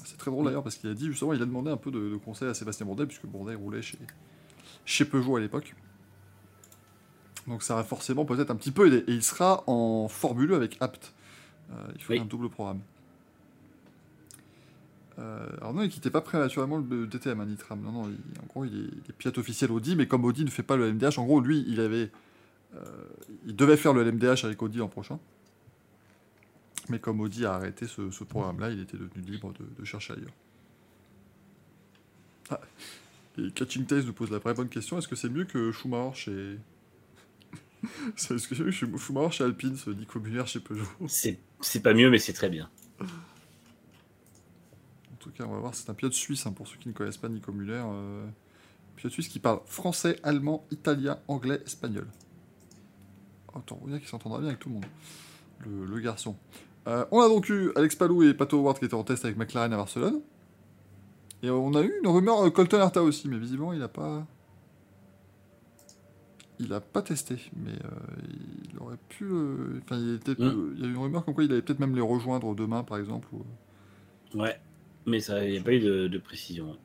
c'est 0.05 0.17
très 0.17 0.29
drôle 0.31 0.45
d'ailleurs 0.45 0.63
parce 0.63 0.75
qu'il 0.77 0.89
a 0.89 0.93
dit 0.93 1.07
justement, 1.07 1.33
il 1.33 1.41
a 1.41 1.45
demandé 1.45 1.71
un 1.71 1.77
peu 1.77 1.89
de, 1.91 2.11
de 2.11 2.15
conseils 2.17 2.47
à 2.49 2.53
Sébastien 2.53 2.85
Bourdet, 2.85 3.07
puisque 3.07 3.25
Bourdet 3.25 3.55
roulait 3.55 3.81
chez, 3.81 3.97
chez 4.85 5.05
Peugeot 5.05 5.37
à 5.37 5.39
l'époque. 5.39 5.75
Donc 7.47 7.63
ça 7.63 7.73
va 7.75 7.83
forcément 7.83 8.23
peut-être 8.23 8.51
un 8.51 8.55
petit 8.55 8.71
peu 8.71 8.85
aidé. 8.87 8.97
Et 9.07 9.13
il 9.13 9.23
sera 9.23 9.63
en 9.67 10.07
Formule 10.07 10.53
1 10.53 10.55
avec 10.55 10.77
Apt. 10.81 11.13
Euh, 11.71 11.73
il 11.95 12.03
faut 12.03 12.13
Oui. 12.13 12.19
un 12.19 12.25
double 12.25 12.49
programme. 12.49 12.81
Euh, 15.19 15.47
alors 15.57 15.73
non, 15.73 15.83
il 15.83 15.89
quittait 15.89 16.09
pas 16.09 16.21
prématurément 16.21 16.77
le 16.77 17.07
DTM, 17.07 17.39
hein, 17.41 17.45
Nitram. 17.45 17.81
Non, 17.81 17.91
non, 17.91 18.09
il- 18.09 18.41
en 18.41 18.45
gros, 18.47 18.65
il 18.65 18.73
est, 18.73 18.89
il 19.07 19.13
pilote 19.13 19.37
officiel 19.37 19.71
Audi, 19.71 19.95
mais 19.95 20.07
comme 20.07 20.25
Audi 20.25 20.45
ne 20.45 20.49
fait 20.49 20.63
pas 20.63 20.75
le 20.77 20.87
LMDH, 20.87 21.19
en 21.19 21.25
gros, 21.25 21.41
lui, 21.41 21.65
il 21.67 21.79
avait, 21.79 22.09
euh, 22.75 22.79
il 23.45 23.55
devait 23.55 23.77
faire 23.77 23.93
le 23.93 24.03
LMDH 24.03 24.45
avec 24.45 24.61
Audi 24.61 24.77
l'an 24.77 24.87
prochain. 24.87 25.19
Mais 26.89 26.99
comme 26.99 27.19
Audi 27.19 27.45
a 27.45 27.53
arrêté 27.53 27.87
ce, 27.87 28.23
programme-là, 28.23 28.71
il 28.71 28.79
était 28.79 28.97
devenu 28.97 29.21
libre 29.21 29.53
de, 29.77 29.85
chercher 29.85 30.13
ailleurs. 30.13 30.33
Ah, 32.49 32.59
et 33.37 33.51
Catching 33.51 33.85
Taste 33.85 34.07
nous 34.07 34.13
pose 34.13 34.29
la 34.31 34.39
vraie 34.39 34.53
bonne 34.53 34.67
question 34.67 34.97
est-ce 34.97 35.07
que 35.07 35.15
c'est 35.15 35.29
mieux 35.29 35.45
que 35.45 35.71
Schumacher 35.71 36.15
chez. 36.15 36.57
Est-ce 38.17 38.47
que 38.47 38.55
c'est 38.55 38.63
mieux 38.63 38.71
que 38.71 38.97
Schumacher 38.97 39.31
chez 39.31 39.43
Alpine, 39.45 39.77
ce 39.77 39.89
Nico 39.89 40.19
Muller 40.19 40.45
chez 40.45 40.59
Peugeot? 40.59 40.85
C'est 41.07 41.79
pas 41.81 41.93
mieux, 41.93 42.09
mais 42.09 42.19
c'est 42.19 42.33
très 42.33 42.49
bien. 42.49 42.69
En 45.21 45.23
tout 45.23 45.31
cas, 45.31 45.43
on 45.47 45.51
va 45.51 45.59
voir, 45.59 45.75
c'est 45.75 45.87
un 45.89 45.93
pilote 45.93 46.13
suisse, 46.13 46.47
hein, 46.47 46.51
pour 46.51 46.67
ceux 46.67 46.77
qui 46.77 46.87
ne 46.89 46.93
connaissent 46.93 47.17
pas 47.17 47.29
Nico 47.29 47.51
Muller. 47.51 47.81
euh, 47.85 48.25
pilote 48.95 49.13
suisse 49.13 49.27
qui 49.27 49.39
parle 49.39 49.59
français, 49.65 50.17
allemand, 50.23 50.65
italien, 50.71 51.19
anglais, 51.27 51.61
espagnol. 51.65 52.07
Autant 53.53 53.77
vous 53.81 53.89
dire 53.89 53.99
qu'il 53.99 54.07
s'entendra 54.07 54.39
bien 54.39 54.47
avec 54.47 54.59
tout 54.59 54.69
le 54.69 54.75
monde, 54.75 54.85
le, 55.59 55.85
le 55.85 55.99
garçon. 55.99 56.35
Euh, 56.87 57.05
on 57.11 57.21
a 57.21 57.27
donc 57.27 57.49
eu 57.49 57.71
Alex 57.75 57.95
Palou 57.95 58.23
et 58.23 58.33
Pato 58.33 58.57
Howard 58.57 58.79
qui 58.79 58.85
étaient 58.85 58.95
en 58.95 59.03
test 59.03 59.23
avec 59.25 59.37
McLaren 59.37 59.71
à 59.73 59.77
Barcelone. 59.77 60.21
Et 61.43 61.49
on 61.51 61.73
a 61.75 61.81
eu 61.81 61.91
une 62.03 62.07
rumeur 62.09 62.43
euh, 62.45 62.49
Colton 62.49 62.79
Herta 62.79 63.03
aussi, 63.03 63.27
mais 63.27 63.37
visiblement 63.37 63.73
il 63.73 63.79
n'a 63.79 63.87
pas... 63.87 64.25
Il 66.59 66.71
a 66.73 66.79
pas 66.79 67.01
testé, 67.01 67.37
mais 67.55 67.71
euh, 67.71 67.89
il 68.71 68.77
aurait 68.79 68.97
pu... 69.09 69.25
euh, 69.25 69.79
Enfin, 69.83 69.97
il, 69.97 70.15
était- 70.15 70.33
Mm. 70.41 70.73
il 70.75 70.81
y 70.81 70.83
a 70.83 70.87
eu 70.87 70.91
une 70.91 70.97
rumeur 70.97 71.25
comme 71.25 71.33
quoi 71.33 71.43
il 71.43 71.51
allait 71.51 71.61
peut-être 71.63 71.79
même 71.79 71.95
les 71.95 72.01
rejoindre 72.01 72.53
demain, 72.55 72.83
par 72.83 72.97
exemple. 72.99 73.27
ou- 73.33 74.39
Ouais. 74.39 74.59
Mais 75.05 75.19
ça, 75.19 75.43
il 75.45 75.51
n'y 75.51 75.57
a 75.57 75.61
pas 75.61 75.73
eu 75.73 75.79
de, 75.79 76.07
de 76.07 76.17
précision. 76.17 76.77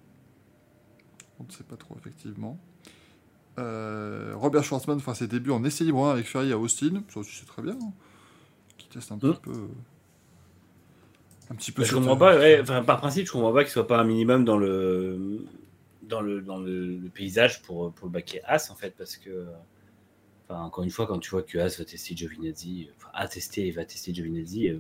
On 1.39 1.45
ne 1.45 1.51
sait 1.51 1.65
pas 1.65 1.77
trop, 1.77 1.95
effectivement. 1.99 2.59
Euh, 3.59 4.33
Robert 4.37 4.65
Schwartzman 4.65 5.01
fera 5.01 5.15
ses 5.15 5.27
débuts 5.29 5.51
en 5.51 5.65
essai 5.65 5.85
libre 5.85 6.05
1 6.07 6.13
avec 6.13 6.27
Ferrari 6.27 6.53
à 6.53 6.59
Austin. 6.59 7.03
Ça 7.09 7.21
aussi, 7.21 7.37
c'est 7.37 7.47
très 7.47 7.63
bien. 7.63 7.73
hein. 7.81 7.93
Qui 8.79 8.89
teste 8.89 9.13
un 9.13 9.19
petit 9.19 9.29
Mm. 9.29 9.41
peu. 9.43 9.51
euh, 9.53 9.69
Un 11.51 11.55
petit 11.55 11.73
peu 11.73 11.83
Bah, 11.83 11.89
je 11.89 11.95
comprends 11.95 12.17
pas, 12.17 12.37
ouais, 12.39 12.61
enfin, 12.61 12.83
par 12.83 12.99
principe, 12.99 13.27
je 13.27 13.33
comprends 13.33 13.53
pas 13.53 13.63
qu'il 13.65 13.73
soit 13.73 13.87
pas 13.87 13.99
un 14.01 14.05
minimum 14.05 14.45
dans 14.45 14.57
le 14.59 15.45
dans 16.03 16.21
le, 16.21 16.41
dans 16.41 16.59
le, 16.59 16.97
le 16.99 17.09
paysage 17.09 17.63
pour, 17.63 17.93
pour 17.93 18.07
le 18.07 18.13
baquet 18.13 18.41
As 18.45 18.71
en 18.71 18.77
fait, 18.77 18.95
parce 18.97 19.17
que 19.17 19.47
enfin, 20.49 20.61
encore 20.63 20.85
une 20.85 20.91
fois, 20.91 21.07
quand 21.07 21.19
tu 21.19 21.31
vois 21.31 21.43
que 21.43 21.59
As 21.59 21.79
va 21.79 21.85
tester 21.85 22.15
Giovinazzi, 22.17 22.89
enfin, 22.97 23.09
a 23.15 23.27
testé 23.29 23.67
et 23.67 23.71
va 23.73 23.85
tester 23.85 24.15
Giovinazzi, 24.15 24.69
euh, 24.69 24.79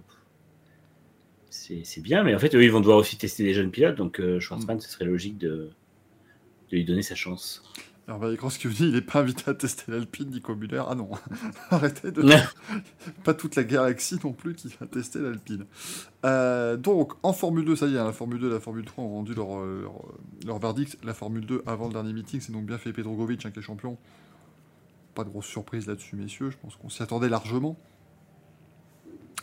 c'est 1.85 2.01
bien, 2.01 2.23
mais 2.23 2.35
en 2.35 2.39
fait, 2.39 2.55
eux, 2.55 2.63
ils 2.65 2.71
vont 2.71 2.81
devoir 2.81 2.99
aussi 2.99 3.17
tester 3.17 3.45
les 3.45 3.55
jeunes 3.55 3.71
pilotes, 3.71 3.97
donc 3.97 4.21
euh, 4.21 4.41
Schwarzman, 4.41 4.81
ce 4.81 4.89
serait 4.91 5.05
logique 5.05 5.39
de, 5.39 5.71
de 6.71 6.77
lui 6.77 6.85
donner 6.85 7.03
sa 7.03 7.15
chance. 7.15 7.63
Alors, 8.09 8.21
bah, 8.21 8.29
Valle 8.29 8.39
qui 8.53 8.69
vous 8.69 8.73
dit 8.75 8.85
il 8.87 8.93
n'est 8.93 9.01
pas 9.01 9.19
invité 9.19 9.51
à 9.51 9.55
tester 9.55 9.91
l'Alpine, 9.91 10.31
Nico 10.31 10.55
Muller. 10.55 10.83
Ah 10.87 10.95
non, 10.95 11.11
arrêtez 11.71 12.13
de. 12.13 12.23
pas 13.25 13.35
toute 13.35 13.57
la 13.57 13.65
galaxie 13.65 14.17
non 14.23 14.33
plus 14.33 14.55
qui 14.55 14.69
va 14.81 14.87
tester 14.87 15.19
l'Alpine. 15.19 15.67
Euh, 16.25 16.77
donc, 16.77 17.15
en 17.25 17.33
Formule 17.33 17.65
2, 17.65 17.75
ça 17.75 17.87
y 17.89 17.97
est, 17.97 17.99
hein, 17.99 18.05
la 18.05 18.13
Formule 18.13 18.39
2 18.39 18.49
et 18.49 18.53
la 18.53 18.61
Formule 18.61 18.85
3 18.85 19.03
ont 19.03 19.09
rendu 19.09 19.35
leur, 19.35 19.59
euh, 19.59 19.81
leur, 19.83 20.05
leur 20.47 20.59
verdict. 20.61 20.99
La 21.03 21.15
Formule 21.15 21.45
2, 21.47 21.65
avant 21.67 21.89
le 21.89 21.95
dernier 21.95 22.13
meeting, 22.13 22.41
c'est 22.41 22.53
donc 22.53 22.65
bien 22.67 22.79
fait 22.79 22.93
Pedrogovic 22.93 23.45
hein, 23.45 23.51
qui 23.51 23.59
est 23.59 23.63
champion. 23.63 23.99
Pas 25.17 25.25
de 25.25 25.31
grosse 25.31 25.47
surprise 25.47 25.89
là-dessus, 25.89 26.15
messieurs. 26.15 26.51
Je 26.51 26.59
pense 26.59 26.77
qu'on 26.77 26.89
s'y 26.89 27.03
attendait 27.03 27.29
largement. 27.29 27.77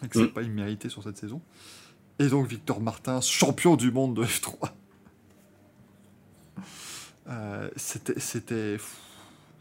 Et 0.05 0.07
que 0.07 0.19
c'est 0.19 0.25
Mm. 0.25 0.33
pas 0.33 0.41
immérité 0.41 0.87
sur 0.87 1.03
cette 1.03 1.17
saison. 1.17 1.41
Et 2.19 2.27
donc, 2.27 2.47
Victor 2.47 2.79
Martins, 2.79 3.21
champion 3.21 3.75
du 3.75 3.91
monde 3.91 4.15
de 4.15 4.23
F3. 4.23 4.69
Euh, 7.29 7.69
c'était 7.77 8.19
c'était 8.19 8.77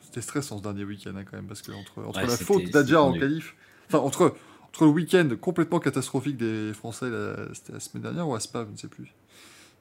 c'était 0.01 0.21
stressant 0.21 0.59
ce 0.59 0.63
dernier 0.65 0.85
week-end 0.85 1.13
hein, 1.17 1.25
quand 1.25 1.37
même 1.37 1.47
parce 1.47 1.63
que 1.63 1.71
entre, 1.73 2.03
entre 2.03 2.19
Ouais, 2.21 2.27
la 2.27 2.37
faute 2.37 2.65
d'Adjar 2.71 3.05
en 3.05 3.13
qualif 3.13 3.55
enfin 3.87 3.99
entre 3.99 4.35
entre 4.67 4.85
le 4.85 4.91
week-end 4.91 5.29
complètement 5.41 5.79
catastrophique 5.79 6.37
des 6.37 6.73
Français 6.75 7.07
c'était 7.55 7.73
la 7.73 7.79
semaine 7.81 8.03
dernière 8.03 8.29
ou 8.29 8.35
à 8.35 8.41
Spa 8.41 8.65
je 8.67 8.73
ne 8.73 8.77
sais 8.77 8.89
plus 8.89 9.15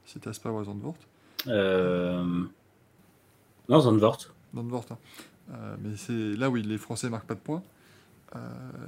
c'était 0.06 0.28
à 0.28 0.32
Spa 0.32 0.50
ou 0.50 0.58
à 0.58 0.64
Zandvoort 0.64 0.94
Euh... 1.48 2.44
Non, 3.68 3.80
Zandvoort. 3.80 4.18
Zandvoort 4.54 4.86
hein. 4.92 4.98
Euh, 5.52 5.76
mais 5.82 5.96
c'est 5.96 6.36
là 6.36 6.50
où 6.50 6.54
les 6.54 6.78
Français 6.78 7.10
marquent 7.10 7.26
pas 7.26 7.34
de 7.34 7.40
points 7.40 7.62
Euh, 8.36 8.38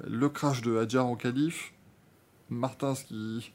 le 0.06 0.28
crash 0.28 0.62
de 0.62 0.78
Adjar 0.78 1.04
en 1.06 1.16
qualif 1.16 1.72
Martins 2.48 2.94
qui 2.94 3.52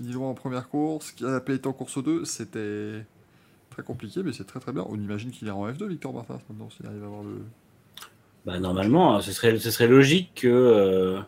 loin 0.00 0.30
en 0.30 0.34
première 0.34 0.68
course 0.68 1.12
qui 1.12 1.24
a 1.24 1.38
été 1.48 1.66
en 1.66 1.72
course 1.72 2.02
2 2.02 2.24
c'était 2.24 3.04
très 3.70 3.82
compliqué 3.82 4.22
mais 4.22 4.32
c'est 4.32 4.44
très 4.44 4.60
très 4.60 4.72
bien 4.72 4.84
on 4.88 4.96
imagine 4.96 5.30
qu'il 5.30 5.48
est 5.48 5.52
en 5.52 5.66
F2 5.68 5.86
Victor 5.86 6.12
Martins 6.12 6.38
maintenant 6.48 6.70
s'il 6.70 6.86
arrive 6.86 7.02
à 7.02 7.06
avoir 7.06 7.22
le 7.22 7.42
Bah, 8.44 8.58
normalement, 8.60 9.20
ce 9.20 9.32
serait, 9.32 9.58
ce 9.58 9.70
serait 9.70 9.88
logique 9.88 10.32
que 10.34 10.48
euh, 10.48 11.20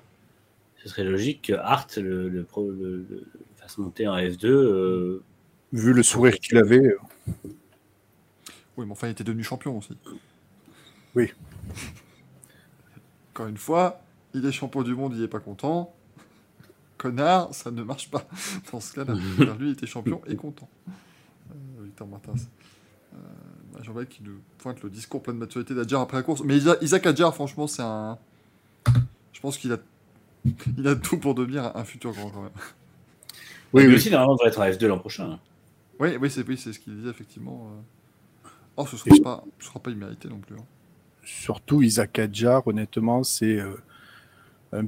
ce 0.83 0.89
serait 0.89 1.05
logique 1.05 1.43
que 1.43 1.53
Hart 1.55 1.97
le, 1.97 2.29
le, 2.29 2.43
pro- 2.45 2.71
le- 2.71 2.97
le- 2.97 3.07
le 3.09 3.27
fasse 3.57 3.79
monter 3.79 4.07
en 4.07 4.17
F2. 4.17 4.47
euh, 4.49 5.23
Vu 5.73 5.93
le 5.93 6.03
sourire 6.03 6.35
qu'il 6.39 6.59
avait, 6.59 6.79
euh, 6.87 6.99
Oui, 8.77 8.85
mais 8.87 8.93
enfin, 8.93 9.09
il 9.09 9.13
était 9.13 9.25
devenu 9.25 9.43
champion 9.43 9.79
aussi. 9.79 9.97
Oui. 11.15 11.33
Encore 13.33 13.47
une 13.47 13.57
fois, 13.57 14.01
il 14.35 14.45
est 14.47 14.53
champion 14.53 14.83
du 14.83 14.95
monde, 14.95 15.15
il 15.17 15.23
est 15.23 15.29
pas 15.29 15.41
content. 15.41 15.95
Connard, 17.11 17.55
ça 17.55 17.71
ne 17.71 17.83
marche 17.83 18.11
pas. 18.11 18.27
Dans 18.73 18.81
ce 18.81 18.93
cas-là, 18.95 19.15
Car 19.39 19.57
lui, 19.59 19.69
il 19.69 19.73
était 19.73 19.87
champion 19.87 20.21
et 20.27 20.37
content. 20.37 20.69
Euh, 20.89 21.85
Victor 21.85 22.07
Martins. 22.09 22.33
Euh, 23.15 23.17
bah, 23.73 23.81
Jean-Baptiste 23.83 24.19
qui 24.19 24.29
nous 24.29 24.41
pointe 24.59 24.83
le 24.83 24.91
discours 24.91 25.23
plein 25.23 25.33
de 25.35 25.39
maturité 25.39 25.75
d'Adjar 25.75 26.01
après 26.03 26.17
la 26.17 26.23
course. 26.23 26.43
Mais 26.45 26.57
Isa- 26.59 26.77
Isaac 26.83 27.07
Adjar, 27.07 27.35
franchement, 27.35 27.67
c'est 27.67 27.83
un. 27.83 28.19
Je 29.33 29.41
pense 29.41 29.57
qu'il 29.59 29.73
a. 29.73 29.79
Il 30.79 30.87
a 30.87 30.95
tout 30.95 31.19
pour 31.19 31.35
devenir 31.35 31.73
un 31.77 31.85
futur 31.85 32.13
grand 32.13 32.31
quand 32.31 32.43
même. 32.43 32.53
Oui, 33.73 33.83
lui 33.83 33.89
oui. 33.91 33.95
aussi, 33.97 34.11
normalement, 34.11 34.35
devrait 34.35 34.49
être 34.49 34.61
en 34.61 34.65
F2 34.65 34.87
l'an 34.87 34.99
prochain. 34.99 35.33
hein. 35.33 35.39
Oui, 35.99 36.17
oui, 36.21 36.31
c'est 36.31 36.47
oui, 36.47 36.57
ce 36.57 36.71
qu'il 36.71 36.95
disait 36.97 37.11
effectivement. 37.11 37.69
euh. 37.73 38.51
Oh, 38.77 38.87
ce 38.87 38.97
sera 38.97 39.17
pas, 39.23 39.45
ce 39.59 39.67
sera 39.67 39.81
pas 39.81 39.91
immérité 39.91 40.29
non 40.29 40.39
plus. 40.39 40.55
hein. 40.57 40.65
surtout 41.25 41.83
Isaac 41.83 42.19
Adjar, 42.19 42.65
honnêtement, 42.67 43.25
c'est 43.25 43.59
euh, 43.59 43.75
un, 44.73 44.85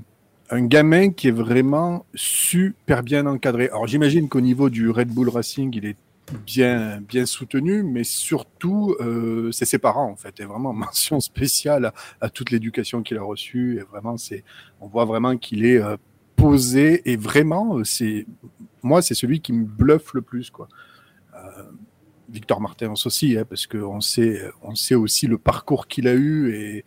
un 0.50 0.66
gamin 0.66 1.10
qui 1.10 1.28
est 1.28 1.32
vraiment 1.32 2.06
super 2.14 3.02
bien 3.02 3.26
encadré. 3.26 3.66
Alors 3.68 3.86
j'imagine 3.86 4.28
qu'au 4.28 4.40
niveau 4.40 4.70
du 4.70 4.90
Red 4.90 5.08
Bull 5.08 5.28
Racing, 5.28 5.74
il 5.76 5.86
est 5.86 5.96
bien, 6.32 7.00
bien 7.00 7.26
soutenu, 7.26 7.82
mais 7.82 8.04
surtout, 8.04 8.94
euh, 9.00 9.50
c'est 9.52 9.64
ses 9.64 9.78
parents, 9.78 10.10
en 10.10 10.16
fait. 10.16 10.40
Et 10.40 10.44
vraiment, 10.44 10.72
mention 10.74 11.20
spéciale 11.20 11.92
à, 12.20 12.30
toute 12.30 12.50
l'éducation 12.50 13.02
qu'il 13.02 13.18
a 13.18 13.22
reçue. 13.22 13.78
Et 13.78 13.82
vraiment, 13.82 14.16
c'est, 14.16 14.44
on 14.80 14.86
voit 14.86 15.04
vraiment 15.04 15.36
qu'il 15.36 15.64
est 15.64 15.80
euh, 15.80 15.96
posé. 16.36 17.10
Et 17.10 17.16
vraiment, 17.16 17.78
euh, 17.78 17.84
c'est, 17.84 18.26
moi, 18.82 19.02
c'est 19.02 19.14
celui 19.14 19.40
qui 19.40 19.52
me 19.52 19.64
bluffe 19.64 20.14
le 20.14 20.22
plus, 20.22 20.50
quoi. 20.50 20.68
Euh, 21.34 21.62
Victor 22.30 22.60
Martins 22.60 22.92
aussi, 23.06 23.38
hein, 23.38 23.44
parce 23.48 23.66
qu'on 23.66 24.02
sait, 24.02 24.42
on 24.62 24.74
sait 24.74 24.94
aussi 24.94 25.26
le 25.26 25.38
parcours 25.38 25.86
qu'il 25.86 26.06
a 26.08 26.14
eu 26.14 26.54
et, 26.54 26.84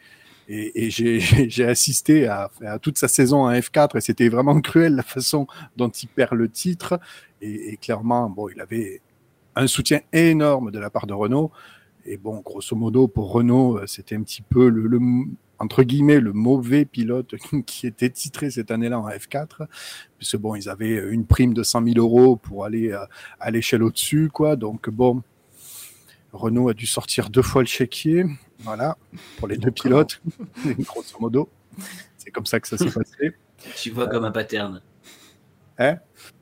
et, 0.47 0.85
et 0.85 0.89
j'ai- 0.89 1.65
assisté 1.65 2.27
à, 2.27 2.49
à 2.65 2.79
toute 2.79 2.97
sa 2.97 3.07
saison 3.07 3.45
en 3.45 3.51
F4 3.51 3.97
et 3.97 4.01
c'était 4.01 4.29
vraiment 4.29 4.59
cruel 4.61 4.95
la 4.95 5.03
façon 5.03 5.47
dont 5.77 5.89
il 5.89 6.07
perd 6.07 6.33
le 6.33 6.49
titre. 6.49 6.99
Et, 7.41 7.73
et 7.73 7.77
clairement, 7.77 8.29
bon, 8.29 8.49
il 8.49 8.59
avait 8.61 9.01
un 9.55 9.67
soutien 9.67 9.99
énorme 10.13 10.71
de 10.71 10.79
la 10.79 10.89
part 10.89 11.07
de 11.07 11.13
Renault. 11.13 11.51
Et 12.05 12.17
bon, 12.17 12.39
grosso 12.41 12.75
modo, 12.75 13.07
pour 13.07 13.31
Renault, 13.31 13.77
euh, 13.77 13.87
c'était 13.87 14.15
un 14.15 14.23
petit 14.23 14.41
peu 14.41 14.69
le, 14.69 14.87
le- 14.87 14.99
entre 15.59 15.83
guillemets, 15.83 16.19
le 16.19 16.33
mauvais 16.33 16.85
pilote 16.85 17.35
qui 17.67 17.85
était 17.85 18.09
titré 18.09 18.49
cette 18.49 18.71
année-là 18.71 18.99
en 18.99 19.07
F4. 19.09 19.67
Puisque 20.17 20.37
bon, 20.37 20.55
ils 20.55 20.67
avaient 20.69 20.97
une 21.11 21.25
prime 21.25 21.53
de 21.53 21.61
100 21.61 21.85
000 21.93 21.97
euros 21.99 22.35
pour 22.37 22.65
aller 22.65 22.91
euh, 22.91 23.05
à 23.39 23.51
l'échelle 23.51 23.83
au-dessus, 23.83 24.29
quoi. 24.33 24.55
Donc 24.55 24.89
bon, 24.89 25.21
Renault 26.33 26.69
a 26.69 26.73
dû 26.73 26.85
sortir 26.85 27.29
deux 27.29 27.41
fois 27.41 27.61
le 27.61 27.67
chéquier. 27.67 28.25
Voilà, 28.63 28.97
pour 29.37 29.47
les 29.47 29.57
deux 29.57 29.71
pilotes, 29.71 30.21
grosso 30.79 31.17
modo. 31.19 31.49
C'est 32.17 32.31
comme 32.31 32.45
ça 32.45 32.59
que 32.59 32.67
ça 32.67 32.77
s'est 32.77 32.91
passé. 32.91 33.33
J'y 33.77 33.89
vois 33.89 34.07
comme 34.07 34.25
un 34.25 34.31
pattern. 34.31 34.81
Hein? 35.79 35.97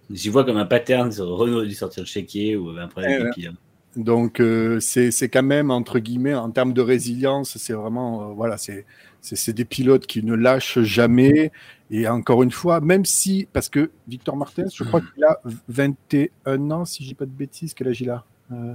J'y 0.09 0.29
vois 0.29 0.43
comme 0.43 0.57
un 0.57 0.65
pattern 0.65 1.11
sur 1.11 1.27
Renault 1.27 1.59
a 1.61 1.65
dû 1.65 1.73
sortir 1.73 2.03
le 2.03 2.07
chéquier 2.07 2.55
ou 2.57 2.69
un 2.77 2.87
problème 2.87 3.11
Eh 3.11 3.15
avec 3.15 3.25
ouais. 3.27 3.31
pilotes. 3.33 3.55
Donc 3.95 4.39
euh, 4.39 4.79
c'est 4.79 5.09
c'est 5.11 5.29
quand 5.29 5.43
même 5.43 5.71
entre 5.71 5.97
guillemets 5.99 6.35
en 6.35 6.51
termes 6.51 6.73
de 6.73 6.81
résilience, 6.81 7.57
c'est 7.57 7.73
vraiment 7.73 8.29
euh, 8.29 8.33
voilà, 8.33 8.57
c'est 8.57 9.53
des 9.53 9.65
pilotes 9.65 10.05
qui 10.05 10.23
ne 10.23 10.35
lâchent 10.35 10.79
jamais. 10.81 11.51
Et 11.89 12.07
encore 12.07 12.43
une 12.43 12.51
fois, 12.51 12.81
même 12.81 13.03
si 13.03 13.47
parce 13.51 13.67
que 13.67 13.89
Victor 14.07 14.35
Martins, 14.37 14.67
je 14.71 14.83
crois 14.83 15.01
qu'il 15.01 15.23
a 15.23 15.39
21 15.69 16.69
ans, 16.71 16.85
si 16.85 17.03
j'ai 17.03 17.15
pas 17.15 17.25
de 17.25 17.31
bêtises, 17.31 17.73
quel 17.73 17.87
âge 17.87 18.01
il 18.01 18.09
a? 18.11 18.23
Euh, 18.51 18.73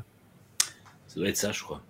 Ça 1.06 1.20
doit 1.20 1.28
être 1.28 1.36
ça, 1.36 1.52
je 1.52 1.62
crois. 1.62 1.81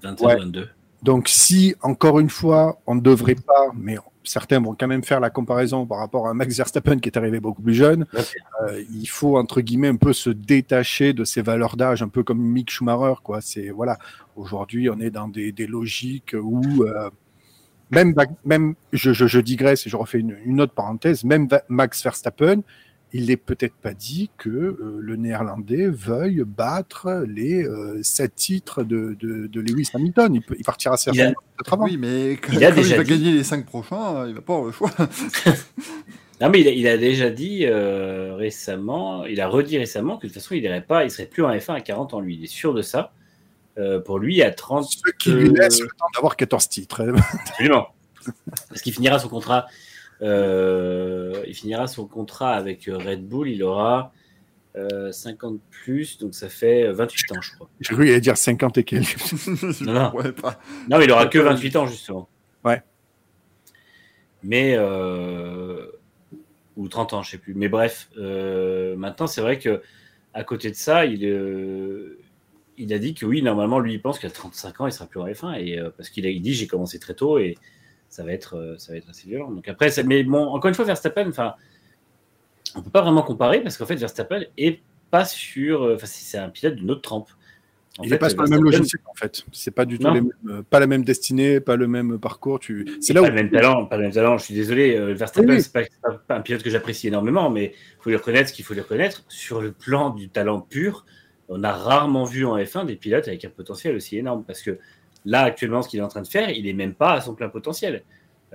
21, 0.00 0.26
Ouais. 0.26 0.36
22. 0.36 0.68
Donc 1.02 1.28
si 1.28 1.74
encore 1.82 2.18
une 2.18 2.30
fois, 2.30 2.80
on 2.86 2.94
ne 2.94 3.00
devrait 3.00 3.36
pas, 3.36 3.70
mais 3.76 3.98
certains 4.24 4.60
vont 4.60 4.74
quand 4.78 4.88
même 4.88 5.04
faire 5.04 5.20
la 5.20 5.30
comparaison 5.30 5.86
par 5.86 5.98
rapport 5.98 6.28
à 6.28 6.34
Max 6.34 6.56
Verstappen 6.56 6.98
qui 6.98 7.08
est 7.08 7.16
arrivé 7.16 7.40
beaucoup 7.40 7.62
plus 7.62 7.74
jeune. 7.74 8.04
Euh, 8.62 8.82
il 8.92 9.06
faut 9.06 9.38
entre 9.38 9.60
guillemets 9.60 9.88
un 9.88 9.96
peu 9.96 10.12
se 10.12 10.28
détacher 10.28 11.12
de 11.12 11.24
ces 11.24 11.40
valeurs 11.40 11.76
d'âge, 11.76 12.02
un 12.02 12.08
peu 12.08 12.22
comme 12.22 12.40
Mick 12.40 12.70
Schumacher, 12.70 13.14
quoi. 13.22 13.40
C'est 13.40 13.70
voilà. 13.70 13.96
Aujourd'hui, 14.36 14.90
on 14.90 15.00
est 15.00 15.10
dans 15.10 15.28
des, 15.28 15.52
des 15.52 15.66
logiques 15.66 16.34
où 16.38 16.84
euh, 16.84 17.10
même 17.90 18.14
même 18.44 18.74
je, 18.92 19.12
je, 19.12 19.26
je 19.26 19.40
digresse 19.40 19.86
et 19.86 19.90
je 19.90 19.96
refais 19.96 20.18
une, 20.18 20.36
une 20.44 20.60
autre 20.60 20.74
parenthèse. 20.74 21.24
Même 21.24 21.48
Max 21.68 22.02
Verstappen, 22.02 22.62
il 23.12 23.26
n'est 23.26 23.36
peut-être 23.36 23.74
pas 23.74 23.94
dit 23.94 24.30
que 24.36 24.48
euh, 24.48 24.98
le 25.00 25.16
Néerlandais 25.16 25.88
veuille 25.88 26.44
battre 26.46 27.24
les 27.26 27.64
euh, 27.64 28.02
sept 28.02 28.34
titres 28.34 28.82
de, 28.82 29.16
de, 29.18 29.46
de 29.46 29.60
Lewis 29.60 29.88
Hamilton. 29.94 30.34
Il, 30.34 30.42
peut, 30.42 30.56
il 30.58 30.64
partira 30.64 30.96
certainement 30.96 31.34
peut-être 31.56 31.72
avant. 31.72 31.84
Oui, 31.84 31.96
mais 31.96 32.32
quand, 32.32 32.52
Il 32.52 32.64
a 32.64 32.70
quand 32.70 32.76
déjà 32.76 32.96
va 32.96 33.04
dit. 33.04 33.10
gagner 33.10 33.32
les 33.32 33.44
5 33.44 33.64
prochains, 33.66 34.26
il 34.28 34.34
va 34.34 34.40
pas 34.40 34.54
avoir 34.54 34.66
le 34.66 34.72
choix. 34.72 34.90
Non, 36.40 36.50
mais 36.50 36.60
il 36.60 36.68
a, 36.68 36.70
il 36.70 36.86
a 36.86 36.96
déjà 36.96 37.30
dit 37.30 37.66
euh, 37.66 38.36
récemment, 38.36 39.24
il 39.26 39.40
a 39.40 39.48
redit 39.48 39.76
récemment 39.76 40.18
que 40.18 40.28
de 40.28 40.32
toute 40.32 40.40
façon, 40.40 40.54
il 40.54 40.62
irait 40.62 40.84
pas, 40.84 41.02
il 41.02 41.10
serait 41.10 41.26
plus 41.26 41.44
en 41.44 41.50
F1 41.50 41.74
à 41.74 41.80
40 41.80 42.14
ans, 42.14 42.20
lui. 42.20 42.36
Il 42.36 42.44
est 42.44 42.46
sûr 42.46 42.74
de 42.74 42.82
ça. 42.82 43.12
Euh, 43.76 44.00
pour 44.00 44.18
lui, 44.18 44.42
à 44.42 44.52
30. 44.52 44.84
Ce 44.84 44.98
qui 45.18 45.32
lui 45.32 45.50
laisse 45.50 45.80
le 45.80 45.88
temps 45.88 46.06
d'avoir 46.14 46.36
14 46.36 46.68
titres. 46.68 47.12
Absolument. 47.48 47.88
Parce 48.68 48.82
qu'il 48.82 48.92
finira 48.92 49.18
son 49.18 49.28
contrat. 49.28 49.66
Euh, 50.22 51.42
il 51.46 51.54
finira 51.54 51.86
son 51.86 52.06
contrat 52.06 52.52
avec 52.54 52.88
euh, 52.88 52.96
Red 52.98 53.26
Bull. 53.26 53.48
Il 53.48 53.62
aura 53.62 54.12
euh, 54.76 55.12
50 55.12 55.60
plus, 55.70 56.18
donc 56.18 56.34
ça 56.34 56.48
fait 56.48 56.90
28 56.92 57.32
ans, 57.32 57.40
je 57.40 57.54
crois. 57.54 57.68
J'ai 57.80 57.94
cru 57.94 58.04
qu'il 58.04 58.12
allait 58.12 58.20
dire 58.20 58.36
50 58.36 58.78
et 58.78 58.84
quelques. 58.84 59.16
Non, 59.82 59.92
non. 59.92 60.32
Pas. 60.32 60.60
Non, 60.90 61.00
il 61.00 61.10
aura 61.10 61.26
que 61.26 61.38
28 61.38 61.76
ans, 61.76 61.86
justement. 61.86 62.28
Ouais. 62.64 62.82
Mais. 64.42 64.74
euh, 64.76 65.86
ou 66.76 66.88
30 66.88 67.12
ans, 67.12 67.22
je 67.22 67.32
sais 67.32 67.38
plus. 67.38 67.54
Mais 67.54 67.68
bref, 67.68 68.08
euh, 68.18 68.94
maintenant, 68.96 69.26
c'est 69.26 69.40
vrai 69.40 69.58
que 69.58 69.82
à 70.32 70.44
côté 70.44 70.70
de 70.70 70.76
ça, 70.76 71.04
il, 71.06 71.24
euh, 71.24 72.20
il 72.76 72.92
a 72.94 72.98
dit 73.00 73.14
que 73.14 73.26
oui, 73.26 73.42
normalement, 73.42 73.80
lui, 73.80 73.94
il 73.94 74.00
pense 74.00 74.18
qu'à 74.20 74.30
35 74.30 74.80
ans, 74.80 74.86
il 74.86 74.92
sera 74.92 75.06
plus 75.06 75.18
en 75.20 75.26
F1. 75.26 75.58
Et, 75.60 75.78
euh, 75.78 75.90
parce 75.96 76.08
qu'il 76.08 76.24
a 76.24 76.30
il 76.30 76.40
dit 76.40 76.54
j'ai 76.54 76.68
commencé 76.68 77.00
très 77.00 77.14
tôt 77.14 77.38
et 77.38 77.56
ça 78.08 78.24
va 78.24 78.32
être, 78.32 78.56
euh, 78.56 78.76
ça 78.78 78.92
va 78.92 78.98
être 78.98 79.08
assez 79.10 79.28
violent. 79.28 79.50
Donc 79.50 79.68
après, 79.68 79.90
ça- 79.90 80.02
mais 80.02 80.22
bon, 80.24 80.46
encore 80.48 80.68
une 80.68 80.74
fois, 80.74 80.84
Verstappen, 80.84 81.28
enfin, 81.28 81.54
on 82.74 82.82
peut 82.82 82.90
pas 82.90 83.02
vraiment 83.02 83.22
comparer 83.22 83.60
parce 83.60 83.76
qu'en 83.76 83.86
fait, 83.86 83.96
Verstappen 83.96 84.42
est 84.56 84.80
pas 85.10 85.24
sur. 85.24 85.82
euh, 85.84 85.94
Enfin, 85.94 86.06
c'est 86.06 86.38
un 86.38 86.48
pilote 86.50 86.74
d'une 86.76 86.90
autre 86.90 87.02
trempe. 87.02 87.28
En 87.98 88.04
il 88.04 88.10
fait, 88.10 88.18
pas 88.18 88.28
sur 88.28 88.40
le 88.42 88.48
même 88.48 88.62
logiciel 88.62 89.00
en 89.10 89.14
fait. 89.14 89.44
C'est 89.50 89.72
pas 89.72 89.84
du 89.84 89.98
tout 89.98 90.04
Non. 90.06 90.14
les 90.14 90.20
mêmes- 90.20 90.32
euh, 90.48 90.62
pas 90.62 90.78
la 90.78 90.86
même 90.86 91.02
destinée, 91.04 91.58
pas 91.58 91.74
le 91.74 91.88
même 91.88 92.18
parcours. 92.20 92.60
Tu... 92.60 92.86
C'est 93.00 93.12
là 93.12 93.22
pas 93.22 93.26
où 93.26 93.30
le 93.30 93.34
même 93.34 93.50
talent, 93.50 93.86
pas 93.86 93.96
le 93.96 94.04
même 94.04 94.12
talent. 94.12 94.38
Je 94.38 94.44
suis 94.44 94.54
désolé, 94.54 95.14
Verstappen, 95.14 95.48
Oui, 95.54 95.62
c'est 95.62 95.72
pas, 95.72 95.82
un 96.28 96.40
pilote 96.40 96.62
que 96.62 96.70
j'apprécie 96.70 97.08
énormément, 97.08 97.50
mais 97.50 97.72
il 97.74 98.02
faut 98.02 98.10
lui 98.10 98.16
reconnaître 98.16 98.50
ce 98.50 98.54
qu'il 98.54 98.64
faut 98.64 98.74
lui 98.74 98.82
reconnaître. 98.82 99.24
Sur 99.28 99.60
le 99.60 99.72
plan 99.72 100.10
du 100.10 100.28
talent 100.28 100.60
pur, 100.60 101.06
on 101.48 101.64
a 101.64 101.72
rarement 101.72 102.24
vu 102.24 102.44
en 102.46 102.56
F1 102.56 102.84
des 102.84 102.94
pilotes 102.94 103.26
avec 103.26 103.44
un 103.44 103.50
potentiel 103.50 103.96
aussi 103.96 104.16
énorme. 104.16 104.44
Parce 104.46 104.62
que 104.62 104.78
là, 105.28 105.42
actuellement, 105.42 105.82
ce 105.82 105.88
qu'il 105.88 106.00
est 106.00 106.02
en 106.02 106.08
train 106.08 106.22
de 106.22 106.28
faire, 106.28 106.50
il 106.50 106.66
est 106.66 106.72
même 106.72 106.94
pas 106.94 107.12
à 107.12 107.20
son 107.20 107.34
plein 107.34 107.48
potentiel. 107.48 108.02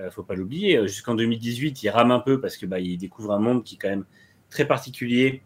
Euh, 0.00 0.10
faut 0.10 0.24
pas 0.24 0.34
l'oublier. 0.34 0.76
Euh, 0.76 0.86
Jusqu'en 0.86 1.14
2018, 1.14 1.82
il 1.82 1.88
rame 1.88 2.10
un 2.10 2.18
peu 2.18 2.40
parce 2.40 2.56
que 2.56 2.66
bah, 2.66 2.80
il 2.80 2.98
découvre 2.98 3.32
un 3.32 3.38
monde 3.38 3.62
qui 3.62 3.76
est 3.76 3.78
quand 3.78 3.88
même 3.88 4.04
très 4.50 4.66
particulier. 4.66 5.42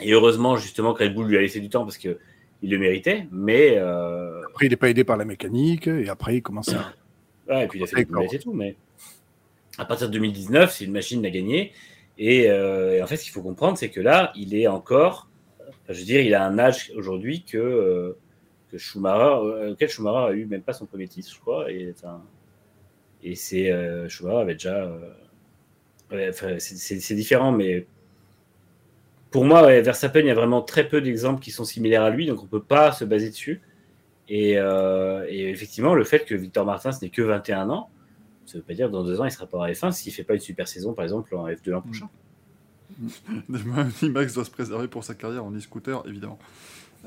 Et 0.00 0.12
heureusement, 0.12 0.56
justement, 0.56 0.94
que 0.94 1.02
Red 1.02 1.14
Bull 1.14 1.26
lui 1.26 1.36
a 1.36 1.40
laissé 1.40 1.60
du 1.60 1.68
temps 1.68 1.84
parce 1.84 1.98
que 1.98 2.18
il 2.62 2.70
le 2.70 2.78
méritait. 2.78 3.26
Mais 3.30 3.76
euh, 3.76 4.42
après 4.46 4.66
il 4.66 4.72
est 4.72 4.76
pas 4.76 4.88
aidé 4.88 5.04
par 5.04 5.16
la 5.16 5.24
mécanique 5.24 5.86
et 5.86 6.08
après 6.08 6.36
il 6.36 6.42
commence 6.42 6.70
à. 6.70 6.92
Ouais, 7.46 7.64
et 7.64 7.68
puis 7.68 7.78
il 7.78 7.82
a 7.82 7.86
fait 7.86 8.06
et 8.32 8.38
tout, 8.38 8.54
mais 8.54 8.74
à 9.76 9.84
partir 9.84 10.08
de 10.08 10.14
2019, 10.14 10.72
c'est 10.72 10.86
une 10.86 10.92
machine 10.92 11.26
à 11.26 11.28
gagner. 11.28 11.72
Et, 12.16 12.48
euh, 12.48 12.94
et 12.94 13.02
en 13.02 13.06
fait, 13.06 13.18
ce 13.18 13.24
qu'il 13.24 13.32
faut 13.34 13.42
comprendre, 13.42 13.76
c'est 13.76 13.90
que 13.90 14.00
là, 14.00 14.32
il 14.34 14.54
est 14.54 14.66
encore, 14.66 15.28
enfin, 15.60 15.92
je 15.92 15.98
veux 15.98 16.06
dire, 16.06 16.22
il 16.22 16.34
a 16.34 16.42
un 16.42 16.58
âge 16.58 16.90
aujourd'hui 16.96 17.44
que, 17.44 18.16
que 18.74 18.78
Schumacher, 18.78 19.46
euh, 19.46 19.72
auquel 19.72 19.88
Schumacher 19.88 20.32
a 20.32 20.32
eu 20.32 20.46
même 20.46 20.62
pas 20.62 20.72
son 20.72 20.86
premier 20.86 21.06
titre, 21.06 21.30
je 21.32 21.38
crois. 21.38 21.70
Et, 21.70 21.94
et 23.22 23.34
c'est 23.36 23.70
euh, 23.70 24.08
Schumacher 24.08 24.38
avait 24.38 24.54
déjà, 24.54 24.84
euh, 26.12 26.32
c'est- 26.58 27.14
différent, 27.14 27.52
mais 27.52 27.86
pour 29.30 29.44
moi, 29.44 29.64
ouais, 29.64 29.80
Verstappen, 29.80 30.20
il 30.20 30.26
y 30.26 30.30
a 30.30 30.34
vraiment 30.34 30.60
très 30.62 30.88
peu 30.88 31.00
d'exemples 31.00 31.40
qui 31.40 31.50
sont 31.52 31.64
similaires 31.64 32.02
à 32.02 32.10
lui, 32.10 32.26
donc 32.26 32.42
on 32.42 32.46
peut 32.46 32.62
pas 32.62 32.92
se 32.92 33.04
baser 33.04 33.30
dessus. 33.30 33.62
Et, 34.28 34.52
effectivement, 35.28 35.94
le 35.94 36.04
fait 36.04 36.24
que 36.24 36.34
Victor 36.34 36.64
Martins 36.64 36.90
n'ait 37.02 37.10
que 37.10 37.22
21 37.22 37.68
ans, 37.70 37.90
ça 38.46 38.58
veut 38.58 38.64
pas 38.64 38.74
dire 38.74 38.88
que 38.88 38.92
dans 38.92 39.04
deux 39.04 39.20
ans, 39.20 39.24
il 39.24 39.30
sera 39.30 39.46
pas 39.46 39.58
en 39.58 39.66
F1 39.66 39.92
s'il 39.92 40.12
fait 40.12 40.24
pas 40.24 40.34
une 40.34 40.40
super 40.40 40.68
saison, 40.68 40.94
par 40.94 41.04
exemple, 41.04 41.34
en 41.34 41.48
F2 41.48 41.70
l'an 41.70 41.82
prochain. 41.82 42.08
Si 43.96 44.08
Max 44.10 44.34
doit 44.34 44.44
se 44.44 44.50
préserver 44.50 44.88
pour 44.88 45.02
sa 45.04 45.14
carrière 45.14 45.44
en 45.44 45.52
e-scooter, 45.52 46.04
évidemment. 46.06 46.38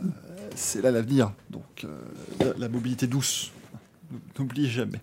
Euh, 0.03 0.07
c'est 0.55 0.81
là 0.81 0.91
l'avenir, 0.91 1.31
donc 1.49 1.63
euh, 1.83 1.97
la, 2.39 2.53
la 2.57 2.69
mobilité 2.69 3.07
douce. 3.07 3.51
N'oublie 4.39 4.69
jamais. 4.69 4.99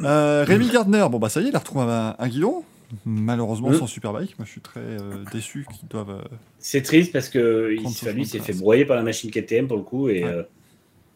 Euh, 0.00 0.44
Rémi 0.46 0.68
Gardner, 0.70 1.06
bon 1.10 1.18
bah 1.18 1.28
ça 1.28 1.40
y 1.40 1.46
est, 1.46 1.48
il 1.48 1.56
a 1.56 1.58
retrouvé 1.58 1.84
un, 1.84 2.14
un 2.18 2.28
guidon. 2.28 2.64
Malheureusement, 3.04 3.70
Mm. 3.70 3.74
sans 3.78 3.86
Superbike. 3.88 4.38
Moi, 4.38 4.44
je 4.46 4.50
suis 4.52 4.60
très 4.60 4.80
euh, 4.80 5.24
déçu 5.32 5.66
qu'ils 5.72 5.88
doivent. 5.88 6.10
euh, 6.10 6.22
C'est 6.58 6.82
triste 6.82 7.12
parce 7.12 7.28
que 7.28 7.72
il, 7.72 7.82
30 7.82 7.86
enfin, 7.92 8.12
lui 8.12 8.24
s'est 8.26 8.38
fait 8.38 8.52
broyer 8.52 8.84
par 8.84 8.94
la 8.96 9.02
machine 9.02 9.30
KTM 9.30 9.66
pour 9.66 9.76
le 9.78 9.82
coup, 9.82 10.08
et 10.08 10.22
Ouais. 10.22 10.30
euh, 10.30 10.42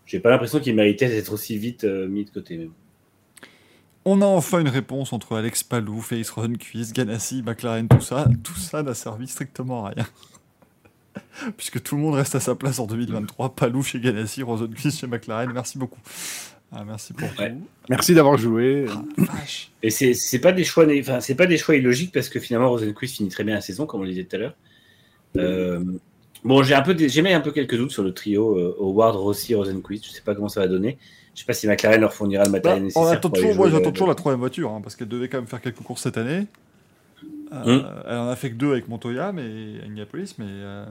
j'ai 0.07 0.19
pas 0.19 0.31
l'impression 0.31 0.59
qu'il 0.59 0.75
méritait 0.75 1.09
d'être 1.09 1.33
aussi 1.33 1.57
vite 1.57 1.85
mis 1.85 2.25
de 2.25 2.31
côté. 2.31 2.69
On 4.05 4.23
a 4.23 4.27
enfin 4.27 4.61
une 4.61 4.69
réponse 4.71 5.13
entre 5.13 5.37
Alex 5.37 5.63
Palou, 5.63 6.01
Félix 6.01 6.31
Rosenquist, 6.31 6.95
Ganassi, 6.97 7.43
McLaren, 7.43 7.87
tout 7.89 8.01
ça. 8.01 8.27
Tout 8.43 8.57
ça 8.57 8.83
n'a 8.83 8.95
servi 8.95 9.29
strictement 9.29 9.85
à 9.87 9.91
rien. 9.91 10.07
Puisque 11.57 11.83
tout 11.83 11.97
le 11.97 12.03
monde 12.03 12.15
reste 12.15 12.35
à 12.35 12.41
sa 12.41 12.55
place 12.55 12.79
en 12.79 12.87
2023. 12.87 13.55
Palou 13.55 13.83
chez 13.83 14.01
Ganassi, 14.01 14.43
Rosenquist 14.43 14.99
chez 15.01 15.07
McLaren. 15.07 15.51
Merci 15.53 15.79
beaucoup. 15.79 16.01
Ah, 16.71 16.85
merci 16.87 17.15
pour 17.15 17.29
Ouais. 17.39 17.51
tout. 17.53 17.67
Merci 17.89 18.15
d'avoir 18.15 18.37
joué. 18.37 18.87
Ah. 18.91 19.03
Et 19.83 19.91
c'est 19.91 20.39
pas 20.39 20.53
des 20.53 20.65
choix, 20.65 20.87
enfin 21.01 21.21
c'est 21.21 21.35
pas 21.35 21.47
des 21.47 21.57
choix 21.57 21.77
illogiques 21.77 22.13
parce 22.13 22.29
que 22.29 22.41
finalement 22.41 22.69
Rosenquist 22.71 23.17
finit 23.17 23.31
très 23.31 23.45
bien 23.45 23.55
la 23.55 23.61
saison, 23.63 23.87
comme 23.87 24.01
on 24.01 24.05
le 24.05 24.11
disait 24.11 24.25
tout 24.25 24.37
à 24.37 24.39
l'heure. 24.39 24.55
Euh, 25.37 25.83
bon, 26.45 26.63
j'ai 26.63 26.75
un 26.75 26.83
peu, 26.83 26.95
j'ai 26.99 27.23
mis 27.23 27.33
un 27.33 27.41
peu 27.41 27.53
quelques 27.53 27.77
doutes 27.77 27.91
sur 27.93 28.03
le 28.03 28.13
trio 28.13 28.59
euh, 28.59 28.77
Howard, 28.81 29.17
Rossi, 29.17 29.55
Rosenquist. 29.55 30.05
Je 30.07 30.11
sais 30.11 30.21
pas 30.23 30.35
comment 30.35 30.49
ça 30.49 30.61
va 30.61 30.69
donner. 30.69 30.99
Je 31.35 31.41
sais 31.41 31.47
pas 31.47 31.53
si 31.55 31.67
McLaren 31.69 32.01
leur 32.01 32.13
fournira 32.13 32.45
le 32.45 32.51
Bah, 32.51 32.59
matériel 32.59 32.83
on 32.83 32.85
nécessaire. 32.87 33.09
attend 33.13 33.29
pour 33.31 33.39
aller 33.39 33.47
toujours, 33.49 33.57
moi 33.65 33.71
j'attends 33.71 33.87
le- 33.87 33.93
toujours 33.93 34.09
la 34.09 34.15
troisième 34.15 34.41
voiture, 34.41 34.71
hein, 34.73 34.81
parce 34.83 34.97
qu'elle 34.97 35.09
devait 35.09 35.29
quand 35.29 35.39
même 35.39 35.47
faire 35.47 35.61
quelques 35.61 35.77
courses 35.79 36.03
cette 36.03 36.19
année. 36.19 36.47
Euh, 37.53 37.83
Elle 38.07 38.17
en 38.19 38.29
a 38.29 38.37
fait 38.37 38.51
que 38.51 38.57
deux 38.57 38.73
avec 38.73 38.89
Montoya, 38.89 39.33
mais 39.33 39.43
à 39.81 39.85
Indianapolis, 39.87 40.35
mais 40.39 40.47
euh, 40.49 40.85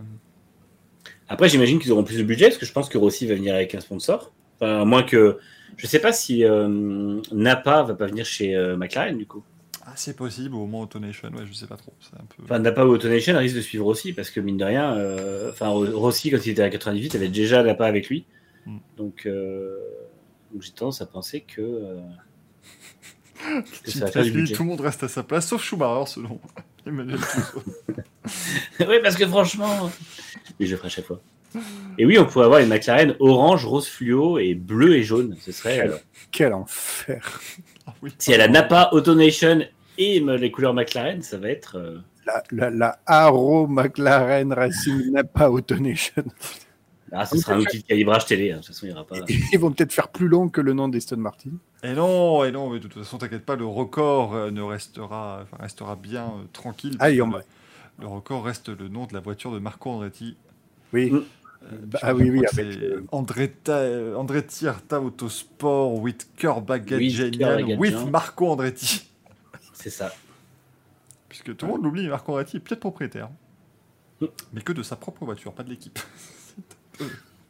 Après, 1.30 1.50
j'imagine 1.50 1.80
qu'ils 1.80 1.92
auront 1.92 2.04
plus 2.04 2.18
de 2.18 2.24
budget 2.24 2.46
parce 2.48 2.58
que 2.58 2.66
je 2.66 2.72
pense 2.74 2.90
que 2.90 2.98
Rossi 2.98 3.28
va 3.28 3.36
venir 3.36 3.54
avec 3.54 3.76
un 3.76 3.80
sponsor. 3.80 4.32
Enfin, 4.60 4.82
à 4.82 4.86
moins 4.86 5.04
que. 5.04 5.38
Je 5.76 5.86
sais 5.86 6.00
pas 6.00 6.12
si 6.14 6.44
euh, 6.44 7.20
Napa 7.32 7.84
va 7.84 7.94
pas 7.94 8.08
venir 8.08 8.26
chez 8.26 8.56
euh, 8.56 8.76
McLaren 8.78 9.18
du 9.18 9.28
coup. 9.28 9.44
ah, 9.86 9.92
c'est 9.96 10.16
possible, 10.16 10.56
au 10.56 10.66
moins 10.66 10.84
Autonation, 10.84 11.28
ouais, 11.30 11.46
je 11.46 11.54
sais 11.54 11.68
pas 11.68 11.78
trop. 11.78 11.94
C'est 12.00 12.16
un 12.16 12.26
peu. 12.26 12.42
Enfin, 12.44 12.58
Napa 12.60 12.84
ou 12.86 12.90
Autonation 12.90 13.38
risque 13.38 13.56
de 13.56 13.62
suivre 13.62 13.86
Rossi 13.86 14.14
parce 14.14 14.32
que 14.32 14.40
mine 14.40 14.58
de 14.58 14.66
rien, 14.66 14.98
enfin 15.50 15.68
Ro- 15.68 15.86
Rossi 16.00 16.32
quand 16.32 16.44
il 16.46 16.52
était 16.52 16.64
à 16.64 16.70
98 16.70 17.14
avait 17.16 17.28
déjà 17.28 17.62
Napa 17.62 17.86
avec 17.86 18.08
lui. 18.10 18.26
Mm. 18.66 18.78
Donc, 18.98 19.28
donc 19.28 20.62
j'ai 20.62 20.72
tendance 20.72 21.02
à 21.02 21.06
penser 21.06 21.42
que 21.42 22.00
Tu 23.86 24.54
tout 24.54 24.64
le 24.64 24.70
monde 24.70 24.82
reste 24.82 25.04
à 25.04 25.08
sa 25.08 25.24
place, 25.24 25.48
sauf 25.48 25.64
Schumacher, 25.64 26.12
selon 26.12 26.40
Emmanuel 26.86 27.20
oui, 28.80 28.96
parce 29.04 29.16
que 29.16 29.28
franchement, 29.28 29.90
oui, 30.60 30.66
je 30.66 30.72
le 30.72 30.78
ferai 30.78 30.88
à 30.88 30.90
chaque 30.90 31.06
fois. 31.06 31.20
Et 31.98 32.06
oui, 32.06 32.18
on 32.20 32.26
pourrait 32.26 32.46
avoir 32.46 32.60
une 32.60 32.68
McLaren 32.70 33.16
orange, 33.20 33.66
rose 33.66 33.88
fluo 33.88 34.38
et 34.38 34.54
bleu 34.54 34.96
et 34.96 35.04
jaune. 35.04 35.36
Ce 35.42 35.52
serait. 35.52 35.88
euh, 35.88 35.96
Quel 36.32 36.54
enfer. 36.54 37.42
Ah 37.88 37.94
oui. 38.02 38.12
si 38.20 38.32
elle 38.34 38.42
a 38.42 38.48
Napa, 38.48 38.90
Autonation 38.92 39.62
et 39.98 40.20
les 40.20 40.52
couleurs 40.52 40.74
McLaren, 40.74 41.22
ça 41.22 41.38
va 41.38 41.50
être. 41.50 41.78
euh, 41.78 41.98
La, 42.26 42.44
la, 42.52 42.70
la 42.70 43.00
Arrow 43.06 43.66
McLaren 43.68 44.52
Racing 44.54 45.12
Napa 45.12 45.50
Autonation. 45.50 46.24
Ah, 47.12 47.26
ce 47.26 47.38
sera 47.38 47.54
un 47.54 47.60
outil 47.60 47.80
de 47.80 47.86
calibrage 47.86 48.26
télé. 48.26 48.52
hein. 48.52 48.56
De 48.58 48.62
toute 48.62 48.68
façon, 48.68 48.86
il 48.86 48.90
n'y 48.90 48.96
aura 48.96 49.06
pas. 49.06 49.16
Ils 49.28 49.60
vont 49.60 49.72
peut-être 49.72 49.94
faire 49.94 50.10
plus 50.10 50.28
long 50.28 50.50
que 50.50 50.62
le 50.62 50.74
nom 50.74 50.88
d'Aston 50.88 51.18
Martin. 51.18 51.52
Et 51.84 51.94
non, 51.94 52.44
et 52.44 52.52
non, 52.52 52.70
mais 52.70 52.80
de 52.80 52.88
toute 52.88 53.02
façon, 53.04 53.18
t'inquiète 53.18 53.46
pas, 53.46 53.56
le 53.56 53.66
record 53.66 54.36
euh, 54.36 54.52
ne 54.52 54.62
restera, 54.62 55.42
enfin, 55.44 55.58
restera 55.62 55.96
bien 55.96 56.26
euh, 56.26 56.46
tranquille. 56.52 56.98
Ah, 57.00 57.08
on 57.22 57.28
le, 57.30 57.44
le 58.00 58.08
record 58.08 58.44
reste 58.44 58.70
le 58.70 58.88
nom 58.88 59.06
de 59.06 59.14
la 59.14 59.20
voiture 59.20 59.52
de 59.52 59.60
Marco 59.60 59.90
Andretti. 59.90 60.36
Oui. 60.94 61.12
Mm. 61.12 61.16
Euh, 61.16 61.22
Bah, 61.86 62.00
ah 62.02 62.14
oui, 62.14 62.30
oui, 62.30 62.44
avec, 62.52 62.78
euh, 62.78 63.06
Andretta, 63.12 63.84
Andretti 64.16 64.68
Arta 64.68 65.02
Autosport 65.02 65.96
with 65.96 66.28
Baguette 66.66 67.78
With. 67.78 68.06
Marco 68.12 68.48
Andretti. 68.50 69.10
C'est 69.74 69.90
ça. 69.90 70.14
Puisque 71.30 71.56
tout 71.56 71.66
le 71.66 71.72
monde 71.74 71.84
l'oublie, 71.84 72.08
Marco 72.08 72.32
Andretti 72.32 72.58
est 72.58 72.60
peut-être 72.60 72.80
propriétaire. 72.82 73.30
Mm. 74.22 74.26
Mais 74.54 74.62
que 74.62 74.74
de 74.74 74.84
sa 74.84 74.96
propre 74.96 75.26
voiture, 75.26 75.54
pas 75.54 75.64
de 75.64 75.70
l'équipe. 75.70 76.00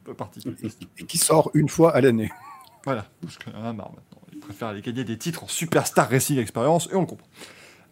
peu, 0.04 0.14
particulier. 0.14 0.56
Et 0.98 1.06
qui 1.06 1.18
sort 1.18 1.52
une 1.54 1.70
fois 1.70 1.96
à 1.96 2.02
l'année. 2.02 2.32
Voilà, 2.86 3.06
parce 3.22 3.38
qu'il 3.38 3.54
en 3.54 3.66
a 3.66 3.74
marre 3.74 3.92
maintenant. 3.92 4.22
Il 4.32 4.40
préfère 4.40 4.70
aller 4.70 4.82
gagner 4.82 5.04
des 5.04 5.18
titres 5.18 5.44
en 5.44 5.48
Superstar 5.50 6.10
Racing 6.10 6.38
Experience, 6.38 6.88
et 6.90 6.96
on 6.96 7.02
le 7.02 7.06
comprend. 7.08 7.28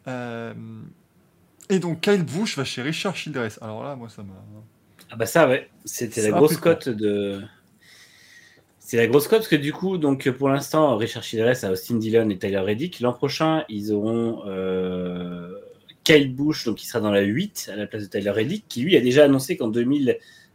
Euh, 0.08 0.53
Et 1.69 1.80
donc, 1.80 2.00
Kyle 2.00 2.24
Busch 2.24 2.56
va 2.58 2.64
chez 2.64 2.82
Richard 2.82 3.14
Childress. 3.14 3.59
Alors 3.61 3.84
là, 3.84 3.98
moi, 3.98 4.08
ça 4.08 4.24
m'a. 4.24 4.34
Ah 5.11 5.17
bah 5.17 5.25
ça, 5.25 5.50
ouais. 5.50 5.69
C'était 5.84 6.22
la 6.22 6.32
grosse 6.32 6.56
cote 6.56 6.88
de. 6.88 7.42
C'est 8.80 8.95
la 8.95 9.08
grosse 9.08 9.27
cote 9.27 9.40
parce 9.40 9.50
que 9.50 9.56
du 9.58 9.74
coup, 9.74 9.98
donc 9.98 10.30
pour 10.32 10.48
l'instant, 10.48 10.95
Richard 10.95 11.24
Childress 11.24 11.66
a 11.66 11.72
Austin 11.72 11.95
Dillon 11.95 12.30
et 12.30 12.38
Tyler 12.38 12.59
Reddick. 12.59 13.00
L'an 13.01 13.11
prochain, 13.14 13.66
ils 13.67 13.92
auront 13.92 14.43
euh, 14.45 15.59
Kyle 16.06 16.34
Busch, 16.34 16.66
donc 16.66 16.82
il 16.84 16.85
sera 16.85 17.01
dans 17.01 17.11
la 17.11 17.22
8 17.22 17.72
à 17.74 17.75
la 17.75 17.88
place 17.88 18.03
de 18.03 18.08
Tyler 18.08 18.30
Reddick, 18.30 18.66
qui 18.69 18.82
lui 18.82 18.95
a 18.95 19.01
déjà 19.01 19.25
annoncé 19.25 19.58
qu'en 19.58 19.67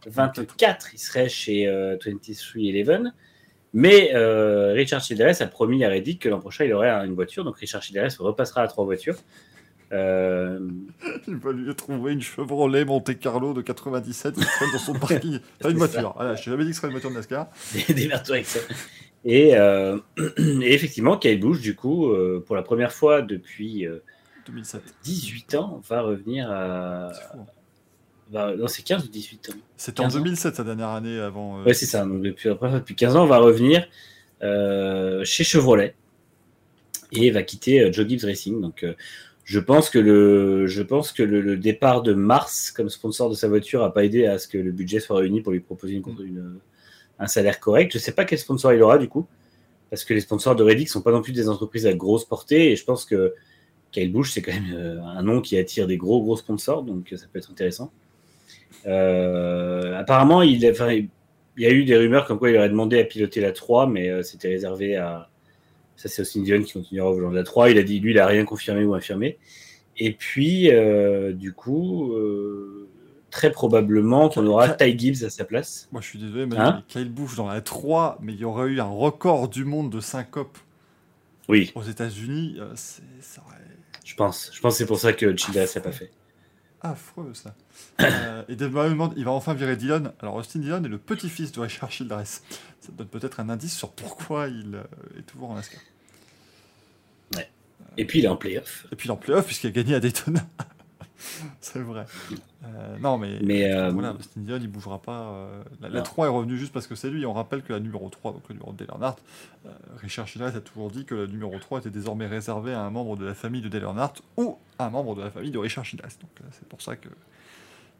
2024, 0.03 0.93
il 0.93 0.99
serait 0.99 1.29
chez 1.29 1.67
euh, 1.67 1.97
2311. 2.03 3.11
Mais 3.73 4.11
euh, 4.13 4.73
Richard 4.73 5.01
Childress 5.01 5.41
a 5.41 5.47
promis 5.47 5.85
à 5.85 5.89
Reddick 5.89 6.21
que 6.21 6.29
l'an 6.29 6.39
prochain, 6.39 6.65
il 6.65 6.73
aurait 6.73 6.89
une 6.89 7.13
voiture. 7.13 7.43
Donc 7.43 7.57
Richard 7.57 7.81
Childress 7.81 8.17
repassera 8.17 8.63
à 8.63 8.67
trois 8.67 8.83
voitures. 8.83 9.15
Euh, 9.93 10.59
Il 11.27 11.35
va 11.35 11.51
lui 11.51 11.73
trouver 11.75 12.13
une 12.13 12.21
Chevrolet 12.21 12.85
Monte 12.85 13.17
Carlo 13.19 13.53
de 13.53 13.61
97 13.61 14.35
qui 14.35 14.41
traîne 14.41 14.71
dans 14.71 14.79
son 14.79 14.93
parking. 14.93 15.39
Pas 15.59 15.69
une 15.69 15.77
voiture. 15.77 16.13
Voilà, 16.15 16.35
je 16.35 16.43
t'ai 16.43 16.51
jamais 16.51 16.63
dit 16.63 16.69
que 16.69 16.75
ce 16.75 16.81
serait 16.81 16.87
une 16.87 16.93
voiture 16.93 17.09
de 17.09 17.15
NASCAR. 17.15 17.47
Démerde-toi 17.89 18.35
avec 18.35 18.47
ça. 18.47 18.59
Et, 19.23 19.55
euh, 19.55 19.97
et 20.37 20.73
effectivement, 20.73 21.17
Kyle 21.17 21.39
Busch, 21.39 21.61
du 21.61 21.75
coup, 21.75 22.09
euh, 22.09 22.43
pour 22.45 22.55
la 22.55 22.63
première 22.63 22.91
fois 22.91 23.21
depuis 23.21 23.85
euh, 23.85 24.03
2007. 24.47 24.81
18 25.03 25.55
ans, 25.55 25.81
va 25.87 26.01
revenir 26.01 26.49
à. 26.49 27.11
Hein. 28.33 28.47
va- 28.51 28.55
non, 28.55 28.67
c'est 28.67 28.83
15 28.83 29.05
ou 29.05 29.09
18 29.09 29.49
ans. 29.49 29.53
C'était 29.77 29.99
en 30.01 30.03
15 30.03 30.15
ans. 30.17 30.19
2007, 30.19 30.55
sa 30.55 30.63
dernière 30.63 30.89
année 30.89 31.19
avant. 31.19 31.59
euh, 31.59 31.63
Ouais, 31.65 31.73
c'est 31.73 31.85
ça. 31.85 32.05
Donc, 32.05 32.21
depuis, 32.21 32.49
après, 32.49 32.71
depuis 32.71 32.95
15 32.95 33.15
ans, 33.15 33.23
on 33.23 33.27
va 33.27 33.37
revenir 33.39 33.87
euh, 34.43 35.23
chez 35.25 35.43
Chevrolet 35.43 35.95
et 37.11 37.31
va 37.31 37.43
quitter 37.43 37.81
euh, 37.81 37.91
Joe 37.91 38.07
Gibbs 38.07 38.23
Racing. 38.25 38.61
Donc, 38.61 38.85
je 39.43 39.59
pense 39.59 39.89
que, 39.89 39.99
le, 39.99 40.67
je 40.67 40.81
pense 40.81 41.11
que 41.11 41.23
le, 41.23 41.41
le 41.41 41.57
départ 41.57 42.01
de 42.03 42.13
Mars 42.13 42.71
comme 42.71 42.89
sponsor 42.89 43.29
de 43.29 43.35
sa 43.35 43.47
voiture 43.47 43.81
n'a 43.81 43.89
pas 43.89 44.05
aidé 44.05 44.25
à 44.25 44.37
ce 44.37 44.47
que 44.47 44.57
le 44.57 44.71
budget 44.71 44.99
soit 44.99 45.17
réuni 45.17 45.41
pour 45.41 45.51
lui 45.51 45.59
proposer 45.59 45.95
une, 45.95 46.03
une- 46.25 46.59
un 47.19 47.27
salaire 47.27 47.59
correct. 47.59 47.91
Je 47.91 47.97
ne 47.97 48.01
sais 48.01 48.13
pas 48.13 48.25
quel 48.25 48.39
sponsor 48.39 48.73
il 48.73 48.81
aura 48.81 48.97
du 48.97 49.07
coup, 49.07 49.27
parce 49.89 50.03
que 50.05 50.13
les 50.13 50.21
sponsors 50.21 50.55
de 50.55 50.63
Reddick 50.63 50.87
ne 50.87 50.91
sont 50.91 51.01
pas 51.01 51.11
non 51.11 51.21
plus 51.21 51.33
des 51.33 51.49
entreprises 51.49 51.85
à 51.85 51.93
grosse 51.93 52.25
portée. 52.25 52.71
Et 52.71 52.75
je 52.75 52.83
pense 52.85 53.03
que 53.05 53.33
Kyle 53.91 54.11
Busch, 54.11 54.31
c'est 54.31 54.41
quand 54.41 54.53
même 54.53 55.01
un 55.05 55.21
nom 55.21 55.41
qui 55.41 55.57
attire 55.57 55.85
des 55.85 55.97
gros, 55.97 56.21
gros 56.23 56.37
sponsors. 56.37 56.81
Donc, 56.83 57.13
ça 57.15 57.25
peut 57.31 57.37
être 57.39 57.51
intéressant. 57.51 57.91
Euh, 58.87 59.97
apparemment, 59.99 60.41
il, 60.41 60.65
a- 60.65 60.71
enfin, 60.71 60.91
il 60.91 61.09
y 61.57 61.65
a 61.65 61.71
eu 61.71 61.83
des 61.85 61.95
rumeurs 61.97 62.25
comme 62.25 62.39
quoi 62.39 62.49
il 62.49 62.57
aurait 62.57 62.69
demandé 62.69 62.99
à 62.99 63.03
piloter 63.03 63.41
la 63.41 63.51
3, 63.51 63.87
mais 63.87 64.09
euh, 64.09 64.23
c'était 64.23 64.49
réservé 64.49 64.95
à. 64.95 65.29
Ça, 65.95 66.09
c'est 66.09 66.23
Austin 66.23 66.41
Dillon 66.41 66.63
qui 66.63 66.73
continuera 66.73 67.09
au 67.11 67.13
volant 67.13 67.29
de 67.29 67.35
la 67.35 67.43
3. 67.43 67.69
Il 67.69 67.77
a 67.77 67.83
dit, 67.83 67.99
lui, 67.99 68.11
il 68.11 68.19
a 68.19 68.25
rien 68.25 68.43
confirmé 68.45 68.83
ou 68.83 68.95
infirmé. 68.95 69.37
Et 69.97 70.13
puis, 70.13 70.71
euh, 70.71 71.31
du 71.31 71.53
coup, 71.53 72.11
très 73.29 73.51
probablement 73.51 74.29
qu'on 74.29 74.47
aura 74.47 74.69
Ty 74.69 74.97
Gibbs 74.97 75.23
à 75.23 75.29
sa 75.29 75.45
place. 75.45 75.87
Moi, 75.91 76.01
je 76.01 76.07
suis 76.07 76.17
désolé, 76.19 76.47
mais 76.47 76.57
Hein 76.57 76.83
Kyle 76.87 77.09
Busch 77.11 77.35
dans 77.35 77.47
la 77.47 77.61
3, 77.61 78.17
mais 78.21 78.33
il 78.33 78.39
y 78.39 78.45
aurait 78.45 78.69
eu 78.69 78.79
un 78.79 78.85
record 78.89 79.47
du 79.47 79.63
monde 79.63 79.91
de 79.91 79.99
syncope 79.99 80.57
Oui, 81.47 81.71
aux 81.75 81.83
États-Unis. 81.83 82.55
euh, 82.59 82.73
je 84.03 84.15
pense. 84.15 84.49
Je 84.53 84.59
pense 84.59 84.73
que 84.73 84.77
c'est 84.79 84.85
pour 84.87 84.97
ça 84.97 85.13
que 85.13 85.35
Childress 85.37 85.73
s'est 85.73 85.81
pas 85.81 85.91
fait. 85.91 86.09
Affreux, 86.83 87.33
ça. 87.33 87.55
Euh, 88.01 88.43
et 88.47 88.55
Dave 88.55 88.71
Barry 88.71 88.89
demande, 88.89 89.13
il 89.15 89.25
va 89.25 89.31
enfin 89.31 89.53
virer 89.53 89.75
Dillon. 89.75 90.11
Alors, 90.21 90.35
Austin 90.35 90.59
Dillon 90.59 90.83
est 90.83 90.87
le 90.87 90.97
petit-fils 90.97 91.51
de 91.51 91.59
Richard 91.59 91.91
Childress. 91.91 92.41
Ça 92.79 92.91
donne 92.91 93.07
peut-être 93.07 93.39
un 93.39 93.49
indice 93.49 93.75
sur 93.75 93.91
pourquoi 93.91 94.47
il 94.47 94.75
euh, 94.75 95.19
est 95.19 95.23
toujours 95.23 95.51
en 95.51 95.55
NASCAR. 95.55 95.79
Et 97.97 98.05
puis, 98.05 98.19
il 98.19 98.25
est 98.25 98.29
en 98.29 98.37
playoff. 98.37 98.87
Et 98.91 98.95
puis 98.95 99.09
en 99.11 99.17
playoff, 99.17 99.45
puisqu'il 99.45 99.67
a 99.67 99.71
gagné 99.71 99.95
à 99.95 99.99
Daytona. 99.99 100.41
c'est 101.61 101.79
vrai. 101.79 102.05
Euh, 102.63 102.97
non, 102.99 103.17
mais, 103.17 103.39
Mais, 103.41 103.71
euh, 103.71 103.91
voilà, 103.91 104.13
Austin 104.13 104.41
Dillon, 104.41 104.59
il 104.61 104.67
bougera 104.67 105.01
pas. 105.01 105.21
euh, 105.21 105.63
la, 105.81 105.89
la 105.89 105.97
non. 105.99 106.03
3 106.03 106.27
est 106.27 106.29
revenue 106.29 106.57
juste 106.57 106.73
parce 106.73 106.87
que 106.87 106.95
c'est 106.95 107.09
lui. 107.09 107.25
On 107.25 107.33
rappelle 107.33 107.63
que 107.63 107.73
la 107.73 107.79
numéro 107.79 108.09
3, 108.09 108.33
donc 108.33 108.43
le 108.49 108.55
numéro 108.55 108.73
de 108.73 108.85
Dale 108.85 109.13
euh, 109.65 109.69
Richard 109.97 110.27
Childress 110.27 110.55
a 110.55 110.61
toujours 110.61 110.91
dit 110.91 111.05
que 111.05 111.15
la 111.15 111.27
numéro 111.27 111.57
3 111.57 111.79
était 111.79 111.89
désormais 111.89 112.27
réservée 112.27 112.73
à 112.73 112.81
un 112.81 112.89
membre 112.89 113.17
de 113.17 113.25
la 113.25 113.33
famille 113.33 113.61
de 113.61 113.69
Dale 113.69 113.83
Earnhardt 113.83 114.21
ou 114.37 114.57
à 114.79 114.85
un 114.85 114.89
membre 114.89 115.15
de 115.15 115.21
la 115.21 115.31
famille 115.31 115.51
de 115.51 115.59
Richard 115.59 115.85
Childress. 115.85 116.19
Donc 116.19 116.31
euh, 116.41 116.47
c'est 116.51 116.67
pour 116.67 116.81
ça 116.81 116.95
que 116.95 117.09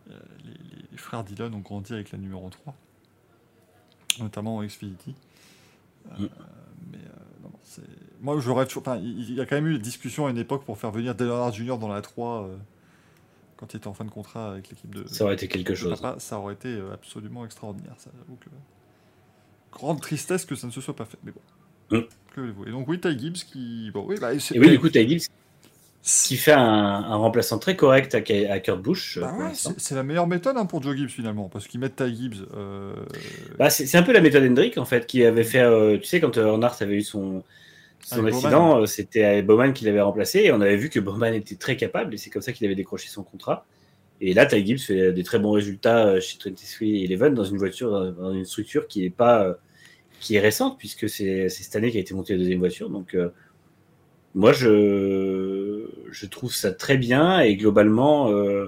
euh, 0.09 0.13
les, 0.91 0.97
frères 0.97 1.23
Dillon 1.23 1.51
ont 1.53 1.59
grandi 1.59 1.93
avec 1.93 2.11
la 2.11 2.17
numéro 2.19 2.49
3, 2.49 2.75
notamment 4.19 4.57
en 4.57 4.63
Xfinity. 4.63 5.15
Euh, 6.11 6.15
Mm. 6.19 6.27
Mais 6.91 6.97
euh, 6.97 7.43
non, 7.43 7.51
c'est... 7.63 7.83
Moi, 8.21 8.39
j'aurais 8.39 8.65
toujours. 8.65 8.81
Enfin, 8.81 8.97
il 8.97 9.29
il 9.29 9.35
y 9.35 9.41
a 9.41 9.45
quand 9.45 9.55
même 9.55 9.67
eu 9.67 9.73
des 9.73 9.79
discussions 9.79 10.25
à 10.27 10.31
une 10.31 10.37
époque 10.37 10.63
pour 10.65 10.77
faire 10.77 10.91
venir 10.91 11.15
Dale 11.15 11.29
Earnhardt 11.29 11.55
Jr. 11.55 11.77
dans 11.77 11.87
la 11.87 12.01
3 12.01 12.43
euh, 12.43 12.57
quand 13.61 13.73
il 13.73 13.77
était 13.77 13.87
en 13.87 13.93
fin 13.93 14.03
de 14.05 14.09
contrat 14.09 14.51
avec 14.51 14.69
l'équipe 14.69 14.93
de. 14.93 15.07
Ça 15.07 15.23
aurait 15.23 15.35
été 15.35 15.47
quelque 15.47 15.75
chose. 15.75 16.01
papa. 16.01 16.19
Ça 16.19 16.39
aurait 16.39 16.55
été 16.55 16.67
euh, 16.67 16.93
absolument 16.93 17.45
extraordinaire. 17.45 17.93
Ça, 17.97 18.09
que. 18.41 18.49
Grande 19.71 20.01
tristesse 20.01 20.43
que 20.45 20.55
ça 20.55 20.67
ne 20.67 20.71
se 20.71 20.81
soit 20.81 20.95
pas 20.95 21.05
fait. 21.05 21.17
Mais 21.23 21.31
bon. 21.31 21.97
Mm. 21.97 22.01
Que 22.33 22.41
voulez-vous 22.41 22.65
Et 22.65 22.71
donc, 22.71 22.87
oui, 22.87 22.99
Ty 22.99 23.17
Gibbs 23.17 23.35
qui. 23.45 23.91
Bon, 23.93 24.03
oui, 24.07 24.17
bah, 24.19 24.33
Et 24.33 24.59
oui, 24.59 24.69
du 24.71 24.79
coup, 24.79 24.89
Ty 24.89 25.07
Gibbs 25.07 25.27
qui 26.03 26.35
fait 26.35 26.51
un, 26.53 26.59
un 26.63 27.15
remplaçant 27.15 27.59
très 27.59 27.75
correct 27.75 28.15
à, 28.15 28.17
à 28.51 28.59
Kurt 28.59 28.81
Busch. 28.81 29.19
Bah 29.19 29.35
ouais, 29.37 29.51
c'est, 29.53 29.93
la 29.93 30.01
meilleure 30.01 30.25
méthode 30.25 30.57
hein, 30.57 30.65
pour 30.65 30.81
Joe 30.81 30.97
Gibbs 30.97 31.09
finalement, 31.09 31.47
parce 31.47 31.67
qu'ils 31.67 31.79
mettent 31.79 31.97
Ty 31.97 32.15
Gibbs. 32.15 32.47
euh, 32.55 32.95
Bah, 33.59 33.69
c'est 33.69 33.95
un 33.95 34.01
peu 34.01 34.11
la 34.11 34.21
méthode 34.21 34.43
Hendrick 34.43 34.79
en 34.79 34.85
fait, 34.85 35.05
qui 35.05 35.23
avait 35.23 35.43
fait, 35.43 35.61
euh, 35.61 35.99
tu 35.99 36.05
sais, 36.05 36.19
quand 36.19 36.35
Earnhardt 36.37 36.77
avait 36.81 36.95
eu 36.95 37.03
son, 37.03 37.43
son 38.03 38.23
accident, 38.25 38.81
euh, 38.81 38.85
c'était 38.85 39.41
Bowman 39.41 39.73
qui 39.73 39.85
l'avait 39.85 40.01
remplacé 40.01 40.39
et 40.39 40.51
on 40.51 40.61
avait 40.61 40.77
vu 40.77 40.89
que 40.89 40.99
Bowman 40.99 41.33
était 41.33 41.55
très 41.55 41.75
capable 41.77 42.13
et 42.13 42.17
c'est 42.17 42.29
comme 42.29 42.41
ça 42.41 42.51
qu'il 42.53 42.65
avait 42.65 42.75
décroché 42.75 43.09
son 43.09 43.23
contrat. 43.23 43.65
Et 44.21 44.33
là, 44.33 44.45
Ty 44.45 44.65
Gibbs 44.65 44.79
fait 44.79 45.13
des 45.13 45.23
très 45.23 45.39
bons 45.39 45.51
résultats 45.51 46.07
euh, 46.07 46.19
chez 46.21 46.37
2311 46.37 47.33
dans 47.35 47.43
une 47.43 47.57
voiture, 47.57 48.13
dans 48.13 48.33
une 48.33 48.45
structure 48.45 48.87
qui 48.87 49.05
est 49.05 49.09
pas, 49.09 49.45
euh, 49.45 49.53
qui 50.19 50.35
est 50.35 50.39
récente 50.39 50.77
puisque 50.77 51.09
c'est 51.09 51.49
cette 51.49 51.75
année 51.75 51.91
qui 51.91 51.97
a 51.97 52.01
été 52.01 52.13
montée 52.13 52.33
la 52.33 52.39
deuxième 52.39 52.59
voiture. 52.59 52.89
Donc, 52.89 53.15
euh, 53.15 53.29
moi, 54.33 54.53
je, 54.53 55.87
je 56.11 56.25
trouve 56.25 56.53
ça 56.53 56.71
très 56.71 56.97
bien 56.97 57.41
et 57.41 57.55
globalement, 57.57 58.31
euh, 58.31 58.67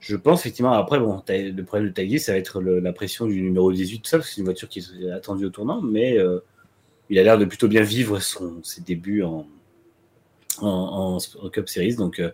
je 0.00 0.16
pense 0.16 0.40
effectivement, 0.40 0.72
après, 0.72 0.98
bon, 0.98 1.22
le 1.28 1.62
problème 1.62 1.88
de 1.90 1.94
Ty 1.94 2.08
Gibbs, 2.08 2.18
ça 2.20 2.32
va 2.32 2.38
être 2.38 2.60
le- 2.60 2.80
la 2.80 2.92
pression 2.92 3.26
du 3.26 3.40
numéro 3.42 3.70
18, 3.72 4.00
tout 4.00 4.08
ça, 4.08 4.18
parce 4.18 4.28
que 4.30 4.34
c'est 4.34 4.40
une 4.40 4.46
voiture 4.46 4.68
qui 4.68 4.80
est 4.80 5.10
attendue 5.10 5.44
au 5.46 5.50
tournant, 5.50 5.80
mais 5.82 6.18
euh, 6.18 6.40
il 7.10 7.18
a 7.18 7.22
l'air 7.22 7.36
de 7.38 7.44
plutôt 7.44 7.68
bien 7.68 7.82
vivre 7.82 8.18
son, 8.20 8.62
ses 8.62 8.80
débuts 8.80 9.22
en, 9.22 9.46
en, 10.60 10.66
en, 10.68 11.18
en 11.18 11.50
Cup 11.50 11.68
Series, 11.68 11.96
donc 11.96 12.18
euh, 12.20 12.30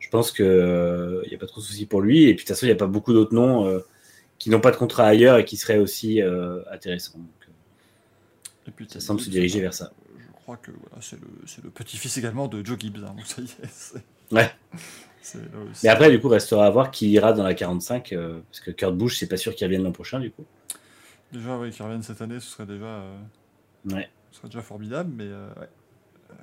je 0.00 0.08
pense 0.10 0.30
qu'il 0.32 0.44
n'y 0.46 1.34
a 1.34 1.38
pas 1.38 1.46
trop 1.46 1.60
de 1.60 1.66
soucis 1.66 1.86
pour 1.86 2.00
lui, 2.00 2.24
et 2.24 2.34
puis 2.34 2.36
de 2.36 2.40
toute 2.40 2.48
façon, 2.48 2.66
il 2.66 2.68
n'y 2.70 2.74
a 2.74 2.76
pas 2.78 2.86
beaucoup 2.86 3.12
d'autres 3.12 3.34
noms 3.34 3.66
euh, 3.66 3.80
qui 4.38 4.50
n'ont 4.50 4.60
pas 4.60 4.70
de 4.70 4.76
contrat 4.76 5.06
ailleurs 5.06 5.38
et 5.38 5.44
qui 5.44 5.56
seraient 5.56 5.78
aussi 5.78 6.22
euh, 6.22 6.60
intéressants. 6.70 7.18
Donc, 7.18 7.48
euh, 7.48 8.68
et 8.68 8.70
puis, 8.72 8.86
ça 8.90 9.00
semble 9.00 9.20
se 9.20 9.30
diriger 9.30 9.58
euh, 9.58 9.62
vers 9.62 9.74
ça. 9.74 9.92
Je 10.18 10.32
crois 10.32 10.56
que 10.58 10.70
voilà, 10.70 10.98
c'est, 11.00 11.18
le, 11.64 11.70
petit-fils 11.70 12.16
également 12.18 12.46
de 12.48 12.64
Joe 12.64 12.78
Gibbs. 12.78 12.98
hein, 13.04 13.14
donc 13.16 13.26
ça 13.26 13.42
y 13.42 13.44
est. 13.46 13.68
C'est, 13.70 14.02
Ouais. 14.32 14.50
euh, 15.36 15.38
Mais 15.82 15.88
après, 15.88 16.10
du 16.10 16.20
coup, 16.20 16.28
restera 16.28 16.66
à 16.66 16.70
voir 16.70 16.90
qui 16.90 17.10
ira 17.10 17.32
dans 17.32 17.42
la 17.44 17.54
45, 17.54 18.12
euh, 18.12 18.40
parce 18.50 18.60
que 18.60 18.70
Kurt 18.70 18.96
Busch, 18.96 19.18
c'est 19.18 19.28
pas 19.28 19.36
sûr 19.36 19.54
qu'il 19.54 19.64
revienne 19.66 19.82
l'an 19.84 19.92
prochain, 19.92 20.20
du 20.20 20.30
coup. 20.30 20.44
Déjà, 21.32 21.58
ouais, 21.58 21.70
qu'ils 21.70 21.82
reviennent 21.84 22.02
cette 22.02 22.20
année, 22.22 22.38
ce 22.40 22.46
serait 22.50 22.66
déjà, 22.66 22.84
euh, 22.84 23.18
Ouais. 23.90 24.08
ce 24.30 24.38
serait 24.38 24.48
déjà 24.48 24.62
formidable, 24.62 25.10
mais 25.14 25.24
euh, 25.26 25.48
ouais. 25.60 25.68
Euh, 26.30 26.34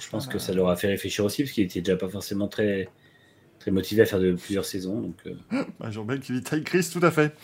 Je 0.00 0.08
pense 0.08 0.26
que 0.26 0.36
euh, 0.36 0.40
ça 0.40 0.52
leur 0.52 0.68
a 0.68 0.76
fait 0.76 0.88
réfléchir 0.88 1.24
aussi, 1.24 1.42
parce 1.42 1.52
qu'il 1.52 1.64
était 1.64 1.80
déjà 1.80 1.96
pas 1.96 2.08
forcément 2.08 2.48
très, 2.48 2.88
très 3.58 3.70
motivé 3.70 4.02
à 4.02 4.06
faire 4.06 4.20
de 4.20 4.32
plusieurs 4.32 4.64
saisons. 4.64 5.00
Donc, 5.00 5.16
euh, 5.26 5.62
Bah, 5.80 5.90
Jean-Bel 5.90 6.20
qui 6.20 6.40
Ty 6.42 6.62
Chris, 6.62 6.88
tout 6.92 7.04
à 7.04 7.10
fait. 7.10 7.34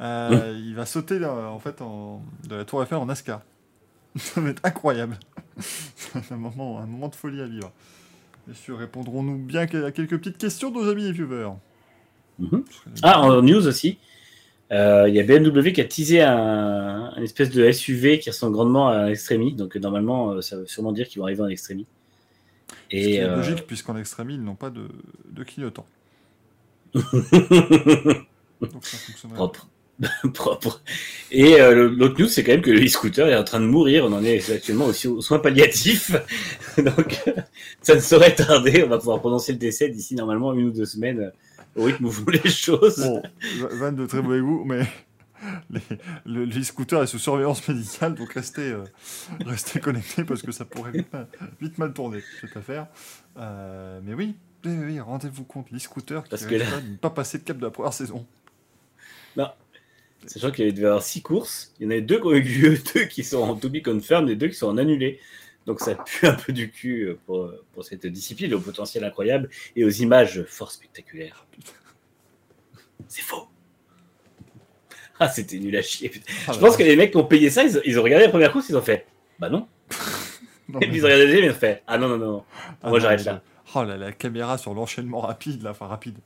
Euh, 0.00 0.60
il 0.62 0.74
va 0.74 0.84
sauter 0.86 1.24
en 1.24 1.58
fait 1.58 1.80
en, 1.80 2.22
de 2.48 2.56
la 2.56 2.64
Tour 2.64 2.82
Eiffel 2.82 2.98
en 2.98 3.06
NASCAR. 3.06 3.42
Ça 4.16 4.40
va 4.40 4.50
être 4.50 4.64
incroyable. 4.64 5.18
C'est 5.58 6.30
un 6.32 6.36
moment, 6.36 6.78
un 6.78 6.86
moment 6.86 7.08
de 7.08 7.14
folie 7.14 7.40
à 7.40 7.46
vivre. 7.46 7.72
Bien 8.46 8.54
sûr, 8.54 8.78
répondrons-nous 8.78 9.38
bien 9.38 9.62
à 9.62 9.66
quelques 9.66 10.18
petites 10.18 10.38
questions 10.38 10.70
de 10.70 10.76
nos 10.76 10.88
amis 10.88 11.04
les 11.04 11.12
viewers. 11.12 11.50
Mhm. 12.38 12.64
Ah, 13.02 13.20
en 13.20 13.42
news 13.42 13.66
aussi, 13.66 13.98
euh, 14.72 15.08
il 15.08 15.14
y 15.14 15.20
a 15.20 15.22
BMW 15.22 15.72
qui 15.72 15.80
a 15.80 15.84
teasé 15.84 16.20
un, 16.20 17.12
un 17.16 17.22
espèce 17.22 17.50
de 17.50 17.70
SUV 17.70 18.18
qui 18.18 18.30
ressemble 18.30 18.52
grandement 18.52 18.88
à 18.88 18.94
un 18.96 19.08
Extremi. 19.08 19.54
Donc 19.54 19.76
euh, 19.76 19.80
normalement, 19.80 20.32
euh, 20.32 20.40
ça 20.42 20.56
veut 20.56 20.66
sûrement 20.66 20.92
dire 20.92 21.08
qu'ils 21.08 21.20
vont 21.20 21.24
arriver 21.26 21.42
en 21.42 21.48
Extremi. 21.48 21.86
Ce 22.90 22.98
qui 22.98 23.12
Et 23.12 23.14
est 23.16 23.28
logique, 23.28 23.66
puisqu'en 23.66 23.96
extrémie, 23.96 24.34
ils 24.34 24.42
n'ont 24.42 24.56
pas 24.56 24.70
de, 24.70 24.88
de 25.30 25.44
clignotant. 25.44 25.86
Donc 26.94 28.84
ça 28.86 28.98
fonctionnerait. 28.98 29.36
propre. 29.36 29.68
propre. 30.34 30.82
Et 31.30 31.60
euh, 31.60 31.88
l'autre 31.88 32.20
news, 32.20 32.28
c'est 32.28 32.44
quand 32.44 32.52
même 32.52 32.62
que 32.62 32.70
le 32.70 32.84
e-scooter 32.84 33.28
est 33.28 33.36
en 33.36 33.44
train 33.44 33.60
de 33.60 33.66
mourir. 33.66 34.04
On 34.04 34.12
en 34.12 34.24
est 34.24 34.50
actuellement 34.50 34.86
aussi 34.86 35.08
aux 35.08 35.20
soins 35.20 35.40
palliatifs. 35.40 36.12
Donc, 36.78 37.20
ça 37.82 37.94
ne 37.96 38.00
saurait 38.00 38.34
tarder. 38.34 38.84
On 38.84 38.88
va 38.88 38.98
pouvoir 38.98 39.20
prononcer 39.20 39.52
le 39.52 39.58
décès 39.58 39.88
d'ici 39.88 40.14
normalement 40.14 40.52
une 40.54 40.66
ou 40.66 40.70
deux 40.70 40.84
semaines 40.86 41.32
au 41.76 41.84
rythme 41.84 42.04
où 42.06 42.10
vont 42.10 42.30
les 42.30 42.50
choses. 42.50 42.98
Bon, 43.00 43.22
va- 43.60 43.68
van 43.74 43.92
de 43.92 44.06
très 44.06 44.22
mauvais 44.22 44.40
goût, 44.40 44.64
mais 44.64 44.86
les, 45.70 45.80
le, 46.26 46.44
les 46.44 46.64
scooters 46.64 47.02
est 47.02 47.06
sous 47.06 47.18
surveillance 47.18 47.66
médicale, 47.68 48.14
donc 48.14 48.32
restez, 48.32 48.72
euh, 48.72 48.82
restez 49.46 49.78
connectés 49.80 50.24
parce 50.24 50.42
que 50.42 50.50
ça 50.52 50.64
pourrait 50.64 50.92
vite 50.92 51.12
mal, 51.12 51.26
vite 51.60 51.78
mal 51.78 51.92
tourner, 51.92 52.20
cette 52.40 52.56
affaire. 52.56 52.86
Euh, 53.36 54.00
mais 54.04 54.14
oui, 54.14 54.34
oui, 54.64 54.72
oui, 54.84 55.00
rendez-vous 55.00 55.44
compte, 55.44 55.70
les 55.70 55.78
scooters 55.78 56.24
qui 56.24 56.30
Parce 56.30 56.44
que 56.44 56.54
risquent 56.54 56.64
là- 56.70 56.76
pas 56.76 56.80
de 56.82 56.88
ne 56.90 56.96
pas 56.96 57.10
passer 57.10 57.38
le 57.38 57.44
cap 57.44 57.56
de 57.58 57.64
la 57.64 57.70
première 57.70 57.92
saison. 57.92 58.26
Sachant 60.26 60.50
qu'il 60.50 60.68
devait 60.72 60.82
y 60.82 60.86
avoir 60.86 61.02
six 61.02 61.22
courses. 61.22 61.72
Il 61.78 61.84
y 61.84 61.86
en 61.86 61.96
a 61.96 62.00
deux 62.00 62.16
qui 62.18 62.26
ont 62.26 62.32
eu 62.32 62.42
lieu, 62.42 62.76
deux 62.94 63.04
qui 63.04 63.22
sont 63.22 63.38
en 63.38 63.54
to 63.54 63.68
be 63.70 63.80
confirmed 63.82 64.28
et 64.28 64.34
deux 64.34 64.48
qui 64.48 64.54
sont 64.56 64.66
en 64.66 64.76
annulé. 64.76 65.20
Donc 65.68 65.80
ça 65.80 65.94
pue 65.96 66.26
un 66.26 66.32
peu 66.32 66.54
du 66.54 66.70
cul 66.70 67.02
euh, 67.02 67.18
pour, 67.26 67.52
pour 67.74 67.84
cette 67.84 68.06
discipline 68.06 68.54
au 68.54 68.58
potentiel 68.58 69.04
incroyable 69.04 69.50
et 69.76 69.84
aux 69.84 69.90
images 69.90 70.42
fort 70.48 70.72
spectaculaires. 70.72 71.46
C'est 73.06 73.20
faux. 73.20 73.48
Ah, 75.20 75.28
c'était 75.28 75.58
nul 75.58 75.76
à 75.76 75.82
chier. 75.82 76.10
Ah, 76.46 76.54
Je 76.54 76.58
pense 76.58 76.74
que 76.74 76.82
les 76.82 76.96
mecs 76.96 77.10
qui 77.10 77.18
ont 77.18 77.24
payé 77.26 77.50
ça, 77.50 77.64
ils, 77.64 77.82
ils 77.84 77.98
ont 78.00 78.02
regardé 78.02 78.24
la 78.24 78.30
première 78.30 78.50
course, 78.50 78.70
ils 78.70 78.76
ont 78.78 78.82
fait 78.82 79.04
Bah 79.38 79.50
non. 79.50 79.68
non, 80.70 80.80
Et 80.80 80.88
puis 80.88 80.96
ils 80.96 81.02
ont 81.02 81.04
regardé 81.04 81.26
la 81.26 81.30
deuxième, 81.32 81.50
ils 81.50 81.54
ont 81.54 81.60
fait 81.60 81.82
Ah 81.86 81.98
non, 81.98 82.08
non, 82.08 82.16
non. 82.16 82.44
Ah, 82.82 82.88
Moi 82.88 82.92
non, 82.92 83.02
j'arrête 83.02 83.24
là. 83.26 83.42
Oh 83.74 83.84
là, 83.84 83.98
la 83.98 84.12
caméra 84.12 84.56
sur 84.56 84.72
l'enchaînement 84.72 85.20
rapide, 85.20 85.62
là, 85.62 85.72
enfin 85.72 85.86
rapide. 85.86 86.16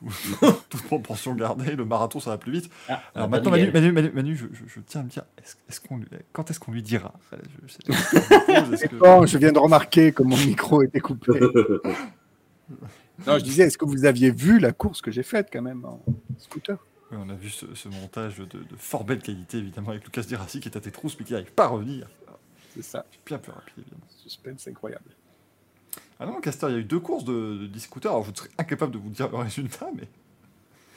Tout- 0.00 0.52
Toute 0.68 0.82
proportion 0.82 1.34
gardée, 1.34 1.74
le 1.76 1.84
marathon 1.84 2.20
ça 2.20 2.30
va 2.30 2.38
plus 2.38 2.52
vite. 2.52 2.70
Ah, 2.88 3.02
Alors 3.14 3.28
maintenant, 3.28 3.50
Manu. 3.50 3.70
Manu, 3.72 3.92
Manu, 3.92 4.10
Manu, 4.14 4.36
je, 4.36 4.46
je- 4.52 4.64
je 4.68 4.80
tiens 4.80 5.00
à 5.00 5.04
me 5.04 5.08
dire, 5.08 5.24
est-ce, 5.38 5.56
est-ce 5.68 5.80
qu'on 5.80 6.00
quand 6.32 6.50
est-ce 6.50 6.60
qu'on 6.60 6.72
lui 6.72 6.82
dira? 6.82 7.12
Enfin, 7.16 7.36
je- 7.66 7.76
que- 8.88 9.36
viens 9.38 9.52
de 9.52 9.58
remarquer 9.58 10.12
que 10.12 10.22
mon 10.22 10.36
micro 10.36 10.82
était 10.82 11.00
coupé. 11.00 11.32
Non, 13.26 13.38
je 13.38 13.44
disais, 13.44 13.62
est-ce 13.64 13.78
que 13.78 13.86
vous 13.86 14.04
aviez 14.04 14.30
vu 14.30 14.58
la 14.58 14.72
course 14.72 15.00
que 15.00 15.10
j'ai 15.10 15.22
faite 15.22 15.48
quand 15.50 15.62
même 15.62 15.84
en 15.86 16.02
scooter? 16.38 16.76
Oui, 17.10 17.16
on 17.20 17.30
a 17.30 17.34
vu 17.34 17.48
ce, 17.48 17.74
ce 17.74 17.88
montage 17.88 18.36
de, 18.38 18.44
de 18.44 18.76
fort 18.76 19.04
belle 19.04 19.20
qualité, 19.20 19.56
évidemment, 19.58 19.90
avec 19.90 20.04
Lucas 20.04 20.22
Dirassi 20.22 20.60
qui 20.60 20.68
est 20.68 20.76
à 20.76 20.80
tes 20.80 20.90
trousses, 20.90 21.16
mais 21.18 21.24
qui 21.24 21.32
n'arrive 21.32 21.52
pas 21.52 21.64
à 21.64 21.68
revenir. 21.68 22.08
C'est 22.74 22.82
ça, 22.82 23.06
Bien 23.24 23.38
plus 23.38 23.52
rapide, 23.52 23.72
évidemment. 23.78 24.02
suspense 24.22 24.68
incroyable. 24.68 25.04
Ah 26.18 26.26
non, 26.26 26.40
Castor, 26.40 26.70
il 26.70 26.72
y 26.72 26.76
a 26.76 26.78
eu 26.80 26.84
deux 26.84 27.00
courses 27.00 27.24
de, 27.24 27.58
de 27.62 27.66
10 27.66 27.80
scooters. 27.80 28.10
Alors, 28.10 28.24
je 28.24 28.30
serais 28.34 28.48
incapable 28.58 28.92
de 28.92 28.98
vous 28.98 29.10
dire 29.10 29.28
le 29.30 29.36
résultat, 29.36 29.88
mais 29.94 30.08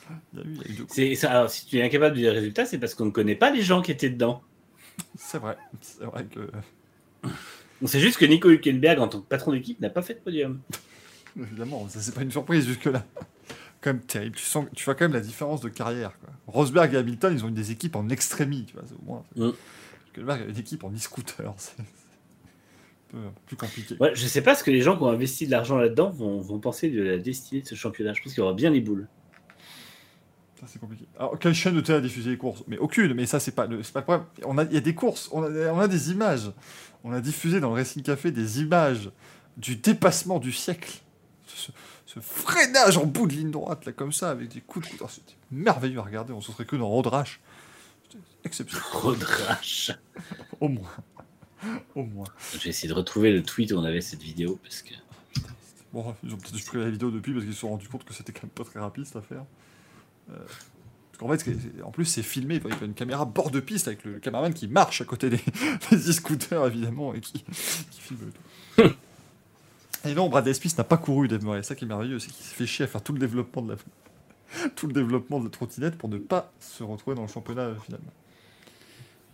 il 0.34 0.40
y 0.40 0.42
a 0.42 0.46
eu, 0.46 0.50
il 0.54 0.58
y 0.58 0.62
a 0.62 0.72
eu 0.72 0.78
deux 0.78 0.86
courses. 0.86 1.24
Alors, 1.26 1.50
si 1.50 1.66
tu 1.66 1.78
es 1.78 1.84
incapable 1.84 2.16
de 2.16 2.22
dire 2.22 2.32
le 2.32 2.40
résultat, 2.40 2.66
c'est 2.66 2.80
parce 2.80 2.94
qu'on 2.94 3.06
ne 3.06 3.12
connaît 3.12 3.36
pas 3.36 3.52
les 3.52 3.62
gens 3.62 3.82
qui 3.82 3.92
étaient 3.92 4.10
dedans. 4.10 4.42
C'est 5.18 5.40
vrai. 5.40 5.58
C'est 5.82 6.04
vrai 6.04 6.26
que, 6.26 6.50
On 7.82 7.88
sait 7.88 8.00
juste 8.00 8.18
que 8.18 8.26
Nico 8.26 8.50
Hülkenberg, 8.50 9.00
en 9.00 9.08
tant 9.08 9.22
que 9.22 9.28
patron 9.28 9.52
d'équipe, 9.52 9.80
n'a 9.80 9.90
pas 9.90 10.02
fait 10.02 10.16
de 10.16 10.20
podium. 10.20 10.62
évidemment, 11.40 11.88
ça 11.90 12.00
c'est 12.00 12.14
pas 12.14 12.22
une 12.22 12.32
surprise 12.32 12.66
jusque-là. 12.66 13.06
Quand 13.82 13.94
même 13.94 14.02
terrible. 14.02 14.36
Tu, 14.36 14.44
sens, 14.44 14.66
tu 14.76 14.84
vois 14.84 14.94
quand 14.94 15.06
même 15.06 15.14
la 15.14 15.22
différence 15.22 15.62
de 15.62 15.70
carrière. 15.70 16.12
Quoi. 16.20 16.30
Rosberg 16.48 16.94
et 16.94 16.98
Hamilton, 16.98 17.34
ils 17.34 17.46
ont 17.46 17.48
eu 17.48 17.54
des 17.54 17.72
équipes 17.72 17.96
en 17.96 18.10
extrémie, 18.10 18.66
tu 18.66 18.74
vois, 18.74 18.84
c'est 18.86 18.94
au 18.94 19.06
moins. 19.06 19.24
Mm. 19.38 19.52
Hülkenberg 20.08 20.42
a 20.42 20.46
une 20.48 20.58
équipe 20.58 20.84
en 20.84 20.92
e-scooter. 20.92 21.54
C'est 21.56 21.78
peu, 23.10 23.18
plus 23.46 23.56
compliqué. 23.58 23.96
Ouais, 24.00 24.12
je 24.16 24.28
sais 24.28 24.42
pas 24.42 24.56
ce 24.56 24.64
que 24.64 24.72
les 24.72 24.82
gens 24.82 24.96
qui 24.98 25.04
ont 25.04 25.10
investi 25.10 25.46
de 25.46 25.52
l'argent 25.52 25.78
là-dedans 25.78 26.10
vont, 26.10 26.40
vont 26.42 26.60
penser 26.60 26.90
de 26.90 27.02
la 27.02 27.18
destinée 27.18 27.62
de 27.62 27.68
ce 27.68 27.76
championnat. 27.76 28.14
Je 28.14 28.22
pense 28.22 28.34
qu'il 28.34 28.40
y 28.42 28.44
aura 28.44 28.54
bien 28.54 28.70
les 28.70 28.82
boules. 28.82 29.08
Ça, 30.60 30.66
c'est 30.68 30.80
compliqué. 30.80 31.06
Alors, 31.18 31.40
quelle 31.40 31.54
chaîne 31.54 31.76
de 31.76 31.82
télé 31.82 32.00
a 32.00 32.02
diffusé 32.02 32.32
les 32.32 32.38
courses? 32.38 32.64
Mais 32.68 32.78
aucune, 32.78 33.14
mais 33.14 33.26
ça, 33.26 33.40
c'est 33.40 33.54
pas, 33.54 33.66
le- 33.66 33.82
pas 33.82 34.00
le 34.00 34.04
problème. 34.04 34.26
On 34.46 34.58
a, 34.58 34.64
il 34.66 34.74
y 34.74 34.78
a 34.78 34.82
des 34.82 34.94
courses, 34.94 35.30
on 35.32 35.42
a, 35.44 35.50
on 35.72 35.80
a 35.80 35.88
des 35.88 36.12
images. 36.12 36.52
On 37.06 37.14
a 37.14 37.22
diffusé 37.22 37.62
dans 37.62 37.70
le 37.70 37.76
Racing 37.76 38.04
Café 38.04 38.32
des 38.32 38.60
images 38.62 39.10
du 39.56 39.78
dépassement 39.78 40.38
du 40.40 40.52
siècle. 40.52 41.00
Ce, 41.48 41.72
ce 42.06 42.20
freinage 42.20 42.98
en 42.98 43.06
bout 43.06 43.26
de 43.28 43.34
ligne 43.34 43.52
droite, 43.52 43.86
là, 43.86 43.94
comme 43.94 44.12
ça, 44.12 44.32
avec 44.32 44.50
des 44.50 44.60
coups 44.62 44.86
de 44.86 44.92
couteau. 44.92 45.06
Oh, 45.08 45.12
C'était 45.12 45.38
merveilleux 45.52 46.00
à 46.00 46.04
regarder, 46.04 46.34
on 46.34 46.42
se 46.42 46.52
serait 46.52 46.66
que 46.66 46.76
dans. 46.76 47.40
C'était 48.04 48.22
exceptionnel, 48.44 48.86
Rodrache. 48.92 49.92
au 50.60 50.68
moins. 50.68 50.90
Au 51.96 52.04
moins. 52.04 52.28
Je 52.54 52.60
vais 52.60 52.70
essayer 52.70 52.90
de 52.90 52.94
retrouver 52.94 53.32
le 53.32 53.44
tweet 53.44 53.72
où 53.72 53.76
on 53.76 53.84
avait 53.84 54.02
cette 54.02 54.22
vidéo 54.22 54.60
parce 54.62 54.82
que. 54.82 54.94
Bon, 55.92 56.16
ils 56.24 56.34
ont 56.34 56.38
peut-être 56.38 56.56
supprimé 56.56 56.84
la 56.84 56.92
vidéo 56.92 57.10
depuis 57.10 57.34
parce 57.34 57.46
qu'ils 57.46 57.54
se 57.54 57.62
sont 57.62 57.70
rendus 57.70 57.88
compte 57.88 58.04
que 58.04 58.14
c'était 58.14 58.32
quand 58.32 58.44
même 58.44 58.52
pas 58.52 58.64
très 58.64 58.80
rapide 58.80 59.06
cette 59.06 59.16
affaire. 59.16 59.44
Euh, 60.30 60.36
parce 61.12 61.18
qu'en 61.18 61.54
fait, 61.54 61.84
en 61.84 61.92
plus, 61.92 62.06
c'est 62.06 62.22
filmé. 62.22 62.62
Il 62.64 62.70
y 62.70 62.74
a 62.74 62.86
une 62.86 62.94
caméra 62.94 63.26
bord 63.26 63.50
de 63.50 63.60
piste 63.60 63.88
avec 63.88 64.04
le 64.06 64.20
caméraman 64.20 64.54
qui 64.54 64.68
marche 64.68 65.02
à 65.02 65.06
côté 65.06 65.30
des, 65.30 65.40
des 65.92 66.10
e-scooters, 66.10 66.68
évidemment, 66.68 67.14
et 67.16 67.22
qui, 67.22 67.44
qui 67.92 68.02
filme 68.02 68.20
le 68.78 68.84
tout. 68.84 68.96
et 70.06 70.14
non, 70.14 70.30
Brad 70.30 70.52
Smith 70.54 70.78
n'a 70.78 70.84
pas 70.84 70.98
couru, 70.98 71.28
Dave 71.28 71.44
Murray. 71.44 71.64
Ça 71.64 71.74
qui 71.74 71.86
est 71.86 71.88
merveilleux, 71.88 72.20
c'est 72.20 72.30
qu'il 72.30 72.46
s'est 72.46 72.56
fait 72.56 72.68
chier 72.68 72.86
à 72.86 72.88
faire 72.88 73.02
tout 73.02 73.14
le 73.14 73.20
développement 73.20 73.64
de 73.64 73.72
la, 73.74 73.78
tout 74.76 74.88
le 74.88 74.94
développement 74.94 75.40
de 75.40 75.46
la 75.46 75.50
trottinette 75.50 75.98
pour 75.98 76.10
ne 76.10 76.18
pas 76.18 76.52
se 76.60 76.84
retrouver 76.84 77.16
dans 77.16 77.24
le 77.24 77.28
championnat 77.28 77.64
euh, 77.64 77.76
finalement. 77.84 78.12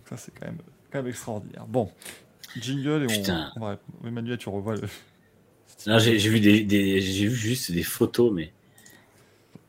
Ça, 0.09 0.17
c'est 0.17 0.31
quand 0.37 0.45
même, 0.45 0.59
quand 0.95 1.03
même 1.03 1.09
extraordinaire. 1.11 1.65
Bon, 1.67 1.89
jingle 2.59 3.03
et 3.03 3.07
Putain. 3.07 3.51
on, 3.55 3.61
on 3.61 3.65
va. 3.65 3.77
Emmanuel, 4.05 4.37
tu 4.37 4.49
revois 4.49 4.75
le. 4.75 4.81
Non, 5.87 5.99
j'ai 5.99 6.17
j'ai 6.19 6.29
vu, 6.29 6.39
des, 6.39 6.63
des- 6.63 7.01
j'ai 7.01 7.27
vu 7.27 7.35
juste 7.35 7.71
des 7.71 7.83
photos, 7.83 8.31
mais. 8.33 8.51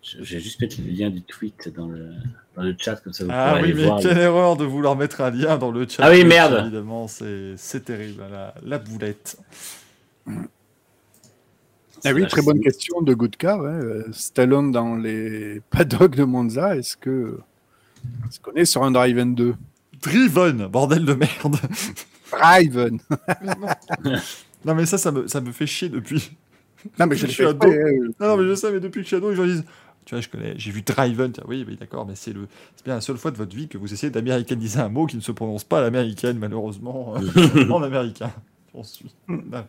Je 0.02 0.18
vais 0.36 0.40
juste 0.40 0.60
mettre 0.60 0.76
le 0.80 0.88
lien 0.88 1.10
du 1.10 1.20
tweet 1.20 1.68
dans 1.74 1.88
le, 1.88 2.10
dans 2.54 2.62
le 2.62 2.76
chat, 2.78 2.94
comme 3.02 3.12
ça 3.12 3.24
vous 3.24 3.30
Ah 3.34 3.48
pourrez 3.56 3.62
oui, 3.62 3.70
aller 3.72 3.74
mais 3.80 3.86
voir. 3.88 3.98
quelle 4.00 4.18
erreur 4.18 4.56
de 4.56 4.64
vouloir 4.64 4.94
mettre 4.94 5.20
un 5.20 5.30
lien 5.32 5.58
dans 5.58 5.72
le 5.72 5.84
chat. 5.88 6.04
Ah 6.04 6.10
oui, 6.12 6.24
merde. 6.24 6.58
Évidemment, 6.62 7.08
c'est 7.08 7.54
c'est 7.56 7.84
terrible, 7.86 8.22
la, 8.30 8.54
la 8.62 8.78
boulette. 8.78 9.36
Ah 12.04 12.12
oui, 12.12 12.26
très 12.28 12.42
bonne 12.42 12.60
question 12.60 13.00
de 13.02 13.14
Goodcar. 13.14 13.60
hein. 13.62 13.80
Euh, 13.82 14.04
Stallone 14.12 14.70
dans 14.70 14.94
les 14.94 15.60
paddocks 15.70 16.14
de 16.14 16.22
Monza, 16.24 16.76
est-ce 16.76 16.96
que 16.96 17.40
est-ce 18.28 18.38
qu'on 18.38 18.52
est 18.52 18.64
sur 18.64 18.84
un 18.84 18.92
Driven 18.92 19.34
2 19.34 19.54
Driven, 20.02 20.66
bordel 20.66 21.04
de 21.04 21.14
merde. 21.14 21.56
Driven 22.30 22.98
non, 24.64 24.74
mais 24.74 24.86
ça, 24.86 24.98
ça 24.98 25.12
me, 25.12 25.26
ça 25.28 25.40
me 25.40 25.52
fait 25.52 25.66
chier 25.66 25.88
depuis. 25.88 26.36
Non, 26.98 27.06
mais 27.06 27.16
je 27.16 27.26
suis 27.26 27.44
ado. 27.44 27.66
hein. 27.68 28.08
Non, 28.20 28.28
non, 28.28 28.36
mais 28.36 28.48
je 28.48 28.54
sais, 28.54 28.70
mais 28.72 28.80
depuis 28.80 28.98
que 29.00 29.02
je 29.04 29.08
suis 29.08 29.16
ado, 29.16 29.30
les 29.30 29.36
gens 29.36 29.44
disent. 29.44 29.64
Tu 30.04 30.14
vois, 30.14 30.20
je 30.20 30.28
connais, 30.28 30.54
j'ai 30.56 30.70
vu 30.70 30.82
Driven. 30.82 31.32
Oui, 31.48 31.64
mais 31.66 31.74
d'accord, 31.74 32.06
mais 32.06 32.14
c'est 32.14 32.32
le, 32.32 32.46
c'est 32.76 32.84
bien 32.84 32.94
la 32.94 33.00
seule 33.00 33.16
fois 33.16 33.32
de 33.32 33.36
votre 33.36 33.56
vie 33.56 33.66
que 33.68 33.76
vous 33.76 33.92
essayez 33.92 34.10
d'américaniser 34.10 34.78
un 34.78 34.88
mot 34.88 35.06
qui 35.06 35.16
ne 35.16 35.20
se 35.20 35.32
prononce 35.32 35.64
pas 35.64 35.78
à 35.78 35.82
l'américaine, 35.82 36.38
malheureusement, 36.38 37.14
euh, 37.16 37.68
en 37.70 37.82
américain. 37.82 38.30
J'en 38.72 38.84
suis. 38.84 39.12
navré. 39.28 39.68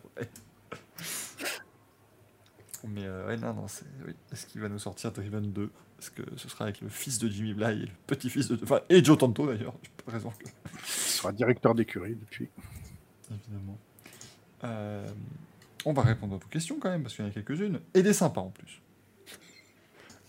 Mais 2.86 3.04
euh, 3.04 3.26
ouais, 3.26 3.36
non, 3.36 3.52
non, 3.54 3.66
c'est. 3.66 3.84
Oui. 4.06 4.12
Est-ce 4.32 4.46
qu'il 4.46 4.60
va 4.60 4.68
nous 4.68 4.78
sortir 4.78 5.10
Driven 5.12 5.50
2 5.52 5.70
Est-ce 5.98 6.10
que 6.10 6.22
ce 6.36 6.48
sera 6.48 6.64
avec 6.64 6.80
le 6.80 6.88
fils 6.88 7.18
de 7.18 7.28
Jimmy 7.28 7.54
Bly 7.54 7.82
et 7.82 7.86
le 7.86 7.88
petit-fils 8.06 8.48
de. 8.48 8.58
Enfin, 8.62 8.80
et 8.88 9.02
Joe 9.04 9.18
Tanto 9.18 9.46
d'ailleurs. 9.46 9.74
J'ai 9.82 9.90
pas 10.04 10.12
raison 10.12 10.30
que. 10.30 10.44
Il 10.46 10.86
sera 10.86 11.32
directeur 11.32 11.74
d'écurie 11.74 12.14
depuis. 12.14 12.48
Évidemment. 13.30 13.78
Euh, 14.64 15.06
on 15.84 15.92
va 15.92 16.02
répondre 16.02 16.34
à 16.34 16.38
vos 16.38 16.46
questions 16.48 16.78
quand 16.80 16.90
même, 16.90 17.02
parce 17.02 17.14
qu'il 17.16 17.24
y 17.24 17.28
en 17.28 17.30
a 17.30 17.34
quelques-unes. 17.34 17.80
Et 17.94 18.02
des 18.02 18.12
sympas 18.12 18.40
en 18.40 18.50
plus. 18.50 18.80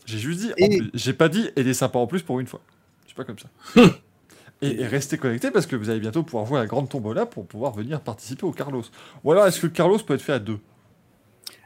J'ai 0.06 0.18
juste 0.18 0.40
dit, 0.40 0.52
Et- 0.58 0.82
j'ai 0.96 1.14
pas 1.14 1.30
dit 1.30 1.50
et 1.56 1.64
des 1.64 1.74
sympas 1.76 2.00
en 2.00 2.08
plus 2.08 2.24
pour 2.24 2.40
une 2.40 2.48
fois. 2.48 2.62
C'est 3.08 3.16
pas 3.16 3.24
comme 3.26 3.38
ça. 3.38 3.50
et, 4.62 4.82
et 4.82 4.88
restez 4.88 5.18
connectés 5.20 5.52
parce 5.52 5.68
que 5.68 5.76
vous 5.76 5.90
allez 5.92 6.00
bientôt 6.00 6.24
pouvoir 6.24 6.46
voir 6.46 6.62
la 6.62 6.68
grande 6.68 6.90
tombola 6.90 7.26
pour 7.28 7.46
pouvoir 7.46 7.74
venir 7.74 8.02
participer 8.02 8.46
au 8.46 8.52
Carlos. 8.52 8.84
Ou 9.24 9.32
alors 9.32 9.46
est-ce 9.46 9.60
que 9.62 9.68
le 9.68 9.72
Carlos 9.74 10.00
peut 10.00 10.16
être 10.16 10.22
fait 10.22 10.34
à 10.34 10.40
deux? 10.40 10.60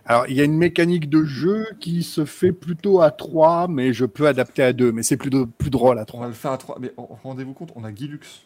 Alors, 0.05 0.25
il 0.27 0.35
y 0.35 0.41
a 0.41 0.43
une 0.43 0.57
mécanique 0.57 1.09
de 1.09 1.23
jeu 1.23 1.65
qui 1.79 2.03
se 2.03 2.25
fait 2.25 2.51
plutôt 2.51 3.01
à 3.01 3.09
3, 3.11 3.67
mais 3.69 3.93
je 3.93 4.05
peux 4.05 4.27
adapter 4.27 4.61
à 4.63 4.73
2. 4.73 4.91
Mais 4.91 5.01
c'est 5.03 5.15
plus, 5.17 5.29
de- 5.29 5.45
plus 5.45 5.69
drôle 5.69 5.97
à 5.97 6.01
On 6.01 6.05
3. 6.05 6.21
va 6.21 6.27
le 6.27 6.33
faire 6.33 6.51
à 6.51 6.57
trois. 6.57 6.77
Mais 6.81 6.93
rendez-vous 6.97 7.53
compte, 7.53 7.71
on 7.75 7.83
a 7.83 7.91
Guy 7.91 8.07
Lux. 8.07 8.45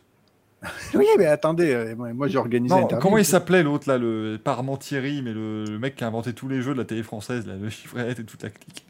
Oui, 0.96 1.06
mais 1.18 1.26
attendez, 1.28 1.72
euh, 1.72 1.96
moi 1.96 2.28
j'ai 2.28 2.38
organisé 2.40 2.74
Non, 2.74 2.88
comment 3.00 3.18
il 3.20 3.26
s'appelait 3.26 3.62
l'autre 3.62 3.88
là, 3.88 3.98
le 4.00 4.40
Thierry, 4.80 5.22
mais 5.22 5.32
le, 5.32 5.66
le 5.66 5.78
mec 5.80 5.96
qui 5.96 6.04
a 6.04 6.08
inventé 6.08 6.34
tous 6.34 6.48
les 6.48 6.62
jeux 6.64 6.74
de 6.74 6.80
la 6.80 6.86
télé 6.86 7.04
française, 7.04 7.46
là, 7.46 7.56
le 7.56 7.70
chiffrette 7.70 8.18
et 8.20 8.24
toute 8.24 8.42
la 8.42 8.50
clique. 8.50 8.84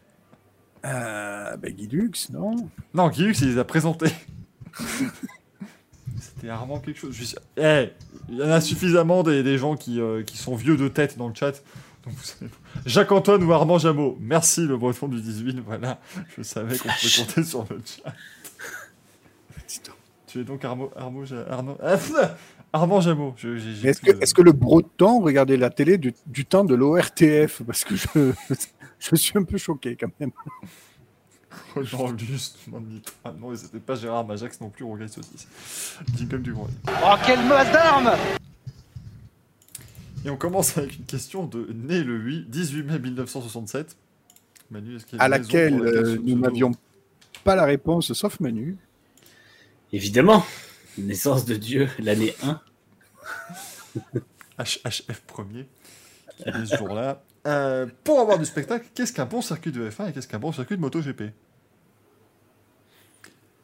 Euh, 0.85 1.57
ben, 1.57 1.73
Guy 1.73 1.87
Lux, 1.87 2.29
non 2.29 2.55
Non, 2.93 3.09
Guy 3.09 3.23
Lux, 3.23 3.41
il 3.41 3.49
les 3.49 3.57
a 3.57 3.65
présentés. 3.65 4.11
C'était 6.19 6.49
Armand 6.49 6.79
quelque 6.79 6.99
chose. 6.99 7.11
Je 7.11 7.17
suis 7.17 7.27
sûr- 7.27 7.41
Eh, 7.57 7.89
il 8.29 8.37
y 8.37 8.43
en 8.43 8.49
a 8.49 8.61
suffisamment 8.61 9.23
des, 9.23 9.43
des 9.43 9.57
gens 9.57 9.75
qui, 9.75 9.99
euh, 9.99 10.23
qui 10.23 10.37
sont 10.37 10.55
vieux 10.55 10.77
de 10.77 10.87
tête 10.87 11.17
dans 11.17 11.27
le 11.27 11.35
chat. 11.35 11.61
Vous 12.07 12.47
Jacques-Antoine 12.85 13.43
ou 13.43 13.51
Armand 13.53 13.77
Jameau. 13.77 14.17
Merci 14.19 14.61
le 14.61 14.77
breton 14.77 15.07
du 15.07 15.21
18. 15.21 15.59
Voilà, 15.65 15.99
je 16.35 16.41
savais 16.43 16.77
qu'on 16.77 16.89
pouvait 16.89 17.25
compter 17.25 17.43
sur 17.43 17.65
le 17.69 17.81
chat. 17.85 18.13
Tu 20.27 20.41
es 20.41 20.43
donc 20.43 20.63
Arnaud- 20.65 20.91
Ah, 21.81 21.97
pff, 21.97 22.11
Armand 22.73 22.99
Jameau. 23.01 23.33
Je- 23.37 23.57
j'ai- 23.57 23.73
j'ai 23.75 23.87
Est-ce 23.89 24.01
que, 24.01 24.11
de- 24.11 24.21
est-ce 24.21 24.33
que 24.33 24.41
le 24.41 24.51
breton 24.51 25.21
regardait 25.21 25.57
la 25.57 25.69
télé 25.69 25.97
du, 25.97 26.13
du 26.25 26.45
temps 26.45 26.65
de 26.65 26.75
l'ORTF 26.75 27.61
Parce 27.65 27.83
que 27.85 27.95
je, 27.95 28.05
je 28.99 29.15
suis 29.15 29.37
un 29.37 29.43
peu 29.43 29.57
choqué 29.57 29.95
quand 29.95 30.09
même. 30.19 30.31
Oh 31.75 32.11
juste, 32.17 32.57
non, 32.67 32.81
ni- 32.81 33.01
ah 33.23 33.31
non, 33.39 33.55
c'était 33.55 33.79
pas 33.79 33.95
Gérard 33.95 34.25
Majax 34.25 34.59
non 34.61 34.69
plus, 34.69 34.83
Rogaille 34.83 35.09
Saucisse. 35.09 35.47
Jingle 36.15 36.41
du 36.41 36.53
grand. 36.53 36.67
Oh, 36.87 37.15
quelle 37.25 37.43
masse 37.47 37.71
d'armes 37.71 38.11
Et 40.25 40.29
on 40.29 40.37
commence 40.37 40.77
avec 40.77 40.97
une 40.97 41.05
question 41.05 41.45
de 41.45 41.67
né 41.73 42.03
le 42.03 42.17
8, 42.17 42.49
18 42.49 42.83
mai 42.83 42.99
1967. 42.99 43.95
Manu, 44.71 44.95
est-ce 44.97 45.05
qu'il 45.05 45.17
y 45.17 45.21
a 45.21 45.23
À 45.23 45.27
laquelle 45.29 45.81
euh, 45.81 46.17
nous 46.21 46.37
n'avions 46.37 46.71
pas 47.43 47.55
la 47.55 47.63
réponse, 47.65 48.11
sauf 48.13 48.39
Manu. 48.39 48.77
Évidemment, 49.93 50.45
naissance 50.97 51.45
de 51.45 51.55
Dieu, 51.55 51.87
l'année 51.99 52.35
1. 52.43 52.59
HHF 54.59 55.21
premier, 55.27 55.67
qui 56.37 56.43
est 56.49 56.57
né 56.57 56.65
ce 56.65 56.75
jour-là. 56.77 57.23
Euh, 57.45 57.85
pour 58.03 58.19
avoir 58.19 58.37
du 58.39 58.45
spectacle, 58.45 58.87
qu'est-ce 58.93 59.13
qu'un 59.13 59.25
bon 59.25 59.41
circuit 59.41 59.71
de 59.71 59.89
F1 59.89 60.09
et 60.09 60.13
qu'est-ce 60.13 60.27
qu'un 60.27 60.39
bon 60.39 60.51
circuit 60.51 60.75
de 60.75 60.81
MotoGP? 60.81 61.23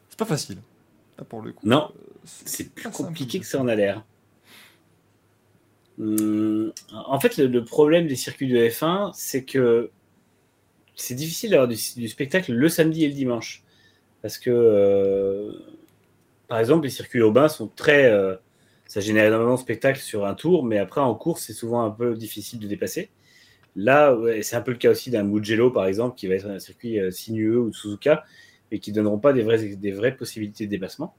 C'est 0.09 0.17
pas 0.19 0.25
facile. 0.25 0.59
Là, 1.17 1.25
pour 1.25 1.41
le 1.41 1.51
coup. 1.51 1.67
Non, 1.67 1.91
euh, 1.93 1.99
C'est 2.23 2.69
plus 2.73 2.83
simple. 2.83 2.95
compliqué 2.95 3.39
que 3.39 3.45
ça 3.45 3.59
en 3.59 3.67
a 3.67 3.75
l'air. 3.75 4.05
Hum, 5.99 6.73
en 6.91 7.19
fait, 7.19 7.37
le, 7.37 7.63
problème 7.63 8.07
des 8.07 8.15
circuits 8.15 8.49
de 8.49 8.57
F1, 8.57 9.11
c'est 9.13 9.43
que 9.43 9.91
c'est 10.95 11.15
difficile 11.15 11.51
d'avoir 11.51 11.67
du, 11.67 12.07
spectacle 12.07 12.51
le 12.53 12.69
samedi 12.69 13.03
et 13.05 13.07
le 13.07 13.13
dimanche. 13.13 13.63
Parce 14.21 14.37
que, 14.37 14.49
euh, 14.51 15.51
par 16.47 16.59
exemple, 16.59 16.85
les 16.85 16.89
circuits 16.89 17.19
urbains 17.19 17.49
sont 17.49 17.67
très. 17.67 18.05
euh, 18.11 18.35
ça 18.87 19.01
génère 19.01 19.25
énormément 19.25 19.55
de 19.55 19.59
spectacles 19.59 19.99
sur 19.99 20.25
un 20.25 20.35
tour, 20.35 20.63
mais 20.63 20.77
après, 20.77 21.01
en 21.01 21.15
course, 21.15 21.43
c'est 21.43 21.53
souvent 21.53 21.83
un 21.83 21.91
peu 21.91 22.15
difficile 22.15 22.59
de 22.59 22.67
dépasser. 22.67 23.09
Là, 23.75 24.15
c'est 24.41 24.55
un 24.55 24.61
peu 24.61 24.71
le 24.71 24.77
cas 24.77 24.91
aussi 24.91 25.09
d'un 25.09 25.23
Mugello, 25.23 25.71
par 25.71 25.85
exemple, 25.87 26.15
qui 26.15 26.27
va 26.27 26.35
être 26.35 26.47
un 26.47 26.59
circuit 26.59 26.99
euh, 26.99 27.11
sinueux 27.11 27.59
ou 27.59 27.73
Suzuka, 27.73 28.23
mais 28.71 28.79
qui 28.79 28.91
ne 28.91 28.97
donneront 28.97 29.19
pas 29.19 29.33
des 29.33 29.41
vraies, 29.41 29.75
des 29.75 29.91
vraies 29.91 30.15
possibilités 30.15 30.65
de 30.65 30.69
dépassement. 30.71 31.15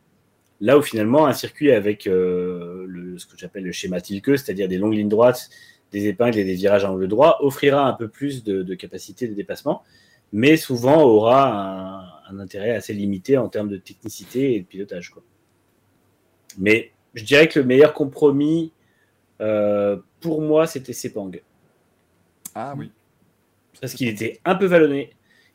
Là 0.60 0.78
où 0.78 0.82
finalement 0.82 1.26
un 1.26 1.32
circuit 1.32 1.72
avec 1.72 2.06
euh, 2.06 2.84
le, 2.88 3.18
ce 3.18 3.26
que 3.26 3.36
j'appelle 3.36 3.64
le 3.64 3.72
schéma 3.72 4.00
Tilke, 4.00 4.38
c'est-à-dire 4.38 4.68
des 4.68 4.78
longues 4.78 4.94
lignes 4.94 5.08
droites, 5.08 5.50
des 5.92 6.06
épingles 6.06 6.38
et 6.38 6.44
des 6.44 6.54
virages 6.54 6.84
à 6.84 6.90
angle 6.90 7.08
droit, 7.08 7.38
offrira 7.40 7.86
un 7.86 7.92
peu 7.92 8.08
plus 8.08 8.44
de, 8.44 8.62
de 8.62 8.74
capacité 8.74 9.28
de 9.28 9.34
dépassement, 9.34 9.82
mais 10.32 10.56
souvent 10.56 11.02
aura 11.02 11.52
un, 12.28 12.34
un 12.34 12.40
intérêt 12.40 12.70
assez 12.70 12.92
limité 12.92 13.36
en 13.36 13.48
termes 13.48 13.68
de 13.68 13.76
technicité 13.76 14.54
et 14.54 14.60
de 14.60 14.66
pilotage. 14.66 15.10
Quoi. 15.10 15.22
Mais 16.58 16.92
je 17.14 17.24
dirais 17.24 17.48
que 17.48 17.60
le 17.60 17.66
meilleur 17.66 17.92
compromis 17.92 18.72
euh, 19.40 19.98
pour 20.20 20.40
moi, 20.40 20.66
c'était 20.66 20.92
Sepang. 20.92 21.32
Ah 22.54 22.74
oui. 22.76 22.90
Parce 23.80 23.94
qu'il 23.94 24.08
était 24.08 24.40
un 24.44 24.54
peu 24.54 24.66
vallonné, 24.66 25.10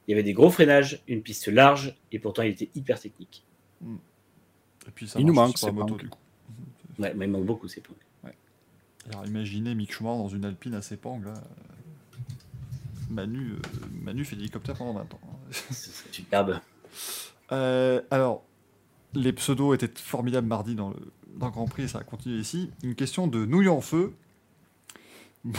il 0.08 0.12
y 0.12 0.14
avait 0.14 0.24
des 0.24 0.34
gros 0.34 0.50
freinages, 0.50 1.02
une 1.08 1.22
piste 1.22 1.48
large, 1.48 1.98
et 2.12 2.20
pourtant 2.20 2.44
il 2.44 2.52
était 2.52 2.70
hyper 2.76 3.00
technique. 3.00 3.46
Et 4.90 4.92
puis 4.92 5.08
ça 5.08 5.20
Il 5.20 5.26
nous 5.28 5.34
manque, 5.34 5.58
sur 5.58 5.68
la 5.68 5.74
ces 5.74 5.80
moto 5.80 5.96
du 5.96 6.10
coup. 6.10 6.18
Ouais, 6.98 7.14
mais 7.14 7.26
il 7.26 7.32
manque 7.32 7.46
beaucoup 7.46 7.68
Sepang. 7.68 7.94
Alors 9.12 9.26
imaginez 9.26 9.74
Mick 9.74 9.94
Schumacher 9.94 10.18
dans 10.18 10.28
une 10.28 10.46
Alpine 10.46 10.74
à 10.74 10.82
Sepang 10.82 11.22
là. 11.24 11.34
Manu, 13.10 13.54
euh, 13.54 13.60
Manu 14.04 14.26
fait 14.26 14.36
l'hélicoptère 14.36 14.76
pendant 14.76 14.94
20 14.94 15.14
ans. 15.14 15.20
Ce 15.52 15.74
serait 15.74 16.12
superbe. 16.12 16.60
Euh, 17.52 18.02
alors, 18.12 18.44
les 19.14 19.34
pseudos 19.34 19.74
étaient 19.74 19.92
formidables 19.96 20.48
mardi 20.48 20.76
dans 20.76 20.90
le, 20.90 21.12
dans 21.36 21.48
le 21.48 21.52
Grand 21.52 21.66
Prix 21.66 21.84
et 21.84 21.88
ça 21.88 22.00
a 22.00 22.04
continué 22.04 22.38
ici. 22.38 22.72
Une 22.84 22.94
question 22.94 23.26
de 23.26 23.46
Nouille 23.46 23.70
en 23.70 23.82
feu. 23.82 24.14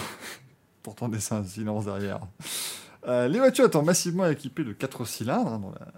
Pourtant, 0.84 1.08
des 1.08 1.32
un 1.32 1.42
silence 1.42 1.86
derrière. 1.86 2.20
Euh, 3.06 3.26
les 3.26 3.38
voitures 3.38 3.66
étant 3.66 3.82
massivement 3.82 4.26
équipées 4.26 4.62
de 4.62 4.72
4 4.72 5.04
cylindres 5.04 5.54
hein, 5.54 5.58
dans, 5.58 5.70
la, 5.70 5.92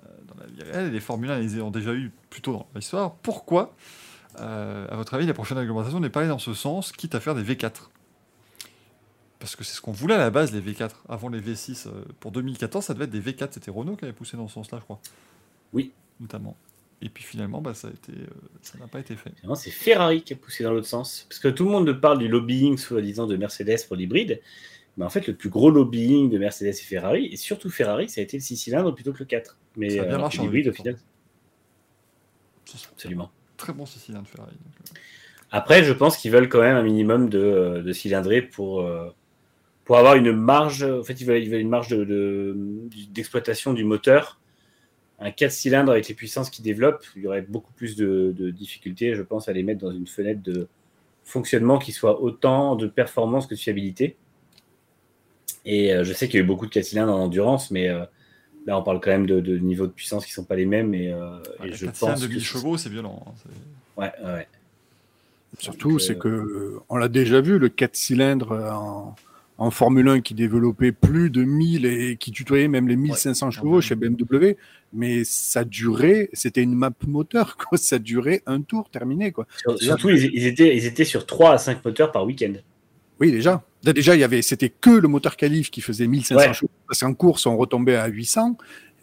les 0.74 1.00
Formule 1.00 1.30
1 1.30 1.38
les 1.38 1.60
ont 1.60 1.70
déjà 1.70 1.92
eu 1.92 2.10
plus 2.30 2.40
tôt 2.40 2.52
dans 2.52 2.66
l'histoire, 2.74 3.14
pourquoi, 3.16 3.74
euh, 4.40 4.86
à 4.88 4.96
votre 4.96 5.14
avis, 5.14 5.26
la 5.26 5.34
prochaine 5.34 5.58
réglementation 5.58 6.00
n'est 6.00 6.10
pas 6.10 6.20
allée 6.20 6.28
dans 6.28 6.38
ce 6.38 6.54
sens, 6.54 6.92
quitte 6.92 7.14
à 7.14 7.20
faire 7.20 7.34
des 7.34 7.42
V4 7.42 7.90
Parce 9.38 9.56
que 9.56 9.64
c'est 9.64 9.74
ce 9.74 9.80
qu'on 9.80 9.92
voulait 9.92 10.14
à 10.14 10.18
la 10.18 10.30
base, 10.30 10.52
les 10.52 10.60
V4. 10.60 10.90
Avant 11.08 11.28
les 11.28 11.40
V6, 11.40 11.88
euh, 11.88 12.04
pour 12.20 12.32
2014, 12.32 12.84
ça 12.84 12.94
devait 12.94 13.04
être 13.04 13.10
des 13.10 13.20
V4. 13.20 13.48
C'était 13.52 13.70
Renault 13.70 13.96
qui 13.96 14.04
avait 14.04 14.14
poussé 14.14 14.36
dans 14.36 14.48
ce 14.48 14.54
sens-là, 14.54 14.78
je 14.78 14.84
crois. 14.84 15.00
Oui. 15.72 15.92
Notamment. 16.20 16.56
Et 17.04 17.08
puis 17.08 17.24
finalement, 17.24 17.60
bah, 17.60 17.74
ça 17.74 17.88
euh, 17.88 18.12
ça 18.62 18.78
n'a 18.78 18.86
pas 18.86 19.00
été 19.00 19.16
fait. 19.16 19.32
C'est 19.56 19.70
Ferrari 19.70 20.22
qui 20.22 20.34
a 20.34 20.36
poussé 20.36 20.62
dans 20.62 20.72
l'autre 20.72 20.86
sens. 20.86 21.26
Parce 21.28 21.40
que 21.40 21.48
tout 21.48 21.64
le 21.64 21.70
monde 21.70 21.92
parle 22.00 22.18
du 22.18 22.28
lobbying, 22.28 22.78
soi-disant, 22.78 23.26
de 23.26 23.36
Mercedes 23.36 23.86
pour 23.88 23.96
l'hybride. 23.96 24.40
Mais 24.96 25.04
en 25.04 25.10
fait, 25.10 25.26
le 25.26 25.34
plus 25.34 25.48
gros 25.48 25.70
lobbying 25.70 26.30
de 26.30 26.38
Mercedes 26.38 26.68
et 26.68 26.72
Ferrari, 26.74 27.26
et 27.26 27.36
surtout 27.36 27.70
Ferrari, 27.70 28.08
ça 28.08 28.20
a 28.20 28.24
été 28.24 28.36
le 28.36 28.42
6 28.42 28.56
cylindres 28.56 28.94
plutôt 28.94 29.12
que 29.12 29.20
le 29.20 29.24
4. 29.24 29.56
Mais 29.76 29.90
Ça 29.90 30.02
a 30.02 30.04
bien 30.06 30.18
marché 30.18 30.38
l'hybride, 30.42 30.68
au 30.68 30.72
final, 30.72 30.96
absolument. 32.92 33.30
Très 33.56 33.72
bon 33.72 33.86
Ferrari. 33.86 34.52
donc, 34.52 34.74
euh. 34.90 34.98
Après, 35.50 35.84
je 35.84 35.92
pense 35.92 36.16
qu'ils 36.16 36.30
veulent 36.32 36.48
quand 36.48 36.60
même 36.60 36.76
un 36.76 36.82
minimum 36.82 37.28
de, 37.28 37.38
euh, 37.38 37.82
de 37.82 37.92
cylindrée 37.92 38.42
pour, 38.42 38.80
euh, 38.80 39.10
pour 39.84 39.98
avoir 39.98 40.14
une 40.16 40.32
marge. 40.32 40.82
En 40.82 41.02
fait, 41.04 41.20
ils 41.20 41.26
veulent, 41.26 41.42
ils 41.42 41.50
veulent 41.50 41.60
une 41.60 41.68
marge 41.68 41.88
de- 41.88 42.04
de- 42.04 42.56
d'exploitation 43.10 43.72
du 43.74 43.84
moteur. 43.84 44.40
Un 45.20 45.30
4 45.30 45.52
cylindres 45.52 45.92
avec 45.92 46.08
les 46.08 46.14
puissances 46.14 46.50
qu'ils 46.50 46.64
développent, 46.64 47.04
il 47.16 47.22
y 47.22 47.26
aurait 47.26 47.42
beaucoup 47.42 47.72
plus 47.74 47.94
de, 47.96 48.34
de 48.36 48.50
difficultés, 48.50 49.14
je 49.14 49.22
pense, 49.22 49.48
à 49.48 49.52
les 49.52 49.62
mettre 49.62 49.80
dans 49.80 49.92
une 49.92 50.06
fenêtre 50.06 50.42
de 50.42 50.68
fonctionnement 51.22 51.78
qui 51.78 51.92
soit 51.92 52.20
autant 52.20 52.74
de 52.74 52.86
performance 52.88 53.46
que 53.46 53.54
de 53.54 53.60
fiabilité. 53.60 54.16
Et 55.64 55.92
euh, 55.94 56.02
je 56.02 56.12
sais 56.12 56.26
qu'il 56.26 56.36
y 56.36 56.42
a 56.42 56.44
eu 56.44 56.46
beaucoup 56.46 56.66
de 56.66 56.72
4 56.72 56.84
cylindres 56.84 57.12
en 57.12 57.20
endurance, 57.24 57.70
mais 57.70 57.88
euh, 57.88 58.04
là, 58.66 58.78
on 58.78 58.82
parle 58.82 59.00
quand 59.00 59.10
même 59.10 59.26
de, 59.26 59.40
de 59.40 59.58
niveaux 59.58 59.86
de 59.86 59.92
puissance 59.92 60.24
qui 60.24 60.32
ne 60.32 60.34
sont 60.36 60.44
pas 60.44 60.56
les 60.56 60.66
mêmes. 60.66 60.94
Et, 60.94 61.12
euh, 61.12 61.38
Ouais, 61.60 61.68
et 61.70 61.72
je 61.72 61.86
pense 61.86 62.20
de 62.20 62.26
que 62.26 62.32
1000 62.32 62.40
ce- 62.40 62.46
chevaux, 62.46 62.76
c'est 62.76 62.88
violent. 62.90 63.22
hein, 63.26 63.32
c'est- 63.42 64.00
Ouais, 64.00 64.12
ouais. 64.24 64.46
Surtout, 65.58 65.98
c'est 65.98 66.16
euh, 66.16 66.18
que 66.18 66.78
on 66.88 66.96
l'a 66.96 67.08
déjà 67.08 67.40
vu, 67.40 67.58
le 67.58 67.68
4 67.68 67.94
cylindres 67.94 68.52
en, 68.52 69.14
en 69.58 69.70
Formule 69.70 70.08
1 70.08 70.20
qui 70.22 70.32
développait 70.34 70.92
plus 70.92 71.28
de 71.28 71.44
1000 71.44 71.84
et 71.84 72.16
qui 72.16 72.30
tutoyait 72.32 72.68
même 72.68 72.88
les 72.88 72.96
1500 72.96 73.50
chevaux 73.50 73.80
chez 73.82 73.94
BMW, 73.94 74.56
mais 74.94 75.24
ça 75.24 75.64
durait, 75.64 76.30
c'était 76.32 76.62
une 76.62 76.74
map 76.74 76.90
moteur, 77.06 77.56
quoi. 77.58 77.76
Ça 77.78 77.98
durait 77.98 78.42
un 78.46 78.62
tour 78.62 78.88
terminé, 78.88 79.30
quoi. 79.30 79.46
Sur- 79.58 79.78
Surtout, 79.78 80.08
ils, 80.10 80.30
ils 80.34 80.46
étaient, 80.46 80.74
ils 80.74 80.86
étaient 80.86 81.04
sur 81.04 81.26
3 81.26 81.52
à 81.52 81.58
5 81.58 81.84
moteurs 81.84 82.12
par 82.12 82.24
week-end. 82.24 82.54
Oui, 83.22 83.30
déjà. 83.30 83.62
Déjà, 83.84 84.14
il 84.16 84.20
y 84.20 84.24
avait, 84.24 84.42
c'était 84.42 84.68
que 84.68 84.90
le 84.90 85.06
moteur 85.08 85.36
qualif 85.36 85.70
qui 85.70 85.80
faisait 85.80 86.06
1500 86.08 86.36
Ouais. 86.48 86.52
chevaux. 86.52 86.70
Parce 86.88 87.00
qu'en 87.00 87.14
course, 87.14 87.46
on 87.46 87.56
retombait 87.56 87.96
à 87.96 88.06
800 88.08 88.56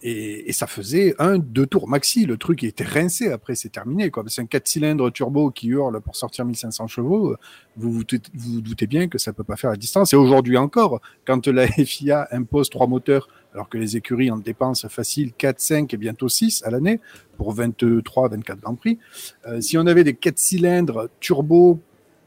et, 0.03 0.49
et 0.49 0.53
ça 0.53 0.67
faisait 0.67 1.13
un, 1.19 1.37
deux 1.37 1.65
tours 1.65 1.87
maxi. 1.89 2.25
Le 2.25 2.37
truc 2.37 2.63
était 2.63 2.83
rincé. 2.85 3.29
Après, 3.31 3.55
c'est 3.55 3.69
terminé, 3.69 4.09
quoi. 4.09 4.23
C'est 4.27 4.41
un 4.41 4.45
4 4.45 4.67
cylindres 4.67 5.11
turbo 5.11 5.51
qui 5.51 5.67
hurle 5.67 5.99
pour 6.01 6.15
sortir 6.15 6.45
1500 6.45 6.87
chevaux. 6.87 7.35
Vous 7.77 7.91
vous, 7.91 8.03
doutez- 8.03 8.21
vous 8.33 8.53
vous 8.55 8.61
doutez 8.61 8.87
bien 8.87 9.07
que 9.09 9.17
ça 9.17 9.31
peut 9.33 9.43
pas 9.43 9.55
faire 9.57 9.69
la 9.71 9.75
distance. 9.77 10.13
Et 10.13 10.15
aujourd'hui 10.17 10.57
encore, 10.57 11.01
quand 11.25 11.47
la 11.47 11.67
FIA 11.85 12.27
impose 12.31 12.69
trois 12.69 12.87
moteurs, 12.87 13.27
alors 13.53 13.67
que 13.67 13.77
les 13.77 13.97
écuries 13.97 14.31
en 14.31 14.37
dépensent 14.37 14.87
facile 14.89 15.31
4, 15.37 15.59
5 15.59 15.93
et 15.93 15.97
bientôt 15.97 16.29
6 16.29 16.63
à 16.65 16.69
l'année 16.71 16.99
pour 17.37 17.51
23, 17.53 18.29
24 18.29 18.59
Grands 18.61 18.75
Prix. 18.75 18.99
Euh, 19.47 19.59
si 19.59 19.77
on 19.77 19.87
avait 19.87 20.03
des 20.03 20.13
4 20.13 20.37
cylindres 20.37 21.07
turbo 21.19 21.79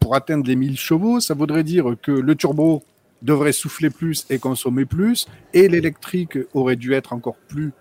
pour 0.03 0.17
atteindre 0.17 0.47
les 0.47 0.57
1000 0.57 0.77
chevaux, 0.77 1.21
ça 1.21 1.35
voudrait 1.35 1.63
dire 1.63 1.95
que 2.03 2.11
le 2.11 2.35
turbo 2.35 2.83
devrait 3.23 3.53
souffler 3.53 3.89
plus 3.89 4.27
et 4.31 4.39
consommer 4.41 4.85
plus, 4.85 5.29
et 5.55 5.69
l'électrique 5.69 6.39
aurait 6.55 6.75
dû 6.75 6.93
être 6.93 7.13
encore 7.13 7.37
plus 7.37 7.73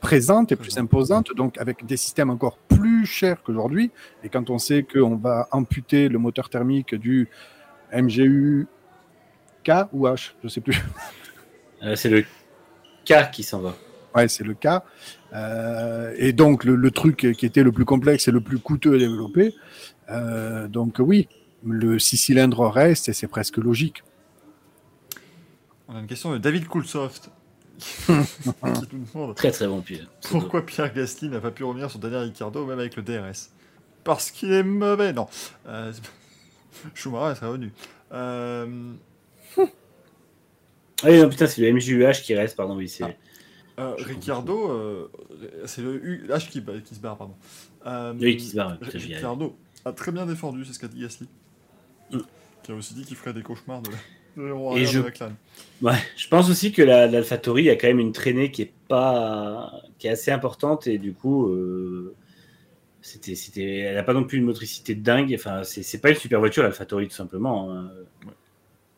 présente 0.00 0.52
et 0.52 0.56
plus 0.56 0.78
imposante, 0.78 1.34
donc 1.36 1.58
avec 1.58 1.84
des 1.84 1.96
systèmes 1.96 2.30
encore 2.30 2.56
plus 2.56 3.04
chers 3.04 3.42
qu'aujourd'hui. 3.42 3.90
Et 4.22 4.28
quand 4.30 4.48
on 4.48 4.58
sait 4.58 4.84
qu'on 4.84 5.16
va 5.16 5.48
amputer 5.50 6.08
le 6.08 6.18
moteur 6.18 6.48
thermique 6.48 6.94
du 6.94 7.28
MGU 7.92 8.66
K 9.64 9.70
ou 9.92 10.06
H, 10.06 10.32
je 10.42 10.48
sais 10.48 10.60
plus. 10.60 10.82
Euh, 11.82 11.96
c'est 11.96 12.08
le 12.08 12.22
K 13.04 13.30
qui 13.30 13.42
s'en 13.42 13.60
va. 13.60 13.74
Ouais, 14.14 14.28
c'est 14.28 14.44
le 14.44 14.54
cas. 14.54 14.84
Euh, 15.34 16.14
et 16.16 16.32
donc, 16.32 16.64
le, 16.64 16.76
le 16.76 16.90
truc 16.90 17.32
qui 17.36 17.44
était 17.44 17.64
le 17.64 17.72
plus 17.72 17.84
complexe 17.84 18.28
et 18.28 18.30
le 18.30 18.40
plus 18.40 18.58
coûteux 18.58 18.94
à 18.94 18.98
développer. 18.98 19.54
Euh, 20.10 20.68
donc, 20.68 20.96
oui, 20.98 21.28
le 21.64 21.98
6 21.98 22.16
cylindres 22.16 22.68
reste 22.70 23.08
et 23.08 23.12
c'est 23.12 23.26
presque 23.28 23.56
logique. 23.58 24.02
On 25.88 25.96
a 25.96 26.00
une 26.00 26.06
question 26.06 26.32
de 26.32 26.38
David 26.38 26.66
Coolsoft. 26.66 27.30
qui 28.06 28.12
nous 28.92 29.04
demande 29.12 29.34
Très 29.34 29.50
très 29.50 29.66
bon 29.66 29.80
pied. 29.82 30.00
pourquoi 30.30 30.64
Pierre 30.64 30.94
Gasly 30.94 31.28
n'a 31.28 31.40
pas 31.40 31.50
pu 31.50 31.64
revenir 31.64 31.90
sur 31.90 31.98
Daniel 31.98 32.22
Ricciardo, 32.22 32.64
même 32.64 32.78
avec 32.78 32.94
le 32.96 33.02
DRS. 33.02 33.50
Parce 34.04 34.30
qu'il 34.30 34.52
est 34.52 34.62
mauvais, 34.62 35.12
non. 35.12 35.26
Euh, 35.66 35.92
Schumacher 36.94 37.34
serait 37.36 37.46
revenu. 37.48 37.72
Euh, 38.12 38.92
Ah 39.58 41.06
oui, 41.06 41.20
non, 41.20 41.28
putain, 41.28 41.46
c'est 41.46 41.60
le 41.62 41.72
MJUH 41.72 42.22
qui 42.22 42.34
reste, 42.34 42.56
pardon, 42.56 42.76
oui, 42.76 42.88
c'est. 42.88 43.16
euh, 43.78 43.94
Ricciardo, 43.98 44.70
euh, 44.70 45.10
c'est 45.66 45.82
le 45.82 45.94
U- 46.04 46.26
H 46.28 46.48
qui, 46.48 46.62
qui 46.84 46.94
se 46.94 47.00
barre, 47.00 47.16
pardon. 47.16 47.34
Euh, 47.86 48.14
Oui, 48.18 48.36
qui 48.36 48.46
se 48.46 48.56
barre, 48.56 48.78
ouais, 48.80 49.54
a 49.84 49.92
très 49.92 50.12
bien 50.12 50.26
défendu, 50.26 50.64
c'est 50.64 50.72
ce 50.72 50.78
qu'a 50.78 50.88
dit 50.88 51.00
Gasly. 51.00 51.28
Mm. 52.12 52.18
Qui 52.62 52.72
a 52.72 52.74
aussi 52.74 52.94
dit 52.94 53.04
qu'il 53.04 53.16
ferait 53.16 53.32
des 53.34 53.42
cauchemars 53.42 53.82
de, 53.82 53.90
de 54.36 54.42
l'aileron 54.42 54.76
Et 54.76 54.86
je- 54.86 55.00
de. 55.00 55.12
Ouais, 55.82 55.92
je 56.16 56.28
pense 56.28 56.48
aussi 56.50 56.72
que 56.72 56.82
la- 56.82 57.06
l'AlphaTauri 57.06 57.68
a 57.70 57.76
quand 57.76 57.88
même 57.88 57.98
une 58.00 58.12
traînée 58.12 58.50
qui 58.50 58.62
est 58.62 58.72
pas, 58.88 59.72
qui 59.98 60.06
est 60.06 60.10
assez 60.10 60.30
importante 60.30 60.86
et 60.86 60.98
du 60.98 61.12
coup, 61.12 61.48
euh, 61.48 62.14
c'était, 63.02 63.34
c'était, 63.34 63.78
elle 63.80 63.96
n'a 63.96 64.02
pas 64.02 64.14
non 64.14 64.24
plus 64.24 64.38
une 64.38 64.44
motricité 64.44 64.94
dingue. 64.94 65.34
Enfin, 65.34 65.62
c'est, 65.64 65.82
c'est 65.82 65.98
pas 65.98 66.10
une 66.10 66.16
super 66.16 66.38
voiture 66.40 66.62
l'AlphaTauri 66.62 67.08
tout 67.08 67.14
simplement. 67.16 67.70
hein. 67.72 67.90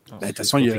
Bah, 0.09 0.17
De 0.21 0.27
toute 0.27 0.37
façon, 0.37 0.57
il 0.59 0.67
y 0.67 0.71
a-. 0.71 0.73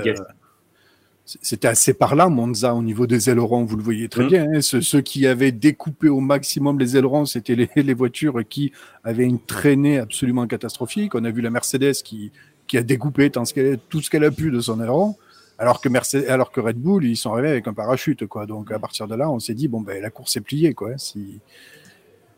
C'était 1.42 1.68
assez 1.68 1.92
parlant, 1.92 2.31
Monza, 2.31 2.74
au 2.74 2.82
niveau 2.82 3.07
des 3.07 3.28
ailerons, 3.28 3.65
vous 3.65 3.76
le 3.76 3.82
voyez 3.82 4.08
très 4.08 4.23
Mhm. 4.23 4.28
bien. 4.28 4.47
hein. 4.55 4.60
Ceux, 4.62 4.81
ceux 4.81 5.02
qui 5.02 5.26
avaient 5.26 5.52
découpé 5.52 6.08
au 6.08 6.20
maximum 6.20 6.78
les 6.78 6.97
ailerons, 6.97 7.26
c'était 7.26 7.55
les, 7.55 7.68
les 7.76 7.94
voitures 7.94 8.40
qui 8.48 8.73
avaient 9.05 9.24
une 9.26 9.39
traînée 9.39 9.98
absolument 9.98 10.47
catastrophique. 10.47 11.15
On 11.15 11.24
a 11.24 11.31
vu 11.31 11.42
la 11.42 11.50
Mercedes 11.50 11.92
qui, 12.02 12.32
qui 12.66 12.78
a 12.78 12.82
découpé 12.82 13.28
tant 13.31 13.44
ce 13.44 13.52
qu'elle- 13.52 13.78
tout 13.90 14.00
ce 14.00 14.08
qu'elle 14.08 14.24
a 14.24 14.31
pu 14.31 14.50
de 14.50 14.60
son 14.60 14.81
aileron, 14.81 15.16
alors 15.58 15.81
que, 15.82 15.89
Mercedes, 15.90 16.26
alors 16.28 16.50
que 16.50 16.60
Red 16.60 16.76
Bull, 16.78 17.05
ils 17.05 17.16
sont 17.16 17.32
arrivés 17.32 17.50
avec 17.50 17.68
un 17.68 17.74
parachute. 17.74 18.26
Quoi. 18.26 18.47
Donc 18.47 18.70
à 18.73 18.78
partir 18.78 19.07
de 19.07 19.15
là, 19.15 19.31
on 19.31 19.39
s'est 19.39 19.55
dit, 19.55 19.68
bon, 19.68 19.82
ben, 19.82 20.00
la 20.00 20.08
course 20.10 20.36
est 20.39 20.40
pliée. 20.40 20.73
Quoi. 20.73 20.97
Si, 20.97 21.40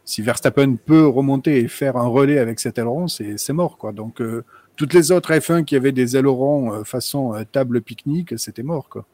si 0.04 0.22
Verstappen 0.22 0.74
peut 0.74 1.06
remonter 1.06 1.58
et 1.60 1.68
faire 1.68 1.96
un 1.96 2.06
relais 2.08 2.38
avec 2.38 2.58
cet 2.58 2.78
aileron, 2.78 3.06
c'est 3.06 3.38
c'est 3.38 3.52
mort. 3.52 3.78
Quoi. 3.78 3.92
Donc 3.92 4.20
euh, 4.20 4.42
toutes 4.80 4.94
les 4.94 5.12
autres 5.12 5.30
F1 5.30 5.66
qui 5.66 5.76
avaient 5.76 5.92
des 5.92 6.16
ailerons 6.16 6.72
euh, 6.72 6.84
façon 6.84 7.34
euh, 7.34 7.44
table 7.44 7.82
pique-nique, 7.82 8.38
c'était 8.38 8.62
mort. 8.62 8.88
Quoi. 8.88 9.04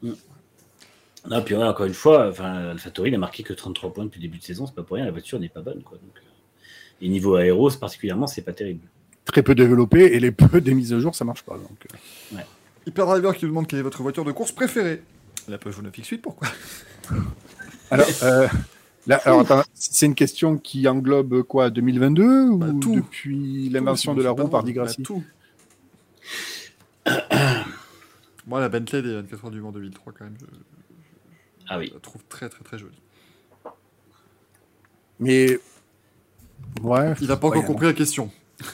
Non, 0.00 1.42
puis 1.44 1.56
ouais, 1.56 1.64
encore 1.64 1.86
une 1.86 1.92
fois, 1.92 2.28
enfin, 2.28 2.68
AlphaTauri 2.70 3.10
n'a 3.10 3.18
marqué 3.18 3.42
que 3.42 3.52
33 3.52 3.92
points 3.92 4.04
depuis 4.04 4.20
le 4.20 4.28
début 4.28 4.38
de 4.38 4.44
saison, 4.44 4.64
c'est 4.64 4.76
pas 4.76 4.84
pour 4.84 4.94
rien, 4.94 5.04
la 5.04 5.10
voiture 5.10 5.40
n'est 5.40 5.48
pas 5.48 5.60
bonne. 5.60 5.82
Quoi. 5.82 5.98
Donc, 5.98 6.16
euh, 6.18 7.04
et 7.04 7.08
niveau 7.08 7.34
aéro, 7.34 7.68
particulièrement, 7.70 8.28
c'est 8.28 8.42
pas 8.42 8.52
terrible. 8.52 8.86
Très 9.24 9.42
peu 9.42 9.56
développé 9.56 10.04
et 10.04 10.20
les 10.20 10.30
peu 10.30 10.60
des 10.60 10.72
mises 10.72 10.92
à 10.92 11.00
jour, 11.00 11.16
ça 11.16 11.24
marche 11.24 11.42
pas. 11.42 11.54
Donc. 11.54 12.40
Hyperdriver 12.86 13.32
qui 13.36 13.46
nous 13.46 13.50
demande 13.50 13.66
quelle 13.66 13.80
est 13.80 13.82
votre 13.82 14.04
voiture 14.04 14.24
de 14.24 14.30
course 14.30 14.52
préférée. 14.52 15.02
La 15.48 15.58
Peugeot 15.58 15.82
9X8, 15.82 16.18
pourquoi? 16.18 16.46
Alors, 17.90 18.06
euh, 18.22 18.46
c'est 19.74 20.06
une 20.06 20.14
question 20.14 20.56
qui 20.58 20.86
englobe 20.88 21.42
quoi 21.42 21.70
2022 21.70 22.48
ou 22.48 22.58
Bah, 22.58 22.66
tout. 22.80 22.94
depuis 22.96 23.68
l'invention 23.68 24.14
de 24.14 24.22
la 24.22 24.30
roue 24.30 24.48
par 24.48 24.62
Bah, 24.64 24.86
Tout. 25.02 25.22
Moi, 28.46 28.60
la 28.60 28.68
Bentley 28.68 29.02
des 29.02 29.14
24 29.14 29.44
heures 29.44 29.50
du 29.50 29.60
Mans 29.60 29.72
2003, 29.72 30.12
quand 30.18 30.24
même, 30.24 30.34
je, 30.40 30.46
Ah 31.68 31.78
oui. 31.78 31.86
je 31.88 31.94
la 31.94 32.00
trouve 32.00 32.22
très 32.28 32.48
très 32.48 32.62
très 32.64 32.78
jolie. 32.78 32.98
Mais 35.20 35.58
ouais. 36.82 37.12
Il 37.20 37.28
n'a 37.28 37.36
pas 37.36 37.48
ouais, 37.48 37.56
encore 37.58 37.66
compris 37.66 37.86
la 37.86 37.92
question. 37.92 38.30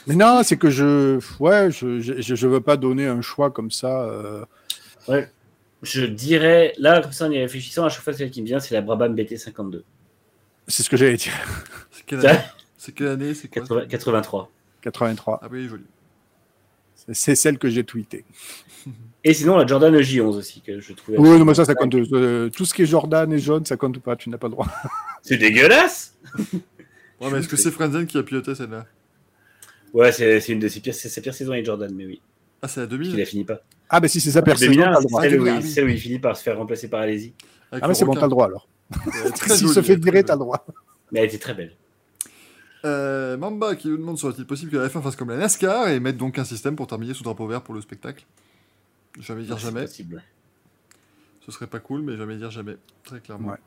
Mais 0.07 0.15
non, 0.15 0.41
c'est 0.43 0.57
que 0.57 0.69
je, 0.69 1.19
ouais, 1.39 1.71
je, 1.71 1.99
je, 1.99 2.21
je 2.21 2.47
veux 2.47 2.61
pas 2.61 2.77
donner 2.77 3.07
un 3.07 3.21
choix 3.21 3.49
comme 3.51 3.71
ça. 3.71 4.03
euh, 4.03 4.45
Je 5.81 6.05
dirais, 6.05 6.73
là, 6.77 7.01
comme 7.01 7.11
ça, 7.11 7.25
en 7.27 7.31
y 7.31 7.39
réfléchissant, 7.39 7.85
à 7.85 7.89
chaque 7.89 8.03
fois, 8.03 8.13
celle 8.13 8.29
qui 8.31 8.41
me 8.41 8.47
vient, 8.47 8.59
c'est 8.59 8.73
la 8.75 8.81
Brabham 8.81 9.15
BT52. 9.15 9.81
C'est 10.69 10.83
ce 10.83 10.89
que 10.89 10.95
j'allais 10.97 11.17
dire. 11.17 11.33
C'est 11.91 12.05
quelle 12.05 12.25
année 12.25 12.39
C'est 12.77 12.91
quelle 12.93 13.07
année 13.07 13.33
C'est 13.33 13.47
quoi 13.49 13.61
80 13.63 13.87
83. 13.87 14.49
83. 14.81 15.39
Ah 15.43 15.47
oui, 15.51 15.67
joli. 15.67 15.83
C'est- 17.11 17.35
celle 17.35 17.57
que 17.57 17.69
j'ai 17.69 17.83
tweetée. 17.83 18.23
Et 19.25 19.33
sinon, 19.33 19.57
la 19.57 19.67
Jordan 19.67 19.93
J11 19.97 20.37
aussi, 20.37 20.61
que 20.61 20.79
je 20.79 20.93
trouvais. 20.93 21.17
Oui, 21.17 21.37
non, 21.37 21.43
mais 21.43 21.53
ça, 21.53 21.65
ça 21.65 21.75
compte. 21.75 21.93
euh, 21.93 22.49
tout 22.49 22.63
ce 22.63 22.73
qui 22.73 22.83
est 22.83 22.85
Jordan 22.85 23.31
et 23.33 23.39
jaune, 23.39 23.65
ça 23.65 23.75
compte 23.75 23.99
pas. 23.99 24.15
Tu 24.15 24.29
n'as 24.29 24.37
pas 24.37 24.47
le 24.47 24.51
droit. 24.51 24.67
C'est 25.23 25.35
dégueulasse 25.35 26.15
Ouais, 27.19 27.29
mais 27.29 27.39
est-ce 27.39 27.49
que 27.49 27.57
c'est 27.57 27.71
Frenzen 27.71 28.07
qui 28.07 28.17
a 28.17 28.23
piloté 28.23 28.55
celle-là 28.55 28.85
Ouais, 29.93 30.13
c'est 30.13 30.47
une 30.47 30.59
de 30.59 30.69
ses 30.69 30.79
pires, 30.79 30.93
c'est 30.93 31.09
sa 31.09 31.19
pire 31.19 31.33
saison 31.33 31.51
avec 31.51 31.65
Jordan, 31.65 31.91
mais 31.93 32.05
oui. 32.05 32.21
Ah, 32.61 32.69
c'est 32.69 32.79
la 32.79 32.85
Il 32.85 32.89
2000 32.89 33.17
la 33.17 33.25
finit 33.25 33.43
pas. 33.43 33.59
Ah, 33.89 33.99
ben 33.99 34.07
si 34.07 34.21
c'est 34.21 34.31
sa 34.31 34.41
personne, 34.41 34.69
2001, 34.69 34.85
t'as 34.93 34.99
le 35.01 35.07
c'est. 35.09 35.15
Ah, 35.15 35.19
où 35.19 35.23
il- 35.25 35.29
2001, 35.31 35.57
oui. 35.61 35.67
celle 35.69 35.83
où 35.85 35.87
il 35.89 35.99
finit 35.99 36.19
par 36.19 36.37
se 36.37 36.43
faire 36.43 36.57
remplacer 36.57 36.87
par 36.87 37.01
Alési. 37.01 37.33
Ah, 37.73 37.87
mais 37.89 37.93
c'est 37.93 38.05
bon, 38.05 38.13
t'as 38.13 38.21
le 38.21 38.29
droit 38.29 38.45
alors. 38.45 38.69
Très 39.35 39.55
S'il 39.57 39.69
se 39.69 39.81
fait 39.81 39.95
virer, 39.95 40.23
t'as 40.23 40.33
le 40.33 40.39
droit. 40.39 40.65
Mais 41.11 41.19
elle 41.19 41.25
était 41.27 41.37
très 41.39 41.53
belle. 41.53 41.75
Euh, 42.85 43.35
Mamba 43.37 43.75
qui 43.75 43.89
nous 43.89 43.97
demande 43.97 44.17
serait-il 44.17 44.45
possible 44.45 44.71
que 44.71 44.77
la 44.77 44.87
F1 44.87 45.01
fasse 45.01 45.15
comme 45.17 45.29
la 45.29 45.37
NASCAR 45.37 45.89
et 45.89 45.99
mette 45.99 46.15
donc 46.17 46.39
un 46.39 46.45
système 46.45 46.75
pour 46.77 46.87
terminer 46.87 47.13
sous 47.13 47.23
drapeau 47.23 47.45
vert 47.45 47.61
pour 47.61 47.73
le 47.75 47.81
spectacle? 47.81 48.25
Jamais 49.19 49.43
dire 49.43 49.57
jamais. 49.57 49.81
possible. 49.81 50.23
Ce 51.45 51.51
serait 51.51 51.67
pas 51.67 51.79
cool, 51.79 52.01
mais 52.03 52.15
jamais 52.15 52.37
dire 52.37 52.51
jamais, 52.51 52.77
très 53.03 53.19
clairement. 53.19 53.49
Ouais. 53.49 53.57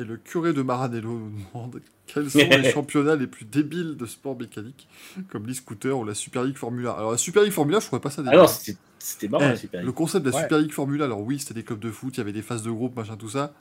Et 0.00 0.04
le 0.04 0.16
curé 0.16 0.52
de 0.52 0.62
Maranello 0.62 1.10
nous 1.18 1.30
demande 1.52 1.80
quels 2.06 2.30
sont 2.30 2.38
les 2.38 2.70
championnats 2.72 3.14
les 3.16 3.26
plus 3.26 3.44
débiles 3.44 3.96
de 3.96 4.06
sport 4.06 4.36
mécanique, 4.38 4.88
comme 5.28 5.46
l'e-scooter 5.46 5.96
ou 5.96 6.04
la 6.04 6.14
Super 6.14 6.42
League 6.44 6.56
Formula. 6.56 6.92
Alors 6.92 7.12
la 7.12 7.18
Super 7.18 7.42
League 7.44 7.52
Formula, 7.52 7.78
je 7.78 7.86
trouvais 7.86 8.00
pas 8.00 8.10
ça 8.10 8.22
débile. 8.22 8.38
Alors, 8.38 8.48
c'était 8.48 8.78
c'était 8.98 9.28
marrant, 9.28 9.44
Eh, 9.44 9.48
la 9.50 9.56
Super 9.56 9.80
le 9.80 9.86
League. 9.86 9.94
concept 9.94 10.24
de 10.24 10.30
la 10.30 10.36
Ouais. 10.36 10.42
Super 10.42 10.58
League 10.58 10.72
Formula, 10.72 11.04
alors 11.04 11.20
oui, 11.20 11.38
c'était 11.38 11.54
des 11.54 11.62
clubs 11.62 11.78
de 11.78 11.90
foot, 11.92 12.14
il 12.16 12.18
y 12.18 12.20
avait 12.20 12.32
des 12.32 12.42
phases 12.42 12.62
de 12.62 12.70
groupe, 12.70 12.96
machin, 12.96 13.16
tout 13.16 13.28
ça. 13.28 13.52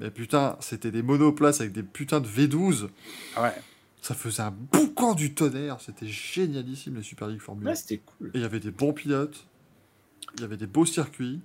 Mais 0.00 0.10
putain, 0.10 0.56
c'était 0.60 0.90
des 0.90 1.02
monoplaces 1.02 1.60
avec 1.60 1.72
des 1.72 1.82
putains 1.82 2.20
de 2.20 2.26
V12. 2.26 2.88
Ouais. 3.40 3.52
Ça 4.02 4.14
faisait 4.14 4.42
un 4.42 4.50
boucan 4.50 5.14
du 5.14 5.34
tonnerre. 5.34 5.76
C'était 5.80 6.06
génialissime, 6.08 6.96
les 6.96 7.02
Super 7.02 7.28
League 7.28 7.40
Formula. 7.40 7.70
Ouais, 7.70 7.76
c'était 7.76 7.98
cool. 7.98 8.28
Et 8.28 8.38
il 8.38 8.40
y 8.40 8.44
avait 8.44 8.60
des 8.60 8.70
bons 8.70 8.92
pilotes. 8.94 9.46
Il 10.36 10.40
y 10.40 10.44
avait 10.44 10.56
des 10.56 10.66
beaux 10.66 10.86
circuits. 10.86 11.40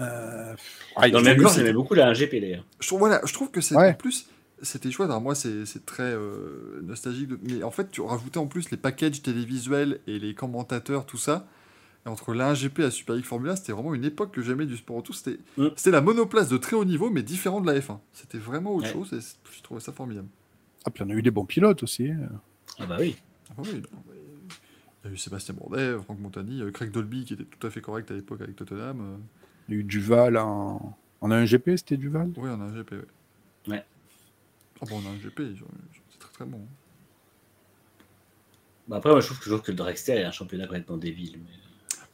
Euh, 0.00 0.54
Dans 0.96 1.02
le 1.02 1.08
je 1.18 1.24
même 1.24 1.36
trouve 1.36 1.46
temps, 1.46 1.50
que 1.54 1.56
j'aimais 1.60 1.72
beaucoup 1.72 1.94
la 1.94 2.12
1GP 2.12 2.40
d'ailleurs. 2.40 2.64
Je 2.80 2.86
trouve, 2.88 2.98
voilà, 2.98 3.20
je 3.24 3.32
trouve 3.32 3.50
que 3.50 3.60
c'est 3.60 3.74
Ouais. 3.76 3.90
en 3.90 3.94
plus, 3.94 4.26
c'était 4.60 4.90
chouette. 4.90 5.08
Alors 5.08 5.20
moi, 5.22 5.34
c'est 5.34 5.64
c'est 5.66 5.86
très 5.86 6.02
euh, 6.14 6.80
nostalgique. 6.82 7.28
de- 7.28 7.38
Mais 7.42 7.62
en 7.62 7.70
fait, 7.70 7.90
tu 7.90 8.00
rajoutais 8.00 8.38
en 8.38 8.46
plus 8.48 8.70
les 8.70 8.76
packages 8.76 9.22
télévisuels 9.22 10.00
et 10.06 10.18
les 10.18 10.34
commentateurs, 10.34 11.06
tout 11.06 11.16
ça. 11.16 11.46
Entre 12.08 12.34
la 12.34 12.52
1GP 12.54 12.78
et 12.80 12.82
la 12.82 12.90
Super 12.90 13.14
League 13.16 13.24
Formula, 13.24 13.54
c'était 13.56 13.72
vraiment 13.72 13.94
une 13.94 14.04
époque 14.04 14.32
que 14.32 14.42
j'aimais 14.42 14.66
du 14.66 14.76
sport 14.76 14.96
auto. 14.96 15.12
C'était 15.12 15.38
Mm. 15.56 15.68
c'était 15.76 15.90
la 15.90 16.00
monoplace 16.00 16.48
de 16.48 16.56
très 16.56 16.74
haut 16.76 16.84
niveau, 16.84 17.10
mais 17.10 17.22
différent 17.22 17.60
de 17.60 17.66
la 17.70 17.78
F1. 17.78 17.98
C'était 18.12 18.38
vraiment 18.38 18.74
autre 18.74 18.86
Ouais. 18.86 18.92
chose 18.92 19.12
et 19.12 19.20
je 19.56 19.62
trouvais 19.62 19.80
ça 19.80 19.92
formidable. 19.92 20.28
Ah, 20.86 20.90
puis 20.90 21.02
on 21.04 21.10
a 21.10 21.12
eu 21.12 21.22
des 21.22 21.30
bons 21.30 21.44
pilotes 21.44 21.82
aussi. 21.82 22.10
hein. 22.10 22.28
Ah 22.78 22.86
bah 22.86 22.96
oui. 23.00 23.16
Ah 23.50 23.54
bah 23.56 23.62
oui, 23.66 23.82
non, 23.92 24.02
Il 25.04 25.08
y 25.08 25.10
a 25.10 25.14
eu 25.14 25.16
Sébastien 25.16 25.54
Bourdet, 25.54 25.96
Franck 26.04 26.18
Montagny, 26.18 26.60
euh, 26.62 26.70
Craig 26.70 26.90
Dolby 26.90 27.24
qui 27.24 27.34
était 27.34 27.44
tout 27.44 27.66
à 27.66 27.70
fait 27.70 27.80
correct 27.80 28.10
à 28.10 28.14
l'époque 28.14 28.40
avec 28.40 28.56
Tottenham. 28.56 29.00
euh. 29.00 29.16
Il 29.68 29.74
y 29.74 29.76
a 29.76 29.80
eu 29.80 29.84
Duval 29.84 30.36
en. 30.36 30.96
On 31.20 31.30
a 31.30 31.36
un 31.36 31.44
GP, 31.44 31.76
c'était 31.76 31.96
Duval? 31.96 32.30
Oui, 32.36 32.48
on 32.50 32.60
a 32.60 32.64
un 32.64 32.74
GP, 32.74 32.92
ouais. 32.92 33.04
Ouais. 33.68 33.84
Ah 34.80 34.86
bon, 34.88 35.00
on 35.04 35.08
a 35.08 35.10
un 35.12 35.16
GP, 35.18 35.42
c'est 36.12 36.18
très 36.18 36.32
très 36.32 36.44
bon. 36.46 36.60
Bah 38.86 38.96
après, 38.96 39.10
moi, 39.10 39.20
je 39.20 39.26
trouve 39.26 39.40
toujours 39.40 39.62
que 39.62 39.70
le 39.70 39.76
Dragster 39.76 40.12
est 40.12 40.24
un 40.24 40.30
championnat 40.30 40.64
complètement 40.66 40.96
débile. 40.96 41.38
Mais... 41.44 41.50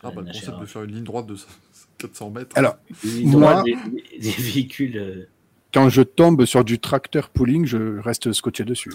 Ah 0.04 0.10
bah, 0.14 0.22
le 0.22 0.32
concept 0.32 0.60
de 0.60 0.66
faire 0.66 0.82
une 0.84 0.92
ligne 0.94 1.04
droite 1.04 1.26
de 1.26 1.36
400 1.98 2.30
mètres. 2.30 2.56
Alors, 2.56 2.76
ont 3.04 3.38
Moi- 3.38 3.62
des, 3.62 3.76
des- 4.18 4.30
véhicules. 4.30 4.96
euh, 4.98 5.28
quand 5.72 5.88
je 5.88 6.02
tombe 6.02 6.44
sur 6.44 6.64
du 6.64 6.78
tracteur 6.78 7.30
pooling, 7.30 7.66
je 7.66 7.98
reste 7.98 8.32
scotché 8.32 8.64
dessus. 8.64 8.92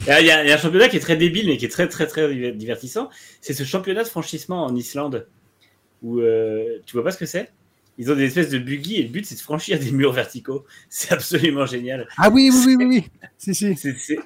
Il 0.00 0.06
y, 0.06 0.10
a 0.10 0.20
il 0.20 0.26
y 0.26 0.30
a 0.30 0.54
un 0.54 0.58
championnat 0.58 0.88
qui 0.88 0.96
est 0.96 1.00
très 1.00 1.16
débile, 1.16 1.48
mais 1.48 1.56
qui 1.58 1.66
est 1.66 1.68
très 1.70 1.86
très 1.88 2.06
très 2.06 2.32
diver- 2.32 2.52
divertissant. 2.52 3.10
C'est 3.42 3.52
ce 3.52 3.64
championnat 3.64 4.04
de 4.04 4.08
franchissement 4.08 4.64
en 4.64 4.74
Islande. 4.74 5.26
Où 6.02 6.20
euh, 6.20 6.78
tu 6.86 6.94
vois 6.94 7.04
pas 7.04 7.10
ce 7.10 7.18
que 7.18 7.26
c'est? 7.26 7.50
Ils 7.98 8.10
ont 8.12 8.14
des 8.14 8.24
espèces 8.24 8.48
de 8.50 8.58
buggy 8.58 8.96
et 8.96 9.02
le 9.02 9.08
but 9.08 9.26
c'est 9.26 9.34
de 9.34 9.40
franchir 9.40 9.78
des 9.78 9.90
murs 9.90 10.12
verticaux. 10.12 10.64
C'est 10.88 11.12
absolument 11.12 11.66
génial. 11.66 12.08
Ah 12.16 12.30
oui, 12.30 12.50
oui, 12.52 12.62
oui, 12.66 12.76
oui, 12.78 12.84
oui. 12.86 13.04
Si, 13.36 13.54
si. 13.54 13.74
C'est- 13.76 14.18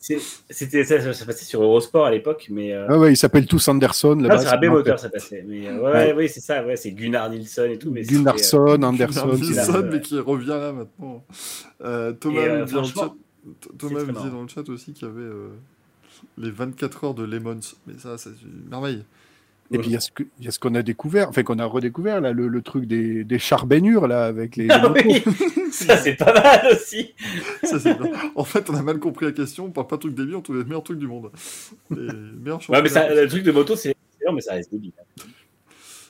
C'était 0.00 0.84
ça, 0.84 0.96
passait 1.26 1.44
sur 1.44 1.62
Eurosport 1.62 2.06
à 2.06 2.10
l'époque, 2.10 2.46
mais 2.50 2.72
euh, 2.72 2.86
Ah 2.88 2.98
ouais, 2.98 3.12
ils 3.12 3.16
s'appellent 3.16 3.46
tous 3.46 3.68
Anderson 3.68 4.16
ah, 4.18 4.22
là-bas. 4.22 4.38
sur 4.40 4.52
AB 4.52 4.60
c'est 4.62 4.68
Motor 4.70 4.98
ça 4.98 5.10
passait. 5.10 5.44
Mais 5.46 5.68
euh, 5.68 5.76
ouais, 5.78 5.92
Ouais. 5.92 6.12
ouais, 6.14 6.28
c'est 6.28 6.40
ça, 6.40 6.64
ouais, 6.64 6.76
c'est 6.76 6.92
Gunnar 6.92 7.28
Nilsson 7.28 7.64
et 7.70 7.78
tout. 7.78 7.90
Mais 7.90 8.00
euh, 8.00 8.08
Gunnarsson, 8.08 8.82
Anderson. 8.82 9.26
Gunnar 9.28 9.38
Nilsson, 9.38 9.88
mais 9.92 10.00
qui 10.00 10.18
revient 10.18 10.46
là 10.48 10.72
maintenant. 10.72 11.22
Euh, 11.84 12.12
Thomas 12.12 12.40
Et, 12.40 12.48
euh, 12.48 12.60
me 12.60 12.64
dit 12.66 12.72
dans 12.72 12.80
le 12.80 12.86
chat, 12.86 13.12
Thomas 13.78 14.00
me 14.00 14.00
disait 14.00 14.12
marrant. 14.12 14.28
dans 14.28 14.42
le 14.42 14.48
chat 14.48 14.68
aussi 14.70 14.92
qu'il 14.94 15.06
y 15.06 15.10
avait 15.10 15.20
euh, 15.20 15.48
les 16.38 16.50
24 16.50 17.04
heures 17.04 17.14
de 17.14 17.24
Lemons. 17.24 17.60
Mais 17.86 17.94
ça, 17.98 18.16
c'est 18.16 18.30
une 18.30 18.68
merveille. 18.70 19.04
Et 19.72 19.78
puis 19.78 19.88
il 19.90 19.92
y 19.92 19.96
a 19.96 20.00
ce 20.00 20.10
que- 20.10 20.24
il 20.40 20.44
y 20.44 20.48
a 20.48 20.50
ce 20.50 20.58
qu'on 20.58 20.74
a 20.74 20.82
découvert, 20.82 21.28
enfin 21.28 21.42
qu'on 21.44 21.58
a 21.60 21.64
redécouvert 21.64 22.20
là, 22.20 22.32
le, 22.32 22.48
le 22.48 22.62
truc 22.62 22.86
des, 22.86 23.22
des 23.22 23.38
charbaignures 23.38 24.08
là 24.08 24.24
avec 24.24 24.56
les. 24.56 24.66
Ah 24.70 24.92
oui, 24.92 25.22
ça 25.72 25.96
c'est 25.96 26.16
pas 26.16 26.32
mal 26.34 26.66
aussi. 26.72 27.14
Ça. 27.62 27.76
En 28.34 28.44
fait, 28.44 28.68
on 28.68 28.74
a 28.74 28.82
mal 28.82 28.98
compris 28.98 29.26
la 29.26 29.32
question. 29.32 29.66
On 29.66 29.70
parle 29.70 29.86
pas 29.86 29.96
de 29.96 30.00
trucs 30.00 30.14
débiles, 30.16 30.34
on 30.36 30.40
trouve 30.42 30.58
les 30.58 30.64
meilleurs 30.64 30.82
trucs 30.82 30.98
du 30.98 31.06
monde. 31.06 31.30
Les 31.90 32.12
meilleurs 32.40 32.60
Ouais, 32.68 32.82
mais 32.82 32.88
ça, 32.88 33.14
le 33.14 33.28
truc 33.28 33.44
de 33.44 33.52
moto, 33.52 33.76
c'est 33.76 33.94
excellent, 34.14 34.32
mais 34.32 34.40
ça 34.40 34.54
reste 34.54 34.72
débile. 34.72 34.92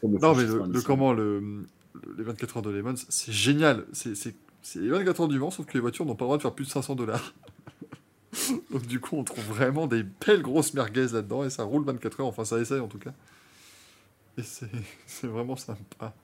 Non, 0.02 0.34
mais 0.34 0.44
le, 0.44 0.80
comment 0.80 1.12
le 1.12 1.40
le- 1.40 2.14
les 2.16 2.24
24 2.24 2.56
heures 2.56 2.62
de 2.62 2.70
Le 2.70 2.82
Mans, 2.82 2.94
c'est 3.10 3.32
génial. 3.32 3.84
C'est 3.92 4.14
les 4.76 4.88
24 4.88 5.20
heures 5.22 5.28
du 5.28 5.38
Mans, 5.38 5.50
sauf 5.50 5.66
que 5.66 5.74
les 5.74 5.80
voitures 5.80 6.06
n'ont 6.06 6.14
pas 6.14 6.24
le 6.24 6.28
droit 6.28 6.36
de 6.38 6.42
faire 6.42 6.52
plus 6.54 6.64
de 6.64 6.70
500 6.70 6.94
dollars. 6.94 7.34
Donc 8.70 8.86
du 8.86 9.00
coup, 9.00 9.16
on 9.16 9.24
trouve 9.24 9.44
vraiment 9.44 9.86
des 9.86 10.02
belles 10.26 10.40
grosses 10.42 10.72
merguez 10.72 11.08
là-dedans 11.12 11.44
et 11.44 11.50
ça 11.50 11.64
roule 11.64 11.84
24 11.84 12.20
heures. 12.20 12.26
Enfin, 12.26 12.44
ça 12.46 12.58
essaye 12.58 12.80
en 12.80 12.86
tout 12.88 12.98
cas. 12.98 13.12
Et 14.38 14.42
c'est 14.42 14.70
c'est 15.06 15.26
vraiment 15.26 15.56
sympa. 15.56 16.14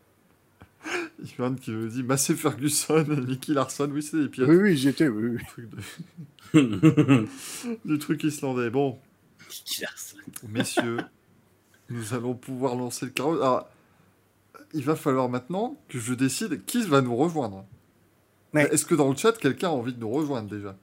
Ivan 1.23 1.55
qui 1.55 1.71
me 1.73 1.89
dit 1.89 2.03
Massey 2.03 2.35
Ferguson, 2.35 3.05
Nicky 3.27 3.53
Larson, 3.55 3.91
oui, 3.93 4.03
c'est 4.03 4.19
des 4.21 4.29
pilotes 4.29 4.51
Oui, 4.51 4.57
oui, 4.57 4.77
j'étais. 4.77 5.09
Oui, 5.09 5.37
oui. 5.37 5.45
truc 5.49 5.71
de- 6.55 7.27
du 7.85 7.99
truc 7.99 8.23
islandais. 8.25 8.71
Bon, 8.71 8.99
a 9.49 9.87
ça 9.97 10.17
messieurs, 10.49 10.99
nous 11.91 12.15
allons 12.15 12.35
pouvoir 12.35 12.77
lancer 12.77 13.07
le 13.07 13.13
carreau. 13.13 13.35
Alors, 13.41 13.69
il 14.73 14.85
va 14.85 14.97
falloir 14.97 15.29
maintenant 15.29 15.77
que 15.89 15.99
je 15.99 16.15
décide 16.15 16.65
qui 16.65 16.83
va 16.83 17.01
nous 17.01 17.17
rejoindre. 17.17 17.65
Ouais. 18.55 18.73
Est-ce 18.73 18.85
que 18.87 18.95
dans 18.95 19.11
le 19.11 19.17
chat, 19.17 19.33
quelqu'un 19.33 19.69
a 19.69 19.73
envie 19.73 19.93
de 19.93 20.01
nous 20.01 20.11
rejoindre 20.11 20.49
déjà? 20.49 20.77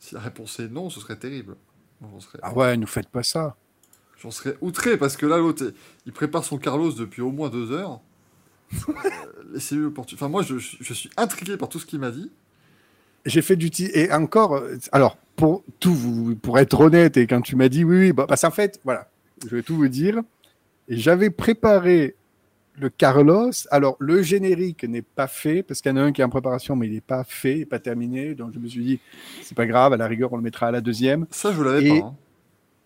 Si 0.00 0.14
la 0.14 0.20
réponse 0.20 0.58
est 0.60 0.68
non, 0.68 0.90
ce 0.90 1.00
serait 1.00 1.16
terrible. 1.18 1.56
Ah 2.42 2.52
ouais, 2.52 2.76
nous 2.76 2.86
faites 2.86 3.08
pas 3.08 3.22
ça. 3.22 3.56
J'en 4.22 4.30
serais 4.30 4.56
outré 4.60 4.96
parce 4.96 5.16
que 5.16 5.26
là, 5.26 5.38
l'autre, 5.38 5.72
il 6.06 6.12
prépare 6.12 6.44
son 6.44 6.58
Carlos 6.58 6.92
depuis 6.92 7.22
au 7.22 7.30
moins 7.30 7.48
deux 7.48 7.72
heures. 7.72 8.00
Euh, 8.88 8.92
Laissez-lui 9.52 9.82
l'opportunité. 9.84 10.22
Enfin, 10.24 10.30
moi, 10.30 10.42
je, 10.42 10.58
je 10.58 10.94
suis 10.94 11.10
intrigué 11.16 11.56
par 11.56 11.68
tout 11.68 11.78
ce 11.78 11.86
qu'il 11.86 11.98
m'a 12.00 12.10
dit. 12.10 12.30
J'ai 13.26 13.40
fait 13.42 13.56
du 13.56 13.70
et 13.94 14.12
encore. 14.12 14.54
euh, 14.56 14.76
Alors 14.92 15.16
pour 15.36 15.64
tout, 15.80 15.94
vous, 15.94 16.36
pour 16.36 16.58
être 16.58 16.78
honnête 16.80 17.16
et 17.16 17.26
quand 17.26 17.40
tu 17.40 17.56
m'as 17.56 17.68
dit 17.68 17.84
oui, 17.84 17.98
oui, 17.98 18.12
bah, 18.12 18.26
parce 18.28 18.42
qu'en 18.42 18.50
fait, 18.50 18.80
voilà, 18.84 19.08
je 19.48 19.54
vais 19.56 19.62
tout 19.62 19.76
vous 19.76 19.88
dire. 19.88 20.20
Et 20.88 20.96
j'avais 20.98 21.30
préparé 21.30 22.14
le 22.78 22.90
Carlos. 22.90 23.50
Alors 23.70 23.96
le 23.98 24.22
générique 24.22 24.84
n'est 24.84 25.02
pas 25.02 25.26
fait 25.28 25.62
parce 25.62 25.80
qu'il 25.80 25.90
y 25.90 25.94
en 25.94 25.96
a 25.98 26.02
un 26.02 26.12
qui 26.12 26.20
est 26.20 26.24
en 26.24 26.28
préparation, 26.28 26.76
mais 26.76 26.86
il 26.88 26.92
n'est 26.94 27.00
pas 27.00 27.24
fait, 27.24 27.52
il 27.54 27.58
n'est 27.60 27.64
pas 27.66 27.78
terminé. 27.78 28.34
Donc 28.34 28.52
je 28.54 28.58
me 28.58 28.68
suis 28.68 28.84
dit, 28.84 29.00
c'est 29.42 29.56
pas 29.56 29.66
grave. 29.66 29.92
À 29.92 29.96
la 29.96 30.06
rigueur, 30.06 30.32
on 30.32 30.36
le 30.36 30.42
mettra 30.42 30.66
à 30.66 30.70
la 30.70 30.80
deuxième. 30.80 31.26
Ça, 31.30 31.52
je 31.52 31.62
l'avais 31.62 31.84
Et- 31.86 32.00
pas. 32.00 32.06
hein. 32.06 32.14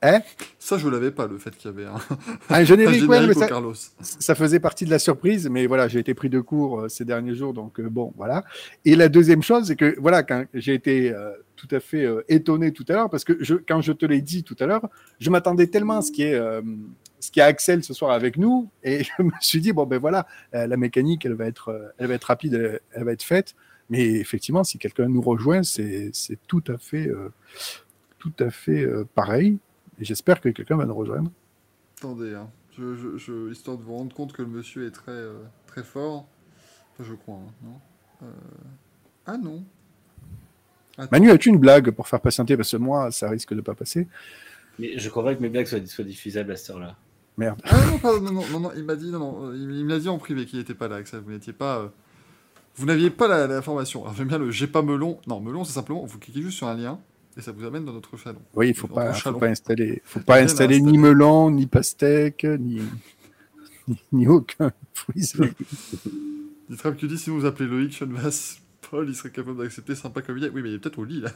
Hein 0.01 0.21
Ça, 0.61 0.79
je 0.79 0.89
l'avais 0.89 1.11
pas, 1.11 1.27
le 1.27 1.39
fait 1.39 1.57
qu'il 1.57 1.71
y 1.71 1.75
avait 1.75 1.87
un, 1.87 1.95
Un 1.95 1.99
un 2.61 2.65
générique, 2.65 3.09
ouais, 3.09 3.17
générique 3.17 3.29
mais 3.29 3.43
ça, 3.43 3.49
Carlos. 3.49 3.75
ça 4.01 4.35
faisait 4.37 4.61
partie 4.61 4.85
de 4.85 4.91
la 4.91 5.01
surprise, 5.01 5.49
mais 5.51 5.67
voilà, 5.67 5.89
j'ai 5.89 5.99
été 5.99 6.15
pris 6.15 6.31
de 6.31 6.41
court 6.41 6.83
euh, 6.83 6.89
ces 6.89 7.05
derniers 7.05 7.35
jours, 7.35 7.53
donc 7.53 7.81
euh, 7.81 7.89
bon, 7.89 8.13
voilà. 8.17 8.45
Et 8.85 8.95
la 8.95 9.09
deuxième 9.09 9.43
chose, 9.43 9.67
c'est 9.67 9.77
que 9.77 9.97
voilà, 9.99 10.23
quand 10.23 10.45
j'ai 10.55 10.75
été 10.75 11.13
euh, 11.13 11.33
tout 11.57 11.67
à 11.73 11.81
fait 11.81 12.07
étonné 12.29 12.73
tout 12.73 12.85
à 12.89 12.93
l'heure, 12.93 13.11
parce 13.11 13.25
que 13.25 13.43
je, 13.43 13.57
quand 13.57 13.81
je 13.81 13.93
te 13.93 14.07
l'ai 14.07 14.23
dit 14.23 14.45
tout 14.45 14.57
à 14.61 14.67
l'heure, 14.67 14.89
je 15.19 15.31
m'attendais 15.31 15.67
tellement 15.67 15.99
à 15.99 16.03
ce 16.03 16.13
qui 16.13 16.23
est 16.23 16.41
ce 17.19 17.33
qui 17.33 17.41
est 17.41 17.43
Axel 17.43 17.83
ce 17.83 17.93
soir 17.93 18.13
avec 18.13 18.37
nous, 18.37 18.71
et 18.85 19.03
je 19.19 19.23
me 19.25 19.33
suis 19.41 19.61
dit 19.61 19.73
bon 19.73 19.85
ben 19.85 19.99
voilà, 19.99 20.29
la 20.53 20.77
mécanique, 20.77 21.27
elle 21.27 21.35
va 21.35 21.47
être, 21.47 21.93
elle 21.99 22.07
va 22.07 22.15
être 22.15 22.25
rapide, 22.25 22.55
elle, 22.55 22.81
elle 22.93 23.03
va 23.03 23.11
être 23.11 23.25
faite, 23.25 23.57
mais 23.91 24.05
effectivement, 24.05 24.63
si 24.63 24.79
quelqu'un 24.79 25.09
nous 25.09 25.21
rejoint, 25.21 25.65
c'est 25.65 26.11
c'est 26.13 26.39
tout 26.47 26.63
à 26.69 26.79
fait, 26.79 27.11
tout 28.21 28.33
à 28.39 28.51
fait 28.51 28.87
pareil. 29.17 29.59
Et 30.01 30.05
j'espère 30.05 30.41
que 30.41 30.49
quelqu'un 30.51 30.77
va 30.77 30.87
nous 30.87 30.95
rejoindre. 30.95 31.31
Attendez, 31.99 32.35
hein. 32.35 32.49
je, 32.79 32.95
je- 32.95 33.17
je- 33.17 33.51
histoire 33.51 33.77
de 33.77 33.83
vous 33.83 33.97
rendre 33.97 34.15
compte 34.15 34.33
que 34.33 34.43
le 34.43 34.49
monsieur 34.49 34.87
est 34.87 34.91
très, 34.93 35.11
euh, 35.13 35.39
très 35.67 35.83
fort. 35.83 36.27
Enfin, 36.95 37.09
je 37.09 37.15
crois, 37.15 37.37
hein, 37.37 37.53
non 37.65 37.81
Euh, 38.23 38.31
Ah 39.27 39.37
non. 39.37 39.65
Attends. 40.97 41.09
Manu, 41.13 41.31
as-tu 41.31 41.49
une 41.51 41.59
blague 41.59 41.91
pour 41.93 42.09
faire 42.09 42.21
patienter? 42.21 42.57
Parce 42.57 42.71
que 42.73 42.77
moi, 42.77 43.11
ça 43.13 43.29
risque 43.31 43.55
de 43.55 43.61
pas 43.61 43.75
passer. 43.75 44.09
Mais 44.79 44.99
je 44.99 45.09
crois 45.11 45.35
que 45.35 45.41
mes 45.43 45.49
blagues 45.49 45.67
soient, 45.67 45.85
soient 45.87 46.05
diffusables 46.05 46.51
à 46.53 46.57
cette 46.57 46.71
heure-là. 46.71 46.97
Merde. 47.37 47.61
Ah 47.65 47.77
non, 47.87 47.99
pardon, 47.99 48.21
non, 48.21 48.33
non, 48.33 48.47
non, 48.53 48.61
non, 48.61 48.71
il 48.77 48.83
m'a 48.85 48.97
dit, 48.97 49.11
non, 49.13 49.19
non, 49.21 49.47
euh, 49.51 49.57
il, 49.57 49.63
il 49.77 49.85
me 49.85 49.91
l'a 49.91 49.99
dit 50.01 50.09
en 50.09 50.19
privé 50.19 50.45
qu'il 50.47 50.59
n'était 50.59 50.75
pas 50.75 50.89
là, 50.89 51.01
que 51.03 51.09
ça, 51.09 51.21
vous 51.21 51.31
n'étiez 51.31 51.53
pas... 51.53 51.79
euh, 51.79 51.89
Vous 52.75 52.87
n'aviez 52.87 53.11
pas 53.11 53.29
la, 53.29 53.47
la 53.47 53.63
formation. 53.63 54.03
Alors 54.03 54.15
j'aime 54.17 54.27
bien 54.29 54.39
le 54.39 54.51
j'ai 54.51 54.67
pas 54.67 54.83
melon. 54.83 55.21
Non, 55.29 55.41
melon, 55.41 55.63
c'est 55.65 55.73
simplement, 55.73 56.05
vous 56.05 56.19
cliquez 56.19 56.43
juste 56.43 56.59
sur 56.59 56.67
un 56.67 56.75
lien 56.75 56.99
et 57.39 57.41
ça 57.41 57.53
vous 57.53 57.65
amène 57.65 57.85
dans 57.85 57.93
notre 57.93 58.17
salon. 58.19 58.41
Oui, 58.55 58.71
il 58.71 58.75
faut 58.75 58.89
pas, 58.89 59.13
faut 59.15 59.33
pas 59.33 59.47
installer, 59.49 60.03
faut 60.05 60.21
pas 60.21 60.39
installer 60.43 60.81
ni 60.81 60.99
melon, 60.99 61.51
ni 61.53 61.67
pastèque, 61.67 62.45
ni, 62.45 62.83
ni, 63.89 63.97
ni 64.13 64.27
aucun 64.29 64.73
fruit. 64.93 65.33
Ditrap 66.69 66.97
qui 66.97 67.07
dit 67.09 67.17
si 67.17 67.31
vous 67.31 67.47
appelez 67.47 67.67
Loïc 67.69 67.93
Schoenvass, 67.97 68.61
Paul, 68.91 69.09
il 69.09 69.15
serait 69.15 69.31
capable 69.31 69.59
d'accepter 69.59 69.95
sympa 69.95 70.21
comme 70.23 70.37
il 70.39 70.45
est. 70.45 70.51
Oui, 70.51 70.63
mais 70.63 70.71
il 70.71 70.75
est 70.75 70.79
peut-être 70.79 70.99
au 70.99 71.05
lit 71.05 71.21
là. 71.21 71.31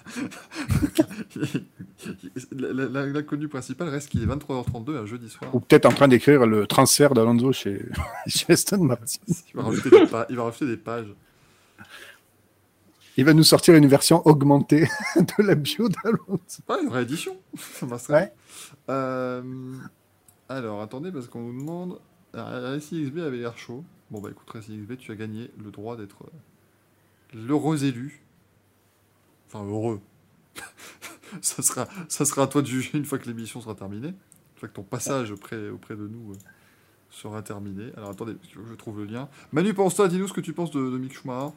L'inconnu 2.52 3.48
principal 3.48 3.88
reste 3.88 4.08
qu'il 4.10 4.22
est 4.22 4.26
23h32 4.26 4.96
un 4.96 5.06
jeudi 5.06 5.28
soir. 5.28 5.54
Ou 5.54 5.60
peut-être 5.60 5.86
en 5.86 5.92
train 5.92 6.08
d'écrire 6.08 6.46
le 6.46 6.66
transfert 6.66 7.14
d'Alonso 7.14 7.52
chez, 7.52 7.84
chez 8.26 8.52
Aston 8.52 8.84
Martin. 8.84 9.04
Il 9.28 9.56
va 9.56 9.62
rajouter 9.62 9.90
des, 9.90 10.06
pa- 10.06 10.26
il 10.30 10.36
va 10.36 10.44
rajouter 10.44 10.66
des 10.66 10.76
pages. 10.76 11.12
Il 13.16 13.24
va 13.26 13.34
nous 13.34 13.44
sortir 13.44 13.74
une 13.74 13.86
version 13.86 14.26
augmentée 14.26 14.88
de 15.16 15.42
la 15.42 15.54
bio 15.54 15.88
d'Alonso. 15.88 16.62
Ah, 16.68 16.78
une 16.82 16.88
réédition 16.88 17.36
Ça. 17.56 18.14
Ouais. 18.14 18.32
Euh, 18.88 19.74
alors, 20.48 20.80
attendez, 20.80 21.12
parce 21.12 21.28
qu'on 21.28 21.42
nous 21.42 21.60
demande. 21.60 21.98
Ah, 22.34 22.76
XB 22.78 23.18
avait 23.18 23.38
l'air 23.38 23.58
chaud. 23.58 23.84
Bon, 24.10 24.20
bah 24.20 24.30
écoute, 24.30 24.48
XB, 24.54 24.96
tu 24.96 25.12
as 25.12 25.14
gagné 25.14 25.50
le 25.62 25.70
droit 25.70 25.96
d'être 25.96 26.22
euh, 26.24 27.38
l'heureux 27.46 27.84
élu. 27.84 28.22
Enfin, 29.48 29.64
heureux. 29.64 30.00
ça, 31.42 31.62
sera, 31.62 31.88
ça 32.08 32.24
sera 32.24 32.44
à 32.44 32.46
toi 32.46 32.62
de 32.62 32.66
juger 32.66 32.96
une 32.96 33.04
fois 33.04 33.18
que 33.18 33.26
l'émission 33.26 33.60
sera 33.60 33.74
terminée. 33.74 34.08
Une 34.08 34.58
fois 34.58 34.68
que 34.68 34.74
ton 34.74 34.82
passage 34.82 35.30
auprès, 35.30 35.68
auprès 35.68 35.96
de 35.96 36.08
nous 36.08 36.32
euh, 36.32 36.36
sera 37.10 37.42
terminé. 37.42 37.92
Alors, 37.98 38.08
attendez, 38.08 38.36
je 38.54 38.74
trouve 38.74 39.00
le 39.00 39.04
lien. 39.04 39.28
Manu, 39.52 39.74
pense-toi, 39.74 40.08
dis-nous 40.08 40.28
ce 40.28 40.32
que 40.32 40.40
tu 40.40 40.54
penses 40.54 40.70
de, 40.70 40.80
de 40.80 40.96
Mick 40.96 41.12
Schumacher 41.12 41.52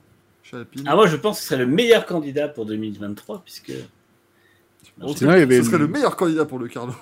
Ah, 0.86 0.96
moi, 0.96 1.08
je 1.08 1.16
pense 1.16 1.38
que 1.38 1.42
ce 1.44 1.50
serait 1.50 1.58
le 1.60 1.66
meilleur 1.66 2.06
candidat 2.06 2.48
pour 2.48 2.66
2023, 2.66 3.42
puisque. 3.44 3.72
Bon, 4.98 5.16
Sinon, 5.16 5.34
il 5.34 5.40
y 5.40 5.42
avait 5.42 5.58
ce 5.58 5.64
serait 5.64 5.78
le- 5.78 5.86
le 5.88 5.92
meilleur 5.92 6.16
candidat 6.16 6.46
pour 6.46 6.60
le 6.60 6.68
Carlos. 6.68 6.94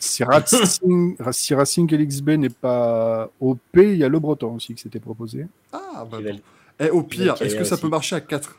Si 0.00 0.22
Racing, 0.24 1.16
si 1.32 1.54
Racing 1.54 1.90
LXB 1.92 2.28
n'est 2.30 2.48
pas 2.48 3.30
OP, 3.40 3.58
il 3.76 3.96
y 3.96 4.04
a 4.04 4.08
le 4.08 4.18
Breton 4.18 4.54
aussi 4.54 4.74
qui 4.74 4.82
s'était 4.82 5.00
proposé. 5.00 5.46
Ah, 5.72 6.06
bah 6.10 6.18
bon. 6.22 6.40
Eh, 6.78 6.90
au 6.90 7.02
pire, 7.02 7.34
est-ce 7.40 7.56
que 7.56 7.64
ça 7.64 7.74
aussi. 7.74 7.82
peut 7.82 7.88
marcher 7.88 8.16
à 8.16 8.20
4 8.20 8.58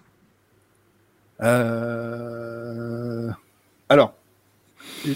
Euh... 1.41 3.29
Alors, 3.89 4.13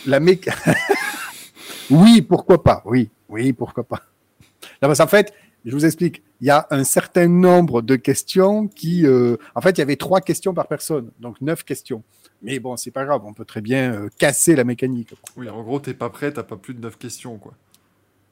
la 0.06 0.20
méc... 0.20 0.50
oui, 1.90 2.22
pourquoi 2.22 2.64
pas 2.64 2.82
Oui, 2.86 3.10
oui, 3.30 3.54
pourquoi 3.54 3.84
pas 3.84 4.02
Non, 4.82 4.88
parce 4.88 5.00
qu'en 5.00 5.08
fait, 5.08 5.34
je 5.66 5.72
vous 5.72 5.86
explique. 5.86 6.22
Il 6.42 6.48
y 6.48 6.50
a 6.50 6.68
un 6.72 6.84
certain 6.84 7.28
nombre 7.28 7.82
de 7.82 7.96
questions 7.96 8.68
qui... 8.68 9.06
euh, 9.06 9.38
En 9.56 9.62
fait, 9.62 9.72
il 9.72 9.78
y 9.78 9.82
avait 9.82 9.96
trois 9.96 10.22
questions 10.22 10.54
par 10.54 10.68
personne, 10.68 11.12
donc 11.20 11.40
neuf 11.40 11.64
questions. 11.64 12.04
Mais 12.42 12.60
bon, 12.60 12.76
c'est 12.78 12.90
pas 12.92 13.06
grave, 13.06 13.22
on 13.24 13.34
peut 13.34 13.46
très 13.46 13.62
bien 13.62 13.94
euh, 13.94 14.10
casser 14.18 14.56
la 14.56 14.64
mécanique. 14.64 15.14
Oui, 15.38 15.48
en 15.50 15.62
gros, 15.62 15.80
t'es 15.80 15.94
pas 15.94 16.10
prêt, 16.10 16.32
t'as 16.34 16.42
pas 16.44 16.58
plus 16.58 16.74
de 16.74 16.82
9 16.82 16.98
questions, 16.98 17.38
quoi. 17.38 17.54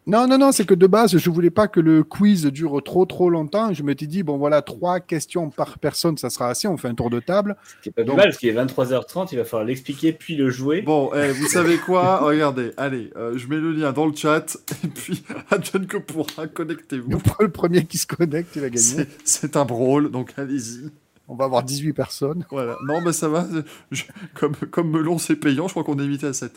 Non, 0.09 0.27
non, 0.27 0.39
non, 0.39 0.51
c'est 0.51 0.65
que 0.65 0.73
de 0.73 0.87
base, 0.87 1.15
je 1.17 1.29
voulais 1.29 1.51
pas 1.51 1.67
que 1.67 1.79
le 1.79 2.03
quiz 2.03 2.45
dure 2.47 2.81
trop, 2.83 3.05
trop 3.05 3.29
longtemps. 3.29 3.71
Je 3.73 3.83
m'étais 3.83 4.07
dit, 4.07 4.23
bon, 4.23 4.37
voilà, 4.37 4.61
trois 4.63 4.99
questions 4.99 5.51
par 5.51 5.77
personne, 5.77 6.17
ça 6.17 6.29
sera 6.31 6.49
assez. 6.49 6.67
On 6.67 6.77
fait 6.77 6.87
un 6.87 6.95
tour 6.95 7.09
de 7.11 7.19
table. 7.19 7.55
C'est 7.83 7.93
pas 7.93 8.03
Donc- 8.03 8.17
mal, 8.17 8.25
parce 8.25 8.37
qu'il 8.37 8.49
est 8.49 8.53
23h30, 8.53 9.29
il 9.31 9.37
va 9.37 9.45
falloir 9.45 9.65
l'expliquer 9.67 10.11
puis 10.11 10.35
le 10.35 10.49
jouer. 10.49 10.81
Bon, 10.81 11.11
eh, 11.13 11.31
vous 11.31 11.47
savez 11.47 11.77
quoi? 11.77 12.17
Regardez, 12.21 12.71
allez, 12.77 13.11
euh, 13.17 13.37
je 13.37 13.47
mets 13.47 13.57
le 13.57 13.71
lien 13.71 13.91
dans 13.93 14.07
le 14.07 14.15
chat, 14.15 14.57
et 14.83 14.87
puis, 14.87 15.23
advienne 15.51 15.85
que 15.85 15.97
pourra, 15.97 16.47
connectez-vous. 16.47 17.11
Le 17.39 17.51
premier 17.51 17.85
qui 17.85 17.99
se 17.99 18.07
connecte, 18.07 18.55
il 18.55 18.61
va 18.63 18.69
gagner. 18.69 19.05
C'est 19.23 19.55
un 19.57 19.65
brawl, 19.65 20.09
donc 20.09 20.33
allez-y. 20.37 20.89
On 21.27 21.35
va 21.35 21.45
avoir 21.45 21.61
18 21.61 21.93
personnes. 21.93 22.45
Voilà. 22.49 22.75
Non, 22.87 23.01
mais 23.01 23.13
ça 23.13 23.29
va, 23.29 23.45
je- 23.91 24.03
comme, 24.33 24.55
comme 24.71 24.89
Melon, 24.89 25.19
c'est 25.19 25.35
payant, 25.35 25.67
je 25.67 25.73
crois 25.73 25.83
qu'on 25.83 25.99
est 25.99 26.03
limité 26.03 26.25
à 26.25 26.33
7. 26.33 26.51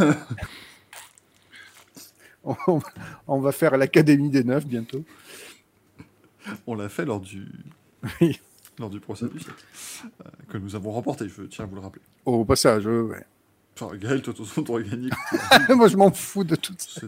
On, 2.66 2.80
on 3.26 3.40
va 3.40 3.52
faire 3.52 3.76
l'Académie 3.76 4.30
des 4.30 4.44
Neufs 4.44 4.66
bientôt. 4.66 5.04
On 6.66 6.74
l'a 6.74 6.88
fait 6.88 7.04
lors 7.04 7.20
du, 7.20 7.46
Oui. 8.20 8.40
lors 8.78 8.90
du 8.90 9.00
procès 9.00 9.26
du 9.28 9.38
siècle, 9.38 9.64
euh, 10.24 10.30
que 10.48 10.56
nous 10.58 10.74
avons 10.74 10.92
remporté, 10.92 11.28
je 11.28 11.42
tiens 11.42 11.64
à 11.64 11.68
vous 11.68 11.74
le 11.74 11.80
rappeler. 11.82 12.02
Au 12.24 12.44
passage, 12.44 12.86
ouais. 12.86 13.24
Enfin, 13.80 13.94
Gaël, 13.96 14.22
toi, 14.22 14.34
t'aurais 14.64 14.82
gagné. 14.90 15.10
Moi, 15.68 15.88
je 15.88 15.96
m'en 15.96 16.10
fous 16.10 16.44
de 16.44 16.56
tout 16.56 16.74
ça. 16.78 17.00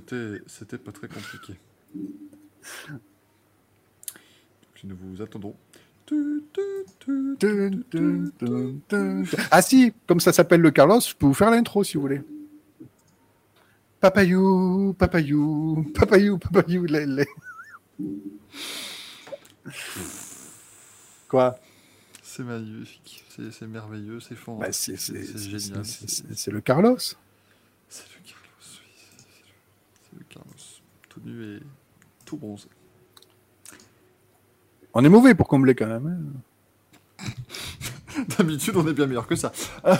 C'était, 0.47 0.79
pas 0.79 0.93
très 0.93 1.09
compliqué. 1.09 1.55
Donc, 1.95 2.15
nous 4.85 4.97
vous 4.97 5.23
attendons. 5.23 5.55
Ah 9.51 9.63
si, 9.63 9.93
comme 10.07 10.21
ça 10.21 10.33
s'appelle 10.33 10.61
le 10.61 10.71
Carlos, 10.71 11.01
je 11.01 11.15
peux 11.15 11.27
vous 11.27 11.35
faire 11.35 11.51
l'intro 11.51 11.85
si 11.85 11.97
vous 11.97 12.03
voulez. 12.03 12.21
Papayou, 14.01 14.95
papayou, 14.99 15.85
papayou, 15.95 16.39
papayou, 16.39 16.85
lélé. 16.87 17.27
Quoi? 21.29 21.59
C'est 22.23 22.43
magnifique, 22.45 23.25
c'est, 23.53 23.67
merveilleux, 23.67 24.21
c'est 24.21 24.37
fort. 24.37 24.57
bah, 24.59 24.73
c'est, 24.73 24.97
génial. 24.97 25.85
c'est- 25.85 26.51
le 26.51 26.61
Carlos. 26.61 26.97
C'est 26.99 28.05
le 28.05 28.21
Carlos, 28.25 28.47
oui. 28.63 28.89
C'est 30.11 30.19
le, 30.19 30.25
Carlos. 30.29 30.51
Tout 31.09 31.21
nu 31.25 31.57
et 31.57 31.61
tout 32.25 32.37
bronzé. 32.37 32.69
On 34.95 35.05
est 35.05 35.09
mauvais 35.09 35.35
pour 35.35 35.47
combler 35.49 35.75
quand 35.75 35.87
même. 35.89 36.41
hein. 37.19 37.25
D'habitude, 38.39 38.77
on 38.77 38.87
est 38.89 38.93
bien 38.93 39.07
meilleur 39.07 39.27
que 39.27 39.37
ça. 39.37 39.53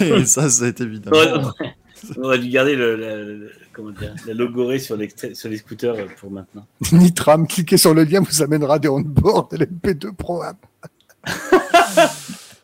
Mais 0.00 0.24
ça, 0.26 0.48
c'est 0.50 0.80
évidemment. 0.80 1.16
aurait, 1.16 1.74
on 2.18 2.22
aurait 2.24 2.38
dû 2.38 2.48
garder 2.48 2.74
le, 2.76 2.96
la, 2.96 3.16
le- 3.16 3.50
comment 3.72 3.90
dire, 3.90 4.14
la 4.26 4.34
logorée 4.34 4.78
sur 4.78 4.96
les, 4.96 5.08
sur 5.34 5.48
les 5.48 5.56
scooters 5.58 5.94
euh, 5.96 6.06
pour 6.18 6.30
maintenant. 6.30 6.66
Nitram, 6.92 7.46
cliquez 7.46 7.76
sur 7.76 7.94
le 7.94 8.04
lien, 8.04 8.20
vous 8.20 8.42
amènera 8.42 8.78
des 8.78 8.88
on-board 8.88 9.50
de 9.52 9.64
l'MP2 9.64 10.12
Pro 10.14 10.42
App. 10.42 10.56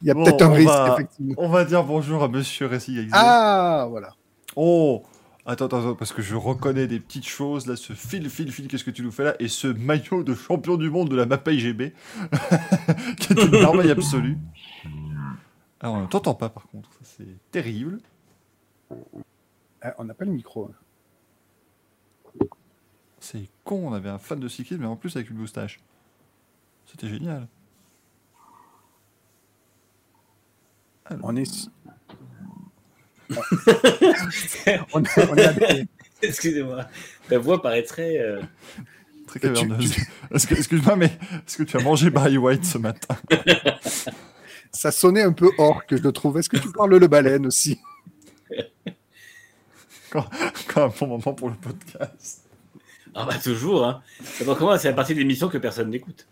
Il 0.03 0.07
y 0.07 0.11
a 0.11 0.15
Bon, 0.15 0.25
peut-être 0.25 0.43
un 0.43 0.51
on 0.51 0.55
risque, 0.55 0.69
va- 0.69 0.95
effectivement. 0.95 1.35
On 1.39 1.49
va 1.49 1.65
dire 1.65 1.83
bonjour 1.85 2.23
à 2.23 2.29
Monsieur 2.29 2.67
Récy 2.67 3.09
Ah, 3.13 3.87
voilà. 3.91 4.15
Oh 4.57 5.03
Attends, 5.45 5.65
attends, 5.65 5.79
attends, 5.81 5.95
parce 5.95 6.13
que 6.13 6.21
je 6.21 6.35
reconnais 6.37 6.87
des 6.87 7.01
petites 7.01 7.27
choses 7.27 7.67
là, 7.67 7.75
ce 7.75 7.95
fil, 7.95 8.29
fil, 8.29 8.53
fil, 8.53 8.69
qu'est-ce 8.69 8.85
que 8.85 8.91
tu 8.91 9.03
nous 9.03 9.11
fais 9.11 9.25
là? 9.25 9.35
Et 9.41 9.49
ce 9.49 9.67
maillot 9.67 10.23
de 10.23 10.35
champion 10.35 10.77
du 10.77 10.91
monde 10.91 11.09
de 11.09 11.17
la 11.17 11.25
map 11.25 11.41
IGB, 11.47 11.95
qui 13.19 13.33
est 13.33 13.43
une 13.43 13.51
merveille 13.53 13.91
absolue. 13.91 14.37
Alors, 15.81 15.95
on 15.97 16.03
ne 16.03 16.07
t'entend 16.07 16.35
pas 16.35 16.51
par 16.51 16.65
contre, 16.69 16.91
c'est 17.03 17.25
terrible. 17.51 17.99
Ah, 19.83 19.95
on 19.99 20.05
n'a 20.05 20.15
pas 20.15 20.25
le 20.25 20.33
micro. 20.33 20.71
C'est 23.21 23.49
con, 23.65 23.89
on 23.89 23.93
avait 23.95 24.09
un 24.09 24.19
fan 24.19 24.39
de 24.41 24.49
cyclisme, 24.49 24.83
mais 24.83 24.87
en 24.89 24.97
plus 24.97 25.15
avec 25.17 25.31
une 25.31 25.37
moustache. 25.39 25.81
C'était 26.87 27.09
génial. 27.09 27.47
Alors, 31.07 31.25
On 31.25 31.37
est. 31.37 31.69
on, 34.95 35.03
est- 35.05 35.31
on 35.31 35.37
est 35.37 35.45
à- 35.45 35.85
Excusez-moi. 36.23 36.87
Ta 37.29 37.39
voix 37.39 37.61
paraît 37.63 37.83
très. 37.83 38.19
euh, 38.19 38.41
très 39.27 39.39
tu- 39.41 39.47
caverneuse. 39.47 39.95
Que- 39.95 40.55
Excuse-moi, 40.55 40.97
mais 40.97 41.07
est-ce 41.47 41.59
que 41.59 41.63
tu 41.63 41.77
as 41.77 41.81
mangé 41.83 42.11
Barry 42.11 42.39
White 42.39 42.65
ce 42.65 42.79
matin? 42.79 43.17
Ça 44.73 44.91
sonnait 44.91 45.23
un 45.23 45.33
peu 45.33 45.51
hors 45.59 45.87
que 45.87 45.97
je 45.97 46.03
le 46.03 46.13
trouve. 46.13 46.39
Est-ce 46.39 46.49
que 46.49 46.57
tu 46.59 46.71
parles 46.73 46.97
le 46.97 47.07
baleine 47.09 47.47
aussi? 47.47 47.81
Quand 50.11 50.27
un 50.77 50.89
bon 50.89 51.07
moment 51.07 51.35
pour 51.35 51.49
le 51.51 51.57
podcast. 51.57 52.45
Ah 53.15 53.25
bah 53.27 53.39
toujours, 53.43 53.85
hein. 53.87 54.03
D'abord, 54.39 54.57
comment 54.59 54.79
c'est 54.79 54.89
la 54.89 54.95
partie 54.95 55.15
de 55.15 55.19
l'émission 55.19 55.49
que 55.49 55.59
personne 55.59 55.91
n'écoute. 55.91 56.27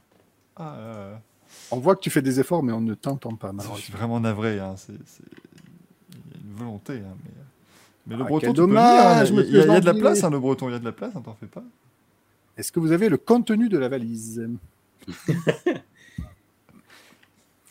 Ah, 0.56 0.74
euh, 0.78 1.14
On 1.70 1.78
voit 1.78 1.96
que 1.96 2.00
tu 2.00 2.10
fais 2.10 2.22
des 2.22 2.38
efforts, 2.40 2.62
mais 2.62 2.72
on 2.72 2.80
ne 2.80 2.94
t'entend 2.94 3.34
pas, 3.34 3.52
je 3.76 3.80
suis 3.80 3.92
vraiment 3.92 4.20
navré. 4.20 4.58
Hein, 4.60 4.74
c'est, 4.76 4.92
c'est- 5.06 5.22
Il 6.12 6.16
y 6.32 6.34
a 6.34 6.38
une 6.46 6.54
volonté. 6.56 6.92
Hein, 6.94 7.16
mais... 7.24 7.30
mais 8.06 8.16
le 8.16 8.22
Ah, 8.24 8.28
breton, 8.28 8.52
peux 8.52 8.60
venir, 8.62 8.66
dommage, 8.68 9.32
hein, 9.32 9.34
Il 9.34 9.36
y 9.36 9.58
a- 9.58 9.64
il 9.64 9.68
y, 9.68 9.70
a- 9.76 9.80
de 9.80 9.86
la 9.86 9.94
place, 9.94 10.22
hein, 10.24 10.30
le 10.30 10.38
breton. 10.38 10.68
Il 10.68 10.72
y 10.72 10.76
a 10.76 10.78
de 10.78 10.84
la 10.84 10.92
place, 10.92 11.12
hein, 11.16 11.22
t'en 11.24 11.34
fais 11.34 11.46
pas. 11.46 11.64
Est-ce 12.56 12.70
que 12.72 12.80
vous 12.80 12.92
avez 12.92 13.08
le 13.08 13.18
contenu 13.18 13.68
de 13.68 13.76
la 13.78 13.88
valise? 13.88 14.48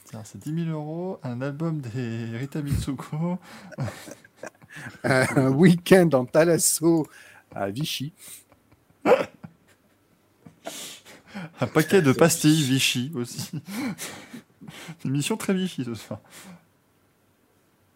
Tiens, 0.05 0.21
c'est 0.23 0.37
10 0.39 0.65
000 0.65 0.77
euros, 0.77 1.19
un 1.23 1.41
album 1.41 1.79
des 1.79 2.37
Rita 2.37 2.61
Mitsuko. 2.61 3.39
Un 5.03 5.49
week-end 5.51 6.09
en 6.13 6.25
Thalasso 6.25 7.07
à 7.53 7.69
Vichy. 7.69 8.13
Un 11.59 11.67
paquet 11.67 12.01
de 12.01 12.11
pastilles 12.11 12.63
Vichy 12.63 13.11
aussi. 13.15 13.51
Une 15.03 15.11
mission 15.11 15.37
très 15.37 15.53
Vichy 15.53 15.83
ce 15.83 15.93
soir. 15.93 16.19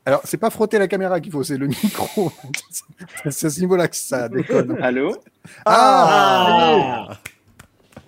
Alors, 0.05 0.21
c'est 0.23 0.37
pas 0.37 0.49
frotter 0.49 0.79
la 0.79 0.87
caméra 0.87 1.19
qu'il 1.19 1.31
faut, 1.31 1.43
c'est 1.43 1.57
le 1.57 1.67
micro. 1.67 2.31
c'est 3.29 3.45
à 3.47 3.49
ce 3.49 3.59
niveau-là 3.59 3.87
que 3.87 3.95
ça 3.95 4.27
déconne. 4.29 4.81
Allô? 4.81 5.15
Ah, 5.65 7.07
Ah 7.09 7.19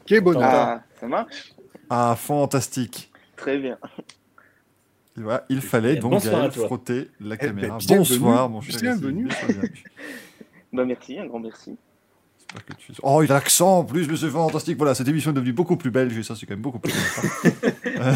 Quel 0.06 0.22
bonheur. 0.22 0.44
Ah, 0.44 0.84
ça 1.00 1.08
marche 1.08 1.54
Ah, 1.90 2.16
fantastique. 2.18 3.12
Très 3.36 3.58
bien. 3.58 3.78
Voilà, 5.18 5.46
il 5.50 5.62
fallait 5.62 5.98
donc 5.98 6.24
Gaël, 6.24 6.52
frotter 6.52 7.10
la 7.20 7.36
Eh 7.36 7.38
ben, 7.38 7.38
caméra. 7.48 7.78
Bonsoir, 7.88 8.50
mon 8.50 8.62
cher. 8.62 8.80
bienvenue. 8.82 9.28
Bah 10.74 10.86
merci, 10.86 11.20
un 11.20 11.26
grand 11.26 11.40
merci. 11.42 11.76
J'espère 12.40 12.66
que 12.66 12.74
tu- 12.82 12.94
Oh, 13.04 13.22
il 13.22 13.30
a 13.30 13.36
l'accent 13.36 13.80
en 13.80 13.84
plus, 13.84 14.08
mais 14.08 14.16
c'est 14.16 14.30
fantastique. 14.30 14.78
Voilà, 14.78 14.96
cette 14.96 15.08
émission 15.10 15.32
est 15.32 15.34
devenue 15.34 15.52
beaucoup 15.52 15.76
plus 15.76 15.92
belge 15.92 16.18
et 16.18 16.24
ça, 16.24 16.34
c'est 16.34 16.46
quand 16.46 16.54
même 16.54 16.62
beaucoup 16.62 16.80
plus. 16.80 16.92
sympa. 16.92 18.14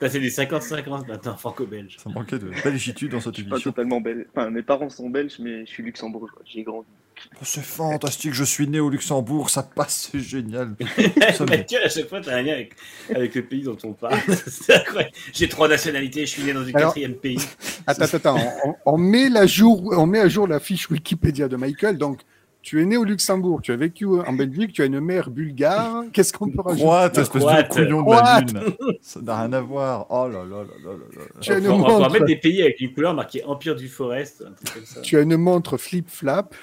Ça, 0.00 0.08
c'est 0.10 0.18
des 0.18 0.28
50-50 0.28 1.06
maintenant, 1.06 1.36
franco-belge. 1.36 1.96
ça 2.02 2.10
manquait 2.10 2.38
de 2.40 2.50
belgitude 2.64 3.12
dans 3.12 3.20
cette 3.20 3.36
Je 3.36 3.40
suis 3.42 3.48
pas 3.48 3.54
émission. 3.56 3.70
totalement 3.70 4.00
belge. 4.00 4.26
Enfin, 4.32 4.50
mes 4.50 4.62
parents 4.62 4.90
sont 4.90 5.08
belges, 5.08 5.38
mais 5.38 5.64
je 5.64 5.70
suis 5.70 5.84
luxembourgeois. 5.84 6.42
J'y 6.44 6.60
ai 6.60 6.62
grandi. 6.64 6.88
Oh, 7.36 7.38
c'est 7.42 7.64
fantastique, 7.64 8.32
je 8.32 8.44
suis 8.44 8.68
né 8.68 8.80
au 8.80 8.88
Luxembourg, 8.90 9.50
ça 9.50 9.62
passe, 9.62 10.08
c'est 10.12 10.20
génial. 10.20 10.68
Me- 10.80 11.48
Mathieu, 11.50 11.78
à 11.84 11.88
chaque 11.88 12.08
fois, 12.08 12.20
t'as 12.20 12.36
un 12.36 12.42
lien 12.42 12.52
avec, 12.54 12.74
avec 13.14 13.34
le 13.34 13.42
pays 13.44 13.62
dont 13.62 13.76
on 13.84 13.92
parle. 13.92 14.18
c'est 14.46 14.74
incroyable. 14.74 15.12
J'ai 15.32 15.48
trois 15.48 15.68
nationalités, 15.68 16.20
je 16.26 16.30
suis 16.30 16.42
né 16.44 16.52
dans 16.52 16.66
un 16.66 16.72
quatrième 16.72 17.14
pays. 17.14 17.38
Attends, 17.86 18.04
attends, 18.04 18.16
attends. 18.36 18.38
On, 18.64 18.74
on 18.94 18.98
met 18.98 19.28
la 19.28 19.46
jour, 19.46 19.92
on 19.96 20.06
met 20.06 20.20
à 20.20 20.28
jour 20.28 20.46
la 20.46 20.60
fiche 20.60 20.88
Wikipédia 20.90 21.48
de 21.48 21.56
Michael. 21.56 21.98
Donc, 21.98 22.20
tu 22.62 22.80
es 22.80 22.86
né 22.86 22.96
au 22.96 23.04
Luxembourg, 23.04 23.60
tu 23.60 23.72
as 23.72 23.76
vécu 23.76 24.06
en 24.06 24.32
Belgique, 24.32 24.72
tu 24.72 24.80
as 24.80 24.86
une 24.86 25.00
mère 25.00 25.28
bulgare. 25.28 26.04
Qu'est-ce 26.14 26.32
qu'on 26.32 26.48
peut 26.48 26.62
rajouter? 26.62 26.82
Croate, 26.82 27.18
espèce 27.18 27.42
de 27.42 27.68
couillon 27.68 28.02
de 28.02 28.10
la 28.10 28.40
lune. 28.40 28.74
Ça 29.02 29.20
n'a 29.20 29.38
rien 29.42 29.52
à 29.52 29.60
voir. 29.60 30.06
Oh 30.08 30.28
là 30.28 30.38
là 30.44 30.62
là 30.62 30.64
là 30.82 30.92
là 30.92 30.98
là. 31.14 31.22
Tu 31.42 31.52
as 31.52 31.56
On 31.56 31.58
une 31.58 31.64
va- 31.66 31.72
on 31.74 31.78
va 31.78 31.84
pouvoir 31.84 32.00
montre. 32.00 32.12
mettre 32.14 32.24
des 32.24 32.36
pays 32.36 32.62
avec 32.62 32.80
une 32.80 32.94
couleur 32.94 33.12
marquée 33.12 33.44
Empire 33.44 33.76
du 33.76 33.88
Forest. 33.88 34.44
Un 34.48 34.52
truc 34.52 34.72
comme 34.74 34.84
ça. 34.86 35.00
Tu 35.02 35.18
as 35.18 35.20
une 35.20 35.36
montre 35.36 35.76
flip-flap. 35.76 36.54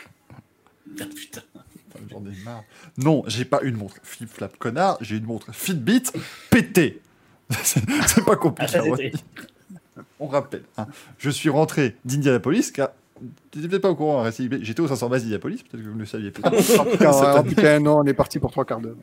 Ah, 0.99 1.05
putain. 1.15 1.41
J'en 2.09 2.19
ai 2.25 2.43
marre. 2.43 2.63
Non, 2.97 3.23
j'ai 3.27 3.45
pas 3.45 3.61
une 3.61 3.75
montre 3.77 3.95
flip-flap 4.03 4.57
connard, 4.57 4.97
j'ai 5.01 5.17
une 5.17 5.25
montre 5.25 5.53
Fitbit 5.53 6.03
pétée. 6.49 7.01
c'est 7.63 7.81
c'est 8.07 8.23
pas 8.25 8.35
compliqué 8.35 8.71
Ah, 8.75 8.81
ça, 8.81 8.83
c'était- 8.83 9.11
On 10.19 10.27
rappelle, 10.27 10.63
hein, 10.77 10.87
je 11.17 11.29
suis 11.29 11.49
rentré 11.49 11.95
d'Indianapolis 12.05 12.71
car. 12.71 12.89
Tu 13.51 13.57
n'étais 13.59 13.69
peut-être 13.69 13.81
pas 13.83 13.89
au 13.91 13.95
courant, 13.95 14.25
hein, 14.25 14.31
j'étais 14.61 14.79
au 14.81 14.87
500 14.87 15.09
base 15.09 15.21
d'Indianapolis, 15.21 15.61
peut-être 15.63 15.83
que 15.83 15.89
vous 15.89 15.93
ne 15.95 15.99
le 15.99 16.05
saviez 16.07 16.31
pas. 16.31 16.49
Oh, 16.51 17.43
putain, 17.43 17.79
non, 17.79 17.97
on 17.99 18.05
est 18.05 18.13
parti 18.15 18.39
pour 18.39 18.51
trois 18.51 18.65
quarts 18.65 18.81
d'heure. 18.81 18.95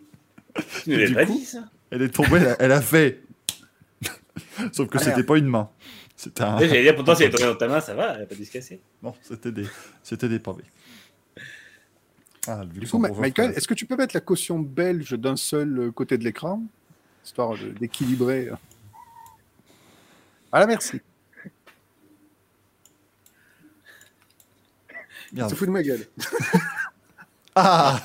Coup- 0.55 1.41
ça? 1.45 1.65
Elle 1.91 2.03
est 2.03 2.09
tombée, 2.09 2.39
elle 2.39 2.49
a, 2.49 2.57
elle 2.59 2.73
a 2.73 2.81
fait. 2.81 3.23
Sauf 4.73 4.89
que 4.89 4.99
Ah, 4.99 5.03
c'était 5.03 5.23
pas 5.23 5.39
une 5.39 5.47
main. 5.47 5.69
C'était 6.17 6.43
un. 6.43 6.59
J'allais 6.59 6.83
dire, 6.83 6.97
pourtant, 6.97 7.15
si 7.17 7.23
elle 7.23 7.29
est 7.29 7.33
tombée 7.33 7.45
dans 7.53 7.55
ta 7.55 7.69
main, 7.69 7.81
ça 7.81 7.95
va, 7.95 8.17
elle 8.17 8.23
a 8.23 8.27
pas 8.27 8.35
dû 8.35 8.45
se 8.45 8.51
casser. 8.51 8.81
Non, 9.03 9.15
c'était 9.23 9.53
des, 9.53 9.67
c'était 10.03 10.29
des 10.29 10.39
pavés. 10.41 10.65
Ah, 12.51 12.65
Du 12.65 12.89
coup, 12.89 12.99
Michael, 12.99 13.53
est-ce 13.53 13.69
que 13.69 13.75
tu 13.75 13.85
peux 13.87 13.97
mettre 13.97 14.15
la 14.17 14.21
caution 14.21 14.59
belge 14.59 15.13
d'un 15.13 15.37
seul 15.37 15.79
euh, 15.79 15.91
côté 15.93 16.17
de 16.17 16.25
l'écran 16.25 16.63
Histoire 17.25 17.55
d'équilibrer. 17.79 18.49
euh. 18.49 18.55
Voilà, 20.51 20.67
merci. 20.67 21.01
Merde. 25.33 25.53
Fout 25.55 25.67
de 25.69 25.73
ma 25.73 25.83
gueule. 25.83 26.07
Ah 27.61 28.01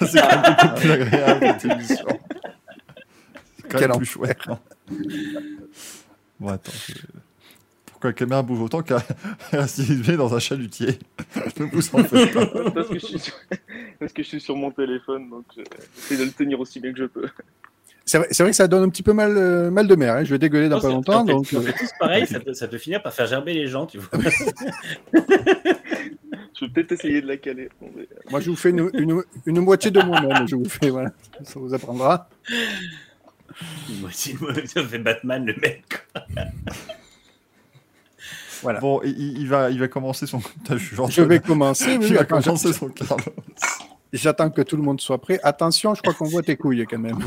C'est 0.00 0.20
quand 0.20 0.28
même 0.32 0.42
beaucoup 0.58 0.74
plus 0.80 0.90
agréable 0.90 1.46
cette 1.60 1.64
émission. 1.70 2.06
C'est 3.56 3.68
quand 3.68 3.78
Quel 3.78 3.90
plus 3.92 4.04
chouette. 4.04 4.38
bon, 6.40 6.48
attends. 6.48 6.72
je- 6.88 6.94
Pourquoi 7.96 8.10
la 8.10 8.14
caméra 8.14 8.42
bouge 8.42 8.60
autant 8.60 8.82
qu'à 8.82 9.02
rester 9.52 10.16
dans 10.18 10.34
un 10.34 10.38
chalutier 10.38 10.98
Ne 11.58 11.64
vous 11.64 11.94
en 11.94 12.04
faites 12.04 12.34
pas. 12.34 12.44
Parce 12.74 12.88
que 12.88 12.98
je 12.98 13.06
suis 13.06 13.18
sur, 13.18 13.32
parce 13.98 14.12
que 14.12 14.22
je 14.22 14.28
suis 14.28 14.40
sur 14.40 14.54
mon 14.54 14.70
téléphone, 14.70 15.30
donc 15.30 15.46
euh, 15.56 15.62
j'essaie 15.94 16.18
de 16.18 16.24
le 16.24 16.30
tenir 16.30 16.60
aussi 16.60 16.78
bien 16.78 16.92
que 16.92 16.98
je 16.98 17.04
peux. 17.06 17.26
C'est 18.04 18.18
vrai, 18.18 18.28
c'est 18.32 18.42
vrai 18.42 18.50
que 18.52 18.56
ça 18.56 18.68
donne 18.68 18.82
un 18.82 18.90
petit 18.90 19.02
peu 19.02 19.14
mal, 19.14 19.34
euh, 19.34 19.70
mal 19.70 19.88
de 19.88 19.94
mer. 19.96 20.16
hein. 20.16 20.24
Je 20.24 20.30
vais 20.30 20.38
dégueuler 20.38 20.68
dans 20.68 20.76
Non, 20.76 20.82
pas 20.82 20.88
longtemps. 20.90 21.24
on 21.38 21.42
fait- 21.42 21.56
Donc, 21.56 21.64
euh, 21.68 21.72
fait 21.72 21.78
tous 21.78 21.90
pareil, 21.98 22.26
ça 22.26 22.38
peut, 22.38 22.52
ça 22.52 22.68
peut 22.68 22.76
finir 22.76 23.02
par 23.02 23.14
faire 23.14 23.26
gerber 23.28 23.54
les 23.54 23.66
gens, 23.66 23.86
tu 23.86 23.96
vois. 23.98 24.10
Je 25.14 26.64
vais 26.66 26.68
peut-être 26.68 26.92
essayer 26.92 27.22
de 27.22 27.26
la 27.28 27.38
caler. 27.38 27.70
Moi, 28.30 28.40
je 28.40 28.50
vous 28.50 28.56
fais 28.56 28.68
une, 28.70 28.90
une- 28.92 29.22
une 29.46 29.60
moitié 29.60 29.90
de 29.90 30.02
moi-même. 30.02 30.46
Je 30.46 30.56
vous 30.56 30.68
fais, 30.68 30.90
voilà. 30.90 31.12
Ça 31.44 31.58
vous 31.58 31.72
apprendra. 31.72 32.28
Moi 34.00 34.10
aussi, 34.10 34.36
moi, 34.38 34.52
ça 34.66 34.84
fait 34.84 34.98
Batman, 34.98 35.46
le 35.46 35.54
mec. 35.62 35.84
Voilà. 38.62 38.80
Bon, 38.80 39.00
il, 39.04 39.46
va, 39.48 39.70
il 39.70 39.78
va 39.78 39.88
commencer 39.88 40.26
son. 40.26 40.40
Je 41.08 41.22
vais 41.22 41.40
commencer. 41.40 41.96
oui, 41.98 42.06
Il 42.08 42.14
va 42.14 42.24
commencer 42.24 42.72
son 42.72 42.88
Carlos. 42.88 43.22
J'attends 44.12 44.50
que 44.50 44.62
tout 44.62 44.76
le 44.76 44.82
monde 44.82 45.00
soit 45.00 45.20
prêt. 45.20 45.38
Attention, 45.42 45.94
je 45.94 46.02
crois 46.02 46.14
qu'on 46.14 46.26
voit 46.26 46.42
tes 46.42 46.56
couilles 46.56 46.86
quand 46.88 46.98
même. 46.98 47.18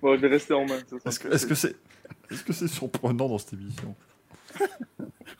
Bon, 0.00 0.16
je 0.16 0.20
vais 0.20 0.28
rester 0.28 0.52
en 0.52 0.64
main. 0.66 0.78
Est-ce 1.06 1.46
que 1.46 1.54
c'est 1.54 1.76
est-ce 2.30 2.42
que 2.42 2.52
c'est 2.52 2.66
surprenant 2.66 3.28
dans 3.28 3.38
cette 3.38 3.52
émission? 3.52 3.94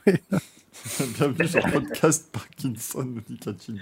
Oui. 0.07 0.13
Bienvenue 1.19 1.49
sur 1.49 1.67
le 1.67 1.73
podcast 1.73 2.29
Parkinson, 2.31 3.05
nous 3.05 3.21
dit. 3.21 3.81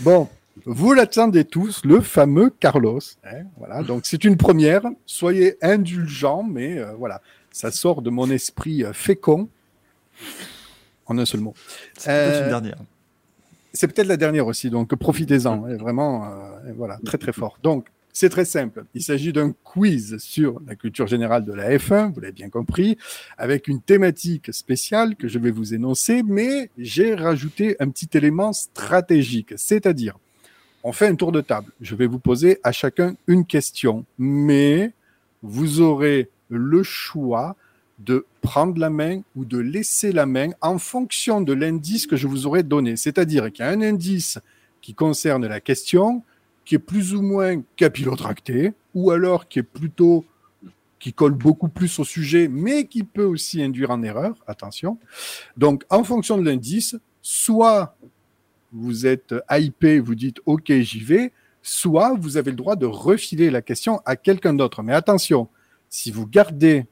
Bon, 0.00 0.28
vous 0.64 0.92
l'attendez 0.92 1.44
tous, 1.44 1.84
le 1.84 2.00
fameux 2.00 2.50
Carlos. 2.50 3.00
hein, 3.24 3.44
voilà, 3.56 3.82
donc 3.82 4.06
c'est 4.06 4.24
une 4.24 4.36
première. 4.36 4.82
Soyez 5.06 5.56
indulgents, 5.62 6.42
mais 6.42 6.78
euh, 6.78 6.92
voilà, 6.94 7.22
ça 7.52 7.70
sort 7.70 8.02
de 8.02 8.10
mon 8.10 8.30
esprit 8.30 8.84
euh, 8.84 8.92
fécond. 8.92 9.48
En 11.06 11.16
un 11.18 11.24
seul 11.24 11.40
mot. 11.40 11.54
C'est 11.96 12.10
peut-être 12.10 12.34
Euh, 12.34 12.42
une 12.44 12.48
dernière. 12.50 12.78
c'est 13.72 13.86
peut-être 13.88 14.08
la 14.08 14.16
dernière 14.16 14.46
aussi, 14.46 14.68
donc 14.70 14.94
profitez-en. 14.94 15.64
hein, 15.64 15.76
Vraiment, 15.76 16.26
euh, 16.26 16.72
voilà, 16.76 16.98
très 17.04 17.16
très 17.18 17.32
fort. 17.32 17.58
Donc, 17.62 17.86
c'est 18.12 18.28
très 18.30 18.44
simple. 18.44 18.84
Il 18.94 19.02
s'agit 19.02 19.32
d'un 19.32 19.54
quiz 19.62 20.18
sur 20.18 20.60
la 20.66 20.74
culture 20.74 21.06
générale 21.06 21.44
de 21.44 21.52
la 21.52 21.70
F1, 21.78 22.12
vous 22.12 22.20
l'avez 22.20 22.32
bien 22.32 22.50
compris, 22.50 22.98
avec 23.38 23.68
une 23.68 23.80
thématique 23.80 24.52
spéciale 24.52 25.14
que 25.14 25.28
je 25.28 25.38
vais 25.38 25.52
vous 25.52 25.72
énoncer, 25.72 26.22
mais 26.24 26.68
j'ai 26.76 27.14
rajouté 27.14 27.76
un 27.80 27.88
petit 27.90 28.08
élément 28.14 28.52
stratégique, 28.52 29.54
c'est-à-dire, 29.56 30.18
on 30.82 30.92
fait 30.92 31.06
un 31.06 31.14
tour 31.14 31.30
de 31.32 31.40
table. 31.40 31.70
Je 31.80 31.94
vais 31.94 32.06
vous 32.06 32.18
poser 32.18 32.58
à 32.64 32.72
chacun 32.72 33.14
une 33.28 33.44
question, 33.46 34.04
mais 34.18 34.92
vous 35.42 35.80
aurez 35.80 36.28
le 36.48 36.82
choix 36.82 37.56
de 37.98 38.26
prendre 38.42 38.78
la 38.78 38.90
main 38.90 39.22
ou 39.34 39.44
de 39.44 39.58
laisser 39.58 40.12
la 40.12 40.26
main 40.26 40.50
en 40.60 40.78
fonction 40.78 41.40
de 41.40 41.52
l'indice 41.52 42.06
que 42.06 42.16
je 42.16 42.26
vous 42.26 42.46
aurai 42.46 42.62
donné. 42.62 42.96
C'est-à-dire 42.96 43.50
qu'il 43.52 43.64
y 43.64 43.68
a 43.68 43.70
un 43.70 43.82
indice 43.82 44.38
qui 44.80 44.94
concerne 44.94 45.46
la 45.46 45.60
question, 45.60 46.22
qui 46.64 46.76
est 46.76 46.78
plus 46.80 47.14
ou 47.14 47.22
moins 47.22 47.62
capillotracté, 47.76 48.72
ou 48.94 49.10
alors 49.10 49.48
qui 49.48 49.58
est 49.58 49.64
plutôt 49.64 50.24
qui 50.98 51.12
colle 51.12 51.34
beaucoup 51.34 51.68
plus 51.68 51.98
au 51.98 52.04
sujet, 52.04 52.48
mais 52.48 52.86
qui 52.86 53.04
peut 53.04 53.24
aussi 53.24 53.62
induire 53.62 53.90
en 53.90 54.02
erreur. 54.02 54.34
Attention. 54.46 54.98
Donc, 55.56 55.84
en 55.90 56.02
fonction 56.02 56.38
de 56.38 56.44
l'indice, 56.44 56.96
soit 57.22 57.96
vous 58.72 59.06
êtes 59.06 59.34
hypé, 59.50 60.00
vous 60.00 60.14
dites 60.14 60.40
OK, 60.44 60.72
j'y 60.72 61.00
vais, 61.00 61.32
soit 61.62 62.14
vous 62.18 62.36
avez 62.36 62.50
le 62.50 62.56
droit 62.56 62.76
de 62.76 62.86
refiler 62.86 63.50
la 63.50 63.62
question 63.62 64.00
à 64.04 64.16
quelqu'un 64.16 64.54
d'autre. 64.54 64.82
Mais 64.82 64.92
attention, 64.92 65.48
si 65.90 66.10
vous 66.10 66.26
gardez 66.26 66.86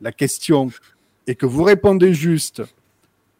la 0.00 0.12
question 0.12 0.70
et 1.26 1.34
que 1.34 1.46
vous 1.46 1.62
répondez 1.62 2.14
juste, 2.14 2.62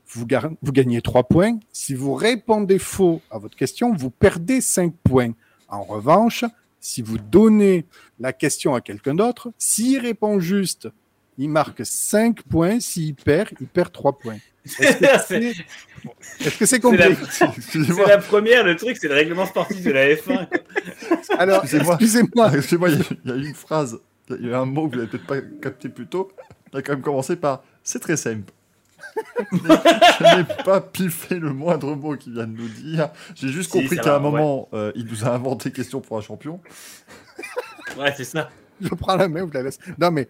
vous, 0.06 0.26
gagnez 0.26 1.00
3 1.00 1.24
points. 1.24 1.58
Si 1.72 1.94
vous 1.94 2.14
répondez 2.14 2.78
faux 2.78 3.22
à 3.30 3.38
votre 3.38 3.56
question, 3.56 3.94
vous 3.94 4.10
perdez 4.10 4.60
5 4.60 4.92
points. 5.02 5.32
En 5.68 5.82
revanche, 5.82 6.44
si 6.80 7.02
vous 7.02 7.18
donnez 7.18 7.86
la 8.20 8.32
question 8.32 8.74
à 8.74 8.80
quelqu'un 8.80 9.14
d'autre, 9.14 9.50
s'il 9.58 9.98
répond 10.00 10.38
juste, 10.38 10.88
il 11.38 11.48
marque 11.48 11.84
5 11.84 12.42
points. 12.42 12.78
S'il 12.80 13.14
perd, 13.14 13.50
il 13.60 13.66
perd 13.66 13.90
3 13.90 14.18
points. 14.18 14.38
Est-ce 14.64 14.76
que 14.76 14.84
c'est 16.40 16.58
que 16.58 16.66
c'est 16.66 16.82
la, 18.06 18.18
première, 18.18 18.64
le 18.64 18.76
truc, 18.76 18.96
c'est 18.96 19.08
le 19.08 19.14
règlement 19.14 19.46
sportif 19.46 19.82
de 19.82 19.90
la 19.90 20.14
F1. 20.14 20.48
quoi. 20.48 20.58
Alors, 21.38 21.62
Excusez-moi. 21.64 21.98
excusez-moi. 22.54 22.90
Y 22.90 23.02
il 23.24 23.30
y, 23.30 23.32
a 23.32 23.36
une 23.36 23.54
phrase, 23.54 24.00
il 24.30 24.48
y 24.48 24.52
a 24.52 24.60
un 24.60 24.64
mot 24.66 24.88
que 24.88 24.92
vous 24.94 25.00
n'avez 25.02 25.10
peut-être 25.10 25.26
pas 25.26 25.40
capté 25.60 25.88
plus 25.88 26.06
tôt. 26.06 26.30
Il 26.72 26.78
a 26.78 26.82
quand 26.82 26.92
même 26.92 27.02
commencé 27.02 27.36
par 27.36 27.62
c'est 27.82 27.98
très 27.98 28.16
simple. 28.16 28.52
je 29.52 30.36
n'ai 30.36 30.44
pas 30.64 30.80
piffé 30.80 31.38
le 31.38 31.52
moindre 31.52 31.94
mot 31.94 32.16
qu'il 32.16 32.32
vient 32.34 32.46
de 32.46 32.56
nous 32.56 32.68
dire. 32.68 33.10
J'ai 33.34 33.48
juste 33.48 33.72
Si, 33.72 33.78
compris 33.80 33.96
qu'à 33.98 34.16
un 34.16 34.20
moment, 34.20 34.68
euh, 34.72 34.92
il 34.94 35.06
nous 35.06 35.24
a 35.24 35.30
inventé 35.34 35.70
question 35.72 36.00
pour 36.00 36.16
un 36.16 36.20
champion. 36.20 36.60
Ouais, 37.98 38.12
c'est 38.16 38.24
ça. 38.24 38.48
Je 38.80 38.88
prends 38.94 39.16
la 39.16 39.28
main, 39.28 39.44
vous 39.44 39.50
la 39.52 39.62
laisse. 39.62 39.78
Non, 39.98 40.10
mais 40.10 40.28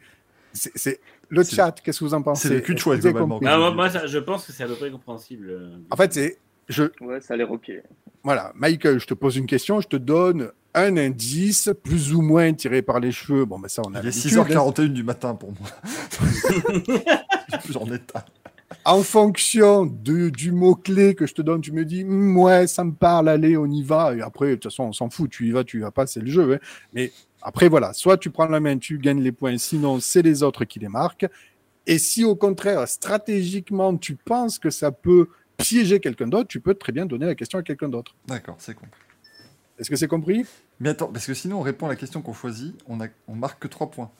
c'est 0.52 1.00
le 1.28 1.42
chat, 1.44 1.72
qu'est-ce 1.82 2.00
que 2.00 2.04
vous 2.04 2.14
en 2.14 2.22
pensez? 2.22 2.48
c'est 2.48 2.54
le 2.54 2.60
cul 2.60 2.74
de 2.74 2.80
globalement. 2.80 3.28
compris? 3.38 3.46
Non, 3.46 3.58
moi, 3.58 3.70
moi, 3.70 3.90
ça- 3.90 4.06
je 4.06 4.18
pense 4.18 4.46
que 4.46 4.52
c'est 4.52 4.64
à 4.64 4.66
peu 4.66 4.74
près 4.74 4.90
compréhensible. 4.90 5.50
euh. 5.50 5.76
En 5.90 5.96
fait, 5.96 6.12
c'est. 6.12 6.38
Je, 6.68 6.84
Ouais, 7.00 7.20
ça 7.20 7.34
a 7.34 7.36
l'air 7.36 7.50
ok. 7.50 7.70
Voilà, 8.25 8.52
Michael, 8.55 9.01
je 9.01 9.07
te 9.07 9.15
pose 9.15 9.36
une 9.36 9.47
question, 9.47 9.81
je 9.81 9.89
te 9.89 9.97
donne 9.97 10.51
un 10.75 10.97
indice, 10.97 11.70
plus 11.83 12.15
ou 12.15 12.23
moins 12.23 12.52
tiré 12.55 12.81
par 12.83 12.99
les 13.01 13.12
cheveux. 13.12 13.44
Bon, 13.44 13.59
ben 13.59 13.68
ça, 13.68 13.83
on 13.86 13.94
a 13.94 14.01
Il 14.01 14.09
est 14.09 14.10
l'habitude, 14.10 14.39
hein. 14.39 14.44
6h41 14.44 14.89
du 14.89 15.02
matin 15.02 15.34
pour 15.34 15.51
moi. 15.52 15.68
Je 17.49 17.57
suis 17.59 17.62
plus 17.65 17.76
en 17.76 17.86
état. 17.92 18.25
En 18.84 19.02
fonction 19.02 19.84
de, 19.84 20.31
du 20.31 20.51
mot-clé 20.51 21.15
que 21.15 21.26
je 21.26 21.34
te 21.34 21.42
donne, 21.42 21.60
tu 21.60 21.73
me 21.73 21.84
dis, 21.84 22.05
Hum, 22.05 22.36
ouais, 22.39 22.67
ça 22.67 22.84
me 22.84 22.92
parle, 22.92 23.28
allez, 23.28 23.57
on 23.57 23.67
y 23.67 23.83
va. 23.83 24.15
Et 24.17 24.23
après, 24.23 24.49
de 24.51 24.55
toute 24.55 24.65
façon, 24.65 24.84
on 24.84 24.92
s'en 24.92 25.10
fout, 25.10 25.31
tu 25.31 25.47
y 25.49 25.51
vas, 25.51 25.62
tu 25.62 25.78
y 25.78 25.81
vas 25.81 25.91
pas, 25.91 26.07
c'est 26.07 26.20
le 26.20 26.31
jeu. 26.31 26.55
hein. 26.55 26.59
Mais 26.94 27.12
après, 27.42 27.68
voilà, 27.68 27.92
soit 27.92 28.17
tu 28.17 28.31
prends 28.31 28.47
la 28.47 28.60
main, 28.60 28.78
tu 28.78 28.99
gagnes 28.99 29.20
les 29.20 29.33
points, 29.33 29.59
sinon, 29.59 30.01
c'est 30.01 30.23
les 30.23 30.42
autres 30.42 30.65
qui 30.65 30.78
les 30.78 30.89
marquent. 30.89 31.26
Et 31.86 31.99
si 31.99 32.25
au 32.25 32.34
contraire, 32.36 32.86
stratégiquement, 32.89 33.97
tu 33.97 34.15
penses 34.17 34.59
que 34.59 34.70
ça 34.70 34.91
peut 34.92 35.28
piéger 35.62 36.00
quelqu'un 36.00 36.26
d'autre, 36.26 36.49
tu 36.49 36.60
peux 36.60 36.74
très 36.74 36.92
bien 36.92 37.07
donner 37.07 37.26
la 37.26 37.34
question 37.34 37.58
à 37.58 37.62
quelqu'un 37.62 37.89
d'autre. 37.89 38.15
D'accord, 38.26 38.57
c'est 38.58 38.74
compris. 38.74 39.00
Est-ce 39.78 39.91
que 39.91 39.97
c'est 39.97 40.08
compris? 40.08 40.44
Mais 40.81 40.91
attends, 40.91 41.08
parce 41.08 41.26
que 41.26 41.34
sinon 41.34 41.58
on 41.58 41.62
répond 41.62 41.86
à 41.86 41.89
la 41.89 41.97
question 41.97 42.23
qu'on 42.23 42.34
choisit, 42.34 42.76
on, 42.86 43.00
a, 43.00 43.07
on 43.26 43.34
marque 43.34 43.62
que 43.62 43.68
3 43.68 43.91
points. 43.91 44.10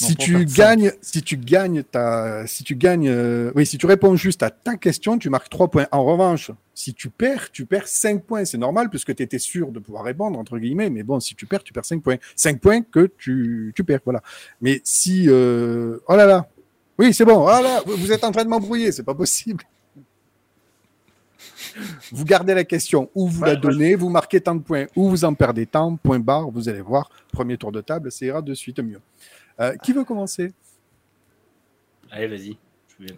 Non, 0.00 0.08
si 0.08 0.16
tu 0.16 0.44
gagnes, 0.46 0.92
si 1.02 1.22
tu 1.22 1.36
gagnes 1.36 1.82
ta, 1.82 2.46
si 2.46 2.64
tu 2.64 2.76
gagnes, 2.76 3.08
euh, 3.08 3.52
oui, 3.54 3.66
si 3.66 3.76
tu 3.76 3.84
réponds 3.84 4.16
juste 4.16 4.42
à 4.42 4.48
ta 4.50 4.76
question, 4.76 5.18
tu 5.18 5.28
marques 5.28 5.50
3 5.50 5.68
points. 5.68 5.86
En 5.92 6.04
revanche, 6.04 6.50
si 6.74 6.94
tu 6.94 7.10
perds, 7.10 7.50
tu 7.52 7.66
perds 7.66 7.88
5 7.88 8.24
points. 8.24 8.46
C'est 8.46 8.56
normal 8.56 8.88
puisque 8.88 9.14
tu 9.14 9.22
étais 9.22 9.38
sûr 9.38 9.70
de 9.70 9.78
pouvoir 9.78 10.04
répondre, 10.04 10.38
entre 10.38 10.58
guillemets. 10.58 10.88
Mais 10.88 11.02
bon, 11.02 11.20
si 11.20 11.34
tu 11.34 11.44
perds, 11.44 11.62
tu 11.62 11.74
perds 11.74 11.84
5 11.84 12.02
points. 12.02 12.16
5 12.36 12.58
points 12.58 12.80
que 12.80 13.10
tu, 13.18 13.72
tu 13.76 13.84
perds, 13.84 14.00
voilà. 14.04 14.22
Mais 14.62 14.80
si, 14.82 15.26
euh, 15.28 15.98
oh 16.08 16.16
là 16.16 16.24
là. 16.24 16.48
Oui, 16.98 17.12
c'est 17.12 17.26
bon. 17.26 17.44
Oh 17.44 17.62
là, 17.62 17.82
vous 17.84 18.12
êtes 18.12 18.24
en 18.24 18.30
train 18.30 18.44
de 18.44 18.48
m'embrouiller. 18.48 18.92
C'est 18.92 19.02
pas 19.02 19.14
possible. 19.14 19.64
Vous 22.12 22.24
gardez 22.24 22.54
la 22.54 22.64
question 22.64 23.10
ou 23.14 23.28
vous 23.28 23.40
Ouais, 23.42 23.48
la 23.48 23.54
je- 23.54 23.60
donnez, 23.60 23.94
vous 23.94 24.08
marquez 24.10 24.40
tant 24.40 24.54
de 24.54 24.62
points 24.62 24.86
ou 24.96 25.08
vous 25.08 25.24
en 25.24 25.34
perdez 25.34 25.66
tant, 25.66 25.96
point 25.96 26.18
barre, 26.18 26.50
vous 26.50 26.68
allez 26.68 26.80
voir, 26.82 27.08
premier 27.32 27.56
tour 27.56 27.72
de 27.72 27.80
table, 27.80 28.10
ça 28.12 28.24
ira 28.26 28.42
de 28.42 28.54
suite 28.54 28.78
mieux. 28.80 29.00
Euh, 29.60 29.74
qui 29.76 29.92
veut 29.92 30.04
commencer? 30.04 30.52
Allez, 32.10 32.26
vas-y. 32.26 32.56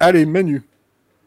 Allez, 0.01 0.25
Manu. 0.27 0.63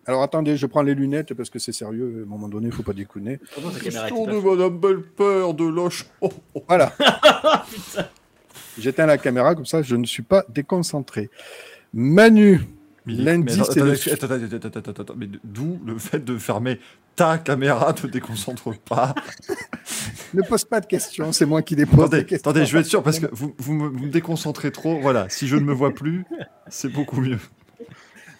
Alors 0.05 0.23
attendez, 0.23 0.55
je 0.55 0.65
prends 0.65 0.83
les 0.83 0.95
lunettes 0.95 1.33
parce 1.33 1.49
que 1.49 1.59
c'est 1.59 1.73
sérieux, 1.73 2.19
à 2.19 2.23
un 2.23 2.25
moment 2.25 2.47
donné, 2.47 2.67
il 2.67 2.73
faut 2.73 2.81
pas 2.83 2.93
déconner. 2.93 3.39
Comment 3.53 3.71
ta 3.71 3.79
caméra 3.79 4.09
de 4.09 4.49
Madame 4.49 4.79
Belpère 4.79 5.53
de 5.53 5.65
Loche. 5.65 6.05
Oh, 6.21 6.29
oh. 6.53 6.63
Voilà, 6.67 6.93
Ah, 6.99 7.65
putain. 7.71 8.07
j'éteins 8.77 9.05
la 9.05 9.17
caméra, 9.17 9.53
comme 9.53 9.65
ça 9.65 9.81
je 9.81 9.95
ne 9.97 10.05
suis 10.05 10.23
pas 10.23 10.45
déconcentré. 10.47 11.29
Manu, 11.93 12.61
Mais 13.43 13.51
le- 13.83 13.91
attends, 14.13 14.25
attends, 14.25 14.45
attends, 14.45 14.67
attends, 14.67 14.89
attends, 14.91 15.01
attends, 15.03 15.13
mais 15.17 15.29
d'où 15.43 15.79
le 15.85 15.97
fait 15.97 16.23
de 16.23 16.37
fermer 16.37 16.79
ta 17.15 17.37
caméra 17.37 17.93
te 17.93 18.05
déconcentre 18.07 18.73
pas? 18.79 19.15
ne 20.33 20.41
pose 20.43 20.65
pas 20.65 20.79
de 20.81 20.85
questions, 20.85 21.31
c'est 21.31 21.45
moi 21.45 21.61
qui 21.61 21.75
les 21.75 21.85
pose. 21.85 21.99
attendez, 22.05 22.17
des 22.19 22.25
questions. 22.25 22.51
attendez, 22.51 22.65
je 22.65 22.73
vais 22.73 22.79
être 22.81 22.85
sûr 22.87 23.01
parce 23.03 23.19
que 23.19 23.27
vous, 23.31 23.53
vous, 23.57 23.73
me, 23.73 23.87
vous 23.87 24.05
me 24.05 24.09
déconcentrez 24.09 24.71
trop. 24.71 24.99
Voilà, 25.01 25.27
si 25.29 25.47
je 25.47 25.55
ne 25.55 25.61
me 25.63 25.73
vois 25.73 25.93
plus, 25.93 26.25
c'est 26.69 26.91
beaucoup 26.91 27.21
mieux. 27.21 27.39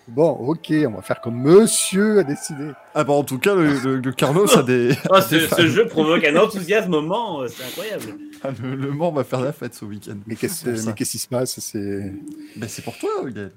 Bon, 0.09 0.29
ok, 0.29 0.71
on 0.87 0.91
va 0.91 1.01
faire 1.01 1.19
comme 1.19 1.41
monsieur 1.41 2.19
a 2.19 2.23
décidé. 2.23 2.71
Ah 2.95 3.03
bah 3.03 3.11
en 3.11 3.25
tout 3.25 3.39
cas, 3.39 3.53
le, 3.55 3.77
le- 3.77 3.97
le 3.97 4.11
Carlos 4.13 4.47
a 4.57 4.63
des. 4.63 4.95
Oh, 5.09 5.19
ce, 5.29 5.37
ce 5.39 5.67
jeu 5.67 5.85
provoque 5.85 6.23
un 6.23 6.37
enthousiasme 6.37 6.93
au 6.93 7.01
Mans, 7.01 7.41
euh, 7.41 7.47
c'est 7.49 7.65
incroyable. 7.65 8.05
Ah, 8.41 8.49
le, 8.63 8.75
le 8.75 8.91
Mans 8.91 9.11
va 9.11 9.25
faire 9.25 9.41
la 9.41 9.51
fête 9.51 9.73
ce 9.73 9.83
week-end. 9.83 10.15
Mais 10.25 10.35
qu'est-ce 10.37 10.63
qui 11.11 11.17
se 11.19 11.27
passe 11.27 11.59
C'est 11.59 12.13
Ben, 12.55 12.69
c'est 12.69 12.83
pour 12.83 12.97
toi, 12.97 13.09
Gaël. 13.25 13.51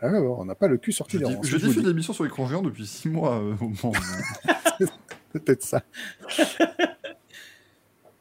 Ah, 0.00 0.08
on 0.08 0.44
n'a 0.44 0.54
pas 0.54 0.68
le 0.68 0.78
cul 0.78 0.92
sorti 0.92 1.18
Je, 1.18 1.18
des 1.18 1.24
rangs, 1.26 1.42
je 1.42 1.56
diffuse 1.56 1.82
des 1.82 1.90
émissions 1.90 2.12
sur 2.12 2.24
écran 2.24 2.48
géant 2.48 2.62
depuis 2.62 2.86
6 2.86 3.08
mois 3.10 3.38
euh, 3.38 3.54
au 3.60 3.68
Mans. 3.82 3.92
peut-être 5.32 5.62
ça. 5.62 5.82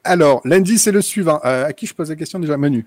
Alors, 0.04 0.42
l'indice 0.46 0.88
est 0.88 0.92
le 0.92 1.02
suivant. 1.02 1.40
Euh, 1.46 1.66
à 1.66 1.74
qui 1.74 1.86
je 1.86 1.94
pose 1.94 2.10
la 2.10 2.16
question 2.16 2.40
déjà? 2.40 2.58
Manu. 2.58 2.86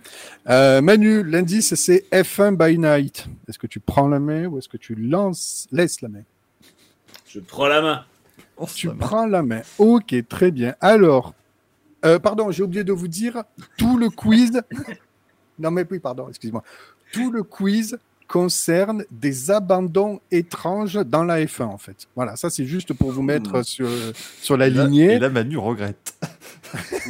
Euh, 0.49 0.83
Manu, 0.83 1.23
l'indice 1.23 1.75
c'est 1.75 2.07
F1 2.11 2.57
by 2.57 2.79
night. 2.79 3.27
Est-ce 3.49 3.59
que 3.59 3.67
tu 3.67 3.81
prends 3.81 4.09
la 4.09 4.19
main 4.19 4.47
ou 4.47 4.59
est-ce 4.59 4.69
que 4.69 4.77
tu 4.77 4.95
lances, 4.95 5.69
laisses 5.71 6.01
la 6.01 6.09
main? 6.09 6.23
Je 7.27 7.41
prends 7.41 7.69
la 7.69 7.81
main. 7.81 8.05
Oh, 8.57 8.67
Tu 8.73 8.89
prends 8.95 9.27
la 9.27 9.43
main. 9.43 9.63
Ok, 9.79 10.15
très 10.29 10.51
bien. 10.51 10.75
Alors, 10.81 11.35
euh, 12.05 12.19
pardon, 12.19 12.51
j'ai 12.51 12.63
oublié 12.63 12.85
de 12.85 12.93
vous 12.93 13.09
dire, 13.09 13.45
tout 13.77 13.97
le 13.97 14.11
quiz. 14.11 14.63
non, 15.59 15.71
mais 15.71 15.85
oui, 15.91 15.99
pardon, 15.99 16.29
excuse-moi. 16.29 16.63
Tout 17.13 17.31
le 17.31 17.43
quiz 17.43 17.99
concerne 18.28 19.05
des 19.11 19.51
abandons 19.51 20.20
étranges 20.31 20.94
dans 21.07 21.25
la 21.25 21.44
F1, 21.44 21.65
en 21.65 21.78
fait. 21.78 22.07
Voilà, 22.17 22.36
ça, 22.36 22.51
c'est 22.51 22.65
juste 22.65 22.93
pour 22.94 23.11
vous 23.12 23.23
mettre 23.23 23.62
sur, 23.65 23.89
sur 24.41 24.57
la 24.57 24.67
Et 24.67 24.70
là- 24.70 24.85
lignée. 24.85 25.12
Et 25.15 25.19
là, 25.19 25.28
Manu 25.31 25.57
regrette. 25.59 26.15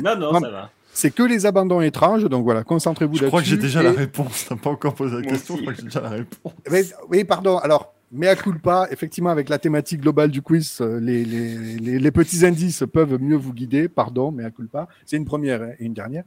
Non, 0.02 0.16
non, 0.16 0.32
Non, 0.32 0.40
ça 0.40 0.50
va. 0.50 0.70
C'est 0.92 1.12
que 1.12 1.22
les 1.24 1.44
abandons 1.46 1.80
étranges, 1.80 2.24
donc 2.24 2.44
voilà, 2.44 2.62
concentrez-vous 2.62 3.14
Je 3.16 3.22
là-dessus. 3.22 3.28
crois 3.30 3.42
que 3.42 3.48
j'ai 3.48 3.56
déjà 3.56 3.80
Et- 3.80 3.84
la 3.84 3.92
réponse. 3.92 4.46
T'as 4.48 4.56
pas 4.56 4.70
encore 4.70 4.94
posé 4.94 5.14
la 5.16 5.22
Moi 5.22 5.30
question, 5.32 5.56
je 5.56 5.62
crois 5.62 5.72
que 5.72 5.78
j'ai 5.80 5.84
déjà 5.86 6.00
la 6.00 6.10
réponse. 6.10 6.52
Mais- 6.70 6.84
oui, 7.08 7.24
pardon. 7.24 7.58
Alors, 7.58 7.93
mea 8.14 8.36
culpa, 8.36 8.86
effectivement, 8.90 9.30
avec 9.30 9.48
la 9.48 9.58
thématique 9.58 10.00
globale 10.00 10.30
du 10.30 10.40
quiz, 10.40 10.78
euh, 10.80 11.00
les, 11.00 11.24
les, 11.24 11.76
les, 11.76 11.98
les 11.98 12.10
petits 12.10 12.46
indices 12.46 12.84
peuvent 12.92 13.20
mieux 13.20 13.36
vous 13.36 13.52
guider. 13.52 13.88
Pardon, 13.88 14.30
mea 14.30 14.50
culpa. 14.50 14.88
C'est 15.04 15.16
une 15.16 15.24
première 15.24 15.62
hein, 15.62 15.72
et 15.78 15.84
une 15.84 15.94
dernière. 15.94 16.24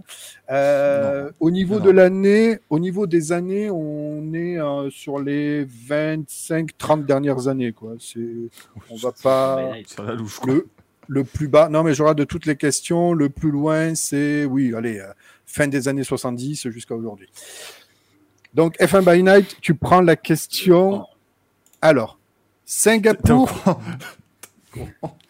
Euh, 0.52 1.32
au 1.40 1.50
niveau 1.50 1.80
Non. 1.80 1.86
de 1.86 1.92
l'année, 1.92 2.60
au 2.70 2.80
niveau 2.80 3.08
des 3.08 3.32
années, 3.32 3.70
on 3.72 4.34
est 4.34 4.60
euh, 4.60 4.90
sur 4.90 5.20
les 5.20 5.66
25-30 5.66 7.06
dernières 7.06 7.48
années. 7.48 7.72
Quoi. 7.72 7.94
C'est, 8.00 8.20
on 8.90 8.96
va 8.96 9.12
pas. 9.24 9.72
Mais, 9.74 9.84
à 9.98 10.04
la 10.04 10.14
louche, 10.14 10.40
quoi. 10.40 10.54
Le, 10.54 10.68
le 11.08 11.24
plus 11.24 11.48
bas, 11.48 11.70
non 11.70 11.84
mais 11.84 11.94
j'aurai 11.94 12.16
de 12.16 12.26
toutes 12.26 12.46
les 12.46 12.58
questions, 12.58 13.14
le 13.14 13.30
plus 13.30 13.50
loin 13.50 13.96
c'est, 13.96 14.44
oui, 14.44 14.74
allez, 14.76 15.00
euh, 15.00 15.08
fin 15.46 15.68
des 15.68 15.88
années 15.88 16.04
70 16.04 16.68
jusqu'à 16.70 16.96
aujourd'hui. 16.96 17.30
Donc 18.54 18.78
F1 18.78 19.06
by 19.06 19.24
Night, 19.24 19.56
tu 19.62 19.74
prends 19.74 20.02
la 20.02 20.18
question. 20.18 21.06
Alors, 21.82 22.18
Singapour, 22.66 23.52
encore- 23.66 23.82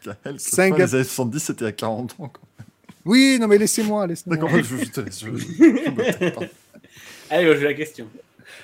Gaël, 0.04 0.18
que 0.36 0.38
Singa- 0.42 0.70
toi, 0.70 0.78
les 0.86 0.96
années 0.96 1.04
70, 1.04 1.40
c'était 1.40 1.66
à 1.66 1.72
40 1.72 2.12
ans. 2.20 2.30
quoi. 2.30 2.66
Oui, 3.06 3.38
non 3.40 3.48
mais 3.48 3.58
laissez-moi, 3.58 4.06
laissez-moi. 4.08 4.36
D'accord, 4.38 4.50
je, 4.58 4.64
je 4.78 4.86
te 4.92 5.02
laisse. 5.02 5.20
je- 5.24 5.36
je. 5.36 6.46
Allez, 7.30 7.58
je 7.58 7.64
la 7.66 7.74
question. 7.74 8.08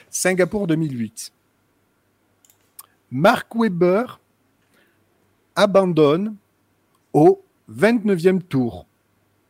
Singapour 0.09 0.67
2008. 0.67 1.31
Mark 3.11 3.53
Webber 3.55 4.03
abandonne 5.55 6.35
au 7.13 7.43
29e 7.71 8.41
tour. 8.41 8.85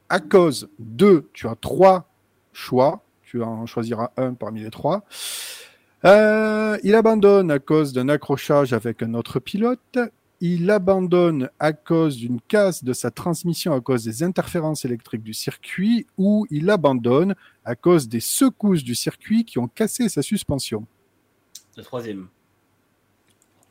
À 0.10 0.20
cause 0.20 0.70
de, 0.80 1.28
tu 1.34 1.48
as 1.48 1.56
trois 1.56 2.08
choix, 2.52 3.04
tu 3.24 3.42
en 3.42 3.66
choisiras 3.66 4.12
un 4.18 4.34
parmi 4.34 4.62
les 4.62 4.70
trois. 4.70 5.04
Euh, 6.06 6.78
il 6.84 6.96
abandonne 6.96 7.50
à 7.52 7.60
cause 7.60 7.94
d'un 7.94 8.10
accrochage 8.10 8.74
avec 8.74 9.02
un 9.04 9.14
autre 9.14 9.40
pilote. 9.40 10.00
Il 10.42 10.70
abandonne 10.70 11.50
à 11.60 11.72
cause 11.72 12.18
d'une 12.18 12.42
casse 12.42 12.84
de 12.84 12.92
sa 12.92 13.12
transmission 13.12 13.74
à 13.74 13.80
cause 13.80 14.04
des 14.04 14.24
interférences 14.24 14.84
électriques 14.84 15.24
du 15.24 15.34
circuit 15.34 16.06
ou 16.18 16.46
il 16.50 16.70
abandonne 16.70 17.36
à 17.64 17.76
cause 17.76 18.10
des 18.10 18.20
secousses 18.20 18.84
du 18.84 18.96
circuit 18.96 19.46
qui 19.46 19.60
ont 19.60 19.70
cassé 19.70 20.10
sa 20.10 20.22
suspension. 20.22 20.86
Le 21.78 21.84
troisième, 21.84 22.28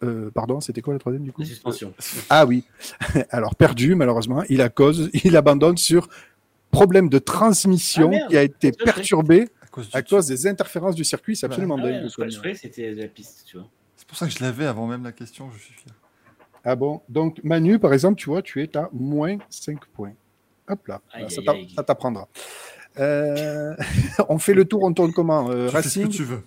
Euh, 0.02 0.30
pardon, 0.34 0.60
c'était 0.60 0.80
quoi 0.80 0.94
la 0.94 0.98
troisième 0.98 1.22
du 1.22 1.30
coup? 1.32 1.42
La 1.42 1.46
suspension. 1.46 1.94
Ah 2.30 2.44
oui. 2.46 2.64
Alors 3.30 3.54
perdu 3.54 3.94
malheureusement, 3.94 4.42
il, 4.48 4.60
a 4.62 4.68
cause, 4.68 5.10
il 5.24 5.36
abandonne 5.36 5.76
sur 5.76 6.08
problème 6.70 7.08
de 7.10 7.18
transmission 7.18 8.10
Ah, 8.14 8.26
qui 8.28 8.36
a 8.38 8.42
été 8.42 8.72
perturbé 8.72 9.48
cause 9.72 9.88
du- 9.90 9.96
à 9.96 10.02
cause 10.02 10.26
des 10.26 10.46
interférences 10.46 10.94
du 10.94 11.02
circuit. 11.04 11.34
C'est 11.34 11.48
Bah, 11.48 11.54
absolument 11.54 11.76
Ah 11.80 11.84
ouais, 11.84 11.92
dingue. 11.94 12.08
je 12.08 12.12
croyais 12.12 12.30
je 12.30 12.36
croyais 12.38 12.54
que 12.54 12.60
c'était 12.60 12.92
la 12.94 13.08
piste, 13.08 13.42
tu 13.46 13.56
vois. 13.56 13.66
C'est 13.96 14.06
pour 14.06 14.16
ça 14.16 14.26
que 14.26 14.32
je 14.32 14.40
l'avais 14.44 14.66
avant 14.66 14.86
même 14.86 15.02
la 15.02 15.12
question, 15.12 15.50
je 15.52 15.58
suis 15.62 15.74
fier. 15.74 15.92
Ah 16.64 16.76
bon? 16.76 17.00
Donc 17.08 17.40
Manu, 17.42 17.78
par 17.80 17.92
exemple, 17.92 18.16
tu 18.20 18.28
vois, 18.30 18.40
tu 18.42 18.62
es 18.62 18.76
à 18.76 18.88
moins 18.92 19.36
5 19.50 19.84
points. 19.86 20.12
Hop 20.68 20.86
là, 20.86 21.00
Aïe, 21.12 21.28
ça 21.28 21.40
aïe, 21.48 21.66
t'apprendra. 21.84 22.28
Euh, 22.98 23.74
on 24.28 24.38
fait 24.38 24.54
le 24.54 24.64
tour, 24.64 24.82
on 24.84 24.92
tourne 24.92 25.12
comment 25.12 25.50
euh, 25.50 25.66
Tu 25.68 25.72
fais 25.72 25.82
ce 25.82 25.94
que 25.98 26.04
Racing? 26.04 26.08
tu 26.16 26.24
veux. 26.24 26.42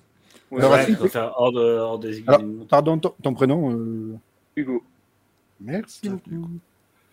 Ouais, 0.51 0.61
Ouais, 0.61 0.67
Racing, 0.85 0.95
hors, 1.35 1.51
de, 1.51 1.59
hors 1.59 1.99
des 1.99 2.23
Alors. 2.27 2.41
Pardon, 2.69 2.97
ton, 2.99 3.13
ton 3.21 3.33
prénom 3.33 3.73
euh, 3.73 4.15
Hugo. 4.55 4.83
Merci 5.59 6.07
beaucoup. 6.09 6.49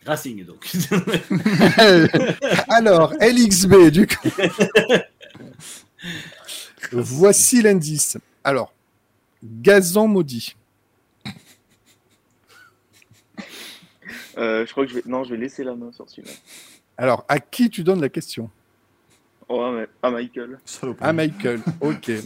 Racing, 0.05 0.44
donc. 0.44 0.68
Alors, 2.68 3.12
LXB, 3.20 3.91
du 3.91 4.07
coup. 4.07 4.28
Voici 6.92 7.62
l'indice. 7.62 8.18
Alors, 8.44 8.72
gazon 9.42 10.08
maudit. 10.08 10.56
Euh, 14.39 14.64
je 14.64 14.72
crois 14.72 14.86
que 14.86 14.90
je 14.90 14.97
vais. 14.97 15.02
Non, 15.06 15.24
je 15.24 15.31
vais 15.31 15.36
laisser 15.36 15.62
la 15.62 15.74
main 15.74 15.92
sur 15.92 16.08
celui-là. 16.08 16.32
Alors, 16.97 17.24
à 17.28 17.39
qui 17.39 17.68
tu 17.68 17.84
donnes 17.84 18.00
la 18.00 18.08
question? 18.08 18.50
Oh. 19.48 19.84
Ah, 20.02 20.10
Michael. 20.10 20.58
À 21.00 21.12
Michael. 21.12 21.60
Ok. 21.81 22.10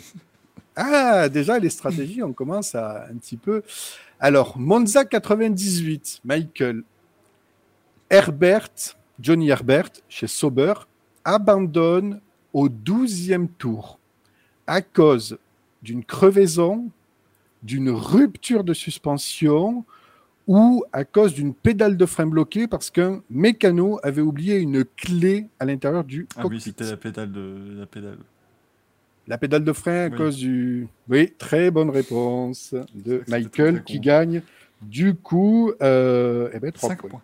Ah, 0.78 1.30
déjà, 1.30 1.58
les 1.58 1.70
stratégies, 1.70 2.22
on 2.22 2.34
commence 2.34 2.74
à 2.74 3.06
un 3.10 3.16
petit 3.16 3.38
peu. 3.38 3.62
Alors, 4.20 4.58
Monza 4.58 5.06
98, 5.06 6.20
Michael. 6.22 6.82
Herbert, 8.10 8.68
Johnny 9.18 9.48
Herbert, 9.48 9.88
chez 10.06 10.26
Sauber, 10.26 10.74
abandonne 11.24 12.20
au 12.56 12.70
12e 12.70 13.48
tour 13.58 13.98
à 14.66 14.80
cause 14.80 15.36
d'une 15.82 16.02
crevaison, 16.02 16.88
d'une 17.62 17.90
rupture 17.90 18.64
de 18.64 18.72
suspension 18.72 19.84
ou 20.46 20.82
à 20.90 21.04
cause 21.04 21.34
d'une 21.34 21.52
pédale 21.52 21.98
de 21.98 22.06
frein 22.06 22.26
bloquée 22.26 22.66
parce 22.66 22.88
qu'un 22.90 23.20
mécano 23.28 23.98
avait 24.02 24.22
oublié 24.22 24.56
une 24.56 24.86
clé 24.86 25.48
à 25.60 25.66
l'intérieur 25.66 26.02
du 26.02 26.26
Ah 26.34 26.42
cockpit. 26.42 26.56
oui, 26.56 26.60
c'était 26.62 26.84
la 26.90 26.96
pédale 26.96 27.30
de 27.30 27.76
la 27.78 27.84
pédale. 27.86 28.18
La 29.28 29.36
pédale 29.36 29.64
de 29.64 29.72
frein 29.74 30.06
à 30.06 30.08
Oui. 30.08 30.16
cause 30.16 30.36
du. 30.38 30.88
Oui, 31.10 31.34
très 31.36 31.70
bonne 31.70 31.90
réponse 31.90 32.74
de 32.94 33.18
très, 33.18 33.30
Michael 33.40 33.74
très 33.74 33.84
qui 33.84 33.96
con. 33.96 34.02
gagne. 34.02 34.42
Du 34.80 35.14
coup, 35.14 35.72
euh, 35.82 36.48
eh 36.54 36.58
ben, 36.60 36.72
3 36.72 36.88
5 36.90 37.00
points. 37.00 37.10
points. 37.10 37.22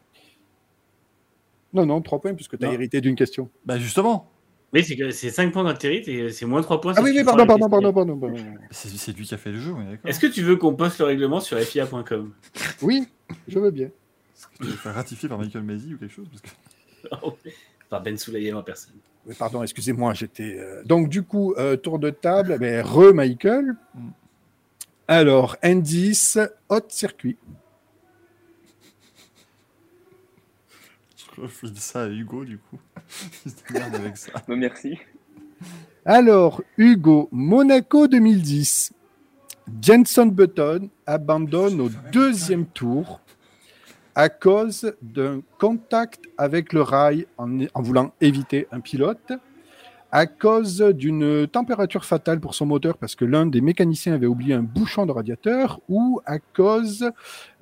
Non, 1.73 1.87
non, 1.87 2.03
3 2.03 2.21
points 2.21 2.35
puisque 2.35 2.59
tu 2.59 2.65
as 2.65 2.69
Non. 2.69 2.75
hérité 2.75 3.01
d'une 3.01 3.15
question. 3.17 3.49
Bah 3.65 3.79
justement, 3.79 4.29
Oui, 4.73 4.83
c'est 4.85 4.97
que 4.97 5.11
c'est 5.11 5.31
5 5.31 5.53
points 5.53 5.65
d'altérite 5.65 6.09
et 6.09 6.31
c'est 6.31 6.47
moins 6.47 6.63
3 6.63 6.81
points. 6.81 6.95
Ah 6.97 7.03
oui, 7.03 7.13
oui, 7.15 7.23
pardon, 7.25 7.47
pardon, 7.47 7.69
pardon, 7.69 7.93
pardon, 7.93 8.17
pardon. 8.19 8.37
c'est 8.71 9.15
lui 9.17 9.27
qui 9.27 9.35
a 9.35 9.39
fait 9.39 9.53
le 9.53 9.59
jeu, 9.61 9.73
est 9.73 9.91
d'accord. 9.91 10.09
Est-ce 10.11 10.19
que 10.21 10.27
tu 10.27 10.43
veux 10.43 10.57
qu'on 10.57 10.75
poste 10.75 10.99
le 10.99 11.05
règlement 11.05 11.41
sur 11.41 11.59
FIA.com 11.59 12.33
Oui, 12.81 13.07
je 13.49 13.59
veux 13.59 13.71
bien. 13.71 13.87
Est-ce 13.89 14.47
que 14.47 14.65
tu 14.65 14.71
veux 14.71 14.77
faire 14.77 14.95
ratifier 14.95 15.29
par 15.29 15.39
Michael 15.39 15.63
Masi 15.63 15.93
ou 15.95 15.99
quelque 15.99 16.13
chose 16.15 16.27
Parce 16.31 16.43
que... 16.43 16.49
Par 17.91 18.01
Ben 18.03 18.17
Soulaye 18.17 18.51
en 18.55 18.63
personne. 18.63 18.95
Oui, 19.27 19.35
pardon, 19.39 19.63
excusez-moi, 19.63 20.15
j'étais. 20.15 20.57
euh, 20.59 20.83
Donc, 20.85 21.11
du 21.11 21.23
coup, 21.23 21.55
euh, 21.59 21.77
tour 21.77 21.99
de 21.99 22.09
table, 22.09 22.57
ben, 22.59 22.83
re 22.83 23.13
Michael. 23.13 23.75
Mm. 23.95 24.09
Alors, 25.09 25.57
indice, 25.63 26.39
hot 26.71 26.81
circuit. 26.89 27.37
Je 31.37 31.41
refile 31.41 31.77
ça 31.77 32.03
à 32.03 32.09
Hugo, 32.09 32.45
du 32.45 32.59
coup. 32.59 32.79
Il 33.47 33.51
se 33.51 33.57
démerde 33.69 33.95
avec 33.95 34.17
ça. 34.17 34.33
Bah, 34.47 34.57
merci. 34.57 34.99
Alors, 36.05 36.63
Hugo, 36.77 37.29
Monaco 37.33 38.09
2010. 38.09 38.93
Jenson 39.81 40.27
Button 40.27 40.89
abandonne 41.07 41.81
au 41.81 41.89
deuxième 42.13 42.67
tour 42.67 43.21
à 44.15 44.29
cause 44.29 44.93
d'un 45.01 45.41
contact 45.59 46.25
avec 46.37 46.73
le 46.73 46.83
rail 46.83 47.27
en, 47.39 47.61
en 47.73 47.83
voulant 47.83 48.13
éviter 48.21 48.67
un 48.73 48.81
pilote, 48.81 49.33
à 50.13 50.27
cause 50.27 50.81
d'une 50.81 51.49
température 51.49 52.05
fatale 52.05 52.39
pour 52.39 52.55
son 52.55 52.67
moteur 52.67 52.99
parce 52.99 53.15
que 53.15 53.25
l'un 53.25 53.47
des 53.47 53.63
mécaniciens 53.63 54.13
avait 54.13 54.27
oublié 54.27 54.53
un 54.53 54.63
bouchon 54.63 55.07
de 55.07 55.13
radiateur, 55.13 55.81
ou 55.89 56.21
à 56.27 56.39
cause 56.39 57.11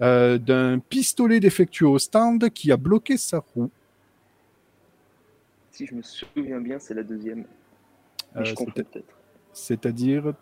euh, 0.03 0.37
d'un 0.37 0.81
pistolet 0.81 1.39
défectueux 1.39 1.87
au 1.87 1.99
stand 2.01 2.51
qui 2.51 2.73
a 2.73 2.77
bloqué 2.77 3.17
sa 3.17 3.39
roue. 3.39 3.71
Si 5.71 5.87
je 5.87 5.95
me 5.95 6.03
souviens 6.03 6.61
bien, 6.61 6.81
c'est 6.81 6.95
la 6.95 7.05
deuxième. 7.05 7.45
Euh, 8.37 8.45
je 8.45 8.55
peut-être. 8.55 9.15
C'est-à-dire 9.53 10.35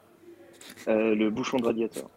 Euh, 0.86 1.14
le 1.14 1.30
bouchon 1.30 1.58
de 1.58 1.66
radiateur. 1.66 2.08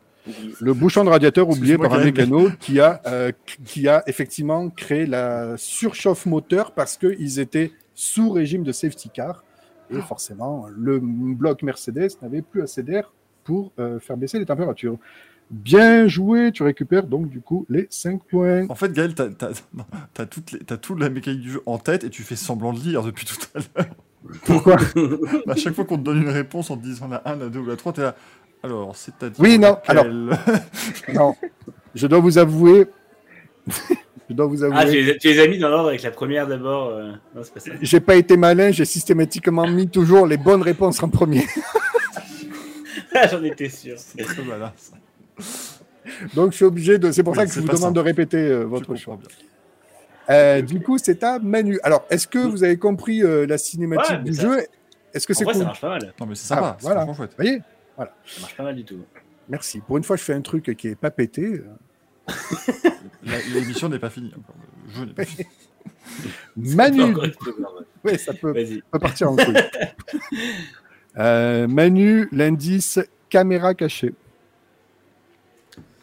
Le 0.62 0.74
bouchon 0.74 1.04
de 1.04 1.10
radiateur 1.10 1.50
oublié 1.50 1.78
par 1.78 1.94
un 1.94 2.04
mécano 2.04 2.50
qui 2.60 2.80
a, 2.80 3.02
euh, 3.08 3.32
qui 3.66 3.88
a 3.88 4.04
effectivement 4.08 4.70
créé 4.70 5.06
la 5.06 5.58
surchauffe 5.58 6.26
moteur 6.26 6.74
parce 6.74 6.98
qu'ils 6.98 7.40
étaient 7.40 7.72
sous 7.96 8.30
régime 8.30 8.64
de 8.64 8.72
safety 8.72 9.10
car. 9.10 9.44
Et 9.92 10.02
forcément, 10.02 10.68
le 10.76 11.00
bloc 11.00 11.64
Mercedes 11.64 12.10
n'avait 12.22 12.42
plus 12.42 12.62
assez 12.62 12.84
d'air 12.84 13.12
pour 13.44 13.72
euh, 13.80 14.00
faire 14.00 14.18
baisser 14.18 14.40
les 14.40 14.46
températures. 14.46 14.98
Bien 15.50 16.08
joué, 16.08 16.52
tu 16.54 16.64
récupères 16.64 17.06
donc 17.08 17.28
du 17.30 17.42
coup 17.42 17.66
les 17.70 17.88
5 17.90 18.24
points. 18.24 18.68
En 18.70 18.76
fait, 18.76 18.94
Gaël, 18.94 19.14
t'as 20.14 20.26
toutes 20.26 20.52
les- 20.54 20.60
t'as 20.60 20.78
toute 20.78 21.00
la 21.00 21.10
mécanique 21.10 21.42
du 21.42 21.52
jeu 21.52 21.62
en 21.66 21.78
tête 21.78 22.04
et 22.06 22.10
tu 22.10 22.24
fais 22.24 22.38
semblant 22.38 22.72
de 22.72 22.80
lire 22.80 23.04
depuis 23.04 23.26
tout 23.26 23.36
à 23.54 23.60
l'heure. 23.60 23.88
Pourquoi? 24.46 24.78
À 25.48 25.56
chaque 25.56 25.74
fois 25.74 25.84
qu'on 25.84 25.98
te 25.98 26.04
donne 26.04 26.22
une 26.22 26.30
réponse 26.30 26.70
en 26.72 26.78
te 26.78 26.84
disant 26.84 27.08
la 27.10 27.22
1, 27.28 27.36
la 27.36 27.50
2 27.50 27.60
ou 27.60 27.66
la 27.66 27.76
3, 27.76 27.92
t'es 27.94 28.02
là. 28.02 28.16
Alors, 28.64 28.96
c'est-à-dire. 28.96 29.40
Oui, 29.40 29.58
non, 29.60 29.78
laquelle? 29.88 30.38
Non, 31.14 31.36
je 31.96 32.08
dois 32.08 32.20
vous 32.20 32.38
avouer. 32.38 32.88
Je 34.32 34.36
dois 34.36 34.48
vous 34.48 34.64
avouer. 34.64 34.78
Ah, 34.80 34.86
tu 34.86 35.02
les, 35.02 35.18
tu 35.18 35.28
les 35.28 35.40
as 35.40 35.48
mis 35.48 35.58
dans 35.60 35.70
l'ordre 35.70 35.90
avec 35.90 36.02
la 36.04 36.12
première 36.12 36.48
d'abord. 36.48 36.90
euh, 36.90 37.12
Non, 37.36 37.42
c'est 37.44 37.54
pas 37.54 37.60
ça. 37.60 37.72
J'ai 37.82 38.00
pas 38.00 38.16
été 38.16 38.38
malin, 38.38 38.72
j'ai 38.72 38.86
systématiquement 38.86 39.68
mis 39.68 39.88
toujours 39.88 40.26
les 40.26 40.38
bonnes 40.38 40.62
réponses 40.64 41.02
en 41.04 41.10
premier. 41.10 41.46
Ah, 43.14 43.28
J'en 43.28 43.44
étais 43.44 43.68
sûr. 43.70 43.96
C'est 43.98 44.24
très 44.24 44.42
malin, 44.44 44.72
ça. 44.78 44.94
Donc 46.34 46.52
je 46.52 46.56
suis 46.58 46.66
obligé 46.66 46.98
de. 46.98 47.12
C'est 47.12 47.24
pour 47.24 47.34
Oui, 47.34 47.40
ça 47.40 47.46
que 47.46 47.52
je 47.52 47.60
vous 47.60 47.68
demande 47.68 47.94
de 47.96 48.00
répéter 48.00 48.38
euh, 48.38 48.64
votre 48.64 48.96
choix. 48.96 49.20
Euh, 50.30 50.62
du 50.62 50.82
coup, 50.82 50.98
c'est 50.98 51.22
à 51.24 51.38
Manu. 51.40 51.78
Alors, 51.84 52.06
est-ce 52.10 52.26
que 52.28 52.40
vous 52.40 52.64
avez 52.64 52.78
compris 52.78 53.22
euh, 53.22 53.46
la 53.46 53.58
cinématique 53.58 54.18
Ouais, 54.18 54.24
du 54.24 54.34
ça- 54.34 54.42
jeu? 54.44 54.66
Est-ce 55.14 55.28
que 55.28 55.34
En 55.34 55.36
c'est 55.36 55.44
vrai, 55.44 55.54
cool 55.54 55.62
ça 55.62 55.66
marche 55.68 55.82
pas 55.82 55.90
mal. 55.90 56.14
Non, 56.20 56.26
mais 56.26 56.36
c'est 56.36 56.48
sympa, 56.48 56.62
Ah, 56.64 56.78
voilà. 56.80 57.04
Vous 57.06 57.14
voyez? 57.36 57.62
Ça 57.98 58.08
marche 58.40 58.56
pas 58.56 58.64
mal 58.64 58.76
du 58.76 58.86
tout. 58.86 59.00
Merci. 59.50 59.82
Pour 59.86 59.98
une 59.98 60.04
fois, 60.06 60.16
je 60.16 60.24
fais 60.24 60.34
un 60.34 60.42
truc 60.42 60.74
qui 60.78 60.88
est 60.88 60.96
pas 60.96 61.12
pété. 61.12 61.62
L'émission 63.24 63.90
n'est 63.90 64.00
pas 64.00 64.10
finie 64.10 64.32
encore. 64.38 64.56
Le 64.88 64.94
jeu 64.94 65.06
n'est 65.06 65.14
pas 65.14 65.26
fini. 65.26 65.48
Manu, 66.76 67.16
ouais, 68.04 68.18
ça 68.18 68.34
peut, 68.34 68.54
partir 69.00 69.32
en 69.32 69.36
couille. 69.36 69.56
Euh, 71.18 71.68
Manu, 71.68 72.30
l'indice 72.32 72.98
caméra 73.28 73.74
cachée. 73.74 74.14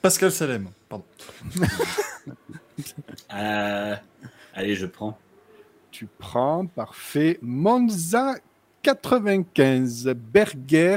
Pascal 0.02 0.30
Salem, 0.30 0.68
pardon. 0.86 1.06
Euh, 3.34 3.96
Allez, 4.58 4.74
je 4.74 4.86
prends. 4.86 5.16
Tu 5.92 6.08
prends, 6.18 6.66
parfait. 6.66 7.38
Monza 7.42 8.34
95, 8.82 10.12
Berger 10.16 10.96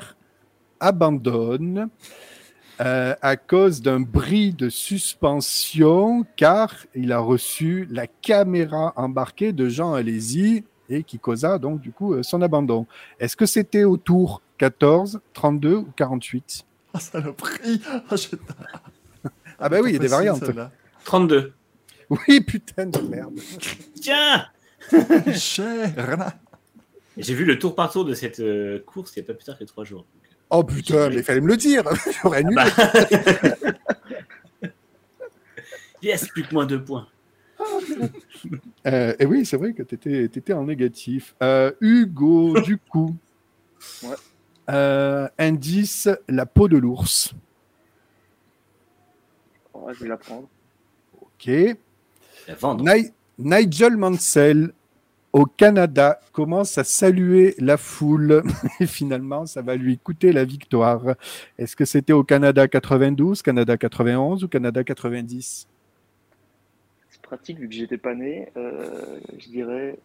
abandonne 0.79 1.89
euh, 2.81 3.15
à 3.21 3.37
cause 3.37 3.81
d'un 3.81 3.99
bris 3.99 4.53
de 4.53 4.69
suspension, 4.69 6.25
car 6.35 6.73
il 6.95 7.11
a 7.11 7.19
reçu 7.19 7.87
la 7.91 8.07
caméra 8.07 8.93
embarquée 8.95 9.53
de 9.53 9.69
Jean 9.69 9.93
Alési 9.93 10.63
et 10.89 11.03
qui 11.03 11.19
causa 11.19 11.57
donc 11.57 11.79
du 11.79 11.91
coup 11.91 12.13
euh, 12.13 12.23
son 12.23 12.41
abandon. 12.41 12.87
Est-ce 13.19 13.37
que 13.37 13.45
c'était 13.45 13.83
au 13.83 13.97
tour 13.97 14.41
14, 14.57 15.21
32 15.33 15.75
ou 15.75 15.87
48 15.95 16.65
Ah, 16.93 16.99
saloperie 16.99 17.81
Ah, 17.85 18.15
Ah 19.59 19.69
bah 19.69 19.79
oui, 19.81 19.91
il 19.91 19.93
y 19.93 19.95
a 19.97 19.99
des 19.99 20.07
variantes. 20.07 20.43
celle-là. 20.43 20.71
32. 21.05 21.53
Oui, 22.09 22.41
putain 22.41 22.87
de 22.87 22.99
merde. 22.99 23.39
Tiens 24.01 24.45
Cher 25.33 26.33
J'ai 27.15 27.33
vu 27.35 27.45
le 27.45 27.57
tour 27.59 27.75
par 27.75 27.91
tour 27.91 28.03
de 28.05 28.13
cette 28.13 28.39
euh, 28.39 28.79
course 28.85 29.13
il 29.15 29.19
n'y 29.19 29.25
a 29.25 29.27
pas 29.27 29.33
plus 29.33 29.45
tard 29.45 29.57
que 29.57 29.63
3 29.63 29.83
jours. 29.85 30.05
Oh 30.53 30.63
putain, 30.63 31.09
mais 31.09 31.15
il 31.15 31.23
fallait 31.23 31.39
me 31.41 31.47
le 31.47 31.57
dire. 31.57 31.83
J'aurais 32.21 32.39
annulé. 32.39 32.55
bah. 32.55 32.67
yes, 36.03 36.27
plus 36.27 36.43
que 36.43 36.53
moins 36.53 36.65
2 36.65 36.83
points. 36.83 37.07
Euh, 38.87 39.13
et 39.19 39.27
oui, 39.27 39.45
c'est 39.45 39.55
vrai 39.57 39.73
que 39.73 39.83
tu 39.83 40.23
étais, 40.23 40.53
en 40.53 40.63
négatif. 40.63 41.35
Euh, 41.43 41.71
Hugo, 41.79 42.59
du 42.61 42.79
coup. 42.79 43.15
Ouais. 44.01 44.15
Euh, 44.71 45.27
indice, 45.37 46.09
la 46.27 46.47
peau 46.47 46.67
de 46.67 46.77
l'ours. 46.79 47.31
Oh, 49.75 49.87
je 49.93 49.99
vais 50.03 50.09
la 50.09 50.17
prendre. 50.17 50.47
Ok. 51.21 51.51
La 52.47 52.55
vendre. 52.55 52.83
Ni- 52.83 53.11
Nigel 53.37 53.95
Mansell, 53.95 54.73
au 55.33 55.45
Canada, 55.45 56.19
commence 56.33 56.77
à 56.77 56.83
saluer 56.83 57.55
la 57.57 57.77
foule. 57.77 58.43
Et 58.79 58.85
finalement, 58.87 59.45
ça 59.45 59.61
va 59.61 59.75
lui 59.75 59.97
coûter 59.97 60.31
la 60.33 60.43
victoire. 60.45 61.15
Est-ce 61.57 61.75
que 61.75 61.85
c'était 61.85 62.13
au 62.13 62.23
Canada 62.23 62.67
92, 62.67 63.41
Canada 63.41 63.77
91 63.77 64.43
ou 64.43 64.47
Canada 64.47 64.83
90 64.83 65.67
C'est 67.09 67.21
pratique 67.21 67.59
vu 67.59 67.67
que 67.69 67.73
j'étais 67.75 67.97
pas 67.97 68.13
né. 68.13 68.49
euh, 68.57 69.19
je 69.39 69.47
dirais 69.49 69.97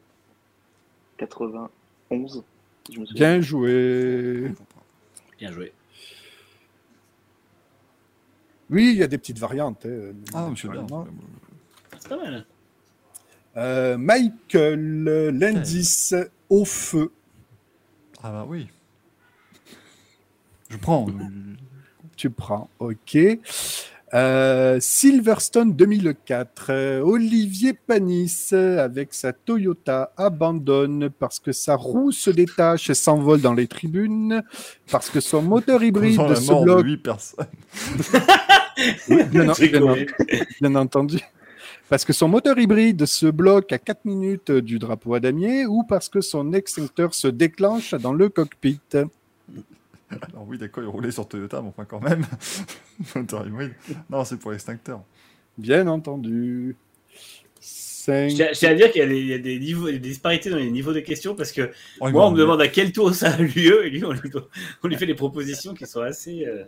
91. 1.19 2.43
si 2.87 2.95
Je 2.95 3.01
me 3.01 3.07
souviens. 3.07 3.33
Bien 3.33 3.41
joué. 3.41 4.53
Bien 5.39 5.51
joué. 5.53 5.73
Oui, 8.71 8.91
il 8.93 8.97
y 8.99 9.03
a 9.03 9.07
des 9.07 9.19
petites 9.19 9.39
variantes. 9.39 9.87
hein, 9.87 10.13
Ah. 10.35 10.51
C'est 10.55 12.09
pas 12.09 12.17
mal. 12.17 12.47
Euh, 13.57 13.97
Michael, 13.97 15.05
l'indice 15.39 16.15
au 16.51 16.65
feu. 16.65 17.11
Ah 18.23 18.31
bah 18.31 18.47
oui. 18.49 18.69
Je 20.69 20.77
prends. 20.77 21.07
Tu 22.17 22.31
prends, 22.31 22.69
ok. 22.79 23.19
Euh, 24.15 24.79
Silverstone 24.81 25.73
2004. 25.75 26.67
euh, 26.71 27.01
Olivier 27.01 27.73
Panis, 27.73 28.51
avec 28.53 29.13
sa 29.13 29.33
Toyota, 29.33 30.13
abandonne 30.17 31.11
parce 31.11 31.41
que 31.41 31.53
sa 31.53 31.77
roue 31.77 32.13
se 32.13 32.31
détache 32.31 32.89
et 32.91 32.95
s'envole 32.95 33.41
dans 33.41 33.53
les 33.55 33.67
tribunes, 33.67 34.43
parce 34.91 35.11
que 35.11 35.21
son 35.21 35.43
moteur 35.43 35.83
hybride 35.83 36.35
se 36.37 36.63
bloque. 36.63 36.85
de 36.85 36.91
8 36.91 36.97
personnes. 36.99 37.47
Bien, 39.31 39.49
en- 39.51 39.55
J'ai 39.55 39.69
bien 39.69 39.83
en- 39.83 39.87
compris. 39.89 40.07
bien 40.61 40.75
entendu. 40.77 41.19
Parce 41.89 42.05
que 42.05 42.13
son 42.13 42.29
moteur 42.29 42.59
hybride 42.59 43.07
se 43.07 43.27
bloque 43.27 43.73
à 43.73 43.79
4 43.79 44.05
minutes 44.05 44.51
du 44.51 44.79
drapeau 44.79 45.15
à 45.15 45.21
damier 45.21 45.67
ou 45.67 45.85
parce 45.85 46.09
que 46.09 46.21
son 46.21 46.53
extincteur 46.53 47.15
se 47.15 47.29
déclenche 47.29 47.95
dans 47.95 48.13
le 48.13 48.29
cockpit. 48.29 48.81
Alors 48.95 50.47
oui, 50.49 50.59
d'accord, 50.59 50.83
il 50.85 50.89
roulait 50.89 51.11
sur 51.11 51.29
Toyota, 51.29 51.63
mais 51.63 51.69
enfin 51.69 51.85
quand 51.85 52.01
même. 52.01 52.25
Moteur 53.15 53.47
hybride. 53.47 53.75
Non, 54.11 54.25
c'est 54.25 54.37
pour 54.39 54.51
l'extincteur. 54.53 55.01
Bien 55.59 55.87
entendu. 55.87 56.77
Cinq- 57.61 58.31
Je 58.31 58.53
tiens, 58.53 58.71
à 58.71 58.75
dire 58.75 58.91
qu'il 58.93 59.01
y 59.01 59.05
a 59.05 59.09
des, 59.09 59.19
il 59.21 59.27
y 59.27 59.35
a 59.35 59.39
des 59.39 59.59
niveaux, 59.59 59.87
des 59.91 59.99
disparités 59.99 60.49
dans 60.51 60.57
les 60.57 60.71
niveaux 60.71 60.93
de 60.93 61.01
questions 61.01 61.35
parce 61.35 61.51
que 61.53 61.71
Oh, 62.01 62.09
moi, 62.11 62.29
on 62.29 62.31
me 62.33 62.39
demande 62.39 62.61
à 62.61 62.69
quel 62.69 62.93
tour 62.93 63.13
ça 63.15 63.31
a 63.31 63.37
lieu 63.37 63.85
et 63.87 63.91
lui, 63.91 64.05
on 64.05 64.13
lui, 64.13 64.31
on 64.83 64.89
lui 64.89 64.97
fait 64.97 65.07
des 65.07 65.15
propositions 65.15 65.75
qui 65.75 65.87
sont 65.87 66.03
assez 66.03 66.47
euh, 66.47 66.65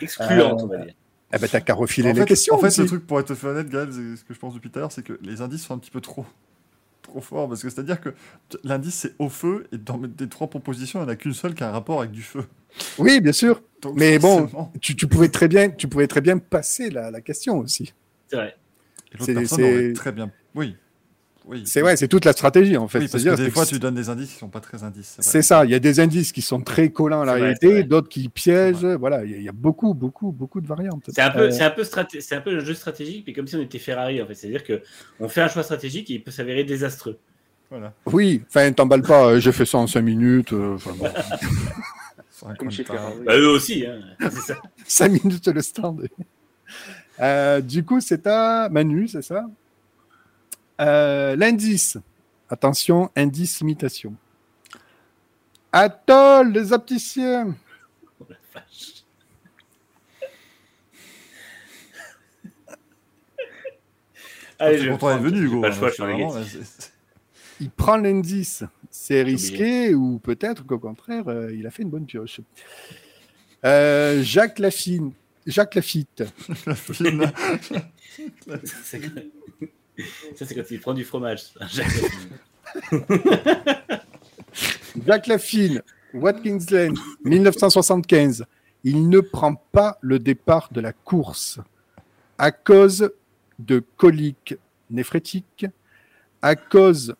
excluantes, 0.00 0.60
on 0.62 0.66
va 0.68 0.78
dire. 0.78 0.94
Eh 1.34 1.38
ben, 1.38 1.48
t'as 1.50 1.60
qu'à 1.60 1.74
refiler 1.74 2.10
En 2.10 2.12
les 2.12 2.20
fait, 2.20 2.26
questions. 2.26 2.54
en 2.54 2.58
fait 2.58 2.66
aussi. 2.68 2.80
le 2.82 2.86
truc, 2.86 3.06
pour 3.06 3.18
être 3.20 3.34
tout 3.34 3.46
honnête, 3.46 3.68
Gaël, 3.68 3.92
ce 3.92 4.22
que 4.24 4.34
je 4.34 4.38
pense 4.38 4.54
depuis 4.54 4.70
tout 4.70 4.78
à 4.78 4.82
l'heure, 4.82 4.92
c'est 4.92 5.02
que 5.02 5.18
les 5.22 5.40
indices 5.40 5.62
sont 5.64 5.74
un 5.74 5.78
petit 5.78 5.90
peu 5.90 6.00
trop, 6.00 6.26
trop 7.02 7.20
forts. 7.20 7.48
Parce 7.48 7.62
que 7.62 7.70
c'est-à-dire 7.70 8.00
que 8.00 8.10
l'indice, 8.64 8.94
c'est 8.94 9.14
au 9.18 9.28
feu, 9.28 9.66
et 9.72 9.78
dans 9.78 10.00
les 10.18 10.28
trois 10.28 10.48
propositions, 10.48 11.00
il 11.00 11.02
n'y 11.04 11.08
en 11.08 11.12
a 11.12 11.16
qu'une 11.16 11.34
seule 11.34 11.54
qui 11.54 11.64
a 11.64 11.68
un 11.68 11.72
rapport 11.72 12.00
avec 12.00 12.12
du 12.12 12.22
feu. 12.22 12.44
Oui, 12.98 13.20
bien 13.20 13.32
sûr. 13.32 13.62
Donc, 13.82 13.96
Mais 13.96 14.18
bon, 14.18 14.48
Tu, 14.80 14.94
tu 14.96 15.06
pouvais 15.06 15.28
très 15.28 15.48
bien, 15.48 15.70
tu 15.70 15.88
pouvais 15.88 16.06
très 16.06 16.20
bien 16.20 16.38
passer 16.38 16.88
la, 16.90 17.10
la 17.10 17.20
question 17.20 17.58
aussi. 17.58 17.92
C'est 18.28 18.36
vrai. 18.36 18.56
et 19.12 19.14
l'autre 19.18 19.24
c'est- 19.26 19.34
personne 19.34 19.62
aurait 19.64 19.92
très 19.92 20.12
bien. 20.12 20.30
Oui. 20.54 20.76
Oui. 21.44 21.64
C'est 21.66 21.82
ouais, 21.82 21.96
c'est 21.96 22.06
toute 22.08 22.24
la 22.24 22.32
stratégie 22.32 22.76
en 22.76 22.86
fait. 22.86 23.00
Oui, 23.00 23.08
parce 23.10 23.24
que 23.24 23.34
des 23.36 23.50
fois, 23.50 23.64
que 23.64 23.70
tu 23.70 23.78
donnes 23.80 23.94
des 23.96 24.08
indices 24.08 24.32
qui 24.32 24.38
sont 24.38 24.48
pas 24.48 24.60
très 24.60 24.84
indices. 24.84 25.16
C'est 25.20 25.42
ça. 25.42 25.64
Il 25.64 25.70
y 25.70 25.74
a 25.74 25.78
des 25.80 25.98
indices 25.98 26.30
qui 26.32 26.40
sont 26.42 26.60
très 26.60 26.90
collants 26.90 27.22
à 27.22 27.24
la 27.24 27.32
réalité, 27.34 27.82
d'autres 27.82 28.08
qui 28.08 28.28
piègent. 28.28 28.84
Voilà, 28.84 29.24
il 29.24 29.30
y, 29.30 29.34
a- 29.34 29.36
il 29.38 29.42
y 29.42 29.48
a 29.48 29.52
beaucoup, 29.52 29.92
beaucoup, 29.94 30.30
beaucoup 30.30 30.60
de 30.60 30.66
variantes. 30.68 31.02
C'est 31.08 31.20
un 31.20 31.30
peu, 31.30 31.40
Euh, 31.40 31.50
c'est 31.50 31.64
un 31.64 31.70
peu, 31.70 31.82
straté- 31.82 32.20
c'est 32.20 32.36
un 32.36 32.40
peu 32.40 32.56
un 32.56 32.60
jeu 32.60 32.74
stratégique, 32.74 33.24
mais 33.26 33.32
comme 33.32 33.46
si 33.48 33.56
on 33.56 33.60
était 33.62 33.78
Ferrari 33.80 34.22
en 34.22 34.26
fait. 34.26 34.34
C'est-à-dire 34.34 34.62
que 34.62 34.82
on 35.18 35.28
fait 35.28 35.40
un 35.42 35.48
choix 35.48 35.62
stratégique 35.64 36.10
et 36.10 36.14
il 36.14 36.22
peut 36.22 36.30
s'avérer 36.30 36.62
désastreux. 36.64 37.18
Voilà. 37.70 37.92
Oui, 38.06 38.42
enfin, 38.48 38.70
t'emballes 38.72 39.02
pas. 39.02 39.26
euh, 39.28 39.40
J'ai 39.40 39.50
fait 39.52 39.64
ça 39.66 39.78
en 39.78 39.86
5 39.86 40.02
minutes. 40.02 40.52
euh, 40.52 40.76
bon. 40.98 41.08
Comme 42.58 42.70
chez. 42.70 42.84
Ferrari. 42.84 43.14
Bah, 43.24 43.36
eux 43.36 43.48
aussi, 43.48 43.84
hein. 43.86 43.98
c'est 44.20 44.30
ça. 44.52 44.56
5 44.86 45.08
minutes 45.24 45.48
le 45.48 45.62
stand. 45.62 46.08
Euh, 47.20 47.60
du 47.60 47.84
coup, 47.84 48.00
c'est 48.00 48.26
à 48.26 48.68
Manu, 48.68 49.08
c'est 49.08 49.22
ça? 49.22 49.44
Euh, 50.82 51.36
L'indice. 51.36 51.96
Attention, 52.50 53.10
indice 53.16 53.60
imitation. 53.60 54.14
Atoll, 55.72 56.52
les 56.52 56.72
opticiens. 56.72 57.54
Oh 58.20 58.26
la 58.28 58.36
vache. 58.52 59.04
Allez, 64.58 64.78
Je 64.78 64.92
prendre. 64.92 65.22
venu, 65.22 65.38
J'ai 65.38 65.44
Hugo. 65.44 65.60
Pas 65.62 65.68
le 65.70 65.74
choix, 65.74 66.08
hein, 66.10 66.42
Il 67.60 67.70
prend 67.70 67.96
l'indice. 67.96 68.64
C'est 68.90 69.22
risqué 69.22 69.94
ou 69.94 70.18
peut-être 70.18 70.66
qu'au 70.66 70.78
contraire, 70.78 71.28
euh, 71.28 71.54
il 71.54 71.66
a 71.66 71.70
fait 71.70 71.82
une 71.82 71.90
bonne 71.90 72.04
pioche. 72.04 72.40
Euh, 73.64 74.22
Jacques 74.22 74.58
Lafine. 74.58 75.12
Jacques 75.46 75.74
Lafitte. 75.74 76.24
Ça, 80.36 80.46
c'est 80.46 80.54
quand 80.54 80.70
il 80.70 80.80
prend 80.80 80.94
du 80.94 81.04
fromage. 81.04 81.52
Jacques 81.72 81.88
Jacques 85.06 85.26
Lafine, 85.26 85.82
Watkins 86.14 86.58
Glen, 86.58 86.94
1975. 87.24 88.44
Il 88.84 89.08
ne 89.08 89.20
prend 89.20 89.54
pas 89.54 89.98
le 90.00 90.18
départ 90.18 90.68
de 90.72 90.80
la 90.80 90.92
course 90.92 91.60
à 92.38 92.50
cause 92.50 93.12
de 93.58 93.84
coliques 93.96 94.56
néphrétiques, 94.90 95.66
à 96.40 96.56
cause 96.56 97.14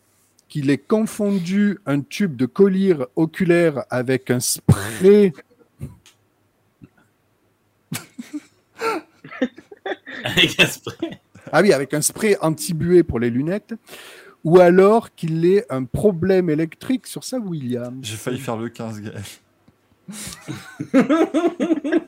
qu'il 0.48 0.70
ait 0.70 0.78
confondu 0.78 1.78
un 1.86 2.00
tube 2.00 2.36
de 2.36 2.46
collyre 2.46 3.06
oculaire 3.16 3.84
avec 3.88 4.30
un 4.30 4.40
spray. 4.40 5.32
Avec 10.24 10.60
un 10.60 10.66
spray. 10.66 11.20
Ah 11.52 11.60
oui, 11.62 11.72
avec 11.72 11.92
un 11.94 12.00
spray 12.00 12.36
anti-buée 12.40 13.02
pour 13.02 13.20
les 13.20 13.30
lunettes, 13.30 13.74
ou 14.44 14.58
alors 14.58 15.14
qu'il 15.14 15.44
ait 15.44 15.64
un 15.70 15.84
problème 15.84 16.50
électrique 16.50 17.06
sur 17.06 17.22
sa 17.24 17.38
Williams. 17.38 17.98
J'ai 18.02 18.16
failli 18.16 18.38
faire 18.38 18.56
le 18.56 18.68
15, 18.68 19.00
Gaël. 19.02 19.22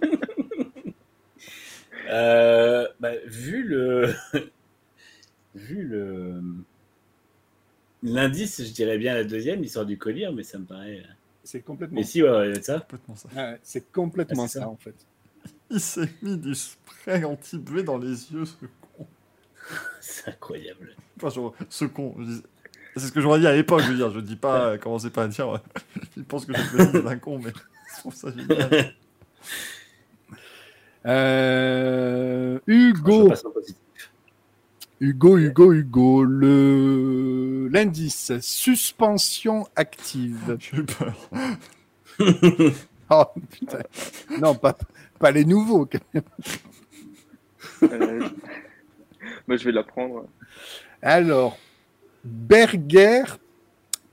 Euh, 2.10 2.86
bah, 3.00 3.12
vu 3.26 3.62
le. 3.62 4.12
vu 5.55 5.84
le. 5.84 6.42
L'indice, 8.02 8.62
je 8.62 8.73
dirais 8.73 8.98
bien 8.98 9.14
la 9.14 9.24
deuxième, 9.24 9.62
l'histoire 9.62 9.86
du 9.86 9.97
collier, 9.97 10.28
mais 10.34 10.42
ça 10.42 10.58
me 10.58 10.66
paraît. 10.66 11.02
C'est 11.42 11.62
complètement, 11.62 11.97
Mais 11.97 12.05
si, 12.05 12.23
ouais, 12.23 12.28
ouais, 12.28 12.62
ça. 12.62 12.81
Complètement 12.81 13.16
ça. 13.16 13.28
Ouais, 13.34 13.58
c'est 13.62 13.90
complètement 13.90 14.44
Ah, 14.44 14.48
ça. 14.48 14.60
ça. 14.60 14.68
en 14.68 14.76
fait. 14.76 14.94
Il 15.70 15.81
s'est 15.81 16.08
mis 16.23 16.36
du 16.36 16.55
spray 16.55 17.24
anti-buée 17.24 17.82
dans 17.82 17.97
les 17.98 18.31
yeux, 18.32 18.44
ce. 18.44 18.55
C'est 20.01 20.28
incroyable. 20.28 20.94
Enfin, 21.17 21.31
genre, 21.31 21.55
ce 21.68 21.84
con. 21.84 22.15
dis- 22.18 22.43
C'est 22.97 23.07
ce 23.09 23.12
que 23.12 23.20
j'aurais 23.20 23.41
dit 23.41 23.47
à 23.47 23.52
l'époque, 23.55 23.83
je 23.83 23.91
veux 23.91 23.97
dire. 23.97 24.10
Je 24.10 24.20
dis 24.20 24.36
pas, 24.36 24.67
euh, 24.67 24.78
commencez 24.78 25.10
pas 25.10 25.25
à 25.25 25.28
dire. 25.28 25.60
Il 26.17 26.25
pense 26.25 26.47
que 26.47 26.52
je 26.55 26.76
le 26.76 27.02
d'un 27.02 27.18
con, 27.18 27.39
mais 27.39 27.52
je 27.94 28.01
trouve 28.01 28.15
ça 28.15 28.31
génial. 28.31 28.94
Euh, 31.07 32.59
Hugo, 32.67 33.28
positif. 33.52 33.76
Hugo, 35.01 35.36
Hugo, 35.36 35.73
Hugo, 35.73 36.25
le 36.25 37.68
l'indice 37.70 38.33
suspension 38.41 39.68
active. 39.76 40.57
J'ai 40.59 40.78
eu 40.78 40.84
peur. 40.84 41.15
Oh 43.10 43.25
putain. 43.51 43.81
Non, 44.41 44.55
pas, 44.55 44.78
pas 45.18 45.31
les 45.31 45.44
nouveaux. 45.44 45.84
quand 45.84 45.99
même. 46.15 46.23
Euh, 47.83 48.28
Moi, 49.49 49.57
je 49.57 49.65
vais 49.65 49.73
la 49.73 49.83
prendre. 49.83 50.27
Alors, 51.03 51.59
Berger, 52.25 53.25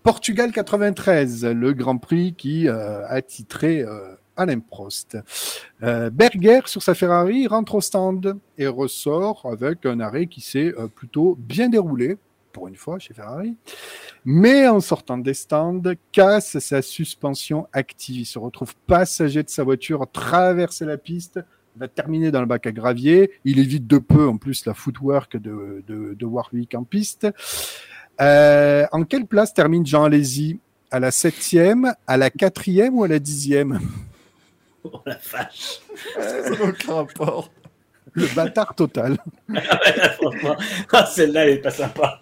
Portugal 0.03 0.51
93, 0.51 1.45
le 1.45 1.73
Grand 1.73 1.97
Prix 1.97 2.33
qui 2.37 2.67
euh, 2.67 3.07
a 3.07 3.21
titré 3.21 3.81
euh, 3.81 4.15
Alain 4.35 4.59
Prost. 4.59 5.17
Euh, 5.83 6.09
Berger, 6.09 6.61
sur 6.65 6.83
sa 6.83 6.95
Ferrari, 6.95 7.47
rentre 7.47 7.75
au 7.75 7.81
stand 7.81 8.37
et 8.57 8.67
ressort 8.67 9.47
avec 9.51 9.85
un 9.85 9.99
arrêt 9.99 10.27
qui 10.27 10.41
s'est 10.41 10.73
plutôt 10.95 11.35
bien 11.39 11.69
déroulé, 11.69 12.17
pour 12.51 12.67
une 12.67 12.75
fois 12.75 12.99
chez 12.99 13.13
Ferrari. 13.13 13.55
Mais 14.25 14.67
en 14.67 14.81
sortant 14.81 15.17
des 15.17 15.33
stands, 15.33 15.81
casse 16.11 16.59
sa 16.59 16.81
suspension 16.81 17.67
active. 17.71 18.17
Il 18.21 18.25
se 18.25 18.39
retrouve 18.39 18.75
passager 18.87 19.43
de 19.43 19.49
sa 19.49 19.63
voiture, 19.63 20.05
traverser 20.11 20.85
la 20.85 20.97
piste, 20.97 21.39
va 21.75 21.87
terminer 21.87 22.31
dans 22.31 22.41
le 22.41 22.45
bac 22.45 22.67
à 22.67 22.71
gravier. 22.71 23.31
Il 23.45 23.59
évite 23.59 23.87
de 23.87 23.97
peu, 23.97 24.27
en 24.27 24.37
plus, 24.37 24.65
la 24.65 24.73
footwork 24.73 25.37
de, 25.37 25.83
de, 25.87 26.13
de 26.13 26.25
Warwick 26.25 26.75
en 26.75 26.83
piste. 26.83 27.27
Euh, 28.19 28.85
en 28.91 29.03
quelle 29.03 29.25
place 29.25 29.53
termine 29.53 29.85
Jean 29.85 30.03
Alési 30.03 30.59
À 30.91 30.99
la 30.99 31.11
septième, 31.11 31.93
à 32.07 32.17
la 32.17 32.29
quatrième 32.29 32.97
ou 32.97 33.03
à 33.03 33.07
la 33.07 33.19
dixième? 33.19 33.79
Oh 34.83 35.01
la 35.05 35.17
vache. 35.31 35.79
Ça 36.15 36.49
n'a 36.49 36.63
aucun 36.63 36.93
rapport. 36.93 37.51
Le 38.13 38.25
bâtard 38.35 38.75
total. 38.75 39.17
Franchement, 40.17 40.57
ah, 40.91 41.05
celle-là, 41.05 41.45
elle 41.45 41.53
est 41.53 41.61
pas 41.61 41.71
sympa. 41.71 42.21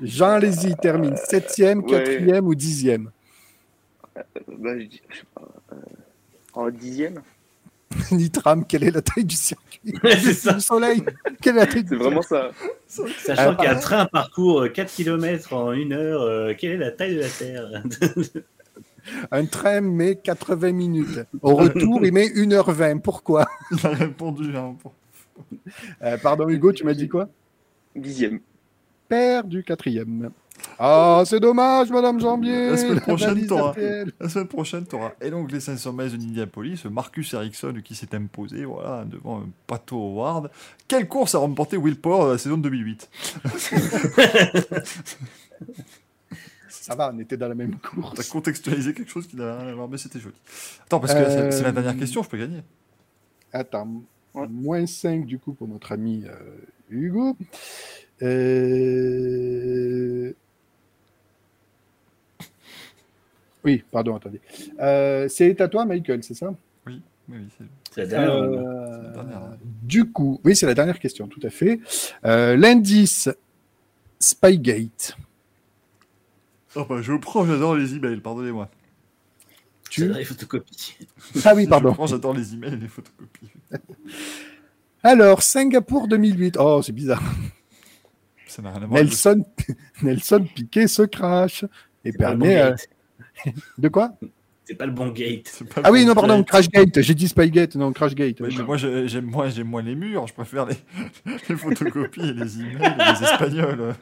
Jean 0.00 0.30
Alési 0.32 0.74
termine 0.76 1.16
septième, 1.16 1.84
quatrième 1.84 2.46
ou 2.46 2.54
dixième? 2.54 3.10
Euh, 4.16 4.22
bah, 4.58 4.78
je 4.78 4.84
dis, 4.84 5.00
je 5.08 5.16
sais 5.16 5.22
pas. 5.34 5.48
euh, 5.72 5.76
en 6.54 6.70
dixième 6.70 7.22
Nitram, 8.12 8.64
quelle 8.66 8.84
est 8.84 8.90
la 8.90 9.02
taille 9.02 9.24
du 9.24 9.36
circuit? 9.36 9.80
C'est 10.02 10.34
ça. 10.34 10.52
Du 10.54 10.60
soleil 10.60 11.02
Quelle 11.40 11.56
est 11.56 11.60
la 11.60 11.66
taille 11.66 11.82
du 11.84 11.88
C'est 11.90 11.96
vraiment 11.96 12.22
ça. 12.22 12.50
Sachant 12.86 13.54
qu'un 13.56 13.76
train 13.76 14.06
parcourt 14.06 14.62
euh, 14.62 14.68
4 14.68 14.92
km 14.94 15.52
en 15.54 15.72
une 15.72 15.92
heure, 15.92 16.22
euh, 16.22 16.54
quelle 16.58 16.72
est 16.72 16.76
la 16.76 16.90
taille 16.90 17.14
de 17.16 17.20
la 17.20 17.28
Terre? 17.28 17.82
Un 19.30 19.46
train 19.46 19.80
met 19.80 20.16
80 20.16 20.72
minutes. 20.72 21.20
Au 21.40 21.54
retour, 21.56 22.04
il 22.04 22.12
met 22.12 22.26
1h20. 22.28 23.00
Pourquoi? 23.00 23.46
Il 23.70 23.86
a 23.86 23.90
répondu. 23.90 24.54
Hein, 24.54 24.76
pour- 24.82 24.92
Euh, 26.02 26.18
Pardon 26.18 26.48
Hugo, 26.48 26.72
tu 26.72 26.84
m'as 26.84 26.92
dit 26.94 27.08
quoi? 27.08 27.28
Dixième. 27.96 28.40
Père 29.08 29.44
du 29.44 29.62
quatrième. 29.64 30.30
Ah, 30.78 31.22
c'est 31.26 31.40
dommage, 31.40 31.90
Madame 31.90 32.20
Jambier. 32.20 32.70
La 32.70 32.76
semaine 32.76 33.00
prochaine, 33.00 33.46
t'auras. 33.46 33.74
La 34.20 34.28
semaine 34.28 34.46
prochaine, 34.48 34.86
tu 34.86 34.94
auras 34.96 35.12
et 35.20 35.30
donc 35.30 35.50
les 35.52 35.60
500 35.60 35.92
miles 35.92 36.10
de 36.10 36.14
Indianapolis, 36.16 36.84
Marcus 36.90 37.32
Ericsson 37.34 37.74
qui 37.84 37.94
s'est 37.94 38.14
imposé 38.14 38.64
voilà, 38.64 39.04
devant 39.04 39.40
un 39.40 39.48
Pato 39.66 39.96
Howard. 39.96 40.50
Quelle 40.86 41.08
course 41.08 41.34
a 41.34 41.38
remporté 41.38 41.76
Will 41.76 41.96
Power 41.96 42.18
dans 42.26 42.30
la 42.32 42.38
saison 42.38 42.56
de 42.56 42.62
2008 42.62 43.10
Ça 46.68 46.94
va, 46.94 47.10
on 47.14 47.18
était 47.18 47.36
dans 47.36 47.48
la 47.48 47.54
même 47.54 47.76
T'as 47.82 47.88
course. 47.90 48.28
contextualisé 48.28 48.94
quelque 48.94 49.10
chose 49.10 49.26
qui 49.26 49.36
n'a 49.36 49.58
rien 49.58 49.68
à 49.68 49.74
voir, 49.74 49.88
mais 49.88 49.98
c'était 49.98 50.20
joli. 50.20 50.34
Attends, 50.86 51.00
parce 51.00 51.14
que 51.14 51.24
c'est- 51.24 51.50
c'est 51.50 51.62
la 51.62 51.68
Euh, 51.68 51.72
dernière 51.72 51.96
question, 51.96 52.22
je 52.22 52.28
peux 52.28 52.38
gagner. 52.38 52.62
Attends, 53.52 54.02
Ouais. 54.34 54.46
moins 54.48 54.86
5 54.86 55.26
du 55.26 55.38
coup 55.38 55.52
pour 55.52 55.68
notre 55.68 55.92
ami 55.92 56.24
euh, 56.26 56.32
Hugo. 56.90 57.36
Euh, 58.22 58.97
Oui, 63.64 63.82
pardon, 63.90 64.16
attendez. 64.16 64.40
Euh, 64.80 65.28
c'est 65.28 65.60
à 65.60 65.68
toi, 65.68 65.84
Michael, 65.84 66.22
c'est 66.22 66.34
ça? 66.34 66.54
Oui, 66.86 67.00
oui, 67.28 67.38
c'est 67.58 67.64
C'est 67.94 68.00
la 68.02 68.06
dernière. 68.06 68.32
Euh, 68.34 69.00
c'est 69.00 69.06
la 69.08 69.12
dernière, 69.24 69.38
hein. 69.38 69.56
Du 69.82 70.04
coup, 70.10 70.40
oui, 70.44 70.54
c'est 70.56 70.66
la 70.66 70.74
dernière 70.74 70.98
question, 70.98 71.26
tout 71.28 71.40
à 71.42 71.50
fait. 71.50 71.80
Euh, 72.24 72.56
L'indice 72.56 73.28
Spygate. 74.20 75.16
Oh 76.76 76.84
bah, 76.88 77.00
je 77.02 77.12
prends, 77.14 77.44
j'adore 77.46 77.76
les 77.76 77.94
emails, 77.94 78.20
pardonnez-moi. 78.20 78.68
Tu... 79.90 80.06
dans 80.06 80.18
les 80.18 80.24
photocopies. 80.24 80.96
Ah 81.44 81.54
oui, 81.54 81.66
pardon. 81.66 81.90
Je 81.90 81.94
prends, 81.94 82.06
j'adore 82.06 82.34
les 82.34 82.52
emails 82.54 82.74
et 82.74 82.76
les 82.76 82.88
photocopies. 82.88 83.50
Alors, 85.02 85.42
Singapour 85.42 86.08
2008. 86.08 86.56
Oh, 86.60 86.80
c'est 86.82 86.92
bizarre. 86.92 87.22
Ça 88.46 88.62
n'a 88.62 88.70
rien 88.70 88.82
à 88.82 88.86
voir. 88.86 88.98
avec 89.00 89.10
le- 89.10 89.10
Nelson, 89.10 89.44
Nelson 90.02 90.46
Piquet 90.54 90.88
se 90.88 91.02
crash 91.02 91.64
et 92.04 92.12
bon 92.12 92.18
permet. 92.18 92.74
De 93.78 93.88
quoi 93.88 94.12
C'est 94.64 94.74
pas 94.74 94.86
le 94.86 94.92
bon 94.92 95.08
gate. 95.08 95.62
pas 95.74 95.80
Ah 95.84 95.90
oui, 95.92 96.04
non, 96.04 96.14
pardon, 96.14 96.38
gate. 96.38 96.46
Crashgate. 96.48 97.00
J'ai 97.00 97.14
dit 97.14 97.28
Spygate, 97.28 97.76
non, 97.76 97.92
Crashgate. 97.92 98.40
Oui, 98.40 98.54
mais 98.56 98.64
moi, 98.64 98.76
je- 98.76 99.06
j'aime 99.06 99.24
moi, 99.26 99.48
j'aime 99.48 99.68
moins 99.68 99.82
les 99.82 99.94
murs, 99.94 100.26
je 100.26 100.34
préfère 100.34 100.66
les, 100.66 100.76
les 101.48 101.56
photocopies 101.56 102.20
et 102.28 102.32
les 102.32 102.60
emails 102.60 102.94
et 102.98 103.12
les 103.12 103.24
espagnols. 103.24 103.94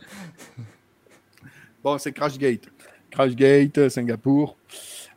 Bon, 1.82 1.98
c'est 1.98 2.12
Crashgate. 2.12 2.68
Crashgate, 3.10 3.88
Singapour. 3.88 4.56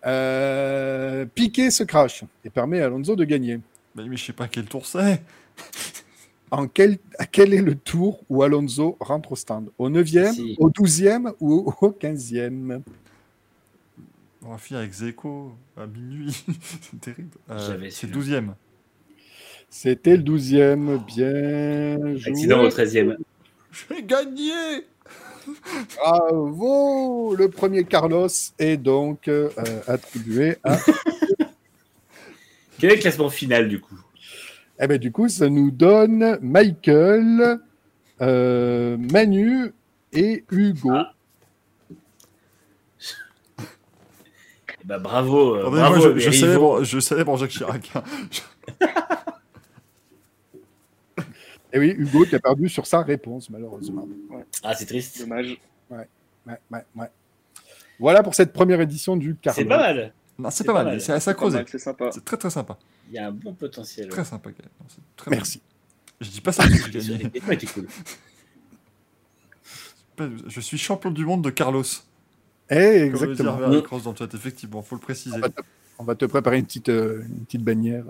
Euh, 0.06 1.26
Piquet 1.36 1.72
se 1.72 1.84
crash 1.84 2.24
et 2.46 2.50
permet 2.50 2.80
à 2.82 2.86
Alonso 2.86 3.16
de 3.16 3.26
gagner. 3.26 3.60
Mais, 3.96 4.06
mais 4.08 4.16
je 4.18 4.26
sais 4.26 4.34
pas 4.34 4.48
quel 4.48 4.66
tour 4.66 4.86
c'est. 4.86 5.22
En 6.52 6.66
quel, 6.68 6.98
à 7.20 7.28
quel 7.28 7.54
est 7.54 7.62
le 7.62 7.76
tour 7.76 8.24
où 8.28 8.42
Alonso 8.42 8.98
rentre 9.00 9.34
au 9.34 9.36
stand? 9.36 9.70
Au 9.78 9.88
9e, 9.88 10.34
Si. 10.34 10.56
au 10.58 10.72
12e 10.72 11.32
ou 11.40 11.72
au 11.82 11.90
15e 11.92 12.82
On 14.46 14.52
va 14.52 14.58
finir 14.58 14.80
avec 14.80 14.94
Zeko 14.94 15.52
à 15.76 15.86
minuit. 15.86 16.44
c'est 16.82 17.02
terrible. 17.02 17.30
Euh, 17.50 17.78
c'est 17.90 18.08
celui-là. 18.08 18.42
12ème. 18.42 18.54
C'était 19.70 20.18
le 20.18 20.24
12e. 20.24 21.06
Bien 21.06 22.18
joué. 22.18 22.32
Accident 22.32 22.64
au 22.64 22.70
13e. 22.70 23.18
J'ai 23.72 24.04
gagné 24.04 24.86
Bravo 25.98 27.36
Le 27.36 27.50
premier 27.50 27.84
Carlos 27.84 28.28
est 28.58 28.78
donc 28.78 29.28
euh, 29.28 29.50
attribué 29.88 30.58
à... 30.64 30.78
Quel 32.80 32.92
est 32.92 32.96
le 32.96 33.02
classement 33.02 33.30
final 33.30 33.68
du 33.68 33.82
coup? 33.82 34.00
Eh 34.80 34.88
ben, 34.88 34.98
du 34.98 35.12
coup, 35.12 35.28
ça 35.28 35.50
nous 35.50 35.72
donne 35.72 36.38
Michael, 36.42 37.60
euh, 38.22 38.96
Manu 38.98 39.74
et 40.14 40.46
Hugo. 40.50 40.92
Ah. 40.94 41.14
Bah 44.90 44.98
bravo, 44.98 45.56
euh, 45.56 45.70
bravo. 45.70 46.18
je, 46.18 46.32
je 46.32 46.56
pour, 46.58 46.84
je 46.84 47.00
savais 47.00 47.24
pour 47.24 47.38
Jacques 47.38 47.52
Chirac. 47.52 47.92
hein. 47.96 48.04
Et 48.82 48.84
Eh 51.74 51.80
oui, 51.80 51.94
Hugo 51.96 52.26
qui 52.26 52.34
a 52.36 52.40
perdu 52.40 52.68
sur 52.70 52.88
sa 52.88 53.04
réponse, 53.04 53.50
malheureusement. 53.52 54.08
Ah 54.64 54.74
c'est 54.76 54.88
triste. 54.88 55.20
Dommage. 55.22 55.60
Ouais, 55.92 56.08
ouais, 56.48 56.58
ouais. 56.96 57.08
Voilà 58.00 58.24
pour 58.24 58.34
cette 58.34 58.52
première 58.52 58.82
édition 58.82 59.16
du 59.16 59.36
Carlos. 59.36 59.56
C'est 59.62 59.66
pas 59.66 59.78
mal. 59.78 60.12
Non, 60.40 60.50
c'est 60.50 60.64
pas, 60.64 60.74
pas 60.74 60.80
mal, 60.84 60.94
mal. 60.94 61.02
c'est 61.02 61.12
assez 61.12 61.34
creuser. 61.36 61.64
C'est 61.68 61.78
sympa. 61.78 62.10
C'est 62.12 62.26
très 62.26 62.38
très 62.38 62.50
sympa. 62.50 62.80
Il 63.10 63.14
y 63.14 63.20
a 63.20 63.28
un 63.28 63.32
bon 63.32 63.54
potentiel. 63.54 64.08
Très 64.08 64.26
sympa. 64.26 64.50
Très 65.18 65.30
Merci. 65.32 65.60
bien. 65.60 65.68
Je 66.22 66.30
dis 66.32 66.42
pas 66.42 66.52
ça 66.52 66.64
parce 66.64 66.80
que 66.82 66.92
j'ai 66.92 67.00
Les 67.00 67.08
gagné. 67.10 67.26
équipements 67.28 67.52
étaient 67.54 67.68
cool. 67.68 67.88
Je 70.48 70.60
suis 70.60 70.78
champion 70.78 71.12
du 71.12 71.26
monde 71.26 71.44
de 71.44 71.50
Carlos. 71.50 71.84
Eh, 72.72 72.76
Comme 73.12 73.22
le 73.26 73.32
exactement. 73.32 73.54
Harry-Cross 73.64 74.04
dans 74.04 74.12
le 74.12 74.18
chat, 74.18 74.34
effectivement, 74.34 74.82
faut 74.82 74.96
le 74.96 75.02
préciser. 75.02 75.36
On 75.38 75.40
va, 75.40 75.50
te, 75.50 75.62
on 76.00 76.04
va 76.04 76.16
te 76.16 76.26
préparer 76.26 76.60
une 76.60 76.66
petite, 76.66 76.90
euh, 76.90 77.24
une 77.28 77.46
petite 77.46 77.64
bannière. 77.64 78.06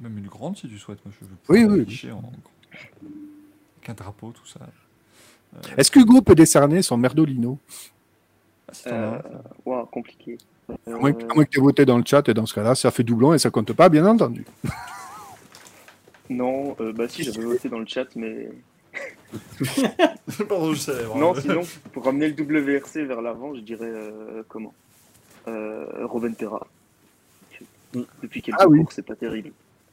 Même 0.00 0.18
une 0.18 0.26
grande 0.26 0.56
si 0.56 0.68
tu 0.68 0.78
souhaites. 0.78 0.98
Moi, 1.04 1.14
je 1.20 1.24
veux 1.26 1.32
Oui, 1.48 1.84
oui. 1.86 2.10
en... 2.12 2.18
Avec 3.78 3.88
un 3.88 3.94
drapeau, 3.94 4.32
tout 4.32 4.46
ça. 4.46 4.60
Est-ce 5.76 5.90
qu'Hugo 5.90 6.22
peut 6.22 6.34
décerner 6.34 6.82
son 6.82 6.96
merdolino 6.96 7.58
Ah, 8.86 9.22
Euh, 9.66 9.84
compliqué. 9.90 10.38
À 10.86 10.90
moins, 10.90 11.10
Euh, 11.10 11.12
que- 11.12 11.26
que 11.44 11.48
tu 11.50 11.58
aies 11.58 11.62
voté 11.62 11.84
dans 11.84 11.98
le 11.98 12.04
chat, 12.06 12.26
et 12.28 12.34
dans 12.34 12.46
ce 12.46 12.54
cas-là, 12.54 12.74
ça 12.74 12.90
fait 12.90 13.02
doublon 13.02 13.34
et 13.34 13.38
ça 13.38 13.50
compte 13.50 13.72
pas, 13.72 13.88
bien 13.88 14.06
entendu. 14.06 14.44
Non, 16.30 16.74
euh, 16.80 16.92
bah 16.92 17.08
si, 17.08 17.22
j'avais 17.24 17.44
voté 17.44 17.68
dans 17.68 17.80
le 17.80 17.86
chat, 17.86 18.06
mais. 18.16 18.48
Pardon, 20.48 20.74
je 20.74 20.80
savais. 20.80 21.04
Non, 21.18 21.34
sinon, 21.34 21.62
pour 21.92 22.04
ramener 22.04 22.28
le 22.28 22.34
WRC 22.44 23.04
vers 23.06 23.22
l'avant, 23.22 23.54
je 23.54 23.60
dirais 23.60 23.86
euh, 23.86 24.42
comment? 24.48 24.74
Euh, 25.48 26.06
Robin 26.06 26.32
Terra. 26.32 26.66
Depuis 28.22 28.40
quelques 28.40 28.58
Ah 28.60 28.68
oui. 28.68 28.84
c'est 28.90 29.04
pas 29.04 29.16
terrible. 29.16 29.52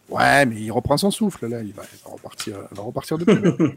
Ouais, 0.10 0.46
mais 0.46 0.56
il 0.56 0.72
reprend 0.72 0.98
son 0.98 1.12
souffle, 1.12 1.48
là. 1.48 1.62
Il 1.62 1.74
va, 1.74 1.84
il 1.94 2.00
va 2.04 2.12
repartir, 2.12 2.58
il 2.72 2.78
va 2.78 2.84
repartir 2.84 3.18
de 3.18 3.26
plus 3.26 3.40
belle. 3.40 3.76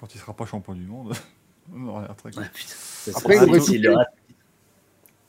Quand 0.00 0.14
il 0.14 0.20
sera 0.20 0.32
pas 0.32 0.46
champion 0.46 0.74
du 0.74 0.84
monde, 0.84 1.14
on 1.74 1.88
aura 1.88 2.02
l'air 2.02 2.16
très 2.16 2.30
cool. 2.30 2.44
Après, 3.14 3.36
il 3.36 3.74
il 3.74 4.27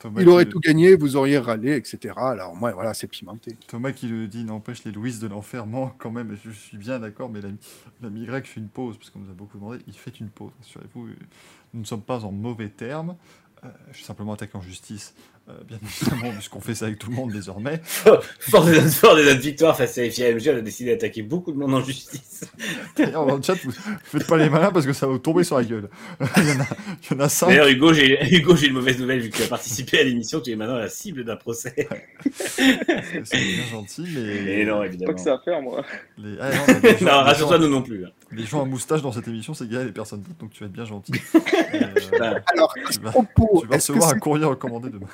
Thomas 0.00 0.22
Il 0.22 0.28
aurait 0.28 0.46
tout 0.46 0.60
gagné, 0.60 0.96
vous 0.96 1.16
auriez 1.16 1.38
râlé, 1.38 1.76
etc. 1.76 2.14
Alors, 2.16 2.56
moi, 2.56 2.72
voilà, 2.72 2.94
c'est 2.94 3.06
pimenté. 3.06 3.56
Thomas 3.68 3.92
qui 3.92 4.08
le 4.08 4.26
dit 4.26 4.44
n'empêche 4.44 4.82
les 4.84 4.92
Louis 4.92 5.18
de 5.18 5.26
l'enfer. 5.28 5.66
Moi, 5.66 5.94
quand 5.98 6.10
même, 6.10 6.36
je 6.42 6.50
suis 6.50 6.78
bien 6.78 6.98
d'accord, 6.98 7.28
mais 7.28 7.40
l'ami 7.40 7.58
l'ami 8.00 8.24
grec 8.24 8.46
fait 8.46 8.60
une 8.60 8.68
pause, 8.68 8.96
parce 8.96 9.10
qu'on 9.10 9.20
nous 9.20 9.30
a 9.30 9.34
beaucoup 9.34 9.58
demandé. 9.58 9.78
Il 9.86 9.94
fait 9.94 10.18
une 10.18 10.30
pause, 10.30 10.52
rassurez-vous. 10.58 11.08
Nous 11.74 11.80
ne 11.80 11.84
sommes 11.84 12.02
pas 12.02 12.24
en 12.24 12.32
mauvais 12.32 12.70
termes. 12.70 13.14
Euh, 13.62 13.68
je 13.90 13.96
suis 13.96 14.06
simplement 14.06 14.32
attaqué 14.32 14.56
en 14.56 14.62
justice, 14.62 15.14
euh, 15.50 15.64
bien 15.68 15.78
évidemment, 16.02 16.32
puisqu'on 16.32 16.60
fait 16.60 16.74
ça 16.74 16.86
avec 16.86 16.98
tout 16.98 17.10
le 17.10 17.16
monde 17.16 17.32
désormais. 17.32 17.80
Fort 18.40 18.64
de 18.64 18.72
notre, 18.72 19.16
de 19.16 19.22
notre 19.24 19.40
victoire 19.40 19.76
face 19.76 19.98
à 19.98 20.08
FIMG, 20.08 20.50
on 20.54 20.58
a 20.58 20.60
décidé 20.60 20.90
d'attaquer 20.92 21.22
beaucoup 21.22 21.52
de 21.52 21.58
monde 21.58 21.74
en 21.74 21.80
justice. 21.84 22.42
D'ailleurs, 22.96 23.26
dans 23.26 23.36
le 23.36 23.42
chat, 23.42 23.54
vous 23.64 23.72
faites 24.04 24.26
pas 24.26 24.36
les 24.36 24.48
malins 24.48 24.70
parce 24.72 24.86
que 24.86 24.92
ça 24.92 25.06
va 25.06 25.12
vous 25.12 25.18
tomber 25.18 25.44
sur 25.44 25.58
la 25.58 25.64
gueule. 25.64 25.88
il, 26.36 26.48
y 26.48 26.52
en 26.52 26.60
a, 26.60 26.66
il 27.10 27.10
y 27.12 27.14
en 27.14 27.20
a 27.20 27.28
cinq. 27.28 27.48
D'ailleurs, 27.48 27.68
Hugo, 27.68 27.92
j'ai 27.92 28.34
Hugo, 28.36 28.56
j'ai 28.56 28.68
une 28.68 28.74
mauvaise 28.74 28.98
nouvelle 28.98 29.20
vu 29.20 29.30
que 29.30 29.36
tu 29.36 29.42
as 29.42 29.48
participé 29.48 29.98
à 30.00 30.04
l'émission, 30.04 30.40
tu 30.40 30.50
es 30.50 30.56
maintenant 30.56 30.76
la 30.76 30.88
cible 30.88 31.24
d'un 31.24 31.36
procès. 31.36 31.74
C'est 33.24 33.36
bien 33.38 33.64
gentil, 33.70 34.06
mais. 34.14 34.60
Et 34.60 34.64
non, 34.64 34.78
Pas 34.78 34.86
évidemment. 34.86 35.14
que 35.14 35.20
ça 35.20 35.34
à 35.34 35.38
faire, 35.44 35.60
moi. 35.62 35.84
Les, 36.18 36.36
ah, 36.40 36.50
non, 36.50 36.74
les 36.82 36.92
les 36.98 37.10
rassure-toi, 37.10 37.58
nous 37.58 37.68
non 37.68 37.82
plus. 37.82 38.04
hein. 38.04 38.10
les 38.32 38.44
gens 38.44 38.62
à 38.62 38.64
moustache 38.64 39.02
dans 39.02 39.12
cette 39.12 39.28
émission, 39.28 39.54
c'est 39.54 39.68
Gaël 39.68 39.88
et 39.88 39.92
personne 39.92 40.20
d'autre, 40.20 40.38
donc 40.38 40.50
tu 40.52 40.60
vas 40.60 40.66
être 40.66 40.72
bien 40.72 40.84
gentil. 40.84 41.12
Euh, 41.74 41.80
Voilà. 42.10 42.40
Alors, 42.52 42.74
tu 42.74 43.00
vas, 43.00 43.12
tu 43.12 43.66
vas 43.66 43.76
recevoir 43.76 44.10
un 44.12 44.18
courrier 44.18 44.44
recommandé 44.44 44.90
demain. 44.90 45.06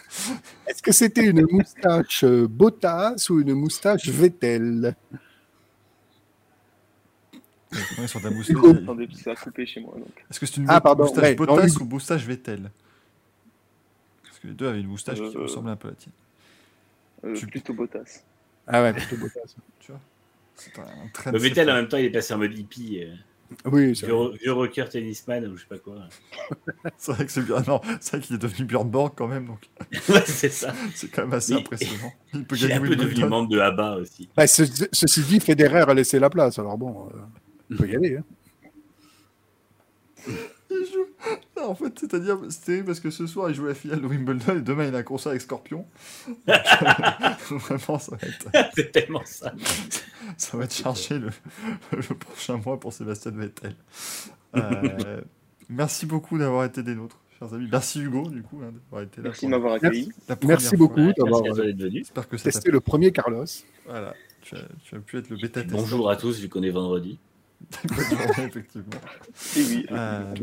Est-ce 0.66 0.82
que 0.82 0.92
c'était 0.92 1.24
une 1.26 1.46
moustache 1.50 2.24
euh, 2.24 2.46
Bottas 2.48 3.26
ou 3.30 3.40
une 3.40 3.54
moustache 3.54 4.08
Vettel? 4.08 4.94
Sur 8.06 8.20
ta 8.22 8.30
moustache. 8.30 8.56
Attendez, 8.82 9.08
ça 9.12 9.32
a 9.32 9.34
coupé 9.34 9.66
chez 9.66 9.80
moi. 9.80 9.94
Est-ce 10.30 10.40
que 10.40 10.46
c'est 10.46 10.56
une 10.58 10.66
Ah, 10.68 10.80
pardon, 10.80 11.04
moustache 11.04 11.22
ouais, 11.24 11.34
Bottas 11.34 11.66
non, 11.66 11.82
ou 11.82 11.84
moustache 11.84 12.24
Vettel? 12.24 12.70
Parce 14.24 14.38
que 14.38 14.46
les 14.48 14.54
deux 14.54 14.68
avaient 14.68 14.80
une 14.80 14.86
moustache 14.88 15.18
qui 15.18 15.36
Euh, 15.36 15.42
ressemblait 15.42 15.72
un 15.72 15.76
peu 15.76 15.88
à 15.88 15.90
la 15.90 15.96
tienne. 15.96 16.12
Euh, 17.24 17.34
Tu- 17.34 17.46
Plutôt 17.46 17.74
Bottas. 17.74 18.22
Ah 18.66 18.82
ouais, 18.82 18.92
plutôt 18.92 19.16
Bottas. 19.20 19.54
Tu 19.80 19.92
vois? 19.92 20.00
C'est 20.54 20.78
un, 20.78 20.82
un 20.82 21.08
train 21.12 21.32
Le 21.32 21.38
de 21.38 21.42
Vettel, 21.42 21.70
en 21.70 21.74
même 21.74 21.88
temps, 21.88 21.96
il 21.98 22.06
est 22.06 22.10
passé 22.10 22.32
en 22.34 22.38
mode 22.38 22.56
hippie. 22.56 23.02
euh, 23.02 23.14
Oui, 23.64 23.94
c'est 23.96 24.06
vieux, 24.06 24.14
vrai. 24.14 24.36
vieux 24.42 24.52
rocker 24.52 24.88
tennisman 24.88 25.46
ou 25.46 25.56
je 25.56 25.62
sais 25.62 25.68
pas 25.68 25.78
quoi. 25.78 25.96
C'est 26.98 27.12
vrai 27.12 27.26
que 27.26 27.32
c'est 27.32 27.42
bien. 27.42 27.62
Non, 27.66 27.80
c'est 28.00 28.16
vrai 28.16 28.26
qu'il 28.26 28.36
est 28.36 28.38
devenu 28.38 28.64
Björn 28.66 28.88
Borg 28.88 29.12
quand 29.16 29.28
même, 29.28 29.46
donc 29.46 29.68
ouais, 30.08 30.22
c'est 30.26 30.48
ça. 30.50 30.72
c'est 30.94 31.08
quand 31.08 31.22
même 31.22 31.34
assez 31.34 31.54
Oui. 31.54 31.60
impressionnant. 31.60 32.12
Il 32.34 32.44
peut 32.44 32.56
Il 32.56 32.64
est 32.64 32.68
gagner 32.68 32.84
un 32.86 32.88
peu 32.88 32.96
devenu 32.96 33.24
membre 33.26 33.48
de 33.48 33.58
ABBA 33.58 33.96
aussi. 33.96 34.28
Bah, 34.36 34.46
ce- 34.46 34.86
ceci 34.92 35.22
dit, 35.22 35.40
Federer 35.40 35.80
a 35.88 35.94
laissé 35.94 36.18
la 36.18 36.30
place, 36.30 36.58
alors 36.58 36.76
bon, 36.78 37.08
euh, 37.14 37.18
on 37.72 37.76
peut 37.76 37.88
y 37.88 37.96
aller. 37.96 38.16
Hein. 38.18 38.24
Il 40.80 40.92
joue. 40.92 41.06
Non, 41.56 41.70
en 41.70 41.74
fait, 41.74 41.98
c'est-à-dire, 41.98 42.38
c'est 42.50 42.64
terrible 42.64 42.86
parce 42.86 43.00
que 43.00 43.10
ce 43.10 43.26
soir, 43.26 43.50
il 43.50 43.54
joue 43.54 43.66
la 43.66 43.74
finale 43.74 44.00
de 44.00 44.06
Wimbledon 44.06 44.56
et 44.56 44.60
demain, 44.60 44.86
il 44.86 44.94
a 44.94 44.98
un 44.98 45.02
concert 45.02 45.30
avec 45.30 45.42
Scorpion. 45.42 45.86
Donc, 46.26 46.36
euh, 46.48 46.56
Vraiment, 47.56 47.98
ça 47.98 48.16
va 48.16 48.28
être, 48.28 48.70
c'est 48.74 48.92
tellement 48.92 49.22
ça. 49.24 49.54
ça 50.36 50.56
va 50.56 50.64
être 50.64 50.74
chargé 50.74 51.18
le, 51.18 51.30
le 51.92 52.14
prochain 52.14 52.60
mois 52.64 52.78
pour 52.78 52.92
Sébastien 52.92 53.32
Vettel. 53.32 53.74
Euh, 54.56 55.20
merci 55.68 56.06
beaucoup 56.06 56.38
d'avoir 56.38 56.64
été 56.64 56.82
des 56.82 56.94
nôtres, 56.94 57.20
chers 57.38 57.52
amis. 57.54 57.68
Merci 57.70 58.00
Hugo, 58.00 58.28
du 58.28 58.42
coup, 58.42 58.60
hein, 58.62 58.72
d'avoir 58.72 59.02
été 59.02 59.18
là. 59.18 59.28
Merci 59.28 59.46
de 59.46 59.50
m'avoir 59.50 59.74
accueilli. 59.74 60.12
Merci 60.44 60.68
fois. 60.68 60.78
beaucoup 60.78 61.12
d'avoir 61.12 61.42
toi 61.42 61.58
euh, 61.58 61.72
venu. 61.76 61.98
J'espère 61.98 62.28
que 62.28 62.36
ça 62.36 62.44
testé 62.44 62.70
le 62.70 62.80
premier 62.80 63.12
Carlos. 63.12 63.44
Voilà, 63.86 64.14
tu 64.42 64.56
as, 64.56 64.68
tu 64.84 64.94
as 64.94 64.98
pu 64.98 65.18
être 65.18 65.30
le 65.30 65.36
bêta. 65.36 65.62
Bonjour 65.64 66.10
à 66.10 66.16
tous, 66.16 66.40
vu 66.40 66.48
qu'on 66.48 66.62
est 66.62 66.70
vendredi. 66.70 67.18
Bonne 67.84 67.96
journée, 67.96 68.44
effectivement. 68.48 69.00
Et 69.56 69.60
oui. 69.60 69.86
Euh, 69.90 70.34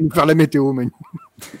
nous 0.00 0.10
faire 0.10 0.26
la 0.26 0.34
météo, 0.34 0.72
Manu. 0.72 0.90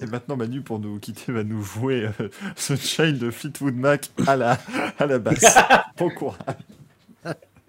et 0.00 0.06
maintenant, 0.06 0.36
Manu, 0.36 0.62
pour 0.62 0.78
nous 0.78 0.98
quitter, 0.98 1.32
va 1.32 1.44
nous 1.44 1.62
jouer 1.62 2.10
euh, 2.20 2.28
ce 2.56 2.76
chain 2.76 3.12
de 3.12 3.30
Fleetwood 3.30 3.76
Mac 3.76 4.10
à 4.26 4.36
la, 4.36 4.58
à 4.98 5.06
la 5.06 5.18
basse. 5.18 5.56
bon 5.98 6.10
courage. 6.10 6.38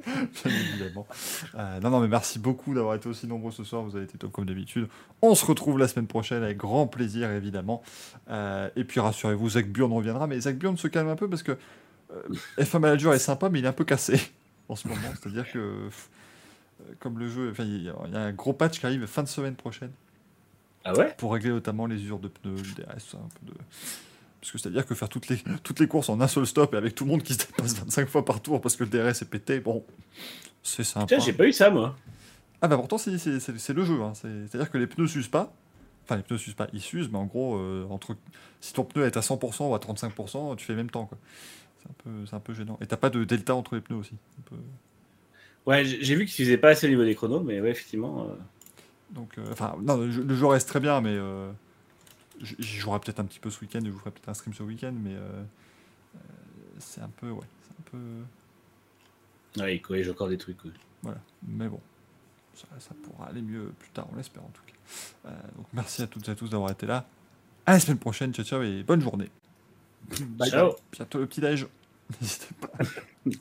Bien 0.06 0.52
évidemment. 0.52 1.08
Euh, 1.56 1.80
non, 1.80 1.90
non, 1.90 2.00
mais 2.02 2.08
merci 2.08 2.40
beaucoup 2.40 2.74
d'avoir 2.74 2.96
été 2.96 3.08
aussi 3.08 3.28
nombreux 3.28 3.52
ce 3.52 3.64
soir. 3.64 3.84
Vous 3.84 3.96
avez 3.96 4.06
été 4.06 4.18
top 4.18 4.32
comme 4.32 4.46
d'habitude. 4.46 4.88
On 5.22 5.36
se 5.36 5.46
retrouve 5.46 5.80
la 5.80 5.88
semaine 5.88 6.08
prochaine 6.08 6.44
avec 6.44 6.58
grand 6.58 6.88
plaisir, 6.88 7.32
évidemment. 7.32 7.82
Euh, 8.30 8.70
et 8.76 8.84
puis 8.84 9.00
rassurez-vous, 9.00 9.52
Zach 9.52 9.68
Burn 9.70 9.92
reviendra. 9.94 10.28
Mais 10.28 10.40
Zach 10.42 10.58
Burn 10.58 10.78
se 10.78 10.88
calme 10.88 11.08
un 11.08 11.16
peu 11.16 11.30
parce 11.30 11.44
que 11.44 11.54
euh, 12.12 12.22
F1 12.60 12.80
Manager 12.80 13.14
est 13.14 13.20
sympa, 13.20 13.50
mais 13.50 13.60
il 13.60 13.66
est 13.66 13.70
un 13.70 13.74
peu 13.74 13.86
cassé 13.86 14.20
en 14.70 14.76
ce 14.76 14.88
moment. 14.88 15.02
C'est-à-dire 15.22 15.52
que, 15.52 15.60
euh, 15.60 15.90
comme 17.00 17.20
le 17.20 17.28
jeu, 17.30 17.54
il 17.60 17.84
y 17.84 17.90
a 17.90 17.96
il 18.08 18.14
y 18.14 18.16
a 18.16 18.20
un 18.22 18.32
gros 18.34 18.54
patch 18.54 18.80
qui 18.80 18.86
arrive 18.86 19.06
fin 19.06 19.24
de 19.24 19.28
semaine 19.28 19.56
prochaine 19.56 19.92
Ah 20.84 20.94
ouais? 20.96 21.14
Pour 21.18 21.34
régler 21.34 21.50
notamment 21.52 21.86
les 21.86 21.96
usures 22.02 22.20
de 22.20 22.28
pneus, 22.28 22.56
le 22.56 22.84
DRS, 22.84 23.00
ça, 23.00 23.18
un 23.18 23.30
peu 23.40 23.52
de... 23.52 23.58
Parce 24.42 24.52
que 24.52 24.58
c'est-à-dire 24.58 24.86
que 24.86 24.94
faire 24.94 25.08
toutes 25.08 25.30
les, 25.30 25.38
toutes 25.64 25.80
les 25.80 25.88
courses 25.88 26.10
en 26.10 26.20
un 26.20 26.28
seul 26.28 26.46
stop 26.46 26.74
et 26.74 26.78
avec 26.78 26.96
tout 26.96 27.06
le 27.06 27.12
monde 27.12 27.24
qui 27.24 27.34
se 27.34 27.40
dépasse 27.48 27.76
25 27.78 28.10
fois 28.10 28.26
par 28.26 28.42
tour 28.42 28.60
parce 28.60 28.76
que 28.76 28.84
le 28.84 28.90
DRS 28.90 29.22
est 29.22 29.30
pété, 29.30 29.60
bon, 29.62 29.86
c'est 30.64 30.84
sympa. 30.84 31.06
Tiens, 31.08 31.20
j'ai 31.20 31.32
pas 31.34 31.46
eu 31.48 31.54
ça, 31.54 31.70
moi. 31.70 31.96
Ah 32.62 32.68
bah 32.68 32.76
pourtant, 32.78 32.98
c'est, 32.98 33.18
c'est, 33.18 33.40
c'est- 33.40 33.58
c'est 33.58 33.74
le 33.74 33.86
jeu. 33.86 34.02
hein. 34.02 34.14
C'est, 34.16 34.48
c'est-à-dire 34.48 34.70
que 34.70 34.78
les 34.78 34.88
pneus 34.88 35.08
s'usent 35.08 35.28
pas. 35.30 35.54
Enfin, 36.04 36.18
les 36.18 36.24
pneus 36.24 36.38
s'usent 36.38 36.54
pas, 36.56 36.68
ils 36.74 36.82
s'usent, 36.82 37.10
mais 37.10 37.18
en 37.18 37.26
gros, 37.26 37.56
euh, 37.56 37.86
entre... 37.90 38.18
si 38.60 38.74
ton 38.74 38.84
pneu 38.84 39.06
est 39.06 39.16
à 39.16 39.22
100% 39.22 39.70
ou 39.70 39.74
à 39.76 39.80
35%, 39.80 40.58
tu 40.58 40.66
fais 40.66 40.74
le 40.74 40.78
même 40.78 40.90
temps. 40.90 41.06
Quoi. 41.06 41.18
C'est, 41.84 41.90
un 41.90 41.94
peu, 42.04 42.26
c'est 42.26 42.36
un 42.36 42.40
peu 42.40 42.54
gênant. 42.54 42.78
Et 42.82 42.88
t'as 42.88 42.98
pas 42.98 43.10
de 43.10 43.24
delta 43.26 43.54
entre 43.56 43.76
les 43.76 43.82
pneus 43.82 43.98
aussi. 43.98 44.14
Peu- 44.46 44.56
Ouais, 45.66 45.86
j'ai 45.86 46.16
vu 46.16 46.26
qu'ils 46.26 46.44
faisaient 46.46 46.58
pas 46.58 46.70
assez 46.70 46.88
au 46.88 46.90
niveau 46.90 47.04
des 47.06 47.16
chronos, 47.16 47.40
mais 47.42 47.62
ouais, 47.62 47.70
effectivement. 47.72 48.24
euh, 48.30 48.36
Donc, 49.12 49.38
euh, 49.38 49.46
enfin, 49.52 49.76
non, 49.82 49.98
le 49.98 50.12
jeu, 50.12 50.24
le 50.24 50.36
jeu 50.36 50.46
reste 50.48 50.68
très 50.68 50.80
bien, 50.82 51.00
mais 51.00 51.16
euh, 51.16 51.52
j'y 52.42 52.78
jouerai 52.80 53.00
peut-être 53.00 53.20
un 53.22 53.26
petit 53.26 53.40
peu 53.40 53.50
ce 53.50 53.62
week-end, 53.62 53.80
je 53.84 53.90
vous 53.90 54.00
ferai 54.00 54.12
peut-être 54.12 54.28
un 54.30 54.34
stream 54.34 54.54
ce 54.54 54.64
week-end, 54.64 54.94
mais 54.94 55.16
c'est 56.80 57.02
un 57.02 57.10
peu, 57.10 57.30
ouais, 57.32 57.46
c'est 57.62 57.80
un 57.80 57.84
peu, 57.92 59.62
Ouais, 59.62 59.76
il 59.76 59.82
corrige 59.82 60.10
encore 60.10 60.28
des 60.30 60.38
trucs. 60.38 60.64
ouais. 60.66 60.72
voilà. 61.04 61.20
Mais 61.48 61.70
bon, 61.70 61.80
ça, 62.56 62.68
ça 62.80 62.94
pourra 63.04 63.28
aller 63.28 63.42
mieux 63.42 63.72
plus 63.80 63.90
tard, 63.92 64.08
on 64.12 64.16
l'espère 64.18 64.44
en 64.44 64.50
tout 64.50 64.64
cas. 64.66 65.30
Euh, 65.30 65.42
donc, 65.56 65.68
merci 65.74 66.02
à 66.02 66.08
toutes 66.08 66.28
et 66.28 66.32
à 66.32 66.36
tous 66.36 66.50
d'avoir 66.50 66.72
été 66.72 66.86
là. 66.86 67.06
À 67.66 67.74
la 67.74 67.80
semaine 67.80 68.00
prochaine, 68.00 68.34
ciao 68.34 68.44
ciao 68.46 68.62
et 68.64 68.84
bonne 68.84 69.02
journée. 69.02 69.30
Bye 70.22 70.50
Ciao. 70.50 70.70
Bye. 70.72 70.82
Bientôt 70.92 71.20
le 71.20 71.28
petit-déj. 71.28 71.68
N'hésitez 72.22 72.54
pas. 72.60 72.70